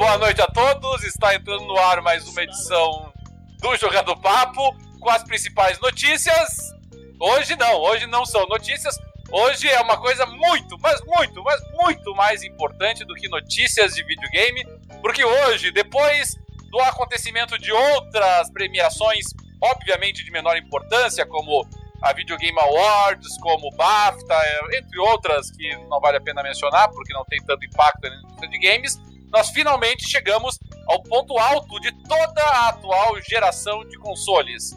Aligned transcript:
boa 0.00 0.16
noite 0.16 0.40
a 0.40 0.46
todos. 0.46 1.04
Está 1.04 1.34
entrando 1.34 1.66
no 1.66 1.76
ar 1.76 2.00
mais 2.00 2.26
uma 2.26 2.42
edição 2.42 3.12
do 3.60 3.76
Jogando 3.76 4.16
Papo 4.16 4.74
com 4.98 5.10
as 5.10 5.22
principais 5.22 5.78
notícias. 5.78 6.72
Hoje 7.20 7.54
não, 7.56 7.74
hoje 7.74 8.06
não 8.06 8.24
são 8.24 8.46
notícias. 8.46 8.98
Hoje 9.30 9.68
é 9.68 9.78
uma 9.82 9.98
coisa 9.98 10.24
muito, 10.24 10.78
mas 10.80 10.98
muito, 11.04 11.42
mas 11.44 11.60
muito 11.74 12.14
mais 12.14 12.42
importante 12.42 13.04
do 13.04 13.14
que 13.14 13.28
notícias 13.28 13.94
de 13.94 14.02
videogame, 14.02 14.64
porque 15.02 15.22
hoje, 15.22 15.70
depois 15.70 16.34
do 16.70 16.80
acontecimento 16.80 17.58
de 17.58 17.70
outras 17.70 18.50
premiações, 18.50 19.26
obviamente 19.60 20.24
de 20.24 20.30
menor 20.30 20.56
importância, 20.56 21.26
como 21.26 21.68
a 22.00 22.14
Video 22.14 22.38
Game 22.38 22.58
Awards, 22.58 23.36
como 23.42 23.70
BAFTA, 23.76 24.34
entre 24.78 24.98
outras 24.98 25.50
que 25.50 25.76
não 25.90 26.00
vale 26.00 26.16
a 26.16 26.22
pena 26.22 26.42
mencionar 26.42 26.88
porque 26.88 27.12
não 27.12 27.26
tem 27.26 27.38
tanto 27.44 27.66
impacto 27.66 28.08
na 28.08 28.16
indústria 28.16 28.48
de 28.48 28.58
games, 28.58 28.98
nós 29.30 29.50
finalmente 29.50 30.08
chegamos 30.08 30.58
ao 30.86 31.02
ponto 31.02 31.38
alto 31.38 31.78
de 31.80 31.92
toda 32.04 32.42
a 32.42 32.68
atual 32.68 33.20
geração 33.22 33.86
de 33.88 33.96
consoles. 33.98 34.72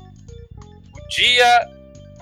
O 0.56 1.08
dia 1.10 1.70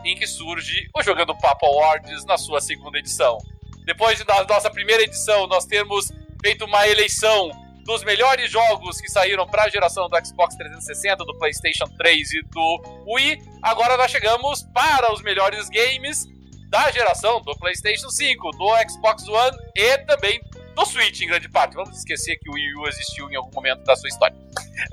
em 0.03 0.15
que 0.15 0.25
surge 0.25 0.89
o 0.95 1.03
Jogando 1.03 1.37
Papo 1.37 1.65
Awards 1.65 2.25
na 2.25 2.37
sua 2.37 2.61
segunda 2.61 2.97
edição. 2.97 3.37
Depois 3.85 4.17
de 4.17 4.23
da 4.23 4.43
nossa 4.45 4.69
primeira 4.69 5.03
edição, 5.03 5.47
nós 5.47 5.65
termos 5.65 6.11
feito 6.41 6.65
uma 6.65 6.87
eleição 6.87 7.51
dos 7.83 8.03
melhores 8.03 8.49
jogos 8.49 9.01
que 9.01 9.09
saíram 9.09 9.45
para 9.47 9.63
a 9.63 9.69
geração 9.69 10.07
do 10.07 10.25
Xbox 10.25 10.55
360, 10.55 11.25
do 11.25 11.37
PlayStation 11.37 11.85
3 11.97 12.31
e 12.33 12.41
do 12.43 13.03
Wii. 13.07 13.41
Agora 13.61 13.97
nós 13.97 14.11
chegamos 14.11 14.63
para 14.73 15.11
os 15.13 15.21
melhores 15.21 15.67
games 15.69 16.25
da 16.69 16.89
geração 16.91 17.41
do 17.41 17.53
PlayStation 17.57 18.09
5, 18.09 18.51
do 18.51 18.89
Xbox 18.89 19.27
One 19.27 19.57
e 19.75 19.97
também 19.99 20.39
do 20.75 20.85
Switch, 20.85 21.21
em 21.21 21.27
grande 21.27 21.49
parte. 21.49 21.75
Vamos 21.75 21.97
esquecer 21.97 22.37
que 22.37 22.49
o 22.49 22.53
Wii 22.53 22.75
U 22.75 22.87
existiu 22.87 23.29
em 23.29 23.35
algum 23.35 23.51
momento 23.53 23.83
da 23.83 23.95
sua 23.95 24.07
história. 24.09 24.35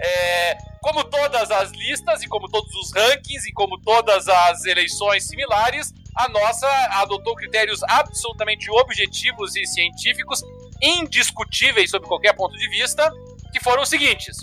É, 0.00 0.58
como 0.80 1.04
todas 1.04 1.50
as 1.50 1.70
listas 1.72 2.22
e 2.22 2.28
como 2.28 2.48
todos 2.48 2.72
os 2.74 2.92
rankings 2.92 3.48
e 3.48 3.52
como 3.52 3.78
todas 3.80 4.28
as 4.28 4.64
eleições 4.64 5.26
similares, 5.26 5.92
a 6.16 6.28
nossa 6.28 6.66
adotou 7.00 7.34
critérios 7.34 7.82
absolutamente 7.84 8.70
objetivos 8.70 9.54
e 9.56 9.64
científicos, 9.66 10.42
indiscutíveis 10.82 11.90
sob 11.90 12.06
qualquer 12.06 12.34
ponto 12.34 12.56
de 12.56 12.68
vista, 12.68 13.10
que 13.52 13.62
foram 13.62 13.82
os 13.82 13.88
seguintes: 13.88 14.36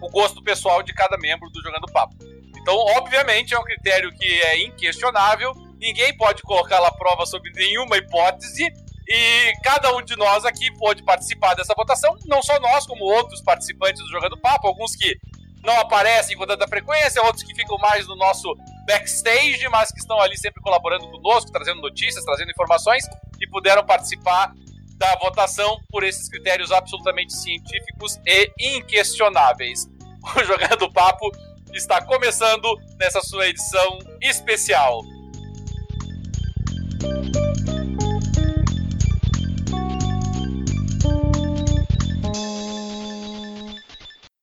o 0.00 0.08
gosto 0.10 0.42
pessoal 0.42 0.82
de 0.82 0.92
cada 0.92 1.16
membro 1.18 1.48
do 1.50 1.62
Jogando 1.62 1.90
Papo. 1.92 2.14
Então, 2.56 2.76
obviamente, 2.96 3.54
é 3.54 3.58
um 3.58 3.64
critério 3.64 4.12
que 4.12 4.26
é 4.42 4.62
inquestionável, 4.62 5.54
ninguém 5.78 6.14
pode 6.16 6.42
colocá-lo 6.42 6.86
à 6.86 6.92
prova 6.92 7.24
sob 7.24 7.50
nenhuma 7.52 7.96
hipótese, 7.96 8.70
e 9.12 9.52
cada 9.64 9.92
um 9.96 10.00
de 10.00 10.14
nós 10.14 10.44
aqui 10.44 10.70
pôde 10.78 11.02
participar 11.02 11.54
dessa 11.54 11.74
votação, 11.74 12.16
não 12.26 12.40
só 12.40 12.60
nós, 12.60 12.86
como 12.86 13.02
outros 13.02 13.42
participantes 13.42 14.00
do 14.04 14.08
Jogando 14.08 14.38
Papo, 14.38 14.68
alguns 14.68 14.94
que 14.94 15.18
não 15.64 15.80
aparecem 15.80 16.36
com 16.36 16.46
tanta 16.46 16.68
frequência, 16.68 17.20
outros 17.24 17.42
que 17.42 17.52
ficam 17.52 17.76
mais 17.78 18.06
no 18.06 18.14
nosso 18.14 18.54
backstage, 18.86 19.68
mas 19.68 19.90
que 19.90 19.98
estão 19.98 20.20
ali 20.20 20.38
sempre 20.38 20.62
colaborando 20.62 21.10
conosco, 21.10 21.50
trazendo 21.50 21.80
notícias, 21.80 22.24
trazendo 22.24 22.52
informações 22.52 23.04
e 23.40 23.48
puderam 23.48 23.84
participar 23.84 24.54
da 24.96 25.16
votação 25.16 25.80
por 25.90 26.04
esses 26.04 26.28
critérios 26.28 26.70
absolutamente 26.70 27.34
científicos 27.34 28.16
e 28.24 28.76
inquestionáveis. 28.76 29.88
O 30.36 30.44
Jogando 30.44 30.92
Papo 30.92 31.32
está 31.72 32.02
começando 32.02 32.78
nessa 32.98 33.22
sua 33.22 33.48
edição 33.48 33.98
especial. 34.20 35.00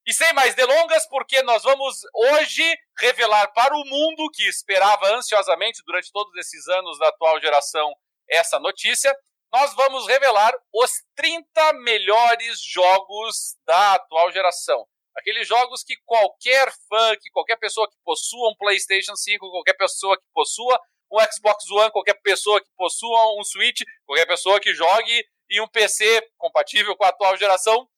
E 0.08 0.14
sem 0.14 0.32
mais 0.32 0.56
delongas, 0.56 1.06
porque 1.10 1.44
nós 1.44 1.64
vamos 1.64 2.00
hoje 2.14 2.64
revelar 2.98 3.52
para 3.52 3.76
o 3.76 3.84
mundo 3.84 4.32
que 4.32 4.48
esperava 4.48 5.06
ansiosamente 5.14 5.84
durante 5.86 6.14
todos 6.14 6.34
esses 6.38 6.66
anos 6.70 6.98
da 6.98 7.10
atual 7.10 7.42
geração 7.42 7.94
essa 8.30 8.58
notícia, 8.58 9.14
nós 9.52 9.76
vamos 9.76 10.08
revelar 10.08 10.54
os 10.74 11.04
30 11.14 11.74
melhores 11.84 12.62
jogos 12.62 13.58
da 13.66 13.96
atual 13.96 14.32
geração. 14.32 14.88
Aqueles 15.14 15.46
jogos 15.46 15.84
que 15.84 15.98
qualquer 16.06 16.72
fã, 16.88 17.14
que 17.18 17.30
qualquer 17.30 17.58
pessoa 17.58 17.90
que 17.90 17.98
possua 18.06 18.50
um 18.50 18.56
PlayStation 18.56 19.14
5, 19.14 19.52
qualquer 19.52 19.74
pessoa 19.74 20.18
que 20.18 20.26
possua 20.34 20.80
um 21.12 21.20
Xbox 21.34 21.70
One, 21.70 21.92
qualquer 21.92 22.14
pessoa 22.22 22.62
que 22.62 22.70
possua 22.78 23.38
um 23.38 23.44
Switch, 23.44 23.82
qualquer 24.06 24.26
pessoa 24.26 24.58
que 24.58 24.74
jogue 24.74 25.26
em 25.50 25.60
um 25.60 25.68
PC 25.68 26.30
compatível 26.38 26.96
com 26.96 27.04
a 27.04 27.10
atual 27.10 27.36
geração, 27.36 27.90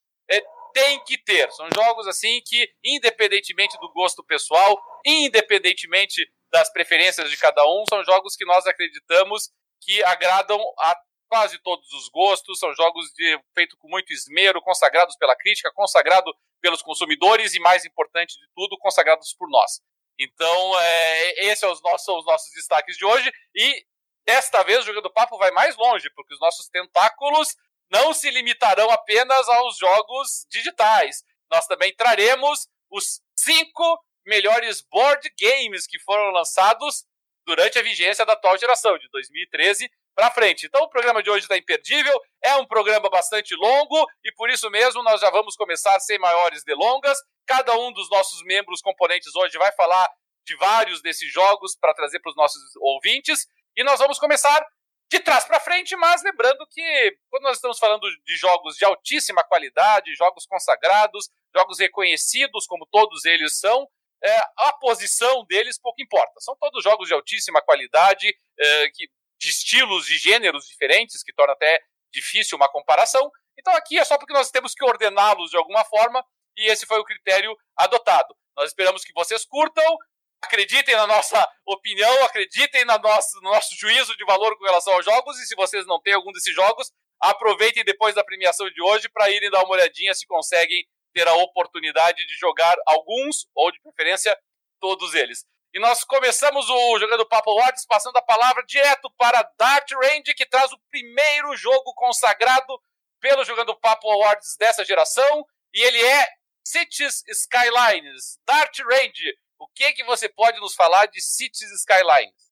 tem 0.74 1.04
que 1.04 1.18
ter. 1.18 1.52
São 1.52 1.68
jogos 1.74 2.08
assim 2.08 2.42
que, 2.46 2.70
independentemente 2.84 3.78
do 3.80 3.92
gosto 3.92 4.24
pessoal, 4.24 4.82
independentemente 5.06 6.28
das 6.52 6.72
preferências 6.72 7.30
de 7.30 7.38
cada 7.38 7.64
um, 7.66 7.84
são 7.90 8.04
jogos 8.04 8.36
que 8.36 8.46
nós 8.46 8.66
acreditamos 8.66 9.50
que 9.82 10.04
agradam 10.04 10.60
a 10.80 10.96
quase 11.30 11.60
todos 11.60 11.92
os 11.94 12.10
gostos, 12.10 12.60
são 12.60 12.74
jogos 12.74 13.06
feitos 13.54 13.78
com 13.80 13.88
muito 13.88 14.12
esmero, 14.12 14.62
consagrados 14.62 15.16
pela 15.16 15.36
crítica, 15.36 15.72
consagrados 15.74 16.34
pelos 16.60 16.82
consumidores 16.82 17.54
e, 17.54 17.60
mais 17.60 17.86
importante 17.86 18.38
de 18.38 18.48
tudo, 18.56 18.78
consagrados 18.80 19.34
por 19.38 19.50
nós. 19.50 19.80
Então, 20.20 20.80
é, 20.80 21.46
esses 21.46 21.60
são 21.60 21.72
os, 21.72 21.82
nossos, 21.82 22.04
são 22.04 22.18
os 22.18 22.26
nossos 22.26 22.52
destaques 22.54 22.98
de 22.98 23.06
hoje. 23.06 23.32
E 23.56 23.86
desta 24.26 24.64
vez 24.64 24.80
o 24.80 24.86
Jogando 24.88 25.12
Papo 25.12 25.38
vai 25.38 25.52
mais 25.52 25.78
longe, 25.78 26.10
porque 26.14 26.34
os 26.34 26.40
nossos 26.42 26.68
tentáculos 26.68 27.56
não 27.92 28.14
se 28.14 28.30
limitarão 28.30 28.90
apenas 28.90 29.48
aos 29.50 29.78
jogos 29.78 30.46
digitais. 30.50 31.24
Nós 31.52 31.66
também 31.68 31.94
traremos 31.96 32.68
os 32.92 33.22
cinco 33.36 34.00
melhores 34.26 34.82
board 34.82 35.28
games 35.40 35.88
que 35.88 36.00
foram 36.00 36.32
lançados 36.32 37.06
durante 37.46 37.80
a 37.80 37.82
vigência 37.82 38.26
da 38.26 38.34
atual 38.34 38.58
geração, 38.58 38.98
de 38.98 39.10
2013 39.10 39.90
para 40.16 40.32
frente. 40.32 40.66
Então 40.66 40.84
o 40.84 40.90
programa 40.90 41.24
de 41.24 41.30
hoje 41.30 41.46
está 41.46 41.58
imperdível, 41.58 42.14
é 42.44 42.56
um 42.58 42.66
programa 42.66 43.10
bastante 43.10 43.56
longo 43.56 44.06
e 44.24 44.32
por 44.34 44.50
isso 44.50 44.70
mesmo 44.70 45.02
nós 45.02 45.22
já 45.22 45.30
vamos 45.30 45.56
começar 45.56 46.00
sem 46.00 46.20
maiores 46.20 46.64
delongas. 46.64 47.18
Cada 47.48 47.74
um 47.74 47.92
dos 47.92 48.10
nossos 48.10 48.44
membros 48.44 48.82
componentes 48.82 49.34
hoje 49.36 49.58
vai 49.58 49.72
falar 49.72 50.08
de 50.46 50.56
vários 50.58 51.02
desses 51.02 51.32
jogos 51.32 51.76
para 51.80 51.94
trazer 51.94 52.20
para 52.20 52.30
os 52.30 52.36
nossos 52.36 52.62
ouvintes 52.78 53.48
e 53.76 53.84
nós 53.84 54.00
vamos 54.00 54.20
começar 54.20 54.64
de 55.10 55.20
trás 55.20 55.44
para 55.46 55.60
frente, 55.60 55.96
mas 55.96 56.22
lembrando 56.24 56.66
que 56.68 57.18
quando 57.30 57.44
nós 57.44 57.58
estamos 57.58 57.80
falando 57.80 58.08
de 58.24 58.38
jogos 58.38 58.76
de 58.76 58.86
altíssima 58.86 59.44
qualidade, 59.44 60.16
jogos 60.16 60.46
consagrados, 60.46 61.30
jogos 61.56 61.80
reconhecidos 61.80 62.68
como 62.68 62.86
todos 62.86 63.26
eles 63.26 63.58
são, 63.58 63.88
é, 64.24 64.38
a 64.58 64.74
posição 64.80 65.46
deles 65.46 65.80
pouco 65.80 66.02
importa. 66.02 66.40
São 66.40 66.56
todos 66.58 66.84
jogos 66.84 67.08
de 67.08 67.14
altíssima 67.14 67.62
qualidade, 67.62 68.28
é, 68.60 68.90
que, 68.94 69.10
de 69.40 69.50
estilos 69.50 70.10
e 70.10 70.18
gêneros 70.18 70.68
diferentes, 70.68 71.24
que 71.24 71.34
torna 71.34 71.54
até 71.54 71.82
difícil 72.14 72.56
uma 72.56 72.70
comparação. 72.70 73.32
Então 73.58 73.74
aqui 73.76 73.98
é 73.98 74.06
só 74.06 74.18
porque 74.18 74.34
nós 74.34 74.52
temos 74.52 74.76
que 74.76 74.84
ordená-los 74.84 75.50
de 75.50 75.58
alguma 75.58 75.84
forma 75.86 76.24
e 76.56 76.70
esse 76.70 76.86
foi 76.86 77.00
o 77.00 77.06
critério 77.06 77.56
adotado. 77.76 78.36
Nós 78.56 78.70
esperamos 78.70 79.04
que 79.04 79.14
vocês 79.14 79.46
curtam, 79.46 79.98
acreditem 80.42 80.96
na 80.96 81.08
nossa 81.08 81.48
opinião, 81.66 82.24
acreditem 82.24 82.86
na 82.86 82.98
nossa, 82.98 83.40
no 83.42 83.50
nosso 83.52 83.76
juízo 83.76 84.16
de 84.16 84.26
valor 84.26 84.58
com 84.58 84.66
relação 84.66 84.94
aos 84.94 85.06
jogos, 85.06 85.38
e 85.40 85.46
se 85.46 85.56
vocês 85.56 85.86
não 85.86 86.02
têm 86.02 86.14
algum 86.14 86.32
desses 86.32 86.54
jogos, 86.54 86.92
aproveitem 87.20 87.84
depois 87.84 88.16
da 88.16 88.24
premiação 88.24 88.70
de 88.70 88.82
hoje 88.82 89.10
para 89.10 89.30
irem 89.30 89.50
dar 89.50 89.64
uma 89.64 89.74
olhadinha 89.74 90.14
se 90.14 90.26
conseguem 90.26 90.88
ter 91.14 91.28
a 91.28 91.34
oportunidade 91.34 92.26
de 92.26 92.36
jogar 92.36 92.76
alguns, 92.86 93.48
ou 93.56 93.72
de 93.72 93.82
preferência, 93.82 94.38
todos 94.80 95.14
eles. 95.14 95.46
E 95.74 95.80
nós 95.80 96.04
começamos 96.04 96.68
o 96.70 97.00
Jogando 97.00 97.28
Papo 97.28 97.52
Awards 97.52 97.86
passando 97.86 98.18
a 98.18 98.22
palavra 98.22 98.64
direto 98.66 99.12
para 99.18 99.48
Dart 99.58 99.92
Range, 99.92 100.34
que 100.36 100.46
traz 100.46 100.72
o 100.72 100.80
primeiro 100.90 101.56
jogo 101.56 101.94
consagrado 101.94 102.82
pelo 103.20 103.44
Jogando 103.44 103.76
Papo 103.76 104.10
Awards 104.10 104.56
dessa 104.58 104.84
geração, 104.86 105.46
e 105.74 105.82
ele 105.82 106.02
é 106.02 106.28
Cities 106.64 107.24
Skylines. 107.28 108.40
Dart 108.48 108.80
Range, 108.80 109.38
o 109.60 109.68
que 109.76 109.92
que 109.94 110.04
você 110.04 110.30
pode 110.30 110.60
nos 110.60 110.74
falar 110.74 111.06
de 111.08 111.22
Cities 111.22 111.72
Skylines? 111.72 112.50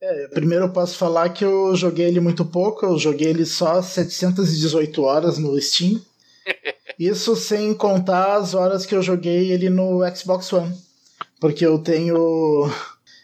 É, 0.00 0.28
primeiro 0.28 0.66
eu 0.66 0.72
posso 0.72 0.96
falar 0.96 1.30
que 1.30 1.44
eu 1.44 1.74
joguei 1.74 2.06
ele 2.06 2.20
muito 2.20 2.44
pouco, 2.44 2.86
eu 2.86 2.96
joguei 2.96 3.28
ele 3.28 3.44
só 3.44 3.82
718 3.82 5.02
horas 5.02 5.38
no 5.38 5.60
Steam. 5.60 6.00
Isso 6.98 7.34
sem 7.36 7.74
contar 7.74 8.36
as 8.36 8.54
horas 8.54 8.86
que 8.86 8.94
eu 8.94 9.02
joguei 9.02 9.50
ele 9.50 9.68
no 9.68 10.00
Xbox 10.14 10.52
One. 10.52 10.76
Porque 11.40 11.64
eu 11.64 11.78
tenho. 11.78 12.16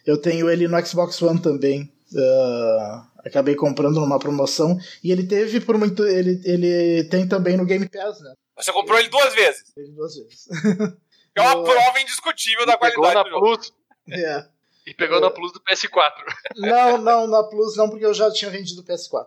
Eu 0.06 0.20
tenho 0.20 0.49
ele 0.50 0.69
no 0.69 0.87
Xbox 0.87 1.20
One 1.22 1.40
também. 1.40 1.93
Uh, 2.12 3.02
acabei 3.25 3.56
comprando 3.56 4.00
numa 4.00 4.19
promoção. 4.19 4.78
E 5.02 5.10
ele 5.10 5.26
teve 5.26 5.60
por 5.60 5.76
muito. 5.76 6.05
Ele, 6.05 6.40
ele 6.44 7.05
tem 7.05 7.26
também 7.26 7.56
no 7.56 7.64
Game 7.64 7.88
Pass, 7.88 8.20
né? 8.20 8.34
Você 8.56 8.72
comprou 8.72 8.99
ele 8.99 9.08
duas 9.08 9.34
vezes? 9.34 9.64
Ele 9.76 9.90
duas 9.93 10.14
vezes. 10.14 10.46
É 11.36 11.42
uma 11.42 11.64
prova 11.64 12.00
indiscutível 12.00 12.64
da 12.64 12.76
qualidade 12.76 13.25
do 13.25 13.31
jogo. 13.31 13.46
Plus. 13.46 13.72
É. 14.10 14.46
E 14.86 14.92
pegou 14.92 15.20
na 15.20 15.31
Plus 15.31 15.52
do 15.52 15.60
PS4. 15.60 16.12
Não, 16.56 16.98
não, 16.98 17.26
na 17.26 17.42
Plus 17.44 17.76
não, 17.76 17.88
porque 17.88 18.04
eu 18.04 18.12
já 18.12 18.31
tinha 18.31 18.50
vendido 18.50 18.82
o 18.82 18.84
PS4. 18.84 19.26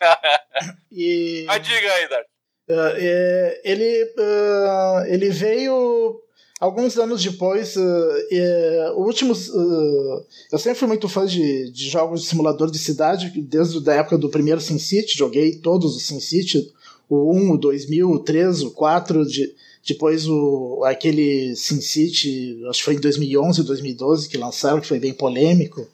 e... 0.90 1.44
Mas 1.46 1.66
diga 1.66 1.92
aí, 1.92 2.08
Dart. 2.08 2.26
Uh, 2.66 2.96
é, 2.96 3.60
ele, 3.62 4.04
uh, 4.18 5.04
ele 5.06 5.28
veio 5.28 6.22
alguns 6.58 6.96
anos 6.96 7.22
depois. 7.22 7.76
Uh, 7.76 8.94
últimos, 8.96 9.48
eu 9.48 10.58
sempre 10.58 10.78
fui 10.78 10.88
muito 10.88 11.06
fã 11.06 11.26
de, 11.26 11.70
de 11.70 11.90
jogos 11.90 12.22
de 12.22 12.28
simulador 12.28 12.70
de 12.70 12.78
cidade, 12.78 13.28
desde 13.42 13.90
a 13.90 13.94
época 13.94 14.16
do 14.16 14.30
primeiro 14.30 14.62
SimCity, 14.62 15.18
joguei 15.18 15.56
todos 15.56 15.94
os 15.94 16.06
SimCity, 16.06 16.72
o 17.06 17.36
1, 17.36 17.50
o 17.52 17.58
2000, 17.58 18.10
o 18.10 18.18
3, 18.18 18.62
o 18.62 18.70
4, 18.70 19.26
de, 19.26 19.54
depois 19.86 20.26
o, 20.26 20.82
aquele 20.84 21.54
SimCity, 21.54 22.62
acho 22.68 22.78
que 22.78 22.84
foi 22.84 22.94
em 22.94 23.00
2011, 23.00 23.62
2012 23.62 24.28
que 24.28 24.38
lançaram, 24.38 24.80
que 24.80 24.86
foi 24.86 24.98
bem 24.98 25.12
polêmico, 25.12 25.86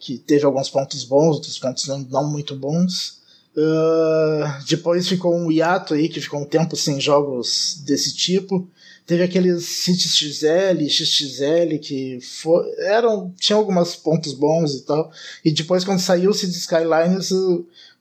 que 0.00 0.18
teve 0.18 0.44
alguns 0.44 0.68
pontos 0.68 1.04
bons, 1.04 1.36
outros 1.36 1.58
pontos 1.58 1.86
não, 1.86 1.98
não 2.00 2.30
muito 2.30 2.54
bons. 2.54 3.22
Uh, 3.56 4.64
depois 4.68 5.08
ficou 5.08 5.34
um 5.34 5.50
hiato 5.50 5.94
aí, 5.94 6.08
que 6.08 6.20
ficou 6.20 6.40
um 6.40 6.44
tempo 6.44 6.76
sem 6.76 7.00
jogos 7.00 7.80
desse 7.84 8.14
tipo. 8.14 8.68
Teve 9.06 9.22
aqueles 9.22 9.64
Cities 9.64 10.16
XL, 10.16 10.88
XXL, 10.88 11.78
que 11.80 12.18
for, 12.20 12.64
eram, 12.78 13.32
tinham 13.38 13.60
alguns 13.60 13.94
pontos 13.96 14.32
bons 14.32 14.74
e 14.74 14.82
tal. 14.82 15.10
E 15.44 15.52
depois, 15.52 15.84
quando 15.84 16.00
saiu 16.00 16.30
o 16.30 16.34
Cities 16.34 16.62
Skylines, 16.62 17.30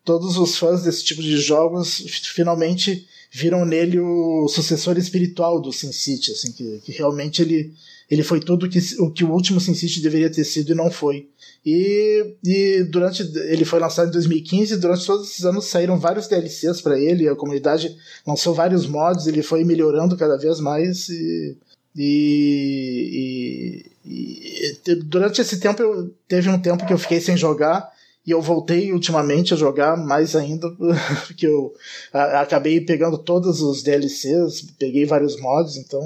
todos 0.03 0.37
os 0.37 0.57
fãs 0.57 0.83
desse 0.83 1.03
tipo 1.03 1.21
de 1.21 1.37
jogos 1.37 2.03
finalmente 2.33 3.07
viram 3.33 3.65
nele 3.65 3.99
o 3.99 4.47
sucessor 4.47 4.95
espiritual 4.95 5.59
do 5.59 5.73
SimCity, 5.73 6.31
assim, 6.31 6.51
que, 6.51 6.81
que 6.85 6.91
realmente 6.91 7.41
ele, 7.41 7.73
ele 8.09 8.21
foi 8.21 8.39
tudo 8.39 8.69
que, 8.69 8.77
o 8.99 9.09
que 9.09 9.23
o 9.23 9.31
último 9.31 9.59
SimCity 9.59 10.01
deveria 10.01 10.29
ter 10.29 10.43
sido 10.43 10.71
e 10.71 10.75
não 10.75 10.91
foi. 10.91 11.27
E, 11.65 12.35
e 12.43 12.83
durante 12.83 13.23
ele 13.23 13.65
foi 13.65 13.79
lançado 13.79 14.09
em 14.09 14.11
2015 14.11 14.73
e 14.73 14.77
durante 14.77 15.05
todos 15.07 15.31
esses 15.31 15.43
anos 15.45 15.65
saíram 15.65 15.97
vários 15.97 16.27
DLCs 16.27 16.79
para 16.79 16.99
ele, 16.99 17.27
a 17.27 17.35
comunidade 17.35 17.97
lançou 18.27 18.53
vários 18.53 18.85
mods, 18.85 19.25
ele 19.25 19.41
foi 19.41 19.63
melhorando 19.63 20.15
cada 20.15 20.37
vez 20.37 20.59
mais 20.59 21.09
e, 21.09 21.57
e, 21.95 23.83
e, 24.05 24.77
e 24.85 24.95
durante 24.95 25.41
esse 25.41 25.59
tempo 25.59 25.81
eu, 25.81 26.13
teve 26.27 26.49
um 26.49 26.61
tempo 26.61 26.85
que 26.85 26.93
eu 26.93 26.99
fiquei 26.99 27.19
sem 27.19 27.35
jogar 27.35 27.92
e 28.25 28.31
eu 28.31 28.41
voltei 28.41 28.93
ultimamente 28.93 29.53
a 29.53 29.57
jogar 29.57 29.97
mais 29.97 30.35
ainda, 30.35 30.69
porque 31.27 31.45
eu 31.45 31.75
acabei 32.11 32.79
pegando 32.79 33.17
todos 33.17 33.61
os 33.61 33.83
DLCs, 33.83 34.61
peguei 34.79 35.05
vários 35.05 35.39
mods, 35.39 35.75
então 35.75 36.01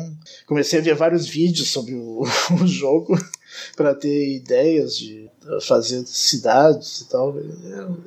comecei 0.46 0.80
a 0.80 0.82
ver 0.82 0.96
vários 0.96 1.28
vídeos 1.28 1.70
sobre 1.70 1.94
o, 1.94 2.24
o 2.62 2.68
jogo 2.68 3.16
para 3.78 3.94
ter 3.94 4.36
ideias 4.36 4.98
de 4.98 5.30
fazer 5.62 6.06
cidades 6.08 7.02
e 7.02 7.10
tal. 7.10 7.36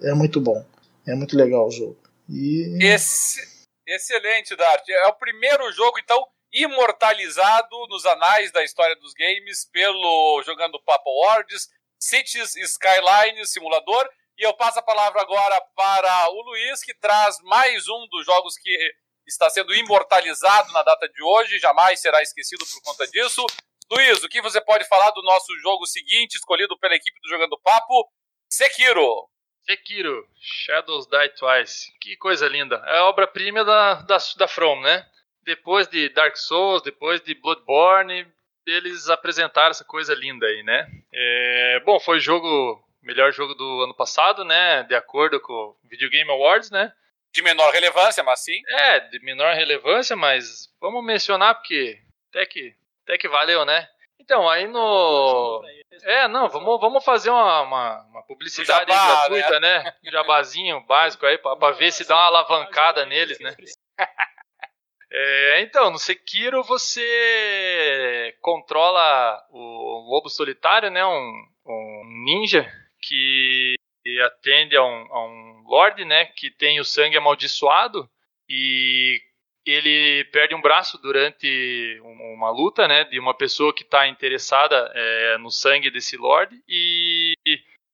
É, 0.02 0.10
é, 0.10 0.14
muito 0.14 0.40
bom. 0.40 0.64
É 1.06 1.14
muito 1.14 1.36
legal 1.36 1.68
o 1.68 1.70
jogo. 1.70 1.96
E... 2.28 2.78
Esse, 2.82 3.40
excelente, 3.86 4.56
Dart. 4.56 4.88
É 4.88 5.06
o 5.06 5.14
primeiro 5.14 5.70
jogo, 5.72 5.98
então, 5.98 6.26
imortalizado 6.52 7.76
nos 7.88 8.04
anais 8.06 8.52
da 8.52 8.62
história 8.64 8.96
dos 8.96 9.14
games 9.14 9.64
pelo 9.72 10.42
Jogando 10.44 10.80
Papo 10.82 11.08
Awards, 11.10 11.68
Cities 12.00 12.56
Skylines 12.56 13.52
Simulador. 13.52 14.08
E 14.38 14.42
eu 14.42 14.54
passo 14.54 14.78
a 14.78 14.82
palavra 14.82 15.20
agora 15.20 15.60
para 15.76 16.30
o 16.30 16.42
Luiz, 16.42 16.82
que 16.82 16.94
traz 16.94 17.38
mais 17.42 17.86
um 17.88 18.08
dos 18.08 18.24
jogos 18.24 18.56
que 18.56 18.94
está 19.26 19.50
sendo 19.50 19.74
imortalizado 19.74 20.72
na 20.72 20.82
data 20.82 21.06
de 21.08 21.22
hoje, 21.22 21.58
jamais 21.58 22.00
será 22.00 22.22
esquecido 22.22 22.64
por 22.66 22.82
conta 22.82 23.06
disso. 23.06 23.44
Luiz, 23.90 24.22
o 24.22 24.28
que 24.28 24.40
você 24.40 24.60
pode 24.60 24.88
falar 24.88 25.10
do 25.10 25.22
nosso 25.22 25.52
jogo 25.58 25.86
seguinte, 25.86 26.36
escolhido 26.36 26.78
pela 26.78 26.94
equipe 26.94 27.20
do 27.20 27.28
Jogando 27.28 27.58
Papo? 27.58 28.10
Sekiro. 28.48 29.28
Sekiro, 29.62 30.26
Shadows 30.40 31.06
Die 31.06 31.28
Twice. 31.30 31.92
Que 32.00 32.16
coisa 32.16 32.48
linda. 32.48 32.82
É 32.86 32.98
a 32.98 33.04
obra-prima 33.04 33.64
da, 33.64 33.94
da, 34.02 34.16
da 34.36 34.48
From, 34.48 34.80
né? 34.80 35.06
Depois 35.42 35.86
de 35.88 36.08
Dark 36.08 36.36
Souls, 36.36 36.82
depois 36.82 37.20
de 37.20 37.34
Bloodborne, 37.34 38.26
eles 38.72 39.08
apresentaram 39.08 39.70
essa 39.70 39.84
coisa 39.84 40.14
linda 40.14 40.46
aí, 40.46 40.62
né? 40.62 40.90
É, 41.12 41.82
bom, 41.84 41.98
foi 42.00 42.18
o 42.18 42.20
jogo, 42.20 42.82
melhor 43.02 43.32
jogo 43.32 43.54
do 43.54 43.82
ano 43.82 43.94
passado, 43.94 44.44
né? 44.44 44.82
De 44.84 44.94
acordo 44.94 45.40
com 45.40 45.52
o 45.52 45.76
Video 45.84 46.10
Game 46.10 46.30
Awards, 46.30 46.70
né? 46.70 46.92
De 47.32 47.42
menor 47.42 47.72
relevância, 47.72 48.22
mas 48.22 48.40
sim. 48.40 48.60
É, 48.68 49.00
de 49.00 49.20
menor 49.20 49.54
relevância, 49.54 50.16
mas 50.16 50.68
vamos 50.80 51.04
mencionar 51.04 51.54
porque 51.54 52.00
até 52.30 52.44
que 52.46 52.74
até 53.04 53.18
que 53.18 53.28
valeu, 53.28 53.64
né? 53.64 53.88
Então, 54.20 54.48
aí 54.48 54.66
no. 54.68 55.62
É, 56.04 56.28
não, 56.28 56.48
vamos, 56.48 56.80
vamos 56.80 57.04
fazer 57.04 57.30
uma, 57.30 57.62
uma, 57.62 58.02
uma 58.02 58.22
publicidade 58.22 58.90
Jabá, 58.92 59.28
gratuita, 59.28 59.58
né? 59.58 59.82
né? 59.82 59.94
Um 60.06 60.10
jabazinho 60.12 60.80
básico 60.86 61.26
aí, 61.26 61.36
pra, 61.36 61.56
pra 61.56 61.72
ver 61.72 61.90
se 61.90 62.06
dá 62.06 62.14
uma 62.14 62.26
alavancada 62.26 63.04
neles, 63.06 63.40
né? 63.40 63.56
É, 65.12 65.62
então, 65.62 65.90
no 65.90 65.98
Sekiro 65.98 66.62
você 66.62 68.34
controla 68.40 69.44
o 69.50 70.08
lobo 70.08 70.28
solitário, 70.28 70.90
né? 70.90 71.04
Um, 71.04 71.46
um 71.66 72.02
ninja 72.24 72.70
que 73.02 73.74
atende 74.24 74.76
a 74.76 74.84
um, 74.84 75.12
a 75.12 75.26
um 75.26 75.64
lord, 75.66 76.04
né? 76.04 76.26
Que 76.26 76.50
tem 76.50 76.78
o 76.78 76.84
sangue 76.84 77.16
amaldiçoado 77.16 78.08
e 78.48 79.20
ele 79.66 80.24
perde 80.26 80.54
um 80.54 80.60
braço 80.60 80.98
durante 80.98 82.00
uma 82.02 82.50
luta, 82.50 82.88
né, 82.88 83.04
de 83.04 83.18
uma 83.20 83.34
pessoa 83.34 83.74
que 83.74 83.82
está 83.82 84.08
interessada 84.08 84.90
é, 84.94 85.38
no 85.38 85.50
sangue 85.50 85.90
desse 85.90 86.16
Lord 86.16 86.58
e 86.66 87.34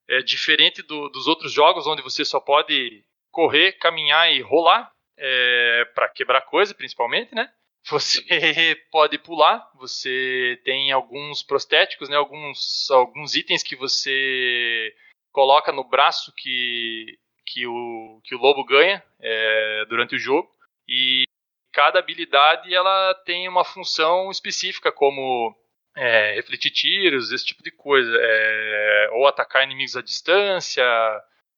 é 0.08 0.22
diferente 0.22 0.82
do, 0.82 1.08
dos 1.08 1.26
outros 1.26 1.52
jogos 1.52 1.86
onde 1.86 2.02
você 2.02 2.24
só 2.24 2.38
pode 2.38 3.04
correr, 3.32 3.72
caminhar 3.72 4.32
e 4.32 4.40
rolar 4.40 4.92
é, 5.18 5.84
para 5.94 6.08
quebrar 6.08 6.42
coisa, 6.42 6.74
principalmente, 6.74 7.34
né? 7.34 7.50
Você 7.88 8.22
pode 8.90 9.18
pular, 9.18 9.70
você 9.76 10.60
tem 10.64 10.90
alguns 10.90 11.42
prostéticos, 11.42 12.08
né, 12.08 12.16
alguns, 12.16 12.90
alguns 12.90 13.34
itens 13.34 13.62
que 13.62 13.76
você 13.76 14.92
coloca 15.32 15.70
no 15.70 15.84
braço 15.84 16.32
que, 16.36 17.18
que, 17.44 17.66
o, 17.66 18.20
que 18.24 18.34
o 18.34 18.38
lobo 18.38 18.64
ganha 18.64 19.02
é, 19.20 19.84
durante 19.88 20.16
o 20.16 20.18
jogo. 20.18 20.50
E 20.88 21.24
cada 21.72 21.98
habilidade 21.98 22.74
ela 22.74 23.14
tem 23.24 23.48
uma 23.48 23.64
função 23.64 24.30
específica, 24.30 24.90
como 24.90 25.54
é, 25.96 26.34
refletir 26.34 26.70
tiros, 26.70 27.30
esse 27.30 27.44
tipo 27.44 27.62
de 27.62 27.70
coisa, 27.70 28.10
é, 28.18 29.10
ou 29.12 29.26
atacar 29.26 29.62
inimigos 29.62 29.96
à 29.96 30.02
distância. 30.02 30.84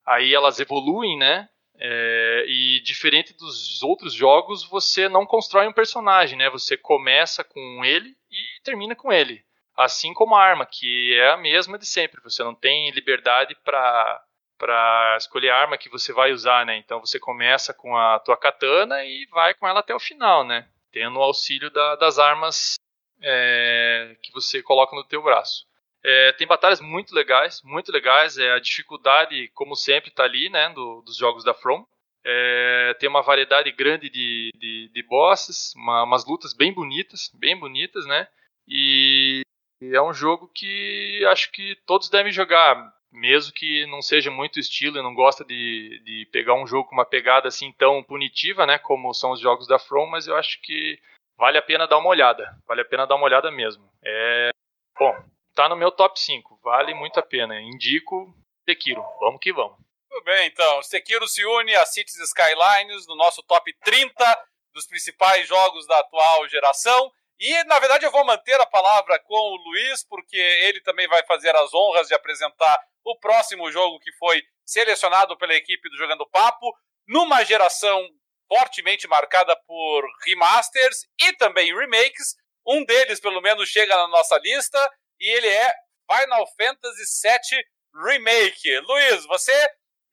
Aí 0.05 0.35
elas 0.35 0.61
evoluem, 0.61 1.17
né? 1.17 1.49
É, 1.81 2.45
e 2.49 2.81
diferente 2.81 3.33
dos 3.33 3.83
outros 3.83 4.13
jogos, 4.13 4.65
você 4.65 5.09
não 5.09 5.25
constrói 5.25 5.69
um 5.69 5.73
personagem, 5.73 6.37
né? 6.37 6.51
Você 6.51 6.77
começa 6.77 7.45
com 7.45 7.85
ele 7.85 8.17
e 8.31 8.63
termina 8.63 8.97
com 8.97 9.13
ele. 9.13 9.45
Assim 9.77 10.13
como 10.13 10.35
a 10.35 10.43
arma, 10.43 10.67
que 10.67 11.15
é 11.15 11.31
a 11.31 11.37
mesma 11.37 11.79
de 11.79 11.87
sempre. 11.87 12.21
Você 12.23 12.43
não 12.43 12.55
tem 12.55 12.91
liberdade 12.91 13.55
para 13.65 14.25
para 14.59 15.17
escolher 15.17 15.51
a 15.51 15.57
arma 15.57 15.79
que 15.79 15.89
você 15.89 16.13
vai 16.13 16.33
usar, 16.33 16.67
né? 16.67 16.77
Então 16.77 16.99
você 16.99 17.17
começa 17.21 17.73
com 17.73 17.97
a 17.97 18.19
tua 18.19 18.37
katana 18.37 19.05
e 19.05 19.25
vai 19.27 19.55
com 19.55 19.69
ela 19.69 19.79
até 19.79 19.95
o 19.95 20.01
final, 20.01 20.45
né? 20.45 20.69
Tendo 20.91 21.17
o 21.17 21.23
auxílio 21.23 21.71
da, 21.71 21.95
das 21.95 22.19
armas 22.19 22.75
é, 23.23 24.17
que 24.21 24.33
você 24.33 24.61
coloca 24.61 24.97
no 24.97 25.05
teu 25.05 25.23
braço. 25.23 25.65
É, 26.05 26.33
tem 26.33 26.47
batalhas 26.47 26.81
muito 26.81 27.14
legais, 27.14 27.61
muito 27.62 27.93
legais. 27.93 28.38
É, 28.38 28.52
a 28.52 28.59
dificuldade, 28.59 29.49
como 29.55 29.75
sempre, 29.75 30.11
está 30.11 30.25
ali, 30.25 30.49
né? 30.49 30.69
Do, 30.71 31.02
dos 31.02 31.17
jogos 31.17 31.45
da 31.45 31.55
From. 31.55 31.87
É, 32.25 32.95
tem 32.99 33.09
uma 33.09 33.23
variedade 33.23 33.71
grande 33.73 34.11
de, 34.11 34.50
de, 34.55 34.90
de 34.93 35.02
bosses, 35.05 35.73
uma, 35.75 36.02
umas 36.02 36.26
lutas 36.26 36.52
bem 36.52 36.73
bonitas, 36.73 37.31
bem 37.35 37.59
bonitas, 37.59 38.07
né? 38.07 38.28
E 38.67 39.43
é 39.81 40.02
um 40.02 40.12
jogo 40.12 40.50
que 40.55 41.25
acho 41.26 41.50
que 41.52 41.76
todos 41.87 42.11
devem 42.11 42.33
jogar 42.33 42.93
mesmo 43.12 43.52
que 43.52 43.87
não 43.87 44.02
seja 44.02 44.31
muito 44.31 44.59
estilo 44.59 44.99
e 44.99 45.02
não 45.02 45.14
gosta 45.14 45.45
de, 45.45 46.00
de 46.05 46.28
pegar 46.31 46.55
um 46.55 46.67
jogo 46.67 46.88
com 46.88 46.95
uma 46.95 47.05
pegada 47.07 47.49
assim 47.49 47.73
tão 47.73 48.02
punitiva, 48.02 48.67
né, 48.67 48.78
como 48.78 49.12
são 49.14 49.33
os 49.33 49.40
jogos 49.40 49.67
da 49.67 49.78
From, 49.78 50.07
mas 50.07 50.26
eu 50.26 50.37
acho 50.37 50.61
que 50.62 50.99
vale 51.37 51.59
a 51.59 51.62
pena 51.62 51.87
dar 51.87 51.99
uma 51.99 52.09
olhada, 52.09 52.57
vale 52.67 52.83
a 52.83 52.85
pena 52.85 53.07
dar 53.07 53.17
uma 53.17 53.25
olhada 53.25 53.50
mesmo. 53.50 53.88
É, 54.05 54.50
bom, 54.99 55.17
tá 55.59 55.69
no 55.69 55.75
meu 55.75 55.91
top 55.91 56.21
5, 56.21 56.61
vale 56.62 56.95
muito 56.95 57.19
a 57.19 57.23
pena. 57.23 57.61
Indico 57.61 58.33
Sekiro, 58.65 59.03
vamos 59.19 59.41
que 59.41 59.53
vamos. 59.53 59.77
Tudo 60.09 60.23
bem, 60.23 60.47
então. 60.47 60.81
Sekiro 60.85 61.27
se 61.27 61.45
une 61.45 61.75
a 61.75 61.85
Cities 61.85 62.17
Skylines 62.17 63.09
no 63.09 63.17
nosso 63.17 63.43
top 63.43 63.75
30 63.81 64.47
dos 64.73 64.87
principais 64.87 65.49
jogos 65.49 65.85
da 65.88 65.99
atual 65.99 66.49
geração. 66.49 67.11
E, 67.41 67.65
na 67.65 67.77
verdade, 67.81 68.07
eu 68.07 68.12
vou 68.12 68.25
manter 68.25 68.55
a 68.61 68.67
palavra 68.67 69.19
com 69.19 69.35
o 69.35 69.57
Luiz, 69.57 70.05
porque 70.05 70.37
ele 70.37 70.81
também 70.83 71.09
vai 71.09 71.27
fazer 71.27 71.55
as 71.57 71.75
honras 71.75 72.07
de 72.07 72.15
apresentar 72.15 72.79
o 73.05 73.19
próximo 73.19 73.69
jogo 73.73 73.99
que 73.99 74.12
foi 74.12 74.41
selecionado 74.65 75.37
pela 75.37 75.55
equipe 75.55 75.91
do 75.91 75.97
Jogando 75.97 76.29
Papo, 76.31 76.73
numa 77.09 77.43
geração 77.43 78.09
fortemente 78.47 79.09
marcada 79.09 79.57
por 79.67 80.05
remasters 80.25 81.05
e 81.21 81.33
também 81.33 81.77
remakes. 81.77 82.37
Um 82.65 82.85
deles, 82.85 83.19
pelo 83.19 83.41
menos, 83.41 83.69
chega 83.69 83.97
na 83.97 84.07
nossa 84.07 84.38
lista 84.38 84.79
e 85.21 85.29
ele 85.29 85.49
é 85.49 85.73
Final 86.11 86.47
Fantasy 86.57 87.05
VII 87.23 87.65
Remake. 87.95 88.81
Luiz, 88.81 89.27
você 89.27 89.53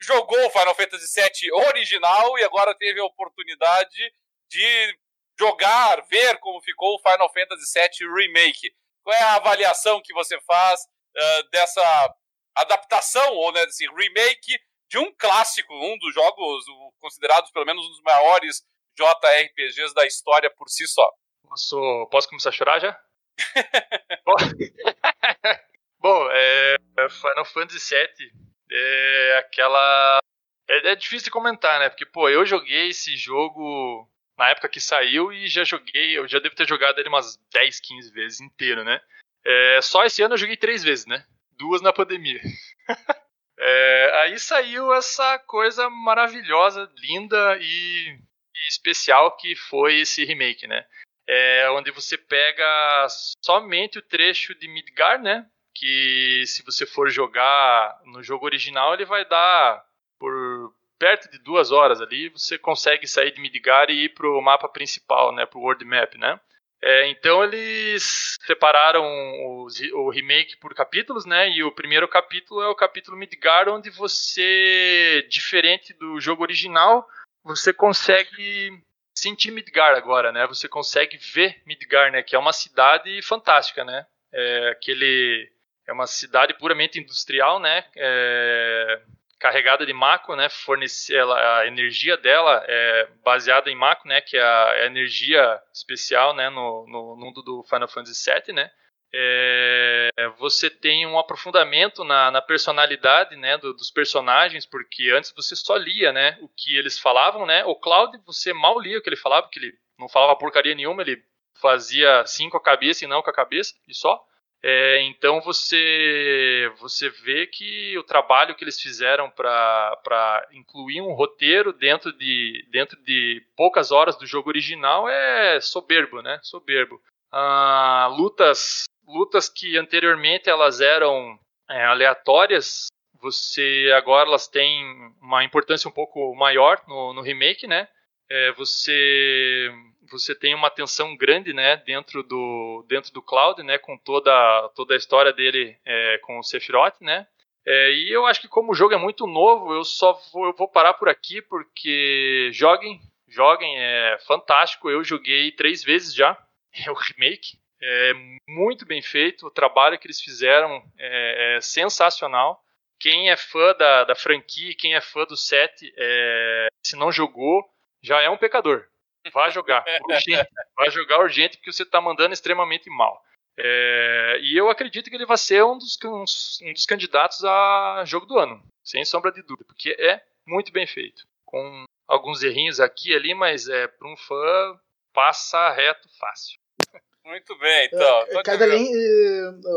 jogou 0.02 0.46
o 0.46 0.50
Final 0.50 0.76
Fantasy 0.76 1.22
VII 1.22 1.52
original 1.68 2.38
e 2.38 2.44
agora 2.44 2.76
teve 2.76 3.00
a 3.00 3.06
oportunidade 3.06 4.14
de 4.50 4.98
jogar, 5.40 6.02
ver 6.08 6.38
como 6.40 6.62
ficou 6.62 6.96
o 6.96 7.02
Final 7.02 7.32
Fantasy 7.32 7.72
VII 7.74 8.14
Remake. 8.14 8.74
Qual 9.04 9.16
é 9.16 9.22
a 9.22 9.36
avaliação 9.36 10.02
que 10.04 10.14
você 10.14 10.40
faz 10.42 10.82
uh, 10.82 11.50
dessa 11.50 12.16
adaptação, 12.56 13.34
ou 13.36 13.52
né, 13.52 13.66
desse 13.66 13.86
remake 13.88 14.58
de 14.90 14.98
um 14.98 15.14
clássico, 15.16 15.74
um 15.74 15.98
dos 15.98 16.14
jogos 16.14 16.66
considerados 17.00 17.52
pelo 17.52 17.66
menos 17.66 17.86
um 17.86 17.90
dos 17.90 18.02
maiores 18.02 18.62
JRPGs 18.98 19.94
da 19.94 20.06
história 20.06 20.50
por 20.56 20.70
si 20.70 20.88
só? 20.88 21.10
Posso, 21.48 22.08
posso 22.10 22.30
começar 22.30 22.50
a 22.50 22.54
chorar 22.54 22.80
já? 22.80 23.00
Bom, 26.00 26.30
é, 26.32 26.75
Final 27.10 27.46
Fantasy 27.46 27.96
VII 27.96 28.32
é 28.72 29.38
aquela. 29.39 30.20
É, 30.68 30.92
é, 30.92 30.96
difícil 30.96 31.25
de 31.25 31.32
comentar, 31.32 31.80
né? 31.80 31.89
Porque, 31.89 32.06
pô, 32.06 32.30
eu 32.30 32.46
joguei 32.46 32.89
esse 32.89 33.18
jogo 33.18 34.08
na 34.38 34.50
época 34.50 34.70
que 34.70 34.82
saiu 34.82 35.32
e 35.32 35.48
já 35.48 35.63
joguei, 35.63 36.18
eu 36.18 36.27
já 36.27 36.39
devo 36.39 36.56
ter 36.56 36.68
jogado 36.68 37.00
ele 37.00 37.10
umas 37.10 37.38
10, 37.54 37.80
15 37.80 38.12
vezes 38.12 38.42
inteiro, 38.42 38.84
né? 38.84 39.00
É, 39.46 39.80
só 39.82 40.04
esse 40.04 40.22
ano 40.22 40.34
eu 40.34 40.39
joguei 40.39 40.58
três 40.58 40.84
vezes, 40.84 41.06
né? 41.06 41.24
Duas 41.51 41.82
na 41.82 41.94
pandemia. 41.94 42.42
é, 43.60 44.12
aí 44.24 44.39
saiu 44.39 44.94
essa 44.94 45.39
coisa 45.39 45.89
maravilhosa, 45.89 46.92
linda 46.98 47.58
e, 47.62 48.10
e, 48.10 48.68
especial 48.68 49.38
que 49.38 49.56
foi 49.56 50.00
esse 50.00 50.25
remake, 50.25 50.68
né? 50.68 50.86
É, 51.27 51.70
onde 51.72 51.91
você 51.91 52.17
pega 52.17 53.08
somente 53.44 53.98
o 53.98 54.01
trecho 54.01 54.53
de 54.55 54.67
Midgar, 54.67 55.22
né? 55.22 55.46
Que 55.74 56.44
se 56.46 56.63
você 56.63 56.86
for 56.86 57.10
jogar 57.10 58.00
no 58.05 58.24
jogo 58.24 58.46
original, 58.46 58.94
ele 58.94 59.05
vai 59.05 59.25
dar 59.25 59.84
por 60.20 60.74
perto 60.98 61.29
de 61.29 61.38
duas 61.39 61.72
horas 61.72 62.01
ali, 62.01 62.29
você 62.29 62.58
consegue 62.58 63.08
sair 63.08 63.32
de 63.32 63.41
Midgar 63.41 63.89
e 63.89 64.05
ir 64.05 64.10
para 64.13 64.29
o 64.29 64.41
mapa 64.41 64.70
principal, 64.70 65.34
né, 65.34 65.46
para 65.46 65.60
o 65.60 65.62
world 65.62 65.84
map, 65.84 66.15
né? 66.15 66.39
É, 66.82 67.08
então 67.10 67.44
eles 67.44 68.38
separaram 68.46 69.03
o, 69.03 69.67
o, 69.94 70.10
remake 70.10 70.58
por 70.58 70.75
capítulos, 70.75 71.25
né? 71.25 71.50
E 71.50 71.63
o 71.63 71.72
primeiro 71.72 72.08
capítulo 72.08 72.62
é 72.62 72.67
o 72.67 72.75
capítulo 72.75 73.17
Midgar, 73.17 73.67
onde 73.70 73.89
você, 73.89 75.25
diferente 75.29 75.94
do 75.94 76.20
jogo 76.20 76.44
original, 76.44 77.08
você 77.44 77.74
consegue 77.74 78.79
sentir 79.25 79.50
Midgar 79.50 79.96
agora, 79.96 80.32
né? 80.32 80.46
Você 80.46 80.67
consegue 80.67 81.17
ver 81.17 81.62
Midgar, 81.65 82.12
né? 82.12 82.22
Que 82.22 82.36
é 82.36 82.39
uma 82.39 82.53
cidade 82.53 83.20
fantástica, 83.24 83.84
né? 83.84 84.05
É 84.32 84.70
aquele 84.70 85.51
é 85.88 85.94
uma 85.94 86.05
cidade 86.05 86.53
puramente 86.53 87.00
industrial, 87.00 87.60
né? 87.60 87.86
É, 87.96 89.01
carregada 89.39 89.86
de 89.86 89.94
Mako, 89.94 90.36
né? 90.36 90.48
Fornecer 90.50 91.15
ela, 91.15 91.60
a 91.60 91.67
energia 91.67 92.17
dela 92.17 92.63
é 92.67 93.08
baseada 93.24 93.70
em 93.72 93.75
Mako, 93.75 94.08
né? 94.08 94.22
Que 94.22 94.38
é 94.38 94.44
a, 94.44 94.74
é 94.75 94.84
a 94.84 94.86
energia 94.86 95.60
especial, 95.74 96.36
né? 96.36 96.50
No, 96.50 96.86
no, 96.88 97.15
mundo 97.15 97.41
do 97.41 97.63
Final 97.63 97.88
Fantasy 97.88 98.32
VII, 98.32 98.53
né? 98.53 98.70
É, 99.14 100.10
você 100.38 100.70
tem 100.70 101.06
um 101.06 101.18
aprofundamento 101.18 102.04
na, 102.04 102.30
na 102.32 102.42
personalidade 102.42 103.36
né, 103.36 103.58
do, 103.58 103.74
dos 103.74 103.90
personagens, 103.90 104.66
porque 104.66 105.10
antes 105.10 105.32
você 105.36 105.56
só 105.56 105.76
lia 105.78 106.12
né, 106.12 106.38
o 106.42 106.50
que 106.50 106.76
eles 106.76 107.00
falavam, 107.00 107.46
né? 107.46 107.64
O 107.66 107.76
Cloud 107.76 108.18
você 108.26 108.54
mal 108.54 108.80
lia 108.80 108.98
o 108.98 109.02
que 109.02 109.10
ele 109.10 109.16
falava, 109.16 109.44
porque 109.44 109.60
ele 109.60 109.74
não 109.98 110.10
falava 110.10 110.36
porcaria 110.36 110.76
nenhuma, 110.76 111.02
ele 111.02 111.24
fazia 111.62 112.26
sim 112.26 112.50
com 112.50 112.58
a 112.58 112.62
cabeça 112.64 113.06
e 113.06 113.08
não 113.08 113.22
com 113.22 113.30
a 113.30 113.34
cabeça, 113.34 113.74
e 113.88 113.94
só. 113.94 114.22
É, 114.68 115.02
então 115.04 115.42
você 115.42 116.74
você 116.80 117.08
vê 117.10 117.46
que 117.46 117.96
o 118.00 118.04
trabalho 118.04 118.56
que 118.56 118.64
eles 118.64 118.82
fizeram 118.82 119.30
para 119.30 120.48
incluir 120.52 121.02
um 121.02 121.14
roteiro 121.14 121.72
dentro 121.72 122.12
de, 122.12 122.66
dentro 122.72 123.00
de 123.04 123.46
poucas 123.56 123.92
horas 123.92 124.18
do 124.18 124.26
jogo 124.26 124.50
original 124.50 125.08
é 125.08 125.62
soberbo, 125.62 126.22
né? 126.22 126.40
Soberbo. 126.42 127.00
Ah, 127.32 128.08
lutas 128.18 128.86
lutas 129.08 129.50
que 129.50 129.78
anteriormente 129.78 130.50
elas 130.50 130.82
eram 130.82 131.40
é, 131.70 131.86
aleatórias, 131.86 132.88
você 133.22 133.92
agora 133.96 134.28
elas 134.28 134.48
têm 134.48 134.84
uma 135.22 135.44
importância 135.44 135.90
um 135.90 135.94
pouco 135.94 136.36
maior 136.36 136.82
no, 136.88 137.14
no 137.14 137.22
remake, 137.22 137.68
né? 137.68 137.88
É, 138.30 138.52
você 138.54 139.72
você 140.12 140.36
tem 140.36 140.54
uma 140.54 140.68
atenção 140.68 141.18
grande, 141.18 141.52
né, 141.52 141.78
dentro 141.78 142.22
do 142.22 142.86
dentro 142.88 143.12
do 143.12 143.24
cloud, 143.24 143.62
né, 143.64 143.78
com 143.80 143.98
toda 143.98 144.70
toda 144.76 144.94
a 144.94 144.98
história 144.98 145.34
dele 145.34 145.76
é, 145.84 146.20
com 146.20 146.38
o 146.38 146.44
Sephiroth, 146.44 147.02
né. 147.02 147.28
É, 147.66 147.92
e 147.92 148.12
eu 148.12 148.26
acho 148.28 148.40
que 148.40 148.48
como 148.48 148.72
o 148.72 148.76
jogo 148.76 148.94
é 148.94 148.98
muito 148.98 149.26
novo, 149.26 149.74
eu 149.74 149.84
só 149.84 150.14
vou, 150.32 150.46
eu 150.46 150.54
vou 150.54 150.68
parar 150.68 150.94
por 150.94 151.10
aqui 151.10 151.42
porque 151.42 152.52
joguem, 152.54 153.02
joguem, 153.28 153.76
é 153.78 154.18
fantástico. 154.28 154.90
Eu 154.90 155.04
joguei 155.04 155.52
três 155.52 155.84
vezes 155.84 156.14
já, 156.14 156.38
é 156.86 156.92
o 156.92 156.94
remake, 156.94 157.58
é 157.88 158.13
muito 158.48 158.86
bem 158.86 159.01
feito. 159.01 159.46
O 159.46 159.51
trabalho 159.51 160.00
que 160.00 160.08
eles 160.08 160.20
fizeram 160.20 160.84
é, 160.98 161.58
é 161.58 161.62
sensacional. 161.62 162.63
Quem 163.00 163.30
é 163.30 163.38
fã 163.38 163.75
da, 163.75 164.04
da 164.06 164.15
franquia, 164.15 164.75
quem 164.75 164.96
é 164.96 165.01
fã 165.01 165.25
do 165.25 165.38
set, 165.38 165.94
é, 165.96 166.68
se 166.84 166.96
não 166.96 167.12
jogou, 167.12 167.63
já 168.01 168.22
é 168.22 168.30
um 168.30 168.38
pecador. 168.38 168.88
Vá 169.32 169.50
jogar, 169.50 169.84
urgente. 170.10 170.50
Vai 170.75 170.89
jogar 170.89 171.20
urgente 171.20 171.58
porque 171.58 171.72
você 171.72 171.84
está 171.84 172.01
mandando 172.01 172.34
extremamente 172.34 172.89
mal. 172.89 173.24
É, 173.58 174.39
e 174.42 174.58
eu 174.58 174.70
acredito 174.70 175.10
que 175.10 175.15
ele 175.15 175.25
vai 175.25 175.38
ser 175.38 175.63
um 175.63 175.77
dos, 175.77 175.98
um, 176.04 176.24
um 176.68 176.74
dos 176.74 176.86
candidatos 176.86 177.44
a 177.44 178.04
jogo 178.06 178.25
do 178.25 178.38
ano, 178.38 178.62
sem 178.84 179.06
sombra 179.06 179.32
de 179.32 179.42
dúvida, 179.42 179.65
porque 179.65 179.96
é 180.00 180.22
muito 180.46 180.72
bem 180.72 180.86
feito. 180.86 181.25
Com 181.46 181.86
alguns 182.08 182.44
errinhos 182.44 182.80
aqui 182.80 183.12
e 183.12 183.15
ali, 183.15 183.34
mas 183.34 183.68
é 183.68 183.88
para 183.88 184.08
um 184.08 184.18
fã 184.18 184.80
passa 185.13 185.70
reto 185.72 186.08
fácil. 186.20 186.60
Muito 187.25 187.58
bem, 187.58 187.88
então. 187.88 188.22
É, 188.29 188.44
cada 188.44 188.65
linha, 188.67 189.00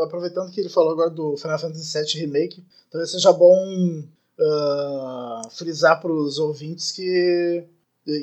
aproveitando 0.04 0.52
que 0.52 0.60
ele 0.60 0.68
falou 0.68 0.92
agora 0.92 1.10
do 1.10 1.36
Final 1.36 1.58
Fantasy 1.58 1.98
VII 1.98 2.26
Remake, 2.26 2.64
talvez 2.90 3.10
seja 3.10 3.32
bom 3.32 4.04
uh, 4.38 5.50
frisar 5.50 6.00
para 6.00 6.12
os 6.12 6.38
ouvintes 6.38 6.92
que 6.92 7.66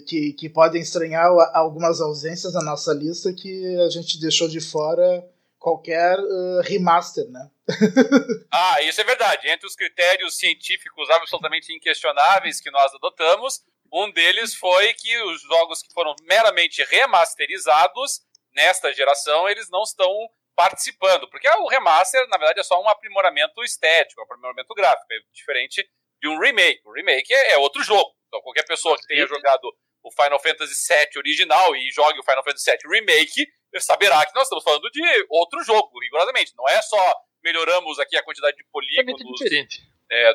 que, 0.07 0.33
que 0.33 0.49
podem 0.49 0.81
estranhar 0.81 1.27
algumas 1.53 2.01
ausências 2.01 2.53
na 2.53 2.63
nossa 2.63 2.91
lista 2.91 3.31
que 3.31 3.77
a 3.81 3.89
gente 3.89 4.19
deixou 4.19 4.47
de 4.47 4.59
fora 4.59 5.23
qualquer 5.59 6.17
uh, 6.19 6.61
remaster, 6.61 7.27
né? 7.29 7.49
ah, 8.51 8.81
isso 8.83 9.01
é 9.01 9.03
verdade. 9.03 9.47
Entre 9.47 9.67
os 9.67 9.75
critérios 9.75 10.37
científicos 10.37 11.09
absolutamente 11.09 11.73
inquestionáveis 11.73 12.59
que 12.59 12.71
nós 12.71 12.93
adotamos, 12.95 13.63
um 13.91 14.11
deles 14.11 14.53
foi 14.55 14.93
que 14.93 15.17
os 15.23 15.41
jogos 15.41 15.81
que 15.81 15.93
foram 15.93 16.15
meramente 16.27 16.83
remasterizados 16.83 18.21
nesta 18.55 18.93
geração, 18.93 19.49
eles 19.49 19.69
não 19.69 19.83
estão 19.83 20.11
participando, 20.55 21.29
porque 21.29 21.49
o 21.49 21.67
remaster, 21.67 22.25
na 22.29 22.37
verdade, 22.37 22.61
é 22.61 22.63
só 22.63 22.81
um 22.81 22.87
aprimoramento 22.87 23.61
estético, 23.63 24.21
um 24.21 24.23
aprimoramento 24.23 24.73
gráfico, 24.73 25.05
é 25.11 25.17
diferente 25.33 25.87
de 26.21 26.29
um 26.29 26.39
remake. 26.39 26.81
O 26.85 26.93
remake 26.93 27.33
é, 27.33 27.51
é 27.51 27.57
outro 27.57 27.83
jogo. 27.83 28.15
Então, 28.27 28.41
qualquer 28.41 28.65
pessoa 28.65 28.97
que 28.97 29.05
tenha 29.05 29.27
jogado 29.27 29.69
o 30.01 30.11
Final 30.11 30.39
Fantasy 30.39 30.73
VII 30.87 31.17
original 31.17 31.75
e 31.75 31.91
jogue 31.91 32.19
o 32.19 32.23
Final 32.23 32.43
Fantasy 32.43 32.71
VII 32.71 32.89
Remake, 32.89 33.47
saberá 33.79 34.25
que 34.25 34.35
nós 34.35 34.43
estamos 34.43 34.63
falando 34.63 34.89
de 34.91 35.25
outro 35.29 35.63
jogo, 35.63 35.99
rigorosamente. 35.99 36.53
Não 36.55 36.67
é 36.69 36.81
só 36.81 37.15
melhoramos 37.43 37.99
aqui 37.99 38.15
a 38.15 38.23
quantidade 38.23 38.55
de 38.55 38.63
polígonos 38.71 39.41
é, 39.41 39.67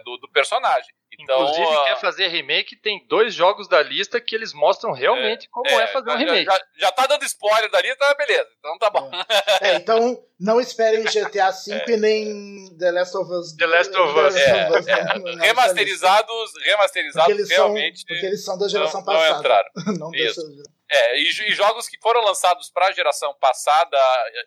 do, 0.04 0.16
do, 0.18 0.28
personagem. 0.30 0.92
Então, 1.18 1.42
Inclusive, 1.42 1.66
uh... 1.66 1.84
quer 1.84 2.00
fazer 2.00 2.28
remake, 2.28 2.76
tem 2.76 3.04
dois 3.06 3.34
jogos 3.34 3.68
da 3.68 3.82
lista 3.82 4.20
que 4.20 4.34
eles 4.34 4.52
mostram 4.52 4.92
realmente 4.92 5.46
é, 5.46 5.48
como 5.50 5.68
é, 5.68 5.84
é 5.84 5.86
fazer 5.88 6.10
um 6.10 6.16
remake. 6.16 6.44
Já, 6.44 6.60
já, 6.76 6.92
tá 6.92 7.06
dando 7.06 7.24
spoiler 7.24 7.70
da 7.70 7.80
lista, 7.80 8.14
beleza. 8.14 8.48
Então 8.58 8.78
tá 8.78 8.90
bom. 8.90 9.10
É. 9.60 9.70
é 9.70 9.74
então, 9.74 10.22
não 10.38 10.60
esperem 10.60 11.04
GTA 11.04 11.50
V 11.66 11.92
é. 11.92 11.96
nem 11.96 12.76
The 12.78 12.90
Last 12.92 13.16
of 13.16 13.30
Us. 13.32 13.56
The 13.56 13.66
Last 13.66 13.96
of 13.96 14.18
Us. 14.18 14.34
Us 14.34 14.86
né, 14.86 15.46
remasterizados, 15.46 16.52
remasterizados 16.64 17.36
porque 17.36 17.54
realmente. 17.54 17.98
São, 17.98 18.06
porque 18.06 18.26
eles 18.26 18.44
são 18.44 18.58
da 18.58 18.68
geração 18.68 19.00
não, 19.00 19.06
passada. 19.06 19.30
Não 19.30 19.40
entraram. 19.40 19.70
não 19.98 20.14
Isso. 20.14 20.40
É, 20.90 21.18
e, 21.20 21.28
e, 21.28 21.54
jogos 21.54 21.88
que 21.88 21.96
foram 22.02 22.20
lançados 22.24 22.68
para 22.68 22.88
a 22.88 22.92
geração 22.92 23.32
passada 23.40 23.96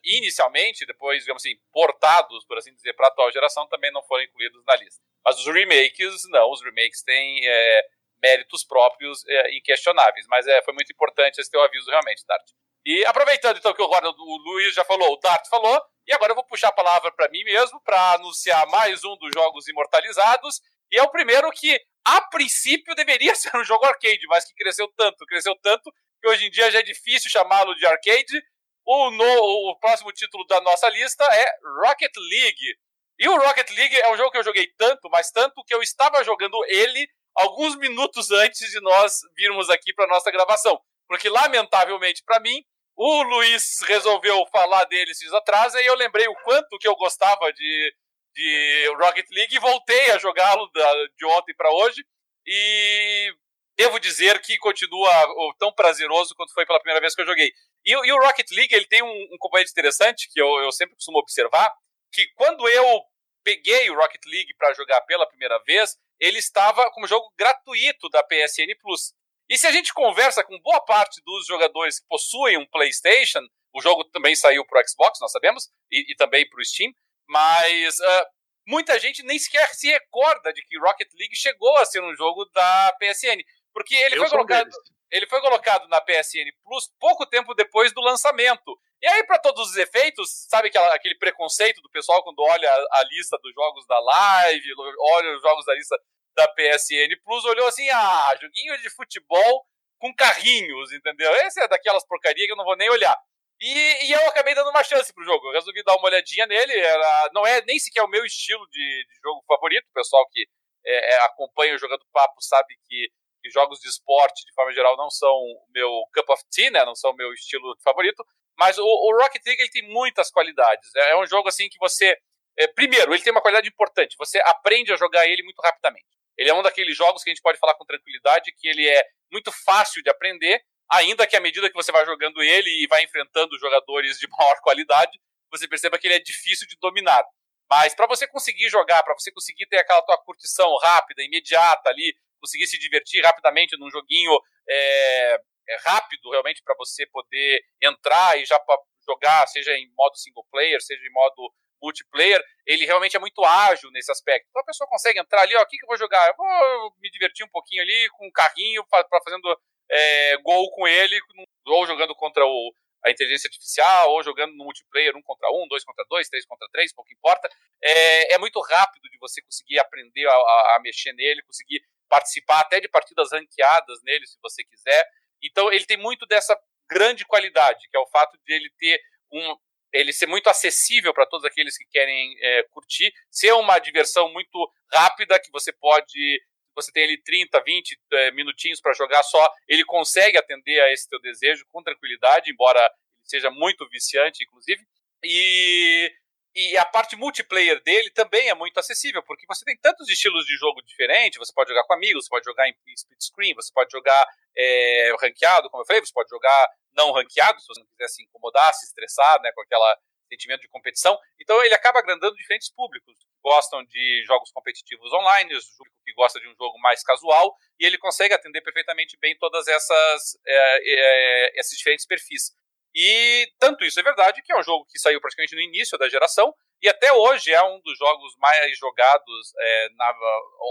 inicialmente, 0.04 0.86
depois, 0.86 1.22
digamos 1.22 1.42
assim, 1.42 1.56
portados, 1.72 2.46
por 2.46 2.58
assim 2.58 2.74
dizer, 2.74 2.94
para 2.94 3.08
a 3.08 3.10
atual 3.10 3.32
geração, 3.32 3.66
também 3.70 3.92
não 3.94 4.04
foram 4.04 4.24
incluídos 4.24 4.62
na 4.66 4.76
lista. 4.76 5.02
Mas 5.26 5.40
os 5.40 5.46
remakes, 5.46 6.24
não, 6.30 6.52
os 6.52 6.62
remakes 6.64 7.02
têm 7.04 7.40
é, 7.46 7.84
méritos 8.22 8.64
próprios 8.64 9.26
é, 9.28 9.56
inquestionáveis. 9.58 10.26
Mas 10.28 10.48
é, 10.48 10.62
foi 10.64 10.74
muito 10.74 10.92
importante 10.92 11.40
esse 11.40 11.52
teu 11.52 11.62
aviso, 11.62 11.90
realmente, 11.90 12.24
Dart. 12.28 12.46
E 12.86 13.06
aproveitando 13.06 13.58
então 13.58 13.74
que 13.74 13.82
agora 13.82 14.10
o 14.10 14.38
Luiz 14.38 14.74
já 14.74 14.84
falou, 14.84 15.14
o 15.14 15.20
Dart 15.20 15.48
falou, 15.48 15.82
e 16.06 16.14
agora 16.14 16.32
eu 16.32 16.36
vou 16.36 16.46
puxar 16.46 16.68
a 16.68 16.74
palavra 16.74 17.12
para 17.14 17.30
mim 17.30 17.44
mesmo 17.44 17.82
para 17.82 18.14
anunciar 18.14 18.68
mais 18.68 19.04
um 19.06 19.16
dos 19.18 19.32
jogos 19.34 19.68
imortalizados. 19.68 20.60
E 20.92 20.98
é 20.98 21.04
o 21.04 21.10
primeiro 21.10 21.50
que, 21.52 21.80
a 22.06 22.22
princípio, 22.22 22.94
deveria 22.96 23.34
ser 23.36 23.56
um 23.56 23.64
jogo 23.64 23.86
arcade, 23.86 24.28
mas 24.28 24.46
que 24.46 24.54
cresceu 24.56 24.88
tanto, 24.98 25.26
cresceu 25.26 25.56
tanto, 25.62 25.92
que 26.22 26.28
hoje 26.28 26.46
em 26.46 26.52
dia 26.52 26.70
já 26.72 26.80
é 26.80 26.84
difícil 26.84 27.32
chamá-lo 27.32 27.74
de 27.76 27.86
arcade. 27.86 28.42
O, 28.86 29.12
no, 29.12 29.70
o 29.72 29.80
próximo 29.80 30.12
título 30.12 30.46
da 30.46 30.60
nossa 30.60 30.90
lista 30.90 31.24
é 31.24 31.46
Rocket 31.82 32.12
League. 32.18 32.78
E 33.20 33.28
o 33.28 33.38
Rocket 33.38 33.70
League 33.72 33.96
é 33.96 34.12
um 34.12 34.18
jogo 34.18 34.32
que 34.32 34.38
eu 34.38 34.44
joguei 34.44 34.68
tanto, 34.78 35.10
mas 35.10 35.32
tanto 35.32 35.64
que 35.66 35.74
eu 35.74 35.82
estava 35.82 36.24
jogando 36.24 36.58
ele 36.66 37.08
alguns 37.36 37.76
minutos 37.78 38.32
antes 38.32 38.70
de 38.72 38.80
nós 38.82 39.20
virmos 39.36 39.70
aqui 39.70 39.94
para 39.94 40.08
nossa 40.08 40.32
gravação. 40.32 40.80
Porque, 41.08 41.30
lamentavelmente 41.30 42.24
para 42.24 42.40
mim, 42.40 42.64
o 42.96 43.24
Luiz 43.24 43.82
resolveu 43.88 44.46
falar 44.52 44.86
dele 44.86 45.12
esses 45.12 45.32
atrás, 45.34 45.74
e 45.74 45.86
eu 45.86 45.96
lembrei 45.96 46.28
o 46.28 46.36
quanto 46.44 46.78
que 46.78 46.88
eu 46.88 46.96
gostava 46.96 47.52
de, 47.52 47.96
de 48.34 48.94
Rocket 49.00 49.28
League 49.32 49.56
e 49.56 49.60
voltei 49.60 50.12
a 50.12 50.18
jogá-lo 50.18 50.70
de 51.18 51.26
ontem 51.26 51.56
para 51.56 51.72
hoje. 51.72 52.06
E 52.46 53.34
devo 53.78 54.00
dizer 54.00 54.40
que 54.42 54.58
continua 54.58 55.12
tão 55.58 55.74
prazeroso 55.74 56.36
quanto 56.36 56.54
foi 56.54 56.66
pela 56.66 56.80
primeira 56.80 57.02
vez 57.02 57.16
que 57.16 57.22
eu 57.22 57.26
joguei. 57.26 57.52
E, 57.86 57.92
e 57.92 58.12
o 58.12 58.20
Rocket 58.20 58.50
League 58.52 58.74
ele 58.74 58.86
tem 58.86 59.02
um, 59.02 59.28
um 59.32 59.38
componente 59.40 59.72
interessante 59.72 60.30
que 60.32 60.40
eu, 60.40 60.48
eu 60.62 60.72
sempre 60.72 60.96
costumo 60.96 61.18
observar, 61.20 61.72
que 62.14 62.28
quando 62.36 62.68
eu 62.70 63.02
peguei 63.44 63.90
o 63.90 63.96
Rocket 63.96 64.24
League 64.26 64.54
para 64.56 64.74
jogar 64.74 65.02
pela 65.02 65.28
primeira 65.28 65.60
vez, 65.66 65.98
ele 66.20 66.40
estava 66.40 66.90
como 66.92 67.08
jogo 67.08 67.34
gratuito 67.38 68.08
da 68.10 68.24
PSN 68.24 68.74
Plus. 68.80 69.14
E 69.50 69.58
se 69.58 69.68
a 69.68 69.72
gente 69.72 69.94
conversa 69.94 70.44
com 70.44 70.58
boa 70.62 70.80
parte 70.86 71.22
dos 71.26 71.46
jogadores 71.46 72.00
que 72.00 72.08
possuem 72.08 72.58
um 72.58 72.66
PlayStation, 72.66 73.42
o 73.74 73.82
jogo 73.82 74.06
também 74.06 74.36
saiu 74.36 74.66
para 74.66 74.82
o 74.82 74.88
Xbox, 74.88 75.20
nós 75.20 75.32
sabemos, 75.32 75.70
e, 75.92 76.12
e 76.12 76.16
também 76.16 76.48
para 76.48 76.62
o 76.62 76.64
Steam, 76.64 76.94
mas 77.28 78.00
uh, 78.00 78.26
muita 78.68 78.98
gente 79.00 79.24
nem 79.24 79.38
sequer 79.38 79.68
se 79.74 79.90
recorda 79.90 80.54
de 80.54 80.64
que 80.64 80.80
Rocket 80.80 81.12
League 81.16 81.36
chegou 81.36 81.76
a 81.78 81.86
ser 81.86 82.02
um 82.02 82.16
jogo 82.16 82.46
da 82.54 82.96
PSN, 83.00 83.44
porque 83.74 83.96
ele 83.96 84.18
foi 84.18 84.30
colocado, 84.30 84.70
ele 85.14 85.28
foi 85.28 85.40
colocado 85.42 85.88
na 85.88 86.02
PSN 86.02 86.50
Plus 86.64 86.92
pouco 87.00 87.26
tempo 87.28 87.54
depois 87.54 87.94
do 87.94 88.02
lançamento. 88.02 88.78
E 89.00 89.08
aí, 89.08 89.24
para 89.26 89.38
todos 89.38 89.70
os 89.70 89.78
efeitos, 89.78 90.48
sabe 90.50 90.70
aquela, 90.70 90.92
aquele 90.94 91.16
preconceito 91.18 91.82
do 91.82 91.90
pessoal 91.92 92.24
quando 92.24 92.40
olha 92.40 92.70
a, 92.70 93.00
a, 93.00 93.04
lista 93.12 93.38
dos 93.38 93.54
jogos 93.54 93.86
da 93.86 94.00
Live, 94.00 94.68
olha 95.14 95.36
os 95.36 95.42
jogos 95.42 95.66
da 95.66 95.76
lista 95.76 95.96
da 96.36 96.48
PSN 96.48 97.16
Plus, 97.24 97.46
olhou 97.46 97.68
assim, 97.68 97.88
ah, 97.92 98.36
joguinho 98.42 98.76
de 98.82 98.90
futebol 98.90 99.68
com 100.00 100.14
carrinhos, 100.16 100.92
entendeu? 100.92 101.32
Esse 101.46 101.62
é 101.62 101.68
daquelas 101.68 102.06
porcarias 102.08 102.48
que 102.48 102.52
eu 102.52 102.58
não 102.58 102.66
vou 102.66 102.76
nem 102.76 102.90
olhar. 102.90 103.16
E, 103.62 104.08
e, 104.08 104.12
eu 104.12 104.28
acabei 104.28 104.56
dando 104.56 104.72
uma 104.72 104.84
chance 104.84 105.14
pro 105.14 105.24
jogo. 105.24 105.48
Eu 105.48 105.54
resolvi 105.54 105.84
dar 105.84 105.96
uma 105.96 106.08
olhadinha 106.08 106.46
nele. 106.48 106.74
Era, 106.74 107.30
não 107.34 107.46
é 107.46 107.62
nem 107.62 107.80
sequer 107.80 108.04
o 108.04 108.10
meu 108.10 108.26
estilo 108.26 108.68
de, 108.70 109.06
de 109.08 109.16
jogo 109.24 109.44
favorito. 109.48 109.86
O 109.90 109.94
pessoal 109.94 110.28
que 110.32 110.46
é, 110.86 111.14
é, 111.14 111.18
acompanha 111.22 111.76
o 111.76 111.78
Jogando 111.78 112.06
Papo 112.12 112.42
sabe 112.42 112.76
que, 112.88 113.10
que, 113.44 113.50
jogos 113.52 113.80
de 113.80 113.90
esporte, 113.90 114.46
de 114.46 114.54
forma 114.54 114.72
geral, 114.72 114.96
não 114.96 115.10
são 115.10 115.30
o 115.30 115.66
meu 115.70 115.90
cup 116.14 116.30
of 116.30 116.44
tea, 116.50 116.72
né? 116.72 116.86
Não 116.86 116.96
são 116.96 117.12
o 117.12 117.16
meu 117.16 117.34
estilo 117.34 117.76
favorito. 117.84 118.26
Mas 118.58 118.78
o, 118.78 118.86
o 118.86 119.18
Rocket 119.22 119.42
League 119.46 119.62
ele 119.62 119.72
tem 119.72 119.90
muitas 119.90 120.32
qualidades. 120.32 120.90
É, 120.96 121.12
é 121.12 121.18
um 121.18 121.28
jogo 121.28 121.50
assim 121.50 121.68
que 121.68 121.78
você. 121.78 122.18
É, 122.58 122.68
primeiro, 122.68 123.14
ele 123.14 123.22
tem 123.22 123.32
uma 123.32 123.42
qualidade 123.42 123.68
importante. 123.68 124.16
Você 124.18 124.40
aprende 124.46 124.94
a 124.94 124.96
jogar 124.96 125.28
ele 125.28 125.44
muito 125.44 125.60
rapidamente. 125.60 126.06
Ele 126.38 126.50
é 126.50 126.54
um 126.54 126.62
daqueles 126.62 126.96
jogos 126.96 127.24
que 127.24 127.30
a 127.30 127.34
gente 127.34 127.42
pode 127.42 127.60
falar 127.60 127.76
com 127.76 127.86
tranquilidade 127.86 128.54
que 128.58 128.68
ele 128.68 128.88
é 128.88 129.04
muito 129.32 129.52
fácil 129.66 130.02
de 130.02 130.10
aprender, 130.10 130.62
ainda 130.90 131.28
que 131.28 131.36
à 131.36 131.42
medida 131.42 131.70
que 131.70 131.76
você 131.76 131.92
vai 131.92 132.06
jogando 132.06 132.42
ele 132.42 132.70
e 132.84 132.88
vai 132.88 133.04
enfrentando 133.04 133.58
jogadores 133.60 134.18
de 134.18 134.28
maior 134.38 134.56
qualidade, 134.62 135.20
você 135.52 135.68
perceba 135.68 135.98
que 135.98 136.08
ele 136.08 136.16
é 136.16 136.20
difícil 136.20 136.68
de 136.68 136.78
dominar. 136.80 137.24
Mas 137.70 137.96
para 137.96 138.08
você 138.08 138.28
conseguir 138.28 138.70
jogar, 138.70 139.02
para 139.04 139.14
você 139.14 139.32
conseguir 139.32 139.66
ter 139.68 139.78
aquela 139.78 140.02
tua 140.02 140.18
curtição 140.18 140.76
rápida, 140.78 141.24
imediata 141.24 141.90
ali, 141.90 142.16
conseguir 142.44 142.68
se 142.68 142.78
divertir 142.78 143.24
rapidamente 143.24 143.78
num 143.78 143.90
joguinho 143.90 144.38
é, 144.70 145.40
é 145.70 145.78
rápido 145.86 146.30
realmente 146.30 146.62
para 146.62 146.76
você 146.78 147.08
poder 147.08 147.64
entrar 147.82 148.38
e 148.38 148.46
já 148.46 148.60
jogar, 149.08 149.48
seja 149.48 149.74
em 149.78 149.90
modo 149.96 150.18
single 150.18 150.46
player, 150.52 150.82
seja 150.82 151.02
em 151.02 151.14
modo 151.14 151.54
multiplayer, 151.82 152.42
ele 152.66 152.86
realmente 152.86 153.16
é 153.16 153.20
muito 153.20 153.44
ágil 153.44 153.92
nesse 153.92 154.12
aspecto. 154.12 154.48
Então 154.50 154.62
a 154.62 154.66
pessoa 154.66 154.90
consegue 154.90 155.20
entrar 155.20 155.42
ali, 155.42 155.56
ó, 155.56 155.62
o 155.62 155.66
que, 155.66 155.78
que 155.78 155.84
eu 155.84 155.88
vou 155.88 155.98
jogar? 155.98 156.28
Eu 156.30 156.36
vou 156.36 156.94
me 157.00 157.10
divertir 157.12 157.46
um 157.46 157.50
pouquinho 157.50 157.82
ali 157.82 158.10
com 158.12 158.28
um 158.28 158.32
carrinho 158.32 158.86
para 158.90 159.06
fazendo 159.24 159.60
é, 159.90 160.38
gol 160.38 160.70
com 160.72 160.88
ele, 160.88 161.20
ou 161.68 161.86
jogando 161.86 162.16
contra 162.16 162.46
o, 162.46 162.74
a 163.06 163.12
inteligência 163.12 163.48
artificial, 163.48 164.12
ou 164.12 164.24
jogando 164.24 164.54
no 164.56 164.64
multiplayer, 164.64 165.16
um 165.16 165.22
contra 165.22 165.50
um, 165.52 165.68
dois 165.68 165.84
contra 165.84 166.06
dois, 166.10 166.30
três 166.30 166.46
contra 166.46 166.68
três, 166.72 166.94
pouco 166.94 167.12
importa. 167.12 167.50
É, 167.84 168.34
é 168.34 168.38
muito 168.38 168.62
rápido 168.62 169.10
de 169.10 169.18
você 169.20 169.42
conseguir 169.42 169.80
aprender 169.80 170.26
a, 170.26 170.34
a, 170.34 170.76
a 170.78 170.80
mexer 170.82 171.12
nele, 171.14 171.44
conseguir 171.44 171.84
participar 172.14 172.60
até 172.60 172.80
de 172.80 172.88
partidas 172.88 173.32
ranqueadas 173.32 174.00
nele, 174.04 174.28
se 174.28 174.38
você 174.40 174.64
quiser. 174.64 175.04
Então 175.42 175.74
ele 175.74 175.84
tem 175.84 175.98
muito 175.98 176.28
dessa 176.28 176.56
grande 176.88 177.26
qualidade, 177.26 177.88
que 177.90 177.98
é 177.98 178.00
o 178.00 178.06
fato 178.06 178.38
de 178.46 178.54
ele 178.54 178.70
ter 178.78 179.02
um 179.32 179.58
ele 179.92 180.12
ser 180.12 180.26
muito 180.26 180.48
acessível 180.48 181.14
para 181.14 181.26
todos 181.26 181.46
aqueles 181.46 181.78
que 181.78 181.86
querem 181.86 182.36
é, 182.42 182.64
curtir, 182.72 183.14
ser 183.30 183.54
uma 183.54 183.78
diversão 183.78 184.32
muito 184.32 184.72
rápida 184.92 185.40
que 185.40 185.52
você 185.52 185.72
pode 185.72 186.42
você 186.76 186.92
tem 186.92 187.04
ali 187.04 187.22
30, 187.22 187.60
20 187.64 188.00
é, 188.14 188.32
minutinhos 188.32 188.82
para 188.82 188.94
jogar 188.94 189.22
só, 189.24 189.48
ele 189.68 189.86
consegue 189.86 190.38
atender 190.38 190.80
a 190.82 190.92
esse 190.92 191.08
teu 191.08 191.20
desejo 191.20 191.66
com 191.70 191.84
tranquilidade, 191.84 192.52
embora 192.52 192.80
ele 192.80 192.92
seja 193.24 193.52
muito 193.52 193.88
viciante, 193.90 194.44
inclusive. 194.44 194.84
E 195.24 196.12
e 196.56 196.78
a 196.78 196.86
parte 196.86 197.16
multiplayer 197.16 197.82
dele 197.84 198.10
também 198.12 198.50
é 198.50 198.54
muito 198.54 198.80
acessível, 198.80 199.24
porque 199.24 199.46
você 199.48 199.66
tem 199.66 199.78
tantos 199.78 200.08
estilos 200.10 200.46
de 200.46 200.56
jogo 200.58 200.82
diferentes, 200.84 201.40
você 201.40 201.54
pode 201.54 201.70
jogar 201.70 201.84
com 201.86 201.94
amigos, 201.94 202.26
você 202.26 202.30
pode 202.30 202.46
jogar 202.46 202.68
em 202.68 202.76
split 202.96 203.22
screen, 203.22 203.56
você 203.56 203.72
pode 203.74 203.92
jogar 203.92 204.26
é, 204.56 205.14
ranqueado, 205.20 205.70
como 205.70 205.82
eu 205.82 205.88
falei, 205.88 206.02
você 206.02 206.14
pode 206.14 206.30
jogar 206.30 206.70
não 206.94 207.12
ranqueado, 207.12 207.60
se 207.60 207.68
você 207.68 207.80
não 207.80 207.88
quiser 207.88 208.08
se 208.08 208.24
incomodar, 208.24 208.74
se 208.74 208.86
estressar, 208.86 209.42
né, 209.42 209.52
com 209.52 209.62
aquele 209.62 209.98
sentimento 210.30 210.62
de 210.62 210.68
competição. 210.70 211.18
Então 211.40 211.64
ele 211.64 211.74
acaba 211.74 212.00
agrandando 212.00 212.36
diferentes 212.36 212.70
públicos. 212.72 213.16
Gostam 213.44 213.84
de 213.84 214.24
jogos 214.26 214.52
competitivos 214.52 215.12
online, 215.12 215.56
o 215.56 215.60
público 215.78 215.98
que 216.06 216.14
gosta 216.14 216.40
de 216.40 216.48
um 216.48 216.56
jogo 216.56 216.80
mais 216.80 217.04
casual, 217.04 217.56
e 217.80 217.86
ele 217.86 217.98
consegue 217.98 218.34
atender 218.34 218.62
perfeitamente 218.62 219.18
bem 219.20 219.38
todas 219.38 219.68
essas 219.68 220.38
é, 220.46 220.80
é, 220.86 221.60
esses 221.60 221.78
diferentes 221.78 222.06
perfis. 222.06 222.52
E 222.96 223.48
tanto 223.60 223.84
isso 223.84 224.00
é 224.00 224.04
verdade 224.04 224.42
que 224.44 224.52
é 224.52 224.60
um 224.60 224.64
jogo 224.64 224.86
que 224.86 225.00
saiu 225.00 225.20
praticamente 225.20 225.56
no 225.56 225.62
início 225.62 225.98
da 225.98 226.08
geração 226.08 226.54
e 226.84 226.90
até 226.90 227.14
hoje 227.14 227.54
é 227.54 227.64
um 227.64 227.80
dos 227.80 227.98
jogos 227.98 228.36
mais 228.38 228.78
jogados 228.78 229.54
é, 229.58 229.88
na, 229.96 230.14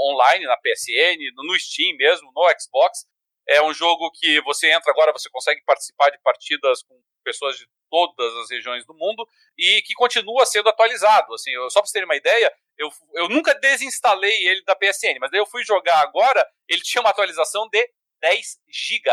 online, 0.09 0.45
na 0.45 0.59
PSN, 0.59 1.19
no 1.35 1.59
Steam 1.59 1.97
mesmo, 1.97 2.31
no 2.35 2.43
Xbox. 2.61 3.07
É 3.49 3.63
um 3.63 3.73
jogo 3.73 4.11
que 4.13 4.39
você 4.43 4.71
entra 4.71 4.93
agora, 4.93 5.11
você 5.11 5.31
consegue 5.31 5.63
participar 5.65 6.11
de 6.11 6.21
partidas 6.21 6.83
com 6.83 7.01
pessoas 7.25 7.57
de 7.57 7.67
todas 7.91 8.37
as 8.37 8.51
regiões 8.51 8.85
do 8.85 8.95
mundo 8.95 9.27
e 9.57 9.81
que 9.83 9.95
continua 9.95 10.45
sendo 10.45 10.69
atualizado. 10.69 11.33
Assim, 11.33 11.51
eu, 11.51 11.71
só 11.71 11.81
para 11.81 11.87
vocês 11.87 11.93
terem 11.93 12.07
uma 12.07 12.17
ideia, 12.17 12.53
eu, 12.77 12.91
eu 13.15 13.29
nunca 13.31 13.55
desinstalei 13.55 14.47
ele 14.47 14.63
da 14.65 14.77
PSN, 14.77 15.19
mas 15.19 15.31
daí 15.31 15.41
eu 15.41 15.47
fui 15.47 15.65
jogar 15.65 15.99
agora, 16.01 16.47
ele 16.69 16.83
tinha 16.83 17.01
uma 17.01 17.11
atualização 17.11 17.69
de 17.71 17.89
10 18.21 18.61
GB. 18.69 19.11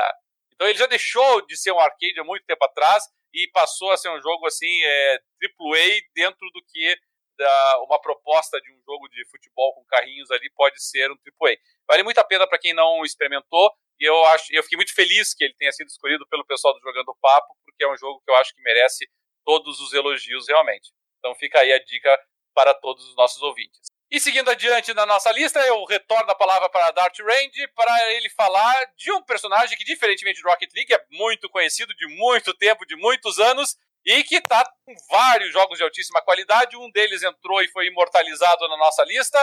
Então 0.59 0.67
ele 0.67 0.77
já 0.77 0.87
deixou 0.87 1.45
de 1.45 1.55
ser 1.55 1.71
um 1.71 1.79
arcade 1.79 2.19
há 2.19 2.23
muito 2.23 2.45
tempo 2.45 2.65
atrás 2.65 3.05
e 3.33 3.47
passou 3.53 3.91
a 3.91 3.97
ser 3.97 4.09
um 4.09 4.21
jogo 4.21 4.45
assim, 4.45 4.83
é, 4.83 5.19
AAA 5.41 6.01
dentro 6.13 6.45
do 6.51 6.61
que 6.67 6.99
da, 7.37 7.79
uma 7.83 8.01
proposta 8.01 8.59
de 8.59 8.69
um 8.73 8.81
jogo 8.85 9.07
de 9.07 9.25
futebol 9.29 9.73
com 9.73 9.85
carrinhos 9.85 10.29
ali 10.31 10.51
pode 10.51 10.83
ser 10.83 11.09
um 11.09 11.15
AAA. 11.15 11.55
Vale 11.89 12.03
muito 12.03 12.17
a 12.17 12.25
pena 12.25 12.45
para 12.45 12.59
quem 12.59 12.73
não 12.73 13.05
experimentou 13.05 13.71
e 13.97 14.03
eu 14.03 14.25
acho, 14.25 14.53
eu 14.53 14.61
fiquei 14.63 14.75
muito 14.75 14.93
feliz 14.93 15.33
que 15.33 15.45
ele 15.45 15.53
tenha 15.55 15.71
sido 15.71 15.87
escolhido 15.87 16.27
pelo 16.27 16.45
pessoal 16.45 16.73
do 16.73 16.81
Jogando 16.81 17.15
Papo, 17.21 17.55
porque 17.63 17.85
é 17.85 17.89
um 17.89 17.97
jogo 17.97 18.21
que 18.25 18.29
eu 18.29 18.35
acho 18.35 18.53
que 18.53 18.61
merece 18.61 19.09
todos 19.45 19.79
os 19.79 19.93
elogios 19.93 20.49
realmente. 20.49 20.91
Então 21.19 21.33
fica 21.35 21.59
aí 21.59 21.71
a 21.71 21.81
dica 21.81 22.17
para 22.53 22.73
todos 22.73 23.07
os 23.07 23.15
nossos 23.15 23.41
ouvintes. 23.41 23.88
E 24.11 24.19
seguindo 24.19 24.49
adiante 24.49 24.91
na 24.95 25.05
nossa 25.05 25.31
lista, 25.31 25.59
eu 25.67 25.85
retorno 25.85 26.31
a 26.31 26.35
palavra 26.35 26.67
para 26.67 26.89
Dart 26.89 27.19
Range 27.19 27.67
para 27.75 28.11
ele 28.13 28.27
falar 28.31 28.91
de 28.95 29.11
um 29.11 29.21
personagem 29.21 29.77
que, 29.77 29.83
diferentemente 29.83 30.41
do 30.41 30.49
Rocket 30.49 30.73
League, 30.73 30.91
é 30.91 31.05
muito 31.11 31.47
conhecido 31.47 31.93
de 31.93 32.07
muito 32.17 32.51
tempo, 32.55 32.87
de 32.87 32.95
muitos 32.95 33.37
anos, 33.37 33.77
e 34.03 34.23
que 34.23 34.37
está 34.37 34.65
com 34.83 34.95
vários 35.11 35.53
jogos 35.53 35.77
de 35.77 35.83
altíssima 35.83 36.23
qualidade. 36.23 36.75
Um 36.75 36.89
deles 36.89 37.21
entrou 37.21 37.61
e 37.61 37.67
foi 37.67 37.85
imortalizado 37.85 38.67
na 38.67 38.77
nossa 38.77 39.03
lista, 39.03 39.37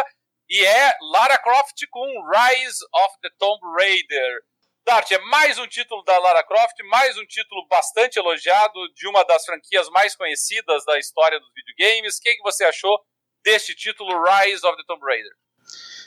e 0.48 0.66
é 0.66 0.98
Lara 1.12 1.38
Croft 1.38 1.86
com 1.88 2.04
Rise 2.28 2.84
of 2.92 3.14
the 3.22 3.30
Tomb 3.38 3.60
Raider. 3.78 4.40
Dart, 4.84 5.08
é 5.12 5.18
mais 5.18 5.58
um 5.58 5.66
título 5.68 6.02
da 6.02 6.18
Lara 6.18 6.42
Croft, 6.42 6.76
mais 6.90 7.16
um 7.16 7.26
título 7.26 7.64
bastante 7.68 8.18
elogiado 8.18 8.92
de 8.94 9.06
uma 9.06 9.24
das 9.24 9.44
franquias 9.44 9.88
mais 9.90 10.16
conhecidas 10.16 10.84
da 10.84 10.98
história 10.98 11.38
dos 11.38 11.52
videogames. 11.54 12.18
O 12.18 12.20
que, 12.20 12.34
que 12.34 12.42
você 12.42 12.64
achou 12.64 13.00
deste 13.46 13.76
título 13.76 14.10
Rise 14.24 14.66
of 14.66 14.76
the 14.76 14.82
Tomb 14.88 15.00
Raider. 15.06 15.30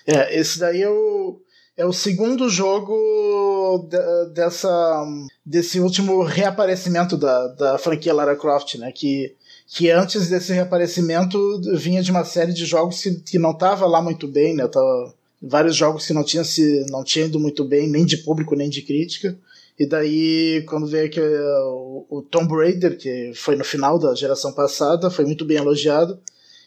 É, 0.06 0.38
esse 0.38 0.60
daí 0.60 0.82
é 0.82 0.90
o, 0.90 1.42
é 1.78 1.86
o 1.86 1.94
segundo 1.94 2.50
jogo 2.50 3.88
de, 3.90 4.34
dessa, 4.34 5.06
desse 5.46 5.80
último 5.80 6.22
reaparecimento 6.22 7.16
da, 7.16 7.48
da 7.48 7.78
franquia 7.78 8.14
Lara 8.14 8.36
Croft, 8.36 8.76
né? 8.76 8.92
Que, 8.92 9.34
que 9.68 9.90
antes 9.90 10.30
desse 10.30 10.52
reaparecimento 10.52 11.62
vinha 11.76 12.04
de 12.04 12.12
uma 12.12 12.26
série 12.26 12.52
de 12.52 12.66
jogos 12.66 13.02
que, 13.02 13.16
que 13.22 13.40
não 13.40 13.52
estava 13.52 13.86
lá 13.88 14.02
muito 14.02 14.28
bem, 14.28 14.54
né? 14.54 14.68
Tava, 14.68 15.16
vários 15.42 15.78
jogos 15.78 16.06
que 16.06 16.14
não 16.14 16.26
tinham 16.26 16.44
se 16.44 16.86
não 16.90 17.06
tinha 17.06 17.26
ido 17.26 17.40
muito 17.40 17.64
bem, 17.64 17.88
nem 17.88 18.06
de 18.06 18.18
público, 18.18 18.54
nem 18.54 18.70
de 18.70 18.82
crítica. 18.82 19.38
E 19.80 19.86
daí, 19.86 20.66
quando 20.68 20.86
veio 20.88 21.10
que 21.10 21.22
o, 21.22 22.06
o 22.10 22.22
Tomb 22.22 22.54
Raider, 22.54 22.98
que 22.98 23.32
foi 23.34 23.56
no 23.56 23.64
final 23.64 23.98
da 23.98 24.14
geração 24.14 24.52
passada, 24.52 25.10
foi 25.10 25.24
muito 25.24 25.46
bem 25.46 25.56
elogiado 25.56 26.20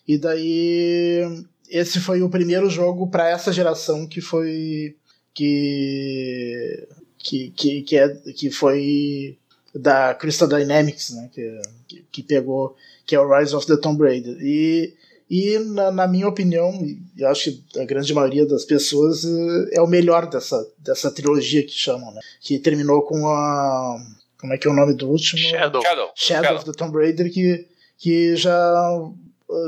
E 0.06 0.18
daí 0.18 1.44
esse 1.68 2.00
foi 2.00 2.22
o 2.22 2.28
primeiro 2.28 2.68
jogo 2.68 3.08
para 3.08 3.28
essa 3.28 3.52
geração 3.52 4.06
que 4.06 4.20
foi 4.20 4.96
que 5.34 6.88
que, 7.18 7.50
que, 7.50 7.82
que, 7.82 7.96
é, 7.96 8.08
que 8.08 8.50
foi 8.50 9.38
da 9.72 10.12
Crystal 10.14 10.48
Dynamics, 10.48 11.10
né, 11.10 11.30
que, 11.32 12.02
que 12.10 12.22
pegou 12.22 12.76
que 13.06 13.14
é 13.14 13.20
o 13.20 13.38
Rise 13.38 13.54
of 13.54 13.66
the 13.66 13.76
Tomb 13.76 14.02
Raider. 14.02 14.36
E 14.40 14.94
e, 15.34 15.58
na, 15.58 15.90
na, 15.90 16.06
minha 16.06 16.28
opinião, 16.28 16.78
eu 17.16 17.26
acho 17.28 17.52
que 17.52 17.80
a 17.80 17.86
grande 17.86 18.12
maioria 18.12 18.44
das 18.44 18.66
pessoas 18.66 19.24
é 19.72 19.80
o 19.80 19.86
melhor 19.86 20.28
dessa, 20.28 20.62
dessa 20.76 21.10
trilogia 21.10 21.64
que 21.64 21.72
chamam, 21.72 22.12
né? 22.12 22.20
Que 22.38 22.58
terminou 22.58 23.00
com 23.00 23.26
a. 23.26 23.96
Como 24.38 24.52
é 24.52 24.58
que 24.58 24.68
é 24.68 24.70
o 24.70 24.74
nome 24.74 24.92
do 24.92 25.08
último? 25.08 25.38
Shadow. 25.38 25.80
Shadow, 25.80 26.10
Shadow 26.14 26.56
of 26.56 26.66
the 26.66 26.72
Tomb 26.72 26.94
Raider, 26.98 27.32
que, 27.32 27.66
que 27.96 28.36
já, 28.36 28.52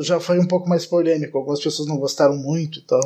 já 0.02 0.20
foi 0.20 0.38
um 0.38 0.46
pouco 0.46 0.68
mais 0.68 0.86
polêmico. 0.86 1.36
Algumas 1.36 1.60
pessoas 1.60 1.88
não 1.88 1.96
gostaram 1.96 2.36
muito 2.36 2.78
e 2.78 2.82
tal. 2.82 3.00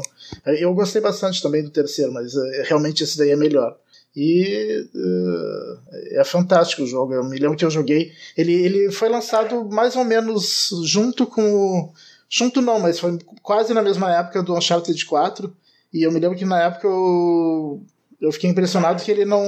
Eu 0.47 0.75
gostei 0.75 1.01
bastante 1.01 1.43
também 1.43 1.63
do 1.63 1.71
terceiro, 1.71 2.13
mas 2.13 2.33
realmente 2.65 3.05
esse 3.05 3.17
daí 3.19 3.31
é 3.31 3.37
melhor. 3.37 3.77
E 4.17 4.89
uh, 4.95 5.79
é 6.13 6.25
fantástico 6.25 6.83
o 6.83 6.87
jogo. 6.87 7.15
Eu 7.15 7.25
me 7.25 7.39
lembro 7.39 7.57
que 7.57 7.65
eu 7.65 7.71
joguei. 7.71 8.13
Ele, 8.37 8.53
ele 8.53 8.91
foi 8.91 9.09
lançado 9.09 9.65
mais 9.69 9.95
ou 9.97 10.05
menos 10.05 10.71
junto 10.85 11.27
com 11.27 11.43
o 11.43 11.93
Junto 12.29 12.61
não, 12.61 12.79
mas 12.79 13.01
foi 13.01 13.19
quase 13.43 13.73
na 13.73 13.83
mesma 13.83 14.15
época 14.15 14.43
do 14.43 14.55
Uncharted 14.55 15.05
4. 15.07 15.57
E 15.93 16.03
eu 16.03 16.13
me 16.13 16.21
lembro 16.21 16.37
que 16.37 16.45
na 16.45 16.63
época 16.63 16.87
eu, 16.87 17.83
eu 18.21 18.31
fiquei 18.31 18.51
impressionado 18.51 19.03
que 19.03 19.11
ele 19.11 19.25
não. 19.25 19.43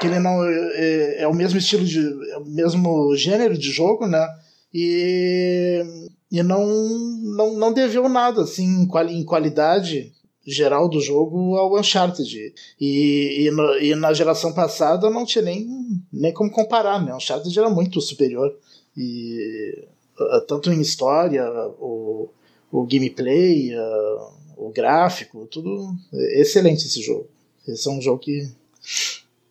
que 0.00 0.06
ele 0.06 0.18
não. 0.18 0.44
É, 0.44 1.22
é 1.22 1.28
o 1.28 1.34
mesmo 1.34 1.58
estilo 1.58 1.84
de. 1.84 2.00
É 2.32 2.38
o 2.38 2.44
mesmo 2.44 3.14
gênero 3.14 3.56
de 3.56 3.70
jogo, 3.70 4.06
né? 4.08 4.26
E. 4.74 6.08
e 6.32 6.42
não, 6.42 6.66
não, 6.66 7.54
não 7.54 7.72
deveu 7.72 8.08
nada, 8.08 8.42
assim, 8.42 8.88
em 9.10 9.24
qualidade 9.24 10.12
geral 10.46 10.88
do 10.88 11.00
jogo 11.00 11.56
ao 11.56 11.78
Uncharted. 11.78 12.52
E, 12.80 13.46
e, 13.46 13.50
no, 13.50 13.78
e, 13.78 13.94
na 13.94 14.12
geração 14.12 14.52
passada 14.52 15.08
não 15.08 15.24
tinha 15.24 15.42
nem, 15.42 15.66
nem 16.12 16.32
como 16.32 16.50
comparar, 16.50 17.02
né? 17.02 17.12
O 17.12 17.16
Uncharted 17.16 17.56
era 17.58 17.70
muito 17.70 18.00
superior. 18.00 18.54
E 18.96 19.86
ah, 20.18 20.40
tanto 20.46 20.72
em 20.72 20.80
história, 20.80 21.44
o, 21.78 22.28
o 22.70 22.84
gameplay, 22.84 23.74
uh, 23.74 24.32
o 24.56 24.70
gráfico, 24.70 25.46
tudo 25.46 25.94
excelente 26.12 26.86
esse 26.86 27.02
jogo. 27.02 27.28
Esse 27.66 27.88
é 27.88 27.90
um 27.90 28.00
jogo 28.00 28.18
que 28.18 28.48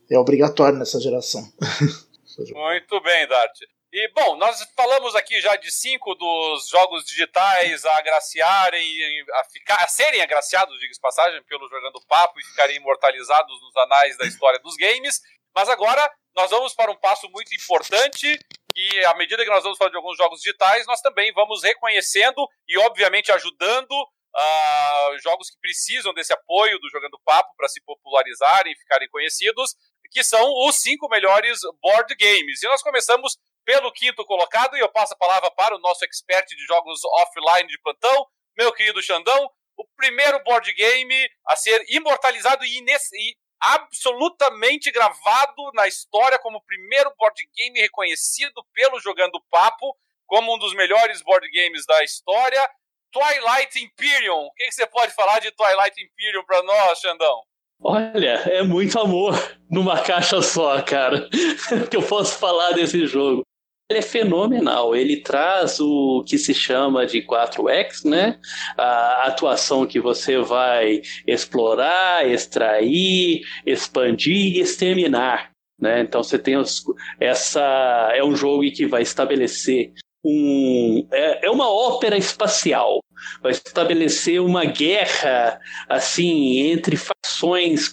é 0.09 0.17
obrigatório 0.17 0.77
nessa 0.77 0.99
geração. 0.99 1.41
Muito 2.37 3.01
bem, 3.01 3.27
Dart. 3.27 3.59
E, 3.95 4.07
bom, 4.07 4.35
nós 4.37 4.59
falamos 4.75 5.13
aqui 5.13 5.39
já 5.39 5.55
de 5.55 5.69
cinco 5.69 6.15
dos 6.15 6.67
jogos 6.67 7.05
digitais 7.05 7.85
a 7.85 7.95
agraciarem, 7.99 9.23
a, 9.35 9.43
ficar, 9.43 9.75
a 9.83 9.87
serem 9.87 10.19
agraciados, 10.19 10.79
diga 10.79 10.91
passagem, 10.99 11.43
pelo 11.43 11.69
Jogando 11.69 12.03
Papo 12.07 12.39
e 12.39 12.43
ficarem 12.43 12.77
imortalizados 12.77 13.61
nos 13.61 13.77
anais 13.77 14.17
da 14.17 14.25
história 14.25 14.57
dos 14.61 14.75
games. 14.77 15.21
Mas 15.53 15.69
agora 15.69 16.11
nós 16.35 16.49
vamos 16.49 16.73
para 16.73 16.91
um 16.91 16.95
passo 16.95 17.29
muito 17.29 17.53
importante 17.53 18.39
e 18.75 19.05
à 19.05 19.13
medida 19.13 19.43
que 19.43 19.51
nós 19.51 19.61
vamos 19.61 19.77
falar 19.77 19.91
de 19.91 19.97
alguns 19.97 20.17
jogos 20.17 20.41
digitais, 20.41 20.87
nós 20.87 20.99
também 20.99 21.31
vamos 21.31 21.61
reconhecendo 21.61 22.49
e, 22.67 22.75
obviamente, 22.79 23.31
ajudando 23.31 23.91
uh, 23.91 25.19
jogos 25.21 25.51
que 25.51 25.59
precisam 25.61 26.15
desse 26.15 26.33
apoio 26.33 26.79
do 26.79 26.89
Jogando 26.89 27.21
Papo 27.23 27.53
para 27.55 27.69
se 27.69 27.79
popularizarem 27.83 28.73
e 28.73 28.75
ficarem 28.75 29.07
conhecidos, 29.09 29.75
que 30.11 30.23
são 30.23 30.43
os 30.67 30.81
cinco 30.81 31.07
melhores 31.09 31.59
board 31.79 32.15
games. 32.15 32.63
E 32.63 32.67
nós 32.67 32.81
começamos 32.81 33.37
pelo 33.65 33.91
quinto 33.91 34.25
colocado, 34.25 34.75
e 34.75 34.79
eu 34.79 34.89
passo 34.89 35.13
a 35.13 35.17
palavra 35.17 35.51
para 35.51 35.75
o 35.75 35.79
nosso 35.79 36.03
expert 36.05 36.47
de 36.47 36.65
jogos 36.65 36.99
offline 37.03 37.67
de 37.67 37.79
plantão, 37.81 38.27
meu 38.57 38.71
querido 38.71 39.01
Xandão. 39.01 39.49
O 39.75 39.85
primeiro 39.95 40.43
board 40.43 40.71
game 40.73 41.29
a 41.47 41.55
ser 41.55 41.83
imortalizado 41.89 42.63
e, 42.63 42.79
e 42.79 43.35
absolutamente 43.59 44.91
gravado 44.91 45.71
na 45.73 45.87
história 45.87 46.37
como 46.37 46.57
o 46.57 46.63
primeiro 46.63 47.11
board 47.17 47.41
game 47.55 47.79
reconhecido 47.79 48.63
pelo 48.73 48.99
Jogando 48.99 49.41
Papo 49.49 49.97
como 50.27 50.53
um 50.53 50.59
dos 50.59 50.73
melhores 50.75 51.21
board 51.21 51.49
games 51.49 51.85
da 51.85 52.03
história. 52.03 52.69
Twilight 53.11 53.79
Imperium. 53.79 54.45
O 54.45 54.51
que, 54.53 54.71
você 54.71 54.87
pode 54.87 55.13
falar 55.13 55.39
de 55.39 55.51
Twilight 55.51 56.03
Imperium 56.03 56.43
para 56.45 56.63
nós, 56.63 56.99
Xandão? 56.99 57.41
Olha, 57.79 58.41
é 58.47 58.63
muito 58.63 58.97
amor 58.99 59.33
numa 59.69 60.01
caixa 60.01 60.41
só, 60.41 60.81
cara, 60.81 61.29
que 61.91 61.97
eu 61.97 62.01
posso 62.01 62.39
falar 62.39 62.71
desse 62.71 63.05
jogo 63.05 63.43
ele 63.89 63.99
é 63.99 64.01
fenomenal. 64.01 64.95
Ele 64.95 65.17
traz 65.17 65.79
o 65.79 66.23
que 66.25 66.37
se 66.37 66.53
chama 66.53 67.05
de 67.05 67.21
4X, 67.21 68.05
né? 68.05 68.39
A 68.77 69.27
atuação 69.27 69.85
que 69.85 69.99
você 69.99 70.39
vai 70.39 71.01
explorar, 71.27 72.27
extrair, 72.27 73.41
expandir 73.65 74.57
e 74.57 74.59
exterminar. 74.59 75.51
Né? 75.79 76.01
Então 76.01 76.23
você 76.23 76.39
tem 76.39 76.55
os, 76.55 76.83
essa 77.19 78.11
é 78.13 78.23
um 78.23 78.35
jogo 78.35 78.63
que 78.71 78.85
vai 78.85 79.01
estabelecer 79.01 79.91
um 80.23 81.05
é, 81.11 81.47
é 81.47 81.51
uma 81.51 81.69
ópera 81.69 82.15
espacial 82.15 83.03
vai 83.41 83.51
estabelecer 83.51 84.41
uma 84.41 84.63
guerra 84.63 85.59
assim 85.89 86.59
entre 86.71 86.95
facções 87.43 87.91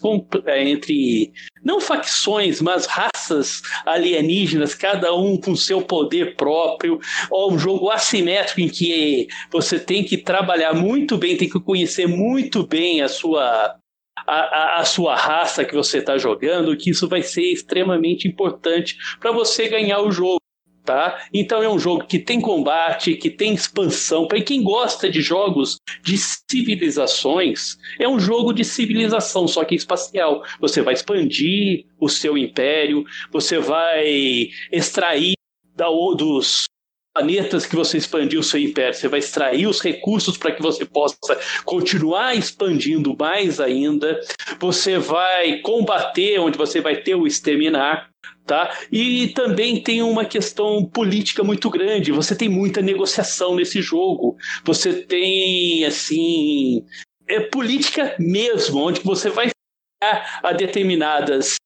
entre 0.57 1.33
não 1.63 1.81
facções 1.81 2.61
mas 2.61 2.87
raças 2.87 3.63
alienígenas 3.85 4.75
cada 4.75 5.15
um 5.15 5.37
com 5.37 5.57
seu 5.57 5.83
poder 5.83 6.37
próprio. 6.37 7.01
Ou 7.31 7.53
um 7.53 7.59
jogo 7.59 7.91
assimétrico 7.91 8.61
em 8.61 8.69
que 8.69 9.27
você 9.51 9.79
tem 9.79 10.05
que 10.05 10.17
trabalhar 10.17 10.75
muito 10.75 11.17
bem 11.17 11.37
tem 11.37 11.49
que 11.49 11.61
conhecer 11.61 12.07
muito 12.07 12.67
bem 12.67 13.03
a 13.03 13.09
sua 13.09 13.77
a, 14.27 14.35
a, 14.35 14.81
a, 14.81 14.85
sua 14.85 15.17
raça 15.17 15.65
que 15.65 15.75
você 15.75 15.99
está 15.99 16.19
jogando, 16.19 16.77
que 16.77 16.91
isso 16.91 17.09
vai 17.09 17.23
ser 17.23 17.43
extremamente 17.53 18.29
importante 18.29 18.97
para 19.19 19.33
você 19.33 19.67
ganhar 19.67 20.01
o 20.01 20.13
jogo 20.13 20.40
tá? 20.85 21.27
Então 21.33 21.63
é 21.63 21.69
um 21.69 21.79
jogo 21.79 22.07
que 22.07 22.19
tem 22.19 22.41
combate, 22.41 23.15
que 23.15 23.31
tem 23.31 23.55
expansão. 23.55 24.27
Para 24.27 24.41
quem 24.41 24.63
gosta 24.63 25.11
de 25.11 25.21
jogos 25.21 25.79
de 26.03 26.17
civilizações, 26.19 27.77
é 27.99 28.09
um 28.09 28.19
jogo 28.19 28.53
de 28.53 28.65
civilização, 28.65 29.47
só 29.47 29.65
que 29.65 29.75
espacial. 29.75 30.43
Você 30.61 30.83
vai 30.83 30.95
expandir 30.95 31.87
o 31.99 32.09
seu 32.09 32.37
império, 32.37 33.05
você 33.33 33.59
vai 33.59 34.49
extrair 34.73 35.35
da, 35.77 35.87
dos 36.17 36.65
planetas 37.21 37.67
que 37.67 37.77
você 37.77 37.99
expandiu 37.99 38.41
o 38.41 38.43
seu 38.43 38.59
império, 38.59 38.95
você 38.95 39.07
vai 39.07 39.19
extrair 39.19 39.67
os 39.67 39.81
recursos 39.81 40.39
para 40.39 40.53
que 40.53 40.63
você 40.63 40.87
possa 40.87 41.17
continuar 41.65 42.35
expandindo 42.35 43.15
mais 43.19 43.61
ainda. 43.61 44.19
Você 44.59 44.99
vai 44.99 45.59
combater 45.59 46.39
onde 46.39 46.57
você 46.57 46.81
vai 46.81 46.97
ter 46.97 47.15
o 47.15 47.27
exterminar. 47.27 48.09
Tá? 48.47 48.77
E 48.91 49.29
também 49.29 49.81
tem 49.81 50.03
uma 50.03 50.25
questão 50.25 50.85
política 50.85 51.45
muito 51.45 51.71
grande. 51.71 52.11
Você 52.11 52.35
tem 52.35 52.49
muita 52.49 52.83
negociação 52.83 53.55
nesse 53.55 53.81
jogo. 53.81 54.37
Você 54.65 54.93
tem 54.93 55.85
assim 55.85 56.85
é 57.29 57.39
política 57.39 58.17
mesmo, 58.19 58.81
onde 58.81 59.01
você 59.03 59.31
vai 59.31 59.51
a 60.43 60.53
determinadas 60.53 61.60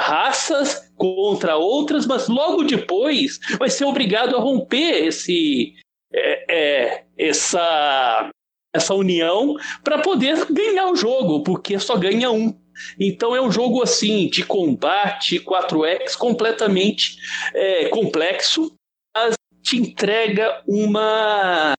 raças 0.00 0.92
contra 0.96 1.56
outras, 1.56 2.06
mas 2.06 2.28
logo 2.28 2.64
depois 2.64 3.38
vai 3.58 3.70
ser 3.70 3.84
obrigado 3.84 4.36
a 4.36 4.40
romper 4.40 5.06
esse 5.06 5.74
é, 6.12 6.44
é, 6.48 7.04
essa 7.18 8.30
essa 8.74 8.92
união 8.92 9.56
para 9.84 10.00
poder 10.00 10.46
ganhar 10.50 10.90
o 10.90 10.96
jogo, 10.96 11.44
porque 11.44 11.78
só 11.78 11.96
ganha 11.96 12.30
um. 12.30 12.58
Então 12.98 13.34
é 13.36 13.40
um 13.40 13.52
jogo 13.52 13.82
assim 13.82 14.28
de 14.28 14.44
combate 14.44 15.38
4X 15.38 16.16
completamente 16.16 17.16
é, 17.54 17.88
complexo, 17.88 18.74
mas 19.16 19.34
te 19.62 19.76
entrega 19.76 20.60
uma 20.66 21.72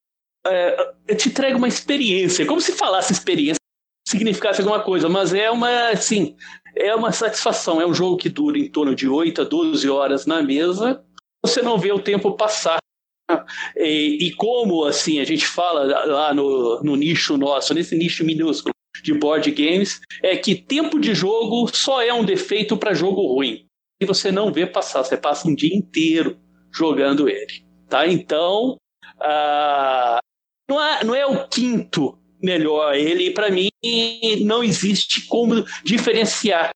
é, 0.47 1.15
te 1.15 1.27
entrega 1.27 1.57
uma 1.57 1.67
experiência, 1.67 2.45
como 2.45 2.61
se 2.61 2.71
falasse 2.71 3.11
experiência 3.11 3.59
significasse 4.07 4.61
alguma 4.61 4.81
coisa, 4.81 5.09
mas 5.09 5.33
é 5.33 5.49
uma 5.49 5.89
assim 5.89 6.35
é 6.75 6.95
uma 6.95 7.11
satisfação. 7.11 7.81
É 7.81 7.85
um 7.85 7.93
jogo 7.93 8.17
que 8.17 8.29
dura 8.29 8.57
em 8.57 8.69
torno 8.69 8.95
de 8.95 9.07
8 9.07 9.41
a 9.41 9.43
12 9.43 9.89
horas 9.89 10.25
na 10.25 10.41
mesa, 10.41 11.03
você 11.43 11.61
não 11.61 11.77
vê 11.77 11.91
o 11.91 11.99
tempo 11.99 12.35
passar. 12.35 12.77
E, 13.75 14.27
e 14.27 14.31
como 14.35 14.85
assim 14.85 15.19
a 15.19 15.23
gente 15.23 15.47
fala 15.47 16.05
lá 16.05 16.33
no, 16.33 16.81
no 16.83 16.95
nicho 16.95 17.37
nosso, 17.37 17.73
nesse 17.73 17.95
nicho 17.97 18.23
minúsculo, 18.23 18.73
de 19.03 19.13
board 19.13 19.49
games 19.51 20.01
é 20.23 20.35
que 20.35 20.55
tempo 20.55 20.99
de 20.99 21.13
jogo 21.13 21.69
só 21.73 22.01
é 22.01 22.13
um 22.13 22.25
defeito 22.25 22.77
para 22.77 22.93
jogo 22.93 23.25
ruim. 23.27 23.65
E 24.01 24.05
você 24.05 24.31
não 24.31 24.51
vê 24.51 24.65
passar, 24.65 25.03
você 25.03 25.15
passa 25.15 25.47
um 25.47 25.55
dia 25.55 25.75
inteiro 25.75 26.37
jogando 26.71 27.29
ele. 27.29 27.65
Tá? 27.87 28.07
Então, 28.07 28.77
uh, 29.17 30.19
não, 30.67 30.83
é, 30.83 31.03
não 31.03 31.15
é 31.15 31.25
o 31.25 31.47
quinto 31.47 32.17
melhor. 32.41 32.95
Ele, 32.95 33.31
para 33.31 33.49
mim, 33.49 33.69
não 34.41 34.63
existe 34.63 35.25
como 35.27 35.65
diferenciar 35.83 36.71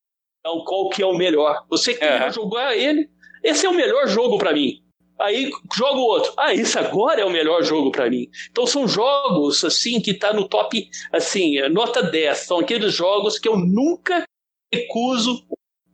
qual 0.66 0.90
que 0.90 1.02
é 1.02 1.06
o 1.06 1.16
melhor. 1.16 1.66
Você 1.70 1.94
que 1.94 2.04
é. 2.04 2.32
jogar 2.32 2.76
ele, 2.76 3.10
esse 3.44 3.66
é 3.66 3.70
o 3.70 3.74
melhor 3.74 4.08
jogo 4.08 4.38
para 4.38 4.54
mim. 4.54 4.84
Aí 5.20 5.52
joga 5.76 5.98
o 6.00 6.04
outro. 6.04 6.34
Ah, 6.38 6.54
esse 6.54 6.80
agora 6.80 7.22
é 7.22 7.26
o 7.26 7.30
melhor 7.30 7.62
jogo 7.62 7.92
para 7.92 8.10
mim. 8.10 8.30
Então 8.50 8.66
são 8.66 8.88
jogos 8.88 9.64
assim 9.66 10.02
que 10.02 10.14
tá 10.14 10.32
no 10.32 10.48
top, 10.48 10.90
assim, 11.12 11.60
nota 11.70 12.02
10. 12.02 12.38
São 12.38 12.60
aqueles 12.60 12.94
jogos 12.94 13.38
que 13.38 13.50
eu 13.50 13.58
nunca 13.58 14.24
recuso, 14.74 15.46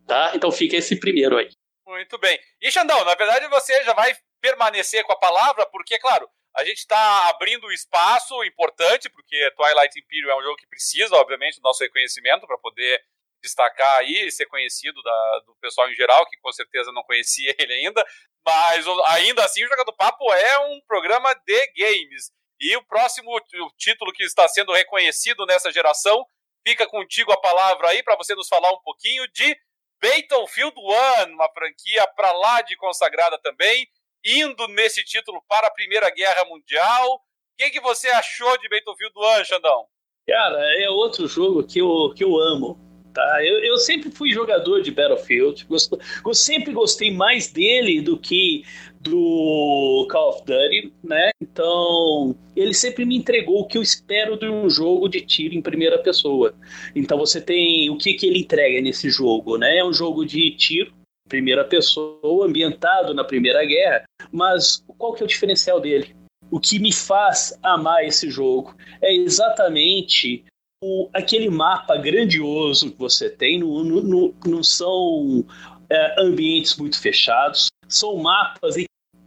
tá? 0.06 0.32
Então 0.36 0.52
fica 0.52 0.78
esse 0.78 1.00
primeiro 1.00 1.38
aí. 1.38 1.50
Muito 1.88 2.20
bem. 2.20 2.40
E 2.62 2.72
Xandão, 2.72 3.04
na 3.04 3.16
verdade 3.16 3.48
você 3.48 3.84
já 3.84 3.94
vai 3.94 4.14
permanecer 4.40 5.04
com 5.04 5.14
a 5.14 5.18
palavra, 5.18 5.66
porque, 5.72 5.98
claro, 5.98 6.30
a 6.56 6.64
gente 6.64 6.78
está 6.78 7.30
abrindo 7.30 7.72
espaço 7.72 8.44
importante, 8.44 9.10
porque 9.10 9.52
Twilight 9.52 10.00
Imperium 10.00 10.32
é 10.32 10.38
um 10.38 10.44
jogo 10.44 10.56
que 10.56 10.68
precisa, 10.68 11.16
obviamente, 11.16 11.60
do 11.60 11.64
nosso 11.64 11.84
reconhecimento 11.84 12.48
para 12.48 12.58
poder 12.58 13.04
destacar 13.42 13.98
aí 14.00 14.26
e 14.26 14.32
ser 14.32 14.46
conhecido 14.48 15.02
da, 15.04 15.40
do 15.46 15.56
pessoal 15.62 15.90
em 15.90 15.96
geral, 15.96 16.26
que 16.28 16.38
com 16.38 16.52
certeza 16.52 16.92
não 16.92 17.04
conhecia 17.04 17.54
ele 17.60 17.74
ainda. 17.74 18.04
Mas 18.46 18.86
ainda 19.08 19.44
assim, 19.44 19.64
o 19.64 19.68
Joga 19.68 19.84
do 19.84 19.96
Papo 19.96 20.32
é 20.34 20.60
um 20.68 20.82
programa 20.88 21.34
de 21.46 21.68
games. 21.78 22.32
E 22.60 22.76
o 22.78 22.86
próximo 22.86 23.38
título 23.78 24.14
que 24.14 24.24
está 24.24 24.48
sendo 24.48 24.72
reconhecido 24.72 25.46
nessa 25.46 25.72
geração, 25.72 26.26
fica 26.66 26.88
contigo 26.88 27.32
a 27.32 27.42
palavra 27.42 27.90
aí 27.90 28.02
para 28.02 28.16
você 28.16 28.34
nos 28.34 28.48
falar 28.48 28.72
um 28.72 28.82
pouquinho 28.82 29.28
de 29.34 29.56
Battlefield 30.02 30.76
One, 30.78 31.34
uma 31.34 31.50
franquia 31.52 32.08
para 32.16 32.32
lá 32.32 32.62
de 32.62 32.76
consagrada 32.78 33.38
também, 33.40 33.88
indo 34.26 34.68
nesse 34.70 35.04
título 35.04 35.42
para 35.48 35.68
a 35.68 35.72
Primeira 35.72 36.10
Guerra 36.10 36.44
Mundial. 36.46 37.16
O 37.16 37.20
que, 37.58 37.70
que 37.70 37.80
você 37.80 38.08
achou 38.10 38.58
de 38.58 38.68
Battlefield 38.68 39.14
One, 39.16 39.46
Xandão? 39.46 39.86
Cara, 40.28 40.84
é 40.84 40.90
outro 40.90 41.28
jogo 41.28 41.66
que 41.66 41.80
eu, 41.80 42.14
que 42.16 42.24
eu 42.24 42.38
amo 42.38 42.86
tá? 43.16 43.44
Eu, 43.44 43.64
eu 43.64 43.78
sempre 43.78 44.12
fui 44.12 44.32
jogador 44.32 44.82
de 44.82 44.92
Battlefield, 44.92 45.66
gosto, 45.66 45.98
eu 46.24 46.34
sempre 46.34 46.74
gostei 46.74 47.10
mais 47.10 47.52
dele 47.52 48.02
do 48.02 48.18
que 48.18 48.64
do 49.00 50.06
Call 50.12 50.30
of 50.30 50.40
Duty, 50.46 50.94
né? 51.04 51.32
Então, 51.42 52.36
ele 52.56 52.74
sempre 52.74 53.06
me 53.06 53.16
entregou 53.16 53.62
o 53.62 53.68
que 53.68 53.78
eu 53.78 53.82
espero 53.82 54.38
de 54.38 54.48
um 54.48 54.70
jogo 54.70 55.08
de 55.08 55.22
tiro 55.22 55.56
em 55.56 55.62
primeira 55.62 55.98
pessoa. 56.00 56.54
Então, 56.94 57.18
você 57.18 57.40
tem 57.40 57.90
o 57.90 57.98
que, 57.98 58.14
que 58.14 58.28
ele 58.28 58.40
entrega 58.40 58.82
nesse 58.82 59.10
jogo, 59.10 59.58
né? 59.58 59.78
É 59.78 59.86
um 59.86 59.94
jogo 59.94 60.26
de 60.26 60.52
tiro 60.52 60.94
primeira 61.28 61.66
pessoa, 61.66 62.46
ambientado 62.46 63.14
na 63.14 63.24
Primeira 63.24 63.66
Guerra, 63.66 64.06
mas 64.32 64.84
qual 64.98 65.14
que 65.14 65.24
é 65.24 65.26
o 65.26 65.30
diferencial 65.30 65.80
dele? 65.80 66.16
O 66.52 66.60
que 66.60 66.78
me 66.80 66.94
faz 66.94 67.58
amar 67.64 68.06
esse 68.06 68.30
jogo 68.30 68.76
é 69.02 69.14
exatamente 69.14 70.46
o, 70.84 71.10
aquele 71.14 71.50
mapa 71.50 71.96
grandioso 71.98 72.92
que 72.92 73.00
você 73.00 73.30
tem 73.30 73.60
não, 73.60 73.84
não, 73.84 74.34
não 74.46 74.64
são 74.64 75.44
é, 75.90 76.22
ambientes 76.22 76.76
muito 76.78 77.00
fechados, 77.02 77.68
são 77.88 78.18
mapas, 78.18 78.76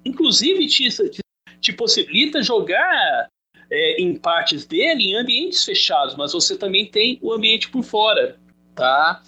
inclusive 0.05 0.67
te, 0.69 0.89
te, 0.89 1.21
te 1.61 1.73
possibilita 1.73 2.43
jogar 2.43 3.29
é, 3.71 4.01
em 4.01 4.17
partes 4.17 4.67
dele 4.67 5.11
em 5.11 5.17
ambientes 5.17 5.65
fechados, 5.65 6.15
mas 6.17 6.33
você 6.33 6.57
também 6.57 6.87
tem 6.87 7.19
o 7.21 7.33
ambiente 7.33 7.69
por 7.71 7.83
fora, 7.83 8.39
tá? 8.75 9.23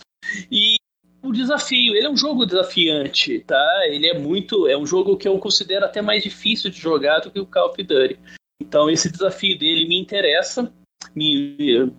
E 0.50 0.76
o 1.22 1.32
desafio, 1.32 1.94
ele 1.94 2.06
é 2.06 2.10
um 2.10 2.16
jogo 2.16 2.46
desafiante, 2.46 3.40
tá? 3.40 3.82
Ele 3.86 4.06
é 4.06 4.18
muito, 4.18 4.66
é 4.66 4.76
um 4.76 4.86
jogo 4.86 5.16
que 5.16 5.28
eu 5.28 5.38
considero 5.38 5.84
até 5.84 6.00
mais 6.00 6.22
difícil 6.22 6.70
de 6.70 6.78
jogar 6.78 7.20
do 7.20 7.30
que 7.30 7.40
o 7.40 7.46
Call 7.46 7.68
of 7.68 7.82
Duty. 7.82 8.18
Então 8.60 8.90
esse 8.90 9.10
desafio 9.10 9.58
dele 9.58 9.86
me 9.86 9.98
interessa 9.98 10.72
me, 11.14 11.92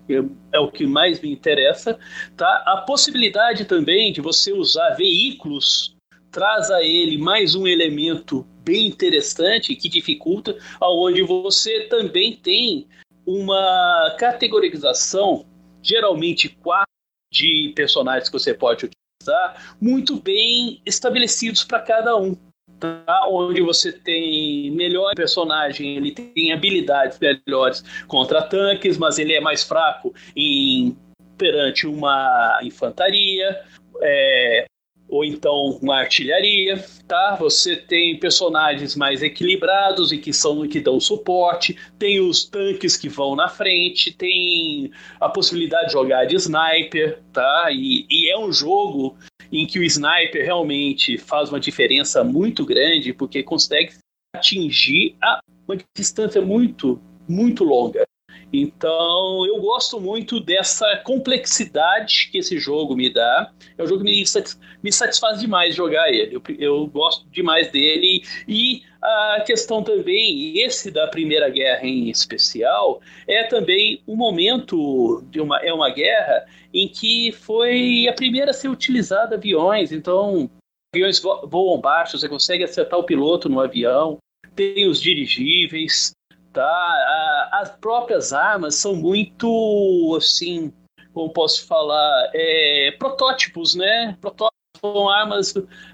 é 0.51 0.59
o 0.59 0.71
que 0.71 0.85
mais 0.85 1.19
me 1.19 1.31
interessa, 1.31 1.99
tá? 2.37 2.63
A 2.65 2.77
possibilidade 2.85 3.65
também 3.65 4.13
de 4.13 4.21
você 4.21 4.53
usar 4.53 4.91
veículos 4.91 5.95
traz 6.31 6.71
a 6.71 6.81
ele 6.81 7.17
mais 7.17 7.55
um 7.55 7.67
elemento 7.67 8.47
bem 8.63 8.87
interessante 8.87 9.75
que 9.75 9.89
dificulta, 9.89 10.57
aonde 10.79 11.21
você 11.23 11.81
também 11.87 12.35
tem 12.35 12.87
uma 13.25 14.15
categorização, 14.17 15.45
geralmente 15.81 16.47
quatro 16.47 16.87
de 17.31 17.73
personagens 17.75 18.29
que 18.29 18.39
você 18.39 18.53
pode 18.53 18.89
utilizar, 19.21 19.75
muito 19.79 20.19
bem 20.19 20.81
estabelecidos 20.85 21.63
para 21.63 21.79
cada 21.79 22.15
um 22.17 22.35
tá? 22.79 23.27
onde 23.29 23.61
você 23.61 23.91
tem 23.91 24.71
melhor 24.71 25.13
personagem, 25.15 25.95
ele 25.97 26.11
tem 26.11 26.51
habilidades 26.51 27.19
melhores 27.19 27.83
contra 28.07 28.41
tanques, 28.41 28.97
mas 28.97 29.19
ele 29.19 29.33
é 29.33 29.39
mais 29.39 29.63
fraco 29.63 30.13
em 30.35 30.97
perante 31.37 31.87
uma 31.87 32.59
infantaria, 32.61 33.61
é, 34.01 34.65
ou 35.11 35.25
então 35.25 35.77
uma 35.81 35.97
artilharia, 35.97 36.83
tá? 37.05 37.35
Você 37.37 37.75
tem 37.75 38.17
personagens 38.17 38.95
mais 38.95 39.21
equilibrados 39.21 40.13
e 40.13 40.17
que 40.17 40.31
são 40.31 40.65
que 40.65 40.79
dão 40.79 41.01
suporte, 41.01 41.77
tem 41.99 42.21
os 42.21 42.45
tanques 42.45 42.95
que 42.95 43.09
vão 43.09 43.35
na 43.35 43.49
frente, 43.49 44.13
tem 44.13 44.89
a 45.19 45.27
possibilidade 45.27 45.87
de 45.87 45.91
jogar 45.91 46.25
de 46.25 46.37
sniper, 46.37 47.19
tá? 47.33 47.67
E, 47.73 48.07
e 48.09 48.29
é 48.29 48.39
um 48.39 48.53
jogo 48.53 49.17
em 49.51 49.67
que 49.67 49.79
o 49.79 49.83
sniper 49.83 50.45
realmente 50.45 51.17
faz 51.17 51.49
uma 51.49 51.59
diferença 51.59 52.23
muito 52.23 52.65
grande, 52.65 53.11
porque 53.11 53.43
consegue 53.43 53.93
atingir 54.33 55.17
a 55.21 55.41
uma 55.67 55.77
distância 55.93 56.41
muito, 56.41 57.01
muito 57.27 57.65
longa. 57.65 58.05
Então, 58.53 59.45
eu 59.45 59.59
gosto 59.61 59.99
muito 59.99 60.39
dessa 60.39 60.97
complexidade 60.97 62.29
que 62.31 62.39
esse 62.39 62.57
jogo 62.59 62.95
me 62.95 63.09
dá. 63.09 63.51
É 63.77 63.83
um 63.83 63.87
jogo 63.87 64.03
que 64.03 64.11
me, 64.11 64.25
satisfaz, 64.25 64.59
me 64.83 64.91
satisfaz 64.91 65.39
demais 65.39 65.73
jogar 65.73 66.11
ele. 66.11 66.35
Eu, 66.35 66.41
eu, 66.59 66.87
gosto 66.87 67.25
demais 67.29 67.71
dele. 67.71 68.23
E 68.47 68.83
a 69.01 69.43
questão 69.45 69.81
também, 69.81 70.59
esse 70.59 70.91
da 70.91 71.07
Primeira 71.07 71.49
Guerra 71.49 71.85
em 71.85 72.09
especial, 72.09 73.01
é 73.25 73.43
também 73.45 74.03
um 74.05 74.17
momento 74.17 75.23
de 75.29 75.39
uma, 75.39 75.57
é 75.59 75.73
uma 75.73 75.89
guerra 75.89 76.45
em 76.73 76.89
que 76.89 77.31
foi 77.31 78.07
a 78.09 78.13
primeira 78.13 78.51
a 78.51 78.53
ser 78.53 78.67
utilizada 78.67 79.35
aviões. 79.35 79.93
Então, 79.93 80.49
aviões 80.93 81.19
voam 81.19 81.79
baixo, 81.79 82.17
você 82.17 82.27
consegue 82.27 82.65
acertar 82.65 82.99
o 82.99 83.05
piloto 83.05 83.47
no 83.47 83.61
avião, 83.61 84.17
tem 84.53 84.87
os 84.89 85.01
dirigíveis, 85.01 86.11
tá? 86.53 87.49
as 87.53 87.69
próprias 87.77 88.33
armas 88.33 88.75
são 88.75 88.95
muito, 88.95 90.15
assim, 90.17 90.73
como 91.13 91.31
posso 91.31 91.67
falar, 91.67 92.31
é, 92.33 92.91
protótipos, 92.97 93.75
né? 93.75 94.17
Protótipos 94.21 94.59
são 94.79 95.09
armas, 95.09 95.53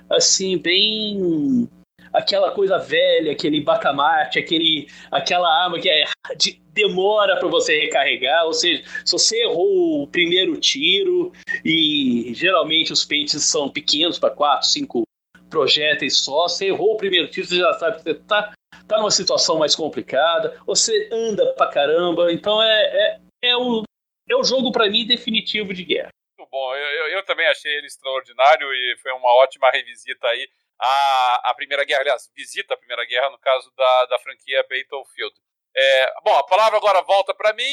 assim, 0.10 0.58
bem 0.58 1.68
aquela 2.14 2.52
coisa 2.52 2.78
velha, 2.78 3.32
aquele 3.32 3.62
bacamarte, 3.62 4.40
aquele, 4.40 4.88
aquela 5.12 5.48
arma 5.64 5.80
que 5.80 5.90
é, 5.90 6.06
de, 6.38 6.62
demora 6.74 7.38
para 7.38 7.48
você 7.48 7.80
recarregar, 7.80 8.46
ou 8.46 8.54
seja, 8.54 8.84
se 9.04 9.12
você 9.12 9.44
errou 9.44 10.04
o 10.04 10.08
primeiro 10.08 10.58
tiro 10.60 11.32
e 11.66 12.32
geralmente 12.36 12.94
os 12.94 13.04
pentes 13.04 13.44
são 13.44 13.70
pequenos 13.70 14.20
para 14.20 14.30
quatro, 14.30 14.68
cinco 14.68 15.07
projéteis 15.50 16.18
só, 16.20 16.48
você 16.48 16.68
errou 16.68 16.94
o 16.94 16.98
primeiro 16.98 17.30
tiro, 17.30 17.48
você 17.48 17.58
já 17.58 17.74
sabe 17.74 17.98
que 17.98 18.04
você 18.04 18.14
tá, 18.16 18.54
tá 18.88 18.98
numa 18.98 19.12
situação 19.12 19.58
mais 19.58 19.76
complicada, 19.76 20.60
você 20.66 21.10
anda 21.12 21.54
pra 21.54 21.68
caramba, 21.68 22.32
então 22.32 22.62
é, 22.62 22.84
é, 22.84 23.50
é, 23.50 23.58
o, 23.58 23.84
é 24.30 24.36
o 24.36 24.44
jogo 24.44 24.72
para 24.72 24.90
mim 24.90 25.06
definitivo 25.06 25.74
de 25.74 25.84
guerra. 25.84 26.10
Muito 26.38 26.50
bom, 26.52 26.76
eu, 26.76 26.88
eu, 26.88 27.08
eu 27.18 27.26
também 27.26 27.48
achei 27.48 27.72
ele 27.72 27.88
extraordinário 27.88 28.68
e 28.74 28.98
foi 29.02 29.12
uma 29.12 29.34
ótima 29.34 29.70
revisita 29.72 30.28
aí 30.28 30.48
a, 30.80 31.50
a 31.50 31.54
Primeira 31.56 31.84
Guerra, 31.84 32.02
aliás, 32.02 32.30
visita 32.36 32.74
a 32.74 32.78
Primeira 32.78 33.06
Guerra, 33.06 33.30
no 33.30 33.40
caso 33.40 33.72
da, 33.76 34.06
da 34.06 34.20
franquia 34.20 34.64
Battlefield. 34.64 35.36
É, 35.76 36.14
bom, 36.24 36.36
a 36.36 36.44
palavra 36.44 36.78
agora 36.78 37.02
volta 37.02 37.34
para 37.34 37.54
mim, 37.54 37.64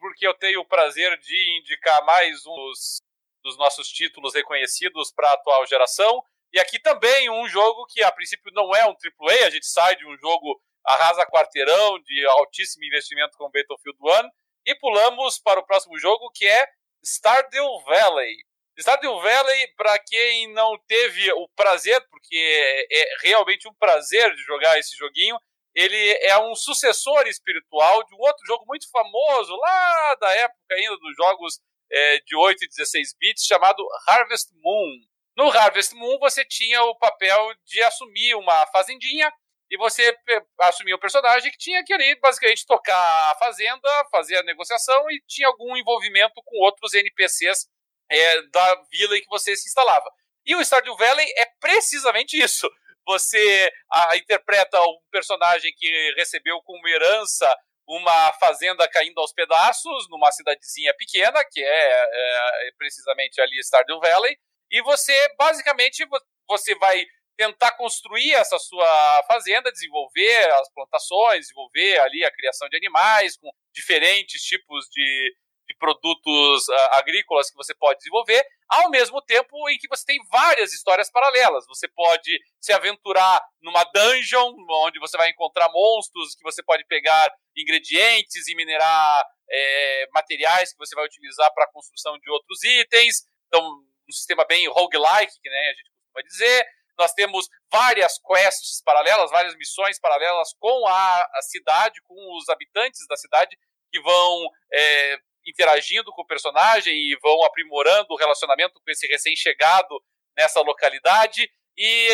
porque 0.00 0.26
eu 0.26 0.34
tenho 0.34 0.60
o 0.60 0.66
prazer 0.66 1.18
de 1.18 1.58
indicar 1.58 2.04
mais 2.04 2.44
um 2.46 2.54
dos, 2.54 2.98
dos 3.42 3.56
nossos 3.56 3.88
títulos 3.88 4.34
reconhecidos 4.34 5.12
para 5.12 5.30
a 5.30 5.34
atual 5.34 5.66
geração. 5.66 6.22
E 6.54 6.60
aqui 6.60 6.78
também 6.78 7.28
um 7.28 7.48
jogo 7.48 7.84
que 7.86 8.00
a 8.00 8.12
princípio 8.12 8.52
não 8.52 8.72
é 8.76 8.86
um 8.86 8.94
AAA, 8.94 9.46
a 9.48 9.50
gente 9.50 9.66
sai 9.66 9.96
de 9.96 10.06
um 10.06 10.16
jogo 10.18 10.62
arrasa 10.86 11.26
quarteirão, 11.26 12.00
de 12.00 12.24
altíssimo 12.26 12.84
investimento 12.84 13.36
com 13.36 13.50
Battlefield 13.50 13.98
1, 14.00 14.28
e 14.66 14.74
pulamos 14.76 15.40
para 15.40 15.58
o 15.58 15.66
próximo 15.66 15.98
jogo 15.98 16.30
que 16.32 16.46
é 16.46 16.64
Stardew 17.04 17.80
Valley. 17.84 18.36
Stardew 18.78 19.20
Valley, 19.20 19.66
para 19.76 19.98
quem 19.98 20.52
não 20.52 20.78
teve 20.86 21.32
o 21.32 21.48
prazer, 21.56 22.00
porque 22.08 22.36
é, 22.36 23.00
é 23.00 23.16
realmente 23.22 23.68
um 23.68 23.74
prazer 23.74 24.32
de 24.32 24.42
jogar 24.44 24.78
esse 24.78 24.96
joguinho, 24.96 25.36
ele 25.74 26.12
é 26.22 26.38
um 26.38 26.54
sucessor 26.54 27.26
espiritual 27.26 28.04
de 28.04 28.14
um 28.14 28.18
outro 28.20 28.46
jogo 28.46 28.64
muito 28.68 28.88
famoso, 28.92 29.56
lá 29.56 30.14
da 30.20 30.32
época 30.36 30.74
ainda 30.76 30.96
dos 30.98 31.16
jogos 31.16 31.58
é, 31.90 32.20
de 32.20 32.36
8 32.36 32.64
e 32.64 32.68
16 32.68 33.16
bits, 33.18 33.44
chamado 33.44 33.84
Harvest 34.06 34.50
Moon. 34.62 35.13
No 35.36 35.50
Harvest 35.50 35.94
Moon 35.94 36.18
você 36.18 36.44
tinha 36.44 36.82
o 36.82 36.96
papel 36.96 37.52
de 37.64 37.82
assumir 37.82 38.34
uma 38.36 38.66
fazendinha 38.68 39.32
e 39.70 39.76
você 39.76 40.16
assumia 40.60 40.94
um 40.94 41.00
personagem 41.00 41.50
que 41.50 41.58
tinha 41.58 41.82
que 41.84 41.92
ali 41.92 42.14
basicamente 42.20 42.66
tocar 42.66 43.30
a 43.30 43.34
fazenda, 43.36 43.88
fazer 44.10 44.36
a 44.36 44.42
negociação 44.44 45.10
e 45.10 45.20
tinha 45.26 45.48
algum 45.48 45.76
envolvimento 45.76 46.34
com 46.44 46.56
outros 46.58 46.94
NPCs 46.94 47.66
é, 48.10 48.42
da 48.48 48.82
vila 48.90 49.16
em 49.16 49.22
que 49.22 49.28
você 49.28 49.56
se 49.56 49.66
instalava. 49.66 50.08
E 50.46 50.54
o 50.54 50.60
Stardew 50.60 50.96
Valley 50.96 51.26
é 51.36 51.46
precisamente 51.58 52.40
isso. 52.40 52.70
você 53.06 53.72
a, 53.90 54.16
interpreta 54.16 54.80
um 54.80 54.98
personagem 55.10 55.72
que 55.76 56.14
recebeu 56.16 56.60
como 56.62 56.86
herança 56.88 57.54
uma 57.86 58.32
fazenda 58.34 58.88
caindo 58.88 59.18
aos 59.18 59.32
pedaços 59.32 60.08
numa 60.08 60.32
cidadezinha 60.32 60.94
pequena, 60.96 61.44
que 61.50 61.62
é, 61.62 61.66
é, 61.66 62.68
é 62.68 62.72
precisamente 62.78 63.40
ali 63.40 63.58
Stardew 63.62 64.00
Valley, 64.00 64.38
e 64.74 64.82
você 64.82 65.14
basicamente 65.38 66.04
você 66.48 66.74
vai 66.74 67.06
tentar 67.36 67.72
construir 67.76 68.32
essa 68.32 68.58
sua 68.58 69.24
fazenda, 69.28 69.70
desenvolver 69.70 70.50
as 70.54 70.72
plantações, 70.72 71.42
desenvolver 71.42 72.00
ali 72.00 72.24
a 72.24 72.32
criação 72.32 72.68
de 72.68 72.76
animais 72.76 73.36
com 73.36 73.48
diferentes 73.72 74.42
tipos 74.42 74.86
de, 74.90 75.36
de 75.68 75.76
produtos 75.78 76.68
uh, 76.68 76.74
agrícolas 76.92 77.50
que 77.50 77.56
você 77.56 77.72
pode 77.72 77.98
desenvolver, 77.98 78.44
ao 78.68 78.90
mesmo 78.90 79.22
tempo 79.22 79.68
em 79.68 79.78
que 79.78 79.86
você 79.86 80.04
tem 80.06 80.18
várias 80.28 80.72
histórias 80.72 81.08
paralelas. 81.08 81.64
Você 81.68 81.86
pode 81.86 82.36
se 82.60 82.72
aventurar 82.72 83.40
numa 83.62 83.84
dungeon, 83.84 84.54
onde 84.84 84.98
você 84.98 85.16
vai 85.16 85.30
encontrar 85.30 85.70
monstros, 85.70 86.34
que 86.34 86.42
você 86.42 86.64
pode 86.64 86.84
pegar 86.86 87.32
ingredientes 87.56 88.48
e 88.48 88.56
minerar 88.56 89.24
é, 89.48 90.08
materiais 90.12 90.72
que 90.72 90.78
você 90.78 90.96
vai 90.96 91.04
utilizar 91.04 91.52
para 91.54 91.64
a 91.64 91.72
construção 91.72 92.18
de 92.18 92.28
outros 92.28 92.62
itens. 92.64 93.22
Então, 93.46 93.84
um 94.08 94.12
sistema 94.12 94.44
bem 94.44 94.68
roguelike, 94.68 95.40
que 95.42 95.50
né, 95.50 95.70
a 95.70 95.74
gente 95.74 95.90
costuma 95.90 96.22
dizer. 96.22 96.66
Nós 96.96 97.12
temos 97.12 97.48
várias 97.72 98.18
quests 98.18 98.80
paralelas, 98.84 99.30
várias 99.30 99.56
missões 99.56 99.98
paralelas 99.98 100.50
com 100.60 100.86
a, 100.86 101.28
a 101.34 101.42
cidade, 101.42 102.00
com 102.02 102.14
os 102.36 102.48
habitantes 102.48 103.04
da 103.08 103.16
cidade, 103.16 103.56
que 103.90 104.00
vão 104.00 104.46
é, 104.72 105.18
interagindo 105.46 106.12
com 106.12 106.22
o 106.22 106.26
personagem 106.26 106.94
e 106.94 107.18
vão 107.20 107.42
aprimorando 107.44 108.06
o 108.10 108.16
relacionamento 108.16 108.74
com 108.74 108.90
esse 108.90 109.06
recém-chegado 109.06 110.00
nessa 110.36 110.60
localidade. 110.60 111.50
E, 111.76 112.08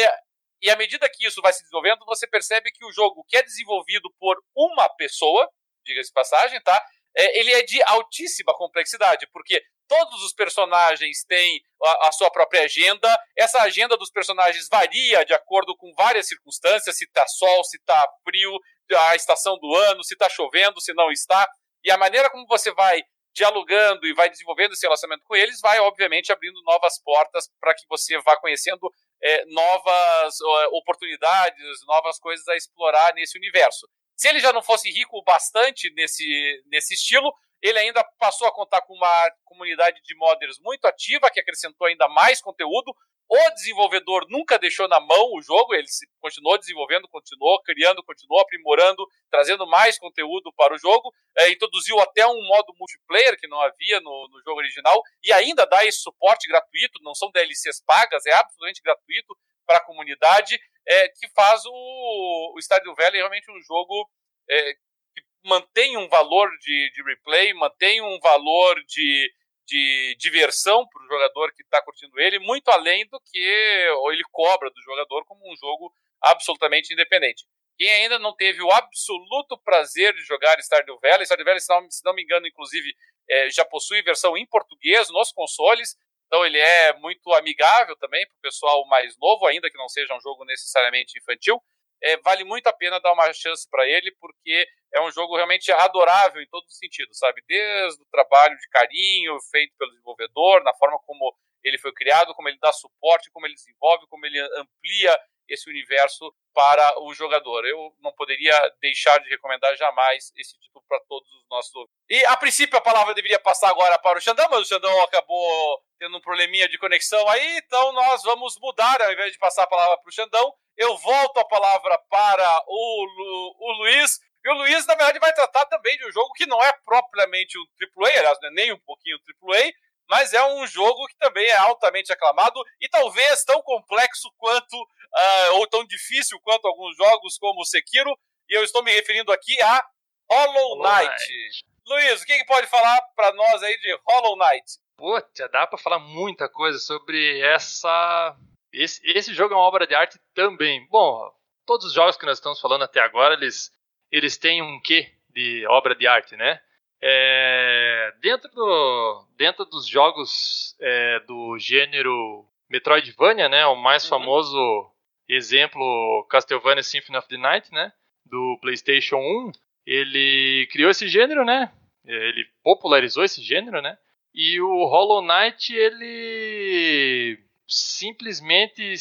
e 0.62 0.70
à 0.70 0.76
medida 0.76 1.10
que 1.10 1.26
isso 1.26 1.42
vai 1.42 1.52
se 1.52 1.62
desenvolvendo, 1.62 2.04
você 2.06 2.26
percebe 2.26 2.70
que 2.70 2.84
o 2.84 2.92
jogo, 2.92 3.24
que 3.28 3.36
é 3.36 3.42
desenvolvido 3.42 4.10
por 4.18 4.42
uma 4.56 4.88
pessoa, 4.96 5.48
diga-se 5.84 6.12
passagem, 6.12 6.60
tá? 6.62 6.82
É, 7.16 7.38
ele 7.38 7.52
é 7.52 7.62
de 7.62 7.82
altíssima 7.84 8.54
complexidade, 8.54 9.26
porque 9.32 9.62
todos 9.90 10.22
os 10.22 10.32
personagens 10.32 11.24
têm 11.24 11.60
a, 11.82 12.08
a, 12.08 12.12
sua 12.12 12.30
própria 12.30 12.62
agenda. 12.62 13.18
Essa 13.36 13.60
agenda 13.62 13.96
dos 13.96 14.08
personagens 14.08 14.68
varia 14.70 15.24
de 15.24 15.34
acordo 15.34 15.76
com 15.76 15.92
várias 15.96 16.28
circunstâncias, 16.28 16.96
se 16.96 17.04
está 17.04 17.26
sol, 17.26 17.64
se 17.64 17.76
está 17.76 18.08
frio, 18.22 18.56
a 18.96 19.16
estação 19.16 19.58
do 19.58 19.74
ano, 19.74 20.04
se 20.04 20.14
está 20.14 20.28
chovendo, 20.28 20.80
se 20.80 20.94
não 20.94 21.10
está. 21.10 21.44
E 21.82 21.90
a 21.90 21.98
maneira 21.98 22.30
como 22.30 22.46
você 22.46 22.72
vai 22.72 23.02
dialogando 23.34 24.06
e 24.06 24.14
vai 24.14 24.30
desenvolvendo 24.30 24.72
esse 24.72 24.86
relacionamento 24.86 25.24
com 25.26 25.34
eles, 25.34 25.60
vai, 25.60 25.80
obviamente, 25.80 26.30
abrindo 26.30 26.60
novas 26.62 27.00
portas 27.02 27.48
para 27.60 27.74
que 27.74 27.84
você 27.88 28.16
vá 28.22 28.36
conhecendo 28.36 28.92
é, 29.22 29.44
novas 29.46 30.34
oportunidades, 30.72 31.84
novas 31.86 32.18
coisas 32.20 32.46
a 32.46 32.56
explorar 32.56 33.12
nesse 33.14 33.36
universo. 33.36 33.88
Se 34.20 34.28
ele 34.28 34.38
já 34.38 34.52
não 34.52 34.62
fosse 34.62 34.90
rico 34.90 35.22
bastante 35.24 35.90
nesse, 35.94 36.62
nesse 36.66 36.92
estilo, 36.92 37.32
ele 37.62 37.78
ainda 37.78 38.04
passou 38.18 38.46
a 38.46 38.52
contar 38.52 38.82
com 38.82 38.92
uma 38.92 39.30
comunidade 39.46 39.98
de 40.04 40.14
modders 40.14 40.58
muito 40.60 40.84
ativa, 40.84 41.30
que 41.30 41.40
acrescentou 41.40 41.86
ainda 41.86 42.06
mais 42.06 42.38
conteúdo, 42.42 42.94
o 43.26 43.50
desenvolvedor 43.54 44.26
nunca 44.28 44.58
deixou 44.58 44.86
na 44.88 45.00
mão 45.00 45.32
o 45.32 45.40
jogo, 45.40 45.72
ele 45.72 45.86
continuou 46.20 46.58
desenvolvendo, 46.58 47.08
continuou 47.08 47.62
criando, 47.62 48.04
continuou 48.04 48.42
aprimorando, 48.42 49.06
trazendo 49.30 49.66
mais 49.66 49.98
conteúdo 49.98 50.52
para 50.54 50.74
o 50.74 50.78
jogo. 50.78 51.10
É, 51.38 51.50
introduziu 51.50 51.98
até 51.98 52.26
um 52.26 52.46
modo 52.46 52.74
multiplayer 52.78 53.38
que 53.38 53.48
não 53.48 53.58
havia 53.58 54.00
no, 54.00 54.28
no 54.30 54.42
jogo 54.42 54.58
original 54.58 55.00
e 55.24 55.32
ainda 55.32 55.64
dá 55.64 55.82
esse 55.86 56.00
suporte 56.00 56.46
gratuito, 56.46 57.02
não 57.02 57.14
são 57.14 57.30
DLCs 57.30 57.82
pagas, 57.86 58.26
é 58.26 58.34
absolutamente 58.34 58.82
gratuito 58.82 59.34
para 59.64 59.78
a 59.78 59.84
comunidade, 59.84 60.58
é, 60.86 61.08
que 61.08 61.28
faz 61.34 61.62
o, 61.66 62.54
o 62.54 62.58
Stardew 62.58 62.94
Valley 62.94 63.18
realmente 63.18 63.50
um 63.50 63.60
jogo 63.62 64.08
é, 64.48 64.74
que 64.74 65.22
mantém 65.44 65.96
um 65.96 66.08
valor 66.08 66.48
de, 66.58 66.90
de 66.92 67.02
replay, 67.02 67.52
mantém 67.54 68.00
um 68.00 68.18
valor 68.20 68.82
de, 68.86 69.32
de 69.66 70.16
diversão 70.18 70.86
para 70.88 71.02
o 71.02 71.08
jogador 71.08 71.52
que 71.52 71.62
está 71.62 71.80
curtindo 71.82 72.18
ele, 72.18 72.38
muito 72.38 72.68
além 72.70 73.06
do 73.08 73.20
que 73.20 73.38
ele 73.38 74.22
cobra 74.32 74.70
do 74.70 74.82
jogador 74.82 75.24
como 75.24 75.40
um 75.50 75.56
jogo 75.56 75.92
absolutamente 76.22 76.92
independente. 76.92 77.44
Quem 77.78 77.90
ainda 77.90 78.18
não 78.18 78.36
teve 78.36 78.62
o 78.62 78.70
absoluto 78.70 79.58
prazer 79.64 80.12
de 80.14 80.22
jogar 80.22 80.60
Stardew 80.60 80.98
Valley, 81.00 81.24
Stardew 81.24 81.46
Valley, 81.46 81.60
se 81.60 81.72
não, 81.72 81.90
se 81.90 82.04
não 82.04 82.12
me 82.12 82.22
engano, 82.22 82.46
inclusive, 82.46 82.94
é, 83.28 83.48
já 83.48 83.64
possui 83.64 84.02
versão 84.02 84.36
em 84.36 84.44
português 84.46 85.08
nos 85.10 85.32
consoles, 85.32 85.96
então 86.30 86.46
ele 86.46 86.58
é 86.58 86.92
muito 86.98 87.32
amigável 87.34 87.96
também 87.96 88.24
para 88.24 88.36
o 88.36 88.40
pessoal 88.40 88.86
mais 88.86 89.18
novo, 89.18 89.46
ainda 89.46 89.68
que 89.68 89.76
não 89.76 89.88
seja 89.88 90.14
um 90.14 90.20
jogo 90.20 90.44
necessariamente 90.44 91.18
infantil 91.18 91.60
é, 92.02 92.16
vale 92.18 92.44
muito 92.44 92.66
a 92.66 92.72
pena 92.72 93.00
dar 93.00 93.12
uma 93.12 93.32
chance 93.32 93.68
para 93.68 93.86
ele, 93.86 94.10
porque 94.20 94.66
é 94.94 95.00
um 95.02 95.10
jogo 95.10 95.36
realmente 95.36 95.70
adorável 95.70 96.40
em 96.40 96.48
todos 96.48 96.72
os 96.72 96.78
sentidos, 96.78 97.18
sabe? 97.18 97.42
Desde 97.46 98.02
o 98.02 98.06
trabalho 98.10 98.56
de 98.56 98.68
carinho 98.68 99.38
feito 99.50 99.74
pelo 99.78 99.90
desenvolvedor, 99.90 100.62
na 100.64 100.74
forma 100.74 100.98
como 101.06 101.34
ele 101.62 101.78
foi 101.78 101.92
criado, 101.92 102.34
como 102.34 102.48
ele 102.48 102.58
dá 102.60 102.72
suporte, 102.72 103.30
como 103.30 103.46
ele 103.46 103.54
desenvolve, 103.54 104.06
como 104.08 104.24
ele 104.24 104.40
amplia 104.56 105.18
esse 105.50 105.68
universo 105.68 106.32
para 106.54 107.02
o 107.02 107.12
jogador. 107.12 107.66
Eu 107.66 107.94
não 108.00 108.12
poderia 108.12 108.56
deixar 108.80 109.18
de 109.18 109.28
recomendar 109.28 109.76
jamais 109.76 110.32
esse 110.36 110.58
título 110.58 110.84
para 110.88 111.00
todos 111.08 111.28
os 111.28 111.48
nossos 111.50 111.74
ouvintes. 111.74 111.96
E 112.08 112.24
a 112.26 112.36
princípio 112.36 112.78
a 112.78 112.82
palavra 112.82 113.14
deveria 113.14 113.38
passar 113.38 113.68
agora 113.68 113.98
para 113.98 114.18
o 114.18 114.20
Xandão, 114.20 114.48
mas 114.50 114.60
o 114.60 114.64
Xandão 114.64 115.02
acabou 115.02 115.82
tendo 115.98 116.16
um 116.16 116.20
probleminha 116.20 116.68
de 116.68 116.78
conexão 116.78 117.28
aí, 117.28 117.58
então 117.58 117.92
nós 117.92 118.22
vamos 118.22 118.58
mudar, 118.58 119.02
ao 119.02 119.12
invés 119.12 119.32
de 119.32 119.38
passar 119.38 119.64
a 119.64 119.66
palavra 119.66 119.98
para 119.98 120.08
o 120.08 120.12
Xandão, 120.12 120.54
eu 120.76 120.96
volto 120.96 121.38
a 121.38 121.44
palavra 121.44 121.98
para 122.08 122.64
o, 122.66 123.04
Lu, 123.04 123.56
o 123.58 123.72
Luiz. 123.82 124.18
E 124.42 124.50
o 124.50 124.54
Luiz, 124.54 124.86
na 124.86 124.94
verdade, 124.94 125.18
vai 125.18 125.32
tratar 125.34 125.66
também 125.66 125.98
de 125.98 126.06
um 126.06 126.12
jogo 126.12 126.32
que 126.32 126.46
não 126.46 126.62
é 126.62 126.72
propriamente 126.84 127.58
um 127.58 127.64
AAA, 128.02 128.18
aliás, 128.18 128.38
é 128.42 128.50
nem 128.50 128.72
um 128.72 128.78
pouquinho 128.78 129.18
AAA, 129.42 129.70
mas 130.10 130.34
é 130.34 130.44
um 130.54 130.66
jogo 130.66 131.06
que 131.06 131.16
também 131.16 131.46
é 131.46 131.56
altamente 131.56 132.12
aclamado 132.12 132.60
e 132.80 132.88
talvez 132.88 133.44
tão 133.44 133.62
complexo 133.62 134.28
quanto, 134.36 134.74
uh, 134.74 135.54
ou 135.54 135.66
tão 135.68 135.86
difícil 135.86 136.38
quanto 136.40 136.66
alguns 136.66 136.96
jogos 136.96 137.38
como 137.38 137.64
Sekiro. 137.64 138.12
E 138.48 138.58
eu 138.58 138.64
estou 138.64 138.82
me 138.82 138.92
referindo 138.92 139.30
aqui 139.30 139.62
a 139.62 139.86
Hollow 140.28 140.82
Knight. 140.82 141.08
Knight. 141.08 141.64
Luiz, 141.86 142.22
o 142.22 142.26
que, 142.26 142.38
que 142.38 142.44
pode 142.44 142.66
falar 142.66 143.00
para 143.14 143.32
nós 143.34 143.62
aí 143.62 143.78
de 143.78 143.96
Hollow 144.04 144.36
Knight? 144.36 144.64
Puta, 144.96 145.48
dá 145.48 145.66
para 145.66 145.78
falar 145.78 146.00
muita 146.00 146.48
coisa 146.48 146.78
sobre 146.78 147.40
essa 147.40 148.36
esse, 148.72 149.00
esse 149.04 149.32
jogo 149.32 149.54
é 149.54 149.56
uma 149.56 149.64
obra 149.64 149.86
de 149.86 149.94
arte 149.94 150.18
também. 150.34 150.86
Bom, 150.88 151.30
todos 151.66 151.86
os 151.86 151.92
jogos 151.92 152.16
que 152.16 152.26
nós 152.26 152.38
estamos 152.38 152.60
falando 152.60 152.82
até 152.82 153.00
agora, 153.00 153.34
eles, 153.34 153.70
eles 154.10 154.36
têm 154.36 154.62
um 154.62 154.80
quê 154.80 155.12
de 155.30 155.64
obra 155.68 155.94
de 155.94 156.06
arte, 156.06 156.36
né? 156.36 156.60
É, 157.02 158.12
dentro, 158.20 158.50
do, 158.50 159.26
dentro 159.36 159.64
dos 159.64 159.86
jogos 159.86 160.76
é, 160.80 161.20
do 161.20 161.58
gênero 161.58 162.46
Metroidvania, 162.68 163.48
né, 163.48 163.66
o 163.66 163.74
mais 163.74 164.04
uhum. 164.04 164.10
famoso 164.10 164.90
exemplo, 165.28 166.26
Castlevania 166.28 166.82
Symphony 166.82 167.18
of 167.18 167.28
the 167.28 167.38
Night, 167.38 167.72
né, 167.72 167.92
do 168.26 168.58
PlayStation 168.60 169.16
1, 169.16 169.52
ele 169.86 170.68
criou 170.70 170.90
esse 170.90 171.08
gênero, 171.08 171.44
né, 171.44 171.72
ele 172.04 172.46
popularizou 172.62 173.24
esse 173.24 173.42
gênero, 173.42 173.80
né, 173.80 173.96
e 174.34 174.60
o 174.60 174.84
Hollow 174.86 175.22
Knight, 175.22 175.74
ele 175.74 177.38
simplesmente 177.66 178.94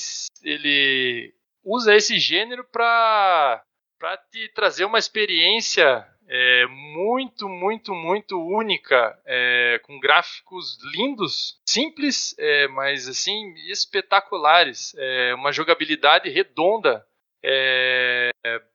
ele 0.44 1.34
usa 1.64 1.96
esse 1.96 2.18
gênero 2.20 2.64
para 2.64 3.64
para 4.00 4.16
te 4.32 4.48
trazer 4.54 4.86
uma 4.86 4.98
experiência 4.98 6.08
é, 6.32 6.68
muito, 6.68 7.50
muito, 7.50 7.96
muito 7.96 8.40
única, 8.40 9.20
é, 9.26 9.82
com 9.84 10.00
gráficos 10.00 10.78
lindos, 10.94 11.60
simples, 11.68 12.36
é, 12.38 12.68
mas 12.68 13.08
assim 13.10 13.56
espetaculares, 13.72 14.94
é, 14.96 15.34
uma 15.34 15.52
jogabilidade 15.52 16.30
redonda, 16.30 17.04
é, 17.44 18.30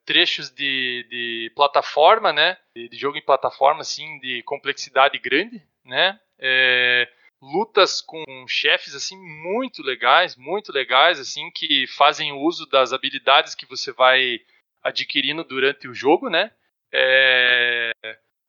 trechos 0.04 0.50
de, 0.50 1.06
de 1.08 1.52
plataforma, 1.54 2.32
né, 2.32 2.56
de, 2.76 2.88
de, 2.88 2.96
jogo 2.96 3.18
em 3.18 3.24
plataforma, 3.24 3.82
assim, 3.82 4.18
de 4.18 4.42
complexidade 4.42 5.16
grande, 5.18 5.62
né, 5.84 6.18
é, 6.40 7.08
lutas 7.40 8.00
com 8.00 8.24
chefes 8.48 8.96
assim 8.96 9.16
muito 9.16 9.80
legais, 9.80 10.34
muito 10.34 10.72
legais 10.72 11.20
assim 11.20 11.50
que 11.52 11.86
fazem 11.86 12.32
uso 12.32 12.66
das 12.66 12.92
habilidades 12.92 13.54
que 13.54 13.66
você 13.66 13.92
vai 13.92 14.40
adquirindo 14.82 15.44
durante 15.44 15.86
o 15.86 15.94
jogo, 15.94 16.28
né? 16.28 16.50
É... 16.94 17.92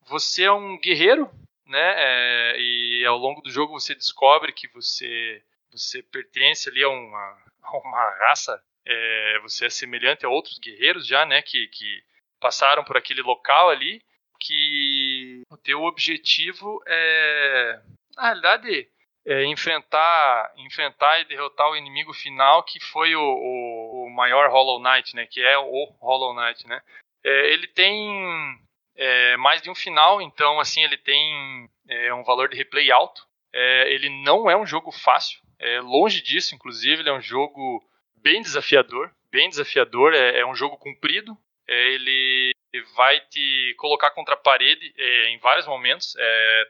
Você 0.06 0.44
é 0.44 0.52
um 0.52 0.78
guerreiro, 0.78 1.28
né? 1.66 1.94
É... 1.96 2.56
E 2.58 3.04
ao 3.04 3.18
longo 3.18 3.40
do 3.40 3.50
jogo 3.50 3.78
você 3.78 3.94
descobre 3.94 4.52
que 4.52 4.68
você 4.68 5.42
você 5.70 6.02
pertence 6.02 6.70
ali 6.70 6.82
a 6.82 6.88
uma, 6.88 7.38
a 7.62 7.76
uma 7.78 8.10
raça, 8.20 8.62
é... 8.86 9.38
você 9.42 9.66
é 9.66 9.70
semelhante 9.70 10.24
a 10.24 10.28
outros 10.28 10.58
guerreiros 10.58 11.06
já, 11.06 11.26
né? 11.26 11.42
Que, 11.42 11.66
que 11.68 12.02
passaram 12.40 12.84
por 12.84 12.96
aquele 12.96 13.22
local 13.22 13.68
ali, 13.68 14.00
que 14.38 15.42
o 15.50 15.56
teu 15.56 15.82
objetivo 15.82 16.80
é 16.86 17.80
na 18.16 18.22
realidade, 18.22 18.88
é, 19.26 19.44
enfrentar, 19.44 20.52
enfrentar 20.56 21.20
e 21.20 21.26
derrotar 21.26 21.68
o 21.70 21.76
inimigo 21.76 22.14
final, 22.14 22.62
que 22.62 22.80
foi 22.80 23.14
o, 23.14 23.20
o, 23.20 24.06
o 24.06 24.10
maior 24.10 24.50
Hollow 24.50 24.80
Knight, 24.80 25.14
né, 25.14 25.26
que 25.26 25.40
é 25.40 25.58
o 25.58 25.84
Hollow 26.00 26.34
Knight, 26.34 26.66
né, 26.66 26.80
é, 27.26 27.52
ele 27.52 27.66
tem 27.66 28.56
é, 28.96 29.36
mais 29.36 29.60
de 29.60 29.68
um 29.68 29.74
final, 29.74 30.22
então 30.22 30.60
assim 30.60 30.84
ele 30.84 30.96
tem 30.96 31.68
é, 31.88 32.14
um 32.14 32.22
valor 32.22 32.48
de 32.48 32.56
replay 32.56 32.90
alto. 32.92 33.20
É, 33.52 33.92
ele 33.92 34.08
não 34.22 34.48
é 34.48 34.56
um 34.56 34.66
jogo 34.66 34.92
fácil, 34.92 35.40
é, 35.58 35.80
longe 35.80 36.22
disso, 36.22 36.54
inclusive 36.54 37.02
ele 37.02 37.08
é 37.08 37.12
um 37.12 37.20
jogo 37.20 37.82
bem 38.22 38.40
desafiador, 38.42 39.10
bem 39.28 39.48
desafiador. 39.48 40.14
É, 40.14 40.38
é 40.38 40.46
um 40.46 40.54
jogo 40.54 40.76
comprido, 40.76 41.36
ele 41.66 42.52
vai 42.94 43.18
te 43.20 43.74
colocar 43.78 44.12
contra 44.12 44.34
a 44.34 44.38
parede 44.38 44.94
em 45.28 45.38
vários 45.38 45.66
momentos. 45.66 46.14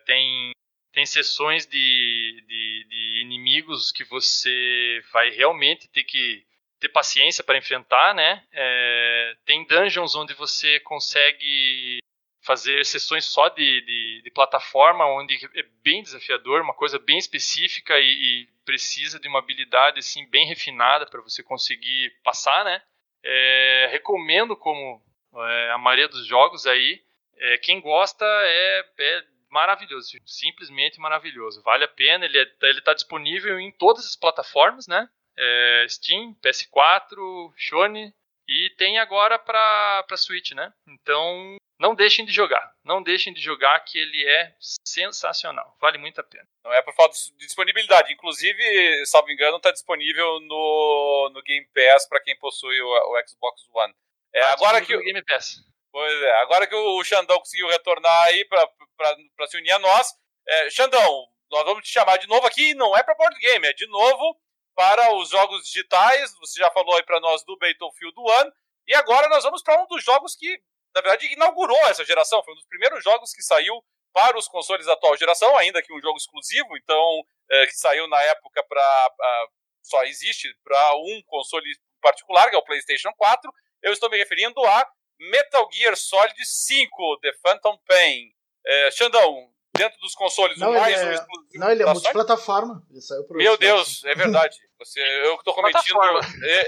tem 0.06 0.52
tem 0.92 1.04
sessões 1.04 1.66
de, 1.66 2.42
de, 2.48 2.86
de, 2.88 3.20
inimigos 3.20 3.92
que 3.92 4.02
você 4.04 5.02
vai 5.12 5.28
realmente 5.28 5.90
ter 5.90 6.04
que 6.04 6.42
ter 6.78 6.88
paciência 6.88 7.42
para 7.42 7.58
enfrentar, 7.58 8.14
né? 8.14 8.42
É, 8.52 9.36
tem 9.44 9.66
dungeons 9.66 10.14
onde 10.14 10.34
você 10.34 10.78
consegue 10.80 11.98
fazer 12.42 12.86
sessões 12.86 13.24
só 13.24 13.48
de, 13.48 13.80
de, 13.80 14.22
de, 14.22 14.30
plataforma, 14.30 15.04
onde 15.04 15.34
é 15.56 15.64
bem 15.82 16.00
desafiador, 16.00 16.62
uma 16.62 16.74
coisa 16.74 16.96
bem 16.96 17.18
específica 17.18 17.98
e, 17.98 18.04
e 18.04 18.48
precisa 18.64 19.18
de 19.18 19.26
uma 19.26 19.40
habilidade 19.40 19.98
assim 19.98 20.24
bem 20.28 20.46
refinada 20.46 21.06
para 21.06 21.20
você 21.20 21.42
conseguir 21.42 22.10
passar, 22.22 22.64
né? 22.64 22.80
É, 23.24 23.88
recomendo 23.90 24.56
como 24.56 25.02
é, 25.34 25.70
a 25.72 25.78
maioria 25.78 26.06
dos 26.06 26.24
jogos 26.24 26.66
aí, 26.66 27.02
é, 27.36 27.58
quem 27.58 27.80
gosta 27.80 28.24
é, 28.24 28.84
é, 28.98 29.24
maravilhoso, 29.50 30.16
simplesmente 30.24 31.00
maravilhoso, 31.00 31.62
vale 31.62 31.84
a 31.84 31.88
pena, 31.88 32.24
ele 32.24 32.38
é, 32.38 32.46
ele 32.62 32.78
está 32.78 32.94
disponível 32.94 33.58
em 33.58 33.72
todas 33.72 34.06
as 34.06 34.14
plataformas, 34.14 34.86
né? 34.86 35.08
É, 35.38 35.86
Steam, 35.88 36.34
PS4, 36.42 37.52
Sony 37.56 38.14
e 38.48 38.70
tem 38.78 38.98
agora 38.98 39.38
para 39.38 40.04
Switch, 40.16 40.52
né? 40.52 40.72
Então 40.88 41.56
não 41.78 41.94
deixem 41.94 42.24
de 42.24 42.32
jogar. 42.32 42.72
Não 42.84 43.02
deixem 43.02 43.32
de 43.32 43.40
jogar 43.40 43.78
que 43.80 43.98
ele 43.98 44.26
é 44.26 44.54
sensacional. 44.84 45.76
Vale 45.80 45.98
muito 45.98 46.20
a 46.20 46.24
pena. 46.24 46.46
Não 46.64 46.72
é 46.72 46.80
por 46.80 46.94
falta 46.94 47.14
de 47.14 47.46
disponibilidade. 47.46 48.12
Inclusive, 48.12 49.06
salvo 49.06 49.30
engano, 49.30 49.56
está 49.56 49.70
disponível 49.70 50.40
no, 50.40 51.30
no 51.34 51.42
Game 51.42 51.68
Pass 51.74 52.08
para 52.08 52.22
quem 52.22 52.38
possui 52.38 52.80
o, 52.80 52.88
o 52.88 53.28
Xbox 53.28 53.62
One. 53.74 53.92
É, 54.32 54.40
tá 54.40 54.52
agora 54.52 54.80
que 54.80 54.94
o 54.94 55.00
Game 55.00 55.22
Pass. 55.24 55.56
Pois 55.92 56.22
é, 56.22 56.40
agora 56.40 56.66
que 56.66 56.74
o 56.74 57.04
Xandão 57.04 57.38
conseguiu 57.38 57.68
retornar 57.68 58.24
aí 58.26 58.44
para 58.44 59.46
se 59.46 59.56
unir 59.56 59.72
a 59.72 59.78
nós. 59.78 60.08
É, 60.46 60.70
Xandão, 60.70 61.26
nós 61.50 61.64
vamos 61.64 61.84
te 61.84 61.92
chamar 61.92 62.18
de 62.18 62.26
novo 62.26 62.46
aqui, 62.46 62.74
não 62.74 62.96
é 62.96 63.02
para 63.02 63.14
board 63.14 63.38
game, 63.38 63.66
é 63.66 63.72
de 63.72 63.86
novo 63.86 64.38
para 64.76 65.12
os 65.16 65.30
jogos 65.30 65.64
digitais. 65.64 66.32
Você 66.38 66.60
já 66.60 66.70
falou 66.70 66.94
aí 66.94 67.02
para 67.02 67.18
nós 67.18 67.42
do 67.44 67.58
Battlefield 67.58 68.14
One. 68.16 68.52
E 68.86 68.94
agora 68.94 69.28
nós 69.28 69.42
vamos 69.42 69.62
para 69.62 69.82
um 69.82 69.86
dos 69.88 70.04
jogos 70.04 70.36
que 70.36 70.60
na 70.96 71.02
verdade, 71.02 71.30
inaugurou 71.30 71.78
essa 71.88 72.04
geração. 72.06 72.42
Foi 72.42 72.54
um 72.54 72.56
dos 72.56 72.66
primeiros 72.66 73.04
jogos 73.04 73.30
que 73.34 73.42
saiu 73.42 73.84
para 74.14 74.38
os 74.38 74.48
consoles 74.48 74.86
da 74.86 74.94
atual 74.94 75.14
geração, 75.14 75.54
ainda 75.58 75.82
que 75.82 75.92
um 75.92 76.00
jogo 76.00 76.16
exclusivo, 76.16 76.74
então, 76.74 77.22
é, 77.50 77.66
que 77.66 77.74
saiu 77.76 78.08
na 78.08 78.20
época 78.22 78.64
para. 78.66 79.48
só 79.82 80.02
existe 80.04 80.48
para 80.64 80.96
um 80.96 81.22
console 81.26 81.70
particular, 82.00 82.48
que 82.48 82.56
é 82.56 82.58
o 82.58 82.64
PlayStation 82.64 83.12
4. 83.12 83.52
Eu 83.82 83.92
estou 83.92 84.08
me 84.08 84.16
referindo 84.16 84.64
a 84.64 84.88
Metal 85.20 85.68
Gear 85.70 85.94
Solid 85.94 86.34
5, 86.42 87.18
The 87.20 87.32
Phantom 87.42 87.78
Pain. 87.86 88.32
É, 88.64 88.90
Xandão, 88.90 89.52
dentro 89.76 89.98
dos 90.00 90.14
consoles, 90.14 90.58
não, 90.58 90.70
o 90.70 90.74
mais 90.74 91.00
é, 91.00 91.20
um 91.20 91.58
Não, 91.58 91.70
ele 91.70 91.82
é 91.82 91.86
multiplataforma. 91.86 92.82
Ele 92.90 93.00
saiu 93.00 93.24
pro 93.24 93.36
Meu 93.36 93.56
Deus, 93.56 94.04
é 94.04 94.14
verdade. 94.14 94.56
Você, 94.78 95.00
eu 95.00 95.38
tô 95.42 95.54
cometendo, 95.54 95.98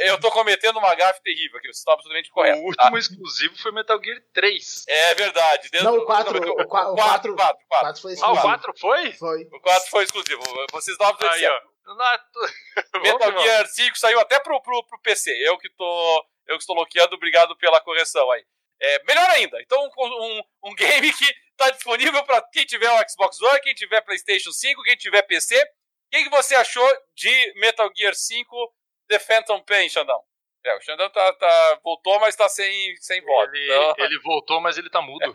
eu 0.01 0.19
tô 0.19 0.31
cometendo 0.31 0.79
uma 0.79 0.95
gafe 0.95 1.23
terrível 1.23 1.59
aqui, 1.59 1.67
você 1.67 1.79
está 1.79 1.93
absolutamente 1.93 2.31
correto. 2.31 2.59
O 2.59 2.65
último 2.65 2.91
tá? 2.91 2.99
exclusivo 2.99 3.59
foi 3.59 3.71
Metal 3.73 4.01
Gear 4.03 4.23
3. 4.33 4.85
É 4.89 5.15
verdade. 5.15 5.69
Dentro 5.71 5.93
não, 5.93 5.99
o 5.99 6.07
4, 6.07 6.39
o, 6.39 6.63
o, 6.63 6.67
4, 6.67 6.95
4, 6.95 7.37
4, 7.37 7.67
4 7.69 8.03
foi 8.03 8.13
exclusivo. 8.13 8.39
Ah, 8.39 8.41
o 8.41 8.43
4 8.43 8.73
foi? 8.79 9.13
Foi. 9.13 9.43
O 9.53 9.61
4 9.61 9.91
foi 9.91 10.05
exclusivo. 10.05 10.43
Vocês 10.73 10.95
estão 10.95 11.09
absolutamente 11.09 11.45
Aí, 11.45 11.53
ó. 11.53 11.79
Metal 13.03 13.43
Gear 13.43 13.67
5 13.67 13.99
saiu 13.99 14.21
até 14.21 14.41
pro, 14.41 14.61
pro, 14.63 14.83
pro 14.85 15.01
PC. 15.01 15.31
Eu 15.47 15.59
que 15.59 15.69
tô, 15.71 16.25
eu 16.47 16.57
que 16.57 16.63
estou 16.63 16.77
bloqueando, 16.77 17.15
obrigado 17.15 17.57
pela 17.57 17.81
correção 17.81 18.31
aí. 18.31 18.43
É, 18.81 19.03
melhor 19.05 19.29
ainda, 19.31 19.61
então 19.61 19.91
um, 19.99 20.43
um 20.65 20.75
game 20.75 21.13
que 21.13 21.25
está 21.51 21.71
disponível 21.71 22.23
para 22.25 22.41
quem 22.53 22.65
tiver 22.65 22.91
o 22.91 23.11
Xbox 23.11 23.41
One, 23.41 23.61
quem 23.61 23.75
tiver 23.75 24.01
PlayStation 24.03 24.53
5, 24.53 24.83
quem 24.85 24.97
tiver 24.97 25.23
PC. 25.23 25.57
O 25.57 26.11
que, 26.11 26.25
que 26.25 26.31
você 26.31 26.55
achou 26.55 26.89
de 27.15 27.55
Metal 27.57 27.91
Gear 27.95 28.15
5 28.15 28.75
The 29.09 29.19
Phantom 29.19 29.61
Pain, 29.63 29.89
Xandão? 29.89 30.23
É, 30.65 30.77
o 30.77 30.81
Xandão 30.81 31.11
tá, 31.11 31.33
tá, 31.35 31.81
voltou, 31.83 32.19
mas 32.21 32.31
está 32.31 32.49
sem, 32.49 32.97
sem 32.99 33.21
voz. 33.23 33.51
Ele, 33.53 33.65
então... 33.65 33.95
ele 34.05 34.21
voltou, 34.21 34.61
mas 34.61 34.79
ele 34.79 34.87
está 34.87 35.03
mudo. 35.03 35.21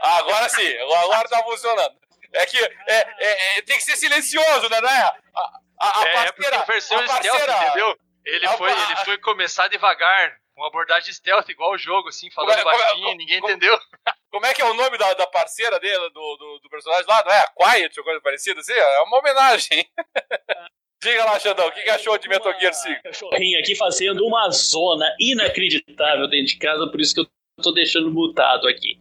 ah, 0.00 0.18
agora 0.18 0.48
sim, 0.48 0.76
agora 0.78 1.24
está 1.24 1.42
funcionando. 1.42 2.00
É 2.32 2.46
que 2.46 2.58
é, 2.58 2.70
é, 2.88 3.58
é, 3.58 3.62
tem 3.62 3.76
que 3.76 3.82
ser 3.82 3.96
silencioso, 3.96 4.68
né? 4.68 4.80
né? 4.80 4.88
A, 4.88 5.60
a, 5.80 6.00
a 6.00 6.08
é, 6.08 6.12
parceira, 6.14 6.56
é 6.56 6.64
versão 6.64 6.98
a 6.98 7.06
parceira, 7.06 7.38
stealth, 7.38 7.62
entendeu? 7.62 7.98
Ele 8.24 8.48
foi, 8.48 8.70
ele 8.70 8.96
foi 9.04 9.18
começar 9.18 9.68
devagar, 9.68 10.38
uma 10.56 10.68
abordagem 10.68 11.12
stealth, 11.12 11.48
igual 11.48 11.72
o 11.72 11.78
jogo, 11.78 12.08
assim, 12.08 12.30
falando 12.30 12.62
como 12.62 12.70
é, 12.70 12.78
baixinho, 12.78 13.04
como, 13.04 13.16
ninguém 13.16 13.40
como, 13.40 13.52
entendeu. 13.52 13.78
Como 14.30 14.46
é 14.46 14.54
que 14.54 14.62
é 14.62 14.64
o 14.64 14.74
nome 14.74 14.96
da, 14.96 15.12
da 15.14 15.26
parceira 15.26 15.80
dele, 15.80 16.08
do, 16.10 16.36
do, 16.36 16.60
do, 16.62 16.70
personagem 16.70 17.06
lá? 17.06 17.22
Não 17.24 17.32
é 17.32 17.40
a 17.40 17.52
Quiet 17.56 17.98
ou 17.98 18.04
coisa 18.04 18.20
parecida 18.20 18.60
assim? 18.60 18.72
É 18.72 19.00
uma 19.00 19.18
homenagem. 19.18 19.84
Diga 21.02 21.24
lá, 21.24 21.40
Xandão, 21.40 21.66
o 21.66 21.72
que, 21.72 21.82
que 21.82 21.90
achou 21.90 22.16
de 22.18 22.28
Metal 22.28 22.52
Gear 22.60 22.74
5? 22.74 23.02
Cachorrinho 23.02 23.58
aqui 23.58 23.74
fazendo 23.74 24.24
uma 24.26 24.50
zona 24.50 25.06
inacreditável 25.18 26.28
dentro 26.28 26.52
de 26.52 26.58
casa, 26.58 26.86
por 26.90 27.00
isso 27.00 27.14
que 27.14 27.20
eu 27.20 27.26
tô 27.62 27.72
deixando 27.72 28.10
mutado 28.10 28.68
aqui. 28.68 28.98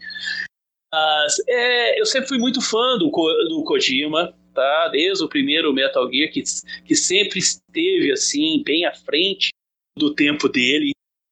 Mas, 0.91 1.35
é, 1.47 1.99
eu 1.99 2.05
sempre 2.05 2.29
fui 2.29 2.37
muito 2.37 2.61
fã 2.61 2.97
do, 2.97 3.09
do 3.09 3.63
Kojima, 3.65 4.33
tá? 4.55 4.87
Desde 4.87 5.23
o 5.23 5.29
primeiro 5.29 5.73
Metal 5.73 6.09
Gear, 6.09 6.31
que, 6.31 6.41
que 6.85 6.95
sempre 6.95 7.39
esteve 7.39 8.11
assim, 8.13 8.63
bem 8.63 8.85
à 8.85 8.93
frente 8.95 9.49
do 9.97 10.15
tempo 10.15 10.47
dele 10.47 10.91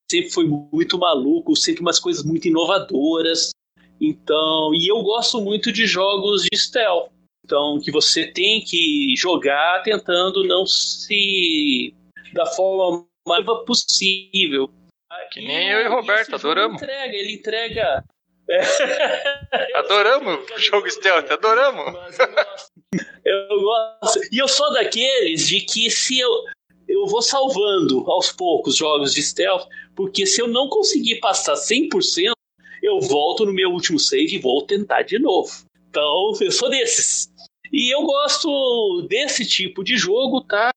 sempre 0.09 0.31
foi 0.31 0.45
muito 0.45 0.97
maluco, 0.97 1.55
sempre 1.55 1.81
umas 1.81 1.99
coisas 1.99 2.23
muito 2.23 2.47
inovadoras. 2.47 3.51
Então, 3.99 4.73
e 4.73 4.87
eu 4.87 5.01
gosto 5.01 5.41
muito 5.41 5.71
de 5.71 5.85
jogos 5.85 6.43
de 6.43 6.57
stealth. 6.57 7.09
Então, 7.43 7.79
que 7.79 7.91
você 7.91 8.27
tem 8.27 8.61
que 8.61 9.13
jogar 9.17 9.81
tentando 9.83 10.45
não 10.45 10.65
se 10.65 11.93
da 12.33 12.45
forma 12.45 13.05
mais 13.27 13.45
possível. 13.65 14.69
Que 15.31 15.41
nem 15.41 15.69
eu 15.69 15.81
e 15.81 15.87
Roberto, 15.87 16.35
adoramos. 16.35 16.81
Ele 16.81 16.91
entrega, 16.91 17.15
ele 17.15 17.33
entrega. 17.33 18.03
adoramos 19.75 20.39
o 20.51 20.59
jogo 20.59 20.89
stealth, 20.89 21.29
adoramos. 21.31 21.95
Eu 22.17 22.27
gosto. 22.33 22.71
eu 23.25 23.61
gosto. 23.61 24.19
E 24.31 24.37
eu 24.37 24.47
sou 24.47 24.71
daqueles 24.73 25.47
de 25.47 25.61
que 25.61 25.89
se 25.89 26.19
eu, 26.19 26.29
eu 26.87 27.05
vou 27.07 27.21
salvando 27.21 28.09
aos 28.09 28.31
poucos 28.31 28.75
jogos 28.75 29.13
de 29.13 29.21
stealth, 29.21 29.67
porque 29.97 30.27
se 30.27 30.39
eu 30.39 30.47
não 30.47 30.69
conseguir 30.69 31.19
passar 31.19 31.55
100%, 31.55 32.31
eu 32.83 33.01
volto 33.01 33.43
no 33.47 33.51
meu 33.51 33.71
último 33.71 33.99
save 33.99 34.35
e 34.35 34.39
vou 34.39 34.61
tentar 34.61 35.01
de 35.01 35.17
novo. 35.17 35.51
Então, 35.89 36.31
eu 36.39 36.51
sou 36.51 36.69
desses. 36.69 37.27
E 37.73 37.93
eu 37.93 38.03
gosto 38.03 39.07
desse 39.09 39.43
tipo 39.43 39.83
de 39.83 39.97
jogo, 39.97 40.41
tá? 40.41 40.69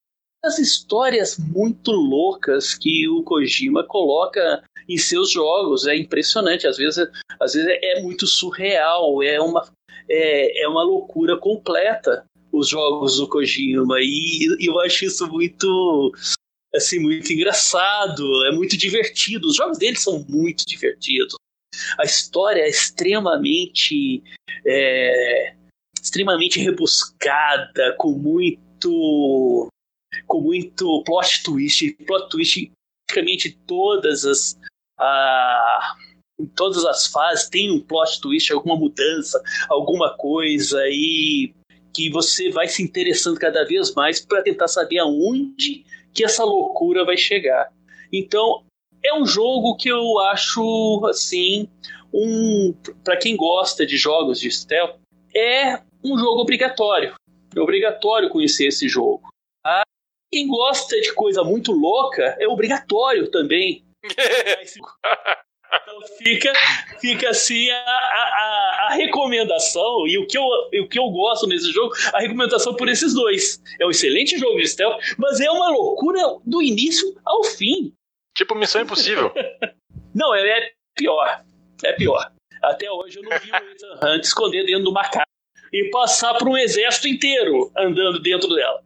As 0.42 0.58
histórias 0.58 1.36
muito 1.38 1.92
loucas 1.92 2.74
que 2.74 3.06
o 3.06 3.22
Kojima 3.22 3.84
coloca 3.84 4.64
em 4.88 4.96
seus 4.96 5.30
jogos 5.30 5.86
é 5.86 5.94
impressionante. 5.94 6.66
Às 6.66 6.78
vezes, 6.78 7.06
às 7.38 7.52
vezes 7.52 7.68
é 7.82 8.00
muito 8.00 8.26
surreal, 8.26 9.22
é 9.22 9.38
uma, 9.38 9.70
é, 10.08 10.62
é 10.62 10.66
uma 10.66 10.82
loucura 10.82 11.36
completa 11.36 12.24
os 12.50 12.68
jogos 12.68 13.18
do 13.18 13.28
Kojima 13.28 13.98
e, 14.00 14.56
e 14.58 14.66
eu 14.66 14.80
acho 14.80 15.04
isso 15.04 15.26
muito 15.28 16.12
assim 16.74 16.98
muito 16.98 17.32
engraçado, 17.32 18.46
é 18.46 18.52
muito 18.52 18.76
divertido. 18.76 19.48
Os 19.48 19.56
jogos 19.56 19.78
dele 19.78 19.96
são 19.96 20.24
muito 20.28 20.64
divertidos. 20.66 21.34
A 21.98 22.04
história 22.04 22.62
é 22.62 22.68
extremamente 22.68 24.22
é, 24.66 25.54
extremamente 26.00 26.60
rebuscada, 26.60 27.94
com 27.98 28.12
muito 28.12 29.68
com 30.26 30.40
muito 30.40 31.02
plot 31.04 31.42
twist, 31.42 31.92
plot 32.06 32.28
twist 32.28 32.72
praticamente 33.06 33.58
todas 33.66 34.24
as 34.24 34.58
a, 34.98 35.96
em 36.38 36.46
todas 36.46 36.84
as 36.84 37.06
fases 37.06 37.48
tem 37.48 37.70
um 37.70 37.80
plot 37.80 38.20
twist, 38.20 38.52
alguma 38.52 38.76
mudança, 38.76 39.42
alguma 39.68 40.16
coisa 40.16 40.80
e 40.88 41.54
que 41.92 42.10
você 42.10 42.50
vai 42.50 42.68
se 42.68 42.82
interessando 42.82 43.38
cada 43.38 43.64
vez 43.64 43.94
mais 43.94 44.20
para 44.24 44.42
tentar 44.42 44.68
saber 44.68 44.98
aonde 44.98 45.84
que 46.14 46.24
essa 46.24 46.44
loucura 46.44 47.04
vai 47.04 47.16
chegar. 47.16 47.72
Então, 48.12 48.64
é 49.04 49.14
um 49.14 49.24
jogo 49.24 49.76
que 49.76 49.88
eu 49.88 50.18
acho 50.20 51.04
assim, 51.06 51.68
um 52.12 52.74
para 53.04 53.16
quem 53.16 53.36
gosta 53.36 53.86
de 53.86 53.96
jogos 53.96 54.40
de 54.40 54.50
stealth, 54.50 54.96
é 55.34 55.80
um 56.04 56.18
jogo 56.18 56.40
obrigatório. 56.40 57.14
É 57.54 57.60
obrigatório 57.60 58.28
conhecer 58.28 58.66
esse 58.66 58.88
jogo. 58.88 59.28
Tá? 59.62 59.82
quem 60.32 60.46
gosta 60.46 60.98
de 61.00 61.12
coisa 61.12 61.42
muito 61.42 61.72
louca 61.72 62.36
é 62.38 62.46
obrigatório 62.46 63.30
também. 63.30 63.84
Então 65.72 66.00
fica, 66.18 66.52
fica 67.00 67.30
assim 67.30 67.70
a, 67.70 67.76
a, 67.76 68.86
a, 68.88 68.94
recomendação, 68.94 70.06
e 70.06 70.18
o 70.18 70.26
que, 70.26 70.36
eu, 70.36 70.44
o 70.44 70.88
que 70.88 70.98
eu 70.98 71.08
gosto 71.10 71.46
nesse 71.46 71.70
jogo, 71.70 71.94
a 72.12 72.20
recomendação 72.20 72.74
por 72.74 72.88
esses 72.88 73.14
dois. 73.14 73.62
É 73.78 73.86
um 73.86 73.90
excelente 73.90 74.36
jogo 74.36 74.58
de 74.58 74.66
stealth, 74.66 75.00
mas 75.16 75.40
é 75.40 75.50
uma 75.50 75.70
loucura 75.70 76.20
do 76.44 76.60
início 76.60 77.16
ao 77.24 77.44
fim. 77.44 77.92
Tipo 78.36 78.54
Missão 78.54 78.82
Impossível. 78.82 79.32
Não, 80.14 80.34
é, 80.34 80.40
é 80.40 80.72
pior. 80.96 81.44
É 81.84 81.92
pior. 81.92 82.32
Até 82.62 82.90
hoje 82.90 83.18
eu 83.18 83.22
não 83.22 83.38
vi 83.38 83.50
o 83.50 83.56
Ethan 83.56 84.00
Hunt 84.02 84.24
esconder 84.24 84.66
dentro 84.66 84.84
do 84.84 84.92
macaco 84.92 85.24
e 85.72 85.88
passar 85.90 86.34
por 86.34 86.48
um 86.48 86.56
exército 86.58 87.08
inteiro 87.08 87.72
andando 87.76 88.20
dentro 88.20 88.54
dela. 88.54 88.82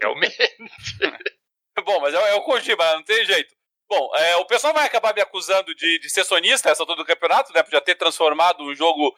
Realmente. 0.00 0.36
Bom, 1.84 2.00
mas 2.00 2.14
é, 2.14 2.30
é 2.30 2.34
o 2.34 2.42
Kojima, 2.42 2.94
não 2.94 3.02
tem 3.04 3.24
jeito. 3.24 3.54
Bom, 3.88 4.10
é, 4.16 4.36
o 4.36 4.46
pessoal 4.46 4.74
vai 4.74 4.84
acabar 4.84 5.14
me 5.14 5.20
acusando 5.20 5.72
de, 5.74 6.00
de 6.00 6.10
ser 6.10 6.24
sonista 6.24 6.68
essa 6.68 6.82
altura 6.82 6.98
do 6.98 7.04
campeonato, 7.04 7.52
né? 7.52 7.62
Por 7.62 7.70
já 7.70 7.80
ter 7.80 7.94
transformado 7.94 8.64
um 8.64 8.74
jogo 8.74 9.14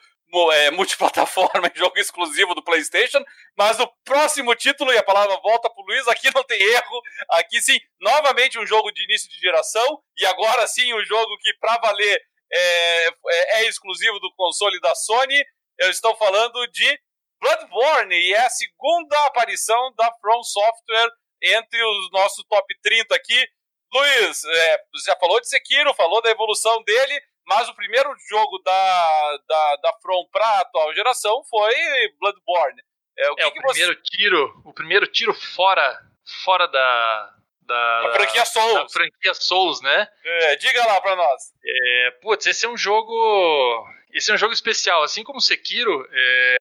é, 0.53 0.69
multiplataforma 0.71 1.71
em 1.73 1.77
jogo 1.77 1.97
exclusivo 1.97 2.53
do 2.53 2.63
PlayStation. 2.63 3.23
Mas 3.57 3.79
o 3.79 3.87
próximo 4.05 4.53
título, 4.53 4.93
e 4.93 4.97
a 4.97 5.03
palavra 5.03 5.35
volta 5.41 5.69
pro 5.69 5.83
Luiz, 5.83 6.07
aqui 6.07 6.29
não 6.33 6.43
tem 6.43 6.61
erro. 6.61 7.01
Aqui 7.31 7.59
sim, 7.61 7.79
novamente 7.99 8.59
um 8.59 8.65
jogo 8.65 8.91
de 8.91 9.03
início 9.05 9.29
de 9.29 9.39
geração. 9.39 10.03
E 10.15 10.25
agora 10.27 10.67
sim, 10.67 10.93
um 10.93 11.03
jogo 11.03 11.35
que, 11.39 11.51
pra 11.59 11.77
valer, 11.79 12.21
é, 12.51 13.07
é, 13.07 13.61
é 13.61 13.67
exclusivo 13.67 14.19
do 14.19 14.31
console 14.35 14.79
da 14.81 14.93
Sony. 14.93 15.43
Eu 15.79 15.89
estou 15.89 16.15
falando 16.15 16.67
de 16.67 16.99
Bloodborne, 17.41 18.15
e 18.15 18.33
é 18.33 18.45
a 18.45 18.49
segunda 18.49 19.17
aparição 19.25 19.93
da 19.95 20.11
From 20.21 20.43
Software 20.43 21.09
entre 21.41 21.81
os 21.81 22.11
nossos 22.11 22.45
top 22.47 22.67
30 22.83 23.15
aqui. 23.15 23.47
Luiz, 23.93 24.43
é, 24.43 24.77
você 24.93 25.11
já 25.11 25.15
falou 25.17 25.39
de 25.41 25.49
Sekiro, 25.49 25.93
falou 25.93 26.21
da 26.21 26.29
evolução 26.29 26.83
dele, 26.83 27.21
mas 27.45 27.67
o 27.67 27.75
primeiro 27.75 28.13
jogo 28.29 28.59
da, 28.59 29.37
da, 29.47 29.75
da 29.77 29.93
From 30.01 30.25
para 30.31 30.45
a 30.45 30.61
atual 30.61 30.93
geração 30.93 31.43
foi 31.49 31.73
Bloodborne. 32.19 32.81
É, 33.17 33.31
o, 33.31 33.35
que 33.35 33.41
é, 33.41 33.51
que 33.51 33.59
o 33.59 33.61
primeiro 33.63 33.93
você... 33.93 34.01
tiro, 34.03 34.61
o 34.65 34.73
primeiro 34.73 35.07
tiro 35.07 35.33
fora, 35.33 35.99
fora 36.45 36.67
da, 36.67 37.35
da, 37.61 38.07
a 38.07 38.13
franquia 38.13 38.45
Souls. 38.45 38.73
Da 38.73 38.89
franquia 38.89 39.33
Souls, 39.33 39.81
né? 39.81 40.07
É, 40.23 40.55
diga 40.57 40.85
lá 40.85 41.01
pra 41.01 41.15
nós. 41.15 41.53
É, 41.63 42.11
putz, 42.21 42.45
esse 42.45 42.65
é 42.65 42.69
um 42.69 42.77
jogo. 42.77 43.85
Esse 44.11 44.31
é 44.31 44.33
um 44.35 44.37
jogo 44.37 44.53
especial. 44.53 45.03
Assim 45.03 45.23
como 45.23 45.41
Sekiro, 45.41 46.07
é, 46.11 46.55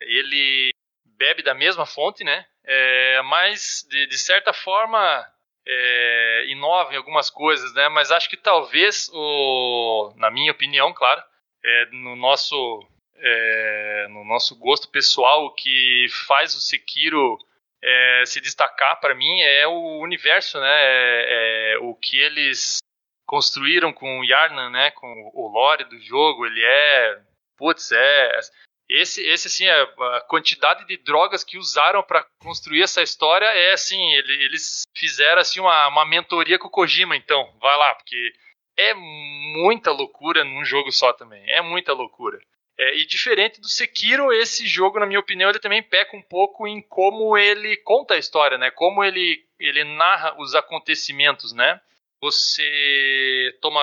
ele 0.00 0.70
bebe 1.04 1.42
da 1.42 1.54
mesma 1.54 1.86
fonte, 1.86 2.22
né? 2.22 2.46
É, 2.64 3.22
mas, 3.22 3.84
de, 3.88 4.06
de 4.06 4.18
certa 4.18 4.52
forma, 4.52 5.26
é, 5.66 6.46
inova 6.48 6.92
em 6.92 6.96
algumas 6.96 7.30
coisas, 7.30 7.72
né? 7.74 7.88
Mas 7.88 8.10
acho 8.10 8.28
que 8.28 8.36
talvez, 8.36 9.10
o, 9.12 10.12
na 10.16 10.30
minha 10.30 10.52
opinião, 10.52 10.92
claro, 10.92 11.22
é, 11.64 11.86
no 11.92 12.16
nosso 12.16 12.86
é, 13.16 14.06
no 14.10 14.24
nosso 14.24 14.56
gosto 14.58 14.88
pessoal, 14.88 15.46
o 15.46 15.54
que 15.54 16.06
faz 16.26 16.54
o 16.54 16.60
Sekiro 16.60 17.38
é, 17.82 18.24
se 18.26 18.40
destacar 18.40 19.00
para 19.00 19.14
mim 19.14 19.40
é 19.40 19.66
o 19.66 20.00
universo, 20.00 20.60
né? 20.60 20.66
É, 20.68 21.74
é, 21.74 21.78
o 21.78 21.94
que 21.94 22.18
eles 22.18 22.78
construíram 23.26 23.92
com 23.92 24.20
o 24.20 24.24
Yarnan, 24.24 24.70
né? 24.70 24.90
Com 24.90 25.30
o 25.34 25.48
lore 25.48 25.84
do 25.84 25.98
jogo, 26.00 26.46
ele 26.46 26.62
é, 26.62 27.20
putz, 27.56 27.92
é 27.92 28.40
esse, 28.88 29.22
esse 29.26 29.48
assim, 29.48 29.66
a, 29.66 29.82
a 30.16 30.20
quantidade 30.28 30.86
de 30.86 30.96
drogas 30.98 31.42
que 31.42 31.56
usaram 31.56 32.02
para 32.02 32.26
construir 32.38 32.82
essa 32.82 33.02
história 33.02 33.46
é 33.46 33.72
assim, 33.72 34.12
ele, 34.12 34.44
eles 34.44 34.82
fizeram 34.96 35.40
assim 35.40 35.60
uma, 35.60 35.88
uma 35.88 36.04
mentoria 36.04 36.58
com 36.58 36.68
o 36.68 36.70
Kojima, 36.70 37.16
então, 37.16 37.50
vai 37.60 37.76
lá, 37.76 37.94
porque 37.94 38.32
é 38.76 38.92
muita 38.94 39.90
loucura 39.90 40.44
num 40.44 40.64
jogo 40.64 40.92
só 40.92 41.12
também, 41.12 41.42
é 41.50 41.62
muita 41.62 41.92
loucura. 41.92 42.38
É, 42.76 42.96
e 42.96 43.06
diferente 43.06 43.60
do 43.60 43.68
Sekiro, 43.68 44.32
esse 44.32 44.66
jogo, 44.66 44.98
na 44.98 45.06
minha 45.06 45.20
opinião, 45.20 45.48
ele 45.48 45.60
também 45.60 45.82
peca 45.82 46.16
um 46.16 46.22
pouco 46.22 46.66
em 46.66 46.82
como 46.82 47.38
ele 47.38 47.76
conta 47.78 48.14
a 48.14 48.18
história, 48.18 48.58
né? 48.58 48.68
Como 48.72 49.04
ele, 49.04 49.44
ele 49.60 49.84
narra 49.84 50.34
os 50.40 50.56
acontecimentos, 50.56 51.52
né? 51.52 51.80
Você 52.20 53.56
toma 53.62 53.80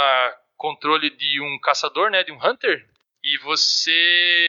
controle 0.57 1.09
de 1.09 1.39
um 1.39 1.57
caçador, 1.59 2.11
né? 2.11 2.21
De 2.21 2.33
um 2.33 2.45
hunter, 2.45 2.85
e 3.23 3.37
você 3.37 4.45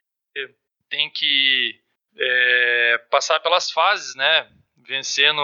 tem 0.93 1.09
que 1.09 1.81
é, 2.19 2.99
passar 3.11 3.41
pelas 3.41 3.71
fases, 3.71 4.15
né? 4.15 4.47
Vencendo 4.77 5.41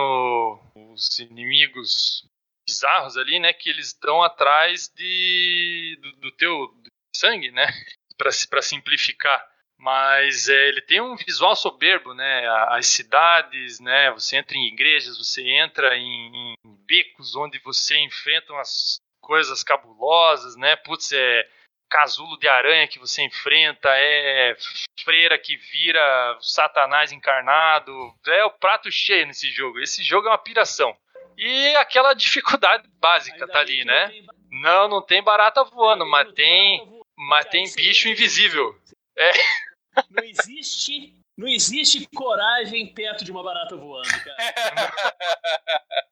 os 0.93 1.19
inimigos 1.19 2.29
bizarros 2.67 3.17
ali, 3.17 3.39
né? 3.39 3.55
Que 3.55 3.71
eles 3.71 3.87
estão 3.87 4.23
atrás 4.23 4.93
de, 4.95 5.99
do, 6.03 6.13
do 6.17 6.33
teu 6.33 6.69
sangue, 7.17 7.51
né? 7.51 7.67
Para 8.19 8.61
simplificar. 8.61 9.43
Mas 9.79 10.49
é, 10.51 10.69
ele 10.69 10.83
tem 10.83 11.01
um 11.01 11.17
visual 11.17 11.57
soberbo, 11.57 12.13
né? 12.13 12.47
As 12.69 12.87
cidades, 12.87 13.81
né? 13.81 14.11
Você 14.11 14.37
entra 14.37 14.55
em 14.55 14.67
igrejas, 14.67 15.17
você 15.17 15.49
entra 15.49 15.97
em, 15.97 16.55
em 16.63 16.77
becos 16.87 17.35
onde 17.35 17.59
você 17.61 17.97
enfrenta 18.01 18.53
umas 18.53 19.01
coisas 19.19 19.63
cabulosas, 19.63 20.57
né? 20.57 20.77
Putz, 20.77 21.11
é 21.13 21.49
casulo 21.89 22.39
de 22.39 22.49
aranha 22.49 22.89
que 22.89 22.99
você 22.99 23.23
enfrenta, 23.23 23.89
é 23.91 24.57
freira 25.03 25.39
que 25.39 25.57
vira 25.57 26.39
Satanás 26.41 27.13
encarnado. 27.13 27.93
É 28.27 28.45
o 28.45 28.51
prato 28.51 28.91
cheio 28.91 29.27
nesse 29.27 29.51
jogo. 29.51 29.81
Esse 29.81 30.03
jogo 30.03 30.29
é 30.29 30.31
uma 30.31 30.39
piração. 30.39 30.97
E 31.37 31.77
aquela 31.77 32.15
dificuldade 32.15 32.89
básica 33.01 33.47
tá 33.47 33.61
ali, 33.61 33.85
né? 33.85 34.13
Não, 34.51 34.89
não 34.89 35.03
tem 35.03 35.23
barata 35.23 35.63
voando, 35.65 36.05
mas 36.07 36.33
tem, 36.33 37.01
mas 37.17 37.47
tem 37.47 37.65
bicho 37.75 38.09
invisível. 38.09 38.77
É. 39.17 39.33
Não 40.11 40.23
existe, 40.23 41.13
não 41.37 41.49
existe 41.49 42.07
coragem 42.15 42.87
perto 42.95 43.25
de 43.25 43.33
uma 43.33 43.43
barata 43.43 43.75
voando, 43.75 44.09
cara. 44.09 44.37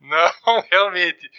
Não, 0.00 0.60
realmente. 0.68 1.30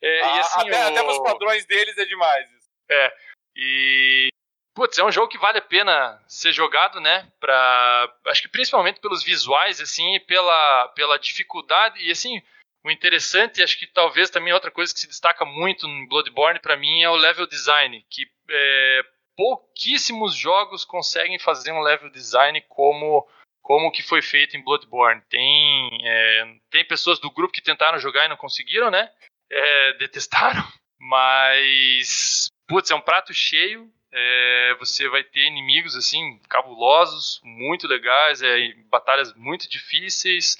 É, 0.00 0.20
ah, 0.22 0.40
assim, 0.40 0.70
até, 0.70 0.84
o... 0.84 0.88
até 0.88 1.02
os 1.02 1.18
padrões 1.24 1.66
deles 1.66 1.98
é 1.98 2.04
demais. 2.04 2.48
É. 2.90 3.14
E. 3.56 4.28
Putz, 4.74 4.98
é 4.98 5.04
um 5.04 5.12
jogo 5.12 5.28
que 5.28 5.38
vale 5.38 5.58
a 5.58 5.62
pena 5.62 6.20
ser 6.26 6.52
jogado, 6.52 7.00
né? 7.00 7.30
Pra, 7.38 8.12
acho 8.26 8.42
que 8.42 8.48
principalmente 8.48 9.00
pelos 9.00 9.22
visuais, 9.22 9.80
assim, 9.80 10.16
e 10.16 10.20
pela, 10.20 10.88
pela 10.88 11.16
dificuldade. 11.16 12.04
E 12.04 12.10
assim, 12.10 12.42
o 12.84 12.90
interessante, 12.90 13.62
acho 13.62 13.78
que 13.78 13.86
talvez 13.86 14.28
também 14.30 14.52
outra 14.52 14.70
coisa 14.70 14.92
que 14.92 15.00
se 15.00 15.06
destaca 15.06 15.44
muito 15.44 15.88
no 15.88 16.08
Bloodborne 16.08 16.60
para 16.60 16.76
mim 16.76 17.02
é 17.02 17.08
o 17.08 17.16
level 17.16 17.46
design, 17.46 18.04
que 18.10 18.28
é, 18.50 19.02
pouquíssimos 19.36 20.34
jogos 20.34 20.84
conseguem 20.84 21.38
fazer 21.38 21.72
um 21.72 21.80
level 21.80 22.10
design 22.10 22.60
como 22.68 23.26
como 23.62 23.90
que 23.90 24.02
foi 24.02 24.20
feito 24.20 24.54
em 24.56 24.62
Bloodborne. 24.62 25.22
Tem 25.30 25.88
é, 26.04 26.56
tem 26.70 26.84
pessoas 26.84 27.18
do 27.18 27.30
grupo 27.30 27.54
que 27.54 27.62
tentaram 27.62 27.98
jogar 27.98 28.26
e 28.26 28.28
não 28.28 28.36
conseguiram, 28.36 28.90
né? 28.90 29.10
É, 29.50 29.92
detestaram, 29.98 30.66
mas 30.98 32.48
putz, 32.66 32.90
é 32.90 32.94
um 32.94 33.00
prato 33.00 33.32
cheio. 33.32 33.90
É, 34.16 34.76
você 34.78 35.08
vai 35.08 35.24
ter 35.24 35.46
inimigos 35.46 35.96
assim 35.96 36.38
cabulosos, 36.48 37.40
muito 37.42 37.88
legais, 37.88 38.42
é, 38.42 38.72
batalhas 38.88 39.34
muito 39.34 39.68
difíceis. 39.68 40.56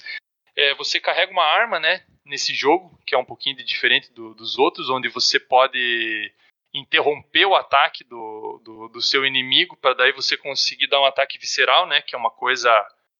É, 0.55 0.73
você 0.75 0.99
carrega 0.99 1.31
uma 1.31 1.45
arma, 1.45 1.79
né, 1.79 2.03
nesse 2.25 2.53
jogo 2.53 2.99
que 3.05 3.15
é 3.15 3.17
um 3.17 3.25
pouquinho 3.25 3.55
diferente 3.57 4.11
do, 4.11 4.33
dos 4.33 4.57
outros, 4.57 4.89
onde 4.89 5.07
você 5.07 5.39
pode 5.39 6.33
interromper 6.73 7.45
o 7.45 7.55
ataque 7.55 8.03
do, 8.03 8.61
do, 8.63 8.87
do 8.89 9.01
seu 9.01 9.25
inimigo 9.25 9.77
para 9.77 9.93
daí 9.93 10.11
você 10.11 10.35
conseguir 10.35 10.87
dar 10.87 10.99
um 10.99 11.05
ataque 11.05 11.37
visceral, 11.37 11.87
né, 11.87 12.01
que 12.01 12.13
é 12.13 12.17
uma 12.17 12.31
coisa 12.31 12.69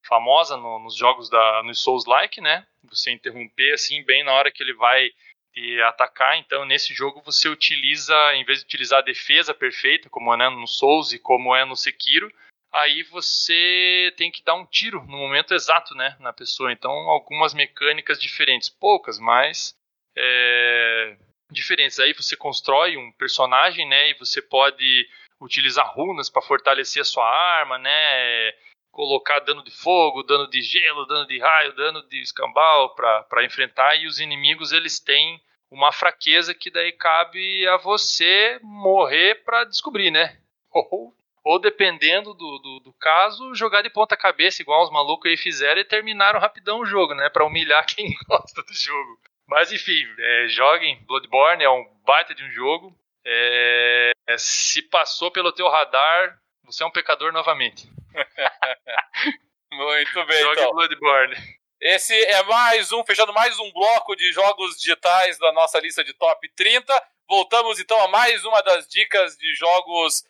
famosa 0.05 0.57
no, 0.57 0.79
nos 0.79 0.95
jogos 0.95 1.29
da 1.29 1.63
nos 1.63 1.81
Souls-like, 1.81 2.39
né? 2.41 2.65
Você 2.89 3.11
interromper 3.11 3.73
assim 3.73 4.03
bem 4.03 4.23
na 4.23 4.33
hora 4.33 4.51
que 4.51 4.61
ele 4.61 4.73
vai 4.73 5.09
e 5.55 5.81
atacar. 5.83 6.37
Então, 6.37 6.65
nesse 6.65 6.93
jogo, 6.93 7.21
você 7.23 7.47
utiliza, 7.47 8.15
em 8.35 8.43
vez 8.43 8.59
de 8.59 8.65
utilizar 8.65 8.99
a 8.99 9.05
defesa 9.05 9.53
perfeita, 9.53 10.09
como 10.09 10.33
é 10.33 10.49
no 10.49 10.67
Souls 10.67 11.13
e 11.13 11.19
como 11.19 11.55
é 11.55 11.63
no 11.63 11.75
Sekiro, 11.75 12.31
aí 12.73 13.03
você 13.03 14.13
tem 14.17 14.29
que 14.29 14.43
dar 14.43 14.55
um 14.55 14.65
tiro 14.65 15.01
no 15.05 15.17
momento 15.17 15.53
exato, 15.53 15.95
né, 15.95 16.17
na 16.19 16.33
pessoa. 16.33 16.71
Então, 16.71 16.91
algumas 16.91 17.53
mecânicas 17.53 18.19
diferentes, 18.19 18.67
poucas, 18.67 19.17
mas 19.17 19.73
é, 20.17 21.15
diferentes. 21.49 21.99
Aí 21.99 22.13
você 22.13 22.35
constrói 22.35 22.97
um 22.97 23.11
personagem, 23.13 23.87
né, 23.87 24.09
e 24.09 24.13
você 24.15 24.41
pode 24.41 25.07
utilizar 25.39 25.93
runas 25.93 26.29
para 26.29 26.41
fortalecer 26.41 27.01
a 27.01 27.05
sua 27.05 27.25
arma, 27.25 27.77
né, 27.77 28.53
colocar 28.95 29.39
dano 29.41 29.61
de 29.61 29.71
fogo, 29.71 30.23
dano 30.23 30.49
de 30.49 30.61
gelo, 30.61 31.05
dano 31.05 31.27
de 31.27 31.37
raio, 31.37 31.75
dano 31.75 32.01
de 32.07 32.21
escambau 32.21 32.95
para 32.95 33.43
enfrentar 33.43 33.93
e 33.97 34.07
os 34.07 34.21
inimigos 34.21 34.71
eles 34.71 35.01
têm 35.01 35.41
uma 35.69 35.91
fraqueza 35.91 36.53
que 36.53 36.71
daí 36.71 36.93
cabe 36.93 37.67
a 37.67 37.75
você 37.75 38.57
morrer 38.63 39.43
para 39.43 39.65
descobrir, 39.65 40.11
né? 40.11 40.37
Ou, 40.71 41.13
ou 41.43 41.59
dependendo 41.59 42.33
do, 42.33 42.59
do, 42.59 42.79
do, 42.79 42.93
caso, 42.93 43.53
jogar 43.53 43.81
de 43.81 43.89
ponta 43.89 44.17
cabeça, 44.17 44.61
igual 44.61 44.83
os 44.83 44.91
malucos 44.91 45.29
aí 45.29 45.37
fizeram, 45.37 45.79
e 45.79 45.85
terminaram 45.85 46.39
rapidão 46.39 46.79
o 46.79 46.85
jogo, 46.85 47.13
né? 47.13 47.29
Pra 47.29 47.45
humilhar 47.45 47.85
quem 47.87 48.13
gosta 48.27 48.61
do 48.63 48.73
jogo. 48.73 49.19
Mas 49.47 49.71
enfim, 49.71 50.03
é, 50.17 50.47
joguem. 50.49 51.01
Bloodborne 51.05 51.63
é 51.63 51.69
um 51.69 51.85
baita 52.05 52.33
de 52.33 52.43
um 52.43 52.51
jogo. 52.51 52.93
É, 53.25 54.11
é, 54.27 54.37
se 54.37 54.81
passou 54.81 55.31
pelo 55.31 55.51
teu 55.51 55.69
radar, 55.69 56.37
você 56.65 56.83
é 56.83 56.85
um 56.85 56.91
pecador 56.91 57.31
novamente. 57.31 57.89
Muito 59.71 60.25
bem, 60.25 60.41
Jogue 60.41 60.59
então. 60.59 60.71
Bloodborne. 60.71 61.35
Esse 61.79 62.13
é 62.13 62.43
mais 62.43 62.91
um, 62.91 63.03
fechando 63.03 63.33
mais 63.33 63.59
um 63.59 63.71
bloco 63.71 64.15
de 64.15 64.31
jogos 64.31 64.77
digitais 64.77 65.37
da 65.37 65.51
nossa 65.51 65.79
lista 65.79 66.03
de 66.03 66.13
top 66.13 66.49
30. 66.55 66.93
Voltamos 67.29 67.79
então 67.79 68.01
a 68.01 68.07
mais 68.07 68.43
uma 68.45 68.61
das 68.61 68.87
dicas 68.87 69.35
de 69.37 69.53
jogos 69.55 70.23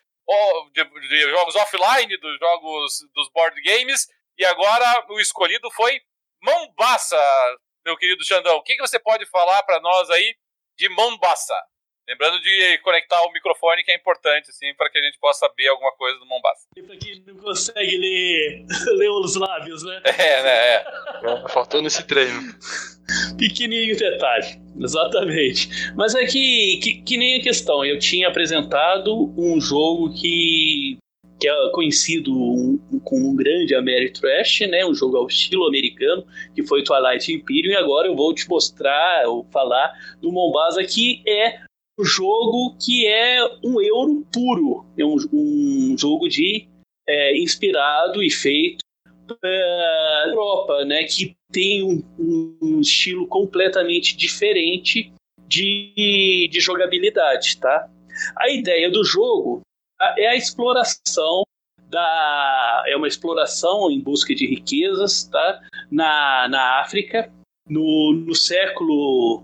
de, 0.73 0.83
de 0.83 1.21
jogos 1.29 1.55
offline, 1.55 2.17
dos 2.17 2.39
jogos 2.39 2.99
dos 3.13 3.29
board 3.29 3.61
games. 3.61 4.07
E 4.37 4.43
agora 4.43 5.05
o 5.09 5.19
escolhido 5.19 5.69
foi 5.71 6.01
Mombasa, 6.41 7.21
meu 7.85 7.95
querido 7.95 8.25
Xandão. 8.25 8.57
O 8.57 8.63
que, 8.63 8.75
que 8.75 8.81
você 8.81 8.99
pode 8.99 9.25
falar 9.27 9.63
para 9.63 9.79
nós 9.79 10.09
aí 10.09 10.35
de 10.77 10.89
Mombasa? 10.89 11.57
Lembrando 12.07 12.39
de 12.39 12.77
conectar 12.83 13.19
o 13.23 13.31
microfone, 13.31 13.83
que 13.83 13.91
é 13.91 13.95
importante, 13.95 14.49
assim, 14.49 14.73
para 14.75 14.89
que 14.91 14.99
a 14.99 15.01
gente 15.01 15.17
possa 15.19 15.47
saber 15.47 15.67
alguma 15.67 15.91
coisa 15.93 16.19
do 16.19 16.25
Mombasa. 16.25 16.67
E 16.77 16.83
pra 16.83 16.95
quem 16.95 17.23
não 17.25 17.35
consegue 17.35 17.97
ler, 17.97 18.65
ler 18.97 19.09
os 19.09 19.35
lábios, 19.35 19.83
né? 19.83 20.01
É, 20.17 20.43
né? 20.43 20.49
É. 20.49 20.85
É, 21.23 21.49
faltou 21.49 21.81
nesse 21.81 22.05
treino. 22.05 22.41
Pequenininho 23.37 23.97
detalhe, 23.97 24.59
exatamente. 24.79 25.69
Mas 25.95 26.15
é 26.15 26.25
que, 26.25 26.79
que, 26.81 27.01
que 27.01 27.17
nem 27.17 27.39
a 27.39 27.43
questão, 27.43 27.83
eu 27.83 27.99
tinha 27.99 28.27
apresentado 28.27 29.33
um 29.37 29.59
jogo 29.59 30.13
que 30.13 30.97
que 31.39 31.49
é 31.49 31.69
conhecido 31.71 32.31
como 33.03 33.29
um 33.29 33.35
grande 33.35 33.75
Ameritrash, 33.75 34.61
né, 34.67 34.85
um 34.85 34.93
jogo 34.93 35.17
ao 35.17 35.27
estilo 35.27 35.67
americano, 35.67 36.25
que 36.55 36.65
foi 36.65 36.81
Twilight 36.81 37.31
Imperium, 37.31 37.73
e 37.73 37.75
agora 37.75 38.07
eu 38.07 38.15
vou 38.15 38.33
te 38.33 38.47
mostrar, 38.47 39.27
ou 39.27 39.43
falar 39.51 39.93
do 40.21 40.31
Mombasa, 40.31 40.83
que 40.85 41.21
é 41.27 41.59
jogo 42.03 42.75
que 42.77 43.07
é 43.07 43.39
um 43.63 43.79
euro 43.81 44.25
puro, 44.31 44.85
é 44.97 45.05
um, 45.05 45.15
um 45.31 45.95
jogo 45.97 46.27
de 46.27 46.67
é, 47.07 47.37
inspirado 47.37 48.23
e 48.23 48.29
feito 48.29 48.83
pela 49.39 50.25
Europa, 50.27 50.85
né, 50.85 51.03
que 51.03 51.35
tem 51.51 51.83
um, 51.83 52.03
um 52.61 52.81
estilo 52.81 53.27
completamente 53.27 54.15
diferente 54.15 55.11
de, 55.47 56.49
de 56.51 56.59
jogabilidade, 56.59 57.57
tá? 57.59 57.89
A 58.37 58.49
ideia 58.49 58.89
do 58.89 59.03
jogo 59.03 59.61
é 60.17 60.27
a 60.27 60.35
exploração 60.35 61.43
da 61.89 62.83
é 62.87 62.95
uma 62.95 63.07
exploração 63.07 63.91
em 63.91 64.01
busca 64.01 64.33
de 64.33 64.47
riquezas 64.47 65.25
tá? 65.25 65.61
Na, 65.91 66.47
na 66.49 66.79
África 66.81 67.31
no, 67.69 68.13
no 68.25 68.33
século 68.33 69.43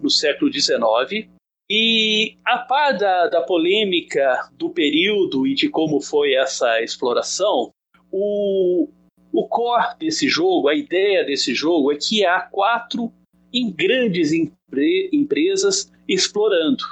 no 0.00 0.10
século 0.10 0.52
XIX 0.52 1.28
e 1.74 2.36
a 2.44 2.58
par 2.58 2.98
da, 2.98 3.28
da 3.28 3.40
polêmica 3.40 4.50
do 4.52 4.68
período 4.68 5.46
e 5.46 5.54
de 5.54 5.70
como 5.70 6.02
foi 6.02 6.34
essa 6.34 6.82
exploração 6.82 7.70
o, 8.10 8.88
o 9.32 9.48
core 9.48 9.96
desse 9.98 10.28
jogo 10.28 10.68
a 10.68 10.74
ideia 10.74 11.24
desse 11.24 11.54
jogo 11.54 11.90
é 11.90 11.96
que 11.96 12.26
há 12.26 12.42
quatro 12.42 13.10
em 13.50 13.70
grandes 13.70 14.32
empre, 14.32 15.08
empresas 15.12 15.90
explorando 16.06 16.84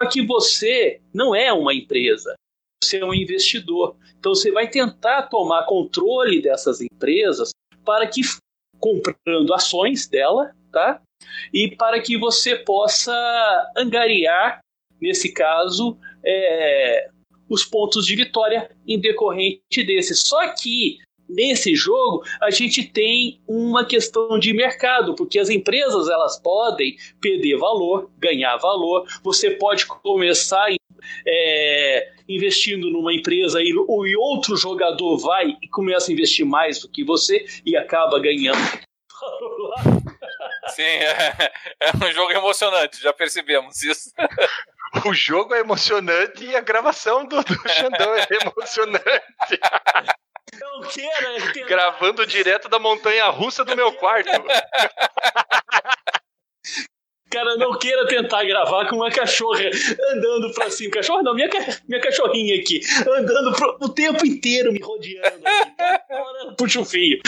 só 0.00 0.08
que 0.08 0.24
você 0.24 1.00
não 1.12 1.34
é 1.34 1.52
uma 1.52 1.74
empresa 1.74 2.36
você 2.80 2.98
é 2.98 3.04
um 3.04 3.14
investidor. 3.14 3.96
Então 4.18 4.34
você 4.34 4.50
vai 4.52 4.68
tentar 4.68 5.22
tomar 5.24 5.64
controle 5.64 6.40
dessas 6.40 6.80
empresas 6.80 7.50
para 7.84 8.06
que 8.06 8.20
comprando 8.78 9.52
ações 9.52 10.06
dela, 10.06 10.54
tá? 10.70 11.02
E 11.52 11.74
para 11.76 12.00
que 12.00 12.16
você 12.16 12.56
possa 12.56 13.72
angariar, 13.76 14.60
nesse 15.00 15.32
caso, 15.32 15.98
é, 16.24 17.08
os 17.48 17.64
pontos 17.64 18.04
de 18.06 18.14
vitória 18.14 18.70
em 18.86 18.98
decorrente 18.98 19.82
desse. 19.84 20.14
Só 20.14 20.54
que 20.54 20.98
nesse 21.28 21.74
jogo 21.74 22.22
a 22.40 22.50
gente 22.50 22.84
tem 22.84 23.40
uma 23.46 23.84
questão 23.84 24.38
de 24.38 24.52
mercado, 24.52 25.14
porque 25.14 25.38
as 25.38 25.50
empresas 25.50 26.08
elas 26.08 26.40
podem 26.40 26.96
perder 27.20 27.56
valor, 27.56 28.10
ganhar 28.18 28.56
valor. 28.56 29.06
Você 29.22 29.52
pode 29.52 29.86
começar 29.86 30.68
é, 31.26 32.12
investindo 32.28 32.90
numa 32.90 33.14
empresa 33.14 33.62
e, 33.62 33.70
e 33.70 34.16
outro 34.16 34.56
jogador 34.56 35.16
vai 35.18 35.56
e 35.62 35.68
começa 35.68 36.10
a 36.10 36.12
investir 36.12 36.44
mais 36.44 36.80
do 36.80 36.88
que 36.88 37.04
você 37.04 37.46
e 37.64 37.76
acaba 37.76 38.18
ganhando. 38.18 38.58
Sim, 40.78 40.84
é, 41.02 41.52
é 41.80 41.90
um 41.96 42.12
jogo 42.12 42.30
emocionante, 42.30 43.02
já 43.02 43.12
percebemos 43.12 43.82
isso. 43.82 44.12
O 45.04 45.12
jogo 45.12 45.54
é 45.54 45.60
emocionante 45.60 46.46
e 46.46 46.56
a 46.56 46.62
gravação 46.62 47.22
do, 47.26 47.42
do 47.44 47.68
Xandão 47.68 48.14
é 48.14 48.26
emocionante. 48.40 49.60
Eu 50.54 50.88
quero, 50.88 51.58
eu 51.58 51.66
Gravando 51.66 52.26
direto 52.26 52.70
da 52.70 52.78
montanha 52.78 53.28
russa 53.28 53.66
do 53.66 53.76
meu 53.76 53.92
quarto. 53.92 54.30
Cara, 57.30 57.56
não 57.58 57.78
queira 57.78 58.06
tentar 58.06 58.44
gravar 58.44 58.88
com 58.88 58.96
uma 58.96 59.10
cachorra 59.10 59.68
andando 60.12 60.54
pra 60.54 60.70
cima. 60.70 60.90
Cachorra 60.90 61.22
não, 61.22 61.34
minha, 61.34 61.50
minha 61.86 62.00
cachorrinha 62.00 62.58
aqui. 62.58 62.80
Andando 63.00 63.52
pro, 63.52 63.76
o 63.82 63.90
tempo 63.90 64.26
inteiro 64.26 64.72
me 64.72 64.80
rodeando. 64.80 65.42
Aqui. 65.46 66.56
Puxa 66.56 66.80
o 66.80 66.84
fio. 66.86 67.20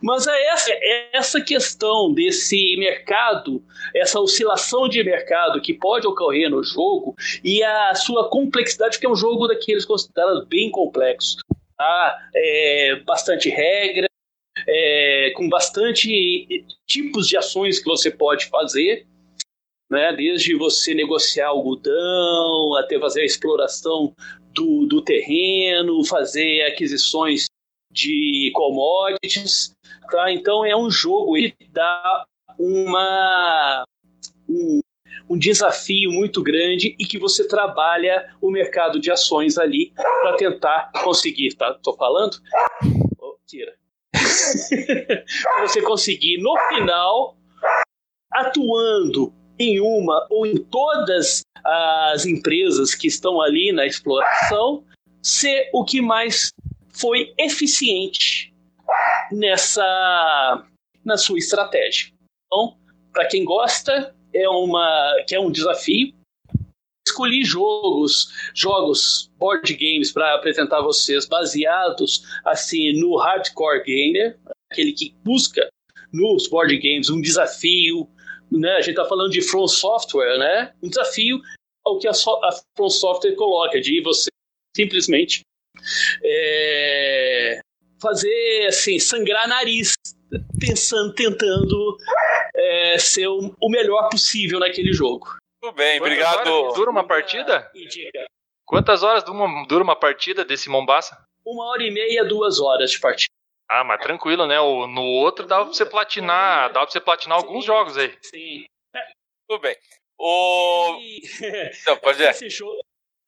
Mas 0.00 0.28
é 0.28 0.46
essa, 0.46 0.70
é 0.70 1.08
essa 1.12 1.40
questão 1.40 2.14
desse 2.14 2.76
mercado, 2.76 3.64
essa 3.94 4.20
oscilação 4.20 4.88
de 4.88 5.02
mercado 5.02 5.60
que 5.60 5.74
pode 5.74 6.06
ocorrer 6.06 6.48
no 6.48 6.62
jogo 6.62 7.16
e 7.42 7.62
a 7.64 7.94
sua 7.96 8.30
complexidade, 8.30 8.96
porque 8.96 9.06
é 9.06 9.10
um 9.10 9.16
jogo 9.16 9.48
daqueles 9.48 9.84
considerados 9.84 10.46
bem 10.46 10.70
complexos. 10.70 11.42
Tá? 11.76 12.18
É, 12.32 13.00
bastante 13.04 13.48
regra, 13.48 14.08
é, 14.66 15.32
com 15.34 15.48
bastante 15.48 16.64
tipos 16.86 17.26
de 17.26 17.36
ações 17.36 17.80
que 17.80 17.88
você 17.88 18.10
pode 18.10 18.46
fazer, 18.46 19.04
né? 19.90 20.12
desde 20.12 20.54
você 20.54 20.94
negociar 20.94 21.48
algodão, 21.48 22.76
até 22.76 23.00
fazer 23.00 23.22
a 23.22 23.26
exploração 23.26 24.14
do, 24.54 24.86
do 24.86 25.02
terreno, 25.02 26.04
fazer 26.04 26.62
aquisições 26.62 27.47
de 27.90 28.50
commodities. 28.54 29.74
Tá? 30.10 30.32
Então 30.32 30.64
é 30.64 30.76
um 30.76 30.90
jogo 30.90 31.34
que 31.34 31.68
dá 31.72 32.24
uma, 32.58 33.84
um, 34.48 34.80
um 35.28 35.38
desafio 35.38 36.10
muito 36.10 36.42
grande 36.42 36.96
e 36.98 37.04
que 37.04 37.18
você 37.18 37.46
trabalha 37.46 38.34
o 38.40 38.50
mercado 38.50 39.00
de 39.00 39.10
ações 39.10 39.58
ali 39.58 39.92
para 39.94 40.36
tentar 40.36 40.90
conseguir. 41.04 41.54
Tá? 41.54 41.74
Tô 41.82 41.94
falando? 41.94 42.36
Oh, 43.20 43.36
tira. 43.46 43.74
você 45.60 45.82
conseguir, 45.82 46.38
no 46.38 46.56
final, 46.68 47.36
atuando 48.32 49.32
em 49.58 49.80
uma 49.80 50.26
ou 50.30 50.46
em 50.46 50.56
todas 50.56 51.42
as 51.64 52.24
empresas 52.24 52.94
que 52.94 53.08
estão 53.08 53.40
ali 53.40 53.72
na 53.72 53.86
exploração, 53.86 54.84
ser 55.22 55.68
o 55.72 55.84
que 55.84 56.00
mais 56.00 56.52
foi 56.98 57.32
eficiente 57.38 58.52
nessa 59.32 60.64
na 61.04 61.16
sua 61.16 61.38
estratégia. 61.38 62.12
Então, 62.46 62.76
para 63.12 63.26
quem 63.26 63.44
gosta, 63.44 64.14
é 64.34 64.48
uma 64.48 65.24
que 65.26 65.34
é 65.34 65.40
um 65.40 65.50
desafio. 65.50 66.12
Escolhi 67.06 67.44
jogos, 67.44 68.28
jogos 68.54 69.30
board 69.38 69.72
games 69.74 70.12
para 70.12 70.34
apresentar 70.34 70.82
vocês 70.82 71.26
baseados 71.26 72.22
assim 72.44 72.92
no 73.00 73.16
hardcore 73.16 73.82
gamer, 73.82 74.38
aquele 74.70 74.92
que 74.92 75.14
busca 75.24 75.68
nos 76.12 76.48
board 76.48 76.76
games 76.78 77.08
um 77.08 77.20
desafio, 77.20 78.08
né? 78.50 78.72
A 78.72 78.80
gente 78.80 78.90
está 78.90 79.04
falando 79.06 79.30
de 79.30 79.42
From 79.42 79.66
Software, 79.66 80.38
né? 80.38 80.72
Um 80.82 80.88
desafio 80.88 81.40
ao 81.84 81.98
que 81.98 82.06
a, 82.06 82.12
so 82.12 82.30
a 82.44 82.50
From 82.76 82.90
Software 82.90 83.34
coloca 83.36 83.80
de 83.80 84.02
você 84.02 84.30
simplesmente 84.76 85.40
é, 86.24 87.60
fazer 88.00 88.66
assim 88.68 88.98
sangrar 88.98 89.48
nariz 89.48 89.94
pensando 90.60 91.14
tentando 91.14 91.96
é, 92.54 92.98
ser 92.98 93.26
o, 93.28 93.54
o, 93.60 93.70
melhor 93.70 94.08
possível 94.08 94.58
naquele 94.58 94.92
jogo. 94.92 95.36
Tudo 95.60 95.74
bem 95.74 95.98
Quantas 95.98 96.34
obrigado. 96.34 96.72
dura 96.74 96.90
uma 96.90 97.06
partida? 97.06 97.70
Quantas 98.64 99.02
horas 99.02 99.24
dura 99.66 99.82
uma 99.82 99.96
partida 99.96 100.44
desse 100.44 100.68
Mombasa? 100.68 101.18
Uma 101.44 101.64
hora 101.70 101.82
e 101.82 101.90
meia 101.90 102.24
duas 102.24 102.60
horas 102.60 102.90
de 102.90 103.00
partida. 103.00 103.32
Ah 103.70 103.84
mas 103.84 104.00
tranquilo 104.00 104.46
né? 104.46 104.58
O, 104.60 104.86
no 104.86 105.02
outro 105.02 105.46
dá 105.46 105.64
pra 105.64 105.72
você 105.72 105.84
platinar 105.84 106.72
dá 106.72 106.80
pra 106.80 106.90
você 106.90 107.00
platinar 107.00 107.38
sim, 107.40 107.46
alguns 107.46 107.64
jogos 107.64 107.96
aí. 107.96 108.16
sim. 108.22 108.64
Tudo 109.48 109.60
bem. 109.60 109.76
O... 110.18 110.98
Não, 111.86 111.96
pode 111.96 112.22
esse 112.22 112.50
jogo, 112.50 112.80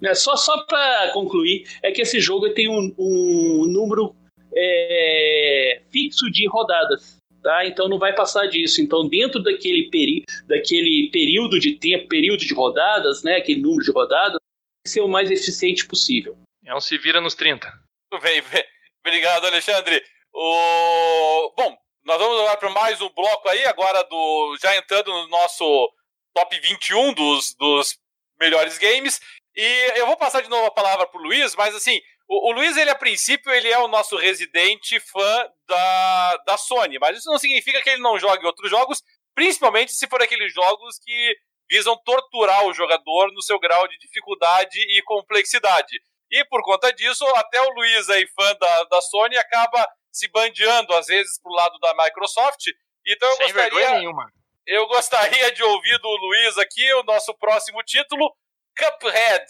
É, 0.02 0.14
só 0.14 0.36
só 0.36 0.62
para 0.64 1.10
concluir, 1.12 1.66
é 1.82 1.92
que 1.92 2.02
esse 2.02 2.20
jogo 2.20 2.50
tem 2.50 2.68
um, 2.68 2.94
um 2.98 3.66
número 3.66 4.14
é, 4.54 5.82
fixo 5.90 6.30
de 6.30 6.48
rodadas. 6.48 7.18
Tá? 7.42 7.66
Então 7.66 7.88
não 7.88 7.98
vai 7.98 8.14
passar 8.14 8.46
disso. 8.46 8.82
Então, 8.82 9.08
dentro 9.08 9.42
daquele, 9.42 9.88
peri 9.90 10.24
daquele 10.46 11.08
período 11.10 11.58
de 11.58 11.76
tempo, 11.76 12.08
período 12.08 12.40
de 12.40 12.52
rodadas, 12.52 13.22
né, 13.22 13.36
aquele 13.36 13.60
número 13.60 13.82
de 13.82 13.90
rodadas, 13.90 14.38
ser 14.86 15.00
o 15.00 15.08
mais 15.08 15.30
eficiente 15.30 15.86
possível. 15.86 16.36
É 16.64 16.74
um 16.74 16.80
se 16.80 16.98
vira 16.98 17.20
nos 17.20 17.34
30. 17.34 17.66
Tudo 18.10 18.22
bem, 18.22 18.42
bem. 18.42 18.64
Obrigado, 19.04 19.46
Alexandre. 19.46 20.02
O... 20.32 21.52
Bom, 21.56 21.76
nós 22.04 22.18
vamos 22.18 22.40
agora 22.40 22.56
para 22.58 22.70
mais 22.70 23.00
um 23.00 23.08
bloco 23.10 23.48
aí, 23.48 23.64
agora 23.66 24.02
do 24.04 24.56
já 24.60 24.76
entrando 24.76 25.10
no 25.10 25.28
nosso 25.28 25.90
top 26.34 26.58
21 26.60 27.14
dos, 27.14 27.54
dos 27.58 27.98
melhores 28.38 28.78
games. 28.78 29.20
E 29.56 29.92
eu 29.96 30.06
vou 30.06 30.16
passar 30.16 30.42
de 30.42 30.48
novo 30.48 30.66
a 30.66 30.70
palavra 30.70 31.06
para 31.06 31.20
o 31.20 31.24
Luiz, 31.24 31.54
mas 31.56 31.74
assim, 31.74 32.00
o, 32.28 32.50
o, 32.50 32.52
Luiz, 32.52 32.76
ele 32.76 32.90
a 32.90 32.94
princípio, 32.94 33.52
ele 33.52 33.68
é 33.68 33.78
o 33.78 33.88
nosso 33.88 34.16
residente 34.16 35.00
fã 35.00 35.48
da, 35.66 36.36
da 36.46 36.56
Sony, 36.56 36.98
mas 36.98 37.18
isso 37.18 37.30
não 37.30 37.38
significa 37.38 37.82
que 37.82 37.90
ele 37.90 38.02
não 38.02 38.18
jogue 38.18 38.46
outros 38.46 38.70
jogos, 38.70 39.02
principalmente 39.34 39.92
se 39.92 40.06
for 40.06 40.22
aqueles 40.22 40.52
jogos 40.54 40.98
que 41.04 41.36
visam 41.68 41.96
torturar 42.04 42.64
o 42.66 42.72
jogador 42.72 43.32
no 43.32 43.42
seu 43.42 43.58
grau 43.58 43.86
de 43.88 43.98
dificuldade 43.98 44.78
e 44.78 45.02
complexidade. 45.02 46.00
E 46.30 46.44
por 46.44 46.62
conta 46.62 46.92
disso, 46.92 47.24
até 47.36 47.60
o 47.60 47.70
Luiz 47.70 48.08
aí, 48.08 48.26
fã 48.28 48.54
da, 48.54 48.84
da 48.84 49.00
Sony, 49.00 49.36
acaba 49.36 49.86
se 50.12 50.28
bandeando 50.28 50.94
às 50.94 51.06
vezes 51.06 51.40
pro 51.40 51.52
lado 51.52 51.78
da 51.78 51.94
Microsoft. 52.04 52.66
Então 53.06 53.28
eu 53.28 53.36
Sem 53.36 53.52
gostaria. 53.52 53.90
nenhuma. 53.98 54.30
Eu 54.66 54.86
gostaria 54.86 55.52
de 55.52 55.62
ouvir 55.62 55.98
do 55.98 56.08
Luiz 56.08 56.58
aqui 56.58 56.92
o 56.94 57.02
nosso 57.02 57.34
próximo 57.34 57.82
título, 57.82 58.32
Cuphead. 58.76 59.46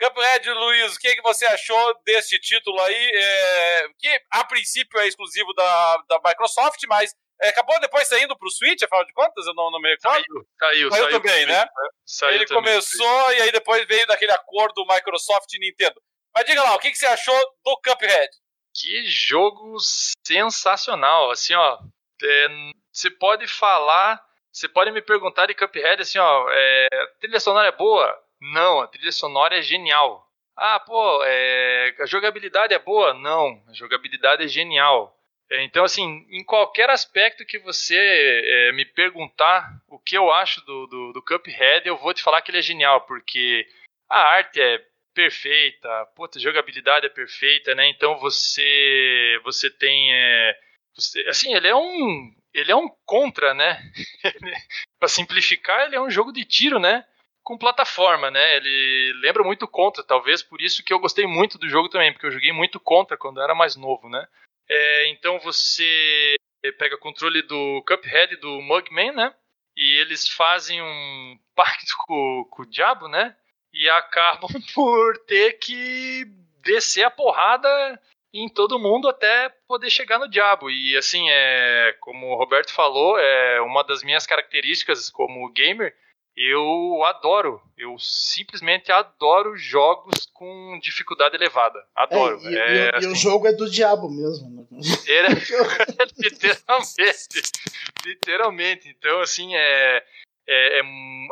Cuphead, 0.00 0.50
Luiz, 0.50 0.96
o 0.96 0.98
que, 0.98 1.08
é 1.08 1.14
que 1.14 1.22
você 1.22 1.46
achou 1.46 1.94
desse 2.04 2.38
título 2.40 2.80
aí? 2.80 3.10
É, 3.14 3.88
que 3.98 4.20
a 4.32 4.44
princípio 4.44 4.98
é 4.98 5.06
exclusivo 5.06 5.52
da, 5.54 5.96
da 6.08 6.20
Microsoft, 6.24 6.80
mas 6.88 7.14
é, 7.40 7.48
acabou 7.48 7.78
depois 7.80 8.06
saindo 8.08 8.36
para 8.36 8.46
o 8.46 8.50
Switch, 8.50 8.82
afinal 8.82 9.04
de 9.04 9.12
contas, 9.12 9.46
eu 9.46 9.54
não, 9.54 9.70
não 9.70 9.80
me 9.80 9.90
recordo. 9.90 10.24
Saiu, 10.24 10.46
saiu, 10.58 10.90
saiu, 10.90 11.02
saiu 11.04 11.20
também, 11.20 11.46
né? 11.46 11.66
Saiu 12.04 12.34
Ele 12.34 12.46
também 12.46 12.62
começou 12.62 13.32
e 13.32 13.42
aí 13.42 13.52
depois 13.52 13.86
veio 13.86 14.06
daquele 14.06 14.32
acordo 14.32 14.86
Microsoft 14.86 15.52
e 15.52 15.58
Nintendo. 15.58 16.00
Mas 16.34 16.46
diga 16.46 16.62
lá, 16.62 16.74
o 16.74 16.78
que, 16.78 16.90
que 16.90 16.96
você 16.96 17.06
achou 17.06 17.38
do 17.64 17.76
Cuphead? 17.78 18.30
Que 18.74 19.04
jogo 19.06 19.76
sensacional, 20.26 21.30
assim, 21.30 21.54
ó. 21.54 21.78
É, 22.22 22.46
você 22.92 23.10
pode 23.10 23.46
falar, 23.46 24.22
você 24.50 24.68
pode 24.68 24.90
me 24.92 25.02
perguntar 25.02 25.46
de 25.46 25.54
Cuphead, 25.54 26.00
assim, 26.00 26.18
ó, 26.18 26.46
é, 26.50 26.88
a 26.92 27.06
trilha 27.18 27.40
sonora 27.40 27.68
é 27.68 27.72
boa? 27.72 28.21
Não, 28.42 28.80
a 28.80 28.88
trilha 28.88 29.12
sonora 29.12 29.56
é 29.56 29.62
genial. 29.62 30.28
Ah, 30.56 30.80
pô, 30.80 31.22
é, 31.24 31.94
a 32.00 32.06
jogabilidade 32.06 32.74
é 32.74 32.78
boa? 32.78 33.14
Não, 33.14 33.62
a 33.68 33.72
jogabilidade 33.72 34.42
é 34.42 34.48
genial. 34.48 35.16
É, 35.48 35.62
então, 35.62 35.84
assim, 35.84 36.26
em 36.28 36.42
qualquer 36.42 36.90
aspecto 36.90 37.46
que 37.46 37.58
você 37.60 37.96
é, 37.96 38.72
me 38.72 38.84
perguntar 38.84 39.70
o 39.88 39.98
que 39.98 40.16
eu 40.16 40.32
acho 40.32 40.60
do, 40.64 40.86
do, 40.88 41.12
do, 41.12 41.22
Cuphead, 41.22 41.86
eu 41.86 41.96
vou 41.96 42.12
te 42.12 42.22
falar 42.22 42.42
que 42.42 42.50
ele 42.50 42.58
é 42.58 42.62
genial, 42.62 43.02
porque 43.02 43.64
a 44.08 44.18
arte 44.18 44.60
é 44.60 44.84
perfeita, 45.14 45.88
a 45.88 46.08
jogabilidade 46.36 47.06
é 47.06 47.10
perfeita, 47.10 47.74
né? 47.74 47.88
Então 47.88 48.18
você 48.18 49.40
você 49.44 49.70
tem 49.70 50.12
é, 50.12 50.58
você, 50.94 51.20
assim, 51.28 51.54
ele 51.54 51.68
é 51.68 51.76
um 51.76 52.34
ele 52.52 52.72
é 52.72 52.76
um 52.76 52.88
contra, 53.04 53.54
né? 53.54 53.80
Para 54.98 55.08
simplificar, 55.08 55.86
ele 55.86 55.96
é 55.96 56.00
um 56.00 56.10
jogo 56.10 56.32
de 56.32 56.44
tiro, 56.44 56.78
né? 56.78 57.04
Com 57.42 57.58
plataforma, 57.58 58.30
né? 58.30 58.56
Ele 58.56 59.12
lembra 59.20 59.42
muito 59.42 59.66
Contra, 59.66 60.02
talvez 60.02 60.42
por 60.42 60.60
isso 60.60 60.82
que 60.82 60.92
eu 60.92 60.98
gostei 60.98 61.26
muito 61.26 61.58
do 61.58 61.68
jogo 61.68 61.88
também, 61.88 62.12
porque 62.12 62.26
eu 62.26 62.30
joguei 62.30 62.52
muito 62.52 62.80
Contra 62.80 63.16
quando 63.16 63.40
era 63.40 63.54
mais 63.54 63.76
novo, 63.76 64.08
né? 64.08 64.26
É, 64.68 65.08
então 65.10 65.38
você 65.40 66.36
pega 66.78 66.94
o 66.94 67.00
controle 67.00 67.42
do 67.42 67.82
Cuphead 67.86 68.34
e 68.34 68.40
do 68.40 68.60
Mugman, 68.62 69.12
né? 69.12 69.34
E 69.76 69.98
eles 69.98 70.28
fazem 70.28 70.80
um 70.80 71.38
pacto 71.54 71.96
com, 72.06 72.46
com 72.50 72.62
o 72.62 72.66
diabo, 72.66 73.08
né? 73.08 73.36
E 73.72 73.88
acabam 73.88 74.50
por 74.74 75.18
ter 75.26 75.58
que 75.58 76.24
descer 76.62 77.04
a 77.04 77.10
porrada 77.10 78.00
em 78.32 78.48
todo 78.48 78.78
mundo 78.78 79.08
até 79.08 79.50
poder 79.66 79.90
chegar 79.90 80.18
no 80.18 80.28
diabo. 80.28 80.70
E 80.70 80.96
assim, 80.96 81.28
é, 81.28 81.96
como 82.00 82.28
o 82.28 82.36
Roberto 82.36 82.72
falou, 82.72 83.18
é 83.18 83.60
uma 83.60 83.82
das 83.82 84.02
minhas 84.02 84.26
características 84.26 85.10
como 85.10 85.50
gamer 85.52 85.94
eu 86.36 87.04
adoro, 87.04 87.60
eu 87.76 87.98
simplesmente 87.98 88.90
adoro 88.90 89.56
jogos 89.56 90.26
com 90.32 90.78
dificuldade 90.82 91.36
elevada. 91.36 91.78
Adoro. 91.94 92.40
É, 92.46 92.50
e, 92.50 92.56
é, 92.56 92.60
e, 92.60 92.88
assim, 92.96 93.06
e, 93.06 93.08
o 93.08 93.12
assim, 93.12 93.22
jogo 93.22 93.46
é 93.46 93.52
do 93.52 93.70
diabo 93.70 94.08
mesmo. 94.08 94.66
Né? 94.70 94.80
Era, 95.06 95.28
literalmente. 96.18 97.52
literalmente. 98.04 98.88
Então, 98.88 99.20
assim, 99.20 99.54
é. 99.54 100.04
é, 100.48 100.80
é 100.80 100.82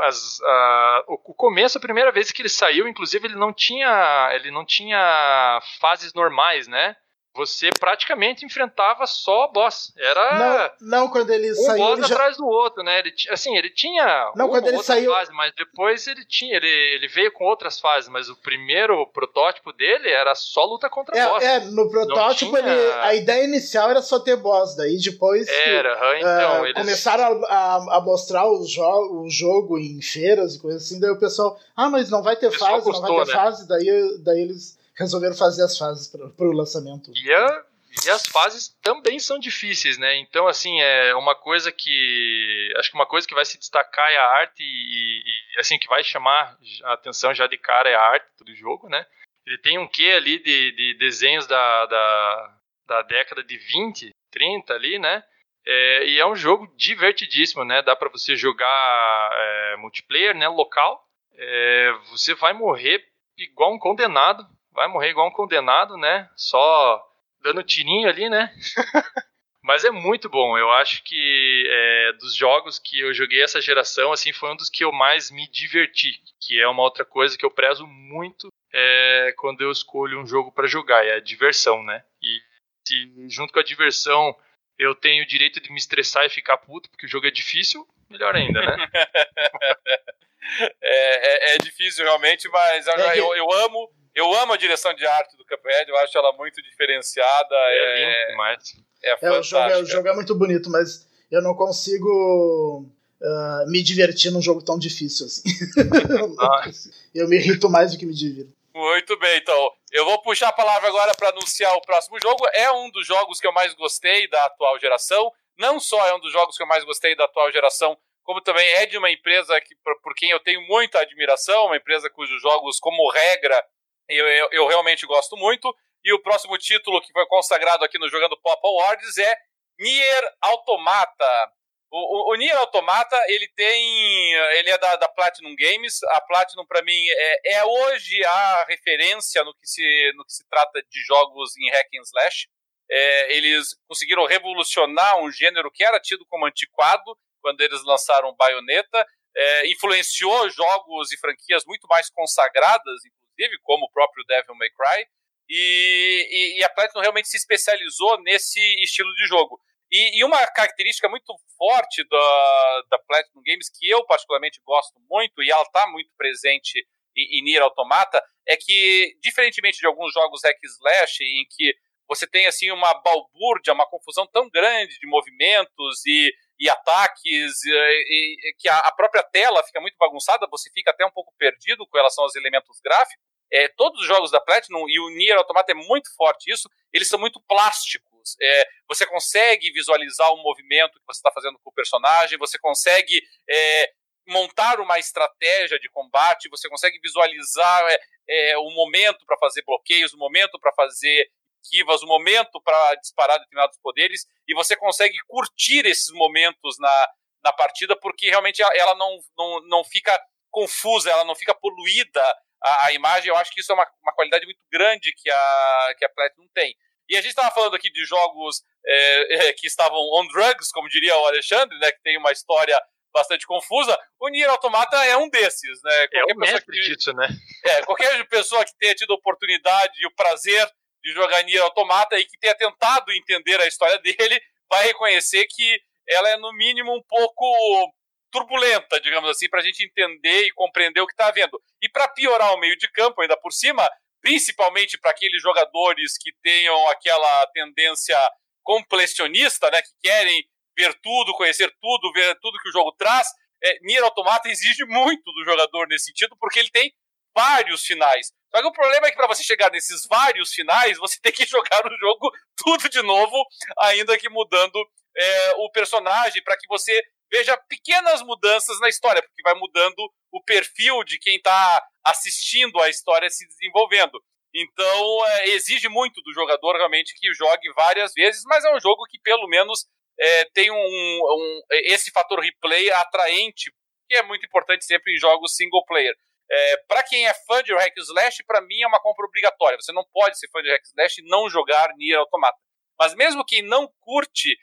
as, 0.01 0.38
a, 0.42 1.05
o, 1.09 1.14
o, 1.14 1.34
começo, 1.34 1.78
a 1.78 1.80
primeira 1.80 2.12
vez 2.12 2.30
que 2.30 2.42
ele 2.42 2.51
saiu, 2.51 2.86
inclusive, 2.86 3.26
ele 3.26 3.36
não 3.36 3.55
tinha. 3.55 4.30
Ele 4.34 4.51
não 4.51 4.66
tinha 4.66 5.61
fases 5.80 6.12
normais, 6.12 6.68
né? 6.68 6.94
Você 7.35 7.70
praticamente 7.78 8.45
enfrentava 8.45 9.07
só 9.07 9.49
boss. 9.49 9.93
Era 9.97 10.74
não, 10.81 11.01
não 11.01 11.09
quando 11.09 11.31
ele 11.31 11.53
um 11.53 11.55
saiu, 11.55 11.78
boss 11.78 11.99
ele 11.99 12.12
atrás 12.12 12.37
do 12.37 12.47
outro, 12.47 12.83
né? 12.83 12.99
Ele, 12.99 13.14
assim, 13.31 13.57
ele 13.57 13.70
tinha 13.70 14.33
não, 14.35 14.47
uma 14.47 14.61
quando 14.61 14.68
ele 14.68 14.83
saiu... 14.83 15.12
fase, 15.12 15.33
mas 15.33 15.53
depois 15.57 16.07
ele 16.07 16.24
tinha, 16.24 16.57
ele, 16.57 16.66
ele 16.66 17.09
veio 17.09 17.33
com 17.33 17.45
outras 17.45 17.78
fases, 17.78 18.09
mas 18.11 18.28
o 18.28 18.37
primeiro 18.37 19.07
protótipo 19.07 19.72
dele 19.72 20.11
era 20.11 20.35
só 20.35 20.64
luta 20.64 20.91
contra 20.91 21.16
é, 21.16 21.28
boss. 21.28 21.45
É, 21.45 21.61
no 21.61 21.89
protótipo 21.89 22.57
tinha... 22.57 22.68
ele, 22.68 22.93
a 22.95 23.14
ideia 23.14 23.45
inicial 23.45 23.91
era 23.91 24.03
só 24.03 24.18
ter 24.18 24.37
boss, 24.37 24.76
daí 24.76 24.99
depois 24.99 25.49
era, 25.49 25.97
que, 25.97 26.18
então, 26.18 26.62
uh, 26.62 26.64
eles... 26.64 26.76
começaram 26.76 27.45
a, 27.47 27.97
a 27.97 28.01
mostrar 28.01 28.47
o, 28.47 28.64
jo 28.66 29.22
o 29.22 29.31
jogo 29.31 29.78
em 29.78 30.03
feiras 30.03 30.57
e 30.57 30.61
coisas 30.61 30.83
assim, 30.83 30.99
daí 30.99 31.11
o 31.11 31.18
pessoal, 31.18 31.59
ah, 31.76 31.89
mas 31.89 32.11
não 32.11 32.22
vai 32.22 32.35
ter 32.37 32.51
fase, 32.51 32.85
custou, 32.85 33.09
não 33.09 33.16
vai 33.16 33.24
ter 33.24 33.33
né? 33.33 33.39
fase, 33.39 33.68
daí, 33.68 34.18
daí 34.24 34.41
eles 34.41 34.80
resolveram 35.01 35.34
fazer 35.34 35.64
as 35.64 35.76
fases 35.76 36.09
para 36.09 36.46
o 36.46 36.53
lançamento. 36.53 37.11
E 37.16 37.32
a, 37.32 37.64
e 38.07 38.11
as 38.11 38.26
fases 38.26 38.68
também 38.82 39.18
são 39.18 39.38
difíceis, 39.38 39.98
né? 39.98 40.16
Então, 40.18 40.46
assim, 40.46 40.80
é 40.80 41.14
uma 41.14 41.34
coisa 41.34 41.72
que. 41.72 42.72
Acho 42.76 42.90
que 42.90 42.96
uma 42.96 43.07
coisa 43.07 43.26
que 43.26 43.34
vai 43.34 43.44
se 43.44 43.59
destacar 43.59 44.11
é 44.11 44.16
a 44.16 44.26
arte 44.26 44.62
e, 44.62 45.22
e 45.57 45.61
assim, 45.61 45.78
que 45.78 45.88
vai 45.88 46.05
chamar 46.05 46.57
a 46.84 46.92
atenção 46.92 47.34
já 47.34 47.46
de 47.46 47.59
cara 47.59 47.88
é 47.88 47.94
a 47.94 48.03
arte 48.03 48.26
do 48.44 48.55
jogo, 48.55 48.88
né? 48.88 49.05
Ele 49.46 49.59
tem 49.59 49.78
um 49.78 49.88
quê 49.88 50.12
ali 50.16 50.38
de, 50.38 50.72
de 50.72 50.94
desenhos 50.98 51.46
da, 51.46 51.86
da, 51.86 52.57
da 52.86 53.03
década 53.03 53.42
de 53.42 53.57
20, 53.57 54.11
30 54.30 54.72
ali, 54.72 54.98
né? 54.98 55.24
É, 55.66 56.07
e 56.07 56.18
é 56.18 56.26
um 56.26 56.36
jogo 56.36 56.72
divertidíssimo, 56.76 57.64
né? 57.64 57.82
Dá 57.82 57.96
para 57.96 58.09
você 58.09 58.36
jogar 58.36 59.30
é, 59.32 59.76
multiplayer, 59.76 60.34
né? 60.34 60.48
Local. 60.48 61.05
É, 61.34 61.92
você 62.11 62.34
vai 62.34 62.53
morrer 62.53 63.05
igual 63.36 63.72
um 63.72 63.78
condenado. 63.78 64.46
Vai 64.73 64.89
morrer 64.89 65.11
igual 65.11 65.29
um 65.29 65.33
condenado, 65.33 65.97
né? 65.97 66.29
Só 66.37 67.05
dando 67.43 67.62
tirinho 67.62 68.09
ali, 68.09 68.29
né? 68.29 68.53
Mas 69.62 69.85
é 69.85 69.91
muito 69.91 70.29
bom. 70.29 70.57
Eu 70.57 70.71
acho 70.73 71.03
que 71.05 71.64
é, 71.68 72.12
dos 72.14 72.35
jogos 72.35 72.79
que 72.79 73.01
eu 73.01 73.12
joguei 73.12 73.43
essa 73.43 73.61
geração, 73.61 74.12
assim, 74.12 74.33
foi 74.33 74.51
um 74.51 74.57
dos 74.57 74.71
que 74.71 74.83
eu 74.83 74.91
mais 74.91 75.31
me 75.31 75.47
diverti. 75.49 76.21
Que 76.41 76.61
é 76.61 76.66
uma 76.66 76.83
outra 76.83 77.05
coisa 77.05 77.37
que 77.37 77.45
eu 77.45 77.51
prezo 77.51 77.87
muito 77.87 78.49
é, 78.73 79.35
quando 79.37 79.61
eu 79.61 79.71
escolho 79.71 80.21
um 80.21 80.27
jogo 80.27 80.53
para 80.53 80.66
jogar, 80.66 81.05
é 81.05 81.14
a 81.14 81.21
diversão, 81.21 81.83
né? 81.83 82.05
E 82.23 82.41
se 82.87 83.29
junto 83.29 83.53
com 83.53 83.61
a 83.61 83.64
diversão 83.64 84.35
eu 84.79 84.95
tenho 84.95 85.23
o 85.23 85.27
direito 85.27 85.61
de 85.61 85.71
me 85.71 85.79
estressar 85.79 86.25
e 86.25 86.31
ficar 86.31 86.57
puto 86.57 86.89
porque 86.91 87.05
o 87.05 87.09
jogo 87.09 87.27
é 87.27 87.31
difícil, 87.31 87.87
melhor 88.09 88.35
ainda, 88.35 88.61
né? 88.61 88.89
é, 90.81 91.53
é, 91.53 91.55
é, 91.55 91.59
difícil 91.59 92.05
realmente, 92.05 92.49
mas 92.49 92.87
eu, 92.87 92.95
é 92.95 93.18
eu, 93.18 93.35
eu 93.37 93.53
amo 93.53 93.91
eu 94.14 94.32
amo 94.34 94.52
a 94.52 94.56
direção 94.56 94.92
de 94.94 95.06
arte 95.06 95.36
do 95.36 95.44
Cuphead, 95.44 95.88
eu 95.88 95.96
acho 95.98 96.16
ela 96.16 96.32
muito 96.32 96.62
diferenciada. 96.62 97.54
É, 97.54 98.02
é 98.02 98.26
demais. 98.30 98.76
É, 99.02 99.26
é, 99.26 99.30
o, 99.38 99.42
jogo, 99.42 99.70
é, 99.70 99.78
o 99.78 99.86
jogo 99.86 100.08
é 100.08 100.14
muito 100.14 100.34
bonito, 100.34 100.70
mas 100.70 101.08
eu 101.30 101.40
não 101.40 101.54
consigo 101.54 102.86
uh, 103.20 103.70
me 103.70 103.82
divertir 103.82 104.30
num 104.30 104.42
jogo 104.42 104.62
tão 104.62 104.78
difícil 104.78 105.26
assim. 105.26 105.42
Eu 107.14 107.28
me 107.28 107.36
irrito 107.36 107.68
mais 107.68 107.92
do 107.92 107.98
que 107.98 108.06
me 108.06 108.14
divirto. 108.14 108.52
Muito 108.74 109.18
bem, 109.18 109.38
então. 109.38 109.72
Eu 109.90 110.04
vou 110.04 110.22
puxar 110.22 110.48
a 110.48 110.52
palavra 110.52 110.88
agora 110.88 111.14
para 111.14 111.30
anunciar 111.30 111.74
o 111.74 111.82
próximo 111.82 112.20
jogo. 112.20 112.46
É 112.54 112.70
um 112.70 112.90
dos 112.90 113.06
jogos 113.06 113.40
que 113.40 113.46
eu 113.46 113.52
mais 113.52 113.74
gostei 113.74 114.28
da 114.28 114.44
atual 114.44 114.78
geração. 114.78 115.32
Não 115.58 115.80
só 115.80 116.06
é 116.06 116.14
um 116.14 116.20
dos 116.20 116.32
jogos 116.32 116.56
que 116.56 116.62
eu 116.62 116.68
mais 116.68 116.84
gostei 116.84 117.16
da 117.16 117.24
atual 117.24 117.50
geração, 117.50 117.98
como 118.22 118.40
também 118.40 118.66
é 118.74 118.86
de 118.86 118.96
uma 118.96 119.11
empresa 119.11 119.61
que, 119.61 119.74
por 120.02 120.14
quem 120.14 120.30
eu 120.30 120.40
tenho 120.40 120.62
muita 120.68 121.00
admiração, 121.00 121.66
uma 121.66 121.76
empresa 121.76 122.08
cujos 122.08 122.40
jogos, 122.40 122.78
como 122.78 123.11
regra, 123.11 123.62
eu, 124.11 124.28
eu, 124.28 124.48
eu, 124.52 124.66
realmente 124.66 125.06
gosto 125.06 125.36
muito. 125.36 125.74
E 126.04 126.12
o 126.12 126.22
próximo 126.22 126.56
título 126.58 127.00
que 127.00 127.12
foi 127.12 127.26
consagrado 127.26 127.84
aqui 127.84 127.98
no 127.98 128.08
Jogando 128.08 128.38
Pop 128.40 128.61
Awards 128.64 129.18
é 129.18 129.36
Nier 129.78 130.34
Automata. 130.40 131.52
O, 131.92 132.30
o, 132.30 132.32
o 132.32 132.36
Nier 132.36 132.56
Automata, 132.56 133.16
ele 133.28 133.48
tem. 133.48 134.32
Ele 134.58 134.70
é 134.70 134.78
da, 134.78 134.96
da 134.96 135.08
Platinum 135.08 135.54
Games. 135.56 136.02
A 136.04 136.20
Platinum, 136.20 136.64
para 136.66 136.82
mim, 136.82 137.06
é, 137.08 137.54
é 137.56 137.64
hoje 137.64 138.24
a 138.24 138.64
referência 138.68 139.42
no 139.44 139.54
que, 139.54 139.66
se, 139.66 140.12
no 140.16 140.24
que 140.24 140.32
se 140.32 140.48
trata 140.48 140.82
de 140.88 141.02
jogos 141.02 141.56
em 141.56 141.70
hack 141.70 141.88
and 141.98 142.02
slash. 142.02 142.48
É, 142.90 143.36
eles 143.36 143.76
conseguiram 143.88 144.26
revolucionar 144.26 145.18
um 145.18 145.30
gênero 145.30 145.70
que 145.70 145.84
era 145.84 146.00
tido 146.00 146.26
como 146.26 146.46
antiquado 146.46 147.16
quando 147.40 147.61
eles 147.61 147.82
lançaram 147.84 148.34
Bayonetta. 148.34 149.06
É, 149.36 149.68
influenciou 149.68 150.48
jogos 150.50 151.12
e 151.12 151.18
franquias 151.18 151.64
muito 151.64 151.86
mais 151.88 152.11
consagradas, 152.11 153.04
inclusive, 153.41 153.59
como 153.62 153.86
o 153.86 153.91
próprio 153.91 154.24
Devil 154.26 154.55
May 154.55 154.70
Cry. 154.70 155.07
E, 155.49 156.28
e, 156.30 156.59
e 156.61 156.64
a 156.64 156.68
Platinum 156.68 157.01
realmente 157.01 157.28
se 157.28 157.36
especializou 157.36 158.22
nesse 158.22 158.61
estilo 158.82 159.12
de 159.14 159.26
jogo. 159.26 159.61
E, 159.91 160.20
e, 160.20 160.24
uma 160.24 160.47
característica 160.47 161.09
muito 161.09 161.34
forte 161.59 162.07
da, 162.09 162.82
da 162.91 162.99
Platinum 163.01 163.43
Games, 163.45 163.68
que 163.68 163.88
eu 163.88 164.07
particularmente 164.07 164.61
gosto 164.64 165.01
muito, 165.11 165.43
e 165.43 165.51
ela 165.51 165.62
está 165.62 165.88
muito 165.88 166.14
presente 166.16 166.86
em, 167.16 167.38
em 167.38 167.43
Nier 167.43 167.62
Automata, 167.62 168.22
é 168.47 168.57
que, 168.57 169.16
diferentemente 169.20 169.78
de 169.78 169.86
alguns 169.86 170.12
jogos 170.12 170.43
hack 170.45 170.57
slash, 170.62 171.24
em 171.24 171.45
que 171.51 171.74
você 172.09 172.26
tem 172.26 172.47
assim 172.47 172.70
uma 172.70 172.95
balbúrdia, 173.03 173.72
uma 173.72 173.88
confusão 173.88 174.28
tão 174.28 174.49
grande 174.49 174.99
de 174.99 175.07
movimentos 175.09 176.07
e, 176.07 176.32
e 176.61 176.68
ataques, 176.68 177.64
e, 177.64 178.51
e, 178.51 178.55
que 178.59 178.68
a, 178.68 178.78
a, 178.78 178.93
própria 178.93 179.24
tela 179.24 179.62
fica 179.64 179.80
muito 179.80 179.97
bagunçada, 179.99 180.47
você 180.49 180.70
fica 180.72 180.93
até 180.93 181.05
um 181.05 181.11
pouco 181.11 181.32
perdido 181.36 181.84
com 181.86 181.97
relação 181.97 182.22
aos 182.22 182.36
elementos 182.36 182.80
gráficos. 182.80 183.30
É, 183.53 183.68
todos 183.68 184.01
os 184.01 184.07
jogos 184.07 184.30
da 184.30 184.40
Platinum, 184.40 184.88
e 184.88 184.98
o 185.01 185.11
Nier 185.11 185.36
Automata 185.36 185.72
é 185.72 185.74
muito 185.74 186.14
forte 186.14 186.53
isso, 186.53 186.68
eles 186.92 187.09
são 187.09 187.18
muito 187.18 187.40
plásticos. 187.48 188.36
É, 188.40 188.68
você 188.88 189.07
consegue 189.07 189.72
visualizar 189.72 190.32
o 190.32 190.42
movimento 190.42 190.98
que 190.98 191.07
você 191.07 191.18
está 191.18 191.30
fazendo 191.32 191.59
com 191.62 191.70
o 191.70 191.74
personagem, 191.74 192.38
você 192.38 192.59
consegue 192.59 193.22
é, 193.48 193.90
montar 194.28 194.80
uma 194.80 194.98
estratégia 194.98 195.78
de 195.78 195.88
combate, 195.90 196.48
você 196.48 196.68
consegue 196.68 196.98
visualizar 197.01 197.82
é, 198.28 198.51
é 198.51 198.59
o 198.59 198.70
momento 198.70 199.24
para 199.26 199.36
fazer 199.38 199.62
bloqueios, 199.64 200.12
o 200.12 200.18
momento 200.18 200.59
para 200.61 200.72
fazer 200.72 201.28
esquivas, 201.62 202.03
o 202.03 202.07
momento 202.07 202.61
para 202.62 202.94
disparar 202.96 203.38
determinados 203.38 203.78
poderes, 203.82 204.26
e 204.48 204.55
você 204.55 204.76
consegue 204.76 205.18
curtir 205.26 205.84
esses 205.86 206.11
momentos 206.12 206.76
na, 206.78 207.09
na 207.44 207.53
partida, 207.53 207.96
porque 207.96 208.30
realmente 208.30 208.62
ela 208.62 208.94
não, 208.94 209.18
não, 209.36 209.61
não 209.66 209.84
fica 209.84 210.18
confusa, 210.51 211.11
ela 211.11 211.24
não 211.24 211.34
fica 211.34 211.55
poluída 211.55 212.36
a, 212.62 212.86
a 212.86 212.92
imagem. 212.92 213.28
Eu 213.28 213.36
acho 213.36 213.52
que 213.52 213.61
isso 213.61 213.72
é 213.72 213.74
uma, 213.74 213.86
uma 214.02 214.12
qualidade 214.12 214.44
muito 214.44 214.61
grande 214.70 215.12
que 215.16 215.30
a, 215.30 215.94
que 215.98 216.04
a 216.04 216.08
Platinum 216.08 216.48
tem. 216.54 216.74
E 217.08 217.16
a 217.16 217.20
gente 217.20 217.30
estava 217.30 217.52
falando 217.52 217.74
aqui 217.74 217.90
de 217.90 218.04
jogos 218.04 218.62
é, 218.86 219.48
é, 219.48 219.52
que 219.52 219.66
estavam 219.66 219.98
on 219.98 220.28
drugs, 220.28 220.70
como 220.70 220.88
diria 220.88 221.16
o 221.16 221.26
Alexandre, 221.26 221.76
né, 221.78 221.90
que 221.90 222.02
tem 222.02 222.16
uma 222.16 222.30
história 222.30 222.80
bastante 223.12 223.46
confusa. 223.46 223.98
O 224.20 224.28
Nier 224.28 224.48
Automata 224.48 224.96
é 225.04 225.16
um 225.16 225.28
desses, 225.28 225.82
né? 225.82 226.08
Qualquer 226.08 226.30
é 226.30 226.34
o 226.34 226.38
mestre 226.38 226.76
que, 226.76 226.94
disso, 226.94 227.12
né? 227.12 227.28
É, 227.64 227.82
qualquer 227.82 228.28
pessoa 228.28 228.64
que 228.64 228.76
tenha 228.78 228.94
tido 228.94 229.12
a 229.12 229.16
oportunidade 229.16 229.92
e 230.00 230.06
o 230.06 230.14
prazer 230.14 230.64
de 231.02 231.12
jogar 231.12 231.42
Nier 231.42 231.62
Automata 231.62 232.16
e 232.18 232.24
que 232.24 232.38
tenha 232.38 232.54
tentado 232.54 233.11
entender 233.12 233.61
a 233.61 233.66
história 233.66 233.98
dele, 233.98 234.40
vai 234.70 234.86
reconhecer 234.86 235.46
que 235.46 235.80
ela 236.08 236.28
é, 236.28 236.36
no 236.36 236.52
mínimo, 236.52 236.94
um 236.94 237.02
pouco 237.08 237.92
turbulenta, 238.31 239.01
digamos 239.01 239.28
assim, 239.31 239.49
para 239.49 239.61
a 239.61 239.62
gente 239.62 239.85
entender 239.85 240.47
e 240.47 240.53
compreender 240.53 241.01
o 241.01 241.07
que 241.07 241.12
está 241.12 241.28
havendo. 241.28 241.61
E 241.83 241.89
para 241.89 242.09
piorar 242.09 242.55
o 242.55 242.59
meio 242.59 242.76
de 242.76 242.89
campo, 242.91 243.20
ainda 243.20 243.37
por 243.37 243.53
cima, 243.53 243.89
principalmente 244.20 244.99
para 244.99 245.11
aqueles 245.11 245.43
jogadores 245.43 246.16
que 246.18 246.33
tenham 246.43 246.89
aquela 246.89 247.47
tendência 247.49 248.16
completionista, 248.62 249.70
né, 249.70 249.83
que 249.83 249.91
querem 250.03 250.45
ver 250.76 250.95
tudo, 251.03 251.35
conhecer 251.35 251.70
tudo, 251.81 252.12
ver 252.12 252.39
tudo 252.41 252.59
que 252.59 252.68
o 252.68 252.72
jogo 252.72 252.93
traz. 252.93 253.28
É, 253.62 253.78
Nier 253.83 254.03
Automata 254.03 254.49
exige 254.49 254.85
muito 254.85 255.33
do 255.33 255.45
jogador 255.45 255.87
nesse 255.89 256.07
sentido, 256.07 256.37
porque 256.39 256.59
ele 256.59 256.70
tem 256.70 256.93
vários 257.35 257.85
finais. 257.85 258.33
Só 258.55 258.61
que 258.61 258.68
o 258.68 258.72
problema 258.72 259.07
é 259.07 259.11
que 259.11 259.16
para 259.16 259.28
você 259.28 259.43
chegar 259.43 259.70
nesses 259.70 260.07
vários 260.07 260.53
finais, 260.53 260.99
você 260.99 261.18
tem 261.20 261.33
que 261.33 261.45
jogar 261.47 261.87
o 261.87 261.99
jogo 261.99 262.31
tudo 262.57 262.89
de 262.89 263.03
novo, 263.03 263.45
ainda 263.78 264.18
que 264.18 264.28
mudando 264.28 264.78
é, 265.16 265.53
o 265.57 265.70
personagem, 265.70 266.43
para 266.43 266.57
que 266.57 266.66
você 266.68 267.03
veja 267.31 267.57
pequenas 267.68 268.22
mudanças 268.22 268.78
na 268.81 268.89
história, 268.89 269.22
porque 269.22 269.43
vai 269.43 269.55
mudando 269.55 269.97
o 270.33 270.43
perfil 270.43 271.05
de 271.05 271.18
quem 271.18 271.37
está 271.37 271.83
assistindo 272.05 272.81
a 272.81 272.89
história 272.89 273.31
se 273.31 273.47
desenvolvendo. 273.47 274.20
Então, 274.55 275.26
é, 275.26 275.49
exige 275.51 275.89
muito 275.89 276.20
do 276.22 276.33
jogador 276.33 276.76
realmente 276.76 277.14
que 277.16 277.33
jogue 277.33 277.72
várias 277.74 278.12
vezes, 278.12 278.43
mas 278.47 278.64
é 278.64 278.74
um 278.74 278.81
jogo 278.81 279.05
que 279.09 279.18
pelo 279.20 279.47
menos 279.49 279.87
é, 280.18 280.45
tem 280.53 280.70
um, 280.70 280.76
um, 280.76 281.61
esse 281.70 282.11
fator 282.11 282.41
replay 282.41 282.91
atraente, 282.91 283.72
que 284.09 284.16
é 284.16 284.22
muito 284.22 284.45
importante 284.45 284.85
sempre 284.85 285.14
em 285.14 285.18
jogos 285.18 285.55
single 285.55 285.85
player. 285.87 286.14
É, 286.53 286.76
para 286.89 287.05
quem 287.05 287.28
é 287.28 287.35
fã 287.47 287.62
de 287.62 287.72
hack 287.72 287.97
slash, 287.97 288.43
para 288.45 288.61
mim 288.61 288.83
é 288.83 288.87
uma 288.87 289.01
compra 289.01 289.24
obrigatória. 289.24 289.78
Você 289.81 289.93
não 289.93 290.05
pode 290.12 290.37
ser 290.37 290.49
fã 290.51 290.61
de 290.61 290.68
hack 290.68 290.83
slash 290.85 291.20
e 291.20 291.28
não 291.28 291.49
jogar 291.49 291.95
Nier 291.97 292.18
Automata. 292.18 292.59
Mas 292.99 293.14
mesmo 293.14 293.45
quem 293.45 293.62
não 293.62 293.89
curte 294.01 294.59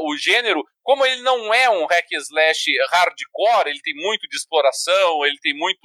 o 0.00 0.16
gênero, 0.16 0.64
como 0.82 1.04
ele 1.04 1.22
não 1.22 1.52
é 1.52 1.68
um 1.68 1.86
hack 1.86 2.10
slash 2.12 2.70
hardcore, 2.90 3.68
ele 3.68 3.80
tem 3.80 3.94
muito 3.94 4.26
de 4.28 4.36
exploração, 4.36 5.24
ele 5.26 5.38
tem 5.40 5.54
muito. 5.54 5.80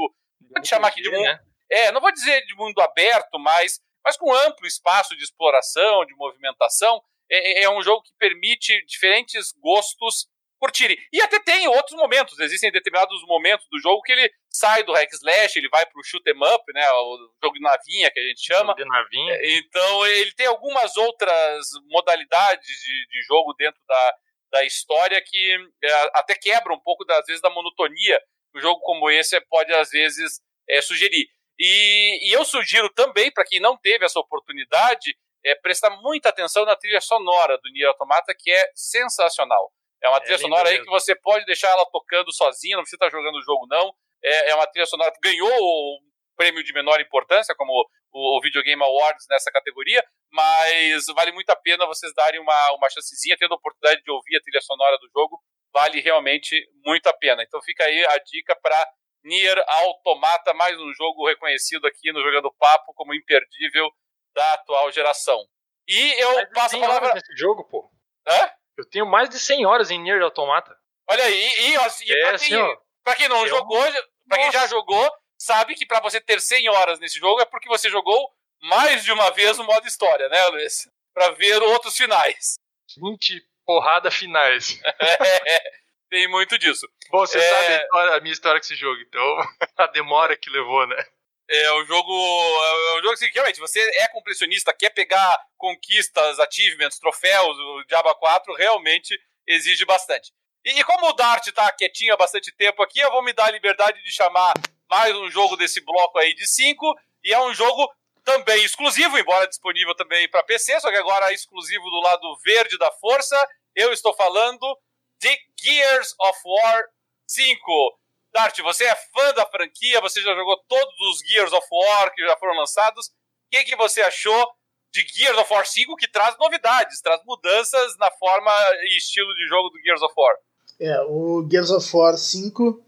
Pode 0.53 0.67
chamar 0.67 0.89
aqui 0.89 1.01
de 1.01 1.09
mundo. 1.09 1.23
Né? 1.23 1.39
É, 1.69 1.91
não 1.91 2.01
vou 2.01 2.11
dizer 2.11 2.45
de 2.45 2.55
mundo 2.55 2.79
aberto, 2.81 3.39
mas, 3.39 3.79
mas 4.03 4.15
com 4.15 4.33
amplo 4.33 4.65
espaço 4.67 5.15
de 5.15 5.23
exploração, 5.23 6.05
de 6.05 6.15
movimentação. 6.15 7.01
É, 7.29 7.61
é, 7.61 7.63
é 7.63 7.69
um 7.69 7.81
jogo 7.81 8.03
que 8.03 8.11
permite 8.19 8.85
diferentes 8.85 9.51
gostos 9.59 10.27
curtirem. 10.63 10.97
E 11.11 11.21
até 11.21 11.39
tem 11.41 11.67
outros 11.67 11.97
momentos, 11.97 12.39
existem 12.39 12.71
determinados 12.71 13.21
momentos 13.27 13.67
do 13.69 13.77
jogo 13.81 14.01
que 14.01 14.13
ele 14.13 14.31
sai 14.49 14.81
do 14.83 14.93
hack 14.93 15.11
slash, 15.11 15.59
ele 15.59 15.67
vai 15.67 15.85
pro 15.85 16.01
shoot 16.05 16.23
'em 16.25 16.55
up, 16.55 16.63
né, 16.73 16.89
o 16.89 17.29
jogo 17.43 17.55
de 17.55 17.61
navinha 17.61 18.09
que 18.09 18.19
a 18.19 18.23
gente 18.23 18.41
chama. 18.41 18.73
De 18.73 18.85
navinha. 18.85 19.33
É, 19.33 19.57
então 19.57 20.05
ele 20.07 20.31
tem 20.31 20.45
algumas 20.45 20.95
outras 20.95 21.67
modalidades 21.89 22.65
de, 22.65 23.07
de 23.09 23.21
jogo 23.27 23.53
dentro 23.55 23.81
da, 23.85 24.15
da 24.53 24.63
história 24.63 25.21
que 25.21 25.57
é, 25.83 26.11
até 26.13 26.33
quebra 26.33 26.73
um 26.73 26.79
pouco, 26.79 27.03
das 27.03 27.25
vezes, 27.25 27.41
da 27.41 27.49
monotonia 27.49 28.21
que 28.53 28.59
um 28.59 28.61
jogo 28.61 28.79
como 28.81 29.09
esse 29.09 29.39
pode, 29.49 29.73
às 29.73 29.89
vezes, 29.89 30.39
é, 30.69 30.81
sugerir. 30.81 31.27
E, 31.59 32.29
e 32.29 32.33
eu 32.33 32.45
sugiro 32.45 32.89
também, 32.93 33.31
para 33.31 33.43
quem 33.43 33.59
não 33.59 33.75
teve 33.75 34.05
essa 34.05 34.19
oportunidade, 34.19 35.13
é, 35.43 35.55
prestar 35.55 35.89
muita 36.01 36.29
atenção 36.29 36.63
na 36.63 36.75
trilha 36.75 37.01
sonora 37.01 37.57
do 37.57 37.69
Nier 37.71 37.89
Automata, 37.89 38.33
que 38.37 38.49
é 38.49 38.71
sensacional. 38.73 39.73
É 40.03 40.09
uma 40.09 40.17
é 40.17 40.19
trilha 40.19 40.37
sonora 40.37 40.69
aí 40.69 40.79
que 40.79 40.89
você 40.89 41.15
pode 41.15 41.45
deixar 41.45 41.69
ela 41.69 41.85
tocando 41.85 42.31
sozinha, 42.33 42.75
não 42.75 42.83
precisa 42.83 42.97
estar 42.97 43.17
jogando 43.17 43.35
o 43.35 43.41
jogo, 43.41 43.65
não. 43.67 43.93
É, 44.21 44.51
é 44.51 44.55
uma 44.55 44.67
trilha 44.67 44.85
sonora 44.85 45.11
que 45.11 45.29
ganhou 45.29 45.49
o 45.49 45.99
prêmio 46.35 46.63
de 46.63 46.73
menor 46.73 46.99
importância, 46.99 47.55
como 47.55 47.71
o, 48.11 48.37
o 48.37 48.41
Video 48.41 48.61
Game 48.63 48.83
Awards 48.83 49.25
nessa 49.29 49.49
categoria, 49.51 50.03
mas 50.31 51.05
vale 51.15 51.31
muito 51.31 51.49
a 51.49 51.55
pena 51.55 51.85
vocês 51.85 52.13
darem 52.13 52.39
uma, 52.39 52.73
uma 52.73 52.89
chancezinha, 52.89 53.37
tendo 53.39 53.53
a 53.53 53.57
oportunidade 53.57 54.03
de 54.03 54.11
ouvir 54.11 54.35
a 54.35 54.41
trilha 54.41 54.61
sonora 54.61 54.97
do 54.97 55.09
jogo, 55.13 55.41
vale 55.73 56.01
realmente 56.01 56.67
muito 56.83 57.07
a 57.07 57.13
pena. 57.13 57.41
Então 57.43 57.61
fica 57.61 57.85
aí 57.85 58.05
a 58.07 58.17
dica 58.17 58.55
para 58.61 58.77
Nier 59.23 59.63
Automata, 59.67 60.53
mais 60.53 60.77
um 60.77 60.93
jogo 60.93 61.27
reconhecido 61.27 61.87
aqui 61.87 62.11
no 62.11 62.21
Jogando 62.21 62.53
Papo 62.59 62.93
como 62.93 63.13
imperdível 63.13 63.89
da 64.33 64.53
atual 64.55 64.91
geração. 64.91 65.39
E 65.87 66.21
eu 66.21 66.49
passo 66.49 66.75
a 66.75 66.79
palavra. 66.79 67.13
Nesse 67.13 67.35
jogo, 67.37 67.63
pô. 67.69 67.89
Hã? 68.27 68.49
Eu 68.77 68.85
tenho 68.89 69.05
mais 69.05 69.29
de 69.29 69.39
100 69.39 69.65
horas 69.65 69.91
em 69.91 69.99
Nier 69.99 70.21
Automata. 70.21 70.75
Olha 71.09 71.23
aí, 71.23 71.33
e, 71.33 71.69
e, 71.69 71.71
e 71.71 71.75
é, 71.75 72.29
pra, 72.29 72.39
quem, 72.39 72.61
assim, 72.61 72.77
pra 73.03 73.15
quem 73.15 73.27
não 73.27 73.47
jogou, 73.47 73.83
pra 74.27 74.37
quem 74.37 74.51
já 74.51 74.67
jogou, 74.67 75.11
sabe 75.37 75.75
que 75.75 75.85
para 75.85 75.99
você 75.99 76.19
ter 76.21 76.39
100 76.39 76.69
horas 76.69 76.99
nesse 76.99 77.19
jogo 77.19 77.41
é 77.41 77.45
porque 77.45 77.67
você 77.67 77.89
jogou 77.89 78.31
mais 78.61 79.03
de 79.03 79.11
uma 79.11 79.29
vez 79.31 79.59
o 79.59 79.63
modo 79.63 79.87
história, 79.87 80.29
né, 80.29 80.47
Luiz? 80.47 80.89
Pra 81.13 81.31
ver 81.31 81.61
outros 81.61 81.95
finais. 81.95 82.55
20 82.97 83.45
porrada 83.65 84.09
finais. 84.09 84.79
é, 84.99 85.63
tem 86.09 86.27
muito 86.27 86.57
disso. 86.57 86.87
Bom, 87.09 87.19
você 87.19 87.37
é... 87.37 87.49
sabe 87.49 87.73
a, 87.73 87.81
história, 87.81 88.15
a, 88.15 88.21
minha 88.21 88.33
história 88.33 88.59
com 88.59 88.65
esse 88.65 88.75
jogo, 88.75 89.01
então 89.01 89.37
a 89.77 89.87
demora 89.87 90.37
que 90.37 90.49
levou, 90.49 90.87
né? 90.87 91.05
É 91.49 91.73
um 91.73 91.85
jogo. 91.85 92.11
É 92.11 92.99
um 92.99 93.01
jogo 93.03 93.17
que 93.17 93.27
realmente 93.27 93.59
você 93.59 93.79
é 93.79 94.07
completionista, 94.09 94.73
quer 94.73 94.89
pegar 94.91 95.39
conquistas, 95.57 96.39
achievements, 96.39 96.99
troféus, 96.99 97.57
o 97.57 97.83
Diablo 97.87 98.15
4 98.15 98.53
realmente 98.55 99.19
exige 99.45 99.85
bastante. 99.85 100.31
E, 100.65 100.79
e 100.79 100.83
como 100.83 101.09
o 101.09 101.13
Dart 101.13 101.45
tá 101.51 101.71
quietinho 101.71 102.13
há 102.13 102.17
bastante 102.17 102.51
tempo 102.53 102.81
aqui, 102.81 102.99
eu 102.99 103.11
vou 103.11 103.23
me 103.23 103.33
dar 103.33 103.45
a 103.45 103.51
liberdade 103.51 104.01
de 104.03 104.11
chamar 104.11 104.53
mais 104.89 105.15
um 105.15 105.29
jogo 105.29 105.57
desse 105.57 105.81
bloco 105.81 106.17
aí 106.17 106.33
de 106.33 106.47
5. 106.47 106.95
E 107.23 107.33
é 107.33 107.41
um 107.41 107.53
jogo 107.53 107.91
também 108.23 108.63
exclusivo, 108.63 109.17
embora 109.17 109.47
disponível 109.47 109.93
também 109.95 110.29
para 110.29 110.43
PC, 110.43 110.79
só 110.79 110.89
que 110.89 110.97
agora 110.97 111.29
é 111.29 111.33
exclusivo 111.33 111.83
do 111.89 111.99
lado 111.99 112.37
verde 112.43 112.77
da 112.77 112.91
força. 112.91 113.35
Eu 113.75 113.91
estou 113.91 114.13
falando 114.13 114.79
de 115.19 115.37
Gears 115.59 116.15
of 116.19 116.39
War 116.45 116.83
5. 117.27 117.99
Dart, 118.33 118.59
você 118.61 118.83
é 118.85 118.95
fã 118.95 119.33
da 119.35 119.45
franquia, 119.45 120.01
você 120.01 120.19
já 120.19 120.33
jogou 120.33 120.57
todos 120.67 120.93
os 121.11 121.19
Gears 121.29 121.53
of 121.53 121.67
War 121.71 122.13
que 122.13 122.25
já 122.25 122.35
foram 122.37 122.57
lançados. 122.57 123.07
O 123.07 123.11
que, 123.51 123.63
que 123.63 123.75
você 123.75 124.01
achou 124.01 124.47
de 124.91 125.05
Gears 125.07 125.37
of 125.37 125.53
War 125.53 125.65
5 125.65 125.95
que 125.95 126.07
traz 126.07 126.35
novidades, 126.39 126.99
traz 126.99 127.21
mudanças 127.25 127.95
na 127.97 128.09
forma 128.11 128.51
e 128.83 128.97
estilo 128.97 129.33
de 129.35 129.47
jogo 129.47 129.69
do 129.69 129.79
Gears 129.81 130.01
of 130.01 130.13
War? 130.17 130.35
É, 130.79 131.01
o 131.01 131.47
Gears 131.49 131.69
of 131.69 131.95
War 131.95 132.17
5. 132.17 132.83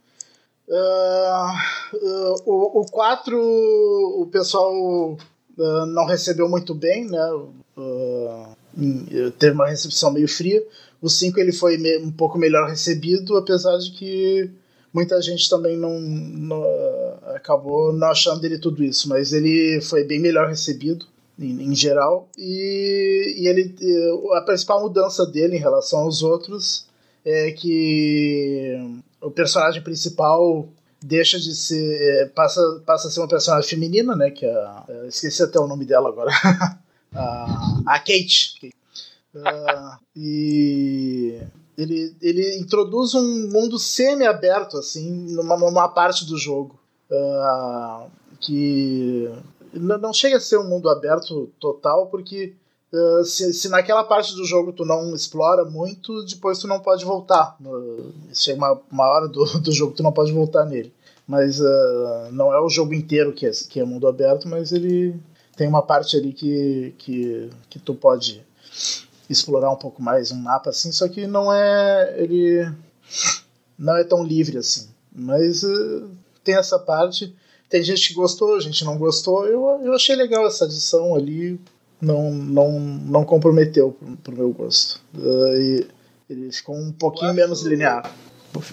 Uh, 0.67 0.73
uh, 1.93 2.43
o, 2.47 2.81
o 2.81 2.85
4 2.89 3.39
o 3.39 4.27
pessoal 4.31 4.73
uh, 5.13 5.85
não 5.85 6.07
recebeu 6.07 6.49
muito 6.49 6.73
bem, 6.73 7.05
né? 7.05 7.19
teve 9.37 9.53
uma 9.53 9.67
recepção 9.67 10.11
meio 10.11 10.27
fria. 10.27 10.65
O 10.99 11.07
5 11.07 11.39
ele 11.39 11.53
foi 11.53 11.77
um 11.99 12.11
pouco 12.11 12.39
melhor 12.39 12.67
recebido, 12.67 13.37
apesar 13.37 13.77
de 13.77 13.91
que 13.91 14.51
muita 14.95 15.21
gente 15.21 15.49
também 15.49 15.75
não, 15.75 15.99
não, 15.99 16.63
acabou 17.35 17.91
não 17.91 18.07
achando 18.07 18.39
dele 18.39 18.57
tudo 18.57 18.81
isso, 18.81 19.09
mas 19.09 19.33
ele 19.33 19.81
foi 19.81 20.05
bem 20.05 20.21
melhor 20.21 20.47
recebido 20.47 21.05
em, 21.37 21.61
em 21.63 21.75
geral 21.75 22.29
e, 22.37 23.35
e, 23.37 23.45
ele 23.45 23.75
a 24.35 24.41
principal 24.41 24.81
mudança 24.81 25.25
dele 25.25 25.57
em 25.57 25.59
relação 25.59 25.99
aos 25.99 26.23
outros 26.23 26.87
é 27.25 27.51
que 27.51 29.01
o 29.19 29.29
personagem 29.29 29.81
principal 29.81 30.65
deixa 31.01 31.37
de 31.37 31.53
ser 31.53 32.21
é, 32.21 32.25
passa 32.27 32.61
passa 32.85 33.09
a 33.09 33.11
ser 33.11 33.19
uma 33.19 33.27
personagem 33.27 33.69
feminina, 33.69 34.15
né? 34.15 34.31
Que 34.31 34.45
é 34.45 34.53
a, 34.53 34.85
esqueci 35.09 35.43
até 35.43 35.59
o 35.59 35.67
nome 35.67 35.83
dela 35.83 36.07
agora, 36.07 36.31
a, 37.13 37.81
a 37.85 37.99
Kate. 37.99 38.73
Uh, 39.35 39.97
e 40.15 41.41
ele, 41.77 42.15
ele 42.21 42.57
introduz 42.57 43.13
um 43.13 43.49
mundo 43.49 43.77
semi-aberto, 43.77 44.77
assim, 44.77 45.09
numa, 45.33 45.57
numa 45.57 45.87
parte 45.89 46.25
do 46.25 46.37
jogo. 46.37 46.79
Uh, 47.09 48.09
que 48.39 49.29
não 49.73 50.13
chega 50.13 50.37
a 50.37 50.39
ser 50.39 50.57
um 50.57 50.67
mundo 50.67 50.89
aberto 50.89 51.49
total, 51.59 52.07
porque 52.07 52.53
uh, 52.91 53.23
se, 53.23 53.53
se, 53.53 53.69
naquela 53.69 54.03
parte 54.03 54.35
do 54.35 54.45
jogo 54.45 54.71
tu 54.71 54.85
não 54.85 55.13
explora 55.13 55.65
muito, 55.65 56.23
depois 56.25 56.59
tu 56.59 56.67
não 56.67 56.79
pode 56.79 57.03
voltar. 57.05 57.57
Chega 58.33 58.57
uma, 58.57 58.81
uma 58.91 59.07
hora 59.07 59.27
do, 59.27 59.43
do 59.59 59.71
jogo 59.71 59.93
tu 59.93 60.03
não 60.03 60.11
pode 60.11 60.31
voltar 60.31 60.65
nele. 60.65 60.93
Mas 61.27 61.59
uh, 61.59 62.31
não 62.31 62.53
é 62.53 62.59
o 62.59 62.69
jogo 62.69 62.93
inteiro 62.93 63.33
que 63.33 63.47
é, 63.47 63.51
que 63.51 63.79
é 63.79 63.85
mundo 63.85 64.07
aberto, 64.07 64.47
mas 64.47 64.71
ele 64.71 65.19
tem 65.55 65.67
uma 65.67 65.81
parte 65.81 66.15
ali 66.15 66.31
que, 66.31 66.93
que, 66.97 67.49
que 67.69 67.79
tu 67.79 67.95
pode 67.95 68.45
explorar 69.29 69.71
um 69.71 69.75
pouco 69.75 70.01
mais 70.01 70.31
um 70.31 70.35
mapa 70.35 70.69
assim, 70.69 70.91
só 70.91 71.07
que 71.07 71.25
não 71.25 71.51
é 71.51 72.15
ele 72.17 72.67
não 73.77 73.97
é 73.97 74.03
tão 74.03 74.23
livre 74.23 74.57
assim. 74.57 74.89
Mas 75.13 75.63
uh, 75.63 76.09
tem 76.43 76.55
essa 76.55 76.77
parte. 76.77 77.33
Tem 77.69 77.81
gente 77.83 78.09
que 78.09 78.13
gostou, 78.13 78.59
gente 78.59 78.83
não 78.85 78.97
gostou. 78.97 79.45
Eu, 79.45 79.81
eu 79.83 79.93
achei 79.93 80.15
legal 80.15 80.45
essa 80.45 80.65
adição 80.65 81.15
ali. 81.15 81.59
Não, 82.01 82.29
não, 82.31 82.79
não 82.79 83.23
comprometeu 83.23 83.91
pro, 83.91 84.17
pro 84.17 84.35
meu 84.35 84.49
gosto. 84.51 85.01
Uh, 85.15 85.57
e 85.57 85.87
ele 86.29 86.51
ficou 86.51 86.75
um 86.75 86.91
pouquinho 86.91 87.33
menos 87.33 87.63
linear. 87.63 88.13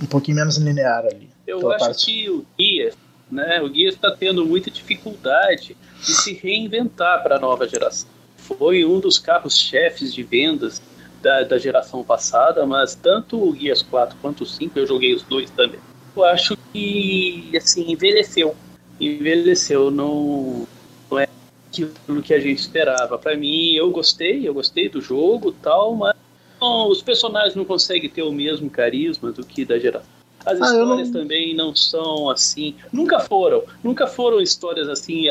Um 0.02 0.06
pouquinho 0.06 0.36
menos 0.36 0.56
linear 0.56 1.06
ali. 1.06 1.30
Eu 1.46 1.70
acho 1.70 1.84
parte. 1.84 2.06
que 2.06 2.30
o 2.30 2.44
Guia, 2.58 2.92
né? 3.30 3.60
O 3.62 3.70
Guia 3.70 3.88
está 3.88 4.10
tendo 4.14 4.44
muita 4.44 4.70
dificuldade 4.70 5.76
de 6.00 6.14
se 6.14 6.34
reinventar 6.34 7.22
para 7.22 7.36
a 7.36 7.40
nova 7.40 7.66
geração 7.68 8.08
foi 8.42 8.84
um 8.84 8.98
dos 8.98 9.18
carros-chefes 9.18 10.12
de 10.12 10.22
vendas 10.22 10.82
da, 11.22 11.44
da, 11.44 11.58
geração 11.58 12.02
passada, 12.02 12.66
mas 12.66 12.94
tanto 12.94 13.38
o 13.38 13.54
Gears 13.54 13.82
4 13.82 14.18
quanto 14.20 14.42
o 14.42 14.46
5, 14.46 14.78
eu 14.78 14.86
joguei 14.86 15.14
os 15.14 15.22
dois 15.22 15.48
também. 15.50 15.78
Eu 16.16 16.24
acho 16.24 16.56
que, 16.72 17.50
assim, 17.56 17.90
envelheceu. 17.92 18.54
Envelheceu, 19.00 19.90
não, 19.90 20.66
não 21.10 21.18
é 21.18 21.28
aquilo 21.68 22.22
que 22.22 22.34
a 22.34 22.40
gente 22.40 22.58
esperava. 22.58 23.16
Para 23.16 23.36
mim, 23.36 23.72
eu 23.72 23.90
gostei, 23.90 24.46
eu 24.46 24.52
gostei 24.52 24.88
do 24.88 25.00
jogo 25.00 25.52
tal, 25.52 25.94
mas 25.94 26.16
não, 26.60 26.88
os 26.88 27.00
personagens 27.00 27.54
não 27.54 27.64
conseguem 27.64 28.10
ter 28.10 28.22
o 28.22 28.32
mesmo 28.32 28.68
carisma 28.68 29.30
do 29.30 29.46
que 29.46 29.64
da 29.64 29.78
geração. 29.78 30.10
As 30.44 30.60
ah, 30.60 30.64
histórias 30.64 31.10
não... 31.10 31.20
também 31.20 31.54
não 31.54 31.74
são 31.74 32.28
assim, 32.28 32.74
nunca 32.92 33.20
foram, 33.20 33.62
nunca 33.82 34.08
foram 34.08 34.40
histórias 34.40 34.88
assim 34.88 35.26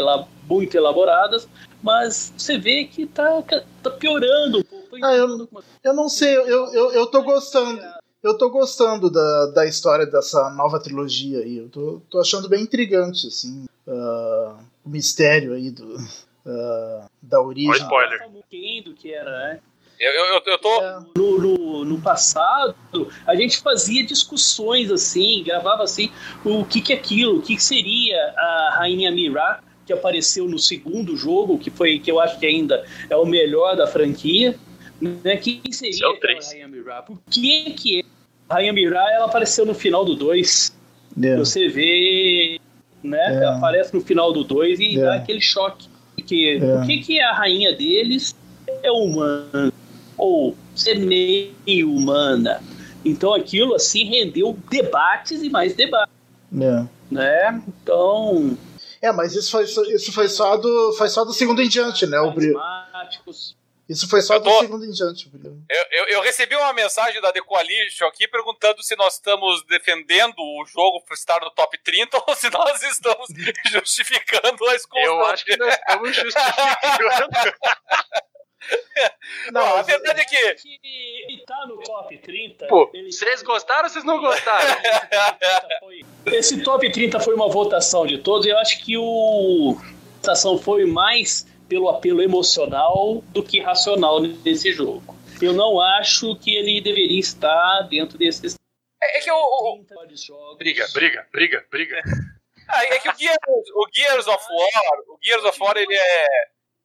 muito 0.48 0.76
elaboradas, 0.76 1.48
mas 1.82 2.34
você 2.38 2.58
vê 2.58 2.86
que 2.86 3.06
tá, 3.06 3.42
tá 3.82 3.90
piorando 3.92 4.60
um 4.60 4.64
pouco. 4.64 4.98
Ah, 5.04 5.16
eu, 5.16 5.50
eu 5.84 5.94
não 5.94 6.10
sei, 6.10 6.36
eu, 6.36 6.74
eu, 6.74 6.92
eu 6.92 7.08
tô 7.08 7.22
gostando. 7.24 7.82
Eu 8.24 8.38
tô 8.38 8.52
gostando 8.52 9.10
da, 9.10 9.48
da 9.48 9.66
história 9.66 10.06
dessa 10.06 10.52
nova 10.52 10.80
trilogia 10.80 11.40
aí. 11.40 11.58
Eu 11.58 11.70
tô, 11.70 12.02
tô 12.08 12.20
achando 12.20 12.48
bem 12.48 12.62
intrigante, 12.62 13.28
assim. 13.28 13.66
Uh, 13.88 14.58
o 14.86 14.90
mistério 14.90 15.54
aí 15.54 15.72
do, 15.72 15.96
uh, 15.96 17.10
da 17.20 17.42
origem. 17.42 17.72
Olha 17.72 17.82
spoiler. 17.82 18.30
do 18.84 18.94
que 18.94 19.12
era, 19.12 19.32
né? 19.32 19.60
Eu, 20.00 20.12
eu, 20.12 20.42
eu 20.46 20.58
tô. 20.58 20.82
É. 20.82 21.00
No, 21.16 21.38
no, 21.40 21.86
no, 21.86 22.02
passado, 22.02 22.76
a 23.26 23.36
gente 23.36 23.60
fazia 23.60 24.04
discussões 24.04 24.92
assim, 24.92 25.44
gravava 25.44 25.84
assim, 25.84 26.12
o 26.44 26.66
que 26.66 26.82
que 26.82 26.92
é 26.92 26.96
aquilo, 26.96 27.38
o 27.38 27.42
que, 27.42 27.56
que 27.56 27.64
seria 27.64 28.18
a 28.36 28.76
Rainha 28.78 29.12
Mira 29.12 29.64
que 29.86 29.94
apareceu 29.94 30.48
no 30.48 30.60
segundo 30.60 31.16
jogo, 31.16 31.58
que 31.58 31.70
foi 31.70 32.00
que 32.00 32.12
eu 32.12 32.20
acho 32.20 32.40
que 32.40 32.46
ainda 32.46 32.86
é 33.10 33.16
o 33.16 33.26
melhor 33.26 33.76
da 33.76 33.88
franquia. 33.88 34.56
Né? 35.02 35.38
Quem 35.38 35.62
seria 35.72 36.06
é 36.06 36.38
a 36.38 36.44
Rainha 36.50 36.68
Mira? 36.68 37.02
Por 37.02 37.20
que 37.30 37.72
que 37.72 38.00
é? 38.00 38.04
a 38.48 38.56
Rainha 38.56 38.74
Mira 38.74 39.04
ela 39.12 39.26
apareceu 39.26 39.66
no 39.66 39.74
final 39.74 40.06
do 40.06 40.16
2? 40.16 40.80
Yeah. 41.18 41.44
Você 41.44 41.68
vê, 41.68 42.60
né? 43.04 43.18
Yeah. 43.18 43.46
Ela 43.46 43.58
aparece 43.58 43.94
no 43.94 44.02
final 44.02 44.32
do 44.32 44.44
2 44.44 44.80
e 44.80 44.84
yeah. 44.84 45.04
dá 45.06 45.16
aquele 45.16 45.42
choque. 45.42 45.90
Porque 46.16 46.60
por 46.60 46.86
que 46.86 46.98
que 47.00 47.20
a 47.20 47.34
rainha 47.34 47.76
deles 47.76 48.36
é 48.84 48.92
humana? 48.92 49.74
Ou 50.18 50.56
ser 50.76 51.00
meio 51.00 51.92
humana? 51.92 52.62
Então 53.04 53.34
aquilo 53.34 53.74
assim 53.74 54.06
rendeu 54.06 54.58
debates 54.70 55.42
e 55.42 55.50
mais 55.50 55.74
debates. 55.74 56.14
Yeah. 56.54 56.88
Né? 57.10 57.62
Então, 57.68 58.58
é, 59.02 59.12
mas 59.12 59.34
isso 59.36 59.52
foi, 59.52 59.64
isso 59.64 60.14
foi, 60.14 60.28
só, 60.28 60.58
do, 60.58 60.94
foi 60.94 61.10
só 61.10 61.24
do 61.26 61.34
segundo 61.34 61.62
em 61.62 61.68
diante, 61.68 62.06
né? 62.06 62.20
O 62.20 62.32
brilho. 62.32 62.60
Isso 63.92 64.08
foi 64.08 64.22
só 64.22 64.40
tô... 64.40 64.50
do 64.50 64.60
segundo 64.60 64.86
em 64.86 64.92
diante. 64.92 65.30
Eu, 65.70 65.86
eu, 65.92 66.06
eu, 66.06 66.22
recebi 66.22 66.56
uma 66.56 66.72
mensagem 66.72 67.20
da 67.20 67.30
The 67.30 67.42
Coalition 67.42 68.06
aqui 68.06 68.26
perguntando 68.26 68.82
se 68.82 68.96
nós 68.96 69.16
estamos 69.16 69.66
defendendo 69.68 70.40
o 70.40 70.66
jogo 70.66 71.04
estar 71.12 71.42
no 71.42 71.52
top 71.52 71.78
30 71.78 72.16
ou 72.26 72.34
se 72.34 72.50
nós 72.50 72.82
estamos 72.84 73.28
justificando 73.70 74.66
a 74.66 74.76
escolha. 74.76 75.04
Eu 75.04 75.26
acho 75.26 75.44
que 75.44 75.58
nós 75.58 75.74
estamos 75.74 76.16
justificando. 76.16 77.32
Não, 79.52 79.78
a 79.78 79.82
verdade 79.82 80.22
é 80.22 80.26
que. 80.26 80.80
Ele 80.84 81.44
tá 81.46 81.66
no 81.68 81.82
top 81.82 82.18
30. 82.18 82.68
Pô, 82.68 82.92
vocês 83.10 83.42
gostaram 83.42 83.84
ou 83.84 83.90
vocês 83.90 84.06
não 84.06 84.20
gostaram? 84.20 84.78
Esse 86.28 86.62
top 86.64 86.92
30 86.92 87.20
foi 87.20 87.34
uma 87.34 87.50
votação 87.50 88.06
de 88.06 88.20
todos. 88.20 88.46
Eu 88.46 88.58
acho 88.60 88.84
que 88.84 88.98
o. 88.98 89.78
A 89.80 90.18
votação 90.22 90.58
foi 90.58 90.86
mais 90.86 91.48
pelo 91.68 91.90
apelo 91.90 92.22
emocional 92.22 93.24
do 93.30 93.42
que 93.42 93.60
racional 93.60 94.22
nesse 94.22 94.72
jogo. 94.72 95.16
Eu 95.42 95.54
não 95.54 95.82
acho 95.82 96.36
que 96.36 96.56
ele 96.56 96.80
deveria 96.80 97.20
estar 97.20 97.82
dentro 97.90 98.18
desses. 98.18 98.56
É, 99.02 99.18
é 99.18 99.22
que 99.22 99.32
o. 99.32 99.36
o... 99.36 99.86
Briga, 100.58 100.88
briga, 100.94 101.28
briga, 101.32 101.66
briga. 101.72 102.04
Ah, 102.68 102.86
é 102.86 103.00
que 103.00 103.10
o 103.10 103.18
Gears, 103.18 103.40
o 103.76 103.88
Gears 103.94 104.28
of 104.28 104.46
War, 104.50 105.00
o 105.10 105.18
Gears 105.22 105.44
of 105.44 105.60
War 105.60 105.76
ele 105.76 105.94
é 105.94 106.28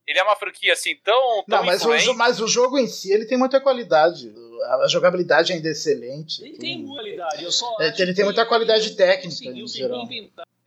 ele 0.07 0.19
é 0.19 0.23
uma 0.23 0.37
franquia 0.37 0.73
assim 0.73 0.95
tão. 0.97 1.45
tão 1.45 1.59
não, 1.59 1.65
mas 1.65 1.85
o, 1.85 2.15
mas 2.15 2.41
o, 2.41 2.47
jogo 2.47 2.79
em 2.79 2.87
si 2.87 3.13
ele 3.13 3.27
tem 3.27 3.37
muita 3.37 3.61
qualidade. 3.61 4.33
A 4.83 4.87
jogabilidade 4.89 5.53
ainda 5.53 5.69
é 5.69 5.73
excelente. 5.73 6.43
Ele 6.43 6.59
tem 6.59 6.79
muita 6.79 6.95
qualidade. 6.95 7.45
Eu 7.45 7.53
só 7.53 7.77
é, 7.81 7.95
ele 7.99 8.15
tem 8.15 8.25
muita 8.25 8.47
qualidade 8.47 8.97
técnica 8.97 9.51
em 9.51 9.67
geral. 9.67 10.07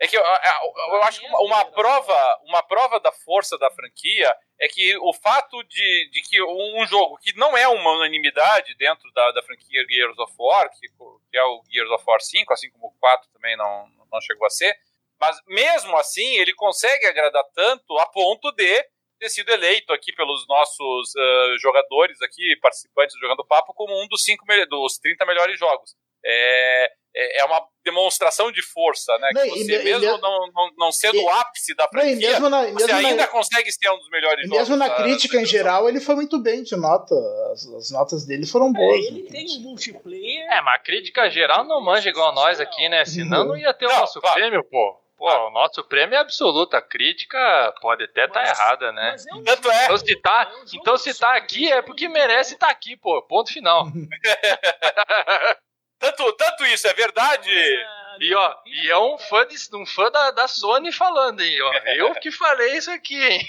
É 0.02 0.08
que 0.08 0.18
eu, 0.18 0.22
eu, 0.22 0.96
eu 0.96 1.04
acho 1.04 1.20
que 1.20 1.28
uma, 1.28 1.42
uma, 1.42 1.66
prova, 1.66 2.40
uma 2.46 2.64
prova 2.64 3.00
da 3.02 3.12
força 3.12 3.58
da 3.58 3.70
franquia 3.70 4.34
é 4.58 4.68
que 4.68 4.98
o 4.98 5.14
fato 5.14 5.62
de, 5.64 6.10
de 6.10 6.22
que 6.22 6.42
um, 6.42 6.86
jogo 6.88 7.18
que 7.18 7.38
não 7.38 7.58
é 7.58 7.68
uma 7.68 7.92
unanimidade 7.92 8.76
dentro 8.76 9.12
da, 9.14 9.32
da 9.32 9.44
franquia 9.44 9.86
Gears 9.90 10.18
of 10.18 10.34
War, 10.40 10.70
que, 10.70 10.88
que 10.88 11.38
é 11.38 11.44
o 11.44 11.62
Gears 11.70 11.92
of 11.92 12.04
War 12.08 12.22
5, 12.22 12.54
assim 12.54 12.70
como 12.72 12.88
o 12.88 13.00
4 13.00 13.30
também 13.34 13.58
não, 13.58 13.88
não 14.10 14.22
chegou 14.22 14.48
a 14.48 14.50
ser, 14.50 14.74
mas 15.20 15.38
mesmo 15.48 15.98
assim 15.98 16.38
ele 16.38 16.54
consegue 16.54 17.06
agradar 17.06 17.44
tanto 17.54 17.98
a 17.98 18.06
ponto 18.06 18.54
de 18.54 18.86
ter 19.20 19.30
sido 19.30 19.50
eleito 19.52 19.92
aqui 19.92 20.14
pelos 20.14 20.48
nossos 20.48 21.14
uh, 21.16 21.58
jogadores 21.60 22.20
aqui, 22.22 22.56
participantes 22.62 23.16
do 23.16 23.20
Jogando 23.20 23.46
Papo, 23.46 23.74
como 23.74 23.94
um 24.02 24.08
dos, 24.08 24.24
cinco 24.24 24.46
dos 24.70 24.98
30 24.98 25.26
melhores 25.26 25.60
jogos. 25.60 25.94
É, 26.26 26.92
é, 27.16 27.42
é 27.42 27.46
uma 27.46 27.62
demonstração 27.84 28.52
de 28.52 28.62
força, 28.62 29.18
né? 29.18 29.30
Não, 29.34 29.42
que 29.42 29.50
você, 29.50 29.82
e, 29.82 29.84
mesmo 29.84 30.06
e, 30.06 30.22
não, 30.22 30.48
não, 30.54 30.70
não 30.78 30.92
sendo 30.92 31.22
o 31.22 31.30
ápice 31.30 31.76
da 31.76 31.88
franquia, 31.88 32.40
não, 32.40 32.50
na, 32.50 32.66
você 32.68 32.92
ainda 32.92 33.24
na, 33.24 33.28
consegue 33.28 33.72
ser 33.72 33.90
um 33.90 33.98
dos 33.98 34.10
melhores 34.10 34.44
jogos. 34.48 34.58
Mesmo 34.60 34.76
na 34.76 34.90
crítica 34.90 35.38
em 35.42 35.46
geral, 35.46 35.90
ele 35.90 36.00
foi 36.00 36.16
muito 36.16 36.40
bem 36.42 36.62
de 36.62 36.76
nota. 36.76 37.16
As, 37.52 37.66
as 37.74 37.92
notas 37.92 38.26
dele 38.26 38.46
foram 38.46 38.72
boas. 38.72 39.06
É, 39.06 39.08
ele 39.08 39.24
tem 39.24 39.46
um 39.58 39.62
multiplayer. 39.62 40.46
É, 40.52 40.62
mas 40.62 40.76
a 40.76 40.80
crítica 40.80 41.30
geral 41.30 41.66
não 41.66 41.82
manja 41.82 42.10
igual 42.10 42.34
nós 42.34 42.60
aqui, 42.60 42.88
né? 42.90 43.04
Senão 43.06 43.46
não 43.46 43.58
ia 43.58 43.74
ter 43.74 43.86
o 43.88 43.90
nosso 43.90 44.22
prêmio, 44.22 44.64
pô. 44.70 45.09
Pô, 45.20 45.30
o 45.30 45.52
nosso 45.52 45.84
prêmio 45.84 46.16
é 46.16 46.20
absoluto. 46.20 46.78
A 46.78 46.82
crítica 46.82 47.76
pode 47.82 48.06
até 48.06 48.24
estar 48.24 48.42
tá 48.42 48.50
errada, 48.50 48.92
né? 48.94 49.18
É 49.30 49.36
um 49.36 49.44
Tanto 49.44 49.70
é. 49.70 49.84
Então 49.84 49.98
se, 49.98 50.16
tá, 50.16 50.50
é 50.50 50.56
um 50.56 50.66
então 50.74 50.98
se 50.98 51.20
tá 51.20 51.36
aqui 51.36 51.70
é 51.70 51.82
porque 51.82 52.08
merece 52.08 52.54
estar 52.54 52.68
tá 52.68 52.72
aqui, 52.72 52.96
pô. 52.96 53.22
Ponto 53.24 53.52
final. 53.52 53.86
Tanto 56.00 56.32
tanto, 56.32 56.66
isso 56.66 56.88
é 56.88 56.94
verdade. 56.94 57.52
E 58.22 58.34
ó, 58.34 58.56
e 58.66 58.90
é 58.90 58.98
um 58.98 59.18
fã, 59.18 59.46
de, 59.46 59.58
um 59.76 59.86
fã 59.86 60.10
da, 60.10 60.32
da 60.32 60.48
Sony 60.48 60.94
falando, 60.94 61.42
hein? 61.42 61.62
Ó, 61.62 61.74
eu 61.92 62.16
que 62.16 62.32
falei 62.32 62.78
isso 62.78 62.90
aqui, 62.90 63.22
hein? 63.22 63.46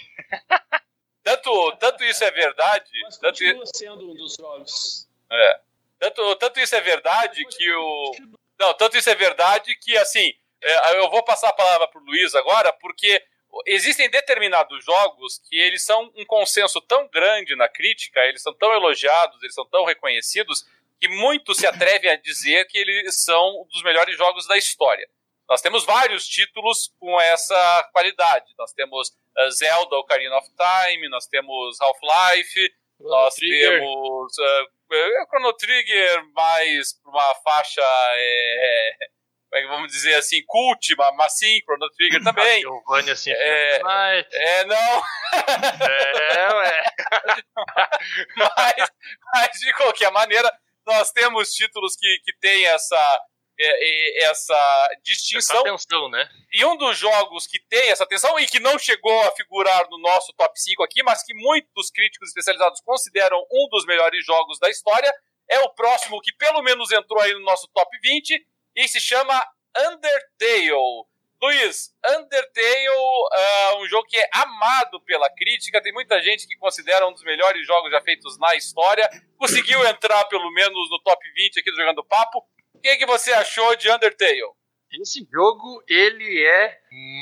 Tanto, 1.22 1.76
tanto 1.76 2.02
isso 2.02 2.24
é 2.24 2.30
verdade. 2.32 2.90
Mas 3.04 3.18
Tanto, 3.18 3.38
sendo 3.66 4.10
um 4.10 4.14
dos 4.16 4.34
jogos. 4.34 5.08
é, 5.30 5.60
tanto, 6.00 6.34
tanto 6.34 6.58
isso 6.58 6.74
é 6.74 6.80
verdade 6.80 7.44
que 7.44 7.72
o. 7.72 8.16
Não, 8.58 8.74
tanto 8.74 8.96
isso 8.96 9.08
é 9.08 9.14
verdade 9.14 9.76
que, 9.76 9.96
assim, 9.96 10.28
é, 10.30 10.34
eu 10.62 11.10
vou 11.10 11.22
passar 11.22 11.48
a 11.48 11.54
palavra 11.54 11.88
pro 11.88 12.04
Luiz 12.04 12.34
agora, 12.34 12.72
porque 12.72 13.22
existem 13.66 14.08
determinados 14.08 14.84
jogos 14.84 15.40
que 15.48 15.58
eles 15.58 15.82
são 15.82 16.10
um 16.16 16.24
consenso 16.24 16.80
tão 16.80 17.08
grande 17.08 17.56
na 17.56 17.68
crítica, 17.68 18.20
eles 18.20 18.42
são 18.42 18.54
tão 18.54 18.72
elogiados, 18.72 19.42
eles 19.42 19.54
são 19.54 19.66
tão 19.66 19.84
reconhecidos, 19.84 20.64
que 21.00 21.08
muitos 21.08 21.56
se 21.56 21.66
atrevem 21.66 22.10
a 22.10 22.16
dizer 22.16 22.66
que 22.66 22.78
eles 22.78 23.24
são 23.24 23.62
um 23.62 23.66
dos 23.72 23.82
melhores 23.82 24.16
jogos 24.16 24.46
da 24.46 24.56
história. 24.56 25.08
Nós 25.48 25.60
temos 25.60 25.84
vários 25.84 26.28
títulos 26.28 26.94
com 27.00 27.20
essa 27.20 27.90
qualidade. 27.92 28.54
Nós 28.56 28.72
temos 28.72 29.08
uh, 29.08 29.50
Zelda 29.50 29.96
Ocarina 29.96 30.36
of 30.36 30.48
Time, 30.50 31.08
nós 31.08 31.26
temos 31.26 31.80
Half-Life, 31.80 32.72
nós 33.00 33.34
Trigger. 33.34 33.80
temos 33.80 34.38
uh, 34.38 35.26
Chrono 35.28 35.52
Trigger 35.54 36.24
mais 36.34 36.92
para 36.92 37.10
uma 37.10 37.34
faixa, 37.36 37.82
é, 37.82 38.96
é 39.02 39.08
vamos 39.68 39.90
dizer 39.90 40.14
assim, 40.14 40.42
cult, 40.46 40.94
mas, 41.16 41.38
sim, 41.38 41.58
Chrono 41.64 41.90
Trigger 41.90 42.22
também. 42.22 42.60
Giovanni 42.62 43.10
assim, 43.10 43.30
É. 43.32 43.80
É, 44.32 44.64
não, 44.64 45.02
É, 45.88 46.54
ué. 46.54 46.82
mas, 48.36 48.90
mas 49.32 49.50
de 49.58 49.72
qualquer 49.74 50.10
maneira, 50.12 50.50
nós 50.86 51.10
temos 51.10 51.50
títulos 51.52 51.96
que, 51.96 52.20
que 52.24 52.32
têm 52.38 52.66
essa, 52.66 53.20
é, 53.58 53.66
é, 53.66 54.24
essa 54.24 54.54
Essa 54.54 54.88
distinção. 55.04 55.60
atenção, 55.60 56.08
né? 56.08 56.28
E 56.52 56.64
um 56.64 56.76
dos 56.76 56.96
jogos 56.96 57.46
que 57.46 57.58
tem 57.68 57.90
essa 57.90 58.04
atenção 58.04 58.38
e 58.38 58.46
que 58.46 58.60
não 58.60 58.78
chegou 58.78 59.20
a 59.22 59.32
figurar 59.32 59.88
no 59.90 59.98
nosso 59.98 60.32
top 60.34 60.58
5 60.58 60.82
aqui, 60.82 61.02
mas 61.02 61.22
que 61.22 61.34
muitos 61.34 61.90
críticos 61.90 62.28
especializados 62.28 62.80
consideram 62.80 63.38
um 63.50 63.68
dos 63.68 63.84
melhores 63.84 64.24
jogos 64.24 64.58
da 64.58 64.70
história, 64.70 65.12
é 65.48 65.58
o 65.60 65.74
próximo 65.74 66.20
que 66.20 66.32
pelo 66.34 66.62
menos 66.62 66.90
entrou 66.92 67.20
aí 67.20 67.32
no 67.34 67.40
nosso 67.40 67.68
top 67.74 67.98
20 68.00 68.46
e 68.74 68.86
se 68.88 69.00
chama 69.00 69.34
Undertale. 69.76 71.04
Luiz, 71.42 71.90
Undertale 72.06 72.86
é 73.32 73.74
um 73.76 73.88
jogo 73.88 74.06
que 74.06 74.18
é 74.18 74.28
amado 74.34 75.00
pela 75.02 75.28
crítica, 75.34 75.82
tem 75.82 75.92
muita 75.92 76.20
gente 76.22 76.46
que 76.46 76.56
considera 76.56 77.06
um 77.08 77.12
dos 77.12 77.22
melhores 77.24 77.66
jogos 77.66 77.90
já 77.90 78.00
feitos 78.02 78.38
na 78.38 78.54
história, 78.56 79.08
conseguiu 79.38 79.84
entrar 79.86 80.24
pelo 80.26 80.50
menos 80.52 80.90
no 80.90 81.00
top 81.02 81.22
20 81.34 81.60
aqui 81.60 81.70
do 81.70 81.76
Jogando 81.76 82.04
Papo. 82.04 82.44
O 82.74 82.80
que, 82.80 82.96
que 82.96 83.06
você 83.06 83.32
achou 83.32 83.74
de 83.76 83.90
Undertale? 83.90 84.40
Esse 85.00 85.26
jogo, 85.32 85.82
ele 85.88 86.44
é 86.44 86.78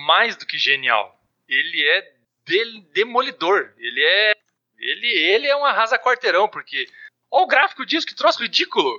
mais 0.06 0.34
do 0.36 0.46
que 0.46 0.58
genial. 0.58 1.16
Ele 1.48 1.86
é 1.88 2.12
del- 2.46 2.80
demolidor. 2.92 3.72
Ele 3.76 4.02
é. 4.02 4.34
Ele, 4.78 5.06
ele 5.06 5.46
é 5.46 5.56
um 5.56 5.64
arrasa 5.64 5.98
quarteirão, 5.98 6.48
porque. 6.48 6.86
Olha 7.30 7.44
o 7.44 7.46
gráfico 7.46 7.84
disso, 7.84 8.06
que 8.06 8.14
troço 8.14 8.40
ridículo! 8.42 8.90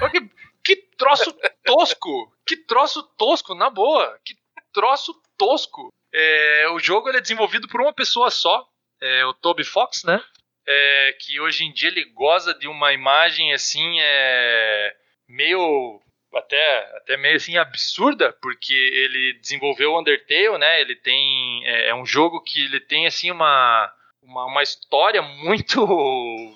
Olha 0.00 0.10
que, 0.12 0.20
que 0.66 0.74
troço 0.98 1.32
tosco! 1.64 2.36
Que 2.44 2.56
troço 2.56 3.00
tosco, 3.16 3.54
na 3.54 3.70
boa! 3.70 4.18
Que 4.24 4.34
troço 4.72 5.14
tosco! 5.38 5.92
É, 6.12 6.68
o 6.70 6.80
jogo 6.80 7.08
é 7.10 7.20
desenvolvido 7.20 7.68
por 7.68 7.80
uma 7.80 7.92
pessoa 7.92 8.32
só, 8.32 8.66
é, 9.00 9.24
o 9.26 9.32
Toby 9.32 9.62
Fox, 9.62 10.02
né? 10.02 10.20
É, 10.66 11.16
que 11.20 11.38
hoje 11.38 11.64
em 11.64 11.72
dia 11.72 11.88
ele 11.88 12.04
goza 12.06 12.52
de 12.52 12.66
uma 12.66 12.92
imagem 12.92 13.52
assim, 13.52 14.00
é, 14.00 14.96
meio 15.28 16.02
até, 16.34 16.96
até 16.96 17.16
meio 17.16 17.36
assim 17.36 17.56
absurda, 17.56 18.32
porque 18.42 18.74
ele 18.74 19.34
desenvolveu 19.34 19.92
o 19.92 20.00
Undertale, 20.00 20.58
né? 20.58 20.80
Ele 20.80 20.96
tem 20.96 21.64
é, 21.64 21.90
é 21.90 21.94
um 21.94 22.04
jogo 22.04 22.42
que 22.42 22.64
ele 22.64 22.80
tem 22.80 23.06
assim 23.06 23.30
uma 23.30 23.92
uma, 24.20 24.46
uma 24.46 24.62
história 24.64 25.22
muito 25.22 25.86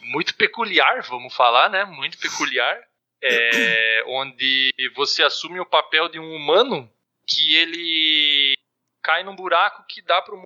muito 0.03 0.35
peculiar, 0.35 1.01
vamos 1.03 1.33
falar, 1.33 1.69
né? 1.71 1.85
Muito 1.85 2.19
peculiar, 2.19 2.77
é, 3.23 4.05
onde 4.07 4.73
você 4.95 5.23
assume 5.23 5.61
o 5.61 5.67
papel 5.67 6.09
de 6.09 6.19
um 6.19 6.35
humano 6.35 6.91
que 7.27 7.55
ele 7.55 8.55
cai 9.03 9.23
num 9.23 9.37
buraco 9.37 9.85
que 9.89 10.03
dá 10.03 10.21
para 10.21 10.37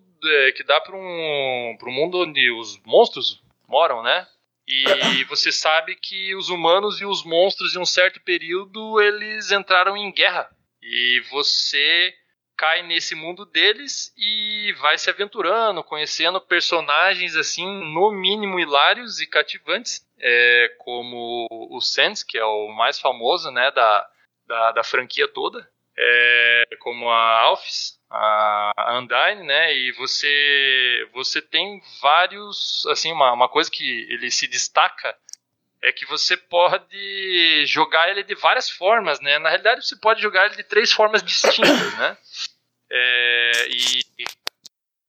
que 0.52 0.62
dá 0.62 0.80
para 0.80 0.96
um 0.96 1.76
pro 1.78 1.90
mundo 1.90 2.22
onde 2.22 2.50
os 2.52 2.78
monstros 2.84 3.42
moram, 3.68 4.02
né? 4.02 4.26
E 4.66 4.84
você 5.28 5.52
sabe 5.52 5.96
que 5.96 6.34
os 6.34 6.48
humanos 6.48 7.00
e 7.00 7.04
os 7.04 7.24
monstros 7.24 7.74
em 7.74 7.78
um 7.78 7.86
certo 7.86 8.20
período 8.20 9.00
eles 9.00 9.50
entraram 9.50 9.96
em 9.96 10.12
guerra. 10.12 10.48
E 10.82 11.20
você 11.30 12.14
cai 12.56 12.82
nesse 12.82 13.14
mundo 13.14 13.44
deles 13.44 14.12
e 14.16 14.72
vai 14.78 14.96
se 14.96 15.10
aventurando, 15.10 15.82
conhecendo 15.82 16.40
personagens 16.40 17.34
assim, 17.34 17.66
no 17.92 18.12
mínimo 18.12 18.60
hilários 18.60 19.20
e 19.20 19.26
cativantes, 19.26 20.06
é, 20.26 20.74
como 20.78 21.46
o 21.50 21.78
Sans, 21.82 22.22
que 22.24 22.38
é 22.38 22.44
o 22.44 22.68
mais 22.68 22.98
famoso, 22.98 23.50
né, 23.50 23.70
da, 23.72 24.08
da, 24.46 24.72
da 24.72 24.82
franquia 24.82 25.28
toda, 25.28 25.68
é, 25.96 26.64
como 26.80 27.10
a 27.10 27.40
Alphys, 27.40 28.00
a 28.10 28.98
Undyne, 28.98 29.46
né, 29.46 29.76
e 29.76 29.92
você 29.92 31.08
você 31.12 31.42
tem 31.42 31.82
vários, 32.00 32.86
assim, 32.86 33.12
uma, 33.12 33.32
uma 33.32 33.48
coisa 33.48 33.70
que 33.70 34.06
ele 34.10 34.30
se 34.30 34.46
destaca 34.46 35.14
é 35.82 35.92
que 35.92 36.06
você 36.06 36.34
pode 36.36 37.66
jogar 37.66 38.08
ele 38.08 38.22
de 38.22 38.34
várias 38.34 38.70
formas, 38.70 39.20
né? 39.20 39.38
Na 39.38 39.50
realidade, 39.50 39.86
você 39.86 39.94
pode 39.94 40.22
jogar 40.22 40.46
ele 40.46 40.56
de 40.56 40.64
três 40.64 40.90
formas 40.90 41.22
distintas, 41.22 41.98
né? 41.98 42.16
É, 42.90 43.68
e 43.68 44.00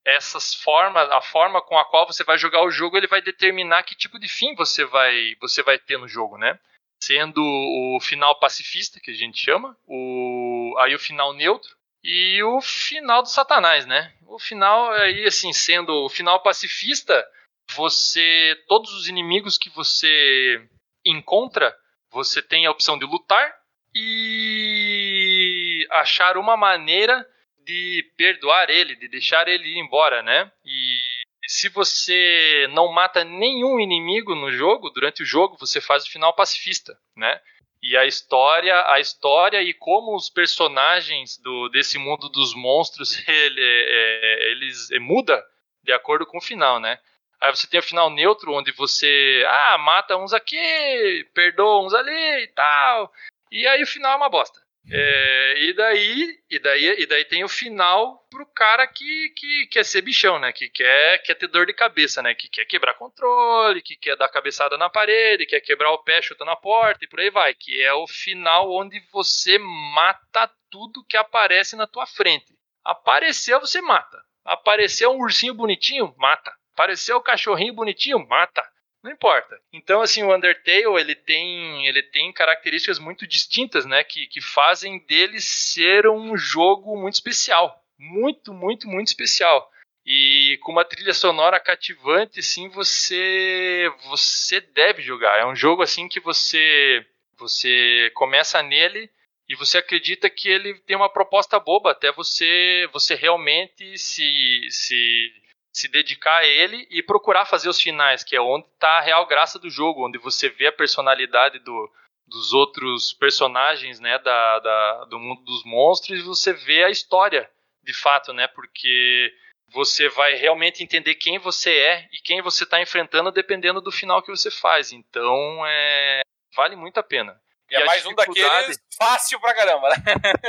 essas 0.05 0.53
formas, 0.53 1.09
a 1.11 1.21
forma 1.21 1.61
com 1.61 1.77
a 1.77 1.85
qual 1.85 2.05
você 2.05 2.23
vai 2.23 2.37
jogar 2.37 2.63
o 2.63 2.69
jogo, 2.69 2.95
ele 2.95 3.07
vai 3.07 3.21
determinar 3.21 3.83
que 3.83 3.95
tipo 3.95 4.19
de 4.19 4.27
fim 4.27 4.53
você 4.55 4.85
vai, 4.85 5.35
você 5.41 5.63
vai 5.63 5.79
ter 5.79 5.97
no 5.97 6.07
jogo, 6.07 6.37
né? 6.37 6.59
Sendo 7.01 7.41
o 7.41 7.99
final 7.99 8.39
pacifista, 8.39 8.99
que 8.99 9.11
a 9.11 9.13
gente 9.13 9.37
chama, 9.37 9.75
o, 9.87 10.75
aí 10.79 10.93
o 10.93 10.99
final 10.99 11.33
neutro 11.33 11.75
e 12.03 12.41
o 12.43 12.61
final 12.61 13.23
do 13.23 13.29
satanás, 13.29 13.85
né? 13.87 14.13
O 14.27 14.37
final 14.37 14.91
aí, 14.91 15.25
assim, 15.25 15.51
sendo 15.51 15.91
o 16.05 16.09
final 16.09 16.41
pacifista, 16.41 17.27
você 17.71 18.55
todos 18.67 18.93
os 18.93 19.07
inimigos 19.07 19.57
que 19.57 19.69
você 19.71 20.63
encontra, 21.03 21.75
você 22.11 22.41
tem 22.41 22.65
a 22.65 22.71
opção 22.71 22.97
de 22.97 23.05
lutar 23.05 23.53
e 23.93 25.87
achar 25.89 26.37
uma 26.37 26.55
maneira 26.55 27.27
de 27.65 28.11
perdoar 28.15 28.69
ele, 28.69 28.95
de 28.95 29.07
deixar 29.07 29.47
ele 29.47 29.67
ir 29.67 29.79
embora, 29.79 30.21
né? 30.21 30.51
E 30.65 30.99
se 31.47 31.69
você 31.69 32.67
não 32.71 32.91
mata 32.91 33.23
nenhum 33.23 33.79
inimigo 33.79 34.35
no 34.35 34.51
jogo, 34.51 34.89
durante 34.89 35.23
o 35.23 35.25
jogo, 35.25 35.57
você 35.59 35.81
faz 35.81 36.05
o 36.05 36.11
final 36.11 36.33
pacifista, 36.33 36.97
né? 37.15 37.39
E 37.81 37.95
a 37.95 38.05
história, 38.05 38.89
a 38.91 38.99
história 38.99 39.61
e 39.61 39.73
como 39.73 40.15
os 40.15 40.29
personagens 40.29 41.37
do, 41.37 41.69
desse 41.69 41.97
mundo 41.97 42.29
dos 42.29 42.55
monstros, 42.55 43.15
ele, 43.27 43.61
é, 43.61 44.51
eles 44.51 44.91
é, 44.91 44.99
muda 44.99 45.43
de 45.83 45.91
acordo 45.91 46.25
com 46.25 46.37
o 46.37 46.41
final, 46.41 46.79
né? 46.79 46.99
Aí 47.39 47.55
você 47.55 47.67
tem 47.67 47.79
o 47.79 47.83
final 47.83 48.09
neutro, 48.09 48.53
onde 48.53 48.71
você, 48.71 49.43
ah, 49.47 49.77
mata 49.77 50.17
uns 50.17 50.33
aqui, 50.33 51.27
perdoa 51.33 51.85
uns 51.85 51.93
ali 51.93 52.43
e 52.43 52.47
tal. 52.55 53.11
E 53.51 53.67
aí 53.67 53.83
o 53.83 53.87
final 53.87 54.13
é 54.13 54.15
uma 54.15 54.29
bosta. 54.29 54.64
É, 54.91 55.55
e 55.63 55.73
daí, 55.73 56.37
e 56.49 56.59
daí, 56.59 56.85
e 56.99 57.05
daí 57.07 57.25
tem 57.25 57.43
o 57.43 57.49
final 57.49 58.19
pro 58.29 58.45
cara 58.45 58.85
que, 58.85 59.29
que 59.35 59.67
quer 59.71 59.83
ser 59.83 60.01
bichão, 60.01 60.37
né? 60.37 60.51
Que 60.53 60.69
quer, 60.69 61.23
quer 61.23 61.35
ter 61.35 61.47
dor 61.47 61.65
de 61.65 61.73
cabeça, 61.73 62.21
né? 62.21 62.35
Que 62.35 62.47
quer 62.47 62.65
quebrar 62.65 62.93
controle, 62.93 63.81
que 63.81 63.95
quer 63.95 64.15
dar 64.15 64.29
cabeçada 64.29 64.77
na 64.77 64.89
parede, 64.89 65.47
quer 65.47 65.59
quebrar 65.61 65.91
o 65.91 66.03
pé 66.03 66.21
chutando 66.21 66.51
a 66.51 66.55
porta 66.55 67.03
e 67.03 67.07
por 67.07 67.19
aí 67.19 67.31
vai. 67.31 67.55
Que 67.55 67.81
é 67.81 67.93
o 67.93 68.07
final 68.07 68.71
onde 68.71 68.99
você 69.11 69.57
mata 69.57 70.51
tudo 70.69 71.05
que 71.05 71.17
aparece 71.17 71.75
na 71.75 71.87
tua 71.87 72.05
frente. 72.05 72.53
Apareceu, 72.83 73.59
você 73.59 73.81
mata. 73.81 74.21
Apareceu 74.43 75.11
um 75.11 75.19
ursinho 75.19 75.55
bonitinho, 75.55 76.13
mata. 76.17 76.53
Apareceu 76.73 77.17
o 77.17 77.21
cachorrinho 77.21 77.73
bonitinho, 77.73 78.19
mata. 78.27 78.61
Não 79.05 79.11
importa. 79.11 79.61
Então, 79.71 80.01
assim, 80.01 80.23
o 80.23 80.35
Undertale, 80.35 80.99
ele 80.99 81.13
tem, 81.13 81.85
ele 81.85 82.01
tem 82.01 82.33
características 82.33 82.97
muito 82.97 83.27
distintas, 83.27 83.85
né? 83.85 84.03
Que, 84.03 84.25
que 84.25 84.41
fazem 84.41 84.97
dele 84.97 85.39
ser 85.39 86.07
um 86.07 86.35
jogo 86.35 86.99
muito 86.99 87.13
especial. 87.13 87.85
Muito, 87.99 88.51
muito, 88.51 88.87
muito 88.87 89.09
especial. 89.09 89.71
E 90.03 90.57
com 90.63 90.71
uma 90.71 90.83
trilha 90.83 91.13
sonora 91.13 91.59
cativante, 91.59 92.39
assim, 92.39 92.67
você 92.69 93.93
você 94.05 94.59
deve 94.59 95.03
jogar. 95.03 95.39
É 95.39 95.45
um 95.45 95.55
jogo, 95.55 95.83
assim, 95.83 96.07
que 96.07 96.19
você 96.19 97.05
você 97.37 98.11
começa 98.15 98.63
nele 98.63 99.07
e 99.47 99.55
você 99.55 99.77
acredita 99.77 100.31
que 100.31 100.49
ele 100.49 100.73
tem 100.79 100.95
uma 100.95 101.09
proposta 101.09 101.59
boba 101.59 101.91
até 101.91 102.11
você 102.11 102.89
você 102.91 103.13
realmente 103.13 103.99
se, 103.99 104.67
se 104.71 105.31
se 105.75 105.89
dedicar 105.89 106.37
a 106.37 106.45
ele 106.45 106.87
e 106.89 107.03
procurar 107.03 107.45
fazer 107.45 107.67
os 107.67 107.81
finais, 107.81 108.23
que 108.23 108.33
é 108.33 108.39
onde 108.39 108.65
está 108.67 108.97
a 108.97 109.01
real 109.01 109.25
graça 109.25 109.59
do 109.59 109.69
jogo, 109.69 110.07
onde 110.07 110.17
você 110.17 110.47
vê 110.47 110.67
a 110.67 110.71
personalidade 110.71 111.59
do, 111.59 111.91
dos 112.25 112.53
outros 112.53 113.11
personagens, 113.11 113.99
né, 113.99 114.17
da, 114.19 114.59
da, 114.59 115.05
do 115.09 115.19
mundo 115.19 115.43
dos 115.43 115.65
monstros, 115.65 116.17
e 116.17 116.23
você 116.23 116.53
vê 116.53 116.85
a 116.85 116.89
história, 116.89 117.51
de 117.83 117.93
fato, 117.93 118.31
né, 118.31 118.47
porque 118.47 119.33
você 119.67 120.07
vai 120.07 120.35
realmente 120.35 120.81
entender 120.81 121.15
quem 121.15 121.37
você 121.39 121.77
é 121.77 122.07
e 122.13 122.21
quem 122.23 122.41
você 122.41 122.63
está 122.63 122.81
enfrentando 122.81 123.29
dependendo 123.29 123.81
do 123.81 123.91
final 123.91 124.23
que 124.23 124.31
você 124.31 124.49
faz. 124.49 124.93
Então, 124.93 125.61
é, 125.67 126.21
vale 126.55 126.77
muito 126.77 127.01
a 127.01 127.03
pena. 127.03 127.37
E, 127.69 127.75
é 127.75 127.79
e 127.79 127.81
é 127.81 127.85
mais 127.85 128.01
dificuldade... 128.01 128.31
um 128.31 128.49
daqueles 128.49 128.79
fácil 128.97 129.41
pra 129.41 129.53
caramba, 129.53 129.89
né? 129.89 129.95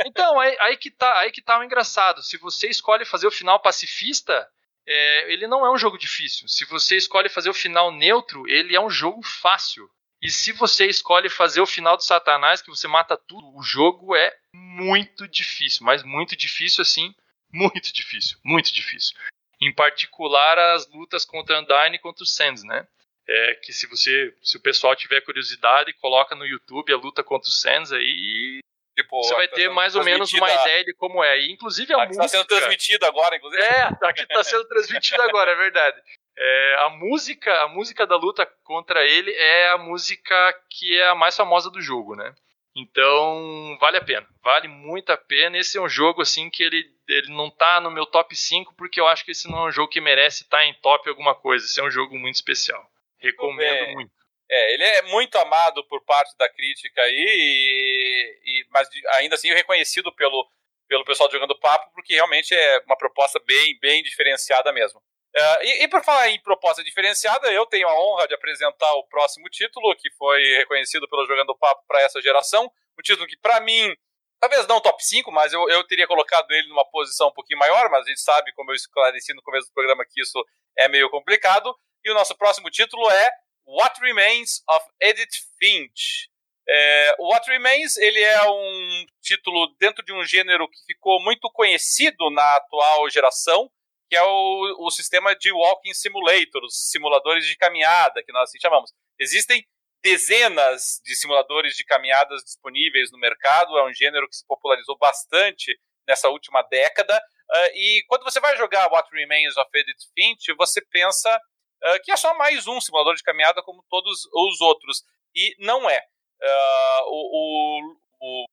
então, 0.07 0.39
aí, 0.39 0.55
aí, 0.61 0.77
que 0.77 0.89
tá, 0.89 1.19
aí 1.19 1.31
que 1.33 1.41
tá 1.41 1.59
o 1.59 1.63
engraçado. 1.65 2.23
Se 2.23 2.37
você 2.37 2.69
escolhe 2.69 3.03
fazer 3.03 3.27
o 3.27 3.31
final 3.31 3.59
pacifista, 3.59 4.49
é, 4.87 5.33
ele 5.33 5.47
não 5.47 5.65
é 5.65 5.71
um 5.71 5.77
jogo 5.77 5.97
difícil. 5.97 6.47
Se 6.47 6.63
você 6.65 6.95
escolhe 6.95 7.27
fazer 7.27 7.49
o 7.49 7.53
final 7.53 7.91
neutro, 7.91 8.47
ele 8.47 8.75
é 8.75 8.79
um 8.79 8.89
jogo 8.89 9.21
fácil. 9.21 9.89
E 10.21 10.31
se 10.31 10.51
você 10.51 10.87
escolhe 10.87 11.29
fazer 11.29 11.61
o 11.61 11.67
final 11.67 11.97
do 11.97 12.03
Satanás, 12.03 12.61
que 12.61 12.69
você 12.69 12.87
mata 12.87 13.17
tudo, 13.17 13.55
o 13.55 13.61
jogo 13.61 14.15
é 14.15 14.35
muito 14.53 15.27
difícil, 15.27 15.85
mas 15.85 16.03
muito 16.03 16.35
difícil 16.35 16.81
assim, 16.81 17.13
muito 17.51 17.93
difícil, 17.93 18.37
muito 18.43 18.73
difícil. 18.73 19.15
Em 19.61 19.73
particular 19.73 20.57
as 20.57 20.87
lutas 20.87 21.25
contra 21.25 21.59
Undyne 21.59 21.97
e 21.97 21.99
contra 21.99 22.23
o 22.23 22.27
Sands, 22.27 22.63
né? 22.63 22.87
É, 23.29 23.55
que 23.55 23.73
se 23.73 23.85
você, 23.87 24.33
se 24.41 24.55
o 24.55 24.61
pessoal 24.61 24.95
tiver 24.95 25.19
curiosidade, 25.21 25.93
coloca 25.93 26.33
no 26.33 26.45
YouTube 26.45 26.93
a 26.93 26.97
luta 26.97 27.23
contra 27.23 27.49
o 27.49 27.51
Sands 27.51 27.91
aí 27.91 28.61
Tipo, 28.97 29.21
você 29.21 29.35
vai 29.35 29.47
ter 29.47 29.69
mais 29.69 29.95
ou 29.95 30.03
menos 30.03 30.33
uma 30.33 30.51
ideia 30.51 30.83
de 30.83 30.91
como 30.95 31.23
é. 31.23 31.39
E, 31.39 31.51
inclusive 31.51 31.93
a, 31.93 31.97
a 31.97 32.05
música. 32.07 32.25
Está 32.25 32.39
sendo 32.39 32.47
transmitida 32.47 33.07
agora, 33.07 33.35
inclusive. 33.35 33.61
É, 33.61 33.89
aqui 34.01 34.23
está 34.23 34.43
sendo 34.43 34.67
transmitida 34.67 35.23
agora, 35.23 35.51
é 35.51 35.55
verdade. 35.55 36.01
É, 36.35 36.75
a 36.79 36.89
música, 36.89 37.53
a 37.61 37.67
música 37.67 38.07
da 38.07 38.15
luta 38.15 38.43
contra 38.63 39.05
ele 39.05 39.31
é 39.31 39.69
a 39.69 39.77
música 39.77 40.35
que 40.67 40.97
é 40.97 41.09
a 41.09 41.13
mais 41.13 41.37
famosa 41.37 41.69
do 41.69 41.79
jogo, 41.79 42.15
né? 42.15 42.33
Então, 42.75 43.77
vale 43.79 43.97
a 43.97 44.03
pena. 44.03 44.27
Vale 44.43 44.67
muito 44.67 45.11
a 45.11 45.17
pena. 45.17 45.59
Esse 45.59 45.77
é 45.77 45.81
um 45.81 45.89
jogo 45.89 46.23
assim 46.23 46.49
que 46.49 46.63
ele, 46.63 46.83
ele 47.07 47.31
não 47.35 47.51
tá 47.51 47.79
no 47.79 47.91
meu 47.91 48.05
top 48.05 48.35
5 48.35 48.73
porque 48.75 48.99
eu 48.99 49.07
acho 49.07 49.23
que 49.23 49.29
esse 49.29 49.47
não 49.47 49.59
é 49.59 49.67
um 49.67 49.71
jogo 49.71 49.91
que 49.91 50.01
merece 50.01 50.41
estar 50.41 50.57
tá 50.57 50.65
em 50.65 50.73
top 50.81 51.07
alguma 51.07 51.35
coisa. 51.35 51.65
Esse 51.65 51.79
é 51.79 51.83
um 51.83 51.91
jogo 51.91 52.17
muito 52.17 52.35
especial. 52.35 52.83
Recomendo 53.19 53.93
muito. 53.93 54.11
É, 54.49 54.73
ele 54.73 54.83
é 54.83 55.01
muito 55.03 55.37
amado 55.37 55.83
por 55.87 56.03
parte 56.05 56.35
da 56.37 56.47
crítica 56.47 57.01
aí, 57.01 57.25
e, 57.27 58.39
e, 58.45 58.65
mas 58.69 58.87
ainda 59.15 59.35
assim 59.35 59.49
reconhecido 59.49 60.13
pelo, 60.15 60.49
pelo 60.87 61.03
pessoal 61.03 61.29
jogando 61.29 61.59
papo, 61.59 61.91
porque 61.93 62.13
realmente 62.13 62.55
é 62.55 62.79
uma 62.85 62.97
proposta 62.97 63.39
bem, 63.45 63.77
bem 63.79 64.01
diferenciada 64.01 64.71
mesmo. 64.71 65.01
Uh, 65.35 65.63
e, 65.63 65.83
e 65.83 65.87
por 65.87 66.03
falar 66.03 66.29
em 66.29 66.41
proposta 66.41 66.83
diferenciada, 66.83 67.51
eu 67.51 67.65
tenho 67.65 67.87
a 67.87 67.93
honra 67.93 68.27
de 68.27 68.33
apresentar 68.33 68.91
o 68.93 69.03
próximo 69.07 69.49
título, 69.49 69.95
que 69.95 70.09
foi 70.11 70.41
reconhecido 70.55 71.07
pelo 71.09 71.27
Jogando 71.27 71.55
Papo 71.55 71.83
para 71.87 72.01
essa 72.01 72.21
geração. 72.21 72.71
Um 72.97 73.01
título 73.03 73.27
que, 73.27 73.37
para 73.37 73.59
mim, 73.59 73.93
talvez 74.39 74.65
não 74.65 74.81
top 74.81 75.03
5, 75.03 75.31
mas 75.31 75.53
eu, 75.53 75.69
eu 75.69 75.83
teria 75.85 76.07
colocado 76.07 76.49
ele 76.51 76.69
numa 76.69 76.89
posição 76.89 77.27
um 77.27 77.33
pouquinho 77.33 77.59
maior, 77.59 77.89
mas 77.89 78.05
a 78.05 78.09
gente 78.09 78.21
sabe, 78.21 78.53
como 78.53 78.71
eu 78.71 78.75
esclareci 78.75 79.33
no 79.33 79.43
começo 79.43 79.67
do 79.67 79.73
programa, 79.73 80.05
que 80.09 80.21
isso 80.21 80.43
é 80.77 80.87
meio 80.87 81.09
complicado. 81.09 81.75
E 82.03 82.09
o 82.09 82.13
nosso 82.13 82.35
próximo 82.35 82.69
título 82.71 83.07
é 83.11 83.29
What 83.67 83.99
Remains 84.01 84.63
of 84.69 84.85
Edith 85.01 85.35
Finch. 85.59 86.29
É, 86.69 87.15
What 87.19 87.49
Remains 87.49 87.97
ele 87.97 88.21
é 88.21 88.49
um 88.49 89.05
título 89.21 89.75
dentro 89.79 90.03
de 90.05 90.13
um 90.13 90.25
gênero 90.25 90.69
que 90.69 90.77
ficou 90.85 91.21
muito 91.21 91.49
conhecido 91.51 92.29
na 92.29 92.55
atual 92.55 93.09
geração, 93.09 93.69
que 94.09 94.15
é 94.15 94.23
o, 94.23 94.85
o 94.85 94.89
sistema 94.89 95.35
de 95.35 95.51
Walking 95.51 95.93
Simulator, 95.93 96.63
os 96.63 96.89
simuladores 96.89 97.45
de 97.45 97.57
caminhada, 97.57 98.23
que 98.23 98.31
nós 98.31 98.49
assim 98.49 98.59
chamamos. 98.59 98.93
Existem 99.19 99.65
dezenas 100.01 101.01
de 101.03 101.15
simuladores 101.15 101.75
de 101.75 101.83
caminhadas 101.83 102.43
disponíveis 102.43 103.11
no 103.11 103.19
mercado, 103.19 103.77
é 103.77 103.83
um 103.83 103.93
gênero 103.93 104.29
que 104.29 104.35
se 104.35 104.45
popularizou 104.47 104.97
bastante 104.97 105.77
nessa 106.07 106.29
última 106.29 106.61
década. 106.63 107.17
Uh, 107.49 107.69
e 107.75 108.03
quando 108.07 108.23
você 108.23 108.39
vai 108.39 108.55
jogar 108.55 108.89
What 108.91 109.09
Remains 109.11 109.57
of 109.57 109.69
Edith 109.73 110.05
Finch, 110.15 110.53
você 110.57 110.81
pensa 110.81 111.37
uh, 111.83 112.01
que 112.03 112.11
é 112.11 112.17
só 112.17 112.35
mais 112.37 112.67
um 112.67 112.79
simulador 112.81 113.15
de 113.15 113.23
caminhada 113.23 113.61
como 113.61 113.85
todos 113.89 114.25
os 114.33 114.61
outros. 114.61 115.03
E 115.35 115.55
não 115.59 115.89
é. 115.89 115.99
Uh, 116.41 117.03
o, 117.07 117.81
o, 118.21 118.45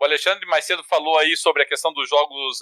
o, 0.00 0.04
Alexandre 0.04 0.46
mais 0.46 0.64
cedo 0.64 0.84
falou 0.84 1.18
aí 1.18 1.36
sobre 1.36 1.62
a 1.62 1.66
questão 1.66 1.92
dos 1.92 2.08
jogos 2.08 2.58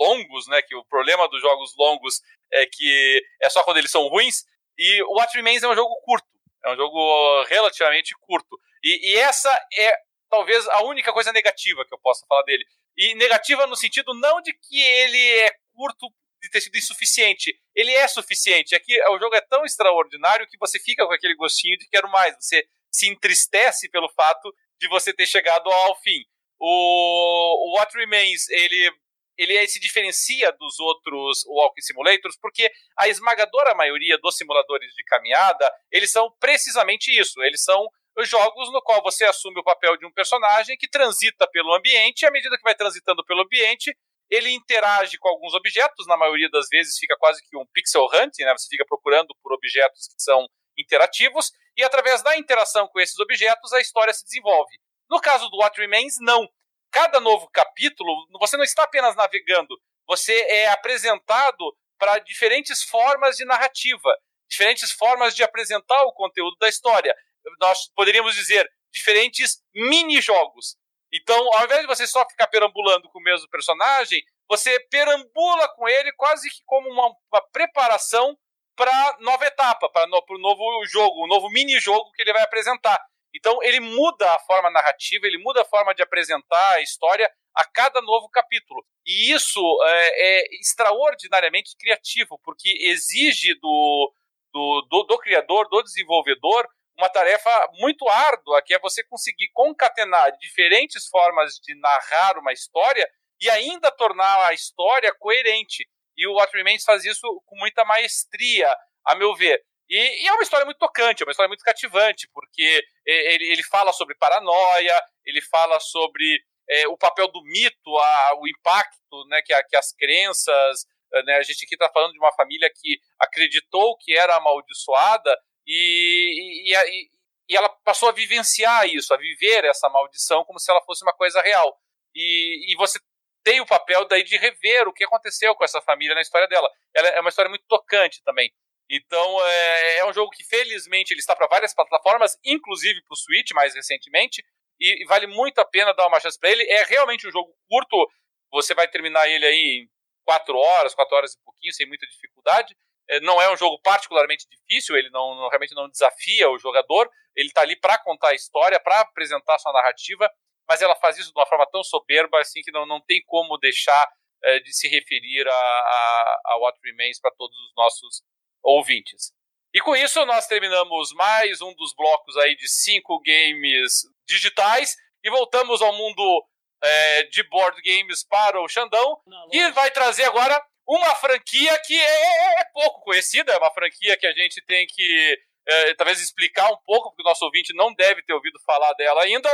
longos, 0.00 0.48
né? 0.48 0.60
Que 0.62 0.74
o 0.74 0.84
problema 0.84 1.28
dos 1.28 1.40
jogos 1.40 1.72
longos 1.76 2.20
é 2.52 2.66
que 2.66 3.22
é 3.40 3.48
só 3.48 3.62
quando 3.62 3.76
eles 3.78 3.90
são 3.90 4.08
ruins. 4.08 4.44
E 4.78 5.02
o 5.04 5.14
What 5.14 5.34
Remains 5.36 5.62
é 5.62 5.68
um 5.68 5.74
jogo 5.74 5.94
curto, 6.02 6.26
é 6.64 6.72
um 6.72 6.76
jogo 6.76 7.44
relativamente 7.44 8.14
curto. 8.20 8.58
E, 8.82 9.12
e 9.12 9.16
essa 9.18 9.50
é 9.78 9.92
talvez 10.28 10.66
a 10.68 10.82
única 10.82 11.12
coisa 11.12 11.32
negativa 11.32 11.84
que 11.84 11.94
eu 11.94 11.98
possa 11.98 12.26
falar 12.26 12.42
dele. 12.42 12.64
E 12.96 13.14
negativa 13.14 13.66
no 13.66 13.76
sentido 13.76 14.14
não 14.14 14.40
de 14.40 14.52
que 14.52 14.80
ele 14.80 15.38
é 15.38 15.50
curto 15.74 16.08
de 16.46 16.50
ter 16.50 16.60
sido 16.60 16.78
insuficiente. 16.78 17.58
Ele 17.74 17.92
é 17.92 18.06
suficiente. 18.08 18.74
Aqui 18.74 18.98
o 19.10 19.18
jogo 19.18 19.34
é 19.34 19.40
tão 19.40 19.64
extraordinário 19.64 20.46
que 20.46 20.56
você 20.58 20.78
fica 20.78 21.06
com 21.06 21.12
aquele 21.12 21.34
gostinho 21.34 21.76
de 21.76 21.88
quero 21.88 22.08
mais. 22.08 22.34
Você 22.40 22.66
se 22.90 23.08
entristece 23.08 23.90
pelo 23.90 24.08
fato 24.10 24.54
de 24.80 24.88
você 24.88 25.12
ter 25.12 25.26
chegado 25.26 25.70
ao 25.70 26.00
fim. 26.00 26.24
O, 26.58 26.66
o 26.66 27.78
What 27.78 27.96
Remains, 27.96 28.48
ele 28.48 28.90
ele 29.38 29.66
se 29.66 29.78
diferencia 29.78 30.50
dos 30.52 30.80
outros 30.80 31.44
walking 31.46 31.82
simulators 31.82 32.38
porque 32.40 32.72
a 32.96 33.06
esmagadora 33.06 33.74
maioria 33.74 34.16
dos 34.16 34.34
simuladores 34.34 34.90
de 34.94 35.04
caminhada, 35.04 35.70
eles 35.92 36.10
são 36.10 36.34
precisamente 36.40 37.10
isso, 37.10 37.42
eles 37.42 37.62
são 37.62 37.86
jogos 38.24 38.72
no 38.72 38.80
qual 38.80 39.02
você 39.02 39.26
assume 39.26 39.60
o 39.60 39.62
papel 39.62 39.98
de 39.98 40.06
um 40.06 40.10
personagem 40.10 40.74
que 40.78 40.88
transita 40.88 41.46
pelo 41.48 41.74
ambiente 41.74 42.22
e 42.22 42.26
à 42.26 42.30
medida 42.30 42.56
que 42.56 42.62
vai 42.62 42.74
transitando 42.74 43.22
pelo 43.26 43.42
ambiente, 43.42 43.94
ele 44.30 44.50
interage 44.50 45.18
com 45.18 45.28
alguns 45.28 45.54
objetos, 45.54 46.06
na 46.06 46.16
maioria 46.16 46.48
das 46.50 46.68
vezes 46.68 46.98
fica 46.98 47.16
quase 47.18 47.42
que 47.42 47.56
um 47.56 47.66
pixel 47.72 48.06
hunt, 48.12 48.32
né? 48.38 48.52
Você 48.56 48.68
fica 48.68 48.84
procurando 48.86 49.34
por 49.42 49.52
objetos 49.52 50.08
que 50.08 50.22
são 50.22 50.46
interativos 50.76 51.52
e 51.76 51.84
através 51.84 52.22
da 52.22 52.36
interação 52.36 52.88
com 52.88 53.00
esses 53.00 53.18
objetos 53.18 53.72
a 53.72 53.80
história 53.80 54.12
se 54.12 54.24
desenvolve. 54.24 54.76
No 55.08 55.20
caso 55.20 55.48
do 55.48 55.58
What 55.58 55.80
Remains, 55.80 56.16
não 56.20 56.48
cada 56.90 57.20
novo 57.20 57.48
capítulo, 57.52 58.26
você 58.38 58.56
não 58.56 58.64
está 58.64 58.84
apenas 58.84 59.14
navegando, 59.14 59.78
você 60.06 60.32
é 60.48 60.68
apresentado 60.68 61.76
para 61.98 62.18
diferentes 62.18 62.82
formas 62.82 63.36
de 63.36 63.44
narrativa, 63.44 64.16
diferentes 64.48 64.92
formas 64.92 65.34
de 65.34 65.42
apresentar 65.42 66.02
o 66.04 66.12
conteúdo 66.12 66.56
da 66.58 66.68
história. 66.68 67.14
Nós 67.60 67.90
poderíamos 67.94 68.34
dizer 68.34 68.66
diferentes 68.92 69.62
mini-jogos. 69.74 70.76
Então, 71.16 71.36
ao 71.54 71.64
invés 71.64 71.80
de 71.80 71.86
você 71.86 72.06
só 72.06 72.26
ficar 72.28 72.46
perambulando 72.48 73.08
com 73.08 73.18
o 73.18 73.22
mesmo 73.22 73.48
personagem, 73.48 74.22
você 74.48 74.78
perambula 74.90 75.68
com 75.74 75.88
ele 75.88 76.12
quase 76.12 76.50
que 76.50 76.62
como 76.66 76.90
uma, 76.90 77.08
uma 77.32 77.40
preparação 77.52 78.36
para 78.76 79.16
nova 79.20 79.46
etapa, 79.46 79.88
para 79.88 80.04
o 80.04 80.08
no, 80.08 80.38
novo 80.38 80.84
jogo, 80.86 81.24
um 81.24 81.28
novo 81.28 81.48
mini-jogo 81.48 82.12
que 82.12 82.22
ele 82.22 82.32
vai 82.32 82.42
apresentar. 82.42 83.02
Então 83.34 83.58
ele 83.62 83.80
muda 83.80 84.30
a 84.30 84.38
forma 84.40 84.70
narrativa, 84.70 85.26
ele 85.26 85.38
muda 85.38 85.62
a 85.62 85.64
forma 85.64 85.94
de 85.94 86.02
apresentar 86.02 86.74
a 86.74 86.82
história 86.82 87.30
a 87.54 87.64
cada 87.64 88.02
novo 88.02 88.28
capítulo. 88.28 88.84
E 89.06 89.32
isso 89.32 89.60
é, 89.84 90.42
é 90.42 90.56
extraordinariamente 90.60 91.74
criativo, 91.78 92.38
porque 92.44 92.68
exige 92.80 93.54
do, 93.54 94.12
do, 94.52 94.86
do, 94.90 95.02
do, 95.04 95.18
criador, 95.18 95.68
do 95.70 95.82
desenvolvedor, 95.82 96.68
uma 96.96 97.08
tarefa 97.08 97.50
muito 97.74 98.08
árdua, 98.08 98.62
que 98.62 98.74
é 98.74 98.78
você 98.78 99.02
conseguir 99.04 99.50
concatenar 99.52 100.36
diferentes 100.38 101.06
formas 101.06 101.54
de 101.62 101.74
narrar 101.78 102.38
uma 102.38 102.52
história 102.52 103.08
e 103.40 103.50
ainda 103.50 103.90
tornar 103.90 104.46
a 104.46 104.54
história 104.54 105.12
coerente. 105.18 105.86
E 106.16 106.26
o 106.26 106.34
What 106.34 106.52
faz 106.84 107.04
isso 107.04 107.42
com 107.44 107.56
muita 107.58 107.84
maestria, 107.84 108.74
a 109.04 109.14
meu 109.14 109.34
ver. 109.34 109.62
E, 109.88 110.24
e, 110.24 110.26
é 110.26 110.32
uma 110.32 110.42
história 110.42 110.64
muito 110.64 110.78
tocante, 110.78 111.22
é 111.22 111.26
uma 111.26 111.30
história 111.30 111.48
muito 111.48 111.62
cativante, 111.62 112.28
porque 112.32 112.82
ele, 113.04 113.44
ele 113.52 113.62
fala 113.62 113.92
sobre 113.92 114.16
paranoia, 114.16 115.00
ele 115.24 115.40
fala 115.42 115.78
sobre 115.78 116.42
é, 116.68 116.88
o 116.88 116.96
papel 116.96 117.28
do 117.28 117.42
mito, 117.44 117.96
a, 117.96 118.38
o 118.40 118.48
impacto 118.48 119.26
né, 119.28 119.42
que, 119.42 119.52
a, 119.52 119.62
que 119.62 119.76
as 119.76 119.92
crenças. 119.92 120.86
Né, 121.24 121.36
a 121.36 121.42
gente 121.42 121.64
aqui 121.64 121.74
está 121.74 121.88
falando 121.90 122.12
de 122.12 122.18
uma 122.18 122.32
família 122.32 122.70
que 122.74 122.98
acreditou 123.20 123.96
que 123.98 124.16
era 124.16 124.36
amaldiçoada 124.36 125.38
e, 125.66 126.72
e, 126.72 127.10
e, 127.48 127.56
ela 127.56 127.68
passou 127.68 128.08
a 128.08 128.12
vivenciar 128.12 128.86
isso, 128.86 129.12
a 129.12 129.16
viver 129.16 129.64
essa 129.64 129.88
maldição 129.88 130.44
como 130.44 130.58
se 130.58 130.70
ela 130.70 130.82
fosse 130.82 131.04
uma 131.04 131.12
coisa 131.12 131.40
real. 131.42 131.76
E, 132.14 132.72
e 132.72 132.76
você 132.76 132.98
tem 133.42 133.60
o 133.60 133.66
papel 133.66 134.06
daí 134.06 134.24
de 134.24 134.36
rever 134.36 134.88
o 134.88 134.92
que 134.92 135.04
aconteceu 135.04 135.54
com 135.54 135.64
essa 135.64 135.80
família 135.80 136.14
na 136.14 136.20
história 136.20 136.48
dela. 136.48 136.68
Ela 136.94 137.08
é 137.08 137.20
uma 137.20 137.28
história 137.28 137.48
muito 137.48 137.64
tocante 137.68 138.22
também. 138.24 138.52
Então 138.88 139.46
é, 139.46 139.98
é 139.98 140.06
um 140.06 140.12
jogo 140.12 140.30
que 140.30 140.44
felizmente 140.44 141.12
ele 141.12 141.20
está 141.20 141.34
para 141.34 141.48
várias 141.48 141.74
plataformas, 141.74 142.38
inclusive 142.44 143.02
para 143.02 143.14
o 143.14 143.16
Switch 143.16 143.50
mais 143.52 143.74
recentemente, 143.74 144.44
e, 144.78 145.02
e, 145.02 145.06
vale 145.06 145.26
muito 145.26 145.58
a 145.58 145.64
pena 145.64 145.94
dar 145.94 146.06
uma 146.06 146.20
chance 146.20 146.38
para 146.38 146.50
ele. 146.50 146.62
É 146.64 146.84
realmente 146.84 147.26
um 147.26 147.30
jogo 147.30 147.54
curto, 147.68 148.10
você 148.50 148.74
vai 148.74 148.86
terminar 148.86 149.28
ele 149.28 149.46
aí 149.46 149.82
em 149.82 149.88
4 150.24 150.56
horas, 150.56 150.94
4 150.94 151.16
horas 151.16 151.32
e 151.34 151.44
pouquinho, 151.44 151.72
sem 151.72 151.86
muita 151.86 152.06
dificuldade. 152.06 152.76
É, 153.08 153.20
não 153.20 153.40
é 153.40 153.52
um 153.52 153.56
jogo 153.56 153.80
particularmente 153.82 154.46
difícil, 154.48 154.96
ele 154.96 155.10
não, 155.10 155.34
não 155.34 155.48
realmente 155.48 155.74
não 155.74 155.88
desafia 155.88 156.50
o 156.50 156.58
jogador, 156.58 157.08
ele 157.34 157.48
está 157.48 157.60
ali 157.60 157.76
para 157.78 157.98
contar 157.98 158.28
a 158.28 158.34
história, 158.34 158.80
para 158.80 159.00
apresentar 159.00 159.58
sua 159.58 159.72
narrativa, 159.72 160.28
mas 160.68 160.82
ela 160.82 160.96
faz 160.96 161.16
isso 161.16 161.32
de 161.32 161.38
uma 161.38 161.46
forma 161.46 161.66
tão 161.70 161.84
soberba 161.84 162.40
assim 162.40 162.60
que 162.62 162.72
não, 162.72 162.86
não 162.86 163.00
tem 163.00 163.22
como 163.26 163.56
deixar 163.58 164.08
é, 164.42 164.58
de 164.60 164.72
se 164.72 164.88
referir 164.88 165.46
a, 165.48 165.52
a, 165.52 166.40
a 166.46 166.56
What 166.58 166.78
Remains 166.84 167.20
para 167.20 167.30
todos 167.32 167.56
os 167.56 167.72
nossos 167.76 168.22
ouvintes. 168.62 169.32
E 169.72 169.80
com 169.80 169.94
isso 169.94 170.24
nós 170.24 170.46
terminamos 170.46 171.12
mais 171.12 171.60
um 171.60 171.74
dos 171.74 171.94
blocos 171.94 172.36
aí 172.38 172.56
de 172.56 172.66
cinco 172.68 173.20
games 173.20 173.92
digitais 174.26 174.96
e 175.22 175.30
voltamos 175.30 175.82
ao 175.82 175.92
mundo 175.92 176.46
é, 176.82 177.22
de 177.24 177.42
board 177.44 177.80
games 177.82 178.24
para 178.24 178.60
o 178.60 178.68
Xandão, 178.68 179.20
que 179.50 179.70
vai 179.72 179.90
trazer 179.90 180.24
agora 180.24 180.60
uma 180.86 181.14
franquia 181.16 181.78
que 181.84 181.98
é, 181.98 182.60
é, 182.60 182.64
pouco 182.72 183.02
conhecida, 183.02 183.52
é 183.52 183.58
uma 183.58 183.72
franquia 183.72 184.16
que 184.16 184.26
a 184.26 184.32
gente 184.32 184.62
tem 184.64 184.86
que 184.86 185.38
é, 185.66 185.94
talvez 185.94 186.20
explicar 186.20 186.70
um 186.70 186.78
pouco, 186.84 187.10
porque 187.10 187.22
o 187.22 187.28
nosso 187.28 187.44
ouvinte 187.44 187.74
não 187.74 187.92
deve 187.94 188.22
ter 188.22 188.32
ouvido 188.32 188.60
falar 188.64 188.92
dela 188.94 189.22
ainda, 189.22 189.50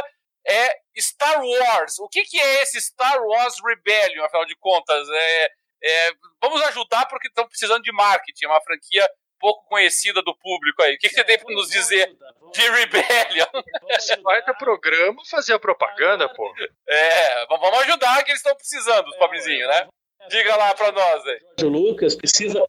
é 0.46 0.76
Star 0.98 1.40
Wars. 1.42 1.98
O 2.00 2.08
que, 2.08 2.22
que 2.24 2.38
é 2.38 2.62
esse 2.62 2.80
Star 2.80 3.18
Wars 3.22 3.56
Rebellion, 3.64 4.24
afinal 4.24 4.44
de 4.44 4.56
contas? 4.56 5.08
É, 5.08 5.50
é, 5.84 6.12
vamos 6.40 6.60
ajudar 6.62 7.06
porque 7.06 7.28
estão 7.28 7.48
precisando 7.48 7.82
de 7.82 7.92
marketing, 7.92 8.44
é 8.44 8.48
uma 8.48 8.60
franquia 8.60 9.08
pouco 9.40 9.66
conhecida 9.68 10.22
do 10.22 10.36
público 10.36 10.82
aí. 10.82 10.94
O 10.94 10.98
que, 10.98 11.08
que 11.08 11.14
você 11.16 11.24
tem 11.24 11.36
para 11.36 11.52
nos 11.52 11.68
dizer 11.68 12.16
de 12.52 12.70
Rebellion? 12.70 13.46
Esse 13.90 14.14
baita 14.16 14.54
programa 14.54 15.20
fazer 15.28 15.54
a 15.54 15.58
propaganda, 15.58 16.28
pô. 16.28 16.54
É, 16.88 17.46
vamos 17.46 17.80
ajudar 17.80 18.22
que 18.22 18.30
eles 18.30 18.40
estão 18.40 18.54
precisando, 18.54 19.08
os 19.08 19.16
pobrezinhos, 19.16 19.68
né? 19.68 19.88
Diga 20.28 20.56
lá 20.56 20.74
para 20.74 20.92
nós 20.92 21.26
aí. 21.26 21.38
George 21.58 21.78
Lucas 21.78 22.14
precisa. 22.14 22.64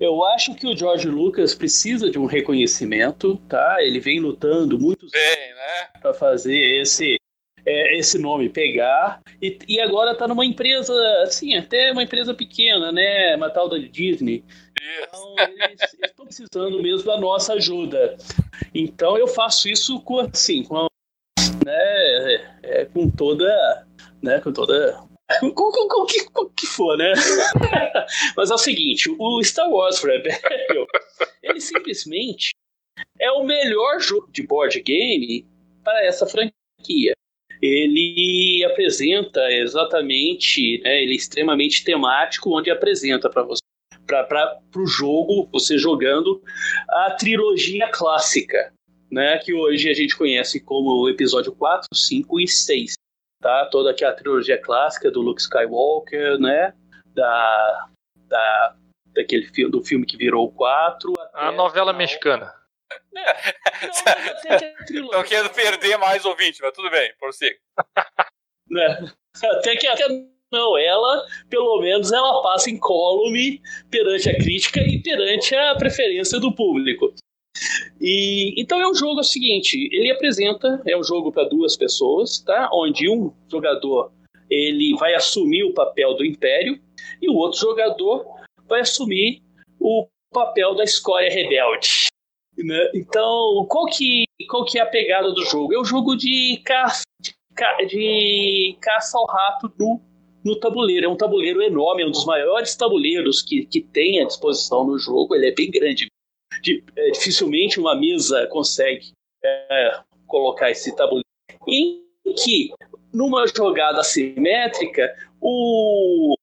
Eu 0.00 0.24
acho 0.24 0.54
que 0.54 0.66
o 0.66 0.76
George 0.76 1.08
Lucas 1.08 1.54
precisa 1.54 2.10
de 2.10 2.18
um 2.18 2.26
reconhecimento, 2.26 3.36
tá? 3.48 3.76
Ele 3.80 3.98
vem 3.98 4.20
lutando 4.20 4.78
muito 4.78 5.06
bem, 5.10 5.54
né? 5.54 5.88
Para 6.00 6.14
fazer 6.14 6.58
esse 6.80 7.18
é, 7.64 7.98
esse 7.98 8.16
nome 8.16 8.48
pegar 8.48 9.20
e, 9.42 9.58
e 9.66 9.80
agora 9.80 10.14
tá 10.14 10.28
numa 10.28 10.46
empresa 10.46 10.94
assim 11.22 11.56
até 11.56 11.90
uma 11.90 12.02
empresa 12.02 12.32
pequena, 12.32 12.92
né? 12.92 13.34
Uma 13.36 13.50
tal 13.50 13.68
da 13.68 13.76
Disney. 13.76 14.44
Então, 15.02 15.34
eles 15.68 15.80
estão 16.04 16.26
precisando 16.26 16.80
mesmo 16.80 17.06
da 17.06 17.18
nossa 17.18 17.54
ajuda. 17.54 18.16
Então 18.74 19.18
eu 19.18 19.26
faço 19.26 19.68
isso 19.68 20.00
com 20.00 20.20
assim, 20.20 20.62
com, 20.62 20.86
né, 21.64 21.72
é, 21.72 22.44
é, 22.62 22.84
com 22.84 23.10
toda, 23.10 23.86
né, 24.22 24.40
com 24.40 24.52
toda 24.52 25.02
com, 25.40 25.52
com, 25.52 25.88
com, 25.88 26.06
que, 26.06 26.24
com 26.30 26.48
que 26.50 26.66
for, 26.66 26.96
né? 26.96 27.12
Mas 28.36 28.50
é 28.50 28.54
o 28.54 28.58
seguinte, 28.58 29.14
o 29.18 29.42
Star 29.42 29.68
Wars 29.70 30.02
Rebellion, 30.02 30.86
ele 31.42 31.60
simplesmente 31.60 32.50
é 33.18 33.30
o 33.32 33.44
melhor 33.44 34.00
jogo 34.00 34.30
de 34.30 34.42
board 34.42 34.80
game 34.80 35.46
para 35.82 36.04
essa 36.04 36.26
franquia. 36.26 37.14
Ele 37.60 38.64
apresenta 38.64 39.40
exatamente, 39.50 40.80
né, 40.82 41.02
ele 41.02 41.12
é 41.12 41.16
extremamente 41.16 41.84
temático, 41.84 42.56
onde 42.56 42.70
apresenta 42.70 43.30
para 43.30 43.42
você 43.42 43.60
para 44.06 44.60
o 44.76 44.86
jogo, 44.86 45.48
você 45.50 45.76
jogando 45.76 46.40
a 46.88 47.10
trilogia 47.18 47.88
clássica, 47.88 48.72
né, 49.10 49.36
que 49.38 49.52
hoje 49.52 49.90
a 49.90 49.94
gente 49.94 50.16
conhece 50.16 50.60
como 50.60 51.08
episódio 51.08 51.50
4, 51.52 51.88
5 51.92 52.40
e 52.40 52.46
6 52.46 52.94
tá? 53.46 53.64
Toda 53.66 53.92
aquela 53.92 54.12
trilogia 54.12 54.60
clássica 54.60 55.08
do 55.08 55.20
Luke 55.20 55.40
Skywalker, 55.40 56.36
né? 56.40 56.74
Da, 57.14 57.88
da 58.26 58.76
daquele 59.14 59.46
filme 59.46 59.70
do 59.70 59.82
filme 59.82 60.04
que 60.04 60.16
virou 60.16 60.46
o 60.46 60.52
4. 60.52 61.12
A 61.32 61.52
novela 61.52 61.92
mexicana. 61.92 62.52
Não 65.12 65.22
quero 65.22 65.48
perder 65.50 65.96
mais 65.96 66.24
ouvinte, 66.24 66.60
mas 66.60 66.72
tudo 66.72 66.90
bem, 66.90 67.14
prossiga. 67.18 67.56
né? 68.68 69.10
Até 69.42 69.76
que 69.76 69.86
até 69.86 70.06
não, 70.52 70.76
ela, 70.78 71.26
pelo 71.48 71.80
menos, 71.80 72.12
ela 72.12 72.42
passa 72.42 72.70
incólume 72.70 73.60
perante 73.90 74.28
a 74.28 74.36
crítica 74.36 74.80
e 74.80 75.02
perante 75.02 75.54
a 75.54 75.74
preferência 75.74 76.38
do 76.38 76.54
público. 76.54 77.14
E 78.00 78.54
então 78.60 78.80
é 78.80 78.88
um 78.88 78.94
jogo 78.94 79.18
é 79.18 79.20
o 79.20 79.24
seguinte, 79.24 79.88
ele 79.92 80.10
apresenta, 80.10 80.80
é 80.86 80.96
um 80.96 81.02
jogo 81.02 81.32
para 81.32 81.48
duas 81.48 81.76
pessoas, 81.76 82.38
tá? 82.40 82.68
Onde 82.72 83.08
um 83.08 83.32
jogador 83.50 84.12
ele 84.50 84.94
vai 84.98 85.14
assumir 85.14 85.64
o 85.64 85.74
papel 85.74 86.14
do 86.14 86.24
Império 86.24 86.78
e 87.20 87.28
o 87.28 87.34
outro 87.34 87.60
jogador 87.60 88.24
vai 88.68 88.80
assumir 88.80 89.42
o 89.80 90.06
papel 90.32 90.74
da 90.74 90.84
escória 90.84 91.30
rebelde. 91.30 92.08
Né? 92.56 92.90
Então, 92.94 93.66
qual 93.68 93.86
que, 93.86 94.24
qual 94.48 94.64
que 94.64 94.78
é 94.78 94.82
a 94.82 94.86
pegada 94.86 95.30
do 95.32 95.44
jogo? 95.44 95.74
É 95.74 95.80
um 95.80 95.84
jogo 95.84 96.16
de 96.16 96.60
caça, 96.64 97.02
de, 97.20 97.32
de 97.86 98.76
caça 98.80 99.18
ao 99.18 99.26
rato 99.26 99.70
no, 99.78 100.00
no 100.44 100.56
tabuleiro. 100.58 101.06
É 101.06 101.08
um 101.08 101.16
tabuleiro 101.16 101.62
enorme, 101.62 102.02
é 102.02 102.06
um 102.06 102.10
dos 102.10 102.24
maiores 102.24 102.74
tabuleiros 102.74 103.42
que, 103.42 103.66
que 103.66 103.80
tem 103.80 104.20
à 104.22 104.26
disposição 104.26 104.86
no 104.86 104.98
jogo. 104.98 105.34
Ele 105.34 105.48
é 105.48 105.54
bem 105.54 105.70
grande 105.70 106.06
é, 106.96 107.10
dificilmente 107.10 107.78
uma 107.80 107.94
mesa 107.94 108.46
consegue 108.48 109.12
é, 109.44 110.00
colocar 110.26 110.70
esse 110.70 110.94
tabuleiro. 110.94 111.26
Em 111.66 112.02
que, 112.44 112.72
numa 113.12 113.46
jogada 113.46 114.00
assimétrica, 114.00 115.14
o, 115.40 116.34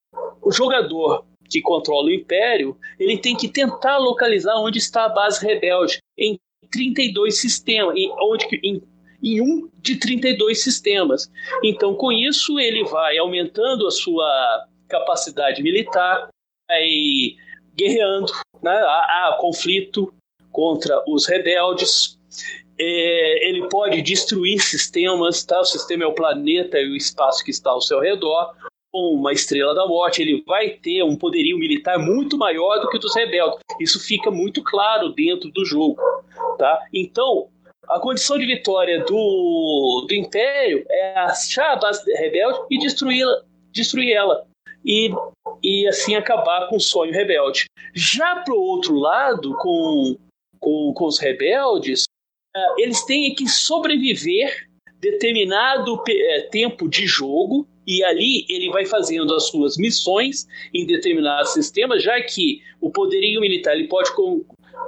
o 0.42 0.52
jogador 0.52 1.24
que 1.48 1.60
controla 1.60 2.06
o 2.06 2.12
império, 2.12 2.76
ele 2.98 3.18
tem 3.18 3.36
que 3.36 3.48
tentar 3.48 3.98
localizar 3.98 4.56
onde 4.56 4.78
está 4.78 5.04
a 5.04 5.08
base 5.08 5.44
rebelde 5.44 5.98
em 6.18 6.38
32 6.70 7.40
sistemas, 7.40 7.94
em, 7.96 8.10
onde, 8.20 8.46
em, 8.62 8.82
em 9.22 9.40
um 9.40 9.68
de 9.80 9.96
32 9.96 10.62
sistemas. 10.62 11.30
Então, 11.62 11.94
com 11.94 12.10
isso, 12.10 12.58
ele 12.58 12.84
vai 12.84 13.18
aumentando 13.18 13.86
a 13.86 13.90
sua 13.90 14.66
capacidade 14.88 15.62
militar, 15.62 16.28
aí 16.70 17.36
guerreando, 17.76 18.32
né? 18.64 18.72
há, 18.72 19.28
há 19.28 19.38
conflito 19.38 20.12
contra 20.50 21.02
os 21.06 21.26
rebeldes. 21.26 22.18
É, 22.78 23.48
ele 23.48 23.68
pode 23.68 24.02
destruir 24.02 24.60
sistemas, 24.60 25.44
tá? 25.44 25.60
o 25.60 25.64
sistema 25.64 26.04
é 26.04 26.06
o 26.06 26.14
planeta 26.14 26.78
e 26.78 26.90
o 26.90 26.96
espaço 26.96 27.44
que 27.44 27.50
está 27.50 27.70
ao 27.70 27.80
seu 27.80 28.00
redor. 28.00 28.52
Com 28.92 29.14
uma 29.14 29.32
estrela 29.32 29.74
da 29.74 29.86
morte, 29.86 30.22
ele 30.22 30.42
vai 30.46 30.70
ter 30.70 31.02
um 31.02 31.16
poderio 31.16 31.58
militar 31.58 31.98
muito 31.98 32.38
maior 32.38 32.80
do 32.80 32.88
que 32.88 32.96
o 32.96 33.00
dos 33.00 33.14
rebeldes. 33.14 33.58
Isso 33.80 34.00
fica 34.00 34.30
muito 34.30 34.62
claro 34.62 35.10
dentro 35.10 35.50
do 35.50 35.64
jogo. 35.64 36.00
Tá? 36.58 36.80
Então, 36.92 37.48
a 37.88 37.98
condição 37.98 38.38
de 38.38 38.46
vitória 38.46 39.00
do, 39.00 40.06
do 40.08 40.14
Império 40.14 40.84
é 40.88 41.18
achar 41.18 41.72
a 41.72 41.76
base 41.76 42.10
rebelde 42.12 42.60
e 42.70 42.78
destruí-la. 42.78 43.42
Destruir 43.72 44.12
ela 44.12 44.46
e, 44.84 45.10
e 45.64 45.88
assim 45.88 46.14
acabar 46.14 46.68
com 46.68 46.76
o 46.76 46.80
sonho 46.80 47.10
rebelde. 47.10 47.64
Já 47.94 48.36
para 48.36 48.52
o 48.52 48.60
outro 48.60 48.94
lado, 48.96 49.56
com, 49.56 50.14
com, 50.60 50.92
com 50.94 51.06
os 51.06 51.18
rebeldes, 51.18 52.04
uh, 52.54 52.74
eles 52.78 53.02
têm 53.06 53.34
que 53.34 53.48
sobreviver 53.48 54.68
determinado 55.00 55.94
uh, 55.94 56.02
tempo 56.50 56.86
de 56.86 57.06
jogo 57.06 57.66
e 57.86 58.04
ali 58.04 58.44
ele 58.48 58.70
vai 58.70 58.84
fazendo 58.84 59.34
as 59.34 59.48
suas 59.48 59.78
missões 59.78 60.46
em 60.74 60.86
determinados 60.86 61.52
sistemas, 61.54 62.02
já 62.02 62.20
que 62.22 62.60
o 62.80 62.90
poderio 62.90 63.40
militar 63.40 63.74
ele 63.74 63.88
pode 63.88 64.10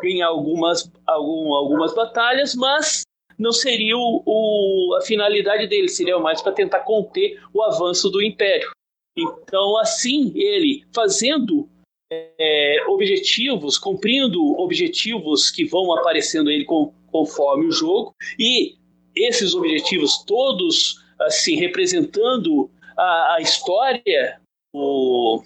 ganhar 0.03 0.29
algumas, 0.29 0.91
algum, 1.07 1.55
algumas 1.55 1.95
batalhas, 1.95 2.55
mas 2.55 3.03
não 3.39 3.53
seria 3.53 3.97
o, 3.97 4.23
o, 4.25 4.97
a 4.99 5.03
finalidade 5.03 5.67
dele, 5.67 5.89
seria 5.89 6.19
mais 6.19 6.41
para 6.43 6.53
tentar 6.53 6.81
conter 6.81 7.39
o 7.53 7.63
avanço 7.63 8.11
do 8.11 8.23
império. 8.23 8.71
Então, 9.17 9.79
assim, 9.79 10.33
ele 10.35 10.85
fazendo 10.95 11.69
é, 12.11 12.85
objetivos, 12.89 13.79
cumprindo 13.79 14.41
objetivos 14.61 15.51
que 15.51 15.65
vão 15.65 15.93
aparecendo 15.93 16.51
ele 16.51 16.65
com, 16.65 16.93
conforme 17.11 17.67
o 17.67 17.73
jogo, 17.73 18.15
e 18.39 18.77
esses 19.15 19.55
objetivos 19.55 20.23
todos 20.25 21.03
assim 21.21 21.57
representando 21.57 22.71
a, 22.97 23.37
a 23.37 23.41
história 23.41 24.41
o, 24.75 25.43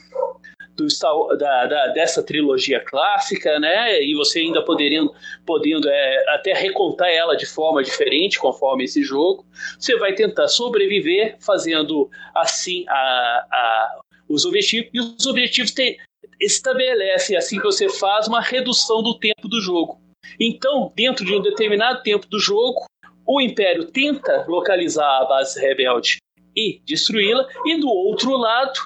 do, 0.80 1.36
da, 1.36 1.66
da, 1.66 1.86
dessa 1.88 2.22
trilogia 2.22 2.80
clássica, 2.80 3.58
né? 3.58 4.02
E 4.02 4.14
você 4.14 4.40
ainda 4.40 4.62
podendo, 4.62 5.12
podendo 5.46 5.88
é, 5.88 6.34
até 6.34 6.52
recontar 6.52 7.08
ela 7.08 7.36
de 7.36 7.46
forma 7.46 7.82
diferente 7.82 8.38
conforme 8.38 8.84
esse 8.84 9.02
jogo. 9.02 9.44
Você 9.78 9.96
vai 9.96 10.14
tentar 10.14 10.48
sobreviver 10.48 11.36
fazendo 11.40 12.10
assim 12.34 12.84
a, 12.88 12.94
a, 12.94 14.00
os 14.28 14.44
objetivos. 14.44 14.90
E 14.92 15.00
os 15.00 15.26
objetivos 15.26 15.72
tem, 15.72 15.96
estabelece, 16.40 17.36
assim 17.36 17.58
que 17.58 17.64
você 17.64 17.88
faz, 17.88 18.26
uma 18.26 18.40
redução 18.40 19.02
do 19.02 19.18
tempo 19.18 19.48
do 19.48 19.60
jogo. 19.60 20.00
Então, 20.38 20.92
dentro 20.94 21.24
de 21.24 21.34
um 21.34 21.42
determinado 21.42 22.02
tempo 22.02 22.26
do 22.26 22.38
jogo, 22.38 22.86
o 23.26 23.40
Império 23.40 23.86
tenta 23.86 24.44
localizar 24.48 25.20
a 25.20 25.24
base 25.24 25.60
rebelde 25.60 26.18
e 26.56 26.80
destruí-la, 26.84 27.46
e 27.64 27.78
do 27.78 27.88
outro 27.88 28.36
lado, 28.36 28.80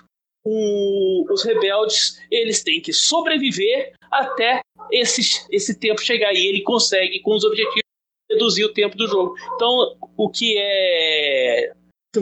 o, 0.45 1.33
os 1.33 1.43
rebeldes 1.43 2.21
eles 2.31 2.63
têm 2.63 2.81
que 2.81 2.93
sobreviver 2.93 3.95
até 4.11 4.61
esse, 4.93 5.47
esse 5.51 5.79
tempo 5.79 6.01
chegar 6.01 6.33
e 6.35 6.47
ele 6.47 6.61
consegue 6.63 7.21
com 7.21 7.35
os 7.35 7.45
objetivos 7.45 7.83
reduzir 8.31 8.65
o 8.65 8.73
tempo 8.73 8.97
do 8.97 9.09
jogo. 9.09 9.35
Então, 9.55 9.97
o 10.17 10.29
que 10.29 10.57
é 10.59 11.73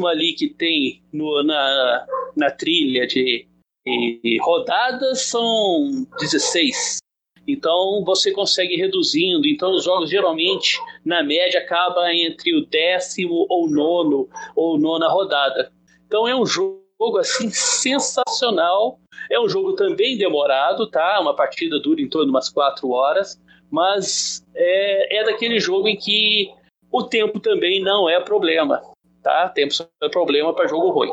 ali 0.06 0.32
que 0.32 0.48
tem 0.48 1.02
no, 1.12 1.42
na, 1.42 2.06
na 2.36 2.50
trilha 2.50 3.06
de, 3.06 3.46
de 3.84 4.38
rodadas 4.40 5.22
são 5.22 6.06
16. 6.18 6.98
Então 7.46 8.02
você 8.04 8.32
consegue 8.32 8.76
reduzindo. 8.76 9.46
Então 9.46 9.74
os 9.74 9.84
jogos 9.84 10.08
geralmente, 10.08 10.78
na 11.04 11.22
média, 11.22 11.60
acabam 11.60 12.08
entre 12.10 12.56
o 12.56 12.64
décimo 12.66 13.46
ou 13.48 13.68
nono 13.68 14.28
ou 14.56 14.78
nona 14.78 15.08
rodada. 15.08 15.72
Então 16.06 16.26
é 16.26 16.34
um 16.34 16.46
jogo 16.46 16.81
assim 17.18 17.50
sensacional. 17.50 18.98
É 19.30 19.38
um 19.40 19.48
jogo 19.48 19.74
também 19.74 20.16
demorado, 20.16 20.90
tá? 20.90 21.20
Uma 21.20 21.34
partida 21.34 21.80
dura 21.80 22.00
em 22.00 22.08
torno 22.08 22.26
de 22.26 22.30
umas 22.30 22.48
quatro 22.48 22.90
horas, 22.90 23.40
mas 23.70 24.44
é, 24.54 25.18
é 25.18 25.24
daquele 25.24 25.58
jogo 25.58 25.88
em 25.88 25.96
que 25.96 26.52
o 26.90 27.02
tempo 27.02 27.40
também 27.40 27.80
não 27.80 28.08
é 28.08 28.20
problema, 28.20 28.82
tá? 29.22 29.48
Tempo 29.48 29.72
é 30.02 30.08
problema 30.08 30.54
para 30.54 30.68
jogo 30.68 30.90
ruim, 30.90 31.10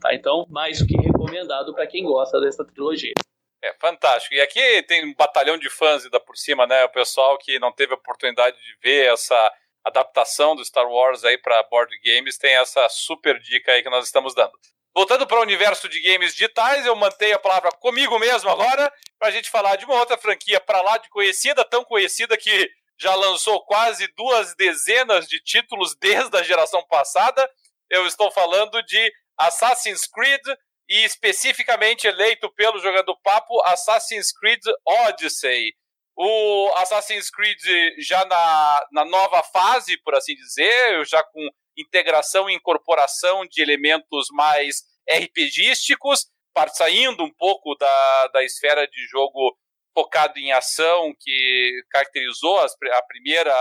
tá? 0.00 0.14
Então, 0.14 0.46
mais 0.50 0.80
do 0.80 0.86
que 0.86 0.96
recomendado 0.96 1.72
para 1.72 1.86
quem 1.86 2.04
gosta 2.04 2.40
dessa 2.40 2.64
trilogia. 2.64 3.14
É 3.62 3.72
fantástico. 3.74 4.34
E 4.34 4.40
aqui 4.40 4.82
tem 4.84 5.04
um 5.04 5.14
batalhão 5.14 5.58
de 5.58 5.68
fãs 5.68 6.04
ainda 6.04 6.20
por 6.20 6.36
cima, 6.36 6.66
né? 6.66 6.84
O 6.84 6.90
pessoal 6.90 7.36
que 7.38 7.58
não 7.58 7.72
teve 7.72 7.92
a 7.92 7.96
oportunidade 7.96 8.56
de 8.56 8.76
ver 8.80 9.12
essa 9.12 9.52
adaptação 9.84 10.54
do 10.54 10.64
Star 10.64 10.88
Wars 10.88 11.24
aí 11.24 11.38
para 11.38 11.62
board 11.64 11.92
games 12.04 12.38
tem 12.38 12.54
essa 12.54 12.88
super 12.88 13.40
dica 13.40 13.72
aí 13.72 13.82
que 13.82 13.90
nós 13.90 14.04
estamos 14.04 14.34
dando. 14.34 14.52
Voltando 14.94 15.26
para 15.26 15.38
o 15.38 15.42
universo 15.42 15.88
de 15.88 16.00
games 16.00 16.32
digitais, 16.32 16.84
eu 16.84 16.96
mantenho 16.96 17.36
a 17.36 17.38
palavra 17.38 17.70
comigo 17.70 18.18
mesmo 18.18 18.50
agora, 18.50 18.92
para 19.18 19.28
a 19.28 19.30
gente 19.30 19.50
falar 19.50 19.76
de 19.76 19.84
uma 19.84 19.94
outra 19.94 20.18
franquia 20.18 20.60
para 20.60 20.82
lá 20.82 20.98
de 20.98 21.08
conhecida, 21.08 21.64
tão 21.64 21.84
conhecida 21.84 22.36
que 22.36 22.70
já 22.98 23.14
lançou 23.14 23.64
quase 23.64 24.08
duas 24.16 24.54
dezenas 24.56 25.28
de 25.28 25.40
títulos 25.40 25.94
desde 25.96 26.36
a 26.36 26.42
geração 26.42 26.84
passada. 26.88 27.48
Eu 27.88 28.06
estou 28.06 28.30
falando 28.30 28.82
de 28.82 29.12
Assassin's 29.38 30.06
Creed 30.06 30.42
e 30.88 31.04
especificamente 31.04 32.06
eleito 32.06 32.52
pelo 32.54 32.80
Jogando 32.80 33.16
Papo 33.22 33.60
Assassin's 33.66 34.32
Creed 34.32 34.62
Odyssey. 34.84 35.74
O 36.20 36.72
Assassin's 36.78 37.30
Creed 37.30 37.60
já 38.00 38.24
na, 38.24 38.86
na 38.90 39.04
nova 39.04 39.40
fase, 39.40 39.96
por 40.02 40.16
assim 40.16 40.34
dizer, 40.34 41.06
já 41.06 41.22
com 41.22 41.48
integração 41.76 42.50
e 42.50 42.54
incorporação 42.54 43.46
de 43.46 43.62
elementos 43.62 44.26
mais 44.32 44.82
RPGísticos, 45.08 46.26
saindo 46.74 47.22
um 47.22 47.32
pouco 47.38 47.76
da, 47.76 48.26
da 48.32 48.42
esfera 48.42 48.84
de 48.88 49.06
jogo 49.06 49.56
focado 49.94 50.36
em 50.40 50.50
ação 50.50 51.14
que 51.20 51.80
caracterizou 51.88 52.58
as, 52.58 52.72
a 52.72 53.02
primeira 53.02 53.54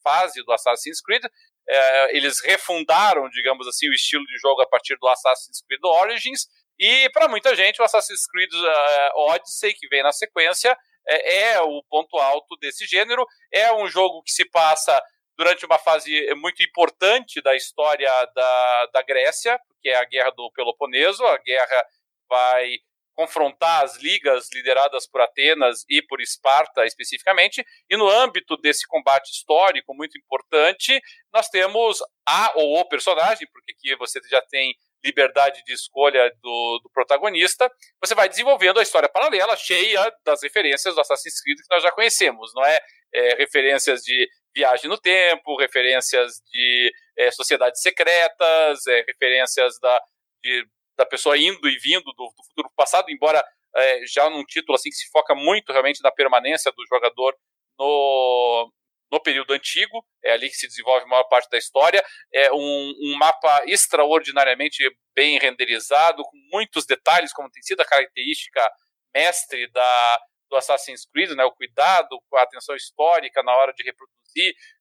fase 0.00 0.40
do 0.44 0.52
Assassin's 0.52 1.00
Creed. 1.00 1.24
É, 1.68 2.16
eles 2.16 2.40
refundaram, 2.44 3.28
digamos 3.28 3.66
assim, 3.66 3.88
o 3.88 3.92
estilo 3.92 4.24
de 4.26 4.38
jogo 4.38 4.62
a 4.62 4.68
partir 4.68 4.96
do 5.00 5.08
Assassin's 5.08 5.62
Creed 5.66 5.80
Origins. 5.82 6.46
E 6.78 7.10
para 7.10 7.26
muita 7.26 7.56
gente, 7.56 7.82
o 7.82 7.84
Assassin's 7.84 8.24
Creed 8.28 8.52
uh, 8.52 9.32
Odyssey, 9.32 9.74
que 9.74 9.88
vem 9.88 10.04
na 10.04 10.12
sequência, 10.12 10.76
é, 11.06 11.52
é, 11.52 11.60
o 11.60 11.82
ponto 11.84 12.16
alto 12.18 12.56
desse 12.56 12.86
gênero. 12.86 13.26
É 13.52 13.72
um 13.72 13.86
jogo 13.88 14.22
que 14.22 14.32
se 14.32 14.44
passa 14.50 15.00
durante 15.36 15.66
uma 15.66 15.78
fase 15.78 16.32
muito 16.36 16.62
importante 16.62 17.40
da 17.42 17.54
história 17.56 18.08
da, 18.34 18.86
da 18.86 19.02
Grécia, 19.02 19.58
que 19.82 19.88
é 19.88 19.96
a 19.96 20.04
Guerra 20.04 20.30
do 20.30 20.50
Peloponeso. 20.52 21.24
A 21.24 21.38
guerra 21.38 21.84
vai 22.28 22.78
confrontar 23.14 23.84
as 23.84 23.96
ligas 23.96 24.48
lideradas 24.52 25.06
por 25.06 25.20
Atenas 25.20 25.84
e 25.88 26.02
por 26.02 26.20
Esparta 26.20 26.84
especificamente, 26.84 27.64
e 27.88 27.96
no 27.96 28.08
âmbito 28.08 28.56
desse 28.56 28.86
combate 28.86 29.30
histórico 29.30 29.94
muito 29.94 30.18
importante, 30.18 31.00
nós 31.32 31.48
temos 31.48 31.98
a 32.26 32.52
ou 32.56 32.80
o 32.80 32.88
personagem, 32.88 33.46
porque 33.52 33.72
aqui 33.72 33.96
você 33.96 34.20
já 34.28 34.40
tem 34.42 34.74
liberdade 35.04 35.62
de 35.64 35.72
escolha 35.72 36.32
do, 36.42 36.80
do, 36.82 36.90
protagonista, 36.90 37.70
você 38.00 38.14
vai 38.14 38.28
desenvolvendo 38.28 38.78
a 38.80 38.82
história 38.82 39.08
paralela, 39.08 39.56
cheia 39.56 40.10
das 40.24 40.42
referências 40.42 40.94
do 40.94 41.00
Assassin's 41.00 41.40
Creed 41.42 41.58
que 41.58 41.74
nós 41.74 41.82
já 41.82 41.92
conhecemos, 41.92 42.52
não 42.54 42.64
é? 42.64 42.80
é 43.12 43.34
referências 43.34 44.02
de 44.02 44.28
viagem 44.54 44.88
no 44.88 44.96
tempo, 44.96 45.58
referências 45.58 46.40
de 46.50 46.92
é, 47.18 47.30
sociedades 47.30 47.82
secretas, 47.82 48.86
é, 48.86 49.04
referências 49.06 49.78
da, 49.80 50.00
de, 50.42 50.66
da 50.96 51.04
pessoa 51.04 51.36
indo 51.36 51.68
e 51.68 51.78
vindo 51.78 52.04
do, 52.04 52.32
do 52.36 52.44
futuro 52.48 52.70
passado, 52.74 53.10
embora 53.10 53.44
é, 53.76 54.06
já 54.06 54.30
num 54.30 54.44
título 54.44 54.76
assim 54.76 54.88
que 54.88 54.96
se 54.96 55.10
foca 55.10 55.34
muito 55.34 55.72
realmente 55.72 56.02
na 56.02 56.10
permanência 56.10 56.72
do 56.72 56.86
jogador 56.86 57.36
no, 57.78 58.72
no 59.10 59.20
período 59.20 59.52
antigo, 59.52 60.04
é 60.24 60.32
ali 60.32 60.48
que 60.48 60.56
se 60.56 60.66
desenvolve 60.66 61.04
a 61.04 61.08
maior 61.08 61.24
parte 61.24 61.48
da 61.50 61.58
história. 61.58 62.04
É 62.32 62.52
um, 62.52 62.94
um, 63.02 63.16
mapa 63.16 63.62
extraordinariamente 63.66 64.82
bem 65.14 65.38
renderizado, 65.38 66.22
com 66.22 66.36
muitos 66.52 66.86
detalhes, 66.86 67.32
como 67.32 67.50
tem 67.50 67.62
sido 67.62 67.80
a 67.80 67.84
característica 67.84 68.68
mestre 69.14 69.70
da, 69.70 70.20
do 70.50 70.56
Assassin's 70.56 71.06
Creed, 71.06 71.30
né, 71.30 71.44
o 71.44 71.52
cuidado 71.52 72.20
com 72.28 72.36
a 72.36 72.42
atenção 72.42 72.74
histórica 72.74 73.42
na 73.42 73.54
hora 73.54 73.72
de 73.72 73.84
reproduzir 73.84 74.14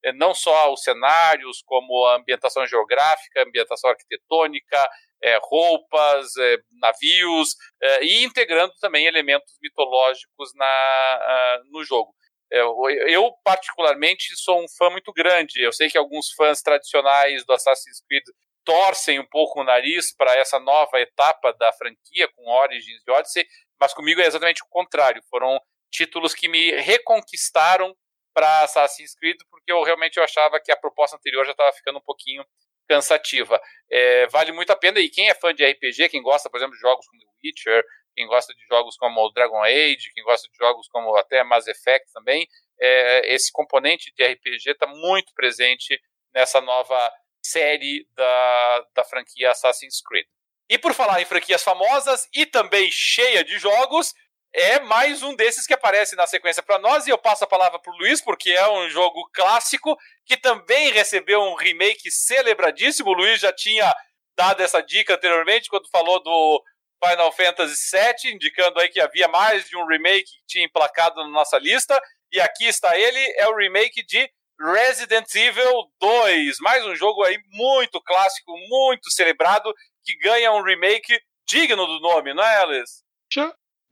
é, 0.04 0.12
não 0.14 0.34
só 0.34 0.74
os 0.74 0.82
cenários, 0.82 1.62
como 1.66 2.06
a 2.08 2.16
ambientação 2.16 2.66
geográfica, 2.66 3.44
ambientação 3.44 3.90
arquitetônica, 3.90 4.90
é, 5.22 5.40
roupas, 5.42 6.36
é, 6.38 6.58
navios, 6.82 7.56
é, 7.82 8.04
e 8.04 8.24
integrando 8.24 8.74
também 8.82 9.06
elementos 9.06 9.58
mitológicos 9.62 10.52
na, 10.56 11.60
uh, 11.62 11.72
no 11.72 11.84
jogo. 11.84 12.14
Eu, 12.54 12.76
eu, 13.08 13.32
particularmente, 13.44 14.36
sou 14.36 14.64
um 14.64 14.68
fã 14.78 14.92
muito 14.92 15.12
grande. 15.12 15.60
Eu 15.60 15.74
sei 15.74 15.90
que 15.90 15.98
alguns 15.98 16.32
fãs 16.34 16.62
tradicionais 16.62 17.44
do 17.44 17.52
Assassin's 17.52 18.00
Creed 18.08 18.24
torcem 18.64 19.20
um 19.20 19.26
pouco 19.26 19.60
o 19.60 19.64
nariz 19.64 20.16
para 20.16 20.36
essa 20.36 20.60
nova 20.60 21.00
etapa 21.00 21.52
da 21.54 21.74
franquia 21.74 22.30
com 22.36 22.48
Origins 22.48 23.02
e 23.08 23.12
Odyssey, 23.12 23.48
mas 23.80 23.92
comigo 23.92 24.22
é 24.22 24.28
exatamente 24.28 24.62
o 24.62 24.68
contrário. 24.70 25.24
Foram 25.32 25.60
títulos 25.92 26.36
que 26.36 26.48
me 26.48 26.72
reconquistaram 26.74 27.96
para 28.36 28.62
Assassin's 28.62 29.16
Creed, 29.16 29.38
porque 29.50 29.72
eu 29.72 29.82
realmente 29.82 30.18
eu 30.18 30.24
achava 30.24 30.60
que 30.60 30.72
a 30.72 30.78
proposta 30.78 31.18
anterior 31.18 31.46
já 31.46 31.52
estava 31.54 31.74
ficando 31.74 31.98
um 31.98 32.04
pouquinho 32.04 32.46
cansativa. 32.88 33.60
É, 33.92 34.28
vale 34.28 34.52
muito 34.52 34.72
a 34.72 34.76
pena, 34.76 35.00
e 35.00 35.10
quem 35.10 35.28
é 35.28 35.34
fã 35.34 35.54
de 35.54 35.66
RPG, 35.66 36.10
quem 36.10 36.22
gosta, 36.22 36.52
por 36.52 36.58
exemplo, 36.58 36.76
de 36.76 36.82
jogos 36.82 37.06
como 37.08 37.20
The 37.20 37.28
Witcher, 37.44 37.84
quem 38.14 38.28
gosta 38.28 38.54
de 38.54 38.66
jogos 38.68 38.96
como 38.98 39.32
Dragon 39.32 39.62
Age, 39.64 40.12
quem 40.14 40.24
gosta 40.24 40.48
de 40.50 40.58
jogos 40.58 40.88
como 40.88 41.16
até 41.16 41.44
Mass 41.44 41.68
Effect 41.68 42.12
também, 42.14 42.48
é, 42.80 43.34
esse 43.34 43.52
componente 43.52 44.14
de 44.16 44.26
RPG 44.26 44.72
está 44.72 44.88
muito 44.88 45.34
presente 45.34 46.00
nessa 46.34 46.60
nova 46.62 47.12
série 47.46 48.08
da, 48.16 48.86
da 48.96 49.04
franquia 49.04 49.52
Assassin's 49.52 50.02
Creed. 50.02 50.26
E 50.70 50.78
por 50.78 50.94
falar 50.94 51.22
em 51.22 51.26
franquias 51.26 51.64
famosas 51.64 52.28
e 52.34 52.46
também 52.46 52.90
cheia 52.92 53.44
de 53.44 53.60
jogos, 53.60 54.14
é 54.54 54.80
mais 54.80 55.24
um 55.24 55.36
desses 55.36 55.66
que 55.66 55.74
aparece 55.74 56.16
na 56.16 56.28
sequência 56.28 56.62
para 56.62 56.80
nós. 56.80 57.06
E 57.06 57.10
eu 57.10 57.18
passo 57.18 57.44
a 57.44 57.48
palavra 57.48 57.80
para 57.80 57.92
o 57.92 57.98
Luiz, 57.98 58.22
porque 58.22 58.52
é 58.52 58.70
um 58.70 58.90
jogo 58.90 59.30
clássico 59.34 59.98
que 60.26 60.38
também 60.38 60.92
recebeu 60.92 61.42
um 61.42 61.56
remake 61.56 62.10
celebradíssimo. 62.12 63.10
O 63.10 63.14
Luiz 63.14 63.40
já 63.42 63.52
tinha 63.52 63.94
dado 64.36 64.62
essa 64.62 64.82
dica 64.82 65.16
anteriormente, 65.16 65.70
quando 65.70 65.90
falou 65.90 66.22
do 66.22 66.64
Final 67.04 67.32
Fantasy 67.32 67.76
VII, 67.92 68.34
indicando 68.34 68.80
aí 68.80 68.88
que 68.88 69.02
havia 69.02 69.28
mais 69.28 69.68
de 69.68 69.76
um 69.76 69.86
remake 69.86 70.24
que 70.24 70.46
tinha 70.48 70.66
emplacado 70.66 71.22
na 71.24 71.30
nossa 71.30 71.58
lista. 71.60 72.00
E 72.32 72.40
aqui 72.40 72.66
está 72.66 72.98
ele, 72.98 73.20
é 73.38 73.48
o 73.48 73.56
remake 73.56 74.06
de 74.06 74.30
Resident 74.60 75.34
Evil 75.36 75.92
2. 76.00 76.60
Mais 76.60 76.86
um 76.86 76.96
jogo 76.96 77.24
aí 77.24 77.38
muito 77.52 78.02
clássico, 78.02 78.52
muito 78.70 79.12
celebrado, 79.12 79.74
que 80.04 80.18
ganha 80.18 80.52
um 80.54 80.64
remake 80.64 81.20
digno 81.48 81.86
do 81.86 82.00
nome, 82.00 82.34
não 82.34 82.44
é, 82.44 82.64
Alice? 82.64 83.04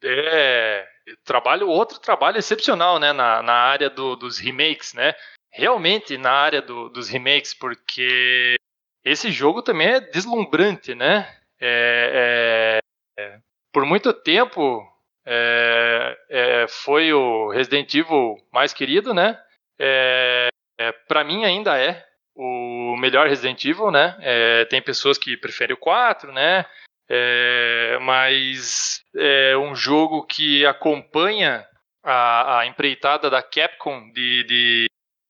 É, 0.03 0.87
trabalho, 1.23 1.67
outro 1.67 1.99
trabalho 1.99 2.37
excepcional, 2.37 2.97
né, 2.99 3.11
na, 3.13 3.43
na 3.43 3.53
área 3.53 3.89
do, 3.89 4.15
dos 4.15 4.39
remakes, 4.39 4.93
né? 4.93 5.13
Realmente 5.51 6.17
na 6.17 6.31
área 6.31 6.61
do, 6.61 6.89
dos 6.89 7.09
remakes, 7.09 7.53
porque 7.53 8.55
esse 9.03 9.31
jogo 9.31 9.61
também 9.61 9.87
é 9.87 9.99
deslumbrante, 9.99 10.95
né? 10.95 11.27
É, 11.59 12.79
é, 12.79 12.80
por 13.71 13.85
muito 13.85 14.13
tempo 14.13 14.85
é, 15.25 16.17
é, 16.29 16.65
foi 16.67 17.13
o 17.13 17.49
Resident 17.49 17.93
Evil 17.93 18.37
mais 18.51 18.73
querido, 18.73 19.13
né? 19.13 19.39
É, 19.79 20.49
é 20.79 20.91
para 21.07 21.23
mim 21.23 21.45
ainda 21.45 21.77
é 21.79 22.05
o 22.35 22.95
melhor 22.97 23.27
Resident 23.27 23.63
Evil, 23.65 23.91
né? 23.91 24.17
É, 24.21 24.65
tem 24.65 24.81
pessoas 24.81 25.17
que 25.17 25.37
preferem 25.37 25.75
o 25.75 25.79
4, 25.79 26.31
né? 26.31 26.65
mas 28.03 29.03
é 29.13 29.57
um 29.57 29.75
jogo 29.75 30.25
que 30.25 30.65
acompanha 30.65 31.67
a, 32.01 32.59
a 32.59 32.65
empreitada 32.65 33.29
da 33.29 33.43
Capcom 33.43 34.09
de, 34.13 34.45
de 34.45 34.85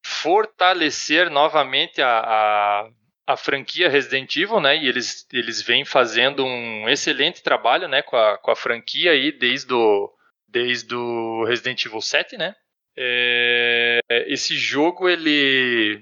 fortalecer 0.06 1.30
novamente 1.32 2.02
a, 2.02 2.20
a, 2.20 2.90
a 3.34 3.38
franquia 3.38 3.90
Resident 3.90 4.36
Evil, 4.36 4.60
né? 4.60 4.78
E 4.78 4.88
eles, 4.88 5.28
eles 5.32 5.62
vêm 5.62 5.86
fazendo 5.86 6.46
um 6.46 6.90
excelente 6.90 7.42
trabalho, 7.44 7.88
né? 7.88 8.02
Com 8.02 8.16
a, 8.16 8.38
com 8.38 8.52
a 8.52 8.56
franquia 8.56 9.12
aí 9.12 9.32
desde 9.32 9.74
o, 9.74 10.12
desde 10.48 10.94
o 10.94 11.44
Resident 11.46 11.86
Evil 11.86 12.02
7, 12.02 12.38
né? 12.38 12.56
É, 12.96 14.00
esse 14.28 14.56
jogo, 14.56 15.08
ele, 15.08 16.02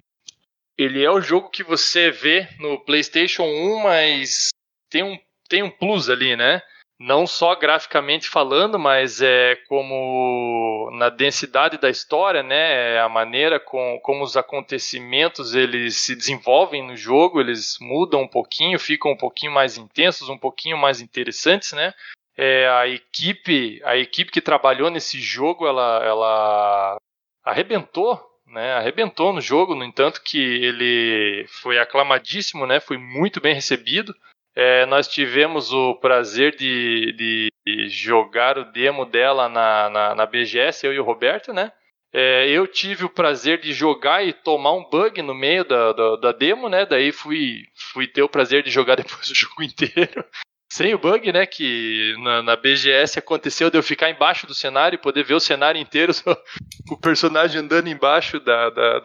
ele 0.77 1.03
é 1.03 1.11
o 1.11 1.21
jogo 1.21 1.49
que 1.49 1.63
você 1.63 2.09
vê 2.09 2.47
no 2.59 2.79
PlayStation 2.83 3.43
1, 3.43 3.83
mas 3.83 4.49
tem 4.89 5.03
um, 5.03 5.17
tem 5.47 5.63
um 5.63 5.69
plus 5.69 6.09
ali, 6.09 6.35
né? 6.35 6.61
Não 6.99 7.25
só 7.25 7.55
graficamente 7.55 8.27
falando, 8.27 8.77
mas 8.77 9.21
é 9.21 9.55
como 9.69 10.89
na 10.93 11.07
densidade 11.07 11.77
da 11.77 11.89
história, 11.89 12.43
né, 12.43 12.99
a 12.99 13.07
maneira 13.07 13.57
com, 13.57 13.97
como 14.03 14.21
os 14.21 14.35
acontecimentos 14.35 15.55
eles 15.55 15.95
se 15.95 16.13
desenvolvem 16.13 16.85
no 16.85 16.97
jogo, 16.97 17.39
eles 17.39 17.77
mudam 17.79 18.23
um 18.23 18.27
pouquinho, 18.27 18.77
ficam 18.77 19.11
um 19.11 19.17
pouquinho 19.17 19.53
mais 19.53 19.77
intensos, 19.77 20.27
um 20.27 20.37
pouquinho 20.37 20.77
mais 20.77 20.99
interessantes, 20.99 21.71
né? 21.71 21.93
É, 22.35 22.67
a 22.69 22.87
equipe, 22.87 23.81
a 23.83 23.97
equipe 23.97 24.31
que 24.31 24.41
trabalhou 24.41 24.89
nesse 24.89 25.19
jogo, 25.21 25.67
ela, 25.67 26.03
ela 26.03 26.97
arrebentou, 27.43 28.19
né? 28.47 28.73
Arrebentou 28.73 29.31
no 29.31 29.41
jogo, 29.41 29.75
no 29.75 29.83
entanto 29.83 30.21
que 30.21 30.37
ele 30.37 31.45
foi 31.47 31.79
aclamadíssimo, 31.79 32.65
né? 32.65 32.79
Foi 32.79 32.97
muito 32.97 33.39
bem 33.41 33.53
recebido. 33.53 34.13
É, 34.61 34.85
nós 34.87 35.07
tivemos 35.07 35.71
o 35.71 35.95
prazer 35.95 36.53
de, 36.53 37.13
de, 37.13 37.87
jogar 37.87 38.57
o 38.57 38.65
demo 38.65 39.05
dela 39.05 39.47
na, 39.47 39.89
na, 39.89 40.15
na, 40.15 40.25
BGS, 40.25 40.85
eu 40.85 40.93
e 40.93 40.99
o 40.99 41.03
Roberto, 41.03 41.53
né? 41.53 41.71
É, 42.11 42.45
eu 42.49 42.67
tive 42.67 43.05
o 43.05 43.09
prazer 43.09 43.61
de 43.61 43.71
jogar 43.71 44.21
e 44.21 44.33
tomar 44.33 44.73
um 44.73 44.83
bug 44.83 45.21
no 45.21 45.33
meio 45.33 45.63
da, 45.63 45.93
da, 45.93 46.15
da, 46.17 46.31
demo, 46.33 46.67
né? 46.67 46.85
Daí 46.85 47.13
fui, 47.13 47.67
fui 47.93 48.05
ter 48.05 48.21
o 48.21 48.27
prazer 48.27 48.61
de 48.61 48.69
jogar 48.69 48.95
depois 49.01 49.29
o 49.29 49.33
jogo 49.33 49.63
inteiro. 49.63 50.25
Sem 50.69 50.93
o 50.93 50.99
bug, 50.99 51.31
né? 51.31 51.45
Que 51.45 52.13
na, 52.17 52.43
na, 52.43 52.55
BGS 52.57 53.17
aconteceu 53.17 53.69
de 53.69 53.77
eu 53.77 53.83
ficar 53.83 54.09
embaixo 54.09 54.45
do 54.45 54.53
cenário 54.53 54.97
e 54.97 55.01
poder 55.01 55.23
ver 55.23 55.35
o 55.35 55.39
cenário 55.39 55.79
inteiro, 55.79 56.11
o 56.91 56.97
personagem 56.97 57.61
andando 57.61 57.87
embaixo 57.87 58.41
da, 58.41 58.69
da, 58.69 58.99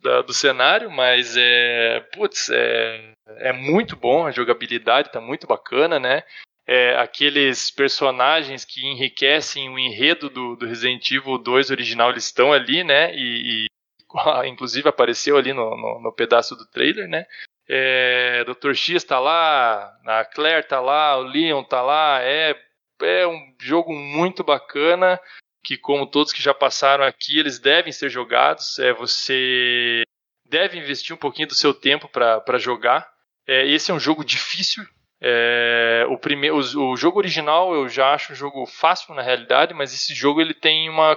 da, 0.00 0.22
do 0.22 0.32
cenário, 0.32 0.88
mas 0.88 1.34
é. 1.36 1.98
Putz, 2.12 2.48
é, 2.50 3.13
é 3.26 3.52
muito 3.52 3.96
bom, 3.96 4.26
a 4.26 4.30
jogabilidade 4.30 5.10
tá 5.10 5.20
muito 5.20 5.46
bacana, 5.46 5.98
né? 5.98 6.22
É, 6.66 6.96
aqueles 6.96 7.70
personagens 7.70 8.64
que 8.64 8.86
enriquecem 8.86 9.68
o 9.68 9.78
enredo 9.78 10.30
do, 10.30 10.56
do, 10.56 10.66
Resident 10.66 11.10
Evil 11.10 11.36
2 11.36 11.70
original, 11.70 12.10
eles 12.10 12.24
estão 12.24 12.52
ali, 12.52 12.82
né? 12.82 13.14
E, 13.14 13.66
e 13.66 13.66
inclusive 14.48 14.88
apareceu 14.88 15.36
ali 15.36 15.52
no, 15.52 15.76
no, 15.76 16.00
no, 16.00 16.12
pedaço 16.12 16.56
do 16.56 16.66
trailer, 16.66 17.08
né? 17.08 17.26
É, 17.68 18.44
Dr. 18.44 18.74
X 18.74 19.04
tá 19.04 19.18
lá, 19.18 19.98
a 20.06 20.24
Claire 20.24 20.66
tá 20.66 20.80
lá, 20.80 21.16
o 21.18 21.22
Leon 21.22 21.62
tá 21.64 21.80
lá, 21.82 22.20
é, 22.22 22.54
é 23.02 23.26
um 23.26 23.54
jogo 23.58 23.92
muito 23.92 24.44
bacana 24.44 25.18
que 25.64 25.78
como 25.78 26.06
todos 26.06 26.32
que 26.32 26.42
já 26.42 26.52
passaram 26.52 27.04
aqui, 27.04 27.38
eles 27.38 27.58
devem 27.58 27.90
ser 27.90 28.10
jogados. 28.10 28.78
É, 28.78 28.92
você 28.92 30.02
deve 30.46 30.78
investir 30.78 31.14
um 31.14 31.18
pouquinho 31.18 31.48
do 31.48 31.54
seu 31.54 31.72
tempo 31.72 32.06
para 32.08 32.58
jogar. 32.58 33.13
É, 33.46 33.66
esse 33.66 33.90
é 33.90 33.94
um 33.94 34.00
jogo 34.00 34.24
difícil. 34.24 34.84
É, 35.20 36.04
o, 36.10 36.18
primeiro, 36.18 36.56
o, 36.56 36.92
o, 36.92 36.96
jogo 36.96 37.18
original 37.18 37.74
eu 37.74 37.88
já 37.88 38.12
acho 38.12 38.32
um 38.32 38.36
jogo 38.36 38.66
fácil 38.66 39.14
na 39.14 39.22
realidade, 39.22 39.72
mas 39.72 39.94
esse 39.94 40.14
jogo 40.14 40.40
ele 40.40 40.52
tem 40.52 40.88
uma, 40.88 41.16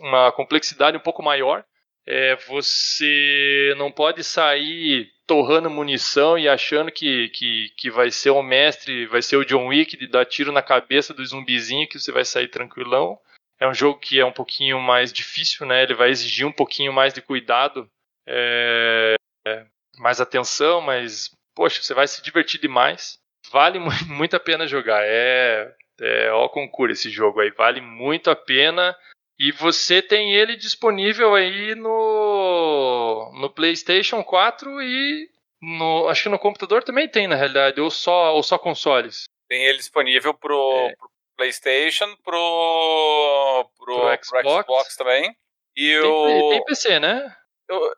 uma 0.00 0.32
complexidade 0.32 0.96
um 0.96 1.00
pouco 1.00 1.22
maior. 1.22 1.64
É, 2.06 2.36
você 2.36 3.74
não 3.78 3.90
pode 3.90 4.22
sair 4.22 5.10
torrando 5.26 5.68
munição 5.68 6.38
e 6.38 6.48
achando 6.48 6.92
que, 6.92 7.28
que, 7.30 7.72
que 7.76 7.90
vai 7.90 8.10
ser 8.10 8.30
o 8.30 8.42
mestre, 8.42 9.06
vai 9.06 9.20
ser 9.20 9.36
o 9.36 9.44
John 9.44 9.66
Wick 9.66 9.96
de 9.96 10.06
dar 10.06 10.24
tiro 10.24 10.52
na 10.52 10.62
cabeça 10.62 11.12
do 11.12 11.24
zumbizinho 11.26 11.88
que 11.88 11.98
você 11.98 12.12
vai 12.12 12.24
sair 12.24 12.48
tranquilão. 12.48 13.18
É 13.58 13.66
um 13.66 13.74
jogo 13.74 13.98
que 13.98 14.20
é 14.20 14.24
um 14.24 14.32
pouquinho 14.32 14.78
mais 14.78 15.12
difícil, 15.12 15.66
né? 15.66 15.82
Ele 15.82 15.94
vai 15.94 16.10
exigir 16.10 16.46
um 16.46 16.52
pouquinho 16.52 16.92
mais 16.92 17.12
de 17.12 17.22
cuidado, 17.22 17.90
é, 18.26 19.16
é, 19.46 19.66
mais 19.98 20.20
atenção, 20.20 20.80
mas 20.80 21.30
poxa, 21.56 21.82
você 21.82 21.94
vai 21.94 22.06
se 22.06 22.22
divertir 22.22 22.60
demais. 22.60 23.18
Vale 23.50 23.80
muito 24.06 24.36
a 24.36 24.40
pena 24.40 24.68
jogar. 24.68 25.02
É, 25.04 25.74
é 26.00 26.30
ó 26.30 26.48
concurso 26.48 26.92
esse 26.92 27.10
jogo 27.10 27.40
aí, 27.40 27.50
vale 27.50 27.80
muito 27.80 28.30
a 28.30 28.36
pena. 28.36 28.96
E 29.38 29.50
você 29.52 30.00
tem 30.00 30.34
ele 30.34 30.56
disponível 30.56 31.34
aí 31.34 31.74
no, 31.74 33.32
no 33.38 33.50
PlayStation 33.50 34.22
4 34.22 34.82
e 34.82 35.28
no, 35.60 36.08
acho 36.08 36.24
que 36.24 36.28
no 36.28 36.38
computador 36.38 36.82
também 36.82 37.08
tem, 37.08 37.26
na 37.26 37.34
realidade, 37.34 37.80
ou 37.80 37.90
só, 37.90 38.34
ou 38.34 38.42
só 38.42 38.58
consoles. 38.58 39.24
Tem 39.48 39.64
ele 39.66 39.78
disponível 39.78 40.32
pro, 40.32 40.88
é. 40.88 40.96
pro 40.96 41.10
PlayStation, 41.36 42.16
pro, 42.24 43.70
pro, 43.78 44.00
pro, 44.00 44.24
Xbox. 44.24 44.42
pro 44.42 44.62
Xbox 44.62 44.96
também. 44.96 45.36
E 45.76 46.00
tem, 46.00 46.10
o... 46.10 46.50
tem 46.50 46.64
PC, 46.64 46.98
né? 46.98 47.36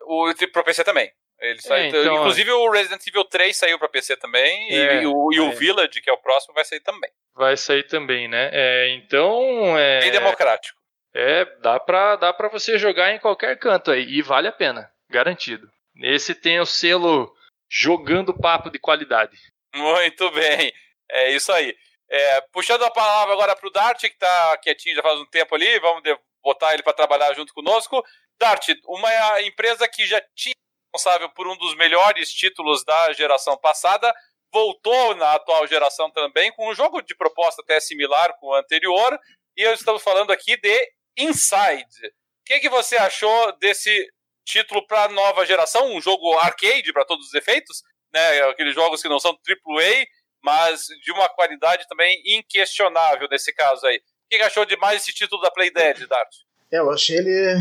O, 0.03 0.29
o, 0.29 0.51
pro 0.51 0.63
PC 0.63 0.83
também. 0.83 1.09
Ele 1.41 1.59
é, 1.69 1.87
então, 1.87 2.17
inclusive 2.17 2.51
o 2.51 2.69
Resident 2.69 3.05
Evil 3.07 3.23
3 3.23 3.55
saiu 3.55 3.79
para 3.79 3.87
PC 3.87 4.17
também 4.17 4.75
é, 4.75 5.01
e, 5.01 5.07
o, 5.07 5.31
e 5.31 5.39
o 5.39 5.51
Village, 5.53 6.01
que 6.01 6.09
é 6.09 6.13
o 6.13 6.17
próximo, 6.17 6.53
vai 6.53 6.65
sair 6.65 6.81
também. 6.81 7.09
Vai 7.33 7.55
sair 7.55 7.83
também, 7.83 8.27
né? 8.27 8.49
É, 8.51 8.89
então. 8.95 9.77
É, 9.77 10.01
Bem 10.01 10.11
democrático. 10.11 10.77
É, 11.13 11.45
dá 11.61 11.79
pra, 11.79 12.17
dá 12.17 12.33
pra 12.33 12.49
você 12.49 12.77
jogar 12.77 13.13
em 13.13 13.19
qualquer 13.19 13.57
canto 13.57 13.89
aí. 13.89 14.03
E 14.03 14.21
vale 14.21 14.47
a 14.47 14.51
pena, 14.51 14.91
garantido. 15.09 15.69
Esse 16.01 16.35
tem 16.35 16.59
o 16.59 16.65
selo 16.65 17.33
jogando 17.69 18.37
papo 18.37 18.69
de 18.69 18.79
qualidade. 18.79 19.37
Muito 19.73 20.29
bem. 20.31 20.73
É 21.09 21.31
isso 21.31 21.51
aí. 21.51 21.75
É, 22.09 22.41
puxando 22.51 22.83
a 22.83 22.91
palavra 22.91 23.33
agora 23.33 23.55
para 23.55 23.67
o 23.67 23.71
Dart, 23.71 23.99
que 23.99 24.07
está 24.07 24.57
quietinho 24.57 24.95
já 24.95 25.01
faz 25.01 25.19
um 25.19 25.25
tempo 25.25 25.55
ali, 25.55 25.79
vamos 25.79 26.01
botar 26.41 26.73
ele 26.73 26.83
para 26.83 26.93
trabalhar 26.93 27.33
junto 27.33 27.53
conosco. 27.53 28.03
Dart, 28.39 28.67
uma 28.85 29.41
empresa 29.41 29.87
que 29.87 30.05
já 30.05 30.21
tinha 30.35 30.53
responsável 30.89 31.29
por 31.29 31.47
um 31.47 31.55
dos 31.57 31.75
melhores 31.75 32.31
títulos 32.31 32.83
da 32.83 33.13
geração 33.13 33.57
passada, 33.57 34.13
voltou 34.51 35.15
na 35.15 35.33
atual 35.33 35.67
geração 35.67 36.09
também, 36.11 36.51
com 36.53 36.69
um 36.69 36.75
jogo 36.75 37.01
de 37.01 37.15
proposta 37.15 37.61
até 37.61 37.79
similar 37.79 38.35
com 38.39 38.47
o 38.47 38.55
anterior, 38.55 39.17
e 39.55 39.61
eu 39.61 39.73
estamos 39.73 40.01
falando 40.01 40.31
aqui 40.31 40.57
de 40.57 40.91
Inside. 41.17 42.07
O 42.07 42.45
que, 42.45 42.59
que 42.59 42.69
você 42.69 42.97
achou 42.97 43.57
desse 43.59 44.07
título 44.45 44.85
para 44.87 45.03
a 45.03 45.09
nova 45.09 45.45
geração? 45.45 45.93
Um 45.93 46.01
jogo 46.01 46.37
arcade 46.39 46.91
para 46.91 47.05
todos 47.05 47.27
os 47.27 47.33
efeitos, 47.35 47.83
né? 48.11 48.41
Aqueles 48.43 48.73
jogos 48.73 49.01
que 49.01 49.09
não 49.09 49.19
são 49.19 49.31
AAA, 49.31 50.05
mas 50.41 50.85
de 51.03 51.11
uma 51.11 51.29
qualidade 51.29 51.87
também 51.87 52.19
inquestionável 52.25 53.27
nesse 53.29 53.53
caso 53.53 53.85
aí. 53.85 53.97
O 53.97 54.29
que 54.29 54.41
achou 54.41 54.65
de 54.65 54.77
mais 54.77 55.01
esse 55.01 55.13
título 55.13 55.41
da 55.41 55.51
Play 55.51 55.71
Dead, 55.71 56.07
Dart? 56.07 56.29
É, 56.71 56.79
eu 56.79 56.89
achei 56.91 57.17
ele 57.17 57.59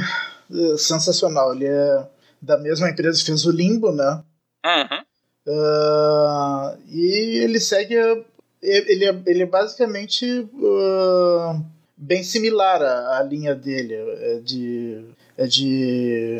eh, 0.51 0.79
sensacional. 0.79 1.55
Ele 1.55 1.67
é 1.67 2.09
da 2.41 2.59
mesma 2.59 2.89
empresa 2.91 3.19
que 3.19 3.27
fez 3.27 3.45
o 3.45 3.51
Limbo, 3.51 3.93
né? 3.93 4.23
Uhum. 4.65 5.03
Uh, 5.47 6.79
e 6.89 7.41
ele 7.43 7.61
segue. 7.61 7.95
Ele 8.61 9.05
é, 9.05 9.23
ele 9.27 9.43
é 9.43 9.47
basicamente 9.47 10.41
uh, 10.41 11.65
bem 11.97 12.23
similar 12.23 12.83
à, 12.83 13.19
à, 13.19 13.23
linha 13.23 13.55
dele. 13.55 13.95
É 13.95 14.41
de, 14.45 15.05
é 15.37 15.47
de 15.47 16.39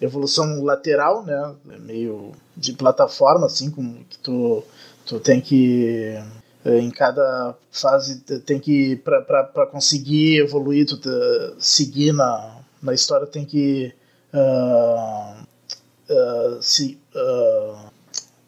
evolução 0.00 0.62
lateral, 0.62 1.24
né? 1.24 1.54
É 1.70 1.78
meio 1.78 2.32
de 2.56 2.72
plataforma, 2.72 3.46
assim, 3.46 3.70
como 3.70 4.04
que 4.04 4.18
tu 4.18 4.64
Tu 5.06 5.20
tem 5.20 5.40
que 5.40 6.18
eh, 6.64 6.78
em 6.80 6.90
cada 6.90 7.54
fase 7.70 8.18
tem 8.40 8.58
que 8.58 8.96
para 8.96 9.66
conseguir 9.70 10.40
evoluir 10.40 10.84
tu 10.84 10.98
seguir 11.60 12.12
na, 12.12 12.58
na 12.82 12.92
história 12.92 13.24
tem 13.24 13.44
que 13.44 13.92
uh, 14.36 15.42
uh, 16.10 16.62
se 16.62 16.98
uh, 17.14 17.90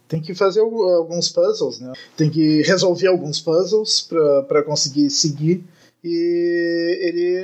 tem 0.06 0.20
que 0.20 0.34
fazer 0.34 0.60
alguns 0.60 1.28
puzzles 1.28 1.80
né 1.80 1.92
tem 2.16 2.30
que 2.30 2.62
resolver 2.62 3.08
alguns 3.08 3.40
puzzles 3.40 4.08
para 4.46 4.62
conseguir 4.62 5.10
seguir 5.10 5.64
e 6.04 6.98
ele 7.00 7.34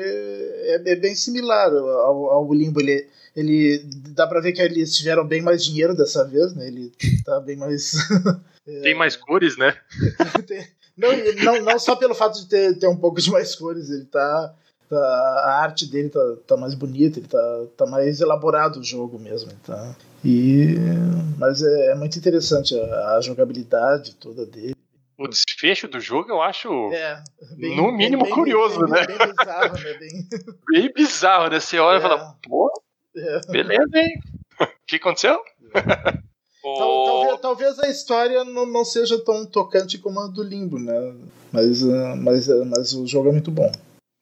é, 0.71 0.93
é 0.93 0.97
bem 0.97 1.15
similar 1.15 1.73
ao, 1.73 2.31
ao 2.31 2.55
limbo 2.55 2.81
ele 2.81 3.07
ele 3.37 3.83
dá 4.11 4.29
para 4.29 4.41
ver 4.41 4.53
que 4.53 4.63
eles 4.63 4.97
tiveram 4.97 5.27
bem 5.27 5.43
mais 5.43 5.65
dinheiro 5.65 5.97
dessa 5.97 6.25
vez 6.25 6.55
né 6.55 6.69
ele 6.69 6.93
tá 7.25 7.41
bem 7.41 7.57
mais 7.57 7.95
Tem 8.65 8.95
mais 8.95 9.15
cores, 9.15 9.57
né? 9.59 9.77
não, 10.97 11.11
não, 11.45 11.63
não 11.63 11.79
só 11.79 11.95
pelo 11.97 12.15
fato 12.15 12.41
de 12.41 12.49
ter, 12.49 12.79
ter 12.79 12.87
um 12.87 12.97
pouco 12.97 13.21
de 13.21 13.31
mais 13.31 13.55
cores, 13.55 13.91
ele 13.91 14.07
tá. 14.07 14.55
Tá 14.89 14.97
a 14.97 15.63
arte 15.63 15.87
dele 15.87 16.09
tá, 16.09 16.21
tá 16.47 16.57
mais 16.57 16.75
bonita, 16.75 17.19
ele 17.19 17.29
tá, 17.29 17.65
tá 17.77 17.87
mais 17.87 18.21
elaborado 18.21 18.81
o 18.81 18.85
jogo 18.85 19.19
mesmo. 19.19 19.53
Tá? 19.65 19.95
E, 20.25 20.77
mas 21.39 21.63
é, 21.63 21.93
é 21.93 21.95
muito 21.95 22.19
interessante 22.19 22.79
a, 22.79 23.17
a, 23.17 23.21
jogabilidade 23.21 24.15
toda 24.15 24.47
dele. 24.47 24.75
O 25.19 25.29
desfecho 25.29 25.87
do 25.87 26.01
jogo 26.01 26.31
eu 26.31 26.43
acho, 26.43 26.69
é, 26.93 27.23
bem, 27.57 27.77
no 27.77 27.93
mínimo, 27.93 28.25
bem, 28.25 28.33
curioso, 28.33 28.81
bem, 28.81 28.91
né? 28.91 29.07
Bem 29.07 29.35
bizarro, 29.37 29.79
né? 29.79 29.99
Bem, 30.73 30.93
bizarro, 30.95 31.51
né? 31.51 31.61
Você 31.61 31.79
olha 31.79 31.97
é, 31.97 31.99
e 31.99 32.03
fala, 32.03 32.37
pô, 32.43 32.71
é. 33.17 33.41
beleza, 33.49 33.97
hein? 33.97 34.19
O 34.61 34.67
que 34.87 34.97
aconteceu? 34.97 35.39
Talvez, 36.65 37.41
talvez, 37.43 37.79
a 37.79 37.91
história 37.91 38.43
não, 38.43 38.65
não, 38.65 38.87
seja 38.87 39.23
tão 39.23 39.45
tocante 39.45 39.99
como 39.99 40.19
a 40.19 40.29
do 40.29 40.43
Limbo, 40.43 40.79
né? 40.79 41.15
Mas, 41.53 41.83
mas, 41.83 42.49
mas 42.67 42.95
o 42.95 43.07
jogo 43.07 43.29
é 43.29 43.33
muito 43.33 43.51
bom. 43.51 43.71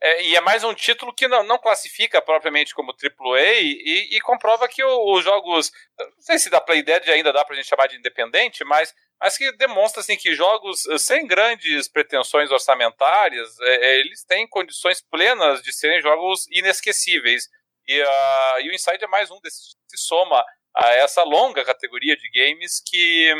É, 0.04 0.24
e 0.24 0.34
é 0.34 0.40
mais 0.40 0.64
um 0.64 0.74
título 0.74 1.14
que 1.14 1.28
não, 1.28 1.44
não 1.44 1.58
classifica 1.58 2.20
propriamente 2.20 2.74
como 2.74 2.90
AAA 2.90 3.60
e, 3.60 4.16
e 4.16 4.20
comprova 4.20 4.66
que 4.66 4.82
os 4.82 5.22
jogos. 5.22 5.70
Não 5.96 6.20
sei 6.22 6.40
se 6.40 6.50
da 6.50 6.60
Playdead 6.60 7.08
ainda 7.08 7.32
dá 7.32 7.44
pra 7.44 7.54
gente 7.54 7.68
chamar 7.68 7.86
de 7.86 7.96
independente, 7.96 8.64
mas, 8.64 8.92
mas 9.20 9.38
que 9.38 9.52
demonstra 9.52 10.00
assim, 10.00 10.16
que 10.16 10.34
jogos 10.34 10.86
eh, 10.86 10.98
sem 10.98 11.24
grandes 11.24 11.88
pretensões 11.88 12.50
orçamentárias 12.50 13.48
é, 13.60 14.00
eles 14.00 14.24
têm 14.24 14.48
condições 14.48 15.00
plenas 15.00 15.62
de 15.62 15.72
serem 15.72 16.02
jogos 16.02 16.48
inesquecíveis. 16.50 17.48
E, 17.86 18.02
uh, 18.02 18.60
e 18.62 18.70
o 18.70 18.74
Inside 18.74 19.04
é 19.04 19.08
mais 19.08 19.30
um 19.30 19.40
desses 19.40 19.74
que 19.74 19.96
se 19.96 20.04
soma 20.04 20.44
a 20.74 20.90
essa 20.94 21.22
longa 21.22 21.64
categoria 21.64 22.16
de 22.16 22.28
games 22.28 22.82
que, 22.84 23.32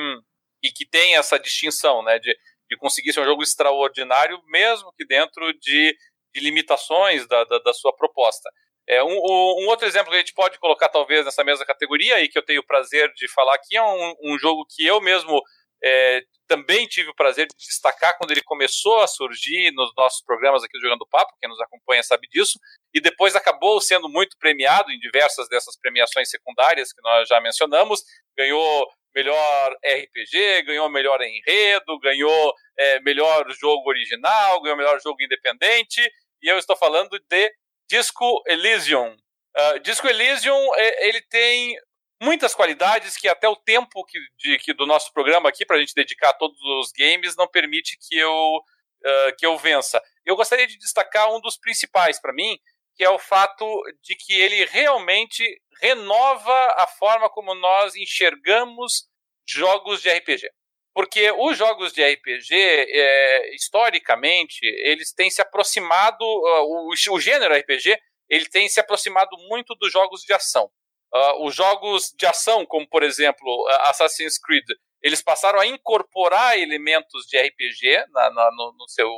e 0.63 0.71
que 0.71 0.87
tem 0.87 1.17
essa 1.17 1.41
distinção 1.41 2.05
né, 2.05 2.21
de, 2.21 2.37
de 2.71 2.77
conseguir 2.77 3.13
ser 3.13 3.21
um 3.21 3.25
jogo 3.25 3.43
extraordinário, 3.43 4.41
mesmo 4.47 4.93
que 4.93 5.05
dentro 5.05 5.53
de 5.55 5.97
de 6.35 6.41
limitações 6.41 7.27
da, 7.27 7.45
da, 7.45 7.59
da 7.59 7.73
sua 7.73 7.95
proposta. 7.95 8.51
É, 8.89 9.03
um, 9.03 9.13
um, 9.13 9.67
outro 9.69 9.87
exemplo 9.87 10.11
que 10.11 10.17
a 10.17 10.21
gente 10.21 10.35
pode 10.35 10.59
colocar, 10.59 10.89
talvez, 10.89 11.25
nessa 11.25 11.45
mesma 11.45 11.65
categoria, 11.65 12.21
e 12.21 12.29
que 12.29 12.39
eu 12.39 12.45
tenho 12.45 12.61
o 12.61 12.67
prazer 12.67 13.13
de 13.15 13.29
falar 13.29 13.55
aqui, 13.55 13.77
é 13.77 13.83
um, 13.83 14.15
um 14.25 14.39
jogo 14.39 14.67
que 14.69 14.85
eu 14.85 15.01
mesmo 15.01 15.41
é, 15.85 16.23
também 16.47 16.87
tive 16.87 17.11
o 17.11 17.15
prazer 17.15 17.47
de 17.47 17.57
destacar 17.57 18.17
quando 18.19 18.31
ele 18.31 18.43
começou 18.43 19.01
a 19.01 19.07
surgir 19.07 19.73
nos 19.73 19.93
nossos 19.97 20.23
programas 20.23 20.63
aqui 20.63 20.79
do 20.79 20.83
Jogando 20.83 21.07
Papo, 21.11 21.33
quem 21.41 21.49
nos 21.49 21.61
acompanha 21.61 22.03
sabe 22.03 22.29
disso, 22.29 22.59
e 22.95 23.01
depois 23.01 23.35
acabou 23.35 23.81
sendo 23.81 24.09
muito 24.09 24.37
premiado 24.39 24.91
em 24.91 24.99
diversas 24.99 25.49
dessas 25.49 25.79
premiações 25.79 26.29
secundárias 26.29 26.93
que 26.93 27.03
nós 27.03 27.29
já 27.29 27.41
mencionamos, 27.41 28.03
ganhou 28.37 28.87
melhor 29.15 29.77
RPG, 29.85 30.63
ganhou 30.63 30.89
melhor 30.89 31.21
enredo, 31.21 31.99
ganhou 32.01 32.55
é, 32.79 33.01
melhor 33.01 33.51
jogo 33.53 33.89
original, 33.89 34.61
ganhou 34.63 34.77
melhor 34.77 35.01
jogo 35.01 35.23
independente, 35.23 36.01
e 36.43 36.49
eu 36.49 36.59
estou 36.59 36.77
falando 36.77 37.19
de 37.19 37.55
Disco 37.89 38.43
Elysium. 38.47 39.17
Uh, 39.57 39.79
Disco 39.81 40.09
Elysium, 40.09 40.75
é, 40.75 41.09
ele 41.09 41.21
tem 41.23 41.77
muitas 42.21 42.55
qualidades 42.55 43.17
que 43.17 43.29
até 43.29 43.49
o 43.49 43.57
tempo 43.57 44.05
que, 44.05 44.19
de, 44.39 44.59
que 44.59 44.73
do 44.73 44.87
nosso 44.87 45.13
programa 45.13 45.49
aqui, 45.49 45.67
para 45.67 45.77
a 45.77 45.81
gente 45.81 45.95
dedicar 45.95 46.31
a 46.31 46.35
todos 46.35 46.59
os 46.61 46.93
games, 46.93 47.37
não 47.37 47.47
permite 47.47 47.99
que 48.01 48.17
eu, 48.17 48.57
uh, 48.57 49.37
que 49.39 49.45
eu 49.45 49.57
vença. 49.59 50.03
Eu 50.25 50.37
gostaria 50.37 50.67
de 50.67 50.79
destacar 50.79 51.33
um 51.33 51.41
dos 51.41 51.57
principais 51.59 52.21
para 52.21 52.33
mim, 52.33 52.59
que 52.97 53.05
é 53.05 53.11
o 53.11 53.19
fato 53.19 53.65
de 54.03 54.15
que 54.15 54.33
ele 54.41 54.65
realmente 54.67 55.45
renova 55.81 56.75
a 56.77 56.87
forma 56.87 57.29
como 57.29 57.55
nós 57.55 57.95
enxergamos 57.97 59.09
jogos 59.47 60.01
de 60.01 60.11
RPG. 60.11 60.49
Porque 60.95 61.31
os 61.31 61.57
jogos 61.57 61.93
de 61.93 62.05
RPG, 62.05 62.55
é, 62.55 63.55
historicamente, 63.55 64.61
eles 64.63 65.13
têm 65.13 65.31
se 65.31 65.41
aproximado, 65.41 66.23
uh, 66.23 66.65
o, 66.65 66.91
o, 66.91 67.21
gênero 67.21 67.55
RPG, 67.55 67.99
ele 68.29 68.47
tem 68.47 68.69
se 68.69 68.79
aproximado 68.79 69.37
muito 69.49 69.75
dos 69.77 69.91
jogos 69.91 70.21
de 70.23 70.33
ação. 70.33 70.71
Uh, 71.15 71.47
os 71.47 71.55
jogos 71.55 72.13
de 72.17 72.27
ação, 72.27 72.65
como 72.67 72.89
por 72.89 73.03
exemplo 73.03 73.67
Assassin's 73.83 74.39
Creed, 74.39 74.65
eles 75.03 75.23
passaram 75.23 75.61
a 75.61 75.67
incorporar 75.67 76.59
elementos 76.59 77.27
de 77.27 77.39
RPG 77.39 78.07
na, 78.11 78.31
na, 78.31 78.51
no, 78.53 78.75
no 78.79 78.89
seu, 78.89 79.11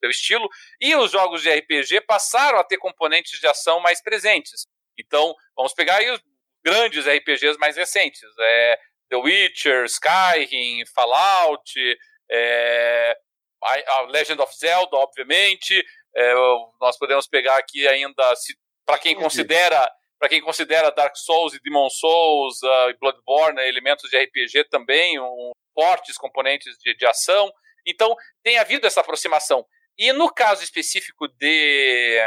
seu 0.00 0.10
estilo, 0.10 0.48
e 0.80 0.94
os 0.94 1.10
jogos 1.10 1.42
de 1.42 1.50
RPG 1.50 2.02
passaram 2.02 2.58
a 2.58 2.64
ter 2.64 2.76
componentes 2.78 3.40
de 3.40 3.46
ação 3.46 3.80
mais 3.80 4.02
presentes. 4.02 4.66
Então, 4.98 5.34
vamos 5.56 5.72
pegar 5.72 5.96
aí 5.96 6.10
os 6.10 6.20
grandes 6.64 7.06
RPGs 7.06 7.58
mais 7.58 7.76
recentes. 7.76 8.22
É, 8.38 8.78
The 9.12 9.18
Witcher, 9.18 9.84
Skyrim, 9.84 10.86
Fallout, 10.94 11.70
é, 12.30 13.14
a 13.62 14.00
Legend 14.08 14.40
of 14.40 14.56
Zelda, 14.56 14.96
obviamente. 14.96 15.84
É, 16.16 16.34
nós 16.80 16.96
podemos 16.98 17.26
pegar 17.26 17.58
aqui 17.58 17.86
ainda, 17.86 18.32
para 18.86 18.98
quem 18.98 19.14
considera 19.14 19.86
para 20.18 20.28
quem 20.28 20.40
considera 20.40 20.92
Dark 20.92 21.16
Souls 21.16 21.52
e 21.52 21.60
Demon 21.60 21.90
Souls 21.90 22.62
uh, 22.62 22.90
e 22.90 22.96
Bloodborne 23.00 23.56
né, 23.56 23.68
elementos 23.68 24.08
de 24.08 24.16
RPG 24.16 24.68
também, 24.70 25.18
um, 25.18 25.50
fortes 25.74 26.16
componentes 26.16 26.76
de, 26.78 26.96
de 26.96 27.04
ação. 27.04 27.52
Então, 27.84 28.14
tem 28.40 28.56
havido 28.56 28.86
essa 28.86 29.00
aproximação. 29.00 29.66
E 29.98 30.12
no 30.12 30.32
caso 30.32 30.62
específico 30.62 31.26
de, 31.26 32.20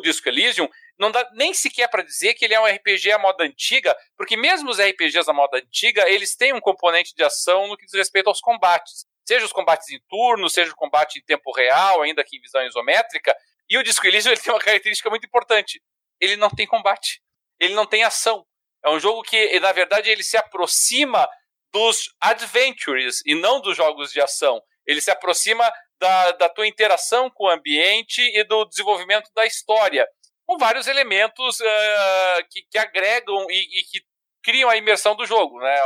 do 0.00 0.04
Disco 0.04 0.28
Elysium, 0.28 0.68
não 0.98 1.10
dá 1.10 1.28
nem 1.32 1.52
sequer 1.52 1.88
para 1.88 2.02
dizer 2.02 2.34
que 2.34 2.44
ele 2.44 2.54
é 2.54 2.60
um 2.60 2.66
RPG 2.66 3.10
à 3.12 3.18
moda 3.18 3.44
antiga, 3.44 3.96
porque 4.16 4.36
mesmo 4.36 4.70
os 4.70 4.78
RPGs 4.78 5.28
à 5.28 5.32
moda 5.32 5.58
antiga, 5.58 6.08
eles 6.08 6.36
têm 6.36 6.52
um 6.52 6.60
componente 6.60 7.14
de 7.14 7.24
ação 7.24 7.68
no 7.68 7.76
que 7.76 7.86
diz 7.86 7.94
respeito 7.94 8.28
aos 8.28 8.40
combates. 8.40 9.06
Seja 9.26 9.44
os 9.44 9.52
combates 9.52 9.88
em 9.90 10.00
turno, 10.08 10.48
seja 10.50 10.70
o 10.70 10.76
combate 10.76 11.18
em 11.18 11.22
tempo 11.22 11.50
real, 11.52 12.02
ainda 12.02 12.22
que 12.22 12.36
em 12.36 12.40
visão 12.40 12.64
isométrica. 12.66 13.34
E 13.68 13.78
o 13.78 13.82
Disco 13.82 14.06
Elysium 14.06 14.32
ele 14.32 14.40
tem 14.40 14.52
uma 14.52 14.60
característica 14.60 15.10
muito 15.10 15.26
importante. 15.26 15.82
Ele 16.20 16.36
não 16.36 16.50
tem 16.50 16.66
combate. 16.66 17.22
Ele 17.58 17.74
não 17.74 17.86
tem 17.86 18.04
ação. 18.04 18.46
É 18.84 18.90
um 18.90 19.00
jogo 19.00 19.22
que, 19.22 19.58
na 19.60 19.72
verdade, 19.72 20.10
ele 20.10 20.22
se 20.22 20.36
aproxima 20.36 21.26
dos 21.72 22.14
adventures 22.20 23.22
e 23.26 23.34
não 23.34 23.60
dos 23.60 23.76
jogos 23.76 24.12
de 24.12 24.20
ação. 24.20 24.62
Ele 24.86 25.00
se 25.00 25.10
aproxima 25.10 25.70
da, 25.98 26.32
da 26.32 26.48
tua 26.48 26.66
interação 26.66 27.30
com 27.30 27.44
o 27.44 27.50
ambiente 27.50 28.20
e 28.20 28.44
do 28.44 28.64
desenvolvimento 28.64 29.30
da 29.34 29.46
história 29.46 30.06
com 30.46 30.58
vários 30.58 30.86
elementos 30.86 31.60
uh, 31.60 32.48
que, 32.50 32.62
que, 32.70 32.78
agregam 32.78 33.46
e, 33.50 33.80
e, 33.80 33.84
que 33.84 34.04
criam 34.42 34.68
a 34.68 34.76
imersão 34.76 35.16
do 35.16 35.26
jogo, 35.26 35.58
né? 35.58 35.82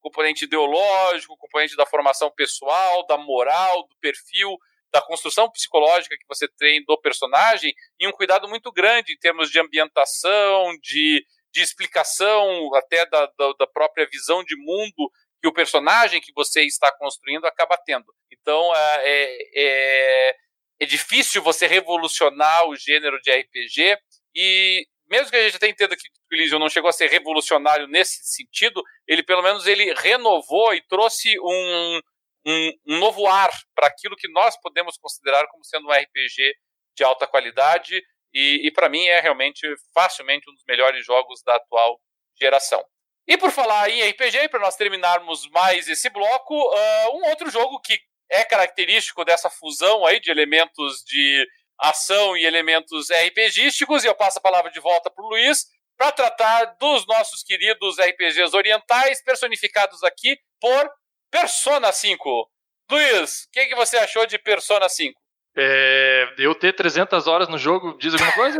O 0.00 0.10
componente 0.10 0.44
ideológico, 0.44 1.34
o 1.34 1.36
componente 1.36 1.76
da 1.76 1.84
formação 1.84 2.30
pessoal, 2.30 3.04
da 3.06 3.18
moral, 3.18 3.82
do 3.88 3.96
perfil, 4.00 4.56
da 4.92 5.02
construção 5.02 5.50
psicológica 5.50 6.16
que 6.16 6.26
você 6.28 6.46
tem 6.56 6.84
do 6.84 6.96
personagem 7.00 7.74
e 7.98 8.06
um 8.06 8.12
cuidado 8.12 8.48
muito 8.48 8.70
grande 8.70 9.12
em 9.12 9.18
termos 9.18 9.50
de 9.50 9.58
ambientação, 9.58 10.72
de, 10.80 11.24
de 11.52 11.60
explicação 11.60 12.72
até 12.76 13.04
da, 13.06 13.26
da, 13.36 13.52
da 13.58 13.66
própria 13.66 14.06
visão 14.06 14.44
de 14.44 14.56
mundo 14.56 15.10
que 15.46 15.48
o 15.48 15.52
personagem 15.52 16.20
que 16.20 16.32
você 16.34 16.62
está 16.62 16.90
construindo 16.98 17.44
acaba 17.44 17.78
tendo. 17.78 18.12
Então, 18.32 18.74
é, 18.74 19.38
é, 19.54 20.36
é 20.80 20.86
difícil 20.86 21.40
você 21.40 21.68
revolucionar 21.68 22.68
o 22.68 22.74
gênero 22.74 23.20
de 23.20 23.30
RPG 23.30 23.96
e 24.34 24.84
mesmo 25.08 25.30
que 25.30 25.36
a 25.36 25.44
gente 25.44 25.56
até 25.56 25.68
entenda 25.68 25.96
que 25.96 26.08
o 26.08 26.34
Elysium 26.34 26.58
não 26.58 26.68
chegou 26.68 26.90
a 26.90 26.92
ser 26.92 27.08
revolucionário 27.08 27.86
nesse 27.86 28.24
sentido, 28.24 28.82
ele 29.06 29.22
pelo 29.22 29.40
menos 29.40 29.68
ele 29.68 29.94
renovou 29.94 30.74
e 30.74 30.82
trouxe 30.88 31.38
um, 31.38 32.00
um, 32.44 32.72
um 32.88 32.98
novo 32.98 33.24
ar 33.28 33.50
para 33.72 33.86
aquilo 33.86 34.16
que 34.16 34.28
nós 34.32 34.60
podemos 34.60 34.98
considerar 34.98 35.46
como 35.46 35.64
sendo 35.64 35.86
um 35.86 35.92
RPG 35.92 36.56
de 36.96 37.04
alta 37.04 37.24
qualidade 37.24 38.02
e, 38.34 38.66
e 38.66 38.72
para 38.72 38.88
mim 38.88 39.06
é 39.06 39.20
realmente 39.20 39.64
facilmente 39.94 40.50
um 40.50 40.54
dos 40.54 40.64
melhores 40.66 41.06
jogos 41.06 41.40
da 41.44 41.54
atual 41.54 42.00
geração. 42.36 42.84
E 43.28 43.36
por 43.36 43.50
falar 43.50 43.90
em 43.90 44.08
RPG, 44.10 44.48
para 44.48 44.60
nós 44.60 44.76
terminarmos 44.76 45.48
mais 45.50 45.88
esse 45.88 46.08
bloco, 46.10 46.54
uh, 46.54 47.16
um 47.16 47.28
outro 47.28 47.50
jogo 47.50 47.80
que 47.80 47.98
é 48.30 48.44
característico 48.44 49.24
dessa 49.24 49.50
fusão 49.50 50.06
aí 50.06 50.20
de 50.20 50.30
elementos 50.30 51.02
de 51.04 51.46
ação 51.78 52.36
e 52.36 52.44
elementos 52.44 53.08
RPGísticos, 53.10 54.04
e 54.04 54.06
eu 54.06 54.14
passo 54.14 54.38
a 54.38 54.42
palavra 54.42 54.70
de 54.70 54.80
volta 54.80 55.10
para 55.10 55.24
o 55.24 55.28
Luiz 55.28 55.66
para 55.96 56.12
tratar 56.12 56.76
dos 56.78 57.06
nossos 57.06 57.42
queridos 57.42 57.96
RPGs 57.98 58.54
orientais, 58.54 59.22
personificados 59.22 60.02
aqui 60.04 60.38
por 60.60 60.90
Persona 61.30 61.90
5. 61.90 62.50
Luiz, 62.90 63.44
o 63.44 63.50
que, 63.50 63.66
que 63.66 63.74
você 63.74 63.96
achou 63.96 64.26
de 64.26 64.38
Persona 64.38 64.88
5? 64.88 65.18
É, 65.56 66.34
eu 66.38 66.54
ter 66.54 66.74
300 66.74 67.26
horas 67.26 67.48
no 67.48 67.58
jogo 67.58 67.96
diz 67.98 68.12
alguma 68.12 68.32
coisa? 68.32 68.58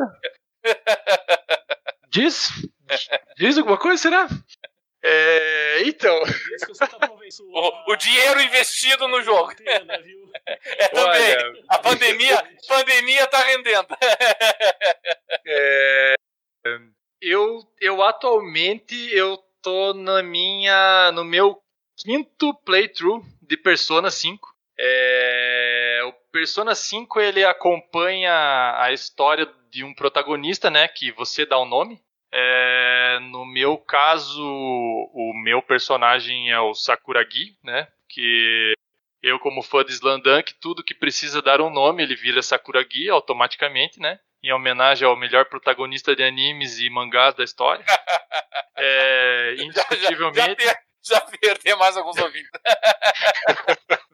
diz? 2.09 2.49
Diz 3.37 3.59
alguma 3.59 3.79
coisa, 3.79 4.03
será? 4.03 4.29
É, 5.03 5.83
então. 5.85 6.21
Tá 6.79 7.11
o, 7.53 7.93
o, 7.93 7.97
dinheiro 7.97 8.41
investido 8.41 9.07
no 9.09 9.23
jogo. 9.23 9.53
É 10.49 10.89
também. 10.89 11.35
Olha, 11.35 11.65
a 11.69 11.79
pandemia, 11.79 12.51
pandemia 12.69 13.27
tá 13.27 13.43
rendendo. 13.43 13.89
É, 15.49 16.17
eu, 17.21 17.61
eu 17.81 18.03
atualmente 18.03 18.95
eu 19.13 19.39
tô 19.63 19.95
na 19.95 20.23
minha, 20.23 21.11
no 21.13 21.25
meu 21.25 21.61
quinto 21.97 22.55
playthrough 22.65 23.25
de 23.41 23.57
Persona 23.57 24.11
5. 24.11 24.55
É, 24.79 26.01
o 26.05 26.13
Persona 26.31 26.75
5 26.75 27.21
ele 27.21 27.45
acompanha 27.45 28.75
a 28.79 28.93
história 28.93 29.49
de 29.71 29.85
um 29.85 29.95
protagonista, 29.95 30.71
né, 30.71 30.87
que 30.89 31.13
você 31.13 31.47
dá 31.47 31.59
o 31.59 31.63
um 31.63 31.69
nome. 31.69 32.03
É, 32.39 33.19
no 33.31 33.47
meu 33.47 33.79
caso, 33.79 34.43
o 34.43 35.33
meu 35.43 35.63
personagem 35.63 36.51
é 36.51 36.61
o 36.61 36.75
Sakuragi, 36.75 37.57
né? 37.65 37.89
Que 38.11 38.75
eu, 39.23 39.39
como 39.39 39.63
fã 39.63 39.83
de 39.83 39.93
Slandunk, 39.93 40.53
tudo 40.61 40.85
que 40.85 40.95
precisa 40.95 41.41
dar 41.41 41.63
um 41.63 41.71
nome, 41.71 42.03
ele 42.03 42.15
vira 42.15 42.43
Sakuragi 42.43 43.09
automaticamente, 43.09 43.99
né? 43.99 44.21
Em 44.45 44.53
homenagem 44.53 45.09
ao 45.09 45.17
melhor 45.17 45.47
protagonista 45.47 46.15
de 46.15 46.23
animes 46.23 46.79
e 46.79 46.91
mangás 46.91 47.35
da 47.35 47.43
história. 47.43 47.85
É, 48.79 49.55
indiscutivelmente. 49.59 50.63
Já, 50.63 50.73
já, 50.73 51.15
já 51.15 51.21
perder 51.41 51.77
mais 51.77 51.97
alguns 51.97 52.19
ouvintes. 52.19 52.51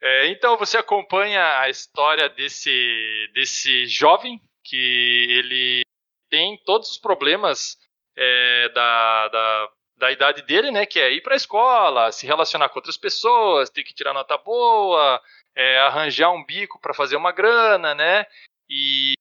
É, 0.00 0.28
então 0.28 0.56
você 0.56 0.78
acompanha 0.78 1.58
a 1.58 1.68
história 1.68 2.28
desse, 2.28 3.28
desse 3.34 3.86
jovem 3.86 4.40
que 4.62 5.26
ele 5.28 5.82
tem 6.30 6.56
todos 6.64 6.90
os 6.90 6.98
problemas 6.98 7.76
é, 8.16 8.68
da, 8.70 9.28
da, 9.28 9.68
da 9.96 10.12
idade 10.12 10.42
dele, 10.42 10.70
né? 10.70 10.86
Que 10.86 10.98
é 10.98 11.12
ir 11.12 11.22
para 11.22 11.34
a 11.34 11.36
escola, 11.36 12.12
se 12.12 12.26
relacionar 12.26 12.68
com 12.68 12.78
outras 12.78 12.96
pessoas, 12.96 13.70
ter 13.70 13.82
que 13.82 13.94
tirar 13.94 14.12
nota 14.12 14.36
boa, 14.38 15.20
é, 15.54 15.78
arranjar 15.80 16.30
um 16.30 16.44
bico 16.44 16.80
para 16.80 16.94
fazer 16.94 17.16
uma 17.16 17.32
grana, 17.32 17.94
né? 17.94 18.26
E 18.68 19.14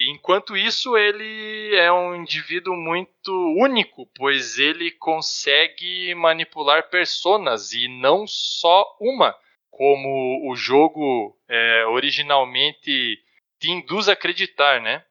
enquanto 0.00 0.56
isso 0.56 0.96
ele 0.96 1.74
é 1.76 1.92
um 1.92 2.14
indivíduo 2.14 2.74
muito 2.74 3.32
único, 3.58 4.08
pois 4.16 4.58
ele 4.58 4.90
consegue 4.90 6.14
manipular 6.14 6.88
personas 6.90 7.72
e 7.72 7.88
não 7.88 8.26
só 8.26 8.96
uma 9.00 9.36
como 9.70 10.50
o 10.50 10.54
jogo 10.54 11.36
é, 11.48 11.84
originalmente 11.86 13.18
te 13.58 13.70
induz 13.70 14.08
a 14.08 14.12
acreditar, 14.12 14.80
né? 14.80 15.04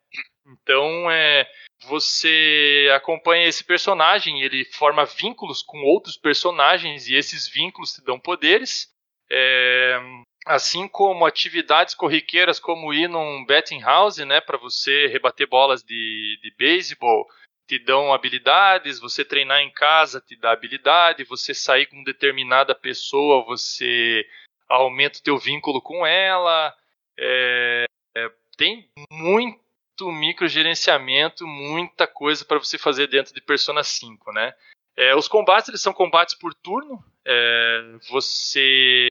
Então, 0.45 1.09
é, 1.09 1.49
você 1.87 2.89
acompanha 2.95 3.47
esse 3.47 3.63
personagem, 3.63 4.41
ele 4.41 4.65
forma 4.65 5.05
vínculos 5.05 5.61
com 5.61 5.81
outros 5.83 6.17
personagens 6.17 7.07
e 7.07 7.15
esses 7.15 7.47
vínculos 7.47 7.93
te 7.93 8.03
dão 8.03 8.19
poderes. 8.19 8.91
É, 9.31 9.99
assim 10.45 10.87
como 10.87 11.25
atividades 11.25 11.95
corriqueiras 11.95 12.59
como 12.59 12.93
ir 12.93 13.07
num 13.07 13.45
betting 13.45 13.79
house, 13.79 14.17
né, 14.17 14.41
para 14.41 14.57
você 14.57 15.07
rebater 15.07 15.47
bolas 15.47 15.81
de, 15.81 16.39
de 16.41 16.53
beisebol, 16.57 17.25
te 17.67 17.79
dão 17.79 18.13
habilidades, 18.13 18.99
você 18.99 19.23
treinar 19.23 19.61
em 19.61 19.71
casa 19.71 20.21
te 20.21 20.35
dá 20.35 20.51
habilidade, 20.51 21.23
você 21.23 21.53
sair 21.53 21.85
com 21.85 22.03
determinada 22.03 22.75
pessoa, 22.75 23.45
você 23.45 24.27
aumenta 24.67 25.19
o 25.19 25.23
teu 25.23 25.37
vínculo 25.37 25.81
com 25.81 26.05
ela. 26.05 26.75
É, 27.17 27.85
é, 28.15 28.31
tem 28.57 28.89
muito 29.11 29.62
microgerenciamento, 30.01 31.45
muita 31.45 32.07
coisa 32.07 32.43
para 32.45 32.57
você 32.57 32.77
fazer 32.77 33.07
dentro 33.07 33.33
de 33.33 33.41
Persona 33.41 33.83
5, 33.83 34.31
né? 34.31 34.53
É, 34.95 35.15
os 35.15 35.27
combates 35.27 35.69
eles 35.69 35.81
são 35.81 35.93
combates 35.93 36.35
por 36.35 36.53
turno. 36.53 37.03
É, 37.25 37.97
você 38.09 39.07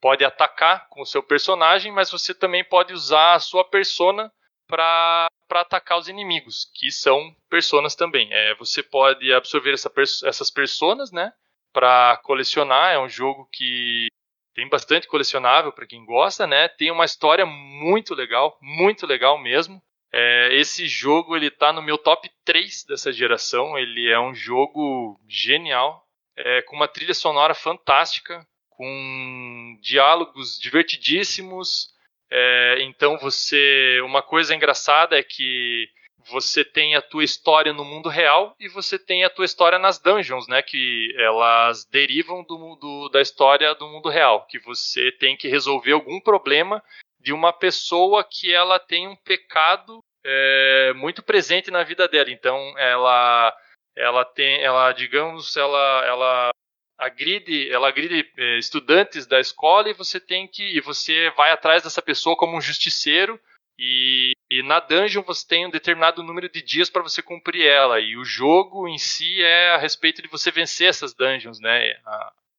pode 0.00 0.24
atacar 0.24 0.88
com 0.88 1.02
o 1.02 1.06
seu 1.06 1.22
personagem, 1.22 1.92
mas 1.92 2.10
você 2.10 2.34
também 2.34 2.64
pode 2.64 2.92
usar 2.92 3.34
a 3.34 3.40
sua 3.40 3.64
persona 3.64 4.32
para 4.68 5.28
atacar 5.50 5.98
os 5.98 6.08
inimigos, 6.08 6.70
que 6.74 6.90
são 6.90 7.34
personas 7.48 7.94
também. 7.94 8.32
É, 8.32 8.54
você 8.54 8.82
pode 8.82 9.32
absorver 9.32 9.72
essa, 9.72 9.90
essas 10.24 10.50
personas, 10.50 11.10
né? 11.10 11.32
Para 11.72 12.18
colecionar. 12.18 12.92
É 12.92 12.98
um 12.98 13.08
jogo 13.08 13.48
que 13.52 14.08
tem 14.54 14.68
bastante 14.68 15.06
colecionável 15.06 15.72
para 15.72 15.86
quem 15.86 16.04
gosta, 16.04 16.46
né? 16.46 16.68
Tem 16.68 16.90
uma 16.90 17.04
história 17.04 17.46
muito 17.46 18.14
legal, 18.14 18.58
muito 18.60 19.06
legal 19.06 19.38
mesmo. 19.38 19.82
É, 20.12 20.54
esse 20.54 20.86
jogo 20.86 21.36
ele 21.36 21.50
tá 21.50 21.72
no 21.72 21.82
meu 21.82 21.98
top 21.98 22.30
3 22.44 22.84
dessa 22.84 23.12
geração. 23.12 23.78
Ele 23.78 24.10
é 24.10 24.18
um 24.18 24.34
jogo 24.34 25.18
genial, 25.28 26.04
é, 26.36 26.62
com 26.62 26.76
uma 26.76 26.88
trilha 26.88 27.14
sonora 27.14 27.54
fantástica, 27.54 28.46
com 28.70 29.78
diálogos 29.80 30.58
divertidíssimos. 30.58 31.88
É, 32.30 32.78
então 32.82 33.18
você, 33.18 34.00
uma 34.04 34.22
coisa 34.22 34.54
engraçada 34.54 35.18
é 35.18 35.22
que 35.22 35.88
você 36.28 36.64
tem 36.64 36.94
a 36.94 37.02
tua 37.02 37.24
história 37.24 37.72
no 37.72 37.84
mundo 37.84 38.08
real 38.08 38.54
e 38.60 38.68
você 38.68 38.98
tem 38.98 39.24
a 39.24 39.30
tua 39.30 39.44
história 39.44 39.78
nas 39.78 39.98
dungeons, 39.98 40.46
né? 40.46 40.62
Que 40.62 41.14
elas 41.16 41.86
derivam 41.86 42.44
do, 42.44 42.76
do, 42.76 43.08
da 43.08 43.20
história 43.20 43.74
do 43.74 43.88
mundo 43.88 44.08
real. 44.08 44.46
Que 44.46 44.58
você 44.58 45.10
tem 45.12 45.36
que 45.36 45.48
resolver 45.48 45.92
algum 45.92 46.20
problema 46.20 46.82
de 47.20 47.32
uma 47.32 47.52
pessoa 47.52 48.24
que 48.24 48.52
ela 48.52 48.78
tem 48.78 49.08
um 49.08 49.16
pecado 49.16 50.00
é, 50.24 50.92
muito 50.94 51.22
presente 51.22 51.70
na 51.70 51.82
vida 51.82 52.06
dela. 52.08 52.30
Então 52.30 52.56
ela 52.78 53.56
ela 53.96 54.24
tem 54.24 54.62
ela 54.62 54.92
digamos 54.92 55.56
ela 55.56 56.04
ela 56.06 56.50
agride 56.98 57.70
ela 57.70 57.88
agride 57.88 58.30
é, 58.36 58.58
estudantes 58.58 59.26
da 59.26 59.40
escola 59.40 59.88
e 59.88 59.94
você 59.94 60.20
tem 60.20 60.46
que 60.46 60.62
e 60.76 60.80
você 60.80 61.30
vai 61.36 61.50
atrás 61.50 61.82
dessa 61.82 62.02
pessoa 62.02 62.36
como 62.36 62.56
um 62.56 62.60
justiceiro 62.60 63.40
e, 63.78 64.32
e, 64.50 64.62
na 64.64 64.80
dungeon 64.80 65.22
você 65.22 65.46
tem 65.46 65.66
um 65.66 65.70
determinado 65.70 66.22
número 66.22 66.48
de 66.48 66.60
dias 66.60 66.90
para 66.90 67.02
você 67.02 67.22
cumprir 67.22 67.64
ela. 67.64 68.00
E 68.00 68.16
o 68.16 68.24
jogo 68.24 68.88
em 68.88 68.98
si 68.98 69.40
é 69.40 69.70
a 69.70 69.78
respeito 69.78 70.20
de 70.20 70.28
você 70.28 70.50
vencer 70.50 70.88
essas 70.88 71.14
dungeons, 71.14 71.60
né? 71.60 71.92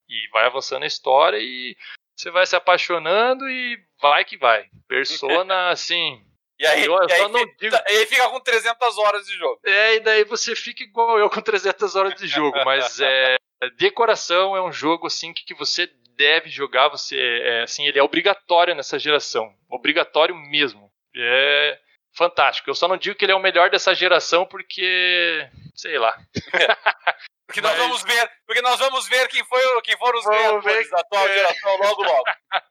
E 0.09 0.27
vai 0.31 0.45
avançando 0.45 0.83
a 0.83 0.87
história 0.87 1.37
e 1.37 1.75
você 2.19 2.29
vai 2.29 2.45
se 2.45 2.55
apaixonando 2.55 3.49
e 3.49 3.79
vai 4.01 4.25
que 4.25 4.37
vai. 4.37 4.65
Persona, 4.89 5.69
assim. 5.71 6.21
E 6.59 6.67
aí, 6.67 6.83
eu, 6.83 6.93
e, 6.93 7.13
aí, 7.13 7.55
digo... 7.57 7.75
e 7.89 7.95
aí 7.95 8.05
fica 8.05 8.27
com 8.27 8.41
300 8.41 8.97
horas 8.97 9.25
de 9.25 9.37
jogo. 9.37 9.61
É, 9.65 9.95
e 9.95 9.99
daí 10.01 10.25
você 10.25 10.53
fica 10.53 10.83
igual 10.83 11.17
eu 11.17 11.29
com 11.29 11.41
300 11.41 11.95
horas 11.95 12.15
de 12.15 12.27
jogo. 12.27 12.57
mas 12.65 12.99
é, 12.99 13.37
decoração 13.77 14.57
é 14.57 14.61
um 14.61 14.71
jogo 14.71 15.07
assim 15.07 15.33
que, 15.33 15.45
que 15.45 15.53
você 15.53 15.89
deve 16.17 16.49
jogar. 16.49 16.89
Você 16.89 17.17
é, 17.17 17.61
assim, 17.61 17.87
ele 17.87 17.97
é 17.97 18.03
obrigatório 18.03 18.75
nessa 18.75 18.99
geração. 18.99 19.53
Obrigatório 19.69 20.35
mesmo 20.35 20.91
é 21.15 21.79
fantástico. 22.19 22.69
Eu 22.69 22.75
só 22.75 22.85
não 22.85 22.97
digo 22.97 23.15
que 23.15 23.23
ele 23.23 23.31
é 23.31 23.35
o 23.35 23.39
melhor 23.39 23.69
dessa 23.69 23.95
geração 23.95 24.45
porque, 24.45 25.49
sei 25.73 25.97
lá. 25.97 26.13
porque 27.47 27.61
nós 27.61 27.71
Mas... 27.71 27.79
vamos 27.79 28.03
ver, 28.03 28.31
porque 28.45 28.61
nós 28.61 28.77
vamos 28.77 29.07
ver 29.07 29.27
quem 29.29 29.43
foi, 29.45 29.81
quem 29.83 29.97
foram 29.97 30.19
os 30.19 30.25
ganhadores 30.25 30.89
da 30.89 30.99
atual 30.99 31.27
é. 31.27 31.33
geração 31.33 31.77
logo 31.77 32.03
logo. 32.03 32.23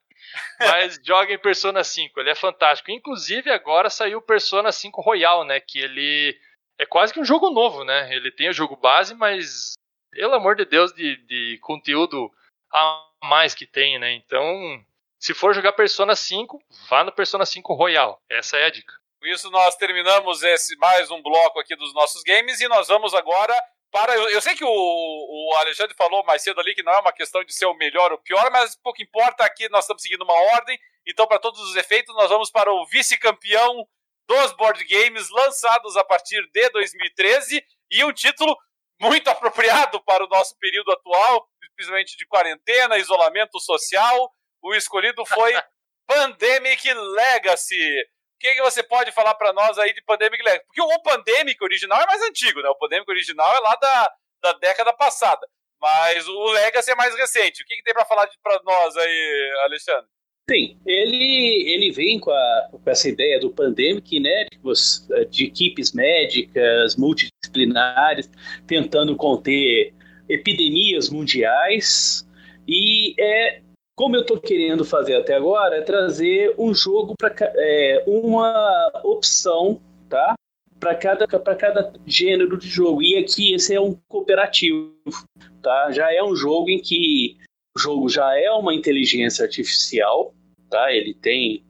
Mas 0.60 1.00
joga 1.02 1.32
em 1.32 1.38
Persona 1.38 1.82
5, 1.82 2.20
ele 2.20 2.30
é 2.30 2.34
fantástico. 2.34 2.90
Inclusive 2.90 3.50
agora 3.50 3.88
saiu 3.88 4.18
o 4.18 4.22
Persona 4.22 4.70
5 4.70 5.00
Royal, 5.00 5.44
né, 5.44 5.58
que 5.58 5.78
ele 5.78 6.38
é 6.78 6.84
quase 6.84 7.14
que 7.14 7.20
um 7.20 7.24
jogo 7.24 7.50
novo, 7.50 7.84
né? 7.84 8.14
Ele 8.14 8.30
tem 8.30 8.50
o 8.50 8.52
jogo 8.52 8.76
base, 8.76 9.14
mas 9.14 9.72
pelo 10.10 10.34
amor 10.34 10.54
de 10.54 10.66
Deus 10.66 10.92
de, 10.92 11.16
de 11.26 11.58
conteúdo 11.62 12.30
a 12.70 13.08
mais 13.24 13.54
que 13.54 13.66
tem, 13.66 13.98
né? 13.98 14.12
Então, 14.12 14.84
se 15.18 15.32
for 15.32 15.54
jogar 15.54 15.72
Persona 15.72 16.14
5, 16.14 16.62
vá 16.88 17.02
no 17.02 17.10
Persona 17.10 17.46
5 17.46 17.72
Royal. 17.72 18.22
Essa 18.28 18.58
é 18.58 18.66
a 18.66 18.70
dica. 18.70 18.97
Com 19.20 19.26
isso, 19.26 19.50
nós 19.50 19.76
terminamos 19.76 20.42
esse 20.42 20.76
mais 20.76 21.10
um 21.10 21.20
bloco 21.20 21.58
aqui 21.58 21.74
dos 21.74 21.92
nossos 21.92 22.22
games 22.22 22.60
e 22.60 22.68
nós 22.68 22.88
vamos 22.88 23.14
agora 23.14 23.54
para. 23.90 24.14
Eu, 24.14 24.28
eu 24.30 24.40
sei 24.40 24.54
que 24.54 24.64
o, 24.64 24.68
o, 24.68 25.54
Alexandre 25.56 25.94
falou 25.96 26.24
mais 26.24 26.42
cedo 26.42 26.60
ali 26.60 26.74
que 26.74 26.82
não 26.82 26.92
é 26.92 27.00
uma 27.00 27.12
questão 27.12 27.42
de 27.44 27.52
ser 27.52 27.66
o 27.66 27.74
melhor 27.74 28.12
ou 28.12 28.18
o 28.18 28.22
pior, 28.22 28.50
mas 28.50 28.76
pouco 28.76 29.02
importa 29.02 29.44
aqui, 29.44 29.68
nós 29.68 29.84
estamos 29.84 30.02
seguindo 30.02 30.22
uma 30.22 30.40
ordem. 30.54 30.78
Então, 31.06 31.26
para 31.26 31.38
todos 31.38 31.60
os 31.60 31.74
efeitos, 31.74 32.14
nós 32.14 32.30
vamos 32.30 32.50
para 32.50 32.72
o 32.72 32.86
vice-campeão 32.86 33.86
dos 34.28 34.52
board 34.52 34.84
games 34.84 35.28
lançados 35.30 35.96
a 35.96 36.04
partir 36.04 36.40
de 36.52 36.68
2013 36.70 37.64
e 37.90 38.04
um 38.04 38.12
título 38.12 38.56
muito 39.00 39.28
apropriado 39.30 40.02
para 40.04 40.24
o 40.24 40.28
nosso 40.28 40.56
período 40.58 40.92
atual, 40.92 41.48
principalmente 41.74 42.16
de 42.16 42.26
quarentena, 42.26 42.98
isolamento 42.98 43.58
social 43.58 44.32
o 44.62 44.74
escolhido 44.74 45.24
foi 45.24 45.52
Pandemic 46.06 46.92
Legacy. 46.92 48.06
O 48.38 48.40
que, 48.40 48.54
que 48.54 48.62
você 48.62 48.84
pode 48.84 49.10
falar 49.10 49.34
para 49.34 49.52
nós 49.52 49.76
aí 49.78 49.92
de 49.92 50.00
Pandemic 50.02 50.40
Legacy? 50.40 50.64
Porque 50.66 50.80
o 50.80 51.02
Pandemic 51.02 51.62
original 51.62 52.00
é 52.00 52.06
mais 52.06 52.22
antigo, 52.22 52.62
né? 52.62 52.68
O 52.68 52.76
Pandemic 52.76 53.10
original 53.10 53.52
é 53.52 53.58
lá 53.58 53.74
da, 53.74 54.12
da 54.40 54.52
década 54.60 54.92
passada. 54.92 55.44
Mas 55.80 56.26
o 56.28 56.52
Legacy 56.52 56.92
é 56.92 56.94
mais 56.94 57.16
recente. 57.16 57.64
O 57.64 57.66
que, 57.66 57.74
que 57.74 57.82
tem 57.82 57.92
para 57.92 58.04
falar 58.04 58.30
para 58.40 58.60
nós 58.62 58.96
aí, 58.96 59.52
Alexandre? 59.64 60.06
Sim, 60.48 60.78
ele, 60.86 61.64
ele 61.68 61.90
vem 61.90 62.20
com, 62.20 62.30
a, 62.30 62.68
com 62.70 62.90
essa 62.90 63.08
ideia 63.08 63.40
do 63.40 63.50
pandemic, 63.50 64.20
né, 64.20 64.46
de, 64.46 65.24
de 65.26 65.44
equipes 65.44 65.92
médicas 65.92 66.96
multidisciplinares 66.96 68.30
tentando 68.68 69.16
conter 69.16 69.92
epidemias 70.28 71.10
mundiais 71.10 72.26
e 72.66 73.14
é 73.18 73.60
como 73.98 74.14
eu 74.14 74.20
estou 74.20 74.40
querendo 74.40 74.84
fazer 74.84 75.16
até 75.16 75.34
agora, 75.34 75.74
é 75.74 75.82
trazer 75.82 76.54
um 76.56 76.72
jogo 76.72 77.14
para 77.18 77.34
é, 77.40 78.04
uma 78.06 78.92
opção, 79.02 79.80
tá? 80.08 80.36
Para 80.78 80.94
cada, 80.94 81.26
cada 81.26 81.92
gênero 82.06 82.56
de 82.56 82.68
jogo. 82.68 83.02
E 83.02 83.16
aqui 83.16 83.52
esse 83.52 83.74
é 83.74 83.80
um 83.80 83.98
cooperativo, 84.06 84.94
tá? 85.60 85.90
Já 85.90 86.14
é 86.14 86.22
um 86.22 86.36
jogo 86.36 86.70
em 86.70 86.80
que 86.80 87.36
o 87.76 87.80
jogo 87.80 88.08
já 88.08 88.38
é 88.38 88.48
uma 88.52 88.72
inteligência 88.72 89.44
artificial, 89.44 90.32
tá? 90.70 90.92
Ele 90.92 91.12
tem 91.12 91.64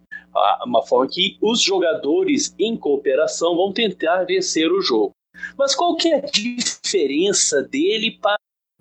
uma 0.66 0.82
forma 0.82 1.08
que 1.10 1.38
os 1.40 1.62
jogadores 1.62 2.54
em 2.58 2.76
cooperação 2.76 3.56
vão 3.56 3.72
tentar 3.72 4.24
vencer 4.24 4.70
o 4.70 4.82
jogo. 4.82 5.12
Mas 5.56 5.74
qual 5.74 5.96
que 5.96 6.08
é 6.08 6.16
a 6.16 6.20
diferença 6.20 7.62
dele 7.62 8.18
para 8.20 8.37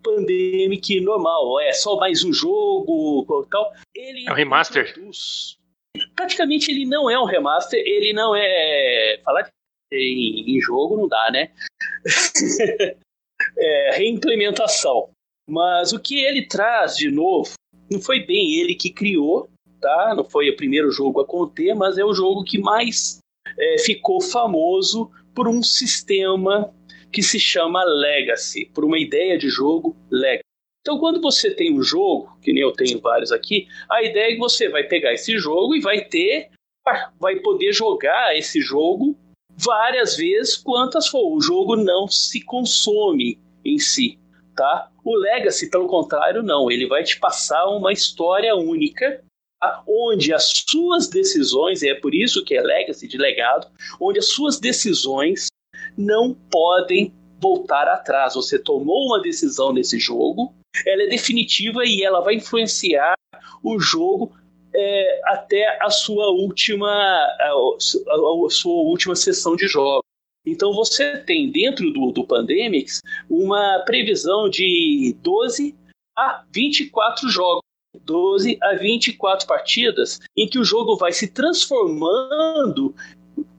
Pandemic 0.07 1.01
normal, 1.01 1.59
é 1.59 1.73
só 1.73 1.97
mais 1.97 2.23
um 2.23 2.31
jogo 2.31 3.45
tal. 3.51 3.73
Ele 3.93 4.25
é 4.25 4.31
um 4.31 4.35
remaster. 4.35 4.95
Praticamente 6.15 6.71
ele 6.71 6.85
não 6.85 7.09
é 7.09 7.19
um 7.19 7.25
remaster, 7.25 7.81
ele 7.85 8.13
não 8.13 8.34
é. 8.34 9.19
Falar 9.25 9.49
em, 9.91 10.55
em 10.55 10.61
jogo 10.61 10.95
não 10.95 11.09
dá, 11.09 11.29
né? 11.29 11.51
é, 13.57 13.91
reimplementação. 13.97 15.09
Mas 15.49 15.91
o 15.91 15.99
que 15.99 16.23
ele 16.23 16.47
traz 16.47 16.95
de 16.95 17.11
novo, 17.11 17.53
não 17.91 17.99
foi 17.99 18.21
bem 18.21 18.55
ele 18.55 18.75
que 18.75 18.89
criou, 18.89 19.49
tá? 19.81 20.13
Não 20.15 20.23
foi 20.23 20.49
o 20.49 20.55
primeiro 20.55 20.89
jogo 20.89 21.19
a 21.19 21.25
conter, 21.25 21.75
mas 21.75 21.97
é 21.97 22.05
o 22.05 22.13
jogo 22.13 22.45
que 22.45 22.57
mais 22.57 23.19
é, 23.57 23.77
ficou 23.79 24.21
famoso 24.21 25.11
por 25.35 25.49
um 25.49 25.61
sistema 25.61 26.73
que 27.11 27.23
se 27.23 27.39
chama 27.39 27.84
Legacy, 27.84 28.69
por 28.73 28.84
uma 28.85 28.99
ideia 28.99 29.38
de 29.38 29.49
jogo 29.49 29.95
Legacy. 30.11 30.43
Então, 30.81 30.99
quando 30.99 31.19
você 31.19 31.51
tem 31.53 31.77
um 31.77 31.84
jogo, 31.84 32.38
que 32.41 32.53
nem 32.53 32.63
eu 32.63 32.71
tenho 32.71 33.01
vários 33.01 33.31
aqui, 33.31 33.67
a 33.89 34.01
ideia 34.03 34.31
é 34.31 34.34
que 34.34 34.39
você 34.39 34.69
vai 34.69 34.84
pegar 34.84 35.13
esse 35.13 35.38
jogo 35.38 35.75
e 35.75 35.81
vai 35.81 36.05
ter, 36.05 36.49
vai 37.19 37.35
poder 37.38 37.73
jogar 37.73 38.38
esse 38.38 38.61
jogo 38.61 39.17
várias 39.51 40.15
vezes, 40.15 40.55
quantas 40.55 41.07
for. 41.07 41.35
O 41.35 41.41
jogo 41.41 41.75
não 41.75 42.07
se 42.07 42.41
consome 42.41 43.38
em 43.65 43.77
si, 43.77 44.17
tá? 44.55 44.89
O 45.03 45.13
Legacy, 45.15 45.69
pelo 45.69 45.88
contrário, 45.88 46.41
não. 46.41 46.71
Ele 46.71 46.88
vai 46.88 47.03
te 47.03 47.19
passar 47.19 47.65
uma 47.65 47.91
história 47.91 48.55
única, 48.55 49.21
tá? 49.59 49.84
onde 49.85 50.34
as 50.34 50.63
suas 50.69 51.09
decisões, 51.09 51.81
e 51.81 51.89
é 51.89 51.95
por 51.95 52.15
isso 52.15 52.45
que 52.45 52.55
é 52.55 52.61
Legacy 52.61 53.09
de 53.09 53.17
legado, 53.17 53.67
onde 53.99 54.19
as 54.19 54.29
suas 54.29 54.57
decisões 54.57 55.47
não 55.98 56.34
podem 56.34 57.14
voltar 57.41 57.88
atrás. 57.88 58.36
Você 58.36 58.60
tomou 58.60 59.07
uma 59.07 59.22
decisão 59.22 59.74
nesse 59.74 59.99
jogo, 59.99 60.53
ela 60.86 61.03
é 61.03 61.07
definitiva 61.07 61.84
e 61.86 62.03
ela 62.03 62.22
vai 62.22 62.36
influenciar 62.36 63.15
o 63.64 63.80
jogo 63.80 64.32
é, 64.74 65.22
até 65.26 65.84
a 65.84 65.90
sua 65.90 66.30
última 66.30 66.90
a, 66.90 67.52
a, 68.45 68.49
sua 68.49 68.82
última 68.84 69.15
sessão 69.15 69.56
de 69.56 69.68
jogos. 69.68 70.03
Então 70.45 70.74
você 70.74 71.18
tem 71.18 71.52
dentro 71.52 71.91
do, 71.91 72.11
do 72.11 72.26
Pandemics 72.26 73.02
uma 73.30 73.80
previsão 73.86 74.49
de 74.49 75.15
12 75.22 75.76
a 76.15 76.44
24 76.53 77.30
jogos. 77.30 77.61
12 77.99 78.57
a 78.61 78.76
24 78.76 79.48
partidas 79.48 80.19
em 80.38 80.48
que 80.48 80.60
o 80.60 80.64
jogo 80.64 80.95
vai 80.95 81.11
se 81.11 81.28
transformando 81.28 82.95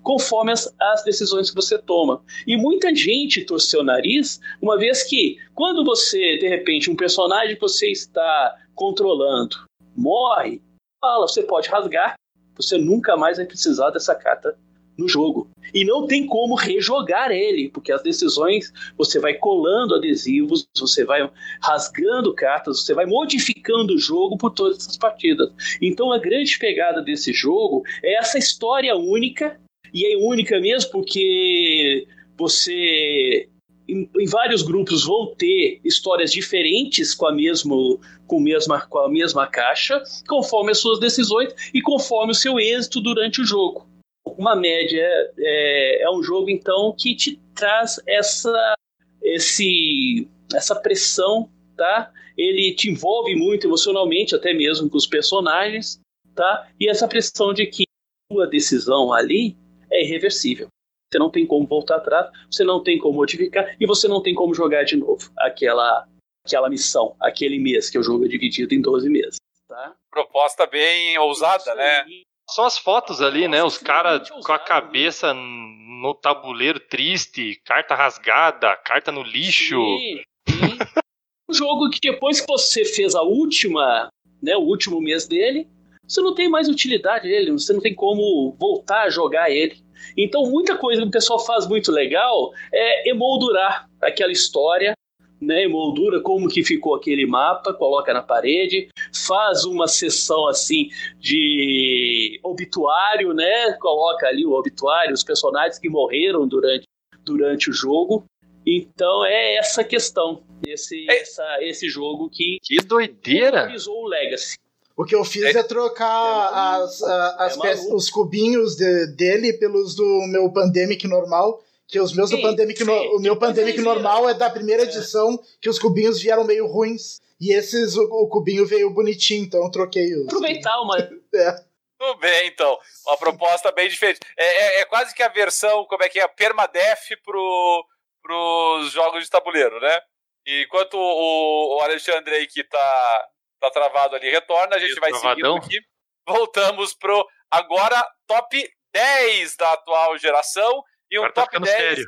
conforme 0.02 0.52
as, 0.52 0.74
as, 0.80 1.05
decisões 1.05 1.50
que 1.50 1.56
você 1.56 1.78
toma. 1.78 2.22
E 2.46 2.56
muita 2.56 2.94
gente 2.94 3.44
torceu 3.44 3.80
o 3.80 3.84
nariz, 3.84 4.40
uma 4.60 4.78
vez 4.78 5.02
que, 5.02 5.36
quando 5.55 5.84
você, 5.84 6.38
de 6.38 6.48
repente, 6.48 6.90
um 6.90 6.96
personagem 6.96 7.55
que 7.55 7.60
você 7.60 7.90
está 7.90 8.56
controlando 8.74 9.56
morre, 9.96 10.62
fala, 11.00 11.26
você 11.26 11.42
pode 11.42 11.68
rasgar, 11.68 12.14
você 12.56 12.78
nunca 12.78 13.16
mais 13.16 13.36
vai 13.36 13.46
precisar 13.46 13.90
dessa 13.90 14.14
carta 14.14 14.56
no 14.98 15.06
jogo. 15.06 15.48
E 15.72 15.84
não 15.84 16.06
tem 16.06 16.26
como 16.26 16.56
rejogar 16.56 17.30
ele, 17.30 17.68
porque 17.68 17.92
as 17.92 18.02
decisões 18.02 18.72
você 18.96 19.20
vai 19.20 19.34
colando 19.34 19.94
adesivos, 19.94 20.66
você 20.76 21.05
vai 21.05 21.30
rasgando 21.62 22.34
cartas, 22.34 22.82
você 22.82 22.92
vai 22.94 23.06
modificando 23.06 23.94
o 23.94 23.98
jogo 23.98 24.36
por 24.36 24.50
todas 24.50 24.78
essas 24.78 24.96
partidas. 24.96 25.50
Então 25.80 26.10
a 26.10 26.18
grande 26.18 26.59
pegada 26.59 27.00
desse 27.00 27.32
jogo 27.32 27.84
é 28.02 28.18
essa 28.18 28.38
história 28.38 28.96
única 28.96 29.60
e 29.93 30.06
é 30.06 30.16
única 30.16 30.60
mesmo 30.60 30.90
porque 30.90 32.06
você 32.36 33.48
em, 33.89 34.09
em, 34.19 34.27
vários 34.27 34.62
grupos 34.62 35.06
vão 35.06 35.35
ter 35.35 35.81
histórias 35.82 36.31
diferentes 36.31 37.15
com 37.15 37.27
a, 37.27 37.32
mesmo, 37.32 37.98
com, 38.27 38.39
mesma, 38.39 38.81
com 38.86 38.98
a 38.98 39.09
mesma 39.09 39.47
caixa, 39.47 40.02
conforme 40.28 40.73
as 40.73 40.78
suas 40.78 41.01
decisões 41.01 41.55
e 41.73 41.81
conforme 41.81 42.32
o 42.32 42.35
seu 42.35 42.60
êxito 42.60 43.01
durante 43.01 43.40
o 43.40 43.44
jogo. 43.44 43.89
Uma 44.36 44.55
média 44.55 45.09
é, 45.39 46.02
é 46.02 46.10
um 46.10 46.23
jogo, 46.23 46.51
então, 46.51 46.94
que 46.97 47.16
te 47.16 47.40
traz 47.55 47.98
essa, 48.06 48.74
esse, 49.23 50.28
essa 50.55 50.77
pressão, 50.77 51.51
tá? 51.77 52.12
Ele 52.36 52.74
te 52.74 52.90
envolve 52.90 53.35
muito 53.35 53.66
emocionalmente, 53.66 54.35
até 54.35 54.52
mesmo 54.52 54.89
com 54.90 54.98
os 54.98 55.06
personagens, 55.06 55.98
tá? 56.35 56.69
E 56.78 56.89
essa 56.89 57.09
pressão 57.09 57.55
de 57.55 57.66
que 57.66 57.85
sua 58.31 58.47
decisão 58.47 59.12
ali 59.12 59.56
é 59.90 60.02
irreversível. 60.02 60.69
Você 61.10 61.19
não 61.19 61.31
tem 61.31 61.47
como 61.47 61.66
voltar 61.66 61.97
atrás, 61.97 62.31
você 62.51 62.65
não 62.65 62.82
tem 62.82 62.98
como 62.98 63.16
modificar 63.16 63.74
e 63.81 63.86
você 63.86 64.06
não 64.06 64.23
tem 64.23 64.35
como 64.35 64.55
jogar 64.55 64.85
de 64.85 64.97
novo 64.97 65.31
aquela, 65.39 66.06
aquela 66.47 66.69
missão, 66.69 67.16
aquele 67.20 67.59
mês, 67.59 67.89
que 67.89 67.98
o 67.98 68.02
jogo 68.02 68.27
é 68.27 68.28
dividido 68.28 68.74
em 68.74 68.81
12 68.81 69.09
meses. 69.09 69.36
Tá? 69.66 69.94
Proposta 70.10 70.66
bem 70.66 71.16
ousada, 71.19 71.74
né? 71.74 72.05
Só 72.51 72.66
as 72.66 72.78
fotos 72.78 73.20
ali, 73.20 73.47
né? 73.47 73.62
Os 73.62 73.77
caras 73.77 74.28
com 74.28 74.52
a 74.52 74.59
cabeça 74.59 75.35
no 75.35 76.15
tabuleiro 76.15 76.81
triste, 76.81 77.60
carta 77.65 77.94
rasgada, 77.94 78.74
carta 78.77 79.12
no 79.12 79.23
lixo. 79.23 79.77
Sim, 79.77 80.23
sim. 80.48 80.78
um 81.48 81.55
jogo 81.55 81.90
que 81.90 82.01
depois 82.01 82.40
que 82.40 82.47
você 82.47 82.85
fez 82.85 83.15
a 83.15 83.23
última, 83.23 84.09
né, 84.43 84.56
o 84.56 84.62
último 84.62 85.01
mês 85.01 85.27
dele, 85.27 85.69
você 86.09 86.22
não 86.22 86.35
tem 86.35 86.48
mais 86.48 86.68
utilidade 86.68 87.28
ele, 87.28 87.52
você 87.52 87.72
não 87.72 87.80
tem 87.80 87.94
como 87.94 88.56
voltar 88.59 89.02
a 89.02 89.10
jogar 89.10 89.51
ele. 89.51 89.76
Então, 90.16 90.43
muita 90.44 90.76
coisa 90.76 91.02
que 91.02 91.09
o 91.09 91.10
pessoal 91.10 91.39
faz 91.39 91.68
muito 91.68 91.93
legal 91.93 92.51
é 92.72 93.10
emoldurar 93.10 93.89
aquela 94.01 94.32
história, 94.32 94.94
né? 95.40 95.64
Emoldura 95.64 96.20
como 96.20 96.48
que 96.48 96.64
ficou 96.64 96.94
aquele 96.94 97.26
mapa, 97.26 97.74
coloca 97.74 98.12
na 98.12 98.22
parede, 98.22 98.89
faz 99.26 99.64
uma 99.64 99.86
sessão 99.86 100.48
assim 100.48 100.89
de 101.18 102.40
obituário, 102.43 103.32
né? 103.35 103.72
Coloca 103.74 104.26
ali 104.26 104.47
o 104.47 104.52
obituário, 104.52 105.12
os 105.12 105.22
personagens 105.22 105.78
que 105.78 105.89
morreram 105.89 106.48
durante, 106.48 106.85
durante 107.24 107.70
o 107.70 107.72
jogo. 107.72 108.24
Então 108.66 109.24
é 109.24 109.56
essa 109.56 109.85
questão, 109.85 110.43
esse, 110.66 111.06
é. 111.09 111.20
essa, 111.20 111.59
esse 111.60 111.89
jogo 111.89 112.28
que. 112.28 112.59
Que 112.62 112.76
doideira! 112.85 113.72
o 113.89 114.06
Legacy. 114.06 114.56
O 114.98 115.04
que 115.04 115.14
eu 115.14 115.24
fiz 115.24 115.54
é, 115.54 115.60
é 115.60 115.62
trocar 115.62 116.50
é 116.50 116.82
as, 116.82 117.02
as 117.04 117.56
é 117.56 117.60
peças, 117.60 117.86
os 117.92 118.10
cubinhos 118.10 118.74
de, 118.74 119.06
dele 119.14 119.52
pelos 119.52 119.94
do 119.94 120.26
meu 120.26 120.52
Pandemic 120.52 121.06
normal. 121.06 121.62
Que 121.86 122.00
os 122.00 122.12
meus 122.12 122.28
sim, 122.28 122.36
do 122.36 122.42
Pandemic. 122.42 122.80
Sim, 122.80 122.84
no, 122.84 123.16
o 123.16 123.20
meu 123.20 123.36
Pandemic 123.36 123.80
normal 123.80 124.28
é 124.28 124.34
da 124.34 124.50
primeira 124.50 124.82
é. 124.82 124.86
edição, 124.86 125.40
que 125.60 125.70
os 125.70 125.78
cubinhos 125.78 126.20
vieram 126.20 126.42
meio 126.42 126.66
ruins. 126.66 127.20
E 127.40 127.52
esses, 127.52 127.96
o, 127.96 128.02
o 128.02 128.28
cubinho 128.28 128.66
veio 128.66 128.90
bonitinho, 128.90 129.44
então 129.44 129.62
eu 129.62 129.70
troquei 129.70 130.12
os. 130.16 130.26
Aproveitar 130.26 130.80
uma. 130.80 130.98
é. 131.32 131.64
Tudo 131.96 132.18
bem, 132.18 132.48
então. 132.48 132.76
Uma 133.06 133.16
proposta 133.16 133.70
bem 133.70 133.88
diferente. 133.88 134.18
É, 134.36 134.46
é, 134.46 134.80
é, 134.80 134.84
quase 134.84 135.14
que 135.14 135.22
a 135.22 135.28
versão, 135.28 135.84
como 135.84 136.02
é 136.02 136.08
que 136.08 136.18
é? 136.18 136.26
Permadef 136.26 137.16
pro, 137.24 137.86
pros 138.20 138.90
jogos 138.90 139.22
de 139.22 139.30
tabuleiro, 139.30 139.80
né? 139.80 140.00
Enquanto 140.44 140.94
o, 140.94 141.76
o 141.76 141.80
Alexandre 141.82 142.34
aí 142.34 142.46
que 142.48 142.64
tá 142.64 143.28
tá 143.60 143.70
travado 143.70 144.16
ali, 144.16 144.30
retorna, 144.30 144.76
a 144.76 144.78
gente 144.78 144.98
vai 145.01 145.10
travadão? 145.10 145.60
seguindo 145.60 145.64
aqui. 145.64 145.78
Voltamos 146.26 146.94
pro 146.94 147.26
agora 147.51 148.05
top 148.26 148.68
10 148.93 149.56
da 149.56 149.72
atual 149.72 150.18
geração 150.18 150.82
e 151.10 151.18
um 151.18 151.24
agora 151.24 151.35
tá 151.35 151.43
top 151.43 151.52
tá 151.55 151.64
10. 151.64 151.76
Sério. 151.76 152.05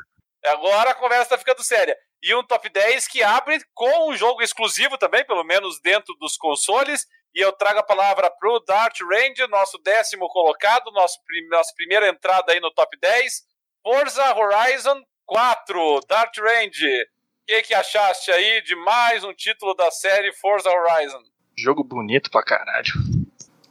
Agora 0.46 0.90
a 0.90 0.94
conversa 0.94 1.30
tá 1.30 1.38
ficando 1.38 1.62
séria. 1.62 1.96
E 2.22 2.34
um 2.34 2.44
top 2.44 2.68
10 2.68 3.08
que 3.08 3.22
abre 3.22 3.58
com 3.74 4.10
um 4.10 4.16
jogo 4.16 4.42
exclusivo 4.42 4.98
também, 4.98 5.24
pelo 5.24 5.44
menos 5.44 5.80
dentro 5.80 6.14
dos 6.16 6.36
consoles. 6.36 7.06
E 7.34 7.40
eu 7.40 7.52
trago 7.52 7.78
a 7.78 7.84
palavra 7.84 8.30
pro 8.30 8.60
Dart 8.60 8.98
Range, 9.00 9.46
nosso 9.48 9.78
décimo 9.78 10.28
colocado, 10.28 10.90
nosso, 10.90 11.18
nossa 11.48 11.72
primeira 11.74 12.08
entrada 12.08 12.52
aí 12.52 12.60
no 12.60 12.70
top 12.72 12.98
10. 12.98 13.42
Forza 13.82 14.34
Horizon 14.36 15.02
4, 15.26 16.00
Dart 16.06 16.36
Range. 16.38 17.02
O 17.02 17.06
que, 17.46 17.62
que 17.62 17.74
achaste 17.74 18.30
aí 18.30 18.62
de 18.62 18.76
mais 18.76 19.24
um 19.24 19.32
título 19.32 19.74
da 19.74 19.90
série 19.90 20.32
Forza 20.34 20.70
Horizon? 20.70 21.22
Jogo 21.62 21.84
bonito 21.84 22.30
pra 22.30 22.42
caralho. 22.42 22.92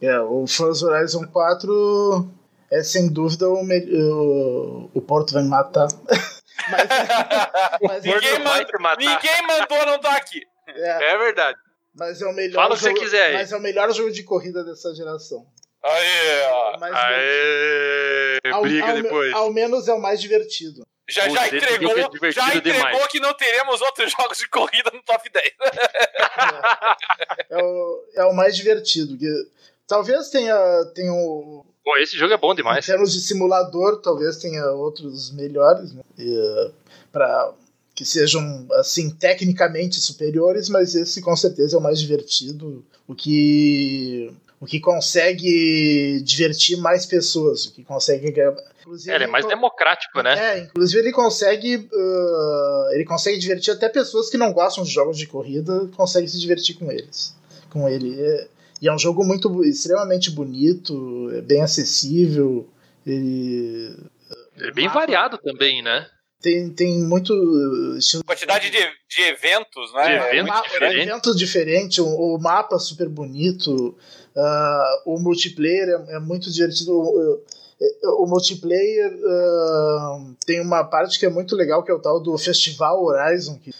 É, 0.00 0.18
o 0.20 0.46
Forza 0.46 0.86
Horizon 0.86 1.26
4 1.26 2.30
é 2.70 2.82
sem 2.82 3.12
dúvida 3.12 3.48
o, 3.48 3.62
me... 3.64 3.78
o... 3.78 4.90
o 4.94 5.00
Porto 5.02 5.32
vai 5.32 5.42
me 5.42 5.48
matar. 5.48 5.88
mas, 6.70 6.88
mas 7.82 8.04
ninguém, 8.04 8.38
manda... 8.38 8.96
ninguém 8.96 9.46
mandou 9.46 9.86
não 9.86 9.98
tá 9.98 10.16
aqui. 10.16 10.40
É, 10.68 11.14
é 11.14 11.18
verdade. 11.18 11.58
Mas 11.94 12.22
é 12.22 12.26
o 12.26 12.32
melhor 12.32 12.62
Fala 12.62 12.74
o 12.74 12.78
que 12.78 12.84
jogo... 12.84 12.96
você 12.96 13.04
quiser 13.04 13.26
aí. 13.26 13.34
Mas 13.34 13.52
é 13.52 13.56
o 13.56 13.60
melhor 13.60 13.92
jogo 13.92 14.12
de 14.12 14.22
corrida 14.22 14.64
dessa 14.64 14.94
geração. 14.94 15.44
Aê, 15.82 16.46
ó. 16.46 16.76
Aê, 16.80 18.40
briga 18.62 18.86
ao, 18.86 19.02
depois. 19.02 19.32
Ao 19.34 19.52
menos 19.52 19.88
é 19.88 19.94
o 19.94 20.00
mais 20.00 20.20
divertido. 20.20 20.86
Já, 21.10 21.28
já 21.28 21.46
entregou, 21.46 21.92
é 21.92 22.32
já 22.32 22.54
entregou 22.54 23.08
que 23.08 23.20
não 23.20 23.34
teremos 23.34 23.80
outros 23.80 24.12
jogos 24.16 24.38
de 24.38 24.48
corrida 24.48 24.90
no 24.92 25.02
top 25.02 25.28
10. 25.28 25.46
é, 27.50 27.58
é, 27.58 27.62
o, 27.62 28.04
é 28.14 28.24
o 28.24 28.32
mais 28.32 28.56
divertido. 28.56 29.18
Talvez 29.86 30.30
tenha, 30.30 30.56
tenha 30.94 31.12
um, 31.12 31.64
Pô, 31.84 31.96
esse 31.96 32.16
jogo 32.16 32.32
é 32.32 32.36
bom 32.36 32.54
demais. 32.54 32.84
Em 32.84 32.92
termos 32.92 33.12
de 33.12 33.20
simulador, 33.20 34.00
talvez 34.00 34.36
tenha 34.36 34.64
outros 34.70 35.32
melhores, 35.32 35.92
né? 35.92 36.02
para 37.10 37.52
que 37.94 38.04
sejam 38.04 38.66
assim 38.74 39.10
tecnicamente 39.10 40.00
superiores, 40.00 40.68
mas 40.68 40.94
esse 40.94 41.20
com 41.20 41.36
certeza 41.36 41.76
é 41.76 41.78
o 41.78 41.82
mais 41.82 41.98
divertido, 42.00 42.84
o 43.06 43.14
que 43.14 44.32
o 44.60 44.66
que 44.66 44.78
consegue 44.78 46.20
divertir 46.22 46.76
mais 46.76 47.06
pessoas, 47.06 47.66
o 47.66 47.72
que 47.72 47.82
consegue 47.82 48.32
Inclusive, 48.90 49.12
é, 49.12 49.14
ele 49.14 49.24
é 49.24 49.26
mais 49.28 49.46
democrático, 49.46 50.20
né? 50.20 50.34
É, 50.36 50.58
inclusive 50.64 51.00
ele 51.00 51.12
consegue 51.12 51.76
uh, 51.76 52.92
ele 52.92 53.04
consegue 53.04 53.38
divertir 53.38 53.72
até 53.72 53.88
pessoas 53.88 54.28
que 54.28 54.36
não 54.36 54.52
gostam 54.52 54.82
de 54.82 54.90
jogos 54.90 55.16
de 55.16 55.26
corrida, 55.26 55.88
conseguem 55.96 56.28
se 56.28 56.40
divertir 56.40 56.76
com 56.76 56.90
eles. 56.90 57.36
Com 57.70 57.88
ele. 57.88 58.20
É, 58.20 58.48
e 58.82 58.88
é 58.88 58.92
um 58.92 58.98
jogo 58.98 59.24
muito 59.24 59.62
extremamente 59.64 60.30
bonito, 60.30 61.30
é 61.34 61.40
bem 61.40 61.62
acessível. 61.62 62.68
Ele, 63.06 63.96
é 64.58 64.72
bem 64.72 64.88
variado 64.88 65.38
também, 65.38 65.82
né? 65.82 66.06
Tem, 66.42 66.70
tem 66.70 67.00
muito. 67.02 67.32
Quantidade 68.26 68.70
de, 68.70 68.78
de 68.78 69.22
eventos, 69.22 69.92
né? 69.92 70.30
De 70.30 70.36
eventos 70.38 70.58
é, 70.58 70.62
diferentes. 70.62 71.06
Evento 71.06 71.36
diferente, 71.36 72.00
o, 72.00 72.06
o, 72.06 72.38
mapa 72.40 72.78
super 72.78 73.08
bonito, 73.08 73.96
uh, 74.34 75.02
o 75.04 75.20
multiplayer 75.20 75.88
é, 75.88 76.16
é 76.16 76.18
muito 76.18 76.50
divertido. 76.50 76.92
O 78.02 78.26
multiplayer 78.26 79.10
uh, 79.12 80.36
tem 80.44 80.60
uma 80.60 80.84
parte 80.84 81.18
que 81.18 81.24
é 81.24 81.30
muito 81.30 81.56
legal, 81.56 81.82
que 81.82 81.90
é 81.90 81.94
o 81.94 81.98
tal 81.98 82.20
do 82.20 82.36
Festival 82.36 83.02
Horizon. 83.02 83.58
Que, 83.58 83.70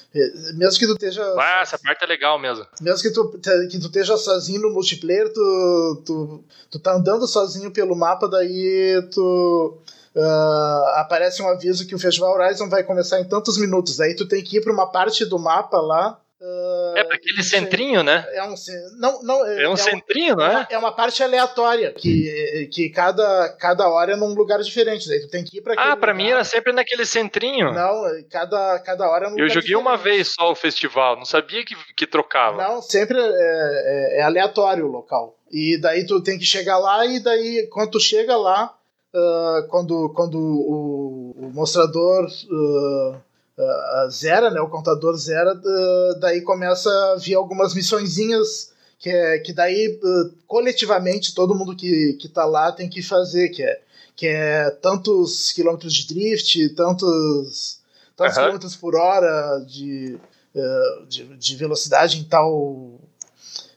mesmo 0.55 0.79
que 0.79 0.87
tu 0.87 0.93
esteja. 0.93 1.23
Ah, 1.39 1.61
essa 1.61 1.79
parte 1.79 2.03
é 2.03 2.07
legal 2.07 2.39
mesmo. 2.39 2.67
Mesmo 2.81 3.03
que 3.03 3.11
tu, 3.11 3.29
que 3.71 3.79
tu 3.79 3.87
esteja 3.87 4.17
sozinho 4.17 4.63
no 4.63 4.71
multiplayer, 4.71 5.31
tu, 5.33 6.03
tu, 6.07 6.45
tu 6.71 6.79
tá 6.79 6.95
andando 6.95 7.27
sozinho 7.27 7.71
pelo 7.71 7.95
mapa, 7.95 8.27
daí 8.27 9.07
tu 9.13 9.79
uh, 10.15 10.87
aparece 10.97 11.43
um 11.43 11.49
aviso 11.49 11.87
que 11.87 11.95
o 11.95 11.99
Festival 11.99 12.33
Horizon 12.33 12.71
vai 12.71 12.83
começar 12.83 13.21
em 13.21 13.29
tantos 13.29 13.59
minutos. 13.59 14.01
Aí 14.01 14.17
tu 14.17 14.27
tem 14.27 14.43
que 14.43 14.57
ir 14.57 14.63
para 14.63 14.73
uma 14.73 14.91
parte 14.91 15.27
do 15.27 15.39
mapa 15.39 15.79
lá. 15.79 16.19
Uh, 16.41 16.97
é 16.97 17.05
para 17.05 17.17
aquele 17.17 17.43
centrinho, 17.43 18.03
né? 18.03 18.27
É 18.33 18.43
um, 18.43 18.55
não, 18.97 19.23
não, 19.23 19.47
é, 19.47 19.65
é 19.65 19.69
um 19.69 19.75
é 19.75 19.77
centrinho, 19.77 20.37
não 20.37 20.47
é? 20.47 20.67
É 20.71 20.79
uma 20.79 20.91
parte 20.91 21.23
aleatória, 21.23 21.93
que, 21.93 22.67
que 22.73 22.89
cada, 22.89 23.51
cada 23.59 23.87
hora 23.87 24.13
é 24.13 24.17
num 24.17 24.33
lugar 24.33 24.59
diferente. 24.61 25.07
Daí 25.07 25.21
tu 25.21 25.29
tem 25.29 25.45
que 25.45 25.59
ir 25.59 25.61
para 25.61 25.75
Ah, 25.77 25.95
para 25.95 26.15
mim 26.15 26.31
era 26.31 26.43
sempre 26.43 26.73
naquele 26.73 27.05
centrinho. 27.05 27.75
Não, 27.75 28.05
cada, 28.31 28.79
cada 28.79 29.07
hora 29.11 29.27
é 29.27 29.31
num 29.31 29.39
Eu 29.39 29.49
joguei 29.49 29.69
diferente. 29.69 29.83
uma 29.83 29.99
vez 29.99 30.29
só 30.29 30.51
o 30.51 30.55
festival, 30.55 31.17
não 31.17 31.27
sabia 31.27 31.63
que, 31.63 31.77
que 31.95 32.07
trocava. 32.07 32.57
Não, 32.57 32.81
sempre 32.81 33.19
é, 33.19 33.23
é, 33.23 34.21
é 34.21 34.23
aleatório 34.23 34.87
o 34.87 34.91
local. 34.91 35.37
E 35.53 35.79
daí 35.79 36.07
tu 36.07 36.23
tem 36.23 36.39
que 36.39 36.45
chegar 36.47 36.79
lá, 36.79 37.05
e 37.05 37.21
daí 37.21 37.67
quando 37.71 37.91
tu 37.91 38.01
chega 38.01 38.35
lá, 38.37 38.75
uh, 39.15 39.69
quando, 39.69 40.11
quando 40.15 40.39
o, 40.39 41.35
o 41.37 41.51
mostrador 41.53 42.25
uh, 42.25 43.21
uh, 43.61 44.11
zera, 44.11 44.51
né, 44.51 44.61
o 44.61 44.69
contador 44.69 45.17
zera, 45.17 45.55
daí 46.21 46.41
começa 46.41 46.91
a 47.13 47.17
vir 47.17 47.35
algumas 47.35 47.75
missõezinhas 47.75 48.73
que, 48.99 49.11
é, 49.11 49.39
que 49.39 49.53
daí 49.53 49.99
coletivamente 50.47 51.35
todo 51.35 51.55
mundo 51.55 51.75
que, 51.75 52.15
que 52.21 52.29
tá 52.29 52.45
lá 52.45 52.71
tem 52.71 52.89
que 52.89 53.03
fazer, 53.03 53.49
que 53.49 53.63
é, 53.63 53.81
que 54.15 54.27
é 54.27 54.71
tantos 54.71 55.53
quilômetros 55.53 55.95
de 55.95 56.07
drift, 56.07 56.69
tantos, 56.71 57.81
tantos 58.17 58.37
uhum. 58.37 58.43
quilômetros 58.43 58.77
por 58.77 58.95
hora 58.95 59.65
de, 59.67 60.19
de, 61.09 61.25
de 61.37 61.57
velocidade 61.57 62.19
em 62.19 62.25
tal 62.25 63.01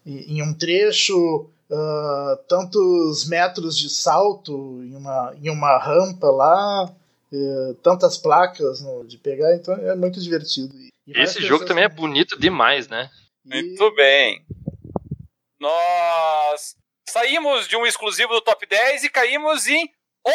em 0.06 0.42
um 0.42 0.54
trecho, 0.54 1.48
uh, 1.70 2.38
tantos 2.48 3.26
metros 3.28 3.78
de 3.78 3.90
salto 3.90 4.82
em 4.84 4.96
uma, 4.96 5.34
em 5.42 5.50
uma 5.50 5.78
rampa 5.78 6.30
lá, 6.30 6.94
uh, 7.36 7.74
tantas 7.76 8.18
placas 8.18 8.82
no, 8.82 9.06
de 9.06 9.18
pegar, 9.18 9.56
então 9.56 9.74
é 9.74 9.96
muito 9.96 10.20
divertido. 10.22 10.74
E 11.08 11.20
Esse 11.20 11.42
jogo 11.42 11.66
também 11.66 11.84
é 11.84 11.90
bonito 11.90 12.40
demais, 12.40 12.88
né? 12.88 13.10
Muito 13.46 13.94
bem. 13.96 14.46
Nós 15.60 16.76
saímos 17.10 17.68
de 17.68 17.76
um 17.76 17.86
exclusivo 17.86 18.34
do 18.34 18.42
top 18.42 18.66
10 18.66 19.04
e 19.04 19.10
caímos 19.10 19.68
em 19.68 19.90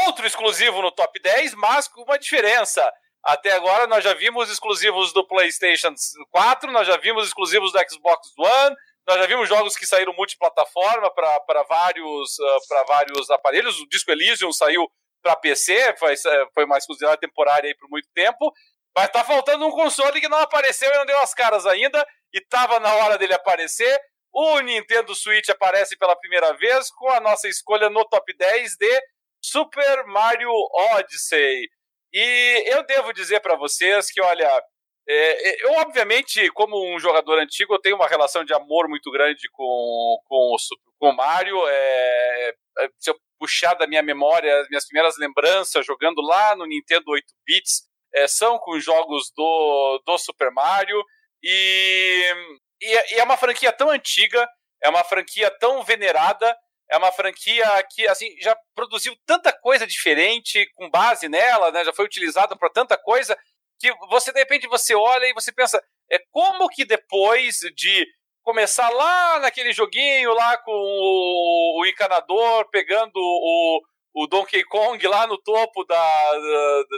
outro 0.07 0.27
exclusivo 0.27 0.83
no 0.83 0.93
top 0.93 1.19
10, 1.21 1.55
mas 1.55 1.89
com 1.89 2.03
uma 2.03 2.19
diferença. 2.19 2.91
Até 3.25 3.53
agora 3.53 3.87
nós 3.87 4.05
já 4.05 4.15
vimos 4.15 4.51
exclusivos 4.51 5.13
do 5.13 5.27
PlayStation 5.27 5.95
4, 6.31 6.71
nós 6.71 6.87
já 6.87 6.97
vimos 6.97 7.27
exclusivos 7.27 7.73
do 7.73 7.79
Xbox 7.91 8.33
One, 8.39 8.77
nós 9.07 9.19
já 9.19 9.27
vimos 9.27 9.49
jogos 9.49 9.77
que 9.77 9.87
saíram 9.87 10.13
multiplataforma 10.13 11.11
para 11.11 11.63
vários, 11.69 12.39
uh, 12.39 12.87
vários 12.87 13.31
aparelhos. 13.31 13.81
O 13.81 13.89
Disco 13.89 14.11
Elysium 14.11 14.53
saiu 14.53 14.87
para 15.23 15.37
PC, 15.37 15.97
foi, 15.99 16.15
foi 16.55 16.65
uma 16.65 16.79
exclusividade 16.79 17.21
temporária 17.21 17.69
aí 17.69 17.77
por 17.77 17.89
muito 17.89 18.09
tempo. 18.15 18.53
Mas 18.97 19.11
tá 19.11 19.23
faltando 19.25 19.67
um 19.67 19.71
console 19.71 20.21
que 20.21 20.29
não 20.29 20.39
apareceu 20.39 20.91
e 20.91 20.97
não 20.97 21.07
deu 21.07 21.19
as 21.21 21.35
caras 21.35 21.67
ainda. 21.67 22.05
E 22.33 22.41
tava 22.41 22.81
na 22.81 22.93
hora 22.95 23.17
dele 23.17 23.35
aparecer. 23.35 23.99
O 24.33 24.61
Nintendo 24.61 25.15
Switch 25.15 25.49
aparece 25.49 25.97
pela 25.97 26.17
primeira 26.17 26.53
vez 26.55 26.91
com 26.91 27.09
a 27.11 27.21
nossa 27.21 27.49
escolha 27.49 27.89
no 27.89 28.05
top 28.05 28.37
10 28.37 28.77
de 28.77 29.03
Super 29.43 30.05
Mario 30.07 30.51
Odyssey. 30.95 31.69
E 32.13 32.65
eu 32.67 32.85
devo 32.85 33.13
dizer 33.13 33.41
para 33.41 33.57
vocês 33.57 34.11
que, 34.11 34.21
olha, 34.21 34.63
é, 35.09 35.49
é, 35.51 35.65
eu, 35.65 35.73
obviamente, 35.81 36.51
como 36.51 36.95
um 36.95 36.99
jogador 36.99 37.39
antigo, 37.39 37.75
eu 37.75 37.81
tenho 37.81 37.97
uma 37.97 38.07
relação 38.07 38.45
de 38.45 38.53
amor 38.53 38.89
muito 38.89 39.11
grande 39.11 39.49
com, 39.53 40.19
com, 40.27 40.55
o, 40.55 40.57
com 40.99 41.11
o 41.11 41.17
Mario. 41.17 41.57
É, 41.67 42.55
é, 42.81 42.89
se 42.99 43.11
eu 43.11 43.19
puxar 43.39 43.75
da 43.75 43.87
minha 43.87 44.03
memória 44.03 44.61
as 44.61 44.69
minhas 44.69 44.87
primeiras 44.87 45.17
lembranças 45.19 45.87
jogando 45.87 46.21
lá 46.21 46.57
no 46.57 46.67
Nintendo 46.67 47.11
8 47.11 47.25
bits, 47.47 47.83
é, 48.15 48.27
são 48.27 48.59
com 48.59 48.79
jogos 48.81 49.31
do, 49.37 50.03
do 50.05 50.19
Super 50.19 50.51
Mario. 50.51 51.03
E, 51.43 52.35
e, 52.81 53.15
e 53.15 53.21
é 53.21 53.25
uma 53.25 53.37
franquia 53.37 53.73
tão 53.73 53.91
antiga, 53.91 54.49
é 54.83 54.89
uma 54.89 55.05
franquia 55.05 55.51
tão 55.59 55.83
venerada, 55.83 56.57
é 56.91 56.97
uma 56.97 57.13
franquia 57.13 57.67
que 57.91 58.07
assim 58.09 58.35
já 58.41 58.57
produziu 58.75 59.15
tanta 59.27 59.53
coisa 59.53 59.87
diferente 59.87 60.69
com 60.75 60.91
base 60.91 61.29
nela, 61.29 61.71
né? 61.71 61.85
Já 61.85 61.93
foi 61.93 62.05
utilizada 62.05 62.57
para 62.57 62.71
tanta 62.71 62.97
coisa 62.97 63.37
que 63.79 63.93
você 64.09 64.33
de 64.33 64.41
repente 64.41 64.67
você 64.67 64.95
olha 64.95 65.27
e 65.27 65.35
você 65.35 65.53
pensa, 65.53 65.83
é 66.11 66.19
como 66.31 66.69
que 66.69 66.85
depois 66.85 67.59
de 67.77 68.07
começar 68.49 68.89
lá 68.89 69.41
naquele 69.41 69.75
joguinho 69.75 70.33
lá 70.33 70.57
com 70.57 70.73
o, 70.73 71.83
o 71.83 71.87
encanador 71.87 72.67
pegando 72.71 73.13
o, 73.15 73.83
o 74.15 74.27
Donkey 74.27 74.65
Kong 74.65 75.07
lá 75.07 75.27
no 75.27 75.37
topo 75.37 75.85
da, 75.85 76.33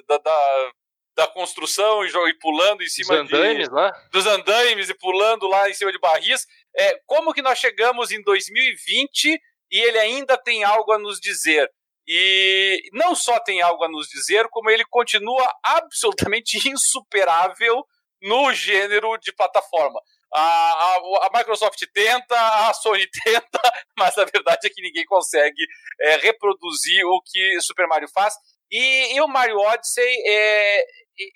da, 0.07 0.19
da, 0.19 0.71
da 1.17 1.27
construção 1.27 2.05
e, 2.05 2.09
e, 2.09 2.35
pulando 2.39 2.85
em 2.85 2.87
cima 2.87 3.25
dos 3.25 3.33
andaimes, 3.33 3.69
de, 3.69 3.75
lá? 3.75 3.91
dos 4.13 4.27
andaimes 4.27 4.89
e 4.91 4.95
pulando 4.95 5.49
lá 5.49 5.69
em 5.69 5.75
cima 5.75 5.91
de 5.91 5.99
barris. 5.99 6.47
É, 6.77 7.01
como 7.05 7.35
que 7.35 7.43
nós 7.43 7.59
chegamos 7.59 8.13
em 8.13 8.23
2020 8.23 9.41
e 9.73 9.81
ele 9.81 9.99
ainda 9.99 10.39
tem 10.39 10.63
algo 10.63 10.93
a 10.93 11.01
nos 11.01 11.19
dizer? 11.19 11.69
E 12.07 12.81
não 12.93 13.17
só 13.17 13.41
tem 13.41 13.61
algo 13.61 13.83
a 13.83 13.89
nos 13.89 14.07
dizer, 14.07 14.47
como 14.51 14.71
ele 14.71 14.85
continua 14.85 15.53
absolutamente 15.65 16.59
insuperável 16.71 17.85
no 18.23 18.53
gênero 18.53 19.17
de 19.19 19.33
plataforma. 19.33 20.01
A, 20.33 20.41
a, 20.41 20.97
a, 21.27 21.31
Microsoft 21.39 21.81
tenta, 21.93 22.69
a 22.69 22.73
Sony 22.75 23.07
tenta, 23.25 23.61
mas 23.99 24.17
a 24.17 24.25
verdade 24.25 24.67
é 24.67 24.71
que 24.71 24.83
ninguém 24.83 25.05
consegue 25.05 25.63
é, 26.01 26.17
reproduzir 26.17 27.05
o 27.05 27.21
que 27.23 27.61
Super 27.61 27.87
Mario 27.87 28.09
faz. 28.09 28.35
E, 28.71 29.15
e 29.15 29.21
o 29.21 29.27
Mario 29.27 29.59
Odyssey, 29.59 30.15
é, 30.27 30.85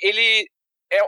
ele 0.01 0.49
é, 0.93 0.99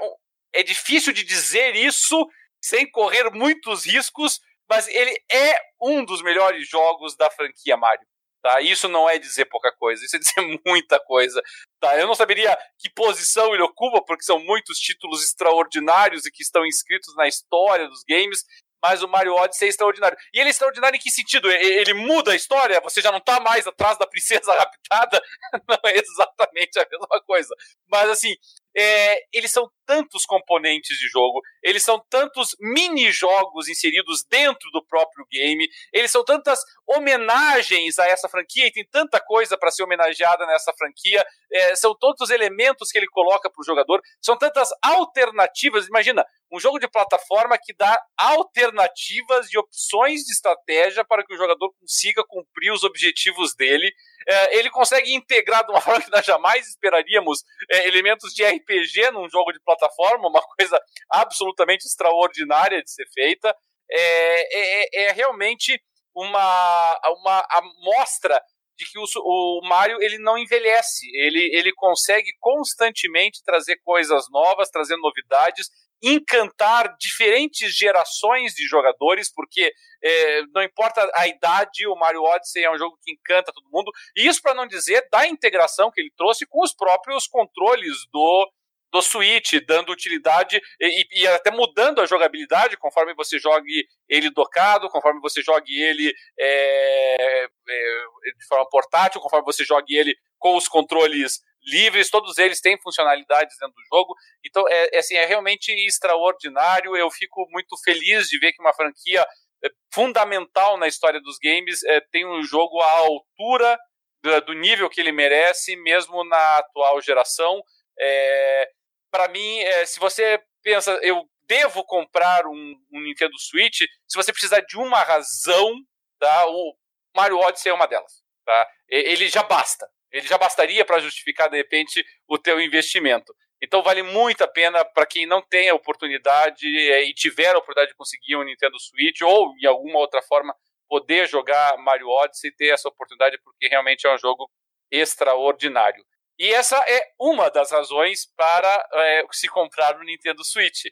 é 0.54 0.62
difícil 0.62 1.12
de 1.12 1.22
dizer 1.22 1.76
isso 1.76 2.26
sem 2.60 2.90
correr 2.90 3.30
muitos 3.30 3.84
riscos, 3.86 4.40
mas 4.68 4.88
ele 4.88 5.16
é 5.30 5.56
um 5.80 6.04
dos 6.04 6.22
melhores 6.22 6.68
jogos 6.68 7.16
da 7.16 7.30
franquia 7.30 7.76
Mario. 7.76 8.06
Tá? 8.42 8.60
Isso 8.60 8.88
não 8.88 9.08
é 9.08 9.18
dizer 9.18 9.46
pouca 9.46 9.72
coisa, 9.72 10.04
isso 10.04 10.16
é 10.16 10.18
dizer 10.18 10.34
muita 10.66 10.98
coisa. 11.00 11.40
Tá? 11.86 11.96
Eu 11.96 12.08
não 12.08 12.16
saberia 12.16 12.58
que 12.80 12.90
posição 12.90 13.54
ele 13.54 13.62
ocupa, 13.62 14.02
porque 14.04 14.24
são 14.24 14.40
muitos 14.40 14.76
títulos 14.76 15.22
extraordinários 15.22 16.26
e 16.26 16.32
que 16.32 16.42
estão 16.42 16.66
inscritos 16.66 17.14
na 17.14 17.28
história 17.28 17.86
dos 17.86 18.02
games, 18.02 18.42
mas 18.82 19.04
o 19.04 19.08
Mario 19.08 19.34
Odyssey 19.34 19.68
é 19.68 19.70
extraordinário. 19.70 20.18
E 20.34 20.40
ele 20.40 20.48
é 20.48 20.50
extraordinário 20.50 20.96
em 20.96 21.00
que 21.00 21.12
sentido? 21.12 21.48
Ele 21.48 21.94
muda 21.94 22.32
a 22.32 22.34
história? 22.34 22.80
Você 22.80 23.00
já 23.00 23.12
não 23.12 23.20
tá 23.20 23.38
mais 23.38 23.68
atrás 23.68 23.96
da 23.98 24.06
princesa 24.06 24.50
raptada? 24.58 25.22
Não 25.68 25.78
é 25.84 25.96
exatamente 25.96 26.76
a 26.76 26.86
mesma 26.90 27.22
coisa. 27.24 27.54
Mas 27.88 28.10
assim, 28.10 28.34
é, 28.76 29.18
eles 29.32 29.50
são 29.50 29.68
tantos 29.86 30.26
componentes 30.26 30.98
de 30.98 31.08
jogo, 31.08 31.40
eles 31.62 31.82
são 31.82 32.02
tantos 32.10 32.56
mini-jogos 32.60 33.68
inseridos 33.68 34.24
dentro 34.28 34.70
do 34.72 34.84
próprio 34.84 35.24
game, 35.30 35.66
eles 35.92 36.10
são 36.10 36.24
tantas 36.24 36.60
homenagens 36.86 37.98
a 37.98 38.06
essa 38.06 38.28
franquia, 38.28 38.66
e 38.66 38.72
tem 38.72 38.84
tanta 38.90 39.20
coisa 39.20 39.56
para 39.56 39.70
ser 39.70 39.84
homenageada 39.84 40.44
nessa 40.46 40.72
franquia, 40.74 41.24
é, 41.50 41.76
são 41.76 41.96
tantos 41.96 42.30
elementos 42.30 42.90
que 42.90 42.98
ele 42.98 43.06
coloca 43.06 43.50
para 43.50 43.60
o 43.60 43.64
jogador, 43.64 44.02
são 44.20 44.36
tantas 44.36 44.68
alternativas. 44.82 45.86
Imagina, 45.86 46.24
um 46.52 46.60
jogo 46.60 46.78
de 46.78 46.88
plataforma 46.88 47.56
que 47.60 47.74
dá 47.74 47.98
alternativas 48.16 49.52
e 49.52 49.58
opções 49.58 50.22
de 50.22 50.32
estratégia 50.32 51.04
para 51.04 51.24
que 51.24 51.34
o 51.34 51.36
jogador 51.36 51.72
consiga 51.80 52.22
cumprir 52.26 52.72
os 52.72 52.84
objetivos 52.84 53.54
dele. 53.54 53.92
É, 54.28 54.58
ele 54.58 54.70
consegue 54.70 55.14
integrar 55.14 55.64
de 55.64 55.70
uma 55.70 55.80
forma 55.82 56.02
que 56.02 56.10
nós 56.10 56.24
jamais 56.24 56.66
esperaríamos 56.68 57.42
é, 57.70 57.86
elementos 57.86 58.32
de 58.34 58.44
RPG 58.44 59.10
num 59.12 59.28
jogo 59.28 59.52
de 59.52 59.60
plataforma, 59.60 60.28
uma 60.28 60.42
coisa 60.42 60.80
absolutamente 61.10 61.86
extraordinária 61.86 62.82
de 62.82 62.90
ser 62.90 63.06
feita. 63.12 63.54
É, 63.88 64.58
é, 64.58 65.04
é 65.04 65.12
realmente 65.12 65.80
uma, 66.14 67.00
uma 67.20 67.46
amostra 67.50 68.40
de 68.76 68.84
que 68.84 68.98
o, 68.98 69.04
o 69.04 69.60
Mario 69.66 70.00
ele 70.02 70.18
não 70.18 70.36
envelhece, 70.36 71.06
ele, 71.14 71.50
ele 71.56 71.72
consegue 71.72 72.30
constantemente 72.38 73.42
trazer 73.42 73.76
coisas 73.82 74.26
novas, 74.30 74.70
trazer 74.70 74.96
novidades, 74.96 75.68
encantar 76.02 76.94
diferentes 76.98 77.76
gerações 77.76 78.54
de 78.54 78.66
jogadores, 78.66 79.32
porque 79.32 79.72
é, 80.02 80.42
não 80.54 80.62
importa 80.62 81.08
a 81.14 81.26
idade, 81.26 81.86
o 81.86 81.96
Mario 81.96 82.22
Odyssey 82.22 82.64
é 82.64 82.70
um 82.70 82.78
jogo 82.78 82.98
que 83.02 83.12
encanta 83.12 83.52
todo 83.52 83.70
mundo. 83.72 83.90
E 84.16 84.26
isso 84.26 84.42
para 84.42 84.54
não 84.54 84.66
dizer 84.66 85.06
da 85.10 85.26
integração 85.26 85.90
que 85.90 86.00
ele 86.00 86.12
trouxe 86.16 86.46
com 86.46 86.62
os 86.62 86.74
próprios 86.74 87.26
controles 87.26 88.06
do 88.12 88.50
do 88.92 89.02
Switch, 89.02 89.54
dando 89.66 89.92
utilidade 89.92 90.60
e, 90.80 91.22
e, 91.22 91.26
até 91.26 91.50
mudando 91.50 92.00
a 92.00 92.06
jogabilidade 92.06 92.76
conforme 92.76 93.14
você 93.14 93.38
jogue 93.38 93.86
ele 94.08 94.30
docado, 94.30 94.88
conforme 94.88 95.20
você 95.20 95.42
jogue 95.42 95.74
ele 95.82 96.14
é, 96.38 97.44
é, 97.44 98.06
de 98.38 98.46
forma 98.48 98.66
portátil, 98.70 99.20
conforme 99.20 99.44
você 99.44 99.64
jogue 99.64 99.94
ele 99.96 100.16
com 100.38 100.56
os 100.56 100.68
controles 100.68 101.40
livres, 101.66 102.10
todos 102.10 102.38
eles 102.38 102.60
têm 102.60 102.80
funcionalidades 102.80 103.56
dentro 103.58 103.74
do 103.74 103.96
jogo. 103.96 104.14
Então, 104.44 104.66
é, 104.68 104.90
é, 104.94 104.98
assim, 104.98 105.16
é 105.16 105.26
realmente 105.26 105.70
extraordinário. 105.86 106.96
Eu 106.96 107.10
fico 107.10 107.46
muito 107.50 107.76
feliz 107.82 108.28
de 108.28 108.38
ver 108.38 108.52
que 108.52 108.62
uma 108.62 108.74
franquia 108.74 109.26
é, 109.64 109.68
fundamental 109.92 110.76
na 110.76 110.86
história 110.86 111.20
dos 111.20 111.36
games 111.42 111.82
é, 111.84 112.00
tem 112.12 112.26
um 112.26 112.42
jogo 112.42 112.80
à 112.80 112.90
altura 112.98 113.78
do, 114.22 114.40
do, 114.42 114.52
nível 114.54 114.88
que 114.88 115.00
ele 115.00 115.12
merece, 115.12 115.76
mesmo 115.76 116.24
na 116.24 116.58
atual 116.58 117.00
geração. 117.00 117.60
É, 117.98 118.70
Para 119.10 119.28
mim, 119.28 119.58
é, 119.60 119.84
se 119.84 119.98
você 119.98 120.40
pensa, 120.62 120.92
eu 121.02 121.24
devo 121.48 121.84
comprar 121.84 122.46
um, 122.46 122.74
um, 122.92 123.00
Nintendo 123.00 123.38
Switch, 123.38 123.80
se 124.06 124.16
você 124.16 124.32
precisar 124.32 124.60
de 124.60 124.76
uma 124.76 125.02
razão, 125.02 125.74
tá, 126.18 126.46
o 126.48 126.76
Mario 127.14 127.38
Odyssey 127.38 127.70
é 127.70 127.74
uma 127.74 127.86
delas. 127.86 128.22
Tá? 128.44 128.68
Ele 128.88 129.28
já 129.28 129.42
basta. 129.42 129.88
Ele 130.16 130.26
já 130.26 130.38
bastaria 130.38 130.82
para 130.82 130.98
justificar, 130.98 131.50
de 131.50 131.58
repente, 131.58 132.02
o 132.26 132.38
teu 132.38 132.58
investimento. 132.58 133.34
Então 133.62 133.82
vale 133.82 134.02
muito 134.02 134.42
a 134.42 134.48
pena 134.48 134.82
para 134.82 135.04
quem 135.04 135.26
não 135.26 135.42
tem 135.42 135.68
a 135.68 135.74
oportunidade 135.74 136.66
é, 136.66 137.02
e 137.02 137.12
tiver 137.12 137.54
a 137.54 137.58
oportunidade 137.58 137.90
de 137.90 137.96
conseguir 137.96 138.34
um 138.34 138.42
Nintendo 138.42 138.80
Switch 138.80 139.20
ou, 139.20 139.52
em 139.60 139.66
alguma 139.66 139.98
outra 139.98 140.22
forma, 140.22 140.56
poder 140.88 141.28
jogar 141.28 141.76
Mario 141.76 142.08
Odyssey, 142.08 142.50
ter 142.52 142.68
essa 142.68 142.88
oportunidade, 142.88 143.38
porque 143.44 143.68
realmente 143.68 144.06
é 144.06 144.14
um 144.14 144.16
jogo 144.16 144.50
extraordinário. 144.90 146.02
E 146.38 146.48
essa 146.48 146.78
é 146.88 147.12
uma 147.20 147.50
das 147.50 147.70
razões 147.70 148.24
para 148.34 148.88
é, 148.94 149.24
se 149.32 149.48
comprar 149.48 149.98
o 149.98 150.02
Nintendo 150.02 150.42
Switch. 150.42 150.84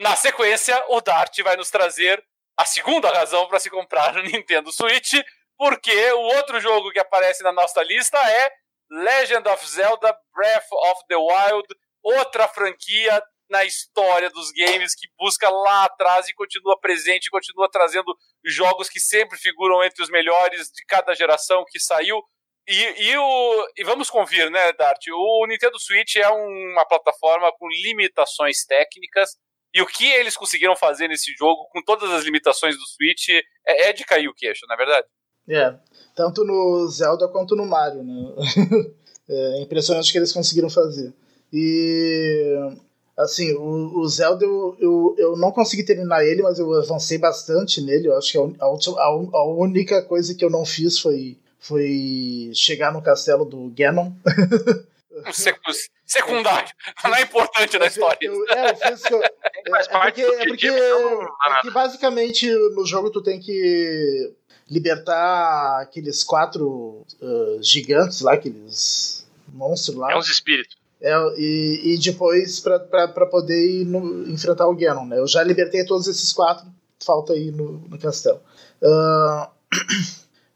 Na 0.00 0.16
sequência, 0.16 0.82
o 0.88 1.02
Dart 1.02 1.38
vai 1.40 1.56
nos 1.56 1.70
trazer 1.70 2.24
a 2.56 2.64
segunda 2.64 3.10
razão 3.10 3.46
para 3.46 3.60
se 3.60 3.68
comprar 3.68 4.16
o 4.16 4.22
Nintendo 4.22 4.72
Switch, 4.72 5.20
porque 5.58 6.12
o 6.12 6.20
outro 6.20 6.58
jogo 6.60 6.90
que 6.90 6.98
aparece 6.98 7.42
na 7.42 7.52
nossa 7.52 7.82
lista 7.82 8.16
é 8.18 8.59
Legend 8.90 9.48
of 9.48 9.66
Zelda 9.66 10.16
Breath 10.34 10.72
of 10.72 11.02
the 11.08 11.16
Wild, 11.16 11.66
outra 12.02 12.48
franquia 12.48 13.22
na 13.50 13.64
história 13.64 14.30
dos 14.30 14.50
games 14.52 14.94
que 14.94 15.08
busca 15.18 15.48
lá 15.50 15.84
atrás 15.84 16.28
e 16.28 16.34
continua 16.34 16.78
presente, 16.78 17.30
continua 17.30 17.68
trazendo 17.70 18.16
jogos 18.44 18.88
que 18.88 19.00
sempre 19.00 19.36
figuram 19.36 19.82
entre 19.82 20.02
os 20.02 20.08
melhores 20.08 20.68
de 20.68 20.84
cada 20.86 21.14
geração 21.14 21.64
que 21.68 21.80
saiu. 21.80 22.22
E, 22.68 23.10
e, 23.10 23.16
o, 23.16 23.68
e 23.76 23.82
vamos 23.82 24.08
convir, 24.08 24.48
né, 24.50 24.72
Dart? 24.72 25.04
O 25.12 25.46
Nintendo 25.48 25.78
Switch 25.80 26.16
é 26.16 26.28
uma 26.28 26.86
plataforma 26.86 27.50
com 27.58 27.66
limitações 27.68 28.64
técnicas. 28.64 29.30
E 29.74 29.82
o 29.82 29.86
que 29.86 30.06
eles 30.06 30.36
conseguiram 30.36 30.76
fazer 30.76 31.08
nesse 31.08 31.32
jogo, 31.32 31.68
com 31.72 31.82
todas 31.82 32.10
as 32.10 32.24
limitações 32.24 32.76
do 32.76 32.86
Switch, 32.86 33.28
é, 33.66 33.88
é 33.88 33.92
de 33.92 34.04
cair 34.04 34.28
o 34.28 34.34
queixo, 34.34 34.66
não 34.68 34.74
é 34.74 34.78
verdade? 34.78 35.06
É, 35.48 35.74
tanto 36.20 36.44
no 36.44 36.86
Zelda 36.86 37.26
quanto 37.28 37.56
no 37.56 37.64
Mario, 37.64 38.02
né? 38.04 38.30
é 39.26 39.62
impressionante 39.62 40.10
o 40.10 40.12
que 40.12 40.18
eles 40.18 40.34
conseguiram 40.34 40.68
fazer. 40.68 41.14
E 41.50 42.54
assim, 43.16 43.54
o, 43.54 44.00
o 44.00 44.06
Zelda 44.06 44.44
eu, 44.44 44.76
eu, 44.78 45.14
eu, 45.16 45.36
não 45.38 45.50
consegui 45.50 45.82
terminar 45.82 46.22
ele, 46.22 46.42
mas 46.42 46.58
eu 46.58 46.70
avancei 46.74 47.16
bastante 47.16 47.80
nele. 47.80 48.08
Eu 48.08 48.18
acho 48.18 48.32
que 48.32 48.38
a, 48.38 48.66
a, 48.66 49.06
a 49.06 49.44
única 49.46 50.02
coisa 50.02 50.34
que 50.34 50.44
eu 50.44 50.50
não 50.50 50.66
fiz 50.66 50.98
foi, 50.98 51.38
foi 51.58 52.50
chegar 52.54 52.92
no 52.92 53.00
castelo 53.00 53.46
do 53.46 53.72
Ganon. 53.74 54.12
secundário, 56.06 56.68
não 57.04 57.14
é 57.14 57.22
importante 57.22 57.78
na 57.78 57.86
história. 57.86 58.18
Eu, 58.20 58.48
é, 58.50 58.70
eu 58.70 58.76
fiz 58.76 59.02
que 59.02 59.14
eu, 59.14 59.22
é, 59.22 59.28
é, 59.28 60.00
porque, 60.00 60.22
é, 60.22 60.46
porque, 60.46 60.66
é 60.68 61.54
porque 61.54 61.70
basicamente 61.70 62.50
no 62.74 62.84
jogo 62.84 63.10
tu 63.10 63.22
tem 63.22 63.40
que 63.40 64.34
libertar 64.70 65.80
aqueles 65.80 66.22
quatro 66.22 67.04
uh, 67.20 67.62
gigantes 67.62 68.20
lá, 68.20 68.34
aqueles 68.34 69.26
monstros 69.52 69.96
lá. 69.96 70.12
É 70.12 70.16
uns 70.16 70.30
espíritos. 70.30 70.78
É, 71.02 71.12
e, 71.38 71.94
e 71.94 71.98
depois 71.98 72.60
para 72.60 73.26
poder 73.26 73.80
ir 73.80 73.84
no, 73.86 74.28
enfrentar 74.30 74.68
o 74.68 74.76
Ganon, 74.76 75.06
né? 75.06 75.18
Eu 75.18 75.26
já 75.26 75.42
libertei 75.42 75.84
todos 75.84 76.06
esses 76.06 76.32
quatro, 76.32 76.66
falta 77.04 77.32
aí 77.32 77.50
no, 77.50 77.78
no 77.88 77.98
castelo. 77.98 78.40
Uh, 78.80 79.48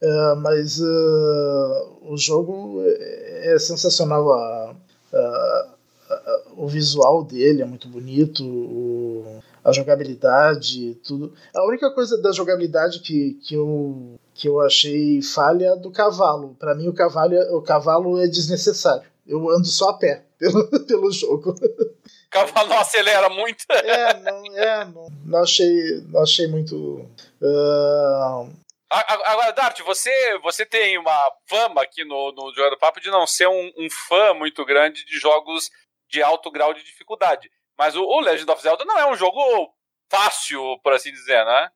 uh, 0.02 0.36
mas 0.40 0.80
o 0.80 2.16
jogo 2.16 2.82
é, 2.84 3.54
é 3.54 3.58
sensacional. 3.58 4.30
A, 4.32 4.76
a, 5.14 5.74
a, 6.10 6.42
o 6.56 6.68
visual 6.68 7.24
dele 7.24 7.62
é 7.62 7.64
muito 7.64 7.88
bonito. 7.88 8.44
O, 8.44 9.42
a 9.64 9.72
jogabilidade, 9.72 10.94
tudo. 10.96 11.34
A 11.54 11.64
única 11.66 11.90
coisa 11.90 12.20
da 12.20 12.30
jogabilidade 12.32 13.00
que, 13.00 13.34
que, 13.42 13.54
eu, 13.54 14.20
que 14.34 14.46
eu 14.46 14.60
achei 14.60 15.22
falha 15.22 15.68
é 15.68 15.76
do 15.76 15.90
cavalo. 15.90 16.54
Para 16.58 16.74
mim, 16.74 16.86
o 16.86 16.92
cavalo, 16.92 17.34
é, 17.34 17.50
o 17.50 17.62
cavalo 17.62 18.22
é 18.22 18.26
desnecessário. 18.26 19.08
Eu 19.26 19.48
ando 19.48 19.66
só 19.66 19.88
a 19.88 19.94
pé 19.94 20.26
pelo, 20.38 20.86
pelo 20.86 21.10
jogo. 21.10 21.52
O 21.52 22.30
cavalo 22.30 22.68
não 22.68 22.78
acelera 22.78 23.30
muito. 23.30 23.64
É, 23.70 24.20
não, 24.20 24.58
é, 24.58 24.84
não, 24.84 25.08
não 25.24 25.38
achei, 25.42 26.02
não 26.08 26.22
achei 26.22 26.46
muito. 26.46 27.08
Uh... 27.40 28.64
Agora, 28.90 29.50
Dart, 29.52 29.80
você, 29.80 30.38
você 30.38 30.64
tem 30.64 30.98
uma 30.98 31.32
fama 31.48 31.82
aqui 31.82 32.04
no, 32.04 32.30
no 32.32 32.54
Jogo 32.54 32.70
do 32.70 32.78
Papo 32.78 33.00
de 33.00 33.10
não 33.10 33.26
ser 33.26 33.48
um, 33.48 33.72
um 33.76 33.88
fã 33.90 34.34
muito 34.34 34.64
grande 34.64 35.04
de 35.04 35.18
jogos 35.18 35.68
de 36.08 36.22
alto 36.22 36.48
grau 36.50 36.72
de 36.72 36.84
dificuldade. 36.84 37.50
Mas 37.78 37.96
o, 37.96 38.02
o, 38.02 38.20
Legend 38.20 38.50
of 38.50 38.62
Zelda 38.62 38.84
não 38.84 38.98
é 38.98 39.10
um 39.10 39.16
jogo 39.16 39.72
fácil, 40.08 40.60
por 40.82 40.92
assim 40.92 41.10
dizer, 41.10 41.44
né? 41.44 41.68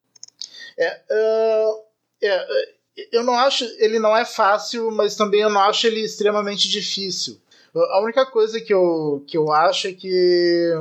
É, 0.79 1.01
uh, 1.11 1.83
é, 2.23 2.69
eu 3.13 3.23
não 3.23 3.35
acho. 3.35 3.65
Ele 3.79 3.99
não 3.99 4.17
é 4.17 4.25
fácil, 4.25 4.91
mas 4.91 5.17
também 5.17 5.41
eu 5.41 5.51
não 5.51 5.61
acho 5.61 5.87
ele 5.87 6.01
extremamente 6.01 6.69
difícil. 6.69 7.41
A 7.75 8.01
única 8.01 8.27
coisa 8.27 8.61
que 8.61 8.73
eu, 8.73 9.25
que 9.27 9.37
eu 9.37 9.53
acho 9.53 9.89
é 9.89 9.93
que. 9.93 10.73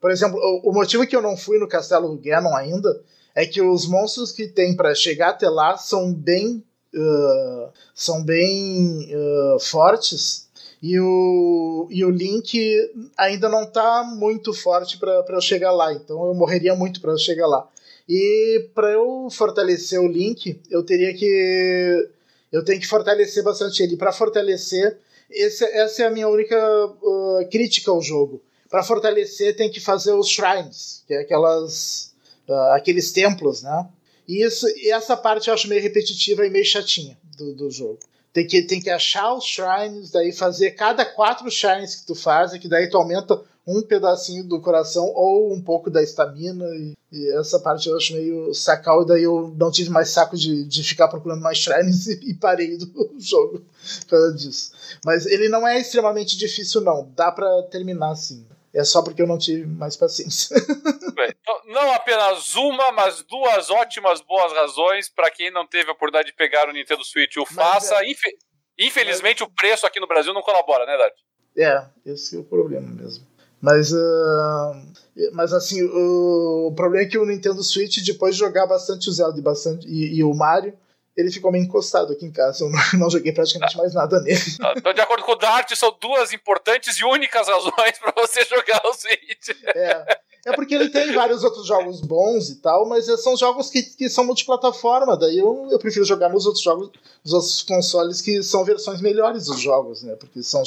Por 0.00 0.10
exemplo, 0.10 0.38
o, 0.38 0.70
o 0.70 0.72
motivo 0.72 1.06
que 1.06 1.14
eu 1.14 1.22
não 1.22 1.36
fui 1.36 1.58
no 1.58 1.68
castelo 1.68 2.08
do 2.08 2.20
Ganon 2.20 2.54
ainda 2.56 3.02
é 3.34 3.46
que 3.46 3.62
os 3.62 3.86
monstros 3.86 4.32
que 4.32 4.48
tem 4.48 4.76
para 4.76 4.94
chegar 4.94 5.30
até 5.30 5.48
lá 5.48 5.76
são 5.76 6.12
bem. 6.12 6.64
Uh, 6.94 7.72
são 7.94 8.22
bem 8.22 9.10
uh, 9.14 9.58
fortes 9.58 10.50
e 10.82 10.98
o, 10.98 11.86
e 11.90 12.04
o 12.04 12.10
Link 12.10 12.76
ainda 13.16 13.48
não 13.48 13.64
tá 13.64 14.02
muito 14.02 14.52
forte 14.52 14.98
para 14.98 15.24
eu 15.28 15.40
chegar 15.40 15.70
lá, 15.70 15.92
então 15.92 16.26
eu 16.26 16.34
morreria 16.34 16.74
muito 16.74 17.00
para 17.00 17.16
chegar 17.16 17.46
lá. 17.46 17.68
E 18.08 18.68
para 18.74 18.90
eu 18.90 19.28
fortalecer 19.30 20.00
o 20.00 20.08
Link, 20.08 20.60
eu 20.68 20.82
teria 20.82 21.14
que 21.14 22.10
eu 22.50 22.64
tenho 22.64 22.80
que 22.80 22.86
fortalecer 22.86 23.44
bastante 23.44 23.80
ele. 23.80 23.96
Para 23.96 24.12
fortalecer, 24.12 24.98
esse, 25.30 25.64
essa 25.64 26.02
é 26.02 26.06
a 26.06 26.10
minha 26.10 26.28
única 26.28 26.56
uh, 26.56 27.48
crítica 27.48 27.92
ao 27.92 28.02
jogo. 28.02 28.42
Para 28.68 28.82
fortalecer, 28.82 29.54
tem 29.54 29.70
que 29.70 29.80
fazer 29.80 30.12
os 30.12 30.28
shrines, 30.28 31.04
que 31.06 31.14
é 31.14 31.20
aquelas 31.20 32.12
uh, 32.48 32.72
aqueles 32.74 33.12
templos, 33.12 33.62
né? 33.62 33.88
E 34.26 34.44
isso, 34.44 34.66
e 34.68 34.90
essa 34.90 35.16
parte 35.16 35.48
eu 35.48 35.54
acho 35.54 35.68
meio 35.68 35.80
repetitiva 35.80 36.44
e 36.44 36.50
meio 36.50 36.64
chatinha 36.64 37.16
do, 37.38 37.54
do 37.54 37.70
jogo. 37.70 37.98
Tem 38.32 38.46
que, 38.46 38.62
tem 38.62 38.80
que 38.80 38.88
achar 38.88 39.34
os 39.34 39.44
shrines, 39.44 40.10
daí 40.10 40.32
fazer 40.32 40.70
cada 40.72 41.04
quatro 41.04 41.50
shrines 41.50 41.96
que 41.96 42.06
tu 42.06 42.14
faz, 42.14 42.52
que 42.52 42.68
daí 42.68 42.88
tu 42.88 42.96
aumenta 42.96 43.40
um 43.66 43.82
pedacinho 43.82 44.44
do 44.44 44.60
coração 44.60 45.04
ou 45.14 45.52
um 45.52 45.60
pouco 45.60 45.90
da 45.90 46.02
estamina. 46.02 46.64
E, 46.76 46.96
e, 47.12 47.38
essa 47.38 47.60
parte 47.60 47.88
eu 47.88 47.96
acho 47.96 48.14
meio 48.14 48.54
sacal, 48.54 49.02
e 49.02 49.06
daí 49.06 49.22
eu 49.22 49.54
não 49.56 49.70
tive 49.70 49.90
mais 49.90 50.08
saco 50.08 50.36
de, 50.36 50.64
de 50.64 50.82
ficar 50.82 51.08
procurando 51.08 51.42
mais 51.42 51.58
shrines 51.58 52.06
e, 52.08 52.30
e 52.30 52.34
parei 52.34 52.76
do 52.76 52.90
jogo 53.20 53.62
por 54.00 54.06
causa 54.08 54.32
disso. 54.34 54.72
Mas 55.04 55.26
ele 55.26 55.48
não 55.48 55.66
é 55.66 55.78
extremamente 55.78 56.36
difícil, 56.36 56.80
não. 56.80 57.10
Dá 57.14 57.30
para 57.30 57.64
terminar 57.64 58.12
assim. 58.12 58.46
É 58.74 58.84
só 58.84 59.02
porque 59.02 59.20
eu 59.20 59.26
não 59.26 59.38
tive 59.38 59.66
mais 59.66 59.96
paciência. 59.96 60.56
Então, 61.24 61.60
não 61.66 61.92
apenas 61.92 62.56
uma, 62.56 62.90
mas 62.92 63.22
duas 63.22 63.70
ótimas, 63.70 64.20
boas 64.20 64.52
razões 64.52 65.08
para 65.08 65.30
quem 65.30 65.52
não 65.52 65.66
teve 65.66 65.88
a 65.88 65.92
oportunidade 65.92 66.30
de 66.30 66.36
pegar 66.36 66.68
o 66.68 66.72
Nintendo 66.72 67.04
Switch 67.04 67.36
o 67.36 67.46
faça. 67.46 67.94
É... 67.96 68.10
Infe... 68.10 68.36
Infelizmente, 68.78 69.40
mas... 69.40 69.48
o 69.48 69.54
preço 69.54 69.86
aqui 69.86 70.00
no 70.00 70.06
Brasil 70.06 70.34
não 70.34 70.42
colabora, 70.42 70.84
né, 70.84 70.96
Dart? 70.96 71.14
É, 71.56 72.12
esse 72.12 72.36
é 72.36 72.40
o 72.40 72.44
problema 72.44 72.88
mesmo. 72.88 73.24
Mas, 73.60 73.92
uh, 73.92 75.32
mas 75.32 75.52
assim, 75.52 75.82
o, 75.84 76.68
o, 76.68 76.74
problema 76.74 77.04
é 77.04 77.08
que 77.08 77.18
o 77.18 77.24
Nintendo 77.24 77.62
Switch, 77.62 77.98
depois 78.04 78.34
de 78.34 78.40
jogar 78.40 78.66
bastante 78.66 79.08
o 79.08 79.12
Zelda 79.12 79.38
e, 79.38 79.42
bastante, 79.42 79.86
e, 79.86 80.16
e 80.16 80.24
o 80.24 80.34
Mario, 80.34 80.76
ele 81.16 81.30
ficou 81.30 81.52
meio 81.52 81.64
encostado 81.64 82.12
aqui 82.12 82.24
em 82.24 82.32
casa. 82.32 82.64
Eu 82.64 82.70
não, 82.70 82.78
não 83.00 83.10
joguei 83.10 83.32
praticamente 83.32 83.76
mais 83.76 83.94
nada 83.94 84.20
nele. 84.20 84.40
Então, 84.76 84.92
de 84.92 85.00
acordo 85.00 85.24
com 85.24 85.32
o 85.32 85.36
Dart, 85.36 85.74
são 85.74 85.96
duas 86.00 86.32
importantes 86.32 86.96
e 86.96 87.04
únicas 87.04 87.48
razões 87.48 87.98
para 88.00 88.12
você 88.16 88.44
jogar 88.44 88.80
o 88.84 88.94
Switch. 88.94 89.50
É. 89.74 90.22
É 90.44 90.52
porque 90.52 90.74
ele 90.74 90.88
tem 90.88 91.12
vários 91.12 91.44
outros 91.44 91.66
jogos 91.66 92.00
bons 92.00 92.50
e 92.50 92.60
tal, 92.60 92.88
mas 92.88 93.06
são 93.22 93.36
jogos 93.36 93.70
que, 93.70 93.80
que 93.80 94.08
são 94.08 94.24
multiplataforma, 94.24 95.16
daí 95.16 95.38
eu, 95.38 95.68
eu 95.70 95.78
prefiro 95.78 96.04
jogar 96.04 96.28
nos 96.30 96.46
outros 96.46 96.64
jogos, 96.64 96.90
nos 97.24 97.32
outros 97.32 97.62
consoles 97.62 98.20
que 98.20 98.42
são 98.42 98.64
versões 98.64 99.00
melhores 99.00 99.46
dos 99.46 99.60
jogos, 99.60 100.02
né? 100.02 100.16
Porque 100.16 100.42
são 100.42 100.64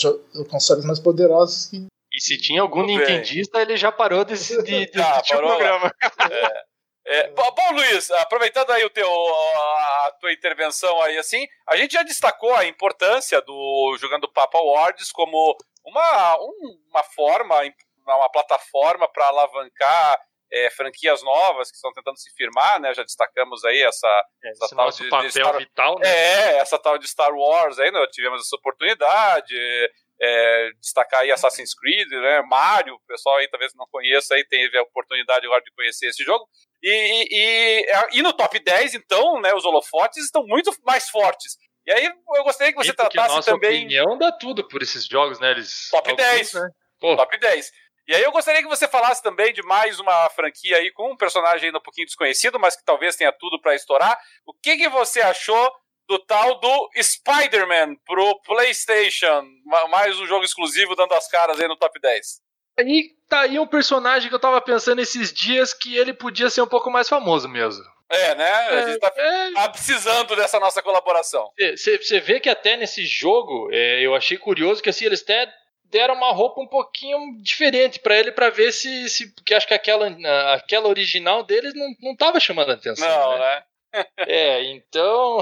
consoles 0.50 0.86
mais 0.86 1.00
poderosos 1.00 1.66
que. 1.66 1.86
E 2.14 2.22
se 2.22 2.38
tinha 2.38 2.62
algum 2.62 2.86
nintendista, 2.86 3.62
ele 3.62 3.76
já 3.76 3.92
parou 3.92 4.24
desse 4.24 4.64
de, 4.64 4.86
de, 4.90 5.02
ah, 5.02 5.22
parou 5.30 5.50
programa. 5.50 5.92
É. 6.32 6.75
É, 7.08 7.28
bom, 7.30 7.72
Luiz, 7.74 8.10
aproveitando 8.12 8.72
aí 8.72 8.84
o 8.84 8.90
teu, 8.90 9.08
a 9.08 10.12
tua 10.20 10.34
intervenção 10.34 11.00
aí, 11.04 11.18
assim, 11.20 11.46
a 11.68 11.76
gente 11.76 11.94
já 11.94 12.02
destacou 12.02 12.54
a 12.56 12.66
importância 12.66 13.40
do 13.42 13.96
Jogando 14.00 14.32
Papa 14.32 14.58
Awards 14.58 15.12
como 15.12 15.56
uma, 15.86 16.38
uma 16.90 17.04
forma, 17.04 17.62
uma 18.08 18.32
plataforma 18.32 19.08
para 19.08 19.28
alavancar 19.28 20.20
é, 20.52 20.70
franquias 20.72 21.22
novas 21.22 21.70
que 21.70 21.76
estão 21.76 21.94
tentando 21.94 22.18
se 22.18 22.34
firmar, 22.36 22.80
né? 22.80 22.94
Já 22.94 23.04
destacamos 23.04 23.64
aí 23.66 23.84
essa, 23.84 24.24
é, 24.44 24.50
essa 24.50 24.76
tal 24.76 24.90
de, 24.90 25.10
papel 25.10 25.28
de 25.28 25.40
Star... 25.40 25.58
vital, 25.58 26.00
né? 26.00 26.08
É, 26.08 26.58
essa 26.58 26.80
tal 26.80 26.98
de 26.98 27.08
Star 27.08 27.34
Wars 27.34 27.78
aí, 27.78 27.92
nós 27.92 28.10
tivemos 28.10 28.42
essa 28.42 28.56
oportunidade 28.56 29.56
é, 30.22 30.70
destacar 30.80 31.22
aí 31.22 31.32
Assassin's 31.32 31.74
Creed, 31.74 32.10
né, 32.10 32.42
Mario, 32.44 32.96
o 32.96 33.00
pessoal 33.08 33.38
aí 33.38 33.50
talvez 33.50 33.74
não 33.76 33.86
conheça, 33.92 34.36
aí 34.36 34.46
teve 34.46 34.78
a 34.78 34.84
oportunidade 34.84 35.46
agora 35.46 35.62
de 35.62 35.72
conhecer 35.72 36.08
esse 36.08 36.24
jogo. 36.24 36.48
E, 36.82 36.90
e, 36.90 37.28
e, 37.32 38.20
e 38.20 38.22
no 38.22 38.34
top 38.34 38.60
10, 38.60 38.94
então, 38.94 39.42
né, 39.42 39.54
os 39.54 39.66
holofotes 39.66 40.24
estão 40.24 40.46
muito 40.46 40.72
mais 40.86 41.10
fortes. 41.10 41.58
E 41.86 41.92
aí 41.92 42.06
eu 42.06 42.44
gostaria 42.44 42.74
que 42.74 42.80
você 42.80 42.92
e 42.92 42.96
tratasse 42.96 43.36
nossa 43.36 43.52
também. 43.52 43.84
opinião 43.84 44.18
dá 44.18 44.32
tudo 44.32 44.68
por 44.68 44.82
esses 44.82 45.06
jogos, 45.06 45.40
né? 45.40 45.52
Eles... 45.52 45.90
Top 45.92 46.10
Alguns, 46.10 46.26
10. 46.26 46.54
Né? 46.54 46.70
Top 47.00 47.38
10. 47.38 47.72
E 48.08 48.16
aí 48.16 48.24
eu 48.24 48.32
gostaria 48.32 48.62
que 48.62 48.68
você 48.68 48.88
falasse 48.88 49.22
também 49.22 49.52
de 49.52 49.64
mais 49.64 50.00
uma 50.00 50.30
franquia 50.30 50.78
aí 50.78 50.92
com 50.92 51.12
um 51.12 51.18
personagem 51.18 51.68
ainda 51.68 51.80
um 51.80 51.82
pouquinho 51.82 52.06
desconhecido, 52.06 52.60
mas 52.60 52.76
que 52.76 52.84
talvez 52.84 53.16
tenha 53.16 53.32
tudo 53.32 53.60
para 53.60 53.76
estourar. 53.76 54.18
O 54.46 54.54
que, 54.54 54.78
que 54.78 54.90
você 54.90 55.22
achou 55.22 55.72
do 56.08 56.20
tal 56.20 56.60
do 56.60 56.90
Spider-Man 57.02 57.96
pro 58.06 58.40
PlayStation. 58.42 59.46
Mais 59.90 60.20
um 60.20 60.26
jogo 60.26 60.46
exclusivo 60.46 60.96
dando 60.96 61.14
as 61.14 61.28
caras 61.28 61.60
aí 61.60 61.68
no 61.68 61.76
top 61.76 62.00
10. 62.00 62.42
Aí 62.78 63.12
tá 63.30 63.42
aí 63.42 63.58
um 63.58 63.68
personagem 63.68 64.30
que 64.30 64.36
eu 64.36 64.40
tava 64.40 64.60
pensando 64.62 65.02
esses 65.02 65.34
dias 65.34 65.74
que 65.74 65.98
ele 65.98 66.14
podia 66.14 66.50
ser 66.50 66.62
um 66.62 66.68
pouco 66.68 66.92
mais 66.92 67.08
famoso 67.08 67.48
mesmo. 67.48 67.84
É, 68.10 68.36
né? 68.36 68.52
A 68.52 68.88
gente 68.88 69.00
tá, 69.00 69.14
é, 69.16 69.52
tá 69.54 69.70
precisando 69.70 70.36
dessa 70.36 70.60
nossa 70.60 70.82
colaboração. 70.82 71.50
Você 71.76 72.20
vê 72.20 72.40
que 72.40 72.50
até 72.50 72.78
nesse 72.78 73.06
jogo, 73.06 73.70
é, 73.72 74.02
eu 74.02 74.14
achei 74.14 74.38
curioso 74.38 74.82
que 74.82 74.90
assim, 74.90 75.06
eles 75.06 75.24
até 75.24 75.52
deram 75.86 76.14
uma 76.14 76.32
roupa 76.32 76.62
um 76.62 76.68
pouquinho 76.68 77.18
diferente 77.42 78.00
para 78.00 78.18
ele 78.18 78.32
para 78.32 78.50
ver 78.50 78.72
se, 78.72 79.10
se. 79.10 79.34
Porque 79.34 79.54
acho 79.54 79.68
que 79.68 79.74
aquela, 79.74 80.08
aquela 80.54 80.88
original 80.88 81.44
deles 81.44 81.74
não, 81.74 81.88
não 82.02 82.16
tava 82.16 82.40
chamando 82.40 82.72
a 82.72 82.74
atenção. 82.74 83.08
Não, 83.08 83.40
né? 83.40 83.40
né? 83.40 83.64
É, 84.18 84.64
então. 84.72 85.40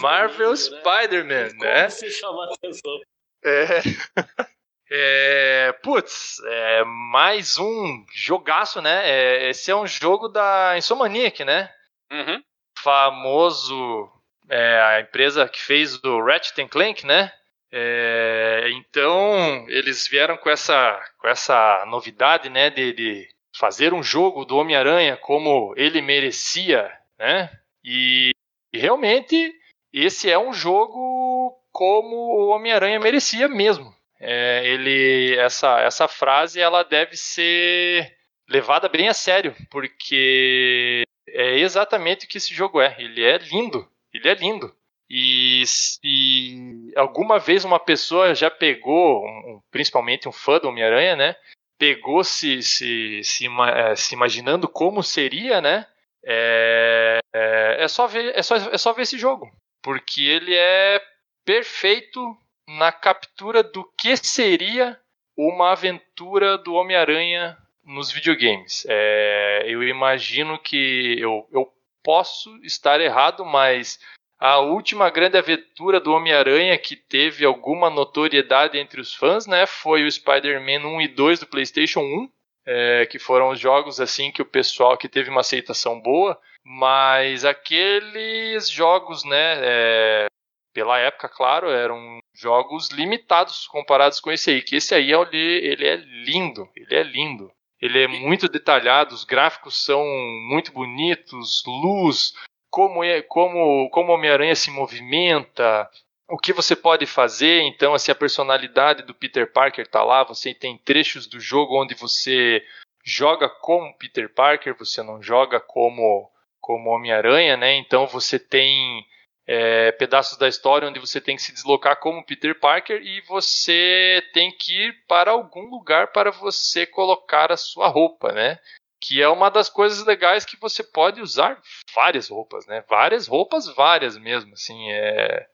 Marvel 0.00 0.50
né? 0.50 0.56
Spider-Man, 0.56 1.48
né? 1.58 1.88
Se 1.88 2.10
chama 2.10 2.52
atenção. 2.52 3.00
É. 3.44 3.66
É, 4.90 5.70
putz, 5.82 6.40
é 6.46 6.82
mais 6.82 7.58
um 7.58 8.06
jogaço, 8.10 8.80
né? 8.80 9.02
É, 9.04 9.50
esse 9.50 9.70
é 9.70 9.76
um 9.76 9.86
jogo 9.86 10.28
da 10.28 10.78
Insomaniac, 10.78 11.44
né? 11.44 11.70
Uhum. 12.10 12.42
Famoso, 12.78 14.10
é, 14.48 14.80
a 14.80 15.00
empresa 15.00 15.46
que 15.46 15.60
fez 15.60 16.02
o 16.02 16.24
Ratchet 16.24 16.66
Clank, 16.68 17.04
né? 17.04 17.30
É, 17.70 18.70
então 18.70 19.66
eles 19.68 20.08
vieram 20.08 20.38
com 20.38 20.48
essa, 20.48 20.98
com 21.18 21.28
essa 21.28 21.84
novidade, 21.86 22.48
né? 22.48 22.70
De, 22.70 22.94
de 22.94 23.28
fazer 23.58 23.92
um 23.92 24.02
jogo 24.02 24.44
do 24.44 24.56
Homem-Aranha 24.56 25.16
como 25.16 25.74
ele 25.76 26.00
merecia, 26.00 26.90
né? 27.18 27.50
E, 27.84 28.30
e, 28.72 28.78
realmente 28.78 29.52
esse 29.92 30.30
é 30.30 30.38
um 30.38 30.52
jogo 30.52 31.58
como 31.72 32.16
o 32.16 32.48
Homem-Aranha 32.48 33.00
merecia 33.00 33.48
mesmo. 33.48 33.92
É, 34.20 34.62
ele 34.64 35.36
essa 35.36 35.80
essa 35.80 36.08
frase 36.08 36.60
ela 36.60 36.82
deve 36.82 37.16
ser 37.16 38.16
levada 38.48 38.88
bem 38.88 39.08
a 39.08 39.14
sério 39.14 39.54
porque 39.70 41.04
é 41.28 41.58
exatamente 41.58 42.26
o 42.26 42.28
que 42.28 42.38
esse 42.38 42.54
jogo 42.54 42.80
é. 42.80 42.94
Ele 42.98 43.24
é 43.24 43.38
lindo, 43.38 43.88
ele 44.12 44.28
é 44.28 44.34
lindo. 44.34 44.72
E 45.10 45.64
se 45.66 46.92
alguma 46.94 47.38
vez 47.38 47.64
uma 47.64 47.80
pessoa 47.80 48.34
já 48.34 48.50
pegou, 48.50 49.24
um, 49.24 49.60
principalmente 49.70 50.28
um 50.28 50.32
fã 50.32 50.58
do 50.58 50.68
Homem-Aranha, 50.68 51.16
né? 51.16 51.36
Pegou 51.78 52.24
se, 52.24 52.60
se, 52.62 53.22
se, 53.22 53.46
é, 53.46 53.96
se 53.96 54.14
imaginando 54.14 54.68
como 54.68 55.02
seria, 55.02 55.60
né? 55.60 55.86
É, 56.24 57.20
é, 57.32 57.76
é, 57.80 57.88
só 57.88 58.06
ver, 58.06 58.36
é, 58.36 58.42
só, 58.42 58.56
é 58.56 58.76
só 58.76 58.92
ver 58.92 59.02
esse 59.02 59.16
jogo. 59.16 59.50
Porque 59.82 60.22
ele 60.22 60.54
é 60.54 61.00
perfeito 61.44 62.36
na 62.66 62.92
captura 62.92 63.62
do 63.62 63.84
que 63.96 64.16
seria 64.16 65.00
uma 65.36 65.72
aventura 65.72 66.58
do 66.58 66.74
Homem-Aranha 66.74 67.56
nos 67.84 68.10
videogames. 68.10 68.84
É, 68.88 69.64
eu 69.66 69.82
imagino 69.82 70.58
que 70.58 71.16
eu, 71.18 71.48
eu 71.52 71.72
posso 72.02 72.54
estar 72.64 73.00
errado, 73.00 73.44
mas 73.44 73.98
a 74.38 74.58
última 74.60 75.10
grande 75.10 75.36
aventura 75.36 76.00
do 76.00 76.12
Homem-Aranha 76.12 76.78
que 76.78 76.94
teve 76.94 77.44
alguma 77.44 77.90
notoriedade 77.90 78.78
entre 78.78 79.00
os 79.00 79.12
fãs, 79.14 79.46
né, 79.46 79.66
foi 79.66 80.04
o 80.04 80.10
Spider-Man 80.10 80.86
1 80.86 81.00
e 81.00 81.08
2 81.08 81.40
do 81.40 81.46
PlayStation 81.46 82.00
1, 82.00 82.30
é, 82.66 83.06
que 83.06 83.18
foram 83.18 83.50
os 83.50 83.58
jogos 83.58 84.00
assim 84.00 84.30
que 84.30 84.42
o 84.42 84.46
pessoal 84.46 84.96
que 84.96 85.08
teve 85.08 85.28
uma 85.28 85.40
aceitação 85.40 86.00
boa, 86.00 86.38
mas 86.64 87.44
aqueles 87.44 88.70
jogos, 88.70 89.24
né, 89.24 89.54
é, 89.58 90.26
pela 90.72 90.98
época, 90.98 91.28
claro, 91.28 91.68
eram 91.70 92.20
jogos 92.32 92.90
limitados 92.90 93.66
comparados 93.66 94.20
com 94.20 94.30
esse 94.30 94.50
aí, 94.50 94.62
que 94.62 94.76
esse 94.76 94.94
aí 94.94 95.10
ele 95.12 95.84
é 95.84 95.96
lindo, 95.96 96.68
ele 96.76 96.94
é 96.94 97.02
lindo. 97.02 97.50
Ele 97.80 98.02
é 98.02 98.08
muito 98.08 98.48
detalhado, 98.48 99.14
os 99.14 99.22
gráficos 99.22 99.84
são 99.84 100.04
muito 100.48 100.72
bonitos, 100.72 101.62
luz, 101.64 102.32
como 102.70 103.02
é, 103.04 103.22
como 103.22 103.88
como 103.90 104.12
Homem-Aranha 104.12 104.54
se 104.54 104.70
movimenta, 104.70 105.88
o 106.28 106.36
que 106.36 106.52
você 106.52 106.76
pode 106.76 107.06
fazer. 107.06 107.62
Então, 107.62 107.94
assim, 107.94 108.12
a 108.12 108.14
personalidade 108.14 109.02
do 109.02 109.14
Peter 109.14 109.50
Parker 109.50 109.84
está 109.84 110.04
lá. 110.04 110.22
Você 110.24 110.54
tem 110.54 110.76
trechos 110.78 111.26
do 111.26 111.40
jogo 111.40 111.80
onde 111.80 111.94
você 111.94 112.62
joga 113.04 113.48
como 113.48 113.96
Peter 113.96 114.32
Parker, 114.32 114.76
você 114.76 115.02
não 115.02 115.22
joga 115.22 115.58
como 115.58 116.30
como 116.60 116.90
Homem-Aranha, 116.90 117.56
né? 117.56 117.76
Então 117.76 118.06
você 118.06 118.38
tem 118.38 119.06
é, 119.46 119.90
pedaços 119.92 120.36
da 120.36 120.46
história 120.46 120.86
onde 120.86 121.00
você 121.00 121.18
tem 121.18 121.36
que 121.36 121.40
se 121.40 121.52
deslocar 121.52 121.98
como 121.98 122.22
Peter 122.22 122.58
Parker 122.60 123.00
e 123.00 123.22
você 123.22 124.22
tem 124.34 124.52
que 124.52 124.88
ir 124.88 124.92
para 125.06 125.30
algum 125.30 125.70
lugar 125.70 126.08
para 126.08 126.30
você 126.30 126.84
colocar 126.84 127.50
a 127.50 127.56
sua 127.56 127.88
roupa, 127.88 128.32
né? 128.32 128.58
Que 129.00 129.22
é 129.22 129.28
uma 129.28 129.50
das 129.50 129.68
coisas 129.68 130.04
legais 130.04 130.44
que 130.44 130.58
você 130.60 130.82
pode 130.82 131.20
usar 131.20 131.60
várias 131.94 132.28
roupas, 132.28 132.66
né? 132.66 132.84
Várias 132.88 133.26
roupas, 133.26 133.66
várias 133.74 134.16
mesmo, 134.16 134.52
assim, 134.52 134.90
é 134.90 135.46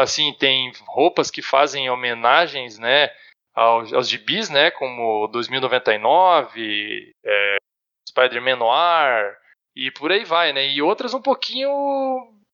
assim 0.00 0.32
tem 0.34 0.72
roupas 0.86 1.30
que 1.30 1.42
fazem 1.42 1.88
homenagens, 1.88 2.78
né, 2.78 3.10
aos, 3.54 3.92
aos 3.92 4.08
gibis, 4.08 4.50
né, 4.50 4.70
como 4.72 5.28
2099, 5.28 7.14
é, 7.24 7.56
Spider-Man 8.08 8.56
Noir 8.56 9.36
e 9.76 9.90
por 9.90 10.10
aí 10.10 10.24
vai, 10.24 10.52
né? 10.52 10.66
E 10.66 10.82
outras 10.82 11.14
um 11.14 11.22
pouquinho 11.22 11.70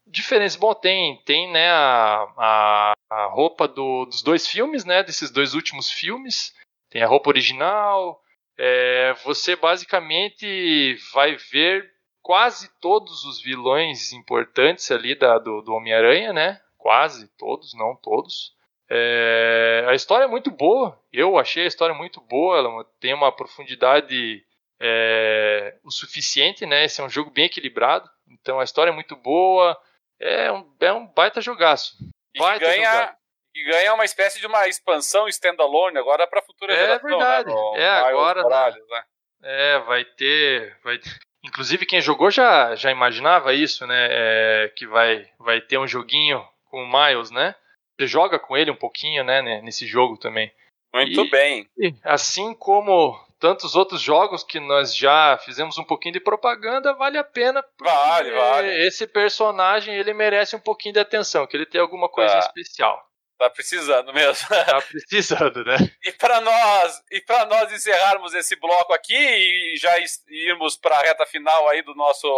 diferentes. 0.07 0.57
Bom, 0.57 0.75
tem, 0.75 1.21
tem, 1.25 1.51
né, 1.51 1.71
a, 1.71 2.27
a, 2.37 2.93
a 3.11 3.27
roupa 3.27 3.67
do, 3.67 4.05
dos 4.07 4.23
dois 4.23 4.47
filmes, 4.47 4.85
né, 4.85 5.03
desses 5.03 5.31
dois 5.31 5.55
últimos 5.55 5.91
filmes. 5.91 6.55
Tem 6.91 7.03
a 7.03 7.07
roupa 7.07 7.31
original, 7.31 8.21
é, 8.59 9.15
você 9.25 9.55
basicamente 9.55 10.97
vai 11.13 11.37
ver 11.37 11.89
quase 12.21 12.69
todos 12.81 13.25
os 13.25 13.41
vilões 13.41 14.13
importantes 14.13 14.91
ali 14.91 15.15
da, 15.15 15.39
do, 15.39 15.63
do 15.63 15.73
Homem-Aranha, 15.73 16.33
né? 16.33 16.61
Quase 16.77 17.29
todos, 17.39 17.73
não 17.75 17.95
todos. 17.95 18.53
É, 18.91 19.85
a 19.87 19.95
história 19.95 20.25
é 20.25 20.29
muito 20.29 20.51
boa, 20.51 21.01
eu 21.13 21.39
achei 21.39 21.65
a 21.65 21.69
história 21.69 21.95
muito 21.95 22.21
boa, 22.21 22.59
ela 22.59 22.85
tem 22.99 23.15
uma 23.15 23.31
profundidade 23.31 24.45
é, 24.81 25.77
o 25.85 25.91
suficiente, 25.91 26.67
né? 26.67 26.85
Esse 26.85 27.01
é 27.01 27.05
um 27.05 27.09
jogo 27.09 27.31
bem 27.31 27.45
equilibrado, 27.45 28.11
então 28.29 28.59
a 28.59 28.65
história 28.65 28.91
é 28.91 28.95
muito 28.95 29.15
boa, 29.15 29.79
é 30.19 30.51
um, 30.51 30.75
é 30.81 30.93
um 30.93 31.07
baita 31.07 31.41
jogaço. 31.41 31.97
Baita 32.37 32.65
e 32.65 32.69
ganha, 32.69 32.93
jogaço 32.93 33.19
que 33.59 33.65
ganha 33.65 33.93
uma 33.93 34.05
espécie 34.05 34.39
de 34.39 34.47
uma 34.47 34.69
expansão 34.69 35.27
standalone 35.29 35.99
agora 35.99 36.27
para 36.27 36.43
futura 36.43 36.73
é 36.73 36.77
geração. 36.77 37.18
Verdade. 37.45 37.79
É 37.79 37.89
agora. 37.89 38.43
Morales, 38.43 38.89
né? 38.89 39.03
É, 39.43 39.79
vai 39.81 40.05
ter, 40.05 40.77
vai 40.83 40.99
Inclusive 41.45 41.87
quem 41.87 42.01
jogou 42.01 42.31
já, 42.31 42.75
já 42.75 42.91
imaginava 42.91 43.55
isso, 43.55 43.87
né? 43.87 44.09
É, 44.11 44.73
que 44.75 44.87
vai, 44.87 45.29
vai 45.39 45.61
ter 45.61 45.79
um 45.79 45.87
joguinho 45.87 46.45
com 46.65 46.83
o 46.83 46.87
Miles, 46.87 47.31
né? 47.31 47.55
Você 47.97 48.07
joga 48.07 48.39
com 48.39 48.57
ele 48.57 48.71
um 48.71 48.77
pouquinho, 48.77 49.25
né? 49.25 49.63
Nesse 49.63 49.87
jogo 49.87 50.17
também. 50.17 50.53
Muito 50.93 51.25
e, 51.25 51.31
bem. 51.31 51.69
E, 51.79 51.95
assim 52.03 52.55
como 52.55 53.19
tantos 53.39 53.77
outros 53.77 54.01
jogos 54.01 54.43
que 54.43 54.59
nós 54.59 54.95
já 54.95 55.39
fizemos 55.39 55.79
um 55.79 55.85
pouquinho 55.85 56.15
de 56.15 56.21
propaganda, 56.21 56.93
vale 56.95 57.19
a 57.19 57.25
pena. 57.25 57.65
Vale, 57.81 58.33
vale. 58.33 58.87
Esse 58.87 59.07
personagem 59.07 59.95
ele 59.95 60.13
merece 60.13 60.57
um 60.57 60.61
pouquinho 60.61 60.95
de 60.95 61.01
atenção, 61.01 61.47
que 61.47 61.57
ele 61.57 61.67
tem 61.67 61.81
alguma 61.81 62.09
coisa 62.09 62.35
ah. 62.35 62.39
especial. 62.41 63.08
Tá 63.39 63.49
precisando 63.49 64.13
mesmo. 64.13 64.49
Tá 64.49 64.83
precisando, 64.83 65.65
né? 65.65 65.77
e 66.05 66.13
para 66.13 66.41
nós, 66.41 67.03
e 67.11 67.21
para 67.21 67.47
nós 67.47 67.73
encerrarmos 67.73 68.35
esse 68.35 68.57
bloco 68.57 68.93
aqui 68.93 69.15
e 69.15 69.77
já 69.77 69.95
irmos 70.29 70.77
para 70.77 70.97
a 70.97 71.03
reta 71.03 71.25
final 71.25 71.69
aí 71.69 71.81
do 71.83 71.95
nosso 71.95 72.29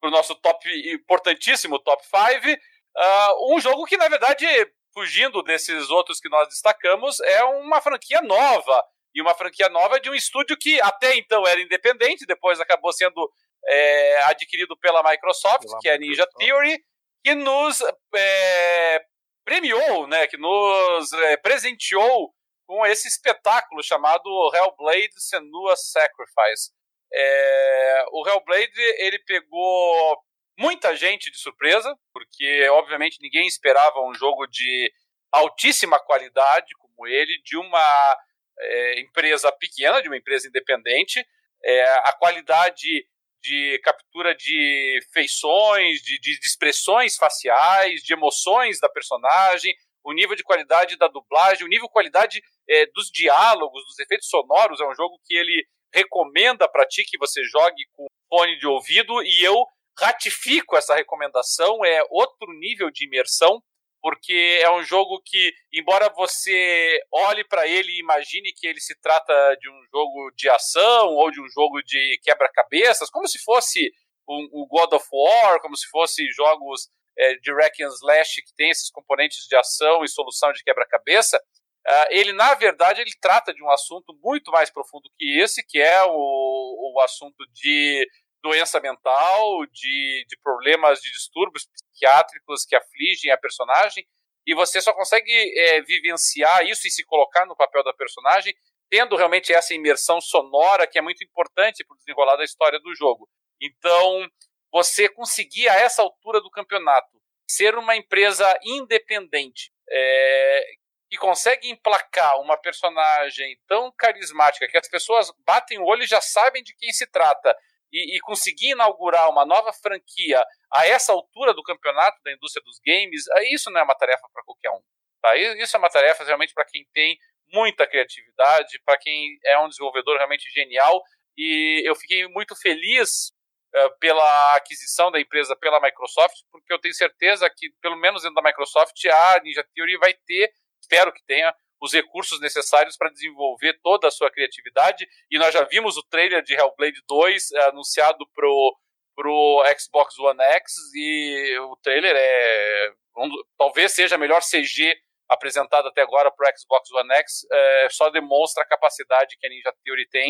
pro 0.00 0.10
nosso 0.10 0.34
top 0.36 0.92
importantíssimo 0.92 1.78
top 1.80 2.02
5, 2.04 2.16
uh, 2.16 2.58
ah, 2.96 3.34
um 3.50 3.60
jogo 3.60 3.84
que 3.84 3.96
na 3.96 4.08
verdade 4.08 4.46
fugindo 4.94 5.42
desses 5.42 5.90
outros 5.90 6.20
que 6.20 6.28
nós 6.28 6.48
destacamos 6.48 7.20
é 7.20 7.42
uma 7.44 7.80
franquia 7.80 8.22
nova 8.22 8.84
e 9.14 9.20
uma 9.20 9.34
franquia 9.34 9.68
nova 9.68 10.00
de 10.00 10.08
um 10.08 10.14
estúdio 10.14 10.56
que 10.56 10.80
até 10.80 11.16
então 11.16 11.46
era 11.46 11.60
independente, 11.60 12.26
depois 12.26 12.60
acabou 12.60 12.92
sendo 12.92 13.30
é, 13.66 14.22
adquirido 14.26 14.76
pela 14.78 15.02
Microsoft, 15.02 15.66
pela 15.66 15.78
que 15.80 15.88
é 15.88 15.94
a 15.94 15.98
Ninja 15.98 16.26
Theory, 16.38 16.78
que 17.24 17.34
nos 17.34 17.80
é, 18.14 19.02
premiou, 19.48 20.06
né, 20.06 20.26
que 20.26 20.36
nos 20.36 21.10
é, 21.10 21.38
presenteou 21.38 22.34
com 22.66 22.84
esse 22.84 23.08
espetáculo 23.08 23.82
chamado 23.82 24.28
Hellblade 24.54 25.14
Senua 25.16 25.74
Sacrifice. 25.74 26.70
É, 27.10 28.04
o 28.12 28.28
Hellblade 28.28 28.78
ele 28.98 29.18
pegou 29.20 30.18
muita 30.58 30.94
gente 30.94 31.30
de 31.30 31.38
surpresa, 31.38 31.96
porque 32.12 32.68
obviamente 32.68 33.16
ninguém 33.22 33.46
esperava 33.46 34.02
um 34.02 34.12
jogo 34.12 34.46
de 34.46 34.92
altíssima 35.32 35.98
qualidade 35.98 36.74
como 36.78 37.06
ele, 37.08 37.40
de 37.42 37.56
uma 37.56 38.18
é, 38.60 39.00
empresa 39.00 39.50
pequena, 39.52 40.02
de 40.02 40.08
uma 40.08 40.18
empresa 40.18 40.46
independente. 40.46 41.26
É, 41.64 41.84
a 42.00 42.12
qualidade 42.12 43.06
de 43.42 43.80
captura 43.82 44.34
de 44.34 45.00
feições, 45.12 46.00
de, 46.00 46.18
de, 46.18 46.38
expressões 46.42 47.16
faciais, 47.16 48.02
de 48.02 48.12
emoções 48.12 48.80
da 48.80 48.88
personagem, 48.88 49.74
o 50.04 50.12
nível 50.12 50.34
de 50.34 50.42
qualidade 50.42 50.96
da 50.96 51.08
dublagem, 51.08 51.64
o 51.64 51.68
nível 51.68 51.86
de 51.86 51.92
qualidade 51.92 52.42
é, 52.68 52.86
dos 52.86 53.10
diálogos, 53.10 53.84
dos 53.84 53.98
efeitos 53.98 54.28
sonoros. 54.28 54.80
É 54.80 54.86
um 54.86 54.94
jogo 54.94 55.18
que 55.24 55.34
ele 55.34 55.66
recomenda 55.92 56.68
para 56.68 56.86
ti 56.86 57.04
que 57.04 57.18
você 57.18 57.42
jogue 57.44 57.84
com 57.94 58.06
fone 58.28 58.58
de 58.58 58.66
ouvido 58.66 59.22
e 59.22 59.44
eu 59.44 59.64
ratifico 59.98 60.76
essa 60.76 60.94
recomendação. 60.94 61.84
É 61.84 62.02
outro 62.10 62.52
nível 62.58 62.90
de 62.90 63.06
imersão 63.06 63.62
porque 64.08 64.58
é 64.62 64.70
um 64.70 64.82
jogo 64.82 65.20
que, 65.22 65.52
embora 65.70 66.08
você 66.08 66.98
olhe 67.12 67.44
para 67.44 67.68
ele 67.68 67.92
e 67.92 68.00
imagine 68.00 68.54
que 68.56 68.66
ele 68.66 68.80
se 68.80 68.98
trata 69.02 69.34
de 69.60 69.68
um 69.68 69.84
jogo 69.92 70.30
de 70.34 70.48
ação 70.48 71.08
ou 71.08 71.30
de 71.30 71.38
um 71.38 71.48
jogo 71.50 71.82
de 71.82 72.18
quebra-cabeças, 72.22 73.10
como 73.10 73.28
se 73.28 73.38
fosse 73.38 73.92
o 74.26 74.34
um, 74.34 74.62
um 74.62 74.66
God 74.66 74.94
of 74.94 75.06
War, 75.12 75.60
como 75.60 75.76
se 75.76 75.86
fosse 75.90 76.26
jogos 76.32 76.88
é, 77.18 77.34
de 77.34 77.52
Wreck 77.52 77.84
and 77.84 77.88
Slash 77.88 78.40
que 78.40 78.54
tem 78.56 78.70
esses 78.70 78.90
componentes 78.90 79.46
de 79.46 79.54
ação 79.54 80.02
e 80.02 80.08
solução 80.08 80.52
de 80.52 80.64
quebra-cabeça, 80.64 81.36
uh, 81.36 82.06
ele, 82.08 82.32
na 82.32 82.54
verdade, 82.54 83.02
ele 83.02 83.12
trata 83.20 83.52
de 83.52 83.62
um 83.62 83.70
assunto 83.70 84.18
muito 84.24 84.50
mais 84.50 84.70
profundo 84.70 85.10
que 85.18 85.38
esse, 85.38 85.62
que 85.62 85.82
é 85.82 86.02
o, 86.04 86.94
o 86.94 87.00
assunto 87.02 87.44
de 87.52 88.08
doença 88.42 88.80
mental, 88.80 89.66
de, 89.66 90.24
de 90.28 90.38
problemas 90.42 91.00
de 91.00 91.10
distúrbios 91.10 91.66
psiquiátricos 91.66 92.64
que 92.64 92.76
afligem 92.76 93.30
a 93.30 93.38
personagem, 93.38 94.06
e 94.46 94.54
você 94.54 94.80
só 94.80 94.94
consegue 94.94 95.30
é, 95.32 95.82
vivenciar 95.82 96.64
isso 96.66 96.86
e 96.86 96.90
se 96.90 97.04
colocar 97.04 97.44
no 97.46 97.56
papel 97.56 97.84
da 97.84 97.92
personagem 97.92 98.54
tendo 98.90 99.16
realmente 99.16 99.52
essa 99.52 99.74
imersão 99.74 100.20
sonora 100.20 100.86
que 100.86 100.98
é 100.98 101.02
muito 101.02 101.22
importante 101.22 101.84
para 101.84 101.94
o 101.94 101.98
desenrolar 101.98 102.36
da 102.36 102.44
história 102.44 102.80
do 102.80 102.94
jogo. 102.94 103.28
Então, 103.60 104.26
você 104.72 105.08
conseguir 105.08 105.68
a 105.68 105.74
essa 105.74 106.02
altura 106.02 106.40
do 106.40 106.50
campeonato 106.50 107.18
ser 107.48 107.74
uma 107.76 107.96
empresa 107.96 108.58
independente 108.62 109.72
é, 109.90 110.64
que 111.10 111.16
consegue 111.16 111.70
emplacar 111.70 112.40
uma 112.40 112.56
personagem 112.56 113.58
tão 113.66 113.92
carismática 113.92 114.68
que 114.68 114.76
as 114.76 114.88
pessoas 114.88 115.32
batem 115.46 115.78
o 115.78 115.84
olho 115.84 116.02
e 116.02 116.06
já 116.06 116.20
sabem 116.20 116.62
de 116.62 116.74
quem 116.76 116.92
se 116.92 117.06
trata 117.06 117.56
e, 117.92 118.16
e, 118.16 118.20
conseguir 118.20 118.72
inaugurar 118.72 119.30
uma 119.30 119.44
nova 119.44 119.72
franquia 119.72 120.44
a 120.72 120.86
essa 120.86 121.12
altura 121.12 121.54
do 121.54 121.62
campeonato 121.62 122.18
da 122.22 122.32
indústria 122.32 122.62
dos 122.64 122.78
games, 122.84 123.24
isso 123.50 123.70
não 123.70 123.80
é 123.80 123.84
uma 123.84 123.94
tarefa 123.94 124.28
para 124.32 124.42
qualquer 124.44 124.70
um. 124.70 124.82
Tá? 125.22 125.36
Isso 125.36 125.76
é 125.76 125.78
uma 125.78 125.90
tarefa 125.90 126.24
realmente 126.24 126.54
para 126.54 126.64
quem 126.64 126.86
tem 126.92 127.18
muita 127.52 127.86
criatividade, 127.86 128.80
para 128.84 128.98
quem 128.98 129.38
é 129.44 129.58
um 129.58 129.68
desenvolvedor 129.68 130.16
realmente 130.16 130.50
genial. 130.50 131.02
E 131.36 131.82
eu 131.84 131.94
fiquei 131.94 132.26
muito 132.28 132.54
feliz 132.56 133.32
uh, 133.74 133.98
pela 133.98 134.56
aquisição 134.56 135.10
da 135.10 135.20
empresa 135.20 135.56
pela 135.56 135.80
Microsoft, 135.80 136.36
porque 136.50 136.72
eu 136.72 136.78
tenho 136.78 136.94
certeza 136.94 137.48
que, 137.54 137.70
pelo 137.80 137.96
menos 137.96 138.22
dentro 138.22 138.34
da 138.34 138.42
Microsoft, 138.42 139.04
a 139.06 139.40
Ninja 139.42 139.64
Theory 139.74 139.96
vai 139.98 140.14
ter, 140.26 140.52
espero 140.80 141.12
que 141.12 141.24
tenha, 141.24 141.54
os 141.80 141.92
recursos 141.92 142.40
necessários 142.40 142.96
para 142.96 143.10
desenvolver 143.10 143.78
toda 143.82 144.08
a 144.08 144.10
sua 144.10 144.30
criatividade. 144.30 145.06
E 145.30 145.38
nós 145.38 145.52
já 145.52 145.64
vimos 145.64 145.96
o 145.96 146.02
trailer 146.02 146.42
de 146.42 146.54
Hellblade 146.54 147.02
2 147.08 147.52
eh, 147.52 147.68
anunciado 147.68 148.26
pro 148.34 148.76
pro 149.14 149.64
Xbox 149.76 150.16
One 150.20 150.40
X 150.40 150.74
e 150.94 151.58
o 151.58 151.76
trailer 151.82 152.14
é 152.16 152.92
um, 153.16 153.28
talvez 153.58 153.92
seja 153.92 154.14
a 154.14 154.18
melhor 154.18 154.40
CG 154.40 154.94
apresentado 155.28 155.88
até 155.88 156.02
agora 156.02 156.30
para 156.30 156.48
o 156.48 156.58
Xbox 156.58 156.90
One 156.92 157.12
X, 157.14 157.46
é, 157.50 157.88
só 157.90 158.10
demonstra 158.10 158.62
a 158.62 158.66
capacidade 158.66 159.36
que 159.36 159.46
a 159.46 159.50
Ninja 159.50 159.74
Theory 159.84 160.08
tem 160.08 160.28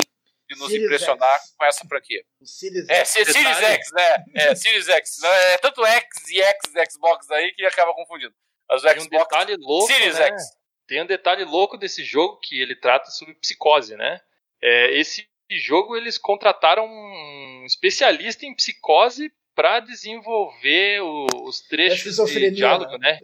de 0.49 0.59
nos 0.59 0.69
Series 0.69 0.87
impressionar 0.87 1.35
X. 1.35 1.55
com 1.57 1.65
essa 1.67 1.87
franquia. 1.87 2.23
O 2.41 2.47
Series 2.47 2.89
é, 2.89 3.05
X. 3.05 3.11
Series 3.11 3.59
X, 3.59 3.93
né? 3.93 4.25
É, 4.35 4.55
Series 4.55 4.89
X. 4.89 5.23
É 5.23 5.59
tanto 5.59 5.85
X 5.85 6.29
e 6.31 6.41
X 6.41 6.73
Xbox 6.91 7.31
aí 7.31 7.53
que 7.53 7.65
acaba 7.67 7.95
confundindo. 7.95 8.35
Mas 8.69 8.83
o 8.83 8.89
Xbox, 8.89 9.05
um 9.05 9.09
detalhe 9.09 9.57
louco, 9.59 9.87
Series 9.87 10.19
né? 10.19 10.29
X. 10.29 10.43
Tem 10.89 11.03
um 11.03 11.07
detalhe 11.07 11.45
louco 11.45 11.77
desse 11.77 12.03
jogo 12.03 12.39
que 12.39 12.59
ele 12.59 12.75
trata 12.75 13.11
sobre 13.11 13.35
psicose, 13.35 13.95
né? 13.95 14.21
É, 14.61 14.99
esse 14.99 15.29
jogo 15.51 15.95
eles 15.95 16.17
contrataram 16.17 16.87
um 16.87 17.65
especialista 17.67 18.47
em 18.47 18.55
psicose 18.55 19.31
para 19.55 19.81
desenvolver 19.81 21.03
o, 21.03 21.27
os 21.45 21.61
trechos 21.61 22.19
é 22.19 22.25
de 22.25 22.51
diálogo, 22.53 22.97
né? 22.97 23.19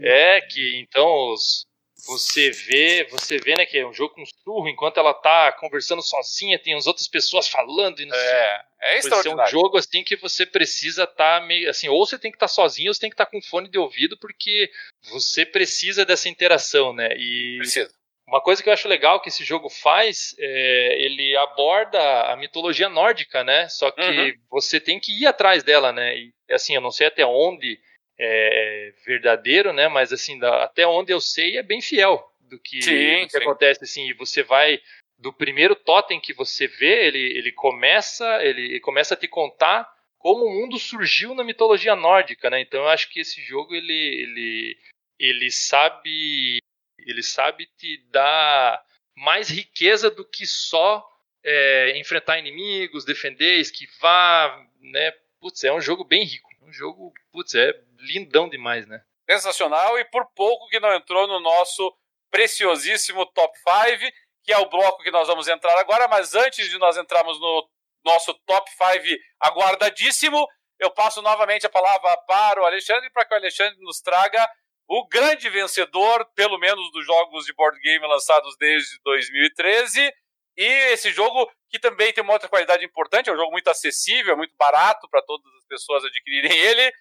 É, 0.00 0.36
é 0.36 0.40
que 0.40 0.80
então 0.80 1.32
os, 1.32 1.66
você 2.04 2.50
vê, 2.50 3.06
você 3.10 3.38
vê, 3.38 3.54
né, 3.56 3.64
que 3.64 3.78
é 3.78 3.86
um 3.86 3.92
jogo 3.92 4.14
com 4.14 4.24
surro, 4.26 4.68
enquanto 4.68 4.98
ela 4.98 5.14
tá 5.14 5.52
conversando 5.52 6.02
sozinha, 6.02 6.58
tem 6.58 6.74
as 6.74 6.86
outras 6.86 7.06
pessoas 7.06 7.48
falando 7.48 8.00
e 8.00 8.06
não 8.06 8.16
sei. 8.16 8.26
É, 8.26 8.64
é 8.80 8.98
extraordinário. 8.98 9.42
É 9.42 9.44
um 9.44 9.50
jogo 9.50 9.78
assim 9.78 10.02
que 10.02 10.16
você 10.16 10.44
precisa 10.44 11.04
estar 11.04 11.40
tá 11.40 11.46
meio 11.46 11.70
assim, 11.70 11.88
ou 11.88 12.04
você 12.04 12.18
tem 12.18 12.30
que 12.30 12.36
estar 12.36 12.48
tá 12.48 12.52
sozinho, 12.52 12.88
ou 12.88 12.94
você 12.94 13.00
tem 13.00 13.10
que 13.10 13.14
estar 13.14 13.26
tá 13.26 13.30
com 13.30 13.40
fone 13.40 13.68
de 13.68 13.78
ouvido, 13.78 14.18
porque 14.18 14.70
você 15.10 15.46
precisa 15.46 16.04
dessa 16.04 16.28
interação, 16.28 16.92
né? 16.92 17.08
E 17.16 17.58
precisa. 17.58 17.92
Uma 18.26 18.40
coisa 18.40 18.62
que 18.62 18.68
eu 18.68 18.72
acho 18.72 18.88
legal 18.88 19.20
que 19.20 19.28
esse 19.28 19.44
jogo 19.44 19.68
faz, 19.68 20.34
é, 20.38 21.04
ele 21.04 21.36
aborda 21.36 22.32
a 22.32 22.36
mitologia 22.36 22.88
nórdica, 22.88 23.44
né? 23.44 23.68
Só 23.68 23.90
que 23.90 24.00
uhum. 24.00 24.32
você 24.50 24.80
tem 24.80 24.98
que 24.98 25.12
ir 25.12 25.26
atrás 25.26 25.62
dela, 25.62 25.92
né? 25.92 26.16
E 26.16 26.32
assim, 26.50 26.74
eu 26.74 26.80
não 26.80 26.90
sei 26.90 27.08
até 27.08 27.26
onde 27.26 27.78
é, 28.18 28.92
verdadeiro, 29.04 29.72
né? 29.72 29.88
Mas 29.88 30.12
assim, 30.12 30.38
da, 30.38 30.64
até 30.64 30.86
onde 30.86 31.12
eu 31.12 31.20
sei 31.20 31.56
é 31.56 31.62
bem 31.62 31.80
fiel 31.80 32.30
do 32.40 32.58
que, 32.58 32.82
sim, 32.82 33.22
do 33.22 33.28
que 33.28 33.36
acontece. 33.38 33.84
Assim, 33.84 34.08
e 34.08 34.12
você 34.12 34.42
vai 34.42 34.80
do 35.18 35.32
primeiro 35.32 35.76
totem 35.76 36.20
que 36.20 36.34
você 36.34 36.66
vê, 36.66 37.06
ele, 37.06 37.38
ele 37.38 37.52
começa 37.52 38.44
ele, 38.44 38.80
começa 38.80 39.14
a 39.14 39.16
te 39.16 39.28
contar 39.28 39.88
como 40.18 40.44
o 40.44 40.50
mundo 40.50 40.78
surgiu 40.78 41.34
na 41.34 41.44
mitologia 41.44 41.96
nórdica, 41.96 42.50
né? 42.50 42.60
Então 42.60 42.82
eu 42.82 42.88
acho 42.88 43.08
que 43.10 43.20
esse 43.20 43.40
jogo 43.42 43.74
ele 43.74 43.92
ele 43.92 44.78
ele 45.18 45.50
sabe 45.50 46.58
ele 46.98 47.22
sabe 47.22 47.66
te 47.76 47.98
dar 48.10 48.84
mais 49.16 49.48
riqueza 49.48 50.10
do 50.10 50.24
que 50.24 50.46
só 50.46 51.04
é, 51.44 51.98
enfrentar 51.98 52.38
inimigos, 52.38 53.04
defender, 53.04 53.58
esquivar, 53.58 54.64
né? 54.80 55.12
Putz, 55.40 55.64
é 55.64 55.72
um 55.72 55.80
jogo 55.80 56.04
bem 56.04 56.24
rico. 56.24 56.51
Um 56.62 56.72
jogo, 56.72 57.12
putz, 57.32 57.54
é 57.54 57.72
lindão 57.98 58.48
demais, 58.48 58.86
né? 58.86 59.02
Sensacional 59.28 59.98
e 59.98 60.04
por 60.06 60.26
pouco 60.34 60.68
que 60.68 60.80
não 60.80 60.94
entrou 60.94 61.26
no 61.26 61.40
nosso 61.40 61.94
preciosíssimo 62.30 63.26
top 63.26 63.56
5, 63.58 64.12
que 64.44 64.52
é 64.52 64.58
o 64.58 64.68
bloco 64.68 65.02
que 65.02 65.10
nós 65.10 65.28
vamos 65.28 65.48
entrar 65.48 65.78
agora, 65.78 66.08
mas 66.08 66.34
antes 66.34 66.68
de 66.70 66.78
nós 66.78 66.96
entrarmos 66.96 67.38
no 67.40 67.68
nosso 68.04 68.34
top 68.46 68.70
5 68.70 69.20
aguardadíssimo, 69.40 70.46
eu 70.78 70.90
passo 70.90 71.22
novamente 71.22 71.66
a 71.66 71.70
palavra 71.70 72.16
para 72.26 72.60
o 72.60 72.64
Alexandre, 72.64 73.10
para 73.10 73.24
que 73.24 73.34
o 73.34 73.36
Alexandre 73.36 73.78
nos 73.80 74.00
traga 74.00 74.48
o 74.88 75.06
grande 75.06 75.48
vencedor, 75.48 76.26
pelo 76.34 76.58
menos 76.58 76.90
dos 76.92 77.06
jogos 77.06 77.44
de 77.44 77.54
board 77.54 77.78
game 77.80 78.06
lançados 78.06 78.56
desde 78.58 78.98
2013, 79.04 80.12
E 80.56 80.92
esse 80.92 81.10
jogo, 81.10 81.50
que 81.70 81.78
também 81.78 82.12
tem 82.12 82.22
uma 82.22 82.34
outra 82.34 82.48
qualidade 82.48 82.84
importante, 82.84 83.30
é 83.30 83.32
um 83.32 83.36
jogo 83.36 83.52
muito 83.52 83.68
acessível, 83.68 84.36
muito 84.36 84.54
barato 84.56 85.08
para 85.10 85.22
todas 85.22 85.46
as 85.58 85.66
pessoas 85.66 86.04
adquirirem 86.04 86.52
ele. 86.52 86.92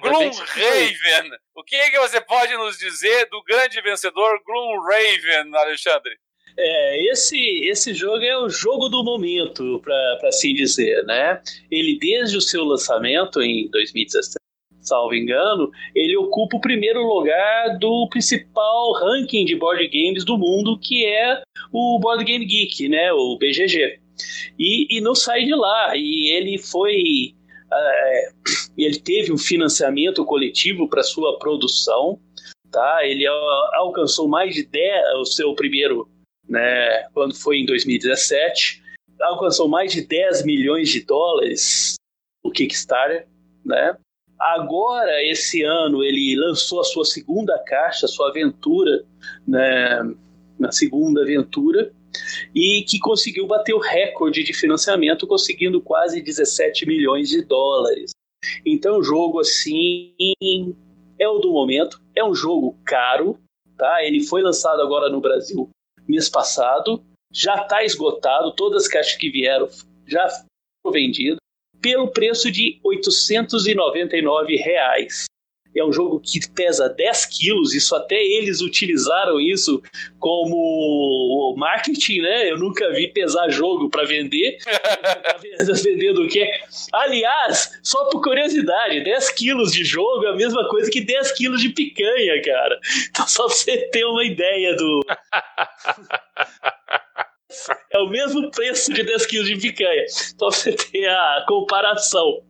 Gloomhaven! 0.00 1.30
O 1.54 1.62
que 1.62 1.76
é 1.76 1.90
que 1.90 1.98
você 1.98 2.20
pode 2.20 2.54
nos 2.56 2.76
dizer 2.76 3.26
do 3.26 3.42
grande 3.44 3.80
vencedor 3.80 4.42
Gloomhaven, 4.44 5.54
Alexandre? 5.54 6.18
É, 6.58 7.12
esse, 7.12 7.38
esse 7.68 7.92
jogo 7.92 8.24
é 8.24 8.36
o 8.38 8.48
jogo 8.48 8.88
do 8.88 9.04
momento, 9.04 9.80
para 9.80 10.28
assim 10.28 10.54
dizer, 10.54 11.04
né? 11.04 11.40
Ele, 11.70 11.98
desde 11.98 12.36
o 12.36 12.40
seu 12.40 12.64
lançamento 12.64 13.42
em 13.42 13.68
2017, 13.70 14.45
salvo 14.86 15.14
engano, 15.14 15.70
ele 15.94 16.16
ocupa 16.16 16.56
o 16.56 16.60
primeiro 16.60 17.02
lugar 17.02 17.78
do 17.78 18.08
principal 18.08 18.92
ranking 18.92 19.44
de 19.44 19.56
board 19.56 19.86
games 19.88 20.24
do 20.24 20.38
mundo, 20.38 20.78
que 20.78 21.04
é 21.04 21.42
o 21.72 21.98
Board 21.98 22.24
Game 22.24 22.44
Geek, 22.44 22.88
né? 22.88 23.12
O 23.12 23.36
BGG. 23.38 23.98
E, 24.58 24.96
e 24.96 25.00
não 25.00 25.14
sai 25.14 25.44
de 25.44 25.54
lá. 25.54 25.96
E 25.96 26.30
ele 26.30 26.58
foi. 26.58 27.34
Uh, 27.66 28.70
ele 28.78 28.98
teve 28.98 29.32
um 29.32 29.38
financiamento 29.38 30.24
coletivo 30.24 30.88
para 30.88 31.02
sua 31.02 31.38
produção, 31.38 32.18
tá? 32.70 33.00
Ele 33.02 33.26
alcançou 33.74 34.28
mais 34.28 34.54
de 34.54 34.64
10, 34.64 35.14
o 35.16 35.24
seu 35.24 35.54
primeiro 35.54 36.08
né, 36.48 37.08
quando 37.12 37.34
foi 37.34 37.58
em 37.58 37.66
2017, 37.66 38.82
alcançou 39.20 39.68
mais 39.68 39.92
de 39.92 40.02
10 40.02 40.44
milhões 40.44 40.88
de 40.88 41.04
dólares 41.04 41.94
o 42.44 42.50
Kickstarter, 42.50 43.26
né? 43.64 43.96
Agora, 44.38 45.24
esse 45.24 45.62
ano, 45.62 46.02
ele 46.02 46.36
lançou 46.36 46.80
a 46.80 46.84
sua 46.84 47.04
segunda 47.04 47.58
caixa, 47.60 48.06
sua 48.06 48.28
aventura, 48.28 49.04
né, 49.46 50.14
na 50.58 50.70
segunda 50.70 51.22
aventura, 51.22 51.92
e 52.54 52.82
que 52.82 52.98
conseguiu 52.98 53.46
bater 53.46 53.74
o 53.74 53.78
recorde 53.78 54.42
de 54.42 54.52
financiamento, 54.52 55.26
conseguindo 55.26 55.80
quase 55.80 56.20
17 56.20 56.86
milhões 56.86 57.28
de 57.28 57.42
dólares. 57.42 58.10
Então, 58.64 58.98
o 58.98 59.02
jogo, 59.02 59.40
assim, 59.40 60.12
é 61.18 61.28
o 61.28 61.38
do 61.38 61.50
momento, 61.52 62.00
é 62.14 62.24
um 62.24 62.34
jogo 62.34 62.76
caro, 62.84 63.38
tá? 63.76 64.04
Ele 64.04 64.20
foi 64.20 64.42
lançado 64.42 64.80
agora 64.80 65.10
no 65.10 65.20
Brasil 65.20 65.68
mês 66.06 66.28
passado, 66.28 67.02
já 67.32 67.62
está 67.62 67.84
esgotado, 67.84 68.52
todas 68.52 68.84
as 68.84 68.88
caixas 68.88 69.16
que 69.16 69.30
vieram 69.30 69.68
já 70.06 70.28
foram 70.82 70.92
vendidas, 70.92 71.38
pelo 71.80 72.08
preço 72.08 72.50
de 72.50 72.80
899 72.82 74.56
reais. 74.56 75.26
É 75.76 75.84
um 75.84 75.92
jogo 75.92 76.18
que 76.18 76.40
pesa 76.52 76.88
10 76.88 77.26
quilos, 77.26 77.74
isso 77.74 77.94
até 77.94 78.16
eles 78.16 78.62
utilizaram 78.62 79.38
isso 79.38 79.82
como 80.18 81.54
marketing, 81.58 82.22
né? 82.22 82.50
Eu 82.50 82.58
nunca 82.58 82.90
vi 82.92 83.08
pesar 83.08 83.50
jogo 83.50 83.90
para 83.90 84.04
vender. 84.04 84.56
Vendendo 85.84 86.22
o 86.22 86.28
quê? 86.28 86.50
Aliás, 86.92 87.78
só 87.82 88.08
por 88.08 88.22
curiosidade, 88.22 89.04
10 89.04 89.30
quilos 89.32 89.72
de 89.72 89.84
jogo 89.84 90.24
é 90.24 90.30
a 90.30 90.36
mesma 90.36 90.66
coisa 90.68 90.90
que 90.90 91.02
10 91.02 91.32
quilos 91.32 91.60
de 91.60 91.68
picanha, 91.68 92.40
cara. 92.42 92.80
Então, 93.10 93.28
só 93.28 93.46
pra 93.46 93.54
você 93.54 93.76
ter 93.88 94.04
uma 94.06 94.24
ideia 94.24 94.74
do. 94.74 95.00
É 97.90 97.98
o 97.98 98.08
mesmo 98.08 98.50
preço 98.50 98.92
de 98.92 99.02
10 99.02 99.26
quilos 99.26 99.48
de 99.48 99.56
picanha. 99.56 100.04
Então 100.34 100.50
você 100.50 100.72
tem 100.72 101.06
a 101.06 101.44
comparação. 101.48 102.42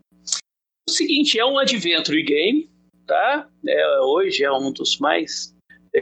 O 0.89 0.93
seguinte, 0.93 1.39
é 1.39 1.45
um 1.45 1.59
adventure 1.59 2.23
game, 2.23 2.71
tá? 3.07 3.49
É, 3.67 4.01
hoje 4.01 4.45
é 4.45 4.53
um 4.53 4.73
dos 4.73 4.99
mais, 4.99 5.55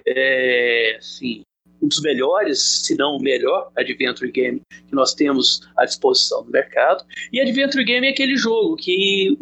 é, 0.07 0.97
assim, 0.99 1.43
um 1.81 1.89
dos 1.89 2.01
melhores, 2.01 2.85
se 2.85 2.97
não 2.97 3.17
o 3.17 3.23
melhor 3.23 3.71
adventure 3.77 4.31
game 4.31 4.61
que 4.71 4.95
nós 4.95 5.15
temos 5.15 5.61
à 5.77 5.85
disposição 5.85 6.45
no 6.45 6.51
mercado. 6.51 7.05
E 7.33 7.41
adventure 7.41 7.85
game 7.85 8.07
é 8.07 8.11
aquele 8.11 8.37
jogo 8.37 8.77
que 8.77 9.37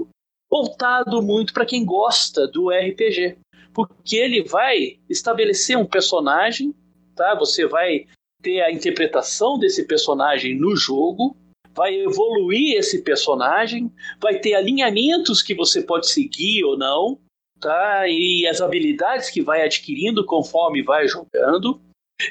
voltado 0.51 1.23
muito 1.23 1.53
para 1.55 1.65
quem 1.65 1.85
gosta 1.85 2.47
do 2.47 2.69
RPG, 2.69 3.39
porque 3.73 4.17
ele 4.17 4.43
vai 4.43 4.99
estabelecer 5.09 5.79
um 5.79 5.87
personagem, 5.87 6.75
tá? 7.17 7.35
Você 7.37 7.67
vai 7.67 8.07
ter 8.43 8.61
a 8.61 8.73
interpretação 8.73 9.59
desse 9.59 9.87
personagem 9.87 10.59
no 10.59 10.77
jogo, 10.77 11.37
vai 11.75 11.95
evoluir 11.95 12.77
esse 12.77 13.03
personagem, 13.03 13.91
vai 14.21 14.39
ter 14.39 14.55
alinhamentos 14.55 15.43
que 15.43 15.55
você 15.55 15.83
pode 15.83 16.09
seguir 16.09 16.65
ou 16.65 16.77
não, 16.77 17.19
tá? 17.61 18.07
E 18.09 18.47
as 18.47 18.61
habilidades 18.61 19.31
que 19.31 19.41
vai 19.41 19.63
adquirindo 19.63 20.25
conforme 20.27 20.83
vai 20.83 21.07
jogando. 21.09 21.81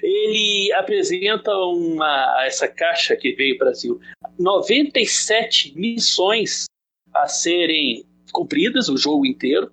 Ele 0.02 0.72
apresenta 0.74 1.54
uma 1.54 2.46
essa 2.46 2.68
caixa 2.68 3.16
que 3.16 3.34
veio 3.34 3.58
para 3.58 3.66
o 3.66 3.70
Brasil, 3.70 4.00
97 4.40 5.78
missões 5.78 6.66
a 7.14 7.28
serem 7.28 8.06
cumpridas 8.32 8.88
o 8.88 8.96
jogo 8.96 9.26
inteiro, 9.26 9.70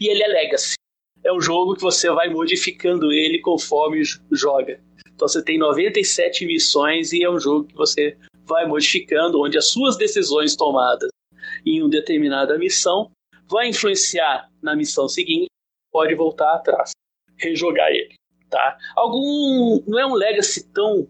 e 0.00 0.08
ele 0.08 0.22
é 0.22 0.28
legacy. 0.28 0.74
É 1.22 1.32
um 1.32 1.40
jogo 1.40 1.74
que 1.74 1.80
você 1.80 2.10
vai 2.10 2.28
modificando 2.28 3.10
ele 3.10 3.38
conforme 3.38 4.02
joga. 4.30 4.78
Então 5.14 5.28
você 5.28 5.42
tem 5.42 5.58
97 5.58 6.46
missões 6.46 7.12
e 7.12 7.22
é 7.22 7.30
um 7.30 7.38
jogo 7.38 7.68
que 7.68 7.74
você 7.74 8.16
vai 8.44 8.66
modificando, 8.66 9.40
onde 9.40 9.56
as 9.56 9.68
suas 9.68 9.96
decisões 9.96 10.56
tomadas 10.56 11.08
em 11.64 11.80
uma 11.80 11.90
determinada 11.90 12.58
missão 12.58 13.10
vai 13.48 13.68
influenciar 13.68 14.48
na 14.62 14.74
missão 14.74 15.08
seguinte, 15.08 15.46
pode 15.92 16.14
voltar 16.14 16.54
atrás, 16.54 16.90
rejogar 17.38 17.90
ele, 17.90 18.14
tá? 18.50 18.76
Algum 18.96 19.82
não 19.86 19.98
é 19.98 20.06
um 20.06 20.14
legacy 20.14 20.68
tão 20.72 21.08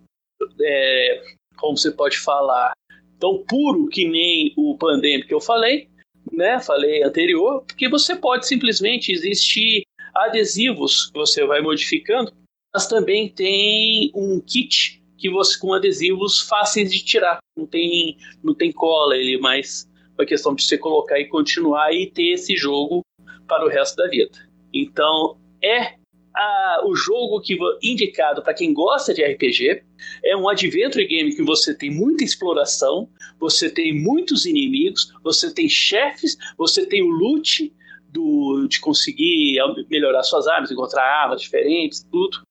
é, 0.61 1.23
como 1.57 1.77
você 1.77 1.91
pode 1.91 2.19
falar 2.19 2.73
tão 3.19 3.43
puro 3.45 3.89
que 3.89 4.07
nem 4.07 4.53
o 4.57 4.77
Pandemic 4.77 5.29
que 5.29 5.35
eu 5.35 5.41
falei, 5.41 5.89
né? 6.33 6.61
Falei 6.61 7.03
anterior, 7.03 7.65
porque 7.67 7.89
você 7.89 8.17
pode 8.17 8.47
simplesmente 8.47 9.13
existir 9.13 9.85
adesivos 10.15 11.07
que 11.11 11.19
você 11.19 11.45
vai 11.47 11.61
modificando, 11.61 12.33
mas 12.75 12.89
também 12.89 13.29
tem 13.29 14.11
um 14.15 14.41
kit 14.41 15.01
que 15.17 15.31
você 15.31 15.59
com 15.59 15.73
adesivos 15.73 16.41
fáceis 16.41 16.93
de 16.93 17.05
tirar, 17.05 17.39
não 17.57 17.67
tem 17.67 18.19
não 18.43 18.53
tem 18.53 18.73
cola 18.73 19.17
ele, 19.17 19.39
mas 19.39 19.89
uma 20.19 20.27
questão 20.27 20.55
de 20.55 20.65
você 20.65 20.77
colocar 20.77 21.19
e 21.19 21.29
continuar 21.29 21.93
e 21.93 22.11
ter 22.11 22.33
esse 22.33 22.57
jogo 22.57 23.03
para 23.47 23.65
o 23.65 23.69
resto 23.69 23.97
da 23.97 24.09
vida. 24.09 24.37
Então, 24.73 25.39
é 25.63 25.95
a, 26.35 26.83
o 26.85 26.95
jogo 26.95 27.41
que 27.41 27.57
indicado 27.83 28.43
para 28.43 28.55
quem 28.55 28.73
gosta 28.73 29.15
de 29.15 29.23
RPG. 29.23 29.83
É 30.25 30.37
um 30.37 30.49
adventure 30.49 31.07
game 31.07 31.35
que 31.35 31.43
você 31.43 31.75
tem 31.75 31.91
muita 31.91 32.25
exploração, 32.25 33.09
você 33.39 33.71
tem 33.71 33.95
muitos 33.95 34.45
inimigos, 34.45 35.13
você 35.23 35.53
tem 35.53 35.69
chefes, 35.69 36.37
você 36.59 36.85
tem 36.85 37.03
o 37.03 37.11
loot 37.11 37.73
do, 38.09 38.67
de 38.69 38.81
conseguir 38.81 39.59
melhorar 39.89 40.23
suas 40.23 40.47
armas, 40.47 40.71
encontrar 40.71 41.05
armas 41.05 41.41
diferentes, 41.41 42.05
tudo. 42.11 42.43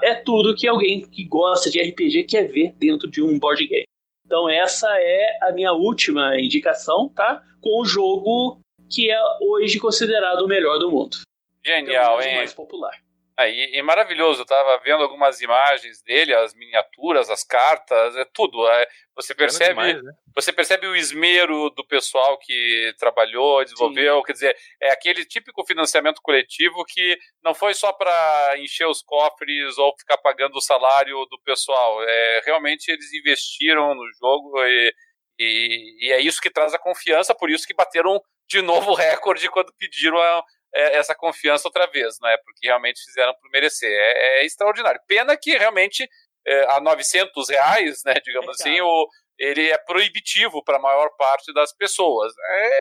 É 0.00 0.14
tudo 0.14 0.54
que 0.54 0.66
alguém 0.66 1.06
que 1.06 1.24
gosta 1.24 1.70
de 1.70 1.80
RPG 1.80 2.24
quer 2.24 2.44
ver 2.44 2.72
dentro 2.78 3.10
de 3.10 3.22
um 3.22 3.38
board 3.38 3.66
game. 3.66 3.84
Então 4.24 4.48
essa 4.48 4.88
é 4.98 5.38
a 5.42 5.52
minha 5.52 5.72
última 5.72 6.38
indicação, 6.40 7.08
tá? 7.08 7.42
Com 7.60 7.80
o 7.80 7.84
jogo 7.84 8.58
que 8.90 9.10
é 9.10 9.18
hoje 9.40 9.78
considerado 9.78 10.42
o 10.42 10.48
melhor 10.48 10.78
do 10.78 10.90
mundo. 10.90 11.18
Genial, 11.64 12.20
é 12.20 12.24
o 12.24 12.28
hein? 12.28 12.36
mais 12.36 12.54
popular. 12.54 13.01
É, 13.38 13.50
e, 13.50 13.78
e, 13.78 13.82
maravilhoso, 13.82 14.42
eu 14.42 14.46
tava 14.46 14.78
vendo 14.84 15.02
algumas 15.02 15.40
imagens 15.40 16.02
dele, 16.02 16.34
as 16.34 16.54
miniaturas, 16.54 17.30
as 17.30 17.42
cartas, 17.42 18.14
é 18.16 18.24
tudo. 18.26 18.68
É, 18.68 18.86
você 19.16 19.34
percebe, 19.34 19.70
demais, 19.70 20.02
né? 20.02 20.12
você 20.34 20.52
percebe 20.52 20.86
o 20.86 20.94
esmero 20.94 21.70
do 21.70 21.86
pessoal 21.86 22.38
que 22.38 22.94
trabalhou, 22.98 23.64
desenvolveu, 23.64 24.18
Sim. 24.18 24.22
quer 24.24 24.32
dizer, 24.32 24.56
é 24.80 24.90
aquele 24.90 25.24
típico 25.24 25.64
financiamento 25.64 26.20
coletivo 26.22 26.84
que 26.86 27.18
não 27.42 27.54
foi 27.54 27.72
só 27.72 27.92
para 27.92 28.54
encher 28.58 28.86
os 28.86 29.02
cofres 29.02 29.78
ou 29.78 29.94
ficar 29.98 30.18
pagando 30.18 30.56
o 30.56 30.62
salário 30.62 31.24
do 31.26 31.40
pessoal. 31.42 32.02
É, 32.02 32.42
realmente 32.44 32.90
eles 32.90 33.12
investiram 33.14 33.94
no 33.94 34.04
jogo 34.20 34.62
e, 34.64 34.94
e, 35.38 36.06
e 36.06 36.12
é 36.12 36.20
isso 36.20 36.40
que 36.40 36.50
traz 36.50 36.74
a 36.74 36.78
confiança, 36.78 37.34
por 37.34 37.50
isso 37.50 37.66
que 37.66 37.74
bateram 37.74 38.20
de 38.46 38.60
novo 38.60 38.90
o 38.90 38.94
recorde 38.94 39.48
quando 39.48 39.72
pediram 39.78 40.18
a, 40.18 40.44
essa 40.74 41.14
confiança 41.14 41.68
outra 41.68 41.86
vez, 41.86 42.18
né? 42.20 42.36
Porque 42.44 42.66
realmente 42.66 43.04
fizeram 43.04 43.34
por 43.34 43.50
merecer. 43.50 43.90
É, 43.90 44.40
é 44.40 44.44
extraordinário. 44.44 45.00
Pena 45.06 45.36
que 45.36 45.56
realmente 45.56 46.08
é, 46.46 46.74
a 46.74 46.80
900 46.80 47.48
reais, 47.48 48.02
né? 48.04 48.14
Digamos 48.24 48.48
assim, 48.48 48.80
o, 48.80 49.08
ele 49.38 49.70
é 49.70 49.78
proibitivo 49.78 50.62
para 50.62 50.76
a 50.76 50.80
maior 50.80 51.10
parte 51.18 51.52
das 51.52 51.74
pessoas. 51.76 52.32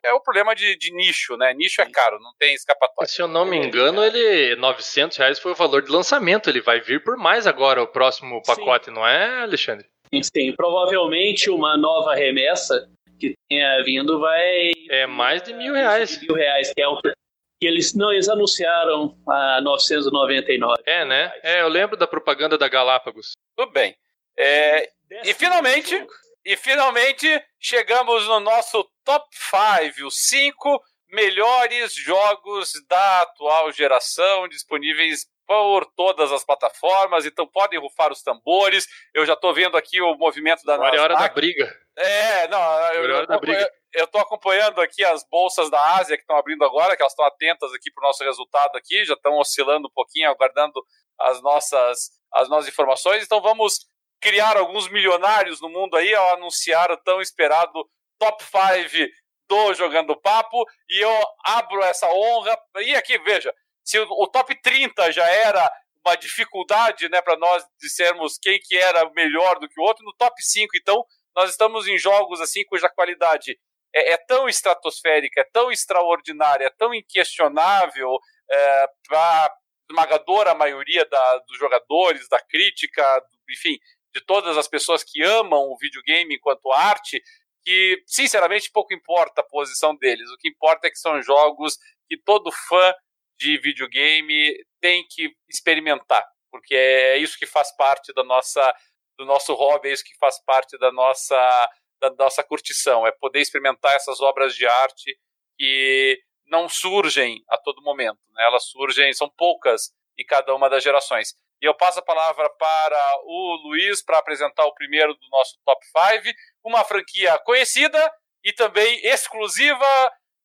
É, 0.03 0.09
é 0.09 0.13
o 0.13 0.21
problema 0.21 0.55
de, 0.55 0.77
de, 0.77 0.93
nicho, 0.93 1.35
né? 1.37 1.53
Nicho 1.53 1.81
é 1.81 1.89
caro, 1.89 2.19
não 2.19 2.31
tem 2.39 2.53
escapatória. 2.53 3.07
Se 3.07 3.21
eu 3.21 3.27
não 3.27 3.45
me 3.45 3.57
engano, 3.57 4.03
ele 4.03 4.55
900 4.55 5.17
reais 5.17 5.39
foi 5.39 5.51
o 5.51 5.55
valor 5.55 5.81
de 5.81 5.91
lançamento. 5.91 6.49
Ele 6.49 6.61
vai 6.61 6.79
vir 6.79 7.03
por 7.03 7.17
mais 7.17 7.47
agora 7.47 7.81
o 7.81 7.87
próximo 7.87 8.41
pacote, 8.43 8.85
Sim. 8.85 8.91
não 8.91 9.07
é, 9.07 9.41
Alexandre? 9.41 9.87
Sim, 10.21 10.53
provavelmente 10.55 11.49
uma 11.49 11.77
nova 11.77 12.13
remessa 12.13 12.89
que 13.17 13.33
tenha 13.49 13.81
vindo 13.83 14.19
vai. 14.19 14.71
É 14.89 15.07
mais 15.07 15.41
de 15.41 15.53
mil 15.53 15.73
reais. 15.73 16.21
Mil 16.21 16.35
reais, 16.35 16.73
que 16.73 16.81
é 16.81 16.87
o 16.87 16.99
que 16.99 17.13
eles 17.61 17.93
não 17.93 18.11
eles 18.11 18.27
anunciaram 18.27 19.15
a 19.27 19.61
999. 19.61 20.81
É, 20.85 21.05
né? 21.05 21.31
É, 21.43 21.61
eu 21.61 21.67
lembro 21.67 21.95
da 21.95 22.07
propaganda 22.07 22.57
da 22.57 22.67
Galápagos. 22.67 23.33
Tudo 23.55 23.71
bem. 23.71 23.95
É, 24.37 24.89
E 25.23 25.33
finalmente, 25.33 26.07
e 26.43 26.57
finalmente 26.57 27.27
chegamos 27.59 28.27
no 28.27 28.39
nosso 28.39 28.83
top 29.05 29.27
5, 29.31 30.07
os 30.07 30.15
5 30.27 30.81
melhores 31.09 31.93
jogos 31.93 32.71
da 32.89 33.21
atual 33.21 33.71
geração 33.71 34.47
disponíveis 34.47 35.27
por 35.51 35.85
todas 35.97 36.31
as 36.31 36.45
plataformas, 36.45 37.25
então 37.25 37.45
podem 37.45 37.77
rufar 37.77 38.09
os 38.09 38.23
tambores. 38.23 38.87
Eu 39.13 39.25
já 39.25 39.33
estou 39.33 39.53
vendo 39.53 39.75
aqui 39.75 40.01
o 40.01 40.15
movimento 40.15 40.63
da 40.63 40.75
Agora 40.75 40.95
é 40.95 40.99
hora 41.01 41.15
da 41.15 41.27
briga. 41.27 41.77
É, 41.97 42.47
não, 42.47 42.93
eu, 42.93 43.03
eu, 43.03 43.25
eu, 43.27 43.67
eu 43.93 44.07
tô 44.07 44.17
acompanhando 44.17 44.79
aqui 44.79 45.03
as 45.03 45.27
bolsas 45.29 45.69
da 45.69 45.97
Ásia 45.97 46.15
que 46.15 46.23
estão 46.23 46.37
abrindo 46.37 46.63
agora, 46.63 46.95
que 46.95 47.03
elas 47.03 47.11
estão 47.11 47.25
atentas 47.25 47.73
aqui 47.73 47.91
para 47.91 48.01
o 48.01 48.07
nosso 48.07 48.23
resultado 48.23 48.77
aqui, 48.77 49.03
já 49.03 49.13
estão 49.13 49.37
oscilando 49.39 49.89
um 49.89 49.93
pouquinho, 49.93 50.29
aguardando 50.29 50.81
as 51.19 51.41
nossas, 51.41 52.11
as 52.33 52.47
nossas 52.47 52.69
informações. 52.69 53.21
Então 53.21 53.41
vamos 53.41 53.85
criar 54.21 54.55
alguns 54.55 54.89
milionários 54.89 55.59
no 55.59 55.67
mundo 55.67 55.97
aí 55.97 56.15
ao 56.15 56.35
anunciar 56.35 56.89
o 56.91 56.97
tão 56.97 57.19
esperado 57.19 57.85
top 58.17 58.41
5 58.41 59.11
do 59.49 59.73
Jogando 59.73 60.15
Papo. 60.15 60.65
E 60.89 61.03
eu 61.03 61.23
abro 61.43 61.83
essa 61.83 62.07
honra. 62.07 62.57
E 62.77 62.95
aqui, 62.95 63.17
veja, 63.17 63.53
se 63.83 63.99
o, 63.99 64.27
top 64.27 64.59
30 64.61 65.11
já 65.11 65.27
era 65.27 65.71
uma 66.05 66.15
dificuldade 66.15 67.09
né, 67.09 67.21
para 67.21 67.37
nós 67.37 67.63
dissermos 67.79 68.37
quem 68.37 68.59
que 68.59 68.77
era 68.77 69.09
melhor 69.11 69.59
do 69.59 69.67
que 69.67 69.79
o 69.79 69.83
outro, 69.83 70.03
no 70.03 70.13
top 70.13 70.41
5, 70.41 70.69
então, 70.75 71.05
nós 71.35 71.49
estamos 71.49 71.87
em 71.87 71.97
jogos 71.97 72.41
assim 72.41 72.65
cuja 72.65 72.89
qualidade 72.89 73.57
é, 73.93 74.13
é 74.13 74.17
tão 74.17 74.47
estratosférica, 74.47 75.41
é 75.41 75.49
tão 75.51 75.71
extraordinária, 75.71 76.65
é 76.65 76.69
tão 76.69 76.93
inquestionável 76.93 78.17
é, 78.49 78.87
para 79.07 79.19
a 79.19 79.53
esmagadora 79.89 80.55
maioria 80.55 81.05
da, 81.05 81.37
dos 81.47 81.57
jogadores, 81.57 82.27
da 82.29 82.39
crítica, 82.39 83.23
enfim, 83.49 83.77
de 84.13 84.21
todas 84.21 84.57
as 84.57 84.67
pessoas 84.67 85.03
que 85.03 85.21
amam 85.23 85.69
o 85.69 85.77
videogame 85.77 86.35
enquanto 86.35 86.71
arte, 86.71 87.21
que 87.63 88.01
sinceramente 88.07 88.71
pouco 88.71 88.93
importa 88.93 89.41
a 89.41 89.47
posição 89.47 89.95
deles. 89.95 90.29
O 90.29 90.37
que 90.37 90.49
importa 90.49 90.87
é 90.87 90.89
que 90.89 90.97
são 90.97 91.21
jogos 91.21 91.77
que 92.09 92.17
todo 92.17 92.51
fã 92.51 92.93
de 93.41 93.57
videogame 93.57 94.55
tem 94.79 95.03
que 95.09 95.35
experimentar, 95.49 96.23
porque 96.51 96.75
é 96.75 97.17
isso 97.17 97.39
que 97.39 97.47
faz 97.47 97.75
parte 97.75 98.13
da 98.13 98.23
nossa 98.23 98.73
do 99.17 99.25
nosso 99.25 99.53
hobby, 99.55 99.89
é 99.89 99.93
isso 99.93 100.03
que 100.03 100.15
faz 100.17 100.39
parte 100.45 100.77
da 100.77 100.91
nossa 100.91 101.69
da 101.99 102.11
nossa 102.11 102.43
curtição, 102.43 103.05
é 103.05 103.11
poder 103.11 103.41
experimentar 103.41 103.95
essas 103.95 104.21
obras 104.21 104.55
de 104.55 104.67
arte 104.67 105.17
que 105.57 106.19
não 106.45 106.69
surgem 106.69 107.43
a 107.49 107.57
todo 107.57 107.81
momento, 107.81 108.19
né? 108.31 108.43
elas 108.43 108.65
surgem, 108.65 109.11
são 109.13 109.29
poucas 109.29 109.91
em 110.17 110.25
cada 110.25 110.53
uma 110.53 110.69
das 110.69 110.83
gerações. 110.83 111.33
E 111.61 111.65
eu 111.65 111.73
passo 111.75 111.99
a 111.99 112.03
palavra 112.03 112.49
para 112.57 113.13
o 113.23 113.55
Luiz 113.63 114.03
para 114.03 114.17
apresentar 114.17 114.65
o 114.65 114.73
primeiro 114.73 115.13
do 115.13 115.29
nosso 115.29 115.59
top 115.63 115.83
5, 115.85 116.35
uma 116.63 116.83
franquia 116.83 117.37
conhecida 117.39 118.11
e 118.43 118.51
também 118.51 118.99
exclusiva. 119.05 119.85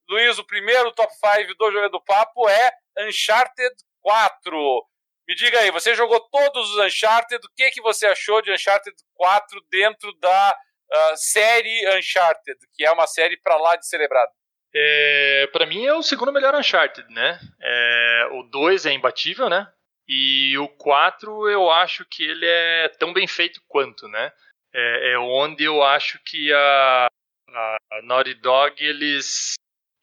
Luiz, 0.08 0.38
o 0.38 0.46
primeiro 0.46 0.92
top 0.92 1.12
5 1.12 1.54
do 1.54 1.72
Jogo 1.72 1.88
do 1.88 2.04
Papo 2.04 2.48
é 2.48 2.70
Uncharted 2.98 3.74
4. 4.00 4.86
Me 5.28 5.34
diga 5.34 5.58
aí, 5.58 5.70
você 5.70 5.94
jogou 5.94 6.20
todos 6.30 6.70
os 6.70 6.84
Uncharted, 6.84 7.44
o 7.44 7.50
que, 7.56 7.70
que 7.70 7.82
você 7.82 8.06
achou 8.06 8.40
de 8.40 8.52
Uncharted 8.52 8.96
4 9.14 9.60
dentro 9.70 10.12
da 10.20 10.56
uh, 10.92 11.16
série 11.16 11.98
Uncharted, 11.98 12.58
que 12.74 12.84
é 12.84 12.92
uma 12.92 13.06
série 13.06 13.36
para 13.38 13.56
lá 13.56 13.76
de 13.76 13.86
celebrada? 13.88 14.30
É, 14.74 15.48
para 15.52 15.66
mim 15.66 15.84
é 15.86 15.94
o 15.94 16.02
segundo 16.02 16.32
melhor 16.32 16.54
Uncharted, 16.54 17.08
né? 17.12 17.40
É, 17.60 18.28
o 18.32 18.42
2 18.44 18.86
é 18.86 18.92
imbatível, 18.92 19.48
né? 19.48 19.66
E 20.06 20.56
o 20.58 20.68
4 20.68 21.48
eu 21.48 21.70
acho 21.70 22.04
que 22.04 22.22
ele 22.22 22.46
é 22.46 22.88
tão 22.98 23.12
bem 23.12 23.26
feito 23.26 23.60
quanto, 23.66 24.06
né? 24.06 24.32
É, 24.72 25.12
é 25.12 25.18
onde 25.18 25.64
eu 25.64 25.82
acho 25.82 26.20
que 26.24 26.52
a, 26.52 27.06
a 27.48 28.02
Naughty 28.02 28.34
Dog 28.34 28.84
eles 28.84 29.54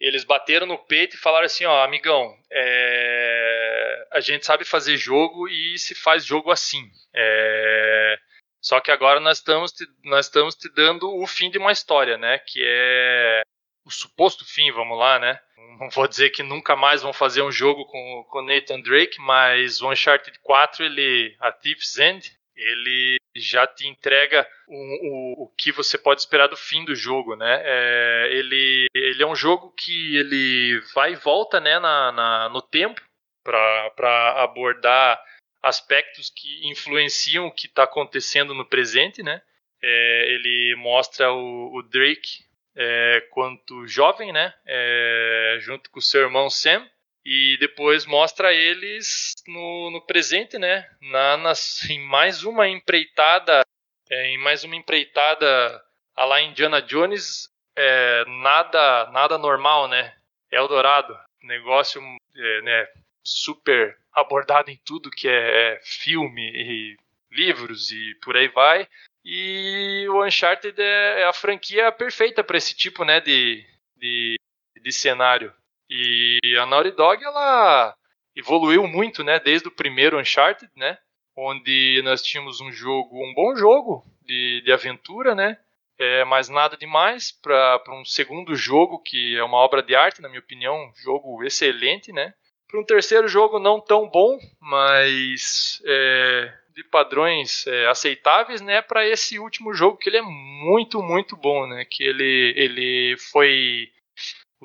eles 0.04 0.26
bateram 0.26 0.68
no 0.68 0.78
peito 0.78 1.16
e 1.16 1.20
falaram 1.20 1.46
assim, 1.46 1.64
ó, 1.64 1.82
amigão, 1.82 2.38
é, 2.52 4.08
a 4.12 4.20
gente 4.20 4.46
sabe 4.46 4.66
fazer 4.66 4.98
jogo 4.98 5.48
e 5.48 5.80
se 5.80 5.96
faz 5.96 6.26
jogo 6.26 6.52
assim. 6.52 6.84
É, 7.14 8.20
só 8.62 8.82
que 8.82 8.92
agora 8.92 9.22
nós 9.22 9.38
estamos, 9.38 9.72
te, 9.72 9.86
nós 10.04 10.26
estamos 10.26 10.56
te 10.56 10.68
dando 10.74 11.10
o 11.10 11.26
fim 11.26 11.50
de 11.50 11.58
uma 11.58 11.72
história, 11.72 12.18
né? 12.18 12.38
Que 12.40 12.62
é 12.66 13.44
o 13.86 13.92
suposto 13.92 14.46
fim, 14.46 14.70
vamos 14.74 15.00
lá, 15.00 15.20
né? 15.20 15.40
Não 15.80 15.90
vou 15.90 16.06
dizer 16.06 16.32
que 16.32 16.44
nunca 16.44 16.76
mais 16.76 17.02
vão 17.02 17.14
fazer 17.14 17.42
um 17.42 17.52
jogo 17.52 17.86
com, 17.86 18.26
com 18.30 18.42
Nathan 18.42 18.82
Drake, 18.82 19.22
mas 19.22 19.82
o 19.82 19.90
Uncharted 19.90 20.38
4, 20.42 20.84
ele, 20.84 21.34
a 21.40 21.50
Thief's 21.50 21.98
End, 21.98 22.38
ele 22.56 23.18
já 23.36 23.66
te 23.66 23.88
entrega 23.88 24.48
o, 24.68 25.52
que 25.58 25.72
você 25.72 25.98
pode 25.98 26.22
esperar 26.22 26.48
do 26.48 26.58
fim 26.58 26.86
do 26.86 26.96
jogo, 26.96 27.36
né? 27.36 27.62
É, 27.64 28.28
ele, 28.32 28.88
ele 28.94 29.24
é 29.24 29.28
um 29.28 29.36
jogo 29.36 29.72
que 29.72 30.18
ele 30.18 30.80
vai 30.94 31.14
e 31.14 31.16
volta, 31.16 31.60
né, 31.60 31.80
na, 31.80 32.12
na 32.12 32.50
no 32.50 32.62
tempo 32.62 33.02
para 33.44 34.44
abordar 34.44 35.22
aspectos 35.62 36.30
que 36.30 36.68
influenciam 36.68 37.48
o 37.48 37.52
que 37.52 37.68
está 37.68 37.84
acontecendo 37.84 38.54
no 38.54 38.66
presente, 38.66 39.24
né? 39.24 39.42
É, 39.82 40.34
ele 40.34 40.76
mostra 40.78 41.32
o, 41.32 41.78
o 41.78 41.84
Drake 41.84 42.46
é, 42.76 43.28
quanto 43.32 43.88
jovem, 43.88 44.32
né? 44.32 44.54
É, 44.66 45.58
junto 45.62 45.90
com 45.90 46.00
o 46.00 46.02
seu 46.02 46.22
irmão 46.22 46.50
Sam. 46.50 46.88
E 47.26 47.58
depois 47.58 48.06
mostra 48.06 48.54
eles 48.54 49.34
no, 49.48 49.92
no 49.92 50.02
presente, 50.02 50.58
né? 50.58 50.90
Na, 51.02 51.38
nas, 51.38 51.84
em 51.90 52.00
mais 52.00 52.44
uma 52.44 52.68
empreitada, 52.68 53.66
é, 54.10 54.28
em 54.28 54.38
mais 54.38 54.64
uma 54.64 54.76
empreitada 54.76 55.84
a 56.16 56.26
lá 56.26 56.42
Indiana 56.42 56.82
Jones, 56.82 57.50
é, 57.76 58.26
nada, 58.26 59.10
nada 59.12 59.38
normal, 59.38 59.88
né? 59.88 60.16
Eldorado, 60.52 61.18
negócio 61.42 62.02
é, 62.36 62.62
né, 62.62 62.88
super 63.24 63.98
abordado 64.12 64.70
em 64.70 64.78
tudo 64.86 65.10
que 65.10 65.28
é, 65.28 65.74
é 65.74 65.80
filme 65.84 66.42
e 66.42 66.98
livros 67.32 67.92
e 67.92 68.16
por 68.22 68.38
aí 68.38 68.48
vai. 68.48 68.88
E 69.26 70.06
o 70.10 70.24
Uncharted 70.24 70.80
é, 70.80 71.22
é 71.22 71.24
a 71.26 71.34
franquia 71.34 71.92
perfeita 71.92 72.44
para 72.44 72.58
esse 72.58 72.76
tipo 72.76 73.04
né, 73.04 73.20
de, 73.22 73.66
de, 73.96 74.38
de 74.82 74.92
cenário. 74.92 75.54
E 75.96 76.58
a 76.58 76.66
Naughty 76.66 76.90
Dog 76.90 77.24
ela 77.24 77.96
evoluiu 78.36 78.88
muito, 78.88 79.24
né, 79.24 79.40
desde 79.40 79.68
o 79.68 79.72
primeiro 79.72 80.20
Uncharted, 80.20 80.72
né, 80.76 80.98
onde 81.38 82.02
nós 82.04 82.24
tínhamos 82.24 82.60
um 82.60 82.72
jogo, 82.72 83.24
um 83.24 83.32
bom 83.36 83.56
jogo 83.56 84.04
de, 84.26 84.64
de 84.66 84.72
aventura, 84.72 85.36
né, 85.36 85.56
é, 86.00 86.26
mas 86.26 86.50
nada 86.50 86.76
demais 86.76 87.32
para 87.32 87.84
um 87.90 88.04
segundo 88.04 88.56
jogo 88.56 89.04
que 89.04 89.38
é 89.38 89.44
uma 89.44 89.58
obra 89.58 89.84
de 89.84 89.94
arte, 89.94 90.20
na 90.20 90.30
minha 90.30 90.40
opinião, 90.40 90.76
um 90.76 90.92
jogo 90.96 91.44
excelente, 91.44 92.12
né. 92.12 92.34
Para 92.68 92.80
um 92.80 92.86
terceiro 92.86 93.28
jogo 93.28 93.60
não 93.60 93.80
tão 93.80 94.10
bom, 94.10 94.40
mas 94.60 95.80
é, 95.86 96.54
de 96.74 96.84
padrões 96.86 97.68
é, 97.68 97.86
aceitáveis, 97.86 98.62
né, 98.62 98.82
para 98.82 99.08
esse 99.08 99.38
último 99.38 99.76
jogo 99.76 99.98
que 99.98 100.10
ele 100.10 100.18
é 100.18 100.24
muito, 100.24 101.04
muito 101.04 101.38
bom, 101.38 101.68
né, 101.68 101.86
que 101.86 102.04
ele, 102.04 102.52
ele 102.58 103.16
foi 103.32 103.92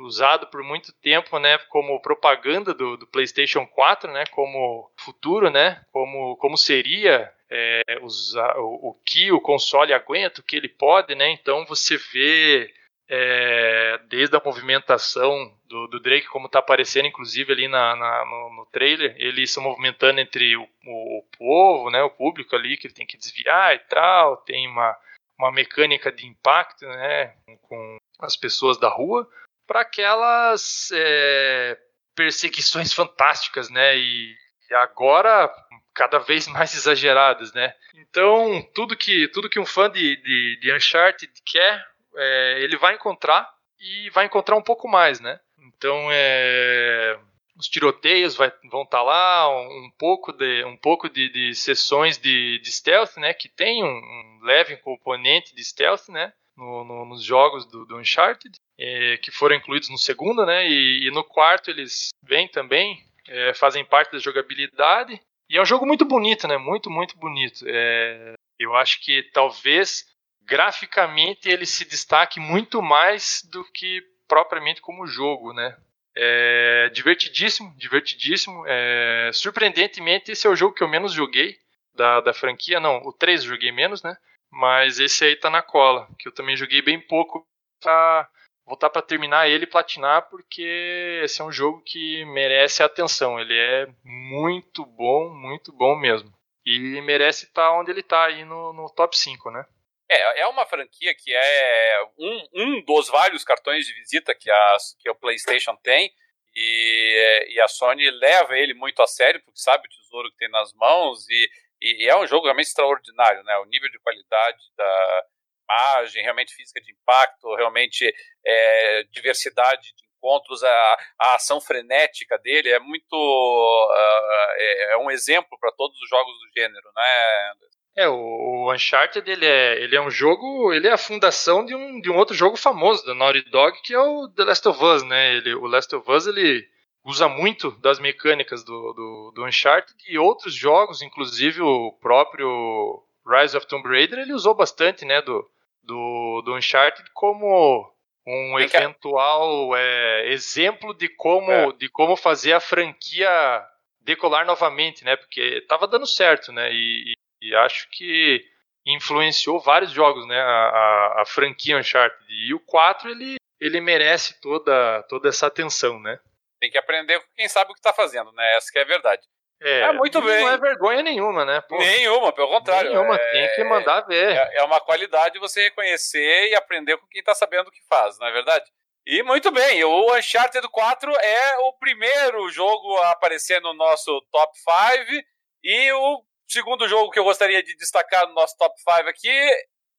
usado 0.07 0.47
por 0.47 0.63
muito 0.63 0.93
tempo, 0.93 1.39
né, 1.39 1.59
como 1.69 2.01
propaganda 2.01 2.73
do, 2.75 2.97
do 2.97 3.07
PlayStation 3.07 3.67
4, 3.67 4.13
né, 4.13 4.25
como 4.31 4.91
futuro, 4.97 5.51
né, 5.51 5.83
como, 5.93 6.37
como 6.37 6.57
seria 6.57 7.33
é, 7.51 7.83
usar, 8.03 8.57
o, 8.59 8.91
o 8.91 8.95
que 9.05 9.33
o 9.33 9.41
console 9.41 9.93
aguenta, 9.93 10.41
o 10.41 10.45
que 10.45 10.57
ele 10.57 10.69
pode, 10.69 11.15
né, 11.15 11.31
então 11.31 11.65
você 11.67 11.97
vê 11.97 12.73
é, 13.09 13.99
desde 14.09 14.37
a 14.37 14.43
movimentação 14.45 15.57
do, 15.67 15.87
do 15.87 15.99
Drake, 15.99 16.29
como 16.29 16.47
está 16.47 16.59
aparecendo 16.59 17.07
inclusive 17.07 17.53
ali 17.53 17.67
na, 17.67 17.97
na 17.97 18.25
no, 18.27 18.57
no, 18.57 18.67
trailer, 18.67 19.15
ele 19.19 19.47
se 19.47 19.59
movimentando 19.61 20.21
entre 20.21 20.57
o, 20.57 20.63
o, 20.63 21.19
o, 21.19 21.23
povo, 21.39 21.91
né, 21.91 22.03
o 22.03 22.11
público 22.11 22.55
ali, 22.55 22.77
que 22.77 22.87
ele 22.87 22.95
tem 22.95 23.07
que 23.07 23.17
desviar 23.17 23.75
e 23.75 23.79
tal, 23.79 24.37
tem 24.39 24.69
uma, 24.69 24.95
uma 25.39 25.51
mecânica 25.51 26.13
de 26.13 26.27
impacto 26.27 26.85
né, 26.87 27.35
com 27.63 27.97
as 28.19 28.37
pessoas 28.37 28.79
da 28.79 28.89
rua, 28.89 29.29
para 29.69 29.83
aquelas 29.83 30.89
é, 30.93 31.79
perseguições 32.17 32.93
fantásticas, 32.93 33.71
né, 33.71 33.97
e, 33.97 34.35
e 34.69 34.75
agora 34.75 35.49
cada 35.95 36.19
vez 36.19 36.49
mais 36.49 36.75
exageradas, 36.75 37.53
né. 37.53 37.73
Então, 37.95 38.67
tudo 38.75 38.97
que, 38.97 39.29
tudo 39.29 39.49
que 39.49 39.61
um 39.61 39.67
fã 39.67 39.91
de, 39.91 40.17
de, 40.17 40.59
de 40.61 40.75
Uncharted 40.75 41.31
quer 41.45 41.87
é, 42.17 42.61
ele 42.63 42.77
vai 42.77 42.95
encontrar 42.95 43.49
e 43.79 44.11
vai 44.11 44.27
encontrar 44.27 44.57
um 44.57 44.63
pouco 44.63 44.89
mais, 44.89 45.21
né? 45.21 45.39
Então, 45.59 46.09
é, 46.11 47.19
os 47.57 47.69
tiroteios 47.69 48.37
vai, 48.37 48.53
vão 48.71 48.83
estar 48.83 48.99
tá 48.99 49.03
lá, 49.03 49.49
um, 49.49 49.91
pouco 49.99 50.33
de, 50.33 50.65
um 50.65 50.77
pouco 50.77 51.09
de, 51.09 51.29
de 51.29 51.55
sessões 51.55 52.19
de, 52.19 52.59
de, 52.61 52.73
stealth, 52.73 53.17
né? 53.17 53.33
Que 53.33 53.49
tem 53.49 53.85
um, 53.85 53.87
um 53.87 54.41
leve 54.43 54.77
componente 54.79 55.55
de 55.55 55.65
stealth, 55.65 56.09
né? 56.09 56.33
No, 56.59 56.85
no, 56.85 57.05
nos 57.05 57.23
jogos 57.23 57.65
do, 57.67 57.87
do 57.87 57.97
Uncharted, 57.99 58.57
é, 58.77 59.17
que 59.19 59.31
foram 59.31 59.55
incluídos 59.55 59.89
no 59.89 59.97
segundo, 59.97 60.45
né? 60.45 60.69
E, 60.69 61.07
e 61.07 61.11
no 61.13 61.23
quarto 61.23 61.71
eles 61.71 62.09
vêm 62.25 62.49
também, 62.49 63.01
é, 63.29 63.55
fazem 63.55 63.85
parte 63.85 64.11
da 64.11 64.19
jogabilidade. 64.19 65.21
E 65.49 65.57
é 65.57 65.63
um 65.63 65.65
jogo 65.65 65.87
muito 65.87 66.05
bonito, 66.05 66.49
né? 66.49 66.59
Muito, 66.59 66.91
muito 66.91 67.17
bonito. 67.17 67.65
É, 67.67 68.35
Eu 68.59 68.75
acho 68.75 69.01
que 69.01 69.23
talvez 69.33 70.05
graficamente 70.43 71.49
ele 71.49 71.65
se 71.65 71.85
destaque 71.85 72.41
muito 72.41 72.83
mais 72.83 73.43
do 73.53 73.65
que 73.73 74.03
propriamente 74.27 74.81
como 74.81 75.07
jogo, 75.07 75.53
né? 75.53 75.77
É 76.17 76.89
divertidíssimo, 76.93 77.73
divertidíssimo. 77.77 78.65
É, 78.67 79.31
surpreendentemente, 79.33 80.33
esse 80.33 80.45
é 80.47 80.51
o 80.51 80.57
jogo 80.57 80.75
que 80.75 80.83
eu 80.83 80.89
menos 80.89 81.13
joguei 81.13 81.57
da, 81.95 82.21
da 82.21 82.35
franquia. 82.35 82.81
Não, 82.81 82.97
o 83.05 83.13
3 83.13 83.43
eu 83.43 83.51
joguei 83.51 83.71
menos, 83.71 84.03
né? 84.03 84.17
Mas 84.51 84.99
esse 84.99 85.25
aí 85.25 85.37
tá 85.37 85.51
na 85.51 85.63
cola, 85.63 86.09
que 86.19 86.29
eu 86.29 86.33
também 86.33 86.57
joguei 86.57 86.83
bem 86.83 87.01
pouco 87.01 87.47
pra 87.81 88.29
voltar 88.67 88.91
para 88.91 89.03
terminar 89.03 89.49
ele 89.49 89.65
e 89.65 89.69
platinar, 89.69 90.29
porque 90.29 91.21
esse 91.25 91.41
é 91.41 91.45
um 91.45 91.53
jogo 91.53 91.83
que 91.85 92.25
merece 92.27 92.83
atenção. 92.83 93.41
Ele 93.41 93.55
é 93.55 93.89
muito 94.05 94.85
bom, 94.85 95.31
muito 95.31 95.73
bom 95.73 95.97
mesmo. 95.97 96.33
E 96.67 97.01
merece 97.01 97.47
estar 97.47 97.71
tá 97.71 97.73
onde 97.73 97.91
ele 97.91 98.03
tá 98.03 98.27
aí 98.27 98.45
no, 98.45 98.73
no 98.75 98.91
top 98.91 99.17
5, 99.17 99.51
né? 99.51 99.65
É, 100.11 100.41
é 100.41 100.47
uma 100.47 100.67
franquia 100.67 101.15
que 101.15 101.35
é 101.35 102.07
um, 102.19 102.49
um 102.55 102.85
dos 102.85 103.09
vários 103.09 103.45
cartões 103.45 103.87
de 103.87 103.95
visita 103.95 104.35
que, 104.35 104.51
a, 104.51 104.77
que 104.99 105.09
o 105.09 105.15
PlayStation 105.15 105.77
tem. 105.77 106.13
E, 106.55 107.47
e 107.51 107.61
a 107.61 107.69
Sony 107.69 108.11
leva 108.11 108.59
ele 108.59 108.75
muito 108.75 109.01
a 109.01 109.07
sério, 109.07 109.41
porque 109.45 109.61
sabe 109.61 109.87
o 109.87 109.91
tesouro 109.91 110.31
que 110.31 110.39
tem 110.39 110.51
nas 110.51 110.73
mãos. 110.75 111.29
E, 111.29 111.51
e 111.81 112.09
é 112.09 112.17
um 112.17 112.27
jogo 112.27 112.45
realmente 112.45 112.67
extraordinário, 112.67 113.43
né? 113.45 113.57
O 113.59 113.65
nível 113.67 113.91
de 113.91 113.99
qualidade 114.01 114.59
da 114.77 115.25
imagem, 115.69 116.23
realmente 116.23 116.55
física 116.55 116.81
de 116.81 116.93
impacto, 116.93 117.55
realmente 117.55 118.13
é, 118.45 119.05
diversidade 119.11 119.83
de 119.95 120.09
encontros, 120.17 120.65
a, 120.65 120.99
a, 121.21 121.35
ação 121.37 121.61
frenética 121.61 122.39
dele 122.39 122.71
é 122.71 122.79
muito. 122.79 123.15
Uh, 123.15 124.53
é, 124.57 124.93
é, 124.93 124.99
um 124.99 125.11
exemplo 125.11 125.59
para 125.61 125.73
todos 125.73 126.01
os 126.01 126.09
jogos 126.09 126.33
do 126.33 126.61
gênero, 126.61 126.91
né? 126.97 127.53
É, 127.97 128.09
o 128.09 128.73
Uncharted 128.73 129.29
ele 129.29 129.45
é, 129.45 129.83
ele 129.83 129.97
é 129.97 130.01
um 130.01 130.11
jogo, 130.11 130.73
ele 130.73 130.87
é 130.87 130.93
a 130.93 130.99
fundação 130.99 131.65
de 131.65 131.75
um, 131.75 132.01
de 132.01 132.09
um 132.09 132.17
outro 132.17 132.35
jogo 132.35 132.57
famoso 132.57 133.05
da 133.05 133.13
Naughty 133.13 133.43
Dog, 133.51 133.81
que 133.83 133.93
é 133.93 133.99
o 133.99 134.29
The 134.29 134.45
Last 134.45 134.69
of 134.69 134.85
Us, 134.85 135.03
né? 135.03 135.35
Ele, 135.35 135.55
o 135.55 135.67
Last 135.67 135.95
of 135.95 136.09
Us 136.11 136.27
ele 136.27 136.65
usa 137.09 137.27
muito 137.27 137.71
das 137.81 137.99
mecânicas 137.99 138.63
do, 138.63 138.93
do, 138.93 139.33
do 139.35 139.45
Uncharted 139.47 139.97
e 140.07 140.19
outros 140.19 140.55
jogos, 140.55 141.01
inclusive 141.01 141.63
o 141.63 141.93
próprio 142.01 143.03
Rise 143.27 143.57
of 143.57 143.67
Tomb 143.67 143.89
Raider, 143.89 144.19
ele 144.19 144.35
usou 144.35 144.55
bastante, 144.55 145.07
né, 145.07 145.23
do, 145.23 145.49
do, 145.83 146.43
do 146.43 146.55
Uncharted 146.55 147.09
como 147.15 147.91
um 148.27 148.61
eventual 148.61 149.75
é, 149.75 150.31
exemplo 150.31 150.93
de 150.93 151.09
como, 151.09 151.51
é. 151.51 151.73
de 151.73 151.89
como 151.89 152.15
fazer 152.15 152.53
a 152.53 152.61
franquia 152.61 153.67
decolar 154.03 154.45
novamente, 154.45 155.03
né? 155.03 155.17
Porque 155.17 155.41
estava 155.41 155.87
dando 155.87 156.07
certo, 156.07 156.53
né? 156.53 156.71
E, 156.71 157.15
e 157.41 157.55
acho 157.55 157.89
que 157.91 158.45
influenciou 158.85 159.59
vários 159.59 159.93
jogos, 159.93 160.27
né? 160.27 160.39
A, 160.39 160.45
a, 160.45 161.23
a, 161.23 161.25
franquia 161.27 161.79
Uncharted. 161.79 162.23
E 162.29 162.53
o 162.53 162.61
4, 162.61 163.11
ele, 163.11 163.37
ele 163.59 163.81
merece 163.81 164.39
toda, 164.43 165.03
toda 165.05 165.31
essa 165.31 165.47
atenção, 165.47 165.99
né? 165.99 166.21
Tem 166.61 166.71
que 166.71 166.79
aprender 166.79 167.21
com 167.21 167.27
quem 167.35 167.49
sabe 167.49 167.71
o 167.71 167.75
que 167.75 167.81
está 167.81 167.93
fazendo, 167.93 168.33
né? 168.33 168.57
Essa 168.57 168.71
que 168.73 168.79
é 168.79 168.83
a 168.83 168.87
verdade. 168.87 169.23
É, 169.61 169.81
é 169.81 169.93
muito 169.93 170.21
bem. 170.23 170.45
Não 170.45 170.53
é 170.53 170.59
vergonha 170.59 171.03
nenhuma, 171.03 171.45
né? 171.45 171.61
Pô, 171.63 171.79
nenhuma, 171.79 172.33
pelo 172.33 172.49
contrário. 172.49 172.91
Nenhuma, 172.91 173.17
é, 173.17 173.31
tem 173.33 173.55
que 173.57 173.65
mandar 173.65 174.03
ver. 174.03 174.37
É, 174.37 174.59
é, 174.59 174.65
uma 174.65 174.81
qualidade 174.81 175.39
você 175.39 175.65
reconhecer 175.65 176.49
e 176.49 176.55
aprender 176.55 176.97
com 176.97 177.07
quem 177.09 177.21
está 177.21 177.35
sabendo 177.35 177.69
o 177.69 177.73
que 177.73 177.85
faz, 177.89 178.19
não 178.19 178.27
é 178.29 178.33
verdade? 178.33 178.65
E 179.05 179.23
muito 179.23 179.51
bem, 179.51 179.83
o 179.85 180.15
Uncharted 180.15 180.69
4 180.69 181.11
é 181.13 181.59
o 181.61 181.73
primeiro 181.79 182.49
jogo 182.51 182.99
a 182.99 183.13
aparecer 183.13 183.61
no 183.61 183.73
nosso 183.73 184.21
top 184.31 184.53
5 184.59 185.27
e 185.65 185.93
o 185.93 186.23
segundo 186.47 186.87
jogo 186.87 187.11
que 187.11 187.19
eu 187.19 187.25
gostaria 187.25 187.63
de 187.63 187.75
destacar 187.77 188.27
no 188.27 188.35
nosso 188.35 188.55
top 188.59 188.75
5 188.79 189.09
aqui 189.09 189.51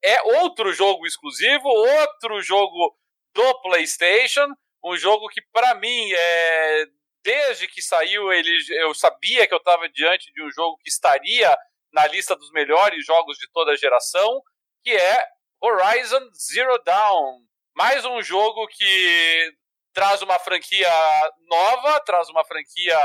é 0.04 0.22
outro 0.40 0.72
jogo 0.72 1.06
exclusivo, 1.06 1.68
outro 1.68 2.40
jogo 2.42 2.96
do 3.34 3.62
PlayStation, 3.62 4.48
um 4.84 4.98
jogo 4.98 5.28
que 5.30 5.42
para 5.52 5.76
mim 5.76 6.12
é 6.14 6.86
desde 7.24 7.68
que 7.68 7.82
saiu 7.82 8.32
ele 8.32 8.50
eu 8.72 8.94
sabia 8.94 9.46
que 9.46 9.54
eu 9.54 9.58
estava 9.58 9.90
diante 9.90 10.32
de 10.32 10.44
um 10.44 10.50
jogo 10.52 10.78
que 10.78 10.90
estaria 10.90 11.56
na 11.92 12.08
lista 12.08 12.36
dos 12.36 12.52
melhores 12.52 13.06
jogos 13.06 13.38
de 13.38 13.50
toda 13.52 13.72
a 13.72 13.76
geração, 13.76 14.42
que 14.84 14.92
é 14.92 15.24
Horizon 15.62 16.30
Zero 16.34 16.78
Dawn. 16.84 17.40
Mais 17.76 18.06
um 18.06 18.22
jogo 18.22 18.68
que 18.68 19.54
traz 19.94 20.22
uma 20.22 20.40
franquia 20.40 20.90
nova, 21.48 22.00
traz 22.02 22.30
uma 22.30 22.46
franquia 22.46 22.98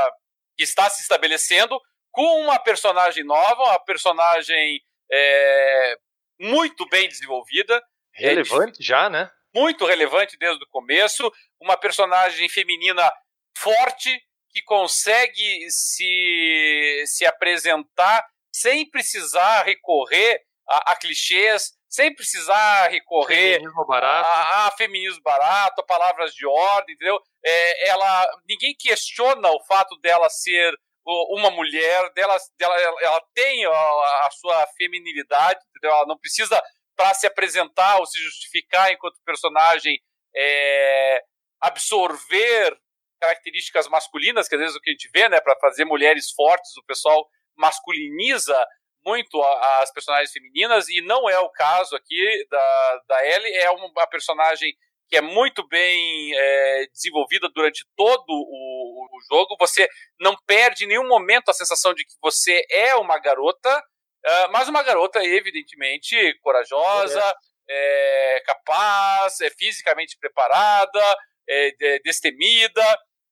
que 0.57 0.63
está 0.63 0.89
se 0.89 1.01
estabelecendo, 1.01 1.79
com 2.11 2.41
uma 2.41 2.59
personagem 2.59 3.23
nova, 3.23 3.63
uma 3.63 3.79
personagem 3.79 4.81
é, 5.11 5.97
muito 6.39 6.87
bem 6.87 7.07
desenvolvida. 7.09 7.83
Relevante 8.13 8.81
é, 8.81 8.83
já, 8.83 9.09
né? 9.09 9.29
Muito 9.53 9.85
relevante 9.85 10.37
desde 10.37 10.63
o 10.63 10.67
começo. 10.69 11.31
Uma 11.61 11.77
personagem 11.77 12.47
feminina 12.49 13.11
forte 13.57 14.21
que 14.51 14.61
consegue 14.61 15.69
se, 15.69 17.03
se 17.07 17.25
apresentar 17.25 18.25
sem 18.53 18.89
precisar 18.89 19.63
recorrer 19.63 20.41
a, 20.67 20.93
a 20.93 20.95
clichês, 20.95 21.73
sem 21.89 22.13
precisar 22.13 22.87
recorrer 22.87 23.55
feminismo 23.55 23.85
barato. 23.85 24.27
A, 24.27 24.67
a, 24.67 24.71
feminismo 24.71 25.21
barato, 25.21 25.81
a 25.81 25.85
palavras 25.85 26.33
de 26.33 26.45
ordem, 26.45 26.95
entendeu? 26.95 27.19
É, 27.43 27.89
ela, 27.89 28.29
ninguém 28.47 28.75
questiona 28.77 29.51
o 29.51 29.63
fato 29.65 29.97
dela 29.99 30.29
ser 30.29 30.73
uma 31.05 31.51
mulher, 31.51 32.11
dela, 32.13 32.35
dela 32.57 32.75
ela 33.01 33.21
tem 33.33 33.65
a, 33.65 33.69
a 33.69 34.29
sua 34.31 34.65
feminilidade, 34.75 35.59
entendeu? 35.69 35.95
Ela 35.95 36.07
não 36.07 36.17
precisa 36.17 36.61
para 36.95 37.13
se 37.13 37.27
apresentar 37.27 37.99
ou 37.99 38.05
se 38.05 38.17
justificar 38.19 38.91
enquanto 38.91 39.21
personagem 39.23 39.99
é, 40.35 41.21
absorver 41.67 42.77
características 43.19 43.87
masculinas, 43.87 44.47
que 44.47 44.55
às 44.55 44.61
vezes 44.61 44.75
o 44.75 44.79
que 44.79 44.89
a 44.89 44.93
gente 44.93 45.09
vê, 45.13 45.27
né, 45.29 45.39
para 45.39 45.57
fazer 45.59 45.85
mulheres 45.85 46.31
fortes, 46.31 46.75
o 46.77 46.85
pessoal 46.85 47.27
masculiniza 47.57 48.65
muito 49.05 49.41
as 49.41 49.91
personagens 49.93 50.31
femininas 50.31 50.89
e 50.89 51.01
não 51.01 51.29
é 51.29 51.39
o 51.39 51.49
caso 51.51 51.95
aqui 51.95 52.47
da, 52.49 53.01
da 53.07 53.27
Ellie, 53.27 53.53
é 53.53 53.69
uma 53.69 54.07
personagem 54.07 54.73
que 55.07 55.15
é 55.15 55.21
muito 55.21 55.67
bem 55.67 56.33
é, 56.35 56.87
desenvolvida 56.91 57.47
durante 57.53 57.85
todo 57.95 58.25
o, 58.27 59.07
o, 59.11 59.19
jogo. 59.29 59.55
Você 59.59 59.87
não 60.19 60.35
perde 60.47 60.85
em 60.85 60.87
nenhum 60.87 61.07
momento 61.07 61.49
a 61.49 61.53
sensação 61.53 61.93
de 61.93 62.03
que 62.03 62.13
você 62.21 62.65
é 62.71 62.95
uma 62.95 63.19
garota, 63.19 63.77
uh, 63.77 64.51
mas 64.51 64.67
uma 64.67 64.81
garota, 64.81 65.23
evidentemente, 65.23 66.15
corajosa, 66.41 67.21
é. 67.69 68.37
É, 68.37 68.43
capaz, 68.45 69.39
é 69.41 69.49
fisicamente 69.51 70.17
preparada, 70.19 71.17
é, 71.47 71.99
destemida, 71.99 72.83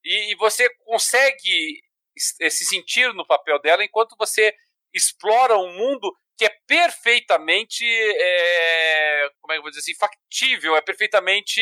e, 0.03 0.31
e 0.31 0.35
você 0.35 0.69
consegue 0.85 1.81
se 2.15 2.65
sentir 2.65 3.11
no 3.13 3.25
papel 3.25 3.59
dela 3.59 3.83
enquanto 3.83 4.15
você 4.17 4.53
explora 4.93 5.57
um 5.57 5.73
mundo 5.73 6.15
que 6.37 6.45
é 6.45 6.55
perfeitamente, 6.67 7.83
é, 7.85 9.29
como 9.41 9.53
é 9.53 9.55
que 9.55 9.59
eu 9.59 9.61
vou 9.61 9.71
dizer 9.71 9.81
assim, 9.81 9.95
factível, 9.95 10.75
é 10.75 10.81
perfeitamente, 10.81 11.61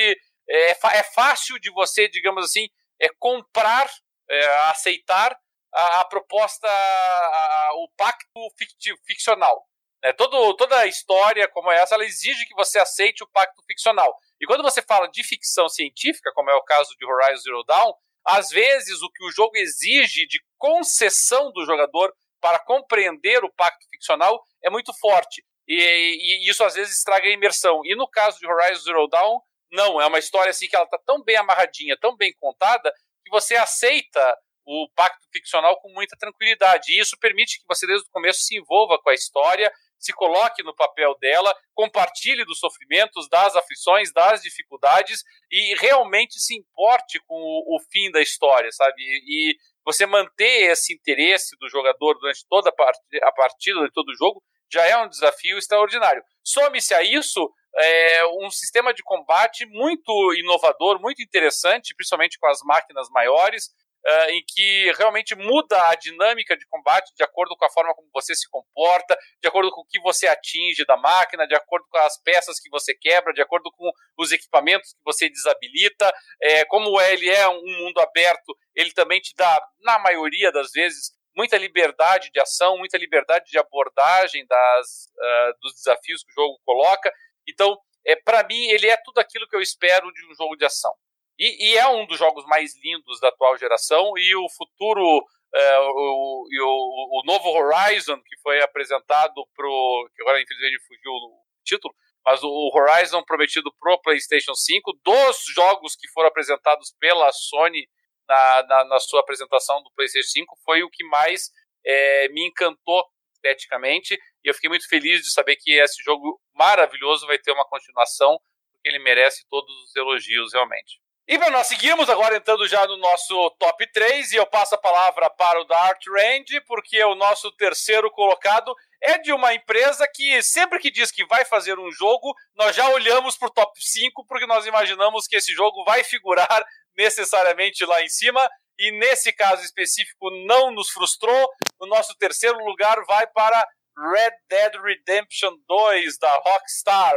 é, 0.49 0.71
é 0.71 1.03
fácil 1.03 1.59
de 1.59 1.71
você, 1.71 2.07
digamos 2.07 2.43
assim, 2.45 2.67
é 2.99 3.09
comprar, 3.19 3.89
é, 4.29 4.45
aceitar 4.69 5.37
a, 5.73 6.01
a 6.01 6.05
proposta, 6.05 6.67
a, 6.67 6.71
a, 6.71 7.71
o 7.75 7.89
pacto 7.97 8.49
fictivo, 8.57 8.97
ficcional. 9.05 9.65
É, 10.03 10.11
todo, 10.13 10.55
toda 10.55 10.77
a 10.79 10.87
história 10.87 11.47
como 11.49 11.71
essa, 11.71 11.95
ela 11.95 12.05
exige 12.05 12.45
que 12.45 12.55
você 12.55 12.79
aceite 12.79 13.23
o 13.23 13.29
pacto 13.29 13.61
ficcional. 13.67 14.17
E 14.41 14.45
quando 14.47 14.63
você 14.63 14.81
fala 14.81 15.07
de 15.07 15.23
ficção 15.23 15.69
científica, 15.69 16.31
como 16.33 16.49
é 16.49 16.55
o 16.55 16.63
caso 16.63 16.89
de 16.97 17.05
Horizon 17.05 17.41
Zero 17.43 17.63
Dawn, 17.63 17.93
às 18.25 18.49
vezes 18.49 19.01
o 19.01 19.09
que 19.11 19.23
o 19.23 19.31
jogo 19.31 19.55
exige 19.55 20.25
de 20.25 20.39
concessão 20.57 21.51
do 21.51 21.63
jogador 21.63 22.11
para 22.41 22.57
compreender 22.59 23.43
o 23.43 23.53
pacto 23.53 23.85
ficcional 23.89 24.43
é 24.63 24.69
muito 24.69 24.91
forte. 24.99 25.45
E, 25.67 25.75
e, 25.75 26.49
isso 26.49 26.63
às 26.63 26.73
vezes 26.73 26.97
estraga 26.97 27.27
a 27.27 27.31
imersão. 27.31 27.81
E 27.85 27.95
no 27.95 28.09
caso 28.09 28.39
de 28.39 28.47
Horizon 28.47 28.83
Zero 28.83 29.07
Dawn, 29.07 29.39
não. 29.71 30.01
É 30.01 30.07
uma 30.07 30.19
história 30.19 30.49
assim 30.49 30.67
que 30.67 30.75
ela 30.75 30.85
está 30.85 30.97
tão 31.05 31.23
bem 31.23 31.37
amarradinha, 31.37 31.97
tão 31.99 32.15
bem 32.17 32.33
contada, 32.39 32.91
que 33.23 33.29
você 33.29 33.55
aceita 33.55 34.37
o 34.65 34.89
pacto 34.95 35.25
ficcional 35.31 35.79
com 35.79 35.89
muita 35.93 36.17
tranquilidade. 36.17 36.91
E 36.91 36.99
isso 36.99 37.17
permite 37.19 37.59
que 37.59 37.65
você, 37.67 37.87
desde 37.87 38.07
o 38.07 38.11
começo, 38.11 38.41
se 38.41 38.57
envolva 38.57 38.99
com 38.99 39.09
a 39.09 39.13
história, 39.13 39.71
se 40.01 40.11
coloque 40.13 40.63
no 40.63 40.75
papel 40.75 41.15
dela, 41.19 41.55
compartilhe 41.73 42.43
dos 42.43 42.59
sofrimentos, 42.59 43.29
das 43.29 43.55
aflições, 43.55 44.11
das 44.11 44.41
dificuldades 44.41 45.23
e 45.51 45.75
realmente 45.75 46.39
se 46.39 46.57
importe 46.57 47.19
com 47.27 47.35
o, 47.35 47.75
o 47.75 47.79
fim 47.91 48.11
da 48.11 48.21
história, 48.21 48.71
sabe? 48.71 48.95
E, 48.99 49.55
você 49.83 50.05
manter 50.05 50.71
esse 50.71 50.93
interesse 50.93 51.57
do 51.59 51.67
jogador 51.67 52.13
durante 52.19 52.45
toda 52.47 52.69
a 52.69 53.31
partida, 53.31 53.75
durante 53.75 53.93
todo 53.93 54.09
o 54.09 54.15
jogo, 54.15 54.43
já 54.71 54.85
é 54.85 54.95
um 54.97 55.09
desafio 55.09 55.57
extraordinário. 55.57 56.23
Some-se 56.43 56.93
a 56.93 57.01
isso 57.01 57.51
é, 57.75 58.25
um 58.41 58.49
sistema 58.49 58.93
de 58.93 59.01
combate 59.03 59.65
muito 59.65 60.33
inovador, 60.35 61.01
muito 61.01 61.21
interessante, 61.21 61.95
principalmente 61.95 62.37
com 62.39 62.47
as 62.47 62.59
máquinas 62.63 63.09
maiores, 63.09 63.69
uh, 64.05 64.29
em 64.31 64.43
que 64.47 64.91
realmente 64.97 65.35
muda 65.35 65.89
a 65.89 65.95
dinâmica 65.95 66.57
de 66.57 66.65
combate 66.67 67.13
de 67.15 67.23
acordo 67.23 67.55
com 67.55 67.65
a 67.65 67.69
forma 67.69 67.93
como 67.93 68.09
você 68.13 68.35
se 68.35 68.49
comporta, 68.49 69.17
de 69.41 69.47
acordo 69.47 69.71
com 69.71 69.81
o 69.81 69.85
que 69.85 69.99
você 70.01 70.27
atinge 70.27 70.85
da 70.85 70.97
máquina, 70.97 71.47
de 71.47 71.55
acordo 71.55 71.85
com 71.89 71.97
as 71.99 72.21
peças 72.21 72.59
que 72.59 72.69
você 72.69 72.93
quebra, 72.93 73.33
de 73.33 73.41
acordo 73.41 73.71
com 73.71 73.89
os 74.17 74.31
equipamentos 74.31 74.93
que 74.93 75.03
você 75.03 75.29
desabilita. 75.29 76.11
É, 76.41 76.65
como 76.65 76.99
ele 77.01 77.29
é 77.29 77.47
um 77.47 77.63
mundo 77.63 77.99
aberto, 77.99 78.55
ele 78.75 78.91
também 78.91 79.19
te 79.19 79.33
dá, 79.35 79.61
na 79.81 79.99
maioria 79.99 80.51
das 80.51 80.71
vezes, 80.71 81.11
muita 81.35 81.57
liberdade 81.57 82.29
de 82.31 82.39
ação, 82.39 82.77
muita 82.77 82.97
liberdade 82.97 83.49
de 83.49 83.57
abordagem 83.57 84.45
das, 84.45 85.05
uh, 85.15 85.59
dos 85.61 85.73
desafios 85.75 86.23
que 86.23 86.31
o 86.31 86.43
jogo 86.43 86.59
coloca. 86.65 87.11
Então, 87.47 87.77
é, 88.05 88.15
para 88.15 88.43
mim, 88.43 88.67
ele 88.69 88.87
é 88.87 88.97
tudo 88.97 89.19
aquilo 89.19 89.47
que 89.47 89.55
eu 89.55 89.61
espero 89.61 90.11
de 90.11 90.25
um 90.25 90.35
jogo 90.35 90.55
de 90.55 90.65
ação. 90.65 90.93
E, 91.39 91.71
e, 91.71 91.77
é 91.77 91.87
um 91.87 92.05
dos 92.05 92.17
jogos 92.17 92.45
mais 92.45 92.75
lindos 92.83 93.19
da 93.19 93.29
atual 93.29 93.57
geração, 93.57 94.17
e 94.17 94.35
o 94.35 94.47
futuro, 94.49 95.23
é, 95.53 95.79
o, 95.79 96.45
o, 96.45 97.19
o, 97.19 97.23
novo 97.25 97.49
Horizon, 97.49 98.17
que 98.21 98.37
foi 98.41 98.61
apresentado 98.61 99.33
pro. 99.55 100.09
que 100.15 100.21
agora 100.21 100.41
infelizmente 100.41 100.85
fugiu 100.85 101.11
o 101.11 101.41
título, 101.63 101.93
mas 102.23 102.41
o 102.43 102.71
Horizon 102.73 103.23
prometido 103.23 103.73
pro 103.79 104.01
PlayStation 104.01 104.53
5, 104.53 104.99
dos 105.03 105.37
jogos 105.55 105.95
que 105.95 106.07
foram 106.09 106.29
apresentados 106.29 106.93
pela 106.99 107.31
Sony 107.31 107.87
na, 108.27 108.63
na, 108.63 108.85
na 108.85 108.99
sua 108.99 109.21
apresentação 109.21 109.81
do 109.81 109.91
PlayStation 109.95 110.29
5, 110.29 110.57
foi 110.63 110.83
o 110.83 110.89
que 110.89 111.03
mais 111.05 111.49
é, 111.83 112.29
me 112.29 112.47
encantou 112.47 113.03
esteticamente, 113.33 114.13
e 114.43 114.49
eu 114.49 114.53
fiquei 114.53 114.69
muito 114.69 114.87
feliz 114.87 115.21
de 115.21 115.33
saber 115.33 115.55
que 115.55 115.71
esse 115.71 116.03
jogo 116.03 116.39
maravilhoso 116.53 117.25
vai 117.25 117.39
ter 117.39 117.51
uma 117.51 117.67
continuação, 117.67 118.39
porque 118.71 118.89
ele 118.89 118.99
merece 118.99 119.45
todos 119.49 119.73
os 119.83 119.95
elogios 119.95 120.53
realmente. 120.53 121.00
E 121.31 121.39
para 121.39 121.49
nós 121.49 121.67
seguirmos 121.67 122.09
agora 122.09 122.35
entrando 122.35 122.67
já 122.67 122.85
no 122.85 122.97
nosso 122.97 123.49
top 123.51 123.89
3, 123.93 124.33
e 124.33 124.35
eu 124.35 124.45
passo 124.45 124.75
a 124.75 124.77
palavra 124.77 125.29
para 125.29 125.61
o 125.61 125.63
Dart 125.63 126.05
Range, 126.05 126.59
porque 126.67 127.01
o 127.05 127.15
nosso 127.15 127.49
terceiro 127.53 128.11
colocado 128.11 128.75
é 129.01 129.17
de 129.17 129.31
uma 129.31 129.53
empresa 129.53 130.05
que 130.13 130.43
sempre 130.43 130.77
que 130.77 130.91
diz 130.91 131.09
que 131.09 131.25
vai 131.25 131.45
fazer 131.45 131.79
um 131.79 131.89
jogo, 131.89 132.35
nós 132.53 132.75
já 132.75 132.89
olhamos 132.89 133.37
para 133.37 133.47
o 133.47 133.53
top 133.53 133.71
5, 133.81 134.25
porque 134.27 134.45
nós 134.45 134.65
imaginamos 134.65 135.25
que 135.25 135.37
esse 135.37 135.53
jogo 135.53 135.85
vai 135.85 136.03
figurar 136.03 136.65
necessariamente 136.97 137.85
lá 137.85 138.01
em 138.01 138.09
cima, 138.09 138.45
e 138.77 138.91
nesse 138.91 139.31
caso 139.31 139.63
específico 139.63 140.29
não 140.45 140.69
nos 140.69 140.89
frustrou. 140.89 141.47
O 141.79 141.85
nosso 141.85 142.13
terceiro 142.17 142.57
lugar 142.57 143.01
vai 143.05 143.25
para 143.27 143.65
Red 143.97 144.35
Dead 144.49 144.73
Redemption 144.83 145.53
2 145.65 146.19
da 146.19 146.35
Rockstar. 146.39 147.15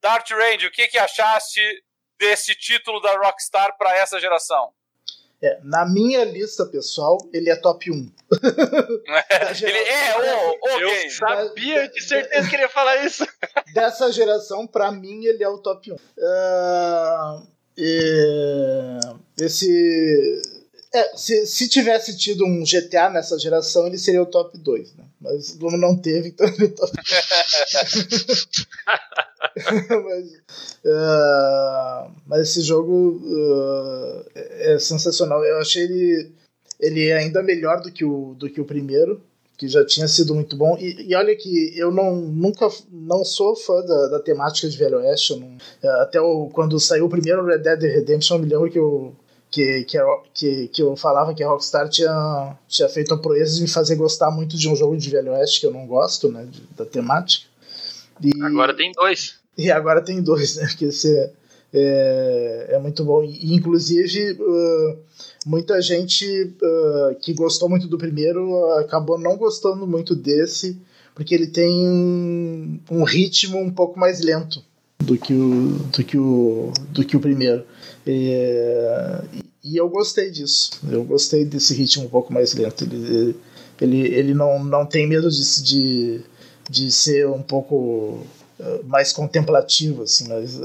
Dart 0.00 0.30
Range, 0.30 0.64
o 0.64 0.70
que, 0.70 0.86
que 0.86 0.96
achaste 0.96 1.60
desse 2.18 2.54
título 2.54 3.00
da 3.00 3.16
Rockstar 3.18 3.76
para 3.76 3.96
essa 3.96 4.18
geração? 4.20 4.72
É, 5.40 5.60
na 5.62 5.86
minha 5.86 6.24
lista 6.24 6.66
pessoal, 6.66 7.16
ele 7.32 7.48
é 7.48 7.54
top 7.54 7.90
1. 7.92 7.94
ele 9.62 9.78
é 9.78 10.16
o, 10.16 10.50
o 10.50 10.80
Eu 10.80 10.90
game. 10.90 11.10
sabia, 11.12 11.88
de 11.88 12.00
certeza 12.02 12.48
que 12.48 12.56
ele 12.56 12.62
ia 12.64 12.68
falar 12.68 13.04
isso. 13.04 13.24
Dessa 13.72 14.10
geração, 14.10 14.66
para 14.66 14.90
mim, 14.90 15.24
ele 15.26 15.44
é 15.44 15.48
o 15.48 15.58
top 15.58 15.92
1. 15.92 15.94
Uh, 15.94 17.46
e, 17.76 18.98
esse. 19.38 20.42
É, 20.92 21.16
se, 21.16 21.46
se 21.46 21.68
tivesse 21.68 22.16
tido 22.16 22.44
um 22.46 22.64
GTA 22.64 23.10
nessa 23.10 23.38
geração, 23.38 23.86
ele 23.86 23.98
seria 23.98 24.22
o 24.22 24.26
top 24.26 24.56
2, 24.56 24.94
né? 24.94 25.04
Mas 25.20 25.50
como 25.60 25.76
não 25.76 25.96
teve, 25.96 26.28
então 26.28 26.46
ele 26.46 26.64
é 26.64 26.68
top 26.68 26.92
mas, 30.04 30.32
uh, 30.84 32.10
mas 32.26 32.40
esse 32.42 32.62
jogo 32.62 33.20
uh, 33.22 34.24
é 34.34 34.78
sensacional. 34.78 35.44
Eu 35.44 35.58
achei 35.58 35.82
ele, 35.82 36.32
ele 36.80 37.08
é 37.08 37.18
ainda 37.18 37.42
melhor 37.42 37.82
do 37.82 37.92
que, 37.92 38.04
o, 38.04 38.34
do 38.34 38.48
que 38.48 38.60
o 38.60 38.64
primeiro, 38.64 39.20
que 39.58 39.68
já 39.68 39.84
tinha 39.84 40.08
sido 40.08 40.34
muito 40.34 40.56
bom. 40.56 40.78
E, 40.78 41.10
e 41.10 41.14
olha 41.14 41.36
que 41.36 41.76
eu 41.76 41.90
não, 41.90 42.16
nunca 42.16 42.68
não 42.90 43.24
sou 43.24 43.54
fã 43.56 43.84
da, 43.84 44.08
da 44.08 44.20
temática 44.20 44.68
de 44.68 44.78
Velho 44.78 44.98
Oeste. 44.98 45.36
Não, 45.36 45.58
até 46.00 46.20
o, 46.20 46.48
quando 46.48 46.80
saiu 46.80 47.06
o 47.06 47.10
primeiro 47.10 47.44
Red 47.44 47.58
Dead 47.58 47.82
Redemption, 47.82 48.36
eu 48.36 48.42
me 48.42 48.48
lembro 48.48 48.70
que 48.70 48.78
eu 48.78 49.14
que, 49.50 49.84
que, 49.84 49.98
que, 50.34 50.68
que 50.68 50.82
eu 50.82 50.96
falava 50.96 51.34
que 51.34 51.42
a 51.42 51.48
Rockstar 51.48 51.88
tinha, 51.88 52.56
tinha 52.68 52.88
feito 52.88 53.14
a 53.14 53.18
proeza 53.18 53.56
de 53.56 53.62
me 53.62 53.68
fazer 53.68 53.96
gostar 53.96 54.30
muito 54.30 54.56
de 54.56 54.68
um 54.68 54.76
jogo 54.76 54.96
de 54.96 55.10
Velho 55.10 55.32
Oeste 55.32 55.60
que 55.60 55.66
eu 55.66 55.72
não 55.72 55.86
gosto, 55.86 56.30
né, 56.30 56.46
de, 56.50 56.62
da 56.76 56.84
temática. 56.84 57.46
E, 58.22 58.30
agora 58.42 58.74
tem 58.74 58.92
dois. 58.92 59.36
E 59.56 59.70
agora 59.70 60.02
tem 60.02 60.22
dois, 60.22 60.56
né? 60.56 60.66
Porque 60.66 60.86
esse 60.86 61.32
é, 61.72 62.66
é 62.70 62.78
muito 62.78 63.04
bom. 63.04 63.22
E, 63.22 63.54
inclusive, 63.54 64.32
uh, 64.32 64.98
muita 65.46 65.80
gente 65.80 66.54
uh, 66.62 67.14
que 67.20 67.32
gostou 67.32 67.68
muito 67.68 67.86
do 67.86 67.98
primeiro 67.98 68.72
acabou 68.74 69.18
não 69.18 69.36
gostando 69.36 69.86
muito 69.86 70.14
desse, 70.14 70.80
porque 71.14 71.34
ele 71.34 71.46
tem 71.46 71.88
um, 71.88 72.80
um 72.90 73.02
ritmo 73.04 73.58
um 73.58 73.70
pouco 73.70 73.98
mais 73.98 74.20
lento 74.20 74.62
do 74.98 75.16
que 75.16 75.32
o, 75.32 75.78
do 75.92 76.04
que 76.04 76.18
o, 76.18 76.72
do 76.90 77.04
que 77.04 77.16
o 77.16 77.20
primeiro. 77.20 77.64
E, 78.10 79.44
e 79.64 79.76
eu 79.76 79.88
gostei 79.88 80.30
disso. 80.30 80.80
Eu 80.90 81.04
gostei 81.04 81.44
desse 81.44 81.74
ritmo 81.74 82.06
um 82.06 82.08
pouco 82.08 82.32
mais 82.32 82.54
lento. 82.54 82.84
Ele, 82.84 83.36
ele, 83.80 84.00
ele 84.08 84.34
não, 84.34 84.62
não 84.64 84.86
tem 84.86 85.06
medo 85.06 85.30
de, 85.30 85.62
de, 85.62 86.20
de 86.68 86.90
ser 86.90 87.28
um 87.28 87.42
pouco 87.42 88.26
mais 88.84 89.12
contemplativo, 89.12 90.02
assim, 90.02 90.28
mas. 90.28 90.60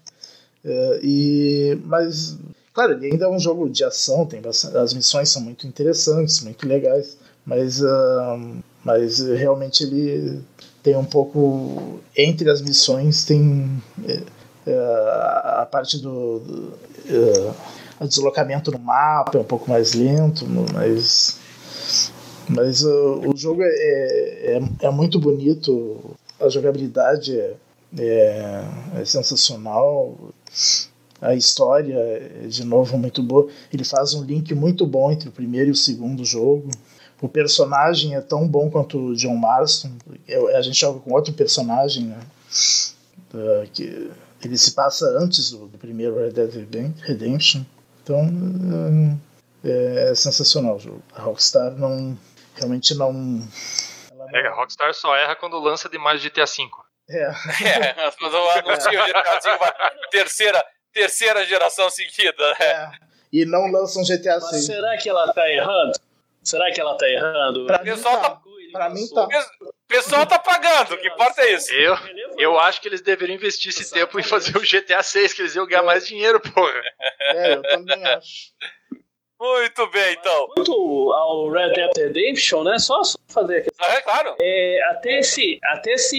é, 0.64 1.00
e, 1.02 1.78
mas, 1.84 2.36
claro, 2.72 2.94
ele 2.94 3.12
ainda 3.12 3.26
é 3.26 3.28
um 3.28 3.38
jogo 3.38 3.68
de 3.68 3.84
ação, 3.84 4.26
tem 4.26 4.40
bastante, 4.40 4.76
as 4.76 4.92
missões 4.92 5.28
são 5.28 5.42
muito 5.42 5.66
interessantes, 5.66 6.40
muito 6.40 6.66
legais, 6.66 7.16
mas, 7.44 7.80
uh, 7.80 8.62
mas 8.84 9.20
realmente 9.20 9.84
ele 9.84 10.40
tem 10.82 10.96
um 10.96 11.04
pouco. 11.04 12.00
Entre 12.16 12.50
as 12.50 12.60
missões, 12.60 13.24
tem 13.24 13.80
é, 14.06 14.14
é, 14.14 14.22
a 14.72 15.68
parte 15.70 15.98
do. 15.98 16.40
do 16.40 16.78
o 18.00 18.06
deslocamento 18.06 18.70
no 18.70 18.78
mapa 18.78 19.36
é 19.36 19.40
um 19.40 19.44
pouco 19.44 19.68
mais 19.68 19.92
lento, 19.92 20.46
mas 20.72 21.36
mas 22.48 22.82
uh, 22.82 23.20
o 23.26 23.36
jogo 23.36 23.62
é, 23.62 23.68
é, 23.68 24.60
é, 24.82 24.90
muito 24.90 25.20
bonito 25.20 26.16
a 26.40 26.48
jogabilidade 26.48 27.38
é, 27.38 27.56
é, 27.98 28.64
é 29.00 29.04
sensacional. 29.04 30.16
A 31.20 31.34
história 31.34 31.94
é, 31.94 32.46
de 32.48 32.64
novo, 32.64 32.96
muito 32.96 33.22
boa. 33.22 33.48
Ele 33.72 33.84
faz 33.84 34.14
um 34.14 34.22
link 34.22 34.54
muito 34.54 34.86
bom 34.86 35.10
entre 35.10 35.28
o 35.28 35.32
primeiro 35.32 35.68
e 35.68 35.72
o 35.72 35.76
segundo 35.76 36.24
jogo. 36.24 36.70
O 37.20 37.28
personagem 37.28 38.14
é 38.14 38.20
tão 38.20 38.46
bom 38.46 38.70
quanto 38.70 38.98
o 38.98 39.16
John 39.16 39.36
Marston. 39.36 39.90
A 40.54 40.62
gente 40.62 40.78
joga 40.78 41.00
com 41.00 41.12
outro 41.12 41.32
personagem, 41.34 42.04
né? 42.04 42.20
Uh, 43.34 43.68
que 43.72 44.10
ele 44.42 44.56
se 44.56 44.72
passa 44.72 45.04
antes 45.18 45.50
do, 45.50 45.66
do, 45.66 45.78
primeiro 45.78 46.16
Red 46.16 46.30
Dead 46.30 46.52
Redemption. 47.00 47.62
Então 48.02 48.26
é, 49.64 50.10
é 50.10 50.14
sensacional 50.14 50.76
o 50.76 50.78
jogo. 50.78 51.02
A 51.14 51.22
Rockstar 51.22 51.72
não 51.72 52.16
realmente 52.54 52.94
não 52.94 53.42
é, 54.34 54.46
a 54.46 54.54
Rockstar 54.54 54.92
só 54.94 55.16
erra 55.16 55.34
quando 55.36 55.58
lança 55.58 55.88
demais 55.88 56.22
GTA 56.22 56.44
V. 56.44 56.68
É. 57.10 57.22
é 57.64 58.00
anuncia 58.00 59.02
o 59.02 59.06
GTA 59.06 59.40
V, 59.40 60.08
terceira, 60.10 60.64
terceira 60.92 61.46
geração 61.46 61.88
seguida. 61.88 62.50
Né? 62.50 62.56
É. 62.60 62.90
E 63.32 63.44
não 63.44 63.70
lançam 63.70 64.02
GTA 64.02 64.38
VI. 64.38 64.58
será 64.60 64.96
que 64.96 65.08
ela 65.08 65.32
tá 65.32 65.48
errando? 65.50 65.98
Será 66.42 66.70
que 66.72 66.80
ela 66.80 66.96
tá 66.96 67.08
errando? 67.08 67.66
Pra 67.66 67.80
o 67.80 67.84
pessoal 67.84 68.20
tá 68.20 68.30
pra 68.72 68.88
mim 68.90 69.06
tá. 69.08 69.26
O 69.60 69.72
pessoal 69.88 70.26
tá 70.26 70.38
pagando, 70.38 70.94
o 70.94 70.98
que 70.98 71.08
importa 71.08 71.42
é 71.42 71.54
isso. 71.54 71.72
Eu, 71.72 71.96
eu 72.36 72.58
acho 72.58 72.80
que 72.80 72.88
eles 72.88 73.00
deveriam 73.00 73.36
investir 73.36 73.70
esse 73.70 73.90
tempo 73.90 74.18
em 74.18 74.22
fazer 74.22 74.56
o 74.56 74.60
GTA 74.60 75.02
6, 75.02 75.32
que 75.32 75.42
eles 75.42 75.54
iam 75.54 75.66
ganhar 75.66 75.82
mais 75.82 76.06
dinheiro, 76.06 76.40
porra. 76.40 76.82
É, 77.20 77.54
eu 77.54 77.62
também 77.62 78.04
acho. 78.04 78.52
Muito 79.40 79.86
bem, 79.90 80.16
então. 80.18 80.48
Quanto 80.48 81.12
ao 81.12 81.48
Red 81.48 81.72
Dead 81.72 81.96
Redemption, 81.96 82.64
né? 82.64 82.76
Só 82.78 83.00
fazer 83.28 83.58
aqui. 83.58 83.70
Ah, 83.78 83.94
é 83.94 84.00
claro. 84.00 84.36
É, 84.40 84.82
até, 84.90 85.20
esse, 85.20 85.60
até 85.62 85.92
esse 85.92 86.16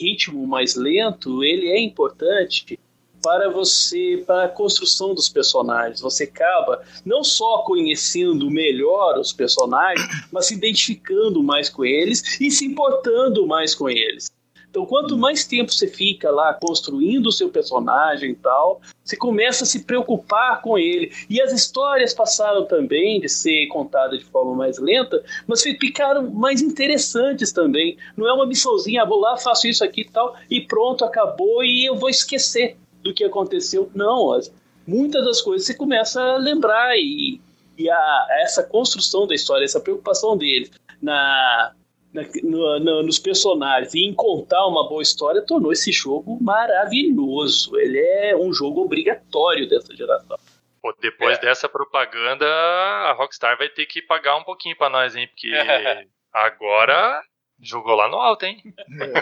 ritmo 0.00 0.44
mais 0.48 0.74
lento, 0.74 1.44
ele 1.44 1.68
é 1.68 1.78
importante 1.78 2.78
para 3.22 3.50
você, 3.50 4.22
para 4.26 4.44
a 4.44 4.48
construção 4.48 5.14
dos 5.14 5.28
personagens. 5.28 6.00
Você 6.00 6.24
acaba 6.24 6.82
não 7.04 7.22
só 7.22 7.58
conhecendo 7.58 8.50
melhor 8.50 9.18
os 9.18 9.32
personagens, 9.32 10.06
mas 10.32 10.46
se 10.46 10.54
identificando 10.54 11.42
mais 11.42 11.68
com 11.68 11.84
eles 11.84 12.40
e 12.40 12.50
se 12.50 12.64
importando 12.64 13.46
mais 13.46 13.74
com 13.74 13.88
eles. 13.88 14.30
Então, 14.70 14.86
quanto 14.86 15.18
mais 15.18 15.44
tempo 15.44 15.72
você 15.72 15.88
fica 15.88 16.30
lá 16.30 16.54
construindo 16.54 17.26
o 17.26 17.32
seu 17.32 17.48
personagem 17.48 18.30
e 18.30 18.36
tal, 18.36 18.80
você 19.04 19.16
começa 19.16 19.64
a 19.64 19.66
se 19.66 19.84
preocupar 19.84 20.62
com 20.62 20.78
ele. 20.78 21.12
E 21.28 21.42
as 21.42 21.52
histórias 21.52 22.14
passaram 22.14 22.64
também 22.64 23.20
de 23.20 23.28
ser 23.28 23.66
contadas 23.66 24.20
de 24.20 24.24
forma 24.24 24.54
mais 24.54 24.78
lenta, 24.78 25.22
mas 25.44 25.62
ficaram 25.62 26.30
mais 26.30 26.62
interessantes 26.62 27.50
também. 27.50 27.96
Não 28.16 28.28
é 28.28 28.32
uma 28.32 28.46
missãozinha, 28.46 29.02
ah, 29.02 29.04
vou 29.04 29.18
lá, 29.18 29.36
faço 29.36 29.66
isso 29.66 29.82
aqui 29.82 30.02
e 30.02 30.08
tal, 30.08 30.36
e 30.48 30.60
pronto, 30.60 31.04
acabou, 31.04 31.64
e 31.64 31.84
eu 31.84 31.96
vou 31.96 32.08
esquecer 32.08 32.76
do 33.02 33.14
que 33.14 33.24
aconteceu. 33.24 33.90
Não, 33.94 34.38
muitas 34.86 35.24
das 35.24 35.40
coisas 35.40 35.66
você 35.66 35.74
começa 35.74 36.22
a 36.22 36.36
lembrar 36.36 36.96
e 36.96 37.40
E 37.78 37.90
a, 37.90 38.26
essa 38.42 38.62
construção 38.62 39.26
da 39.26 39.34
história, 39.34 39.64
essa 39.64 39.80
preocupação 39.80 40.36
deles 40.36 40.70
na, 41.00 41.72
na 42.12 42.22
no, 42.42 42.78
no, 42.80 43.02
nos 43.02 43.18
personagens 43.18 43.94
e 43.94 44.04
em 44.04 44.14
contar 44.14 44.66
uma 44.66 44.88
boa 44.88 45.02
história 45.02 45.42
tornou 45.42 45.72
esse 45.72 45.92
jogo 45.92 46.38
maravilhoso. 46.40 47.76
Ele 47.78 47.98
é 47.98 48.36
um 48.36 48.52
jogo 48.52 48.82
obrigatório 48.82 49.68
dessa 49.68 49.94
geração. 49.94 50.38
Pô, 50.82 50.94
depois 51.00 51.38
é. 51.38 51.40
dessa 51.42 51.68
propaganda, 51.68 52.46
a 52.46 53.12
Rockstar 53.12 53.56
vai 53.58 53.68
ter 53.68 53.86
que 53.86 54.00
pagar 54.00 54.36
um 54.36 54.44
pouquinho 54.44 54.76
para 54.76 54.88
nós, 54.88 55.14
hein? 55.14 55.28
Porque 55.28 55.52
agora 56.32 57.22
jogou 57.60 57.94
lá 57.94 58.08
no 58.08 58.16
alto, 58.16 58.46
hein? 58.46 58.62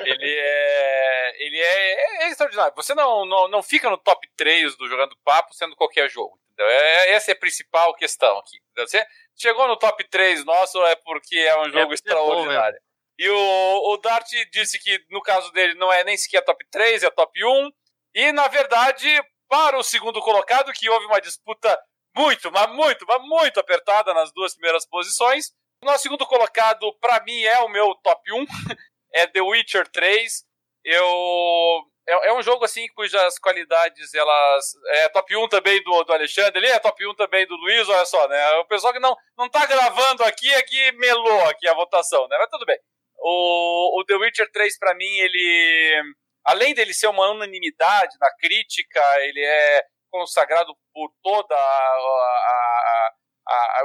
ele 0.04 0.36
é. 0.38 1.18
Ele 1.40 1.58
é, 1.58 2.24
é 2.24 2.28
extraordinário. 2.30 2.74
Você 2.74 2.94
não, 2.94 3.24
não, 3.24 3.48
não 3.48 3.62
fica 3.62 3.88
no 3.88 3.96
top 3.96 4.28
3 4.36 4.76
do 4.76 4.88
Jogando 4.88 5.16
Papo 5.24 5.54
sendo 5.54 5.76
qualquer 5.76 6.10
jogo. 6.10 6.38
Entendeu? 6.52 6.68
É, 6.68 7.12
essa 7.12 7.30
é 7.30 7.34
a 7.34 7.38
principal 7.38 7.94
questão 7.94 8.38
aqui. 8.38 8.56
Entendeu? 8.72 8.88
Você 8.88 9.06
chegou 9.36 9.68
no 9.68 9.76
top 9.76 10.02
3 10.08 10.44
nosso 10.44 10.84
é 10.86 10.96
porque 10.96 11.36
é 11.36 11.56
um 11.58 11.66
é 11.66 11.70
jogo 11.70 11.92
é 11.92 11.94
extraordinário. 11.94 12.78
E 13.18 13.28
o, 13.28 13.92
o 13.92 13.96
Dart 13.98 14.28
disse 14.52 14.78
que 14.78 15.04
no 15.10 15.20
caso 15.20 15.50
dele 15.52 15.74
não 15.74 15.92
é 15.92 16.04
nem 16.04 16.16
sequer 16.16 16.44
top 16.44 16.64
3, 16.70 17.02
é 17.02 17.10
top 17.10 17.44
1. 17.44 17.70
E 18.14 18.32
na 18.32 18.48
verdade, 18.48 19.08
para 19.48 19.78
o 19.78 19.82
segundo 19.82 20.20
colocado, 20.20 20.72
que 20.72 20.88
houve 20.88 21.06
uma 21.06 21.20
disputa 21.20 21.78
muito, 22.16 22.50
mas 22.50 22.70
muito, 22.72 23.06
mas 23.06 23.22
muito 23.22 23.60
apertada 23.60 24.12
nas 24.12 24.32
duas 24.32 24.54
primeiras 24.54 24.86
posições. 24.86 25.52
O 25.82 25.86
nosso 25.86 26.02
segundo 26.02 26.26
colocado, 26.26 26.92
para 27.00 27.22
mim, 27.24 27.40
é 27.42 27.60
o 27.60 27.68
meu 27.68 27.94
top 27.96 28.32
1, 28.32 28.44
é 29.14 29.26
The 29.26 29.40
Witcher 29.40 29.86
3. 29.88 30.44
Eu 30.84 31.84
é, 32.08 32.28
é, 32.28 32.32
um 32.32 32.42
jogo 32.42 32.64
assim 32.64 32.88
cujas 32.94 33.38
qualidades 33.38 34.14
elas 34.14 34.64
é 34.86 35.08
top 35.10 35.36
1 35.36 35.48
também 35.48 35.82
do, 35.82 36.04
do 36.04 36.12
Alexandre, 36.12 36.58
ele 36.58 36.68
é 36.68 36.78
top 36.78 37.06
1 37.06 37.14
também 37.14 37.46
do 37.46 37.54
Luiz, 37.54 37.86
olha 37.88 38.06
só, 38.06 38.26
né? 38.28 38.50
O 38.54 38.64
pessoal 38.64 38.92
que 38.94 38.98
não 38.98 39.14
não 39.36 39.48
tá 39.48 39.66
gravando 39.66 40.24
aqui 40.24 40.50
é 40.54 40.62
que 40.62 40.92
melou 40.92 41.44
aqui 41.44 41.68
a 41.68 41.74
votação, 41.74 42.26
né? 42.28 42.36
Mas 42.38 42.48
tudo 42.48 42.64
bem. 42.64 42.78
O, 43.18 44.00
o 44.00 44.04
The 44.06 44.14
Witcher 44.14 44.50
3 44.50 44.78
para 44.78 44.94
mim 44.94 45.18
ele 45.18 46.02
além 46.44 46.74
dele 46.74 46.94
ser 46.94 47.08
uma 47.08 47.30
unanimidade 47.30 48.16
na 48.18 48.30
crítica, 48.36 49.02
ele 49.20 49.44
é 49.44 49.82
consagrado 50.10 50.74
por 50.94 51.12
toda 51.22 51.54
a, 51.54 51.58
a, 51.58 53.12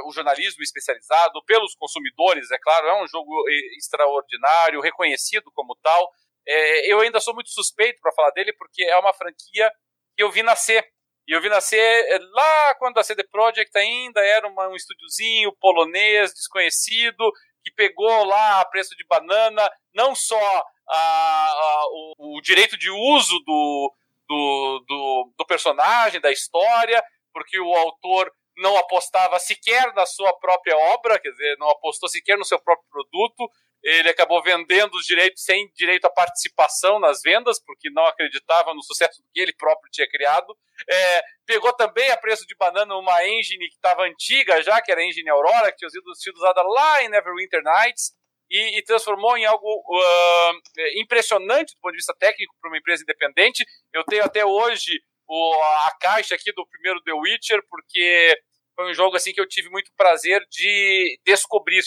o 0.06 0.12
jornalismo 0.12 0.62
especializado, 0.62 1.42
pelos 1.44 1.74
consumidores, 1.74 2.50
é 2.50 2.58
claro, 2.58 2.86
é 2.86 3.02
um 3.02 3.06
jogo 3.06 3.48
extraordinário, 3.76 4.80
reconhecido 4.80 5.50
como 5.52 5.76
tal. 5.82 6.10
É, 6.46 6.92
eu 6.92 7.00
ainda 7.00 7.20
sou 7.20 7.34
muito 7.34 7.50
suspeito 7.50 8.00
para 8.00 8.12
falar 8.12 8.30
dele, 8.30 8.52
porque 8.52 8.82
é 8.84 8.96
uma 8.98 9.14
franquia 9.14 9.70
que 10.16 10.22
eu 10.22 10.30
vi 10.30 10.42
nascer. 10.42 10.86
E 11.26 11.32
eu 11.32 11.40
vi 11.40 11.48
nascer 11.48 11.78
é, 11.78 12.18
lá 12.18 12.74
quando 12.74 12.98
a 12.98 13.02
CD 13.02 13.24
Projekt 13.24 13.76
ainda 13.78 14.20
era 14.20 14.46
uma, 14.46 14.68
um 14.68 14.76
estúdiozinho 14.76 15.56
polonês, 15.58 16.34
desconhecido, 16.34 17.32
que 17.62 17.72
pegou 17.72 18.24
lá 18.24 18.60
a 18.60 18.66
preço 18.66 18.94
de 18.94 19.06
banana, 19.06 19.70
não 19.94 20.14
só 20.14 20.64
a, 20.86 20.98
a, 20.98 21.84
o, 22.18 22.36
o, 22.36 22.40
direito 22.42 22.76
de 22.76 22.90
uso 22.90 23.38
do, 23.40 23.94
do, 24.28 24.84
do, 24.86 25.32
do 25.38 25.46
personagem, 25.46 26.20
da 26.20 26.30
história, 26.30 27.02
porque 27.32 27.58
o 27.58 27.74
autor 27.74 28.30
não 28.56 28.76
apostava 28.76 29.38
sequer 29.38 29.92
na 29.94 30.06
sua 30.06 30.32
própria 30.38 30.76
obra, 30.76 31.18
quer 31.18 31.30
dizer, 31.30 31.56
não 31.58 31.68
apostou 31.70 32.08
sequer 32.08 32.36
no 32.38 32.44
seu 32.44 32.58
próprio 32.58 32.88
produto. 32.90 33.50
Ele 33.82 34.08
acabou 34.08 34.42
vendendo 34.42 34.94
os 34.94 35.04
direitos 35.04 35.44
sem 35.44 35.70
direito 35.74 36.06
à 36.06 36.10
participação 36.10 36.98
nas 36.98 37.20
vendas, 37.20 37.62
porque 37.62 37.90
não 37.90 38.06
acreditava 38.06 38.72
no 38.72 38.82
sucesso 38.82 39.22
que 39.32 39.40
ele 39.40 39.52
próprio 39.52 39.90
tinha 39.90 40.08
criado. 40.08 40.56
É, 40.88 41.22
pegou 41.44 41.70
também 41.74 42.10
a 42.10 42.16
preço 42.16 42.46
de 42.46 42.56
banana 42.56 42.96
uma 42.96 43.26
engine 43.26 43.68
que 43.68 43.74
estava 43.74 44.04
antiga 44.04 44.62
já, 44.62 44.80
que 44.80 44.90
era 44.90 45.02
a 45.02 45.04
engine 45.04 45.28
Aurora, 45.28 45.70
que 45.70 45.78
tinha 45.78 45.90
sido, 45.90 46.14
sido 46.14 46.36
usada 46.36 46.62
lá 46.62 47.02
em 47.02 47.08
Neverwinter 47.10 47.62
Nights, 47.62 48.12
e, 48.50 48.78
e 48.78 48.82
transformou 48.82 49.36
em 49.36 49.44
algo 49.44 49.66
uh, 49.66 51.00
impressionante 51.00 51.74
do 51.74 51.80
ponto 51.80 51.92
de 51.92 51.98
vista 51.98 52.14
técnico 52.18 52.54
para 52.60 52.70
uma 52.70 52.78
empresa 52.78 53.02
independente. 53.02 53.66
Eu 53.92 54.04
tenho 54.04 54.24
até 54.24 54.44
hoje 54.44 55.02
o, 55.26 55.54
a 55.86 55.96
caixa 56.00 56.34
aqui 56.34 56.52
do 56.52 56.66
primeiro 56.66 57.02
The 57.02 57.12
Witcher, 57.12 57.62
porque 57.68 58.36
foi 58.74 58.90
um 58.90 58.94
jogo 58.94 59.16
assim 59.16 59.32
que 59.32 59.40
eu 59.40 59.48
tive 59.48 59.68
muito 59.70 59.90
prazer 59.96 60.44
de 60.50 61.18
descobrir. 61.24 61.82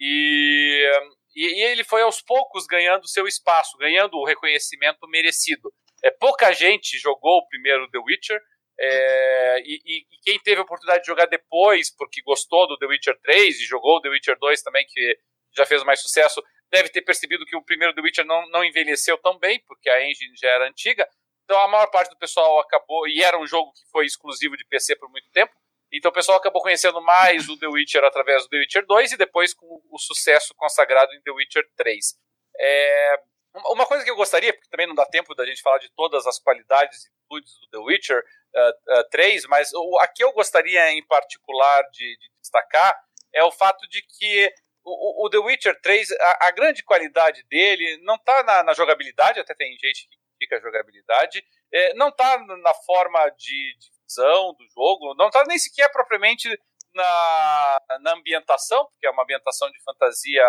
E, 0.00 0.90
e, 1.34 1.60
e 1.60 1.62
ele 1.64 1.84
foi 1.84 2.02
aos 2.02 2.22
poucos 2.22 2.66
ganhando 2.66 3.08
seu 3.08 3.26
espaço, 3.26 3.76
ganhando 3.78 4.16
o 4.16 4.24
reconhecimento 4.24 5.06
merecido. 5.08 5.72
É, 6.04 6.10
pouca 6.10 6.52
gente 6.52 6.98
jogou 6.98 7.38
o 7.38 7.48
primeiro 7.48 7.90
The 7.90 7.98
Witcher, 7.98 8.40
é, 8.80 9.60
e, 9.64 9.80
e, 9.84 10.06
quem 10.22 10.38
teve 10.38 10.60
a 10.60 10.62
oportunidade 10.62 11.02
de 11.02 11.08
jogar 11.08 11.26
depois, 11.26 11.94
porque 11.94 12.22
gostou 12.22 12.68
do 12.68 12.78
The 12.78 12.86
Witcher 12.86 13.18
3 13.22 13.60
e 13.60 13.64
jogou 13.64 14.00
The 14.00 14.08
Witcher 14.08 14.38
2 14.38 14.62
também, 14.62 14.86
que 14.86 15.18
já 15.56 15.66
fez 15.66 15.82
mais 15.82 16.00
sucesso, 16.00 16.40
deve 16.70 16.88
ter 16.88 17.02
percebido 17.02 17.44
que 17.44 17.56
o 17.56 17.64
primeiro 17.64 17.94
The 17.94 18.00
Witcher 18.00 18.24
não, 18.24 18.48
não 18.50 18.64
envelheceu 18.64 19.18
tão 19.18 19.36
bem, 19.38 19.60
porque 19.66 19.90
a 19.90 20.08
engine 20.08 20.36
já 20.36 20.48
era 20.50 20.68
antiga. 20.68 21.08
Então 21.48 21.58
a 21.62 21.68
maior 21.68 21.86
parte 21.86 22.10
do 22.10 22.18
pessoal 22.18 22.60
acabou, 22.60 23.08
e 23.08 23.22
era 23.22 23.38
um 23.38 23.46
jogo 23.46 23.72
que 23.72 23.80
foi 23.90 24.04
exclusivo 24.04 24.54
de 24.54 24.66
PC 24.66 24.94
por 24.96 25.08
muito 25.08 25.30
tempo, 25.30 25.50
então 25.90 26.10
o 26.10 26.12
pessoal 26.12 26.36
acabou 26.36 26.60
conhecendo 26.60 27.00
mais 27.00 27.48
o 27.48 27.58
The 27.58 27.68
Witcher 27.68 28.04
através 28.04 28.42
do 28.42 28.50
The 28.50 28.58
Witcher 28.58 28.86
2 28.86 29.12
e 29.12 29.16
depois 29.16 29.54
com 29.54 29.80
o 29.90 29.98
sucesso 29.98 30.54
consagrado 30.54 31.10
em 31.14 31.22
The 31.22 31.30
Witcher 31.30 31.66
3. 31.74 32.14
É, 32.60 33.22
uma 33.70 33.86
coisa 33.86 34.04
que 34.04 34.10
eu 34.10 34.16
gostaria, 34.16 34.52
porque 34.52 34.68
também 34.68 34.86
não 34.86 34.94
dá 34.94 35.06
tempo 35.06 35.34
da 35.34 35.46
gente 35.46 35.62
falar 35.62 35.78
de 35.78 35.88
todas 35.96 36.26
as 36.26 36.38
qualidades 36.38 37.06
e 37.06 37.08
virtudes 37.08 37.58
do 37.60 37.70
The 37.70 37.78
Witcher 37.78 38.22
uh, 38.54 39.00
uh, 39.00 39.08
3, 39.10 39.46
mas 39.46 39.72
o, 39.72 39.98
a 40.00 40.06
que 40.06 40.22
eu 40.22 40.32
gostaria 40.32 40.92
em 40.92 41.06
particular 41.06 41.82
de, 41.92 42.14
de 42.18 42.30
destacar 42.42 42.94
é 43.32 43.42
o 43.42 43.50
fato 43.50 43.88
de 43.88 44.02
que 44.02 44.52
o, 44.84 45.24
o 45.24 45.30
The 45.30 45.38
Witcher 45.38 45.80
3, 45.80 46.12
a, 46.12 46.48
a, 46.48 46.50
grande 46.50 46.82
qualidade 46.82 47.42
dele 47.44 47.96
não 48.02 48.16
está 48.16 48.42
na, 48.42 48.62
na, 48.64 48.74
jogabilidade, 48.74 49.40
até 49.40 49.54
tem 49.54 49.72
gente 49.78 50.06
que 50.08 50.27
critica 50.38 50.56
a 50.56 50.60
jogabilidade, 50.60 51.44
é, 51.72 51.94
não 51.94 52.08
está 52.08 52.38
na 52.38 52.74
forma 52.74 53.28
de, 53.30 53.76
de 53.78 53.90
visão 54.06 54.54
do 54.54 54.64
jogo, 54.72 55.14
não 55.16 55.26
está 55.26 55.44
nem 55.44 55.58
sequer 55.58 55.90
propriamente 55.90 56.48
na, 56.94 57.80
na 58.00 58.12
ambientação, 58.14 58.86
porque 58.86 59.06
é 59.06 59.10
uma 59.10 59.24
ambientação 59.24 59.70
de 59.70 59.82
fantasia, 59.82 60.44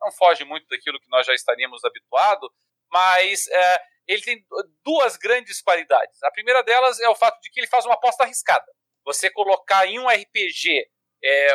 não 0.00 0.10
foge 0.10 0.44
muito 0.44 0.66
daquilo 0.68 0.98
que 0.98 1.10
nós 1.10 1.26
já 1.26 1.34
estaríamos 1.34 1.84
habituados, 1.84 2.48
mas 2.90 3.46
é, 3.48 3.82
ele 4.08 4.22
tem 4.22 4.46
duas 4.84 5.16
grandes 5.16 5.60
qualidades. 5.60 6.22
A 6.22 6.30
primeira 6.30 6.62
delas 6.62 6.98
é 7.00 7.08
o 7.08 7.14
fato 7.14 7.40
de 7.40 7.50
que 7.50 7.60
ele 7.60 7.68
faz 7.68 7.84
uma 7.84 7.94
aposta 7.94 8.24
arriscada. 8.24 8.66
Você 9.04 9.30
colocar 9.30 9.86
em 9.86 9.98
um 9.98 10.08
RPG 10.08 10.88
é, 11.22 11.48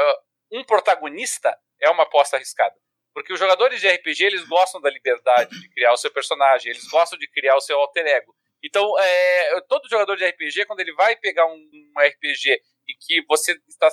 um 0.52 0.64
protagonista 0.64 1.58
é 1.80 1.90
uma 1.90 2.04
aposta 2.04 2.38
arriscada. 2.38 2.76
Porque 3.14 3.34
os 3.34 3.40
jogadores 3.40 3.82
de 3.82 3.90
RPG 3.90 4.24
eles 4.24 4.48
gostam 4.48 4.80
da 4.80 4.90
liberdade 4.90 5.60
de 5.60 5.70
criar 5.70 5.94
o 5.94 5.98
seu 5.98 6.12
personagem, 6.12 6.72
eles 6.72 6.88
gostam 6.88 7.20
de 7.20 7.28
criar 7.28 7.56
o 7.56 7.62
seu 7.62 7.78
alter 7.78 8.06
ego. 8.06 8.36
Então, 8.64 8.98
é, 9.00 9.62
todo 9.68 9.90
jogador 9.90 10.16
de 10.16 10.26
RPG, 10.26 10.66
quando 10.66 10.82
ele 10.82 10.94
vai 10.94 11.16
pegar 11.16 11.46
um, 11.48 11.56
um 11.56 11.94
RPG 12.00 12.62
em 12.88 12.96
que 13.00 13.26
você 13.28 13.60
está 13.68 13.90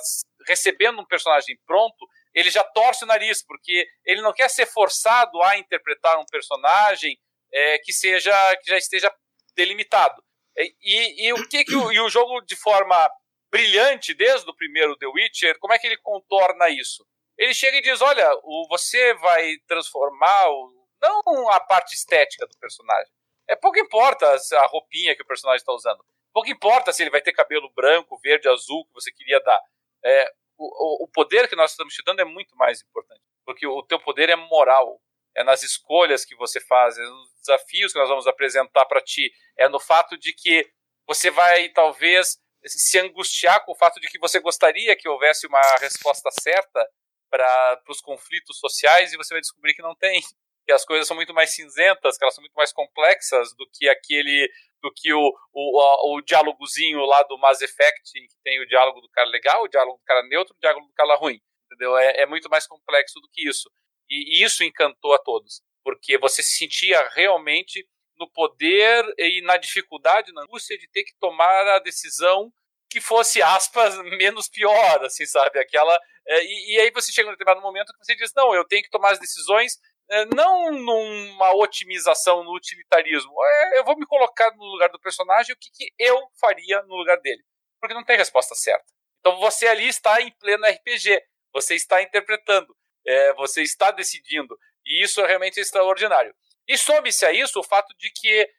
recebendo 0.47 0.99
um 0.99 1.05
personagem 1.05 1.57
pronto, 1.65 2.07
ele 2.33 2.49
já 2.49 2.63
torce 2.63 3.03
o 3.03 3.07
nariz, 3.07 3.43
porque 3.43 3.87
ele 4.05 4.21
não 4.21 4.33
quer 4.33 4.49
ser 4.49 4.67
forçado 4.67 5.41
a 5.41 5.57
interpretar 5.57 6.19
um 6.19 6.25
personagem 6.25 7.17
é, 7.51 7.79
que 7.79 7.91
seja 7.91 8.31
que 8.57 8.69
já 8.69 8.77
esteja 8.77 9.13
delimitado. 9.55 10.23
E, 10.57 11.27
e 11.27 11.33
o 11.33 11.47
que, 11.47 11.63
que 11.63 11.75
o, 11.75 11.91
e 11.91 11.99
o 11.99 12.09
jogo 12.09 12.41
de 12.41 12.55
forma 12.55 13.09
brilhante 13.49 14.13
desde 14.13 14.49
o 14.49 14.55
primeiro 14.55 14.95
The 14.97 15.07
Witcher, 15.07 15.57
como 15.59 15.73
é 15.73 15.79
que 15.79 15.87
ele 15.87 15.97
contorna 15.97 16.69
isso? 16.69 17.05
Ele 17.39 17.53
chega 17.53 17.77
e 17.77 17.81
diz: 17.81 18.01
olha, 18.01 18.29
o, 18.43 18.67
você 18.67 19.13
vai 19.15 19.55
transformar 19.65 20.49
o, 20.49 20.87
não 21.01 21.49
a 21.49 21.59
parte 21.61 21.95
estética 21.95 22.45
do 22.45 22.57
personagem. 22.57 23.11
É 23.47 23.55
pouco 23.55 23.79
importa 23.79 24.29
a 24.29 24.65
roupinha 24.67 25.15
que 25.15 25.23
o 25.23 25.25
personagem 25.25 25.61
está 25.61 25.71
usando. 25.71 26.05
Pouco 26.33 26.49
importa 26.49 26.91
se 26.91 27.01
ele 27.01 27.09
vai 27.09 27.21
ter 27.21 27.31
cabelo 27.31 27.71
branco, 27.73 28.19
verde, 28.19 28.49
azul 28.49 28.85
que 28.85 28.93
você 28.93 29.11
queria 29.11 29.39
dar. 29.39 29.59
É, 30.03 30.31
o, 30.57 31.05
o 31.05 31.07
poder 31.07 31.47
que 31.47 31.55
nós 31.55 31.71
estamos 31.71 31.93
te 31.93 32.03
dando 32.03 32.19
é 32.19 32.25
muito 32.25 32.55
mais 32.57 32.81
importante. 32.81 33.21
Porque 33.45 33.65
o 33.65 33.81
teu 33.83 33.99
poder 33.99 34.29
é 34.29 34.35
moral. 34.35 35.01
É 35.33 35.43
nas 35.43 35.63
escolhas 35.63 36.25
que 36.25 36.35
você 36.35 36.59
faz, 36.59 36.97
é 36.97 37.01
nos 37.01 37.33
desafios 37.39 37.93
que 37.93 37.99
nós 37.99 38.09
vamos 38.09 38.27
apresentar 38.27 38.85
para 38.85 39.01
ti. 39.01 39.31
É 39.57 39.69
no 39.69 39.79
fato 39.79 40.17
de 40.17 40.33
que 40.33 40.69
você 41.07 41.31
vai, 41.31 41.69
talvez, 41.69 42.37
se 42.65 42.99
angustiar 42.99 43.63
com 43.65 43.71
o 43.71 43.75
fato 43.75 43.99
de 43.99 44.07
que 44.09 44.19
você 44.19 44.39
gostaria 44.39 44.95
que 44.95 45.07
houvesse 45.07 45.47
uma 45.47 45.61
resposta 45.77 46.29
certa 46.31 46.87
para 47.29 47.81
os 47.87 48.01
conflitos 48.01 48.57
sociais 48.57 49.13
e 49.13 49.17
você 49.17 49.33
vai 49.33 49.41
descobrir 49.41 49.73
que 49.73 49.81
não 49.81 49.95
tem, 49.95 50.21
que 50.65 50.71
as 50.71 50.85
coisas 50.85 51.07
são 51.07 51.15
muito 51.15 51.33
mais 51.33 51.51
cinzentas, 51.51 52.17
que 52.17 52.23
elas 52.23 52.35
são 52.35 52.41
muito 52.41 52.53
mais 52.53 52.71
complexas 52.71 53.55
do 53.55 53.67
que 53.71 53.87
aquele, 53.89 54.51
do 54.81 54.91
que 54.93 55.13
o, 55.13 55.33
o, 55.53 56.15
o 56.15 56.21
diálogozinho 56.21 56.99
lá 57.05 57.23
do 57.23 57.37
Mass 57.37 57.61
Effect, 57.61 58.11
que 58.11 58.35
tem 58.43 58.61
o 58.61 58.67
diálogo 58.67 59.01
do 59.01 59.09
cara 59.09 59.27
legal, 59.29 59.63
o 59.63 59.67
diálogo 59.67 59.97
do 59.97 60.05
cara 60.05 60.23
neutro, 60.27 60.55
o 60.55 60.59
diálogo 60.59 60.87
do 60.87 60.93
cara 60.93 61.15
ruim, 61.15 61.39
entendeu? 61.65 61.97
É, 61.97 62.21
é 62.21 62.25
muito 62.25 62.49
mais 62.49 62.67
complexo 62.67 63.19
do 63.19 63.29
que 63.31 63.47
isso. 63.47 63.69
E, 64.09 64.39
e 64.39 64.43
isso 64.43 64.63
encantou 64.63 65.13
a 65.13 65.19
todos, 65.19 65.61
porque 65.83 66.17
você 66.17 66.41
se 66.41 66.55
sentia 66.55 67.07
realmente 67.09 67.87
no 68.19 68.29
poder 68.29 69.05
e 69.17 69.41
na 69.41 69.57
dificuldade, 69.57 70.33
na 70.33 70.43
angústia 70.43 70.77
de 70.77 70.87
ter 70.89 71.03
que 71.03 71.15
tomar 71.19 71.67
a 71.67 71.79
decisão 71.79 72.51
que 72.89 72.99
fosse, 72.99 73.41
aspas, 73.41 73.95
menos 74.17 74.49
pior, 74.49 75.03
assim, 75.05 75.25
sabe? 75.25 75.59
Aquela. 75.59 75.97
É, 76.29 76.43
e, 76.43 76.75
e, 76.75 76.79
aí 76.79 76.91
você 76.91 77.11
chega 77.11 77.25
num 77.25 77.33
determinado 77.33 77.61
momento 77.61 77.91
que 77.91 78.05
você 78.05 78.15
diz, 78.15 78.31
não, 78.35 78.53
eu 78.53 78.63
tenho 78.67 78.83
que 78.83 78.89
tomar 78.89 79.13
as 79.13 79.19
decisões 79.19 79.79
é, 80.11 80.25
não 80.25 80.71
numa 80.71 81.55
otimização, 81.55 82.43
no 82.43 82.55
utilitarismo. 82.55 83.33
É, 83.43 83.79
eu 83.79 83.83
vou 83.83 83.97
me 83.97 84.05
colocar 84.05 84.55
no 84.55 84.63
lugar 84.63 84.89
do 84.89 84.99
personagem, 84.99 85.55
o 85.55 85.57
que, 85.57 85.71
que 85.71 85.91
eu 85.97 86.29
faria 86.39 86.83
no 86.83 86.95
lugar 86.95 87.19
dele. 87.19 87.43
Porque 87.81 87.95
não 87.95 88.05
tem 88.05 88.15
resposta 88.15 88.53
certa. 88.53 88.85
Então 89.19 89.39
você 89.39 89.67
ali 89.67 89.87
está 89.87 90.21
em 90.21 90.31
pleno 90.37 90.65
RPG, 90.65 91.19
você 91.51 91.75
está 91.75 92.01
interpretando, 92.01 92.75
você 93.35 93.63
está 93.63 93.91
decidindo. 93.91 94.57
E 94.85 95.03
isso 95.03 95.19
é 95.21 95.27
realmente 95.27 95.59
extraordinário. 95.59 96.33
E 96.67 96.77
some-se 96.77 97.25
a 97.25 97.31
isso 97.31 97.59
o 97.59 97.63
fato 97.63 97.93
de 97.97 98.09
que, 98.11 98.49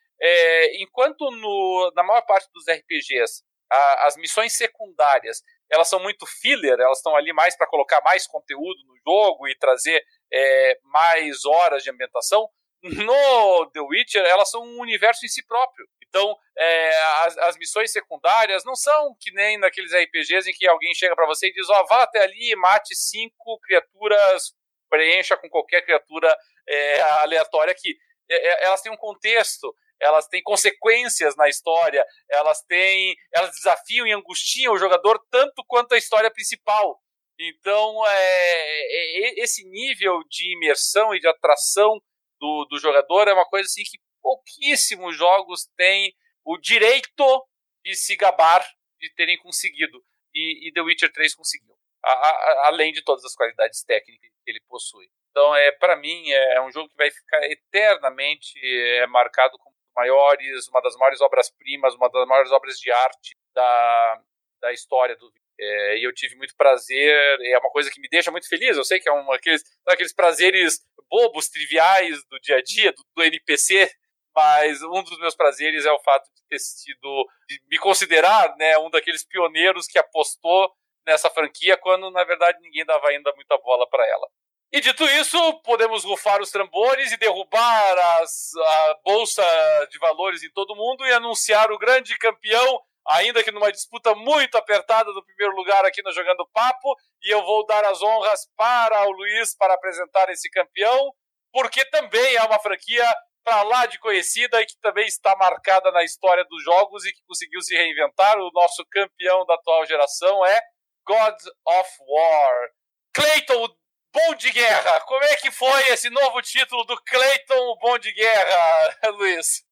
enquanto 0.80 1.30
no, 1.30 1.92
na 1.94 2.02
maior 2.02 2.22
parte 2.22 2.48
dos 2.52 2.64
RPGs 2.68 3.42
a, 3.70 4.06
as 4.06 4.16
missões 4.16 4.54
secundárias 4.54 5.42
elas 5.70 5.88
são 5.88 6.00
muito 6.00 6.26
filler, 6.26 6.78
elas 6.78 6.98
estão 6.98 7.14
ali 7.16 7.32
mais 7.32 7.56
para 7.56 7.66
colocar 7.66 8.00
mais 8.02 8.26
conteúdo 8.26 8.84
no 8.86 8.96
jogo 9.06 9.48
e 9.48 9.56
trazer 9.56 10.04
é, 10.32 10.78
mais 10.84 11.44
horas 11.44 11.82
de 11.82 11.90
ambientação. 11.90 12.48
No 12.82 13.70
The 13.72 13.80
Witcher, 13.80 14.24
elas 14.24 14.50
são 14.50 14.62
um 14.62 14.80
universo 14.80 15.24
em 15.24 15.28
si 15.28 15.46
próprio. 15.46 15.86
Então, 16.10 16.36
é, 16.58 16.96
as, 17.24 17.38
as, 17.38 17.56
missões 17.56 17.92
secundárias 17.92 18.64
não 18.64 18.74
são 18.74 19.14
que 19.20 19.30
nem 19.32 19.58
naqueles 19.58 19.92
RPGs 19.92 20.50
em 20.50 20.52
que 20.52 20.66
alguém 20.66 20.92
chega 20.92 21.14
para 21.14 21.26
você 21.26 21.48
e 21.48 21.52
diz: 21.52 21.68
Ó, 21.70 21.80
oh, 21.80 21.86
vá 21.86 22.02
até 22.02 22.22
ali 22.22 22.50
e 22.50 22.56
mate 22.56 22.96
cinco 22.96 23.60
criaturas, 23.60 24.52
preencha 24.88 25.36
com 25.36 25.48
qualquer 25.48 25.82
criatura 25.82 26.36
é, 26.68 27.00
aleatória 27.00 27.70
aqui. 27.70 27.96
É, 28.28 28.34
é, 28.34 28.64
elas 28.64 28.82
têm 28.82 28.90
um 28.90 28.96
contexto, 28.96 29.72
elas 30.00 30.26
têm 30.28 30.42
consequências 30.42 31.36
na 31.36 31.48
história, 31.48 32.04
elas 32.28 32.62
têm, 32.62 33.14
elas 33.32 33.50
desafiam 33.50 34.06
e 34.06 34.12
angustiam 34.12 34.72
o 34.72 34.78
jogador 34.78 35.22
tanto 35.30 35.62
quanto 35.66 35.94
a 35.94 35.98
história 35.98 36.30
principal. 36.30 37.00
Então, 37.38 38.06
é, 38.06 38.10
é, 38.10 39.42
esse 39.42 39.64
nível 39.68 40.22
de 40.28 40.54
imersão 40.54 41.14
e 41.14 41.20
de 41.20 41.26
atração 41.26 41.98
do, 42.38 42.66
do 42.66 42.78
jogador 42.78 43.28
é 43.28 43.32
uma 43.32 43.46
coisa 43.46 43.66
assim 43.66 43.82
que 43.82 43.98
pouquíssimos 44.20 45.16
jogos 45.16 45.66
têm 45.76 46.14
o 46.44 46.58
direito 46.58 47.46
de 47.84 47.94
se 47.94 48.16
gabar 48.16 48.62
de 48.98 49.12
terem 49.14 49.38
conseguido. 49.38 50.04
E, 50.34 50.68
e 50.68 50.72
The 50.72 50.82
Witcher 50.82 51.12
3 51.12 51.34
conseguiu. 51.34 51.74
A, 52.04 52.12
a, 52.12 52.66
além 52.68 52.92
de 52.92 53.02
todas 53.02 53.24
as 53.24 53.34
qualidades 53.34 53.82
técnicas 53.84 54.30
que 54.44 54.50
ele 54.50 54.60
possui. 54.68 55.10
Então, 55.30 55.54
é 55.54 55.70
para 55.72 55.96
mim, 55.96 56.30
é, 56.30 56.56
é 56.56 56.60
um 56.62 56.70
jogo 56.70 56.88
que 56.88 56.96
vai 56.96 57.10
ficar 57.10 57.42
eternamente 57.44 58.52
é, 58.62 59.06
marcado 59.06 59.56
como 59.58 59.69
maiores, 60.00 60.68
uma 60.68 60.80
das 60.80 60.96
maiores 60.96 61.20
obras-primas, 61.20 61.94
uma 61.94 62.08
das 62.08 62.26
maiores 62.26 62.50
obras 62.52 62.78
de 62.78 62.90
arte 62.90 63.36
da, 63.54 64.22
da 64.60 64.72
história 64.72 65.14
do 65.16 65.30
é, 65.62 65.98
e 65.98 66.04
eu 66.04 66.14
tive 66.14 66.36
muito 66.36 66.56
prazer, 66.56 67.38
é 67.42 67.58
uma 67.58 67.70
coisa 67.70 67.90
que 67.90 68.00
me 68.00 68.08
deixa 68.08 68.30
muito 68.30 68.48
feliz. 68.48 68.78
Eu 68.78 68.84
sei 68.84 68.98
que 68.98 69.10
é 69.10 69.12
um 69.12 69.30
aqueles, 69.30 69.62
aqueles 69.86 70.14
prazeres 70.14 70.80
bobos, 71.10 71.50
triviais 71.50 72.24
do 72.30 72.40
dia 72.40 72.56
a 72.56 72.62
dia, 72.62 72.92
do, 72.92 73.04
do, 73.14 73.22
NPC, 73.22 73.92
mas 74.34 74.80
um 74.82 75.02
dos 75.02 75.18
meus 75.18 75.34
prazeres 75.34 75.84
é 75.84 75.92
o 75.92 75.98
fato 75.98 76.24
de 76.34 76.42
ter 76.48 76.58
sido, 76.58 77.28
de 77.46 77.60
me 77.68 77.76
considerar 77.76 78.56
né, 78.56 78.78
um 78.78 78.88
daqueles 78.88 79.22
pioneiros 79.22 79.86
que 79.86 79.98
apostou 79.98 80.72
nessa 81.06 81.28
franquia 81.28 81.76
quando 81.76 82.10
na 82.10 82.24
verdade 82.24 82.58
ninguém 82.62 82.86
dava 82.86 83.08
ainda 83.08 83.30
muita 83.36 83.58
bola 83.58 83.86
para 83.90 84.06
ela. 84.06 84.28
E 84.72 84.80
dito 84.80 85.04
isso, 85.04 85.36
podemos 85.64 86.04
rufar 86.04 86.40
os 86.40 86.50
tambores 86.52 87.10
e 87.10 87.16
derrubar 87.16 87.98
as, 88.20 88.52
a 88.54 88.98
bolsa 89.04 89.42
de 89.90 89.98
valores 89.98 90.44
em 90.44 90.50
todo 90.52 90.76
mundo 90.76 91.04
e 91.04 91.12
anunciar 91.12 91.72
o 91.72 91.78
grande 91.78 92.16
campeão, 92.16 92.80
ainda 93.08 93.42
que 93.42 93.50
numa 93.50 93.72
disputa 93.72 94.14
muito 94.14 94.56
apertada 94.56 95.12
do 95.12 95.24
primeiro 95.24 95.56
lugar 95.56 95.84
aqui 95.84 96.00
no 96.02 96.12
Jogando 96.12 96.48
Papo. 96.52 96.94
E 97.20 97.34
eu 97.34 97.44
vou 97.44 97.66
dar 97.66 97.84
as 97.84 98.00
honras 98.00 98.48
para 98.56 99.08
o 99.08 99.10
Luiz 99.10 99.56
para 99.56 99.74
apresentar 99.74 100.30
esse 100.30 100.48
campeão, 100.48 101.12
porque 101.52 101.84
também 101.86 102.36
é 102.36 102.42
uma 102.44 102.60
franquia 102.60 103.04
para 103.42 103.62
lá 103.62 103.86
de 103.86 103.98
conhecida 103.98 104.60
e 104.60 104.66
que 104.66 104.78
também 104.80 105.06
está 105.06 105.34
marcada 105.34 105.90
na 105.90 106.04
história 106.04 106.44
dos 106.44 106.62
jogos 106.62 107.04
e 107.04 107.12
que 107.12 107.22
conseguiu 107.26 107.60
se 107.60 107.74
reinventar. 107.74 108.38
O 108.38 108.52
nosso 108.52 108.86
campeão 108.88 109.44
da 109.46 109.54
atual 109.54 109.84
geração 109.84 110.46
é 110.46 110.60
God 111.04 111.34
of 111.66 111.90
War. 112.06 112.70
Clayton, 113.12 113.68
Bom 114.12 114.34
de 114.34 114.50
Guerra. 114.50 115.00
Como 115.02 115.22
é 115.24 115.36
que 115.36 115.50
foi 115.50 115.88
esse 115.88 116.10
novo 116.10 116.42
título 116.42 116.84
do 116.84 117.00
Clayton 117.02 117.76
Bom 117.80 117.98
de 117.98 118.12
Guerra, 118.12 118.92
Luiz? 119.16 119.64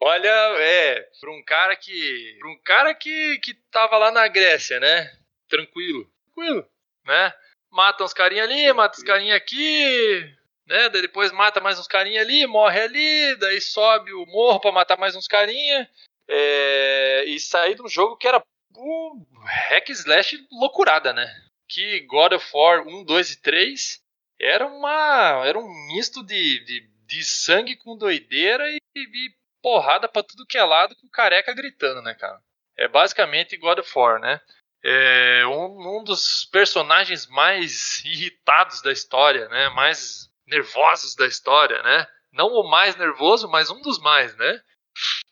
Olha, 0.00 0.28
é, 0.58 1.00
para 1.20 1.30
um 1.30 1.42
cara 1.44 1.76
que, 1.76 2.36
para 2.38 2.50
um 2.50 2.58
cara 2.62 2.94
que 2.94 3.38
que 3.38 3.54
tava 3.70 3.96
lá 3.96 4.10
na 4.10 4.26
Grécia, 4.28 4.80
né? 4.80 5.10
Tranquilo, 5.48 6.10
tranquilo, 6.34 6.68
né? 7.06 7.32
Mata 7.70 8.04
uns 8.04 8.12
carinha 8.12 8.42
ali, 8.42 8.72
mata 8.72 8.98
uns 8.98 9.04
carinha 9.04 9.36
aqui, 9.36 10.36
né? 10.66 10.88
Daí 10.88 11.02
depois 11.02 11.32
mata 11.32 11.60
mais 11.60 11.78
uns 11.78 11.86
carinha 11.86 12.20
ali, 12.20 12.46
morre 12.46 12.80
ali, 12.80 13.36
daí 13.36 13.60
sobe 13.60 14.12
o 14.12 14.26
morro 14.26 14.60
para 14.60 14.72
matar 14.72 14.98
mais 14.98 15.14
uns 15.14 15.28
carinha. 15.28 15.88
É, 16.26 17.24
e 17.26 17.38
sair 17.38 17.74
de 17.74 17.82
um 17.82 17.88
jogo 17.88 18.16
que 18.16 18.26
era 18.26 18.42
um 18.76 19.24
hack 19.68 19.90
slash 19.90 20.38
loucurada, 20.50 21.12
né? 21.12 21.26
Que 21.68 22.00
God 22.00 22.32
of 22.32 22.50
War 22.52 22.86
1, 22.86 23.04
2 23.04 23.30
e 23.32 23.42
3 23.42 24.02
era 24.40 24.66
uma 24.66 25.44
era 25.46 25.58
um 25.58 25.68
misto 25.88 26.24
de, 26.24 26.64
de, 26.64 26.88
de 27.06 27.24
sangue 27.24 27.76
com 27.76 27.96
doideira 27.96 28.68
e, 28.70 28.78
e 28.96 29.30
porrada 29.62 30.08
para 30.08 30.22
tudo 30.22 30.46
que 30.46 30.58
é 30.58 30.64
lado 30.64 30.94
com 30.96 31.08
careca 31.08 31.54
gritando, 31.54 32.02
né, 32.02 32.14
cara? 32.14 32.38
É 32.76 32.88
basicamente 32.88 33.56
God 33.56 33.78
of 33.78 33.90
War, 33.96 34.20
né? 34.20 34.40
É 34.82 35.46
um, 35.46 36.00
um 36.00 36.04
dos 36.04 36.44
personagens 36.52 37.26
mais 37.28 38.04
irritados 38.04 38.82
da 38.82 38.92
história, 38.92 39.48
né? 39.48 39.70
Mais 39.70 40.28
nervosos 40.46 41.14
da 41.14 41.26
história, 41.26 41.82
né? 41.82 42.06
Não 42.30 42.48
o 42.48 42.68
mais 42.68 42.96
nervoso, 42.96 43.48
mas 43.48 43.70
um 43.70 43.80
dos 43.80 43.98
mais, 43.98 44.36
né? 44.36 44.60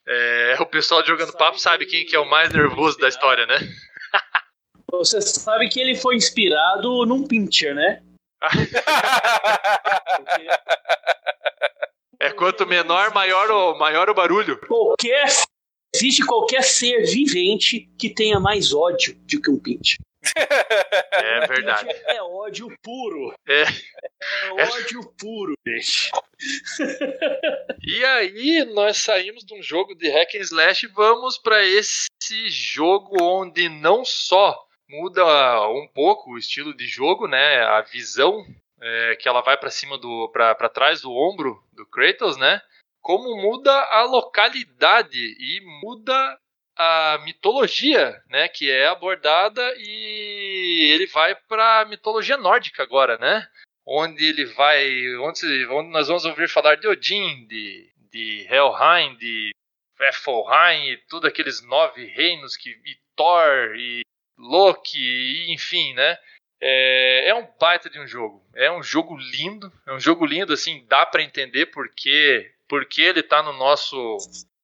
É, 0.07 0.57
o 0.61 0.67
pessoal 0.67 1.05
jogando 1.05 1.37
papo 1.37 1.59
sabe 1.59 1.87
quem 1.87 2.07
que 2.07 2.17
é 2.17 2.19
o 2.19 2.29
mais 2.29 2.51
nervoso 2.53 2.99
da 2.99 3.09
história, 3.09 3.45
né? 3.45 3.59
Você 4.93 5.21
sabe 5.23 5.69
que 5.69 5.81
ele 5.81 5.95
foi 5.95 6.17
inspirado 6.17 7.07
num 7.07 7.27
pincher, 7.27 7.75
né? 7.75 8.03
é 12.21 12.31
quanto 12.31 12.67
menor, 12.67 13.15
maior 13.15 13.51
o, 13.51 13.79
maior 13.79 14.11
o 14.11 14.15
barulho. 14.15 14.59
Qualquer. 14.67 15.27
Existe 15.95 16.25
qualquer 16.25 16.63
ser 16.63 17.05
vivente 17.05 17.91
que 17.99 18.09
tenha 18.11 18.41
mais 18.41 18.73
ódio 18.73 19.15
do 19.15 19.41
que 19.41 19.51
um 19.51 19.59
pincher. 19.59 19.99
É 21.15 21.47
verdade. 21.47 21.89
É 22.07 22.23
ódio 22.23 22.69
puro. 22.83 23.35
É, 23.47 23.63
é 23.63 24.65
ódio 24.65 25.01
é... 25.01 25.09
puro, 25.19 25.53
gente. 25.67 26.11
E 27.83 28.05
aí, 28.05 28.65
nós 28.73 28.99
saímos 28.99 29.45
de 29.45 29.55
um 29.55 29.63
jogo 29.63 29.95
de 29.95 30.09
hack 30.09 30.35
and 30.37 30.41
slash 30.41 30.87
e 30.87 30.89
vamos 30.89 31.39
para 31.39 31.65
esse 31.65 32.49
jogo 32.49 33.17
onde 33.23 33.69
não 33.69 34.05
só 34.05 34.65
muda 34.93 35.25
um 35.71 35.89
pouco 35.89 36.33
o 36.33 36.39
estilo 36.39 36.75
de 36.77 36.87
jogo, 36.87 37.27
né? 37.27 37.63
A 37.63 37.81
visão 37.81 38.45
é, 38.81 39.17
que 39.17 39.27
ela 39.27 39.41
vai 39.41 39.57
para 39.57 39.71
cima 39.71 39.97
do, 39.97 40.29
para 40.29 40.69
trás 40.69 41.01
do 41.01 41.11
ombro 41.11 41.65
do 41.73 41.87
Kratos, 41.87 42.37
né? 42.37 42.61
Como 43.01 43.41
muda 43.41 43.73
a 43.73 44.03
localidade 44.03 45.19
e 45.19 45.61
muda 45.81 46.39
a 46.77 47.19
mitologia, 47.25 48.23
né? 48.29 48.49
Que 48.49 48.71
é 48.71 48.87
abordada 48.87 49.63
e 49.79 50.93
ele 50.93 51.07
vai 51.07 51.35
para 51.35 51.81
a 51.81 51.85
mitologia 51.87 52.37
nórdica 52.37 52.83
agora, 52.83 53.17
né? 53.17 53.49
Onde 53.87 54.25
ele 54.25 54.45
vai, 54.45 55.17
onde, 55.17 55.67
onde 55.69 55.91
nós 55.91 56.07
vamos 56.07 56.25
ouvir 56.25 56.49
falar 56.49 56.77
de 56.77 56.87
Odin, 56.87 57.47
de, 57.47 57.91
de 58.13 58.47
Helheim, 58.49 59.17
de 59.17 59.51
Heffelheim 59.99 60.91
e 60.91 60.97
tudo 61.09 61.27
aqueles 61.27 61.63
nove 61.63 62.05
reinos 62.05 62.57
que 62.57 62.71
e 62.71 62.97
Thor 63.17 63.75
e 63.77 64.03
Loki, 64.43 65.53
enfim, 65.53 65.95
né? 65.95 66.19
É, 66.61 67.29
é, 67.29 67.35
um 67.35 67.47
baita 67.61 67.89
de 67.89 67.99
um 67.99 68.07
jogo. 68.07 68.45
É 68.55 68.71
um 68.71 68.83
jogo 68.83 69.17
lindo. 69.17 69.73
É 69.87 69.93
um 69.93 70.01
jogo 70.01 70.27
lindo, 70.27 70.53
assim, 70.53 70.85
dá 70.89 71.07
para 71.07 71.23
entender 71.23 71.67
porque, 71.67 72.53
porque 72.69 73.03
ele 73.03 73.23
tá 73.23 73.43
no 73.43 73.53
nosso 73.53 74.19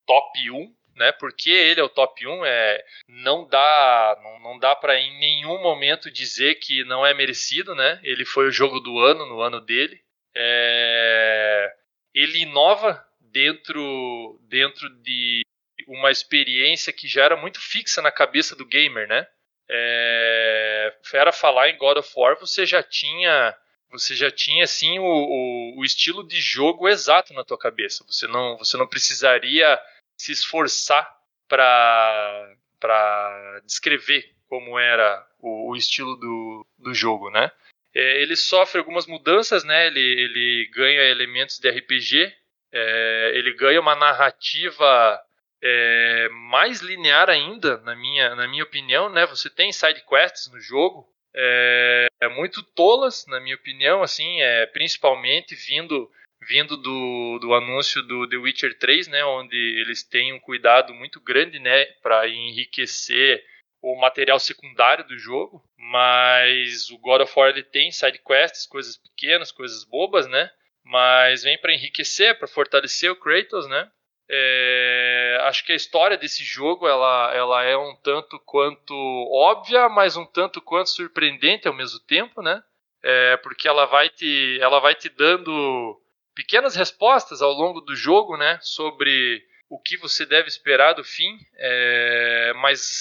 top 0.05 0.51
1, 0.51 0.75
né? 0.97 1.13
Porque 1.13 1.51
ele 1.51 1.81
é 1.81 1.85
o 1.85 1.89
top 1.89 2.27
1, 2.27 2.45
é, 2.45 2.85
não 3.09 3.47
dá, 3.47 4.19
não, 4.23 4.41
não 4.41 4.59
dá 4.59 4.75
para 4.75 4.99
em 4.99 5.17
nenhum 5.21 5.63
momento 5.63 6.11
dizer 6.11 6.57
que 6.57 6.83
não 6.85 7.07
é 7.07 7.15
merecido, 7.15 7.75
né? 7.75 8.01
Ele 8.03 8.25
foi 8.25 8.49
o 8.49 8.53
jogo 8.53 8.81
do 8.81 8.99
ano, 8.99 9.27
no 9.27 9.41
ano 9.41 9.61
dele. 9.61 10.01
É, 10.35 11.73
ele 12.13 12.41
inova 12.41 13.05
dentro, 13.21 14.41
dentro 14.49 14.91
de 15.03 15.45
uma 15.87 16.11
experiência 16.11 16.93
que 16.93 17.07
já 17.07 17.25
era 17.25 17.37
muito 17.37 17.61
fixa 17.61 18.03
na 18.03 18.11
cabeça 18.11 18.57
do 18.57 18.67
gamer, 18.67 19.07
né? 19.07 19.27
É, 19.71 20.95
era 21.13 21.33
falar 21.33 21.69
em 21.69 21.77
God 21.77 21.99
of 21.99 22.11
War, 22.17 22.39
você 22.39 22.65
já 22.65 22.83
tinha 22.83 23.57
você 23.91 24.15
já 24.15 24.31
tinha 24.31 24.65
assim 24.65 24.99
o, 24.99 25.05
o, 25.05 25.79
o, 25.79 25.85
estilo 25.85 26.27
de 26.27 26.39
jogo 26.41 26.89
exato 26.89 27.33
na 27.33 27.43
tua 27.43 27.57
cabeça. 27.57 28.05
Você 28.07 28.27
não 28.27 28.59
você 28.59 28.77
não 28.77 28.87
precisaria 28.87 29.81
se 30.17 30.33
esforçar 30.33 31.09
para 31.49 32.55
para 32.79 33.61
descrever 33.65 34.35
como 34.47 34.79
era 34.79 35.27
o, 35.39 35.71
o 35.71 35.77
estilo 35.77 36.17
do, 36.17 36.67
do 36.79 36.95
jogo, 36.95 37.31
né? 37.31 37.51
É, 37.95 38.23
ele 38.23 38.37
sofre 38.37 38.79
algumas 38.79 39.07
mudanças, 39.07 39.65
né? 39.65 39.87
Ele, 39.87 40.01
ele 40.01 40.71
ganha 40.73 41.03
elementos 41.03 41.59
de 41.59 41.71
RPG, 41.71 42.33
é, 42.73 43.33
ele 43.35 43.55
ganha 43.55 43.81
uma 43.81 43.97
narrativa 43.97 45.21
é, 45.63 46.29
mais 46.31 46.81
linear 46.81 47.29
ainda, 47.29 47.79
na 47.79 47.95
minha, 47.95 48.35
na 48.35 48.47
minha 48.49 48.65
opinião, 48.65 49.09
né? 49.11 49.27
Você 49.27 49.51
tem 49.51 49.73
side 49.73 50.05
quests 50.07 50.51
no 50.53 50.61
jogo, 50.61 51.09
é, 51.35 52.07
é 52.21 52.29
muito 52.29 52.63
tolas, 52.63 53.27
na 53.27 53.41
minha 53.41 53.57
opinião, 53.57 54.03
assim, 54.03 54.41
é, 54.41 54.67
principalmente 54.67 55.55
vindo 55.55 56.11
vindo 56.41 56.77
do, 56.77 57.39
do 57.41 57.53
anúncio 57.53 58.01
do 58.03 58.29
The 58.29 58.37
Witcher 58.37 58.79
3, 58.79 59.09
né, 59.09 59.25
onde 59.25 59.57
eles 59.57 60.05
têm 60.05 60.33
um 60.33 60.39
cuidado 60.39 60.95
muito 60.95 61.21
grande, 61.21 61.59
né, 61.59 61.85
para 62.01 62.29
enriquecer 62.29 63.45
o 63.83 63.97
material 63.97 64.39
secundário 64.39 65.07
do 65.07 65.19
jogo, 65.19 65.63
mas 65.77 66.91
o 66.91 66.99
God 66.99 67.23
of 67.23 67.33
War 67.37 67.51
ele 67.51 67.63
tem 67.63 67.91
side 67.91 68.21
quests, 68.27 68.67
coisas 68.67 68.97
pequenas, 68.97 69.53
coisas 69.53 69.85
bobas, 69.85 70.27
né? 70.27 70.51
Mas 70.85 71.43
vem 71.43 71.59
para 71.59 71.73
enriquecer, 71.73 72.39
para 72.39 72.49
fortalecer 72.49 73.11
o 73.11 73.17
Kratos, 73.17 73.69
né? 73.69 73.91
É, 74.31 75.39
acho 75.43 75.65
que 75.65 75.73
a 75.73 75.77
história 75.77 76.19
desse 76.19 76.45
jogo 76.45 76.87
ela, 76.87 77.33
ela 77.35 77.65
é 77.65 77.77
um 77.77 77.97
tanto 77.97 78.39
quanto 78.41 78.95
óbvia, 79.33 79.89
mas 79.89 80.17
um 80.17 80.27
tanto 80.27 80.61
quanto 80.61 80.91
surpreendente 80.91 81.67
ao 81.67 81.75
mesmo 81.75 81.99
tempo, 82.01 82.43
né? 82.43 82.63
É, 83.03 83.37
porque 83.39 83.67
ela 83.67 83.87
vai 83.87 84.11
te 84.11 84.59
ela 84.61 84.81
vai 84.81 84.95
te 84.95 85.09
dando 85.09 85.99
pequenas 86.35 86.77
respostas 86.77 87.41
ao 87.41 87.53
longo 87.53 87.81
do 87.81 87.97
jogo, 87.97 88.37
né? 88.37 88.59
Sobre 88.61 89.43
o 89.69 89.79
que 89.79 89.97
você 89.97 90.27
deve 90.27 90.49
esperar 90.49 90.95
do 90.95 91.05
fim, 91.05 91.39
é, 91.57 92.53
mas 92.57 93.01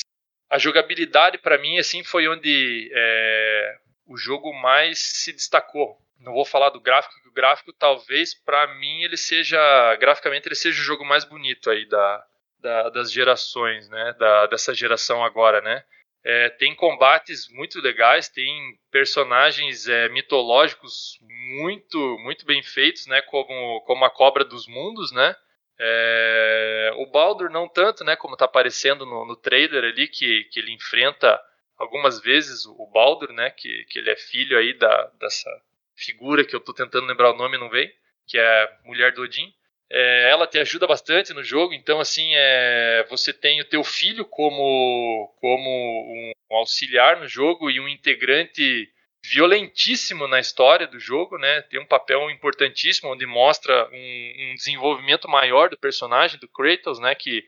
a 0.50 0.58
jogabilidade 0.58 1.38
para 1.38 1.58
mim 1.58 1.78
assim 1.78 2.04
foi 2.04 2.28
onde 2.28 2.90
é, 2.94 3.78
o 4.06 4.16
jogo 4.16 4.54
mais 4.54 5.00
se 5.00 5.34
destacou. 5.34 5.98
Não 6.20 6.34
vou 6.34 6.46
falar 6.46 6.70
do 6.70 6.80
gráfico, 6.80 7.14
que 7.22 7.30
o 7.30 7.34
gráfico 7.34 7.72
talvez 7.74 8.34
para 8.34 8.76
mim 8.76 9.04
ele 9.04 9.18
seja 9.18 9.96
graficamente 9.96 10.48
ele 10.48 10.56
seja 10.56 10.82
o 10.82 10.86
jogo 10.86 11.06
mais 11.06 11.24
bonito 11.24 11.70
aí 11.70 11.88
da, 11.88 12.26
da 12.60 12.90
das 12.90 13.12
gerações, 13.12 13.88
né? 13.90 14.16
Da, 14.20 14.48
dessa 14.48 14.74
geração 14.74 15.24
agora, 15.24 15.62
né? 15.62 15.84
É, 16.24 16.50
tem 16.50 16.76
combates 16.76 17.48
muito 17.52 17.80
legais, 17.80 18.28
tem 18.28 18.78
personagens 18.92 19.88
é, 19.88 20.10
mitológicos 20.10 21.20
muito 21.60 22.18
muito 22.20 22.46
bem 22.46 22.62
feitos, 22.64 23.06
né? 23.08 23.22
Como 23.22 23.82
como 23.82 24.04
a 24.04 24.10
Cobra 24.10 24.44
dos 24.44 24.68
Mundos, 24.68 25.12
né? 25.12 25.36
É, 25.80 26.92
o 26.96 27.06
Baldur 27.06 27.52
não 27.52 27.68
tanto, 27.68 28.04
né, 28.04 28.16
como 28.16 28.34
está 28.34 28.46
aparecendo 28.46 29.06
no, 29.06 29.26
no, 29.26 29.36
trailer 29.36 29.84
ali, 29.84 30.08
que, 30.08 30.46
que 30.46 30.60
ele 30.60 30.74
enfrenta 30.74 31.40
algumas 31.78 32.20
vezes 32.20 32.66
o 32.66 32.90
Baldur, 32.92 33.32
né, 33.32 33.52
que, 33.52 33.86
que 33.86 34.00
ele 34.00 34.10
é 34.10 34.16
filho 34.16 34.58
aí 34.58 34.74
da, 34.74 35.12
dessa 35.20 35.50
figura 35.98 36.46
que 36.46 36.56
eu 36.56 36.60
estou 36.60 36.74
tentando 36.74 37.08
lembrar 37.08 37.32
o 37.32 37.38
nome 37.38 37.58
não 37.58 37.70
vem, 37.70 37.92
que 38.26 38.38
é 38.38 38.64
a 38.64 38.78
mulher 38.86 39.12
do 39.14 39.24
Odin. 39.24 39.54
É, 39.90 40.30
ela 40.30 40.46
te 40.46 40.60
ajuda 40.60 40.86
bastante 40.86 41.34
no 41.34 41.44
jogo, 41.44 41.74
então 41.74 42.00
assim, 42.00 42.32
é, 42.36 43.06
você 43.10 43.34
tem 43.34 43.62
o 43.62 43.66
teu 43.66 43.84
filho 43.84 44.26
como, 44.26 45.34
como 45.40 46.34
um 46.50 46.56
auxiliar 46.58 47.20
no 47.20 47.28
jogo 47.28 47.70
e 47.70 47.80
um 47.80 47.88
integrante 47.88 48.90
violentíssimo 49.26 50.28
na 50.28 50.40
história 50.40 50.88
do 50.88 51.00
jogo, 51.00 51.38
né? 51.38 51.62
Tem 51.64 51.80
um 51.80 51.86
papel 51.86 52.30
importantíssimo 52.30 53.12
onde 53.12 53.26
mostra 53.26 53.90
um, 53.92 54.52
um, 54.52 54.56
desenvolvimento 54.56 55.28
maior 55.28 55.70
do 55.70 55.78
personagem 55.78 56.40
do 56.40 56.48
Kratos, 56.48 57.00
né? 57.00 57.16
Que 57.16 57.48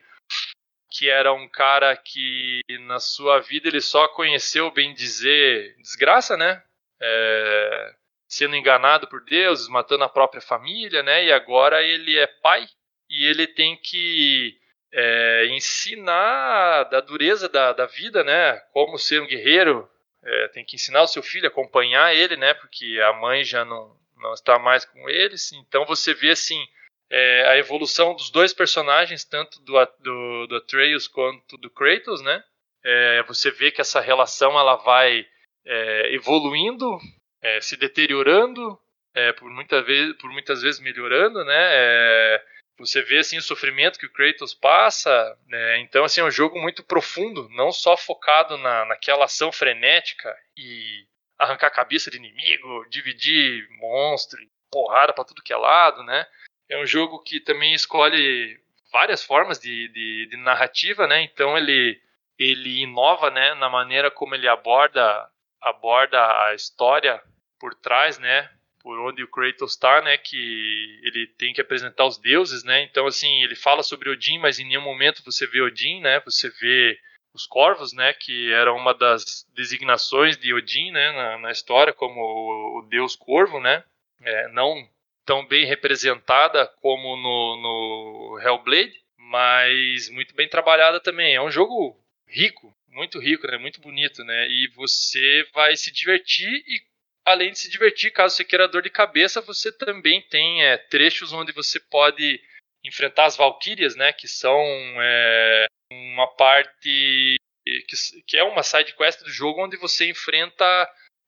que 0.92 1.08
era 1.08 1.32
um 1.32 1.48
cara 1.48 1.96
que 1.96 2.60
na 2.80 2.98
sua 2.98 3.38
vida 3.38 3.68
ele 3.68 3.80
só 3.80 4.08
conheceu, 4.08 4.72
bem 4.72 4.92
dizer, 4.92 5.76
desgraça, 5.78 6.36
né? 6.36 6.60
É, 7.00 7.94
sendo 8.30 8.54
enganado 8.54 9.08
por 9.08 9.24
Deus, 9.24 9.68
matando 9.68 10.04
a 10.04 10.08
própria 10.08 10.40
família, 10.40 11.02
né? 11.02 11.24
E 11.24 11.32
agora 11.32 11.82
ele 11.82 12.16
é 12.16 12.28
pai 12.28 12.64
e 13.10 13.26
ele 13.26 13.44
tem 13.44 13.76
que 13.76 14.56
é, 14.92 15.48
ensinar 15.50 16.84
da 16.84 17.00
dureza 17.00 17.48
da, 17.48 17.72
da 17.72 17.86
vida, 17.86 18.22
né? 18.22 18.56
Como 18.72 18.96
ser 18.96 19.20
um 19.20 19.26
guerreiro, 19.26 19.90
é, 20.22 20.48
tem 20.48 20.64
que 20.64 20.76
ensinar 20.76 21.02
o 21.02 21.08
seu 21.08 21.24
filho 21.24 21.48
acompanhar 21.48 22.14
ele, 22.14 22.36
né? 22.36 22.54
Porque 22.54 23.00
a 23.04 23.12
mãe 23.14 23.42
já 23.42 23.64
não, 23.64 23.96
não 24.16 24.32
está 24.32 24.60
mais 24.60 24.84
com 24.84 25.10
eles. 25.10 25.52
Então 25.52 25.84
você 25.84 26.14
vê 26.14 26.30
assim 26.30 26.64
é, 27.10 27.48
a 27.48 27.58
evolução 27.58 28.14
dos 28.14 28.30
dois 28.30 28.54
personagens, 28.54 29.24
tanto 29.24 29.60
do, 29.62 29.74
do, 29.98 30.46
do 30.46 30.56
Atreus 30.56 31.08
quanto 31.08 31.58
do 31.58 31.68
Kratos, 31.68 32.22
né? 32.22 32.44
É, 32.84 33.24
você 33.24 33.50
vê 33.50 33.72
que 33.72 33.80
essa 33.80 34.00
relação 34.00 34.56
ela 34.56 34.76
vai 34.76 35.26
é, 35.66 36.14
evoluindo, 36.14 36.96
é, 37.42 37.60
se 37.60 37.76
deteriorando, 37.76 38.78
é, 39.14 39.32
por, 39.32 39.50
muita 39.50 39.82
vez, 39.82 40.14
por 40.16 40.30
muitas 40.30 40.62
vezes 40.62 40.80
melhorando, 40.80 41.44
né? 41.44 42.40
Você 42.78 43.02
vê 43.02 43.18
assim 43.18 43.36
o 43.36 43.42
sofrimento 43.42 43.98
que 43.98 44.06
o 44.06 44.12
Kratos 44.12 44.54
passa, 44.54 45.38
né? 45.46 45.80
então 45.80 46.02
assim 46.02 46.22
é 46.22 46.24
um 46.24 46.30
jogo 46.30 46.58
muito 46.58 46.82
profundo, 46.82 47.46
não 47.50 47.70
só 47.70 47.94
focado 47.94 48.56
na, 48.56 48.86
naquela 48.86 49.26
ação 49.26 49.52
frenética 49.52 50.34
e 50.56 51.06
arrancar 51.38 51.66
a 51.66 51.70
cabeça 51.70 52.10
de 52.10 52.16
inimigo, 52.16 52.86
dividir 52.88 53.68
monstro, 53.78 54.40
porrada 54.70 55.12
para 55.12 55.24
tudo 55.24 55.42
que 55.42 55.52
é 55.52 55.56
lado, 55.56 56.02
né? 56.04 56.26
É 56.70 56.78
um 56.78 56.86
jogo 56.86 57.22
que 57.22 57.40
também 57.40 57.74
escolhe 57.74 58.58
várias 58.92 59.22
formas 59.22 59.58
de, 59.58 59.88
de, 59.88 60.26
de 60.30 60.36
narrativa, 60.36 61.06
né? 61.06 61.22
Então 61.22 61.58
ele 61.58 62.00
ele 62.38 62.80
inova, 62.80 63.30
né, 63.30 63.52
na 63.56 63.68
maneira 63.68 64.10
como 64.10 64.34
ele 64.34 64.48
aborda 64.48 65.28
aborda 65.60 66.18
a 66.46 66.54
história 66.54 67.22
por 67.58 67.74
trás, 67.74 68.18
né? 68.18 68.50
por 68.82 68.98
onde 68.98 69.22
o 69.22 69.28
Kratos 69.28 69.72
está, 69.72 70.00
né, 70.00 70.16
que 70.16 71.00
ele 71.04 71.26
tem 71.38 71.52
que 71.52 71.60
apresentar 71.60 72.06
os 72.06 72.18
deuses, 72.18 72.64
né? 72.64 72.82
Então 72.82 73.06
assim, 73.06 73.42
ele 73.42 73.54
fala 73.54 73.82
sobre 73.82 74.10
Odin, 74.10 74.38
mas 74.38 74.58
em 74.58 74.66
nenhum 74.66 74.80
momento 74.82 75.22
você 75.24 75.46
vê 75.46 75.60
Odin, 75.60 76.00
né? 76.00 76.20
Você 76.20 76.48
vê 76.48 76.98
os 77.32 77.46
corvos, 77.46 77.92
né, 77.92 78.12
que 78.12 78.52
era 78.52 78.72
uma 78.72 78.92
das 78.92 79.46
designações 79.54 80.36
de 80.36 80.52
Odin, 80.52 80.90
né, 80.90 81.12
na, 81.12 81.38
na 81.38 81.52
história 81.52 81.92
como 81.92 82.20
o, 82.20 82.78
o, 82.78 82.82
deus 82.88 83.14
corvo, 83.14 83.60
né? 83.60 83.84
É, 84.22 84.48
não 84.48 84.88
tão 85.24 85.46
bem 85.46 85.64
representada 85.64 86.66
como 86.80 87.16
no, 87.16 87.56
no 87.62 88.40
Hellblade, 88.40 89.00
mas 89.16 90.08
muito 90.10 90.34
bem 90.34 90.48
trabalhada 90.48 90.98
também. 90.98 91.34
É 91.34 91.42
um 91.42 91.50
jogo 91.50 91.96
rico, 92.26 92.74
muito 92.90 93.18
rico, 93.18 93.46
né? 93.46 93.56
Muito 93.58 93.80
bonito, 93.80 94.24
né? 94.24 94.48
E 94.48 94.68
você 94.74 95.46
vai 95.54 95.76
se 95.76 95.90
divertir 95.92 96.50
e 96.66 96.80
além 97.24 97.52
de 97.52 97.58
se 97.58 97.70
divertir, 97.70 98.12
caso 98.12 98.36
você 98.36 98.44
queira 98.44 98.68
dor 98.68 98.82
de 98.82 98.90
cabeça, 98.90 99.40
você 99.40 99.70
também 99.72 100.20
tem 100.22 100.64
é, 100.64 100.76
trechos 100.76 101.32
onde 101.32 101.52
você 101.52 101.78
pode 101.78 102.40
enfrentar 102.84 103.26
as 103.26 103.36
Valkyrias, 103.36 103.94
né? 103.96 104.12
Que 104.12 104.26
são 104.26 104.58
é, 105.00 105.66
uma 105.92 106.26
parte 106.34 107.36
que, 107.64 108.22
que, 108.26 108.36
é 108.36 108.42
uma 108.42 108.62
side 108.62 108.94
quest 108.96 109.22
do 109.22 109.30
jogo 109.30 109.64
onde 109.64 109.76
você 109.76 110.08
enfrenta 110.08 110.64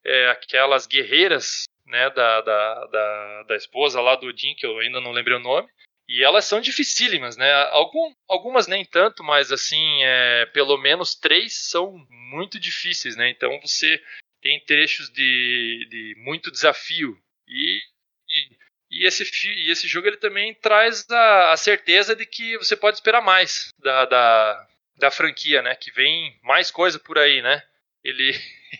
é, 0.04 0.28
aquelas 0.28 0.86
guerreiras, 0.86 1.64
né? 1.86 2.10
Da, 2.10 2.40
da, 2.40 2.86
da, 2.86 3.42
da, 3.44 3.56
esposa 3.56 4.00
lá 4.00 4.16
do 4.16 4.26
Odin, 4.26 4.54
que 4.54 4.66
eu 4.66 4.78
ainda 4.78 5.00
não 5.00 5.12
lembrei 5.12 5.36
o 5.36 5.40
nome. 5.40 5.68
E 6.08 6.22
elas 6.22 6.44
são 6.44 6.60
dificílimas, 6.60 7.36
né? 7.36 7.50
Algum, 7.70 8.14
algumas 8.28 8.66
nem 8.66 8.84
tanto, 8.84 9.22
mas 9.22 9.52
assim, 9.52 10.02
é, 10.02 10.46
pelo 10.46 10.76
menos 10.76 11.14
três 11.14 11.54
são 11.54 12.04
muito 12.10 12.58
difíceis, 12.58 13.16
né? 13.16 13.30
Então 13.30 13.60
você 13.60 14.02
tem 14.40 14.60
trechos 14.64 15.08
de, 15.10 15.86
de 15.88 16.14
muito 16.18 16.50
desafio. 16.50 17.16
E, 17.46 17.80
e, 18.28 18.56
e, 18.90 19.06
esse, 19.06 19.24
e 19.46 19.70
esse 19.70 19.86
jogo 19.86 20.08
ele 20.08 20.16
também 20.16 20.54
traz 20.54 21.08
a, 21.08 21.52
a 21.52 21.56
certeza 21.56 22.16
de 22.16 22.26
que 22.26 22.58
você 22.58 22.76
pode 22.76 22.96
esperar 22.96 23.22
mais 23.22 23.72
da, 23.78 24.04
da, 24.04 24.68
da 24.96 25.10
franquia, 25.10 25.62
né? 25.62 25.74
Que 25.76 25.92
vem 25.92 26.38
mais 26.42 26.70
coisa 26.70 26.98
por 26.98 27.16
aí, 27.16 27.40
né? 27.40 27.62
Ele 28.02 28.32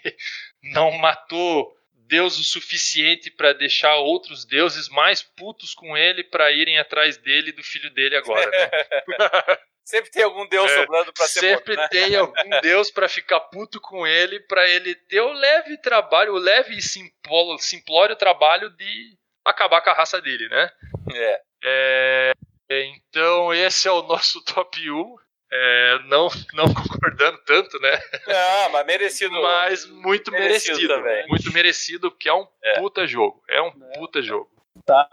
não 0.74 0.90
matou 0.98 1.76
Deus 2.06 2.38
o 2.38 2.44
suficiente 2.44 3.30
para 3.30 3.52
deixar 3.52 3.96
outros 3.96 4.44
deuses 4.44 4.88
mais 4.88 5.22
putos 5.22 5.74
com 5.74 5.96
ele 5.96 6.22
para 6.24 6.52
irem 6.52 6.78
atrás 6.78 7.16
dele 7.16 7.50
e 7.50 7.52
do 7.52 7.62
filho 7.62 7.90
dele 7.90 8.16
agora, 8.16 8.50
né? 8.50 8.70
Sempre 9.84 10.10
tem 10.10 10.22
algum 10.22 10.46
deus 10.46 10.70
é, 10.70 10.80
sobrando 10.80 11.12
pra 11.12 11.26
ser 11.26 11.40
Sempre 11.40 11.76
morto, 11.76 11.80
né? 11.80 11.88
tem 11.88 12.16
algum 12.16 12.34
deus 12.62 12.90
para 12.90 13.08
ficar 13.08 13.40
puto 13.40 13.80
com 13.80 14.06
ele, 14.06 14.38
para 14.40 14.68
ele 14.68 14.94
ter 14.94 15.20
o 15.20 15.32
leve 15.32 15.76
trabalho, 15.78 16.34
o 16.34 16.38
leve 16.38 16.76
e 16.76 16.82
simplório, 16.82 17.58
simplório 17.58 18.14
trabalho 18.14 18.70
de 18.70 19.16
acabar 19.44 19.80
com 19.80 19.90
a 19.90 19.94
raça 19.94 20.20
dele, 20.20 20.48
né? 20.48 20.70
É. 21.14 21.42
é 21.64 22.32
então, 22.70 23.52
esse 23.52 23.88
é 23.88 23.92
o 23.92 24.02
nosso 24.02 24.42
top 24.46 24.90
1. 24.90 25.16
É, 25.54 25.98
não, 26.06 26.28
não 26.54 26.64
concordando 26.72 27.38
tanto, 27.44 27.78
né? 27.80 28.00
Não, 28.26 28.70
mas 28.70 28.86
merecido. 28.86 29.42
Mas 29.42 29.86
muito 29.86 30.30
merecido. 30.32 30.78
merecido 30.78 30.94
também. 30.94 31.28
Muito 31.28 31.52
merecido, 31.52 32.10
porque 32.10 32.28
é 32.28 32.34
um 32.34 32.46
é. 32.62 32.80
puta 32.80 33.06
jogo. 33.06 33.42
É 33.48 33.60
um 33.60 33.68
é. 33.68 33.98
puta 33.98 34.22
jogo. 34.22 34.50
Tá 34.86 35.06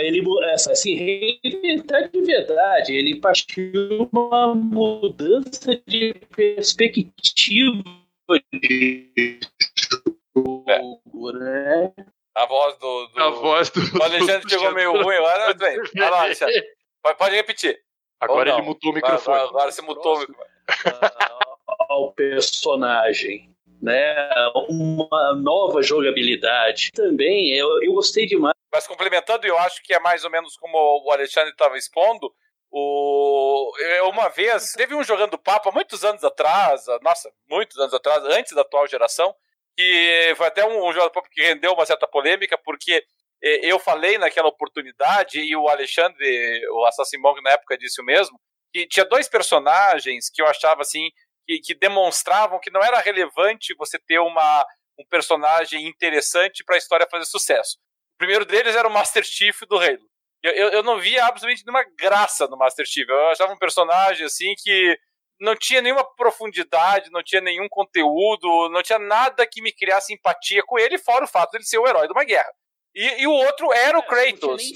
ele 0.00 0.22
assim, 0.70 0.94
reinventar 0.94 2.10
de 2.10 2.20
verdade. 2.20 2.94
Ele 2.94 3.20
partiu 3.20 4.08
uma 4.12 4.54
mudança 4.54 5.80
de 5.86 6.14
perspectiva 6.36 7.82
de 8.52 9.40
jogo, 10.36 11.32
né? 11.32 11.92
A 12.36 12.46
voz 12.46 12.78
do. 12.78 13.06
do... 13.08 13.20
A 13.20 13.30
voz 13.30 13.70
do. 13.70 13.80
O 13.98 14.02
Alexandre 14.02 14.48
chegou 14.48 14.72
meio 14.74 14.92
ruim 15.02 15.16
agora. 15.16 15.56
Lá, 15.96 16.22
Alexandre. 16.22 16.62
Pode 17.16 17.34
repetir. 17.34 17.80
Agora 18.20 18.50
ele 18.50 18.62
mutou 18.62 18.92
o 18.92 18.94
microfone. 18.94 19.36
Agora, 19.36 19.50
agora 19.50 19.72
você 19.72 19.82
mutou 19.82 20.16
o 20.16 20.20
microfone. 20.20 20.48
Ao 21.88 22.12
personagem 22.12 23.54
né, 23.80 24.26
uma 24.68 25.34
nova 25.34 25.82
jogabilidade. 25.82 26.90
Também 26.92 27.52
eu, 27.52 27.82
eu 27.82 27.92
gostei 27.92 28.26
demais. 28.26 28.54
Mas 28.72 28.86
complementando, 28.86 29.46
eu 29.46 29.56
acho 29.58 29.82
que 29.82 29.94
é 29.94 30.00
mais 30.00 30.24
ou 30.24 30.30
menos 30.30 30.56
como 30.56 30.76
o 30.76 31.10
Alexandre 31.10 31.50
estava 31.50 31.78
expondo. 31.78 32.32
O... 32.70 33.72
Uma 34.10 34.28
vez, 34.28 34.72
teve 34.72 34.94
um 34.94 35.02
jogando 35.02 35.38
papo 35.38 35.70
há 35.70 35.72
muitos 35.72 36.04
anos 36.04 36.22
atrás, 36.22 36.84
nossa, 37.02 37.30
muitos 37.48 37.78
anos 37.78 37.94
atrás, 37.94 38.22
antes 38.24 38.52
da 38.54 38.60
atual 38.60 38.86
geração, 38.86 39.34
que 39.76 40.34
foi 40.36 40.48
até 40.48 40.66
um, 40.66 40.86
um 40.86 41.10
papo 41.10 41.30
que 41.30 41.40
rendeu 41.40 41.72
uma 41.72 41.86
certa 41.86 42.06
polêmica, 42.06 42.58
porque 42.58 43.02
eu 43.40 43.78
falei 43.78 44.18
naquela 44.18 44.48
oportunidade, 44.48 45.40
e 45.40 45.54
o 45.54 45.68
Alexandre, 45.68 46.60
o 46.70 46.84
Assassin 46.86 47.20
Bong 47.20 47.40
na 47.42 47.50
época 47.50 47.78
disse 47.78 48.00
o 48.00 48.04
mesmo, 48.04 48.38
que 48.72 48.86
tinha 48.86 49.04
dois 49.04 49.28
personagens 49.28 50.28
que 50.32 50.42
eu 50.42 50.46
achava 50.46 50.82
assim 50.82 51.08
que, 51.46 51.58
que 51.60 51.74
demonstravam 51.74 52.60
que 52.60 52.70
não 52.70 52.82
era 52.82 53.00
relevante 53.00 53.74
você 53.78 53.98
ter 53.98 54.18
uma, 54.18 54.66
um 54.98 55.06
personagem 55.06 55.86
interessante 55.86 56.62
para 56.64 56.74
a 56.74 56.78
história 56.78 57.08
fazer 57.10 57.24
sucesso. 57.24 57.78
O 58.16 58.18
primeiro 58.18 58.44
deles 58.44 58.76
era 58.76 58.86
o 58.86 58.92
Master 58.92 59.24
Chief 59.24 59.60
do 59.68 59.78
Halo. 59.78 60.06
Eu, 60.42 60.52
eu, 60.52 60.68
eu, 60.70 60.82
não 60.82 61.00
via 61.00 61.24
absolutamente 61.24 61.64
nenhuma 61.64 61.84
graça 61.98 62.46
no 62.46 62.56
Master 62.56 62.84
Chief. 62.86 63.08
Eu 63.08 63.28
achava 63.28 63.52
um 63.52 63.58
personagem 63.58 64.26
assim 64.26 64.54
que 64.58 64.98
não 65.40 65.56
tinha 65.56 65.80
nenhuma 65.80 66.04
profundidade, 66.16 67.10
não 67.10 67.22
tinha 67.22 67.40
nenhum 67.40 67.68
conteúdo, 67.68 68.68
não 68.70 68.82
tinha 68.82 68.98
nada 68.98 69.46
que 69.46 69.62
me 69.62 69.72
criasse 69.72 70.12
empatia 70.12 70.62
com 70.64 70.78
ele, 70.78 70.98
fora 70.98 71.24
o 71.24 71.28
fato 71.28 71.52
de 71.52 71.58
ele 71.58 71.64
ser 71.64 71.78
o 71.78 71.86
herói 71.86 72.06
de 72.06 72.12
uma 72.12 72.24
guerra. 72.24 72.52
E, 72.98 73.22
e 73.22 73.26
o 73.28 73.32
outro 73.32 73.72
era 73.72 73.96
o 73.96 74.02
é, 74.02 74.06
Kratos. 74.06 74.72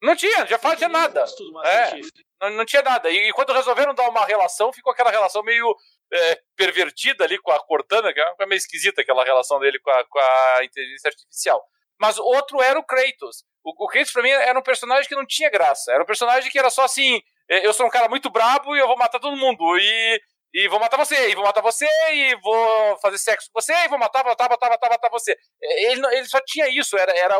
Não 0.00 0.14
tinha, 0.14 0.46
já 0.46 0.60
fazia 0.60 0.88
nada. 0.88 1.24
É, 1.64 2.00
não, 2.40 2.50
não, 2.50 2.64
tinha 2.64 2.82
nada. 2.82 3.10
E, 3.10 3.28
e, 3.28 3.32
quando 3.32 3.52
resolveram 3.52 3.92
dar 3.92 4.08
uma 4.08 4.24
relação, 4.24 4.72
ficou 4.72 4.92
aquela 4.92 5.10
relação 5.10 5.42
meio 5.42 5.76
é, 6.12 6.40
pervertida 6.56 7.24
ali 7.24 7.36
com 7.38 7.50
a 7.50 7.58
Cortana, 7.58 8.12
que 8.12 8.20
é 8.20 8.46
meio 8.46 8.58
esquisita 8.58 9.02
aquela 9.02 9.24
relação 9.24 9.58
dele 9.58 9.80
com 9.80 9.90
a, 9.90 10.04
com 10.04 10.18
a 10.20 10.64
inteligência 10.64 11.08
artificial. 11.08 11.60
Mas 12.00 12.16
outro 12.16 12.62
era 12.62 12.78
o 12.78 12.84
Kratos. 12.84 13.44
O, 13.64 13.84
o 13.84 13.88
Kratos, 13.88 14.12
pra 14.12 14.22
mim, 14.22 14.30
era 14.30 14.56
um 14.56 14.62
personagem 14.62 15.08
que 15.08 15.16
não 15.16 15.26
tinha 15.26 15.50
graça. 15.50 15.92
Era 15.92 16.04
um 16.04 16.06
personagem 16.06 16.48
que 16.48 16.58
era 16.58 16.70
só 16.70 16.84
assim: 16.84 17.20
é, 17.50 17.66
eu 17.66 17.72
sou 17.72 17.86
um 17.86 17.90
cara 17.90 18.08
muito 18.08 18.30
brabo 18.30 18.76
e 18.76 18.78
eu 18.78 18.86
vou 18.86 18.96
matar 18.96 19.18
todo 19.18 19.36
mundo. 19.36 19.76
E 19.78 20.20
e 20.54 20.68
vou 20.68 20.78
matar 20.78 20.98
você, 20.98 21.30
e 21.30 21.34
vou 21.34 21.44
matar 21.44 21.62
você, 21.62 21.86
e 22.12 22.36
vou 22.36 22.98
fazer 22.98 23.16
sexo 23.16 23.50
com 23.50 23.58
você, 23.58 23.72
e 23.72 23.88
vou 23.88 23.98
matar, 23.98 24.22
matar, 24.22 24.50
matar, 24.50 24.68
matar, 24.68 24.81
matar 24.81 24.81
você. 25.12 25.36
É, 25.62 25.92
ele, 25.92 26.06
ele 26.16 26.26
só 26.26 26.40
tinha 26.44 26.68
isso, 26.68 26.96
era, 26.98 27.16
era, 27.16 27.36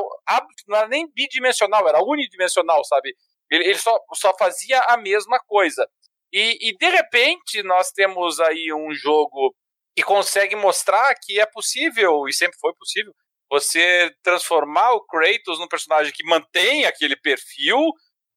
não 0.68 0.78
era 0.78 0.89
nem 0.89 1.10
bidimensional, 1.12 1.89
era 1.89 2.02
unidimensional, 2.02 2.84
sabe? 2.84 3.15
Ele, 3.51 3.65
ele 3.65 3.78
só, 3.78 3.99
só 4.15 4.33
fazia 4.39 4.78
a 4.81 4.97
mesma 4.97 5.39
coisa. 5.41 5.86
E, 6.33 6.68
e 6.68 6.76
de 6.76 6.89
repente 6.89 7.62
nós 7.62 7.91
temos 7.91 8.41
aí 8.41 8.73
um 8.73 8.92
jogo 8.94 9.55
que 9.94 10.02
consegue 10.02 10.57
mostrar 10.57 11.15
que 11.20 11.39
é 11.39 11.47
possível, 11.47 12.26
e 12.26 12.33
sempre 12.33 12.59
foi 12.59 12.73
possível, 12.75 13.12
você 13.51 14.10
transformar 14.23 14.92
o 14.92 15.05
Kratos 15.05 15.59
num 15.59 15.68
personagem 15.68 16.12
que 16.12 16.25
mantém 16.25 16.86
aquele 16.86 17.15
perfil 17.17 17.78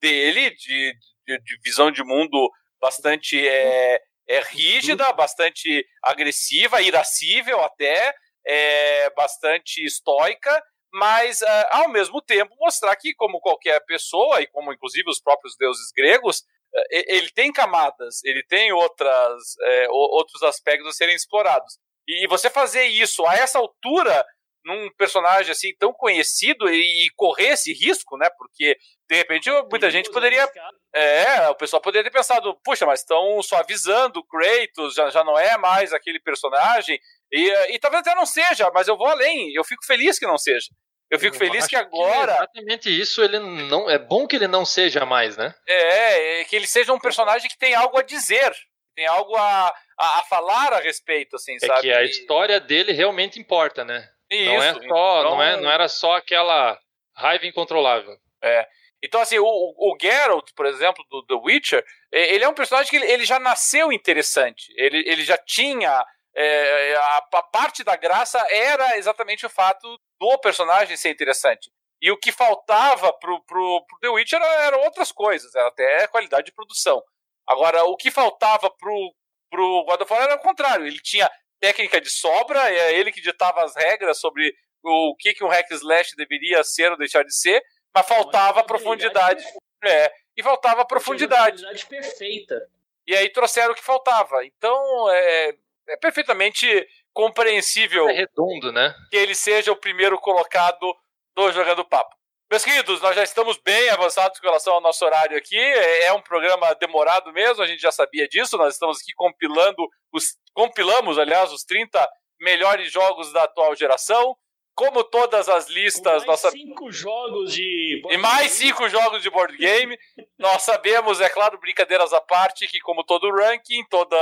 dele, 0.02 0.50
de, 0.50 0.94
de, 1.26 1.42
de 1.42 1.60
visão 1.64 1.90
de 1.90 2.04
mundo 2.04 2.50
bastante 2.82 3.48
é, 3.48 4.02
é 4.28 4.40
rígida, 4.42 5.12
bastante 5.14 5.86
agressiva, 6.04 6.82
irascível 6.82 7.62
até, 7.62 8.14
é 8.46 9.10
bastante 9.12 9.84
estoica, 9.84 10.64
mas 10.94 11.42
uh, 11.42 11.66
ao 11.72 11.90
mesmo 11.90 12.22
tempo 12.22 12.56
mostrar 12.60 12.96
que, 12.96 13.14
como 13.16 13.42
qualquer 13.42 13.84
pessoa, 13.86 14.42
e 14.42 14.48
como 14.48 14.72
inclusive 14.72 15.10
os 15.10 15.22
próprios 15.22 15.56
deuses 15.58 15.92
gregos, 15.96 16.40
uh, 16.40 16.84
ele 16.90 17.30
tem 17.32 17.52
camadas, 17.52 18.24
ele 18.24 18.44
tem 18.44 18.72
outras, 18.72 19.42
uh, 19.56 19.92
outros 19.92 20.42
aspectos 20.44 20.88
a 20.88 20.94
serem 20.94 21.16
explorados. 21.16 21.78
E 22.08 22.28
você 22.28 22.50
fazer 22.50 22.86
isso 22.86 23.26
a 23.26 23.36
essa 23.36 23.58
altura 23.58 24.26
num 24.66 24.90
personagem 24.98 25.52
assim 25.52 25.76
tão 25.78 25.94
conhecido 25.94 26.68
e, 26.68 27.10
correr 27.16 27.50
esse 27.50 27.72
risco, 27.72 28.18
né? 28.18 28.28
Porque 28.36 28.76
de 29.08 29.16
repente 29.16 29.50
muita 29.70 29.92
gente 29.92 30.10
poderia, 30.10 30.50
é, 30.94 31.48
o 31.50 31.56
pessoal 31.56 31.80
poderia 31.80 32.10
ter 32.10 32.16
pensado, 32.16 32.60
puxa, 32.64 32.86
mas 32.86 33.02
estão 33.02 33.42
suavizando 33.44 34.20
o 34.20 34.24
Kratos, 34.24 34.96
já, 34.96 35.10
já 35.12 35.24
não 35.24 35.38
é 35.38 35.56
mais 35.58 35.94
aquele 35.94 36.20
personagem 36.20 37.00
e, 37.36 37.76
e 37.76 37.80
talvez 37.80 38.02
até 38.02 38.16
não 38.16 38.26
seja, 38.26 38.70
mas 38.74 38.88
eu 38.88 38.98
vou 38.98 39.08
além, 39.08 39.54
eu 39.54 39.64
fico 39.64 39.86
feliz 39.86 40.18
que 40.18 40.26
não 40.26 40.38
seja. 40.38 40.68
Eu 41.10 41.20
fico 41.20 41.36
eu 41.36 41.40
feliz 41.40 41.68
que 41.68 41.76
agora. 41.76 42.34
Que 42.34 42.60
exatamente 42.60 43.02
isso, 43.02 43.24
ele 43.24 43.40
não. 43.40 43.90
É 43.90 44.00
bom 44.00 44.26
que 44.28 44.36
ele 44.36 44.48
não 44.48 44.66
seja 44.66 45.06
mais, 45.06 45.38
né? 45.38 45.54
É, 45.68 46.42
é 46.42 46.46
que 46.46 46.56
ele 46.56 46.66
seja 46.66 46.92
um 46.92 47.00
personagem 47.00 47.48
que 47.48 47.58
tem 47.58 47.76
algo 47.76 47.98
a 47.98 48.02
dizer. 48.02 48.52
Tem 48.96 49.06
algo 49.06 49.36
a, 49.36 49.68
a, 50.00 50.20
a 50.20 50.24
falar 50.24 50.74
a 50.74 50.80
respeito, 50.80 51.36
assim, 51.36 51.56
é 51.62 51.68
sabe? 51.68 51.82
que 51.82 51.92
a 51.92 52.04
história 52.04 52.60
dele 52.60 52.94
realmente 52.94 53.40
importa, 53.40 53.84
né? 53.84 54.08
Isso, 54.32 54.46
não 54.46 54.64
é 54.64 54.74
só, 54.74 54.80
então... 54.80 55.24
não, 55.24 55.44
é, 55.44 55.58
não 55.58 55.70
era 55.70 55.88
só 55.88 56.16
aquela 56.16 56.80
raiva 57.16 57.46
incontrolável. 57.46 58.16
É. 58.42 58.68
Então, 59.04 59.22
assim, 59.22 59.38
o, 59.38 59.46
o 59.46 59.98
Geralt, 60.02 60.50
por 60.56 60.66
exemplo, 60.66 61.06
do 61.12 61.26
The 61.26 61.36
Witcher, 61.36 61.86
ele 62.12 62.44
é 62.44 62.50
um 62.50 62.54
personagem 62.54 62.90
que 62.90 62.96
ele, 62.96 63.12
ele 63.12 63.26
já 63.26 63.40
nasceu 63.40 63.92
interessante. 63.92 64.74
Ele, 64.76 65.04
ele 65.06 65.24
já 65.24 65.38
tinha. 65.38 66.04
É, 66.38 66.96
a, 66.96 67.18
a, 67.18 67.44
parte 67.44 67.84
da 67.84 67.96
graça 67.96 68.38
era 68.50 68.98
exatamente 68.98 69.46
o 69.46 69.50
fato 69.50 69.98
do 70.20 70.38
personagem 70.40 70.98
ser 70.98 71.10
interessante. 71.10 71.72
E 72.02 72.12
o 72.12 72.18
que 72.18 72.32
faltava 72.32 73.14
pro, 73.14 73.42
pro, 73.46 73.86
pro 73.88 74.00
The 74.02 74.10
Witcher 74.10 74.42
eram 74.42 74.82
outras 74.82 75.12
coisas, 75.12 75.56
era 75.56 75.68
até 75.68 76.08
qualidade 76.08 76.48
de 76.48 76.52
produção. 76.52 77.02
Agora, 77.48 77.84
o 77.86 77.96
que 77.96 78.12
faltava 78.12 78.70
pro, 78.70 79.16
pro 79.50 79.86
God 79.86 80.02
of 80.02 80.12
War 80.12 80.24
era 80.24 80.36
o 80.36 80.40
contrário. 80.40 80.86
Ele 80.86 81.00
tinha 81.00 81.30
técnica 81.60 82.02
de 82.02 82.10
sobra, 82.10 82.70
é 82.70 82.94
ele 82.94 83.12
que 83.12 83.22
ditava 83.22 83.64
as 83.64 83.76
regras 83.76 84.20
sobre 84.20 84.54
o 84.84 85.16
que, 85.18 85.34
que 85.34 85.44
um 85.44 85.48
hack 85.48 85.72
slash 85.72 86.16
deveria 86.16 86.64
ser 86.64 86.92
ou 86.92 86.98
deixar 86.98 87.24
de 87.24 87.34
ser, 87.34 87.64
mas 87.94 88.06
faltava 88.06 88.64
profundidade. 88.64 89.44
É, 89.84 90.12
e 90.36 90.44
faltava 90.44 90.86
profundidade. 90.86 91.62
profundidade 91.62 91.86
perfeita. 91.86 92.68
E 93.08 93.16
aí 93.16 93.30
trouxeram 93.30 93.72
o 93.72 93.76
que 93.76 93.84
faltava. 93.84 94.44
Então, 94.46 95.10
é, 95.12 95.56
é 95.90 95.98
perfeitamente 95.98 96.88
compreensível. 97.14 98.10
É 98.10 98.14
redondo, 98.14 98.72
né? 98.72 98.94
Que 99.10 99.18
ele 99.18 99.36
seja 99.36 99.72
o 99.72 99.78
primeiro 99.78 100.20
colocado 100.20 100.96
do 101.36 101.52
Jogando 101.52 101.86
Papo. 101.86 102.16
Meus 102.50 102.64
queridos, 102.64 103.02
nós 103.02 103.16
já 103.16 103.24
estamos 103.24 103.58
bem 103.58 103.90
avançados 103.90 104.40
com 104.40 104.46
relação 104.46 104.74
ao 104.74 104.82
nosso 104.82 105.04
horário 105.04 105.36
aqui. 105.36 105.58
É, 105.58 106.06
é 106.06 106.14
um 106.14 106.22
programa 106.22 106.76
demorado 106.76 107.34
mesmo, 107.34 107.64
a 107.64 107.66
gente 107.66 107.82
já 107.82 107.92
sabia 107.92 108.28
disso. 108.28 108.58
Nós 108.58 108.76
estamos 108.76 109.00
aqui 109.02 109.14
compilando 109.16 109.88
os. 110.14 110.38
Compilamos, 110.54 111.18
aliás, 111.18 111.52
os 111.52 111.64
30 111.64 112.08
melhores 112.40 112.92
jogos 112.92 113.34
da 113.34 113.44
atual 113.44 113.76
geração. 113.76 114.36
Como 114.76 115.04
todas 115.06 115.50
as 115.50 115.70
listas. 115.70 116.24
E 116.24 116.28
mais 116.28 116.44
nossa... 116.44 116.52
cinco 116.52 116.92
jogos 116.92 117.54
de. 117.54 118.00
Board 118.04 118.16
e 118.16 118.22
mais 118.22 118.60
game. 118.60 118.70
cinco 118.70 118.90
jogos 118.90 119.24
de 119.24 119.30
board 119.30 119.58
game. 119.58 119.98
nós 120.38 120.62
sabemos, 120.62 121.22
é 121.22 121.30
claro, 121.30 121.58
brincadeiras 121.58 122.14
à 122.14 122.22
parte, 122.22 122.68
que 122.68 122.80
como 122.80 123.04
todo 123.04 123.32
ranking, 123.32 123.84
toda 123.90 124.18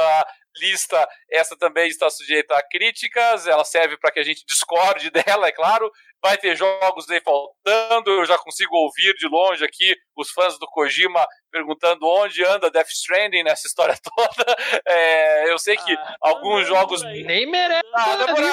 lista, 0.57 1.07
essa 1.31 1.57
também 1.57 1.87
está 1.87 2.09
sujeita 2.09 2.55
a 2.55 2.63
críticas, 2.63 3.47
ela 3.47 3.63
serve 3.63 3.97
para 3.97 4.11
que 4.11 4.19
a 4.19 4.23
gente 4.23 4.45
discorde 4.45 5.09
dela, 5.11 5.47
é 5.47 5.51
claro. 5.51 5.91
Vai 6.21 6.37
ter 6.37 6.55
jogos 6.55 7.09
aí 7.09 7.19
faltando, 7.19 8.09
eu 8.09 8.25
já 8.25 8.37
consigo 8.37 8.73
ouvir 8.75 9.13
de 9.15 9.27
longe 9.27 9.65
aqui 9.65 9.93
os 10.15 10.31
fãs 10.31 10.57
do 10.57 10.65
Kojima 10.67 11.25
perguntando 11.51 12.07
onde 12.07 12.43
anda 12.45 12.71
Death 12.71 12.87
Stranding 12.89 13.43
nessa 13.43 13.67
história 13.67 13.95
toda. 14.01 14.55
É, 14.87 15.51
eu 15.51 15.59
sei 15.59 15.75
que 15.75 15.93
ah, 15.93 16.15
alguns 16.21 16.65
jogos. 16.65 17.03
Nem 17.03 17.45
merece 17.45 17.81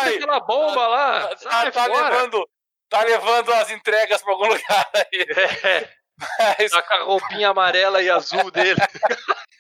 aí. 0.09 0.17
aquela 0.17 0.41
bomba 0.41 0.87
lá. 0.89 1.37
Tá, 1.37 1.71
tá 1.71 1.87
levando, 1.87 2.49
tá 2.89 3.03
levando 3.03 3.53
as 3.53 3.71
entregas 3.71 4.21
para 4.21 4.33
algum 4.33 4.47
lugar 4.53 4.91
aí. 4.95 5.27
É. 5.65 6.00
Mas... 6.39 6.71
Tá 6.71 6.83
com 6.83 6.95
a 6.95 7.03
roupinha 7.03 7.49
amarela 7.49 8.03
e 8.03 8.11
azul 8.11 8.51
dele. 8.51 8.81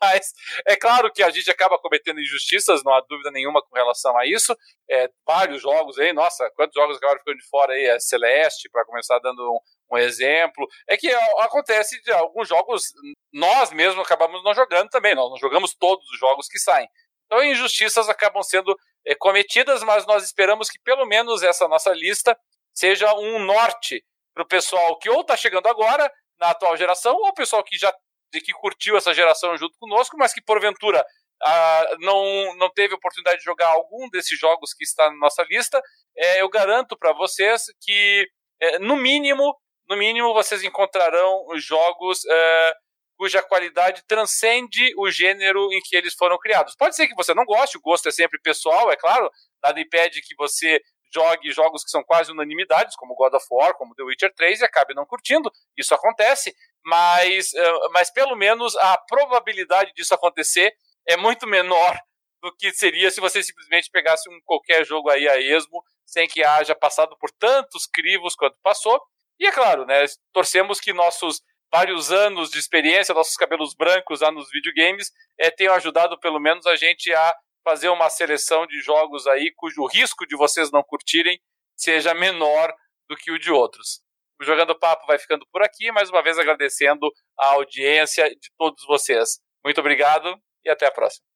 Mas 0.00 0.32
é 0.66 0.76
claro 0.76 1.10
que 1.12 1.22
a 1.22 1.30
gente 1.30 1.50
acaba 1.50 1.78
cometendo 1.78 2.20
injustiças, 2.20 2.82
não 2.84 2.92
há 2.92 3.00
dúvida 3.08 3.30
nenhuma 3.30 3.62
com 3.62 3.74
relação 3.74 4.16
a 4.18 4.26
isso. 4.26 4.54
É, 4.90 5.08
vários 5.26 5.62
jogos 5.62 5.98
aí, 5.98 6.12
nossa, 6.12 6.50
quantos 6.54 6.74
jogos 6.74 6.96
acabaram 6.96 7.20
ficando 7.20 7.38
de 7.38 7.48
fora 7.48 7.72
aí? 7.72 7.86
É 7.86 7.98
Celeste, 7.98 8.68
para 8.70 8.84
começar 8.84 9.18
dando 9.20 9.40
um, 9.40 9.96
um, 9.96 9.98
exemplo. 9.98 10.66
É 10.86 10.96
que 10.96 11.10
acontece 11.38 12.00
de 12.02 12.12
alguns 12.12 12.48
jogos, 12.48 12.92
nós 13.32 13.70
mesmos 13.72 14.04
acabamos 14.04 14.44
não 14.44 14.54
jogando 14.54 14.88
também, 14.90 15.14
nós 15.14 15.30
não 15.30 15.38
jogamos 15.38 15.74
todos 15.74 16.06
os 16.10 16.18
jogos 16.18 16.46
que 16.46 16.58
saem. 16.58 16.88
Então, 17.26 17.42
injustiças 17.42 18.08
acabam 18.08 18.42
sendo 18.42 18.76
é, 19.06 19.14
cometidas, 19.14 19.82
mas 19.82 20.06
nós 20.06 20.24
esperamos 20.24 20.68
que 20.68 20.78
pelo 20.80 21.06
menos 21.06 21.42
essa 21.42 21.66
nossa 21.68 21.92
lista 21.92 22.36
seja 22.74 23.14
um 23.14 23.38
norte 23.38 24.04
o 24.42 24.46
pessoal 24.46 24.98
que 24.98 25.08
ou 25.10 25.20
está 25.20 25.36
chegando 25.36 25.66
agora 25.66 26.10
na 26.38 26.50
atual 26.50 26.76
geração, 26.76 27.14
ou 27.14 27.28
o 27.28 27.34
pessoal 27.34 27.62
que 27.62 27.76
já 27.76 27.92
que 28.32 28.52
curtiu 28.52 28.96
essa 28.96 29.12
geração 29.12 29.56
junto 29.56 29.76
conosco, 29.78 30.16
mas 30.16 30.32
que 30.32 30.40
porventura 30.40 31.04
ah, 31.42 31.96
não, 32.00 32.54
não 32.56 32.70
teve 32.70 32.94
oportunidade 32.94 33.38
de 33.38 33.44
jogar 33.44 33.68
algum 33.68 34.08
desses 34.10 34.38
jogos 34.38 34.72
que 34.72 34.84
está 34.84 35.10
na 35.10 35.16
nossa 35.16 35.42
lista, 35.50 35.82
é, 36.16 36.40
eu 36.40 36.48
garanto 36.48 36.96
para 36.96 37.12
vocês 37.12 37.64
que, 37.80 38.28
é, 38.60 38.78
no 38.78 38.96
mínimo, 38.96 39.56
no 39.88 39.96
mínimo, 39.96 40.32
vocês 40.34 40.62
encontrarão 40.62 41.46
jogos 41.56 42.24
é, 42.24 42.74
cuja 43.16 43.42
qualidade 43.42 44.04
transcende 44.06 44.94
o 44.96 45.10
gênero 45.10 45.72
em 45.72 45.80
que 45.82 45.96
eles 45.96 46.14
foram 46.14 46.38
criados. 46.38 46.74
Pode 46.76 46.94
ser 46.94 47.08
que 47.08 47.14
você 47.14 47.34
não 47.34 47.44
goste, 47.44 47.78
o 47.78 47.80
gosto 47.80 48.08
é 48.08 48.12
sempre 48.12 48.40
pessoal, 48.40 48.90
é 48.90 48.96
claro, 48.96 49.30
nada 49.62 49.80
impede 49.80 50.22
que 50.22 50.34
você 50.36 50.80
jogue 51.12 51.50
jogos 51.50 51.84
que 51.84 51.90
são 51.90 52.02
quase 52.02 52.30
unanimidades, 52.30 52.96
como 52.96 53.14
God 53.14 53.34
of 53.34 53.46
War, 53.50 53.74
como 53.74 53.94
The 53.94 54.02
Witcher 54.02 54.34
3, 54.34 54.60
e 54.60 54.64
acabe 54.64 54.94
não 54.94 55.06
curtindo. 55.06 55.50
Isso 55.76 55.94
acontece, 55.94 56.54
mas, 56.84 57.52
uh, 57.52 57.92
mas 57.92 58.10
pelo 58.10 58.36
menos 58.36 58.76
a 58.76 58.96
probabilidade 59.08 59.92
disso 59.94 60.14
acontecer 60.14 60.72
é 61.06 61.16
muito 61.16 61.46
menor 61.46 61.96
do 62.42 62.54
que 62.56 62.72
seria 62.72 63.10
se 63.10 63.20
você 63.20 63.42
simplesmente 63.42 63.90
pegasse 63.90 64.28
um 64.30 64.40
qualquer 64.44 64.84
jogo 64.84 65.10
aí 65.10 65.28
a 65.28 65.38
esmo, 65.38 65.82
sem 66.06 66.26
que 66.26 66.42
haja 66.42 66.74
passado 66.74 67.16
por 67.18 67.30
tantos 67.32 67.86
crivos 67.86 68.34
quanto 68.34 68.56
passou. 68.62 69.00
E 69.38 69.46
é 69.46 69.52
claro, 69.52 69.86
né, 69.86 70.04
torcemos 70.32 70.80
que 70.80 70.92
nossos 70.92 71.42
vários 71.72 72.10
anos 72.10 72.50
de 72.50 72.58
experiência, 72.58 73.14
nossos 73.14 73.36
cabelos 73.36 73.74
brancos 73.74 74.20
lá 74.20 74.30
nos 74.30 74.50
videogames, 74.50 75.12
é, 75.38 75.50
tenham 75.50 75.74
ajudado 75.74 76.18
pelo 76.18 76.40
menos 76.40 76.66
a 76.66 76.74
gente 76.74 77.12
a 77.14 77.36
fazer 77.64 77.88
uma 77.88 78.08
seleção 78.10 78.66
de 78.66 78.80
jogos 78.80 79.26
aí 79.26 79.52
cujo 79.56 79.86
risco 79.86 80.26
de 80.26 80.36
vocês 80.36 80.70
não 80.70 80.82
curtirem 80.82 81.40
seja 81.76 82.14
menor 82.14 82.72
do 83.08 83.16
que 83.16 83.30
o 83.30 83.38
de 83.38 83.50
outros. 83.50 84.02
O 84.40 84.44
Jogando 84.44 84.78
Papo 84.78 85.06
vai 85.06 85.18
ficando 85.18 85.46
por 85.52 85.62
aqui, 85.62 85.92
mais 85.92 86.08
uma 86.08 86.22
vez 86.22 86.38
agradecendo 86.38 87.10
a 87.38 87.52
audiência 87.52 88.28
de 88.30 88.50
todos 88.56 88.84
vocês. 88.86 89.38
Muito 89.64 89.80
obrigado 89.80 90.34
e 90.64 90.70
até 90.70 90.86
a 90.86 90.90
próxima. 90.90 91.29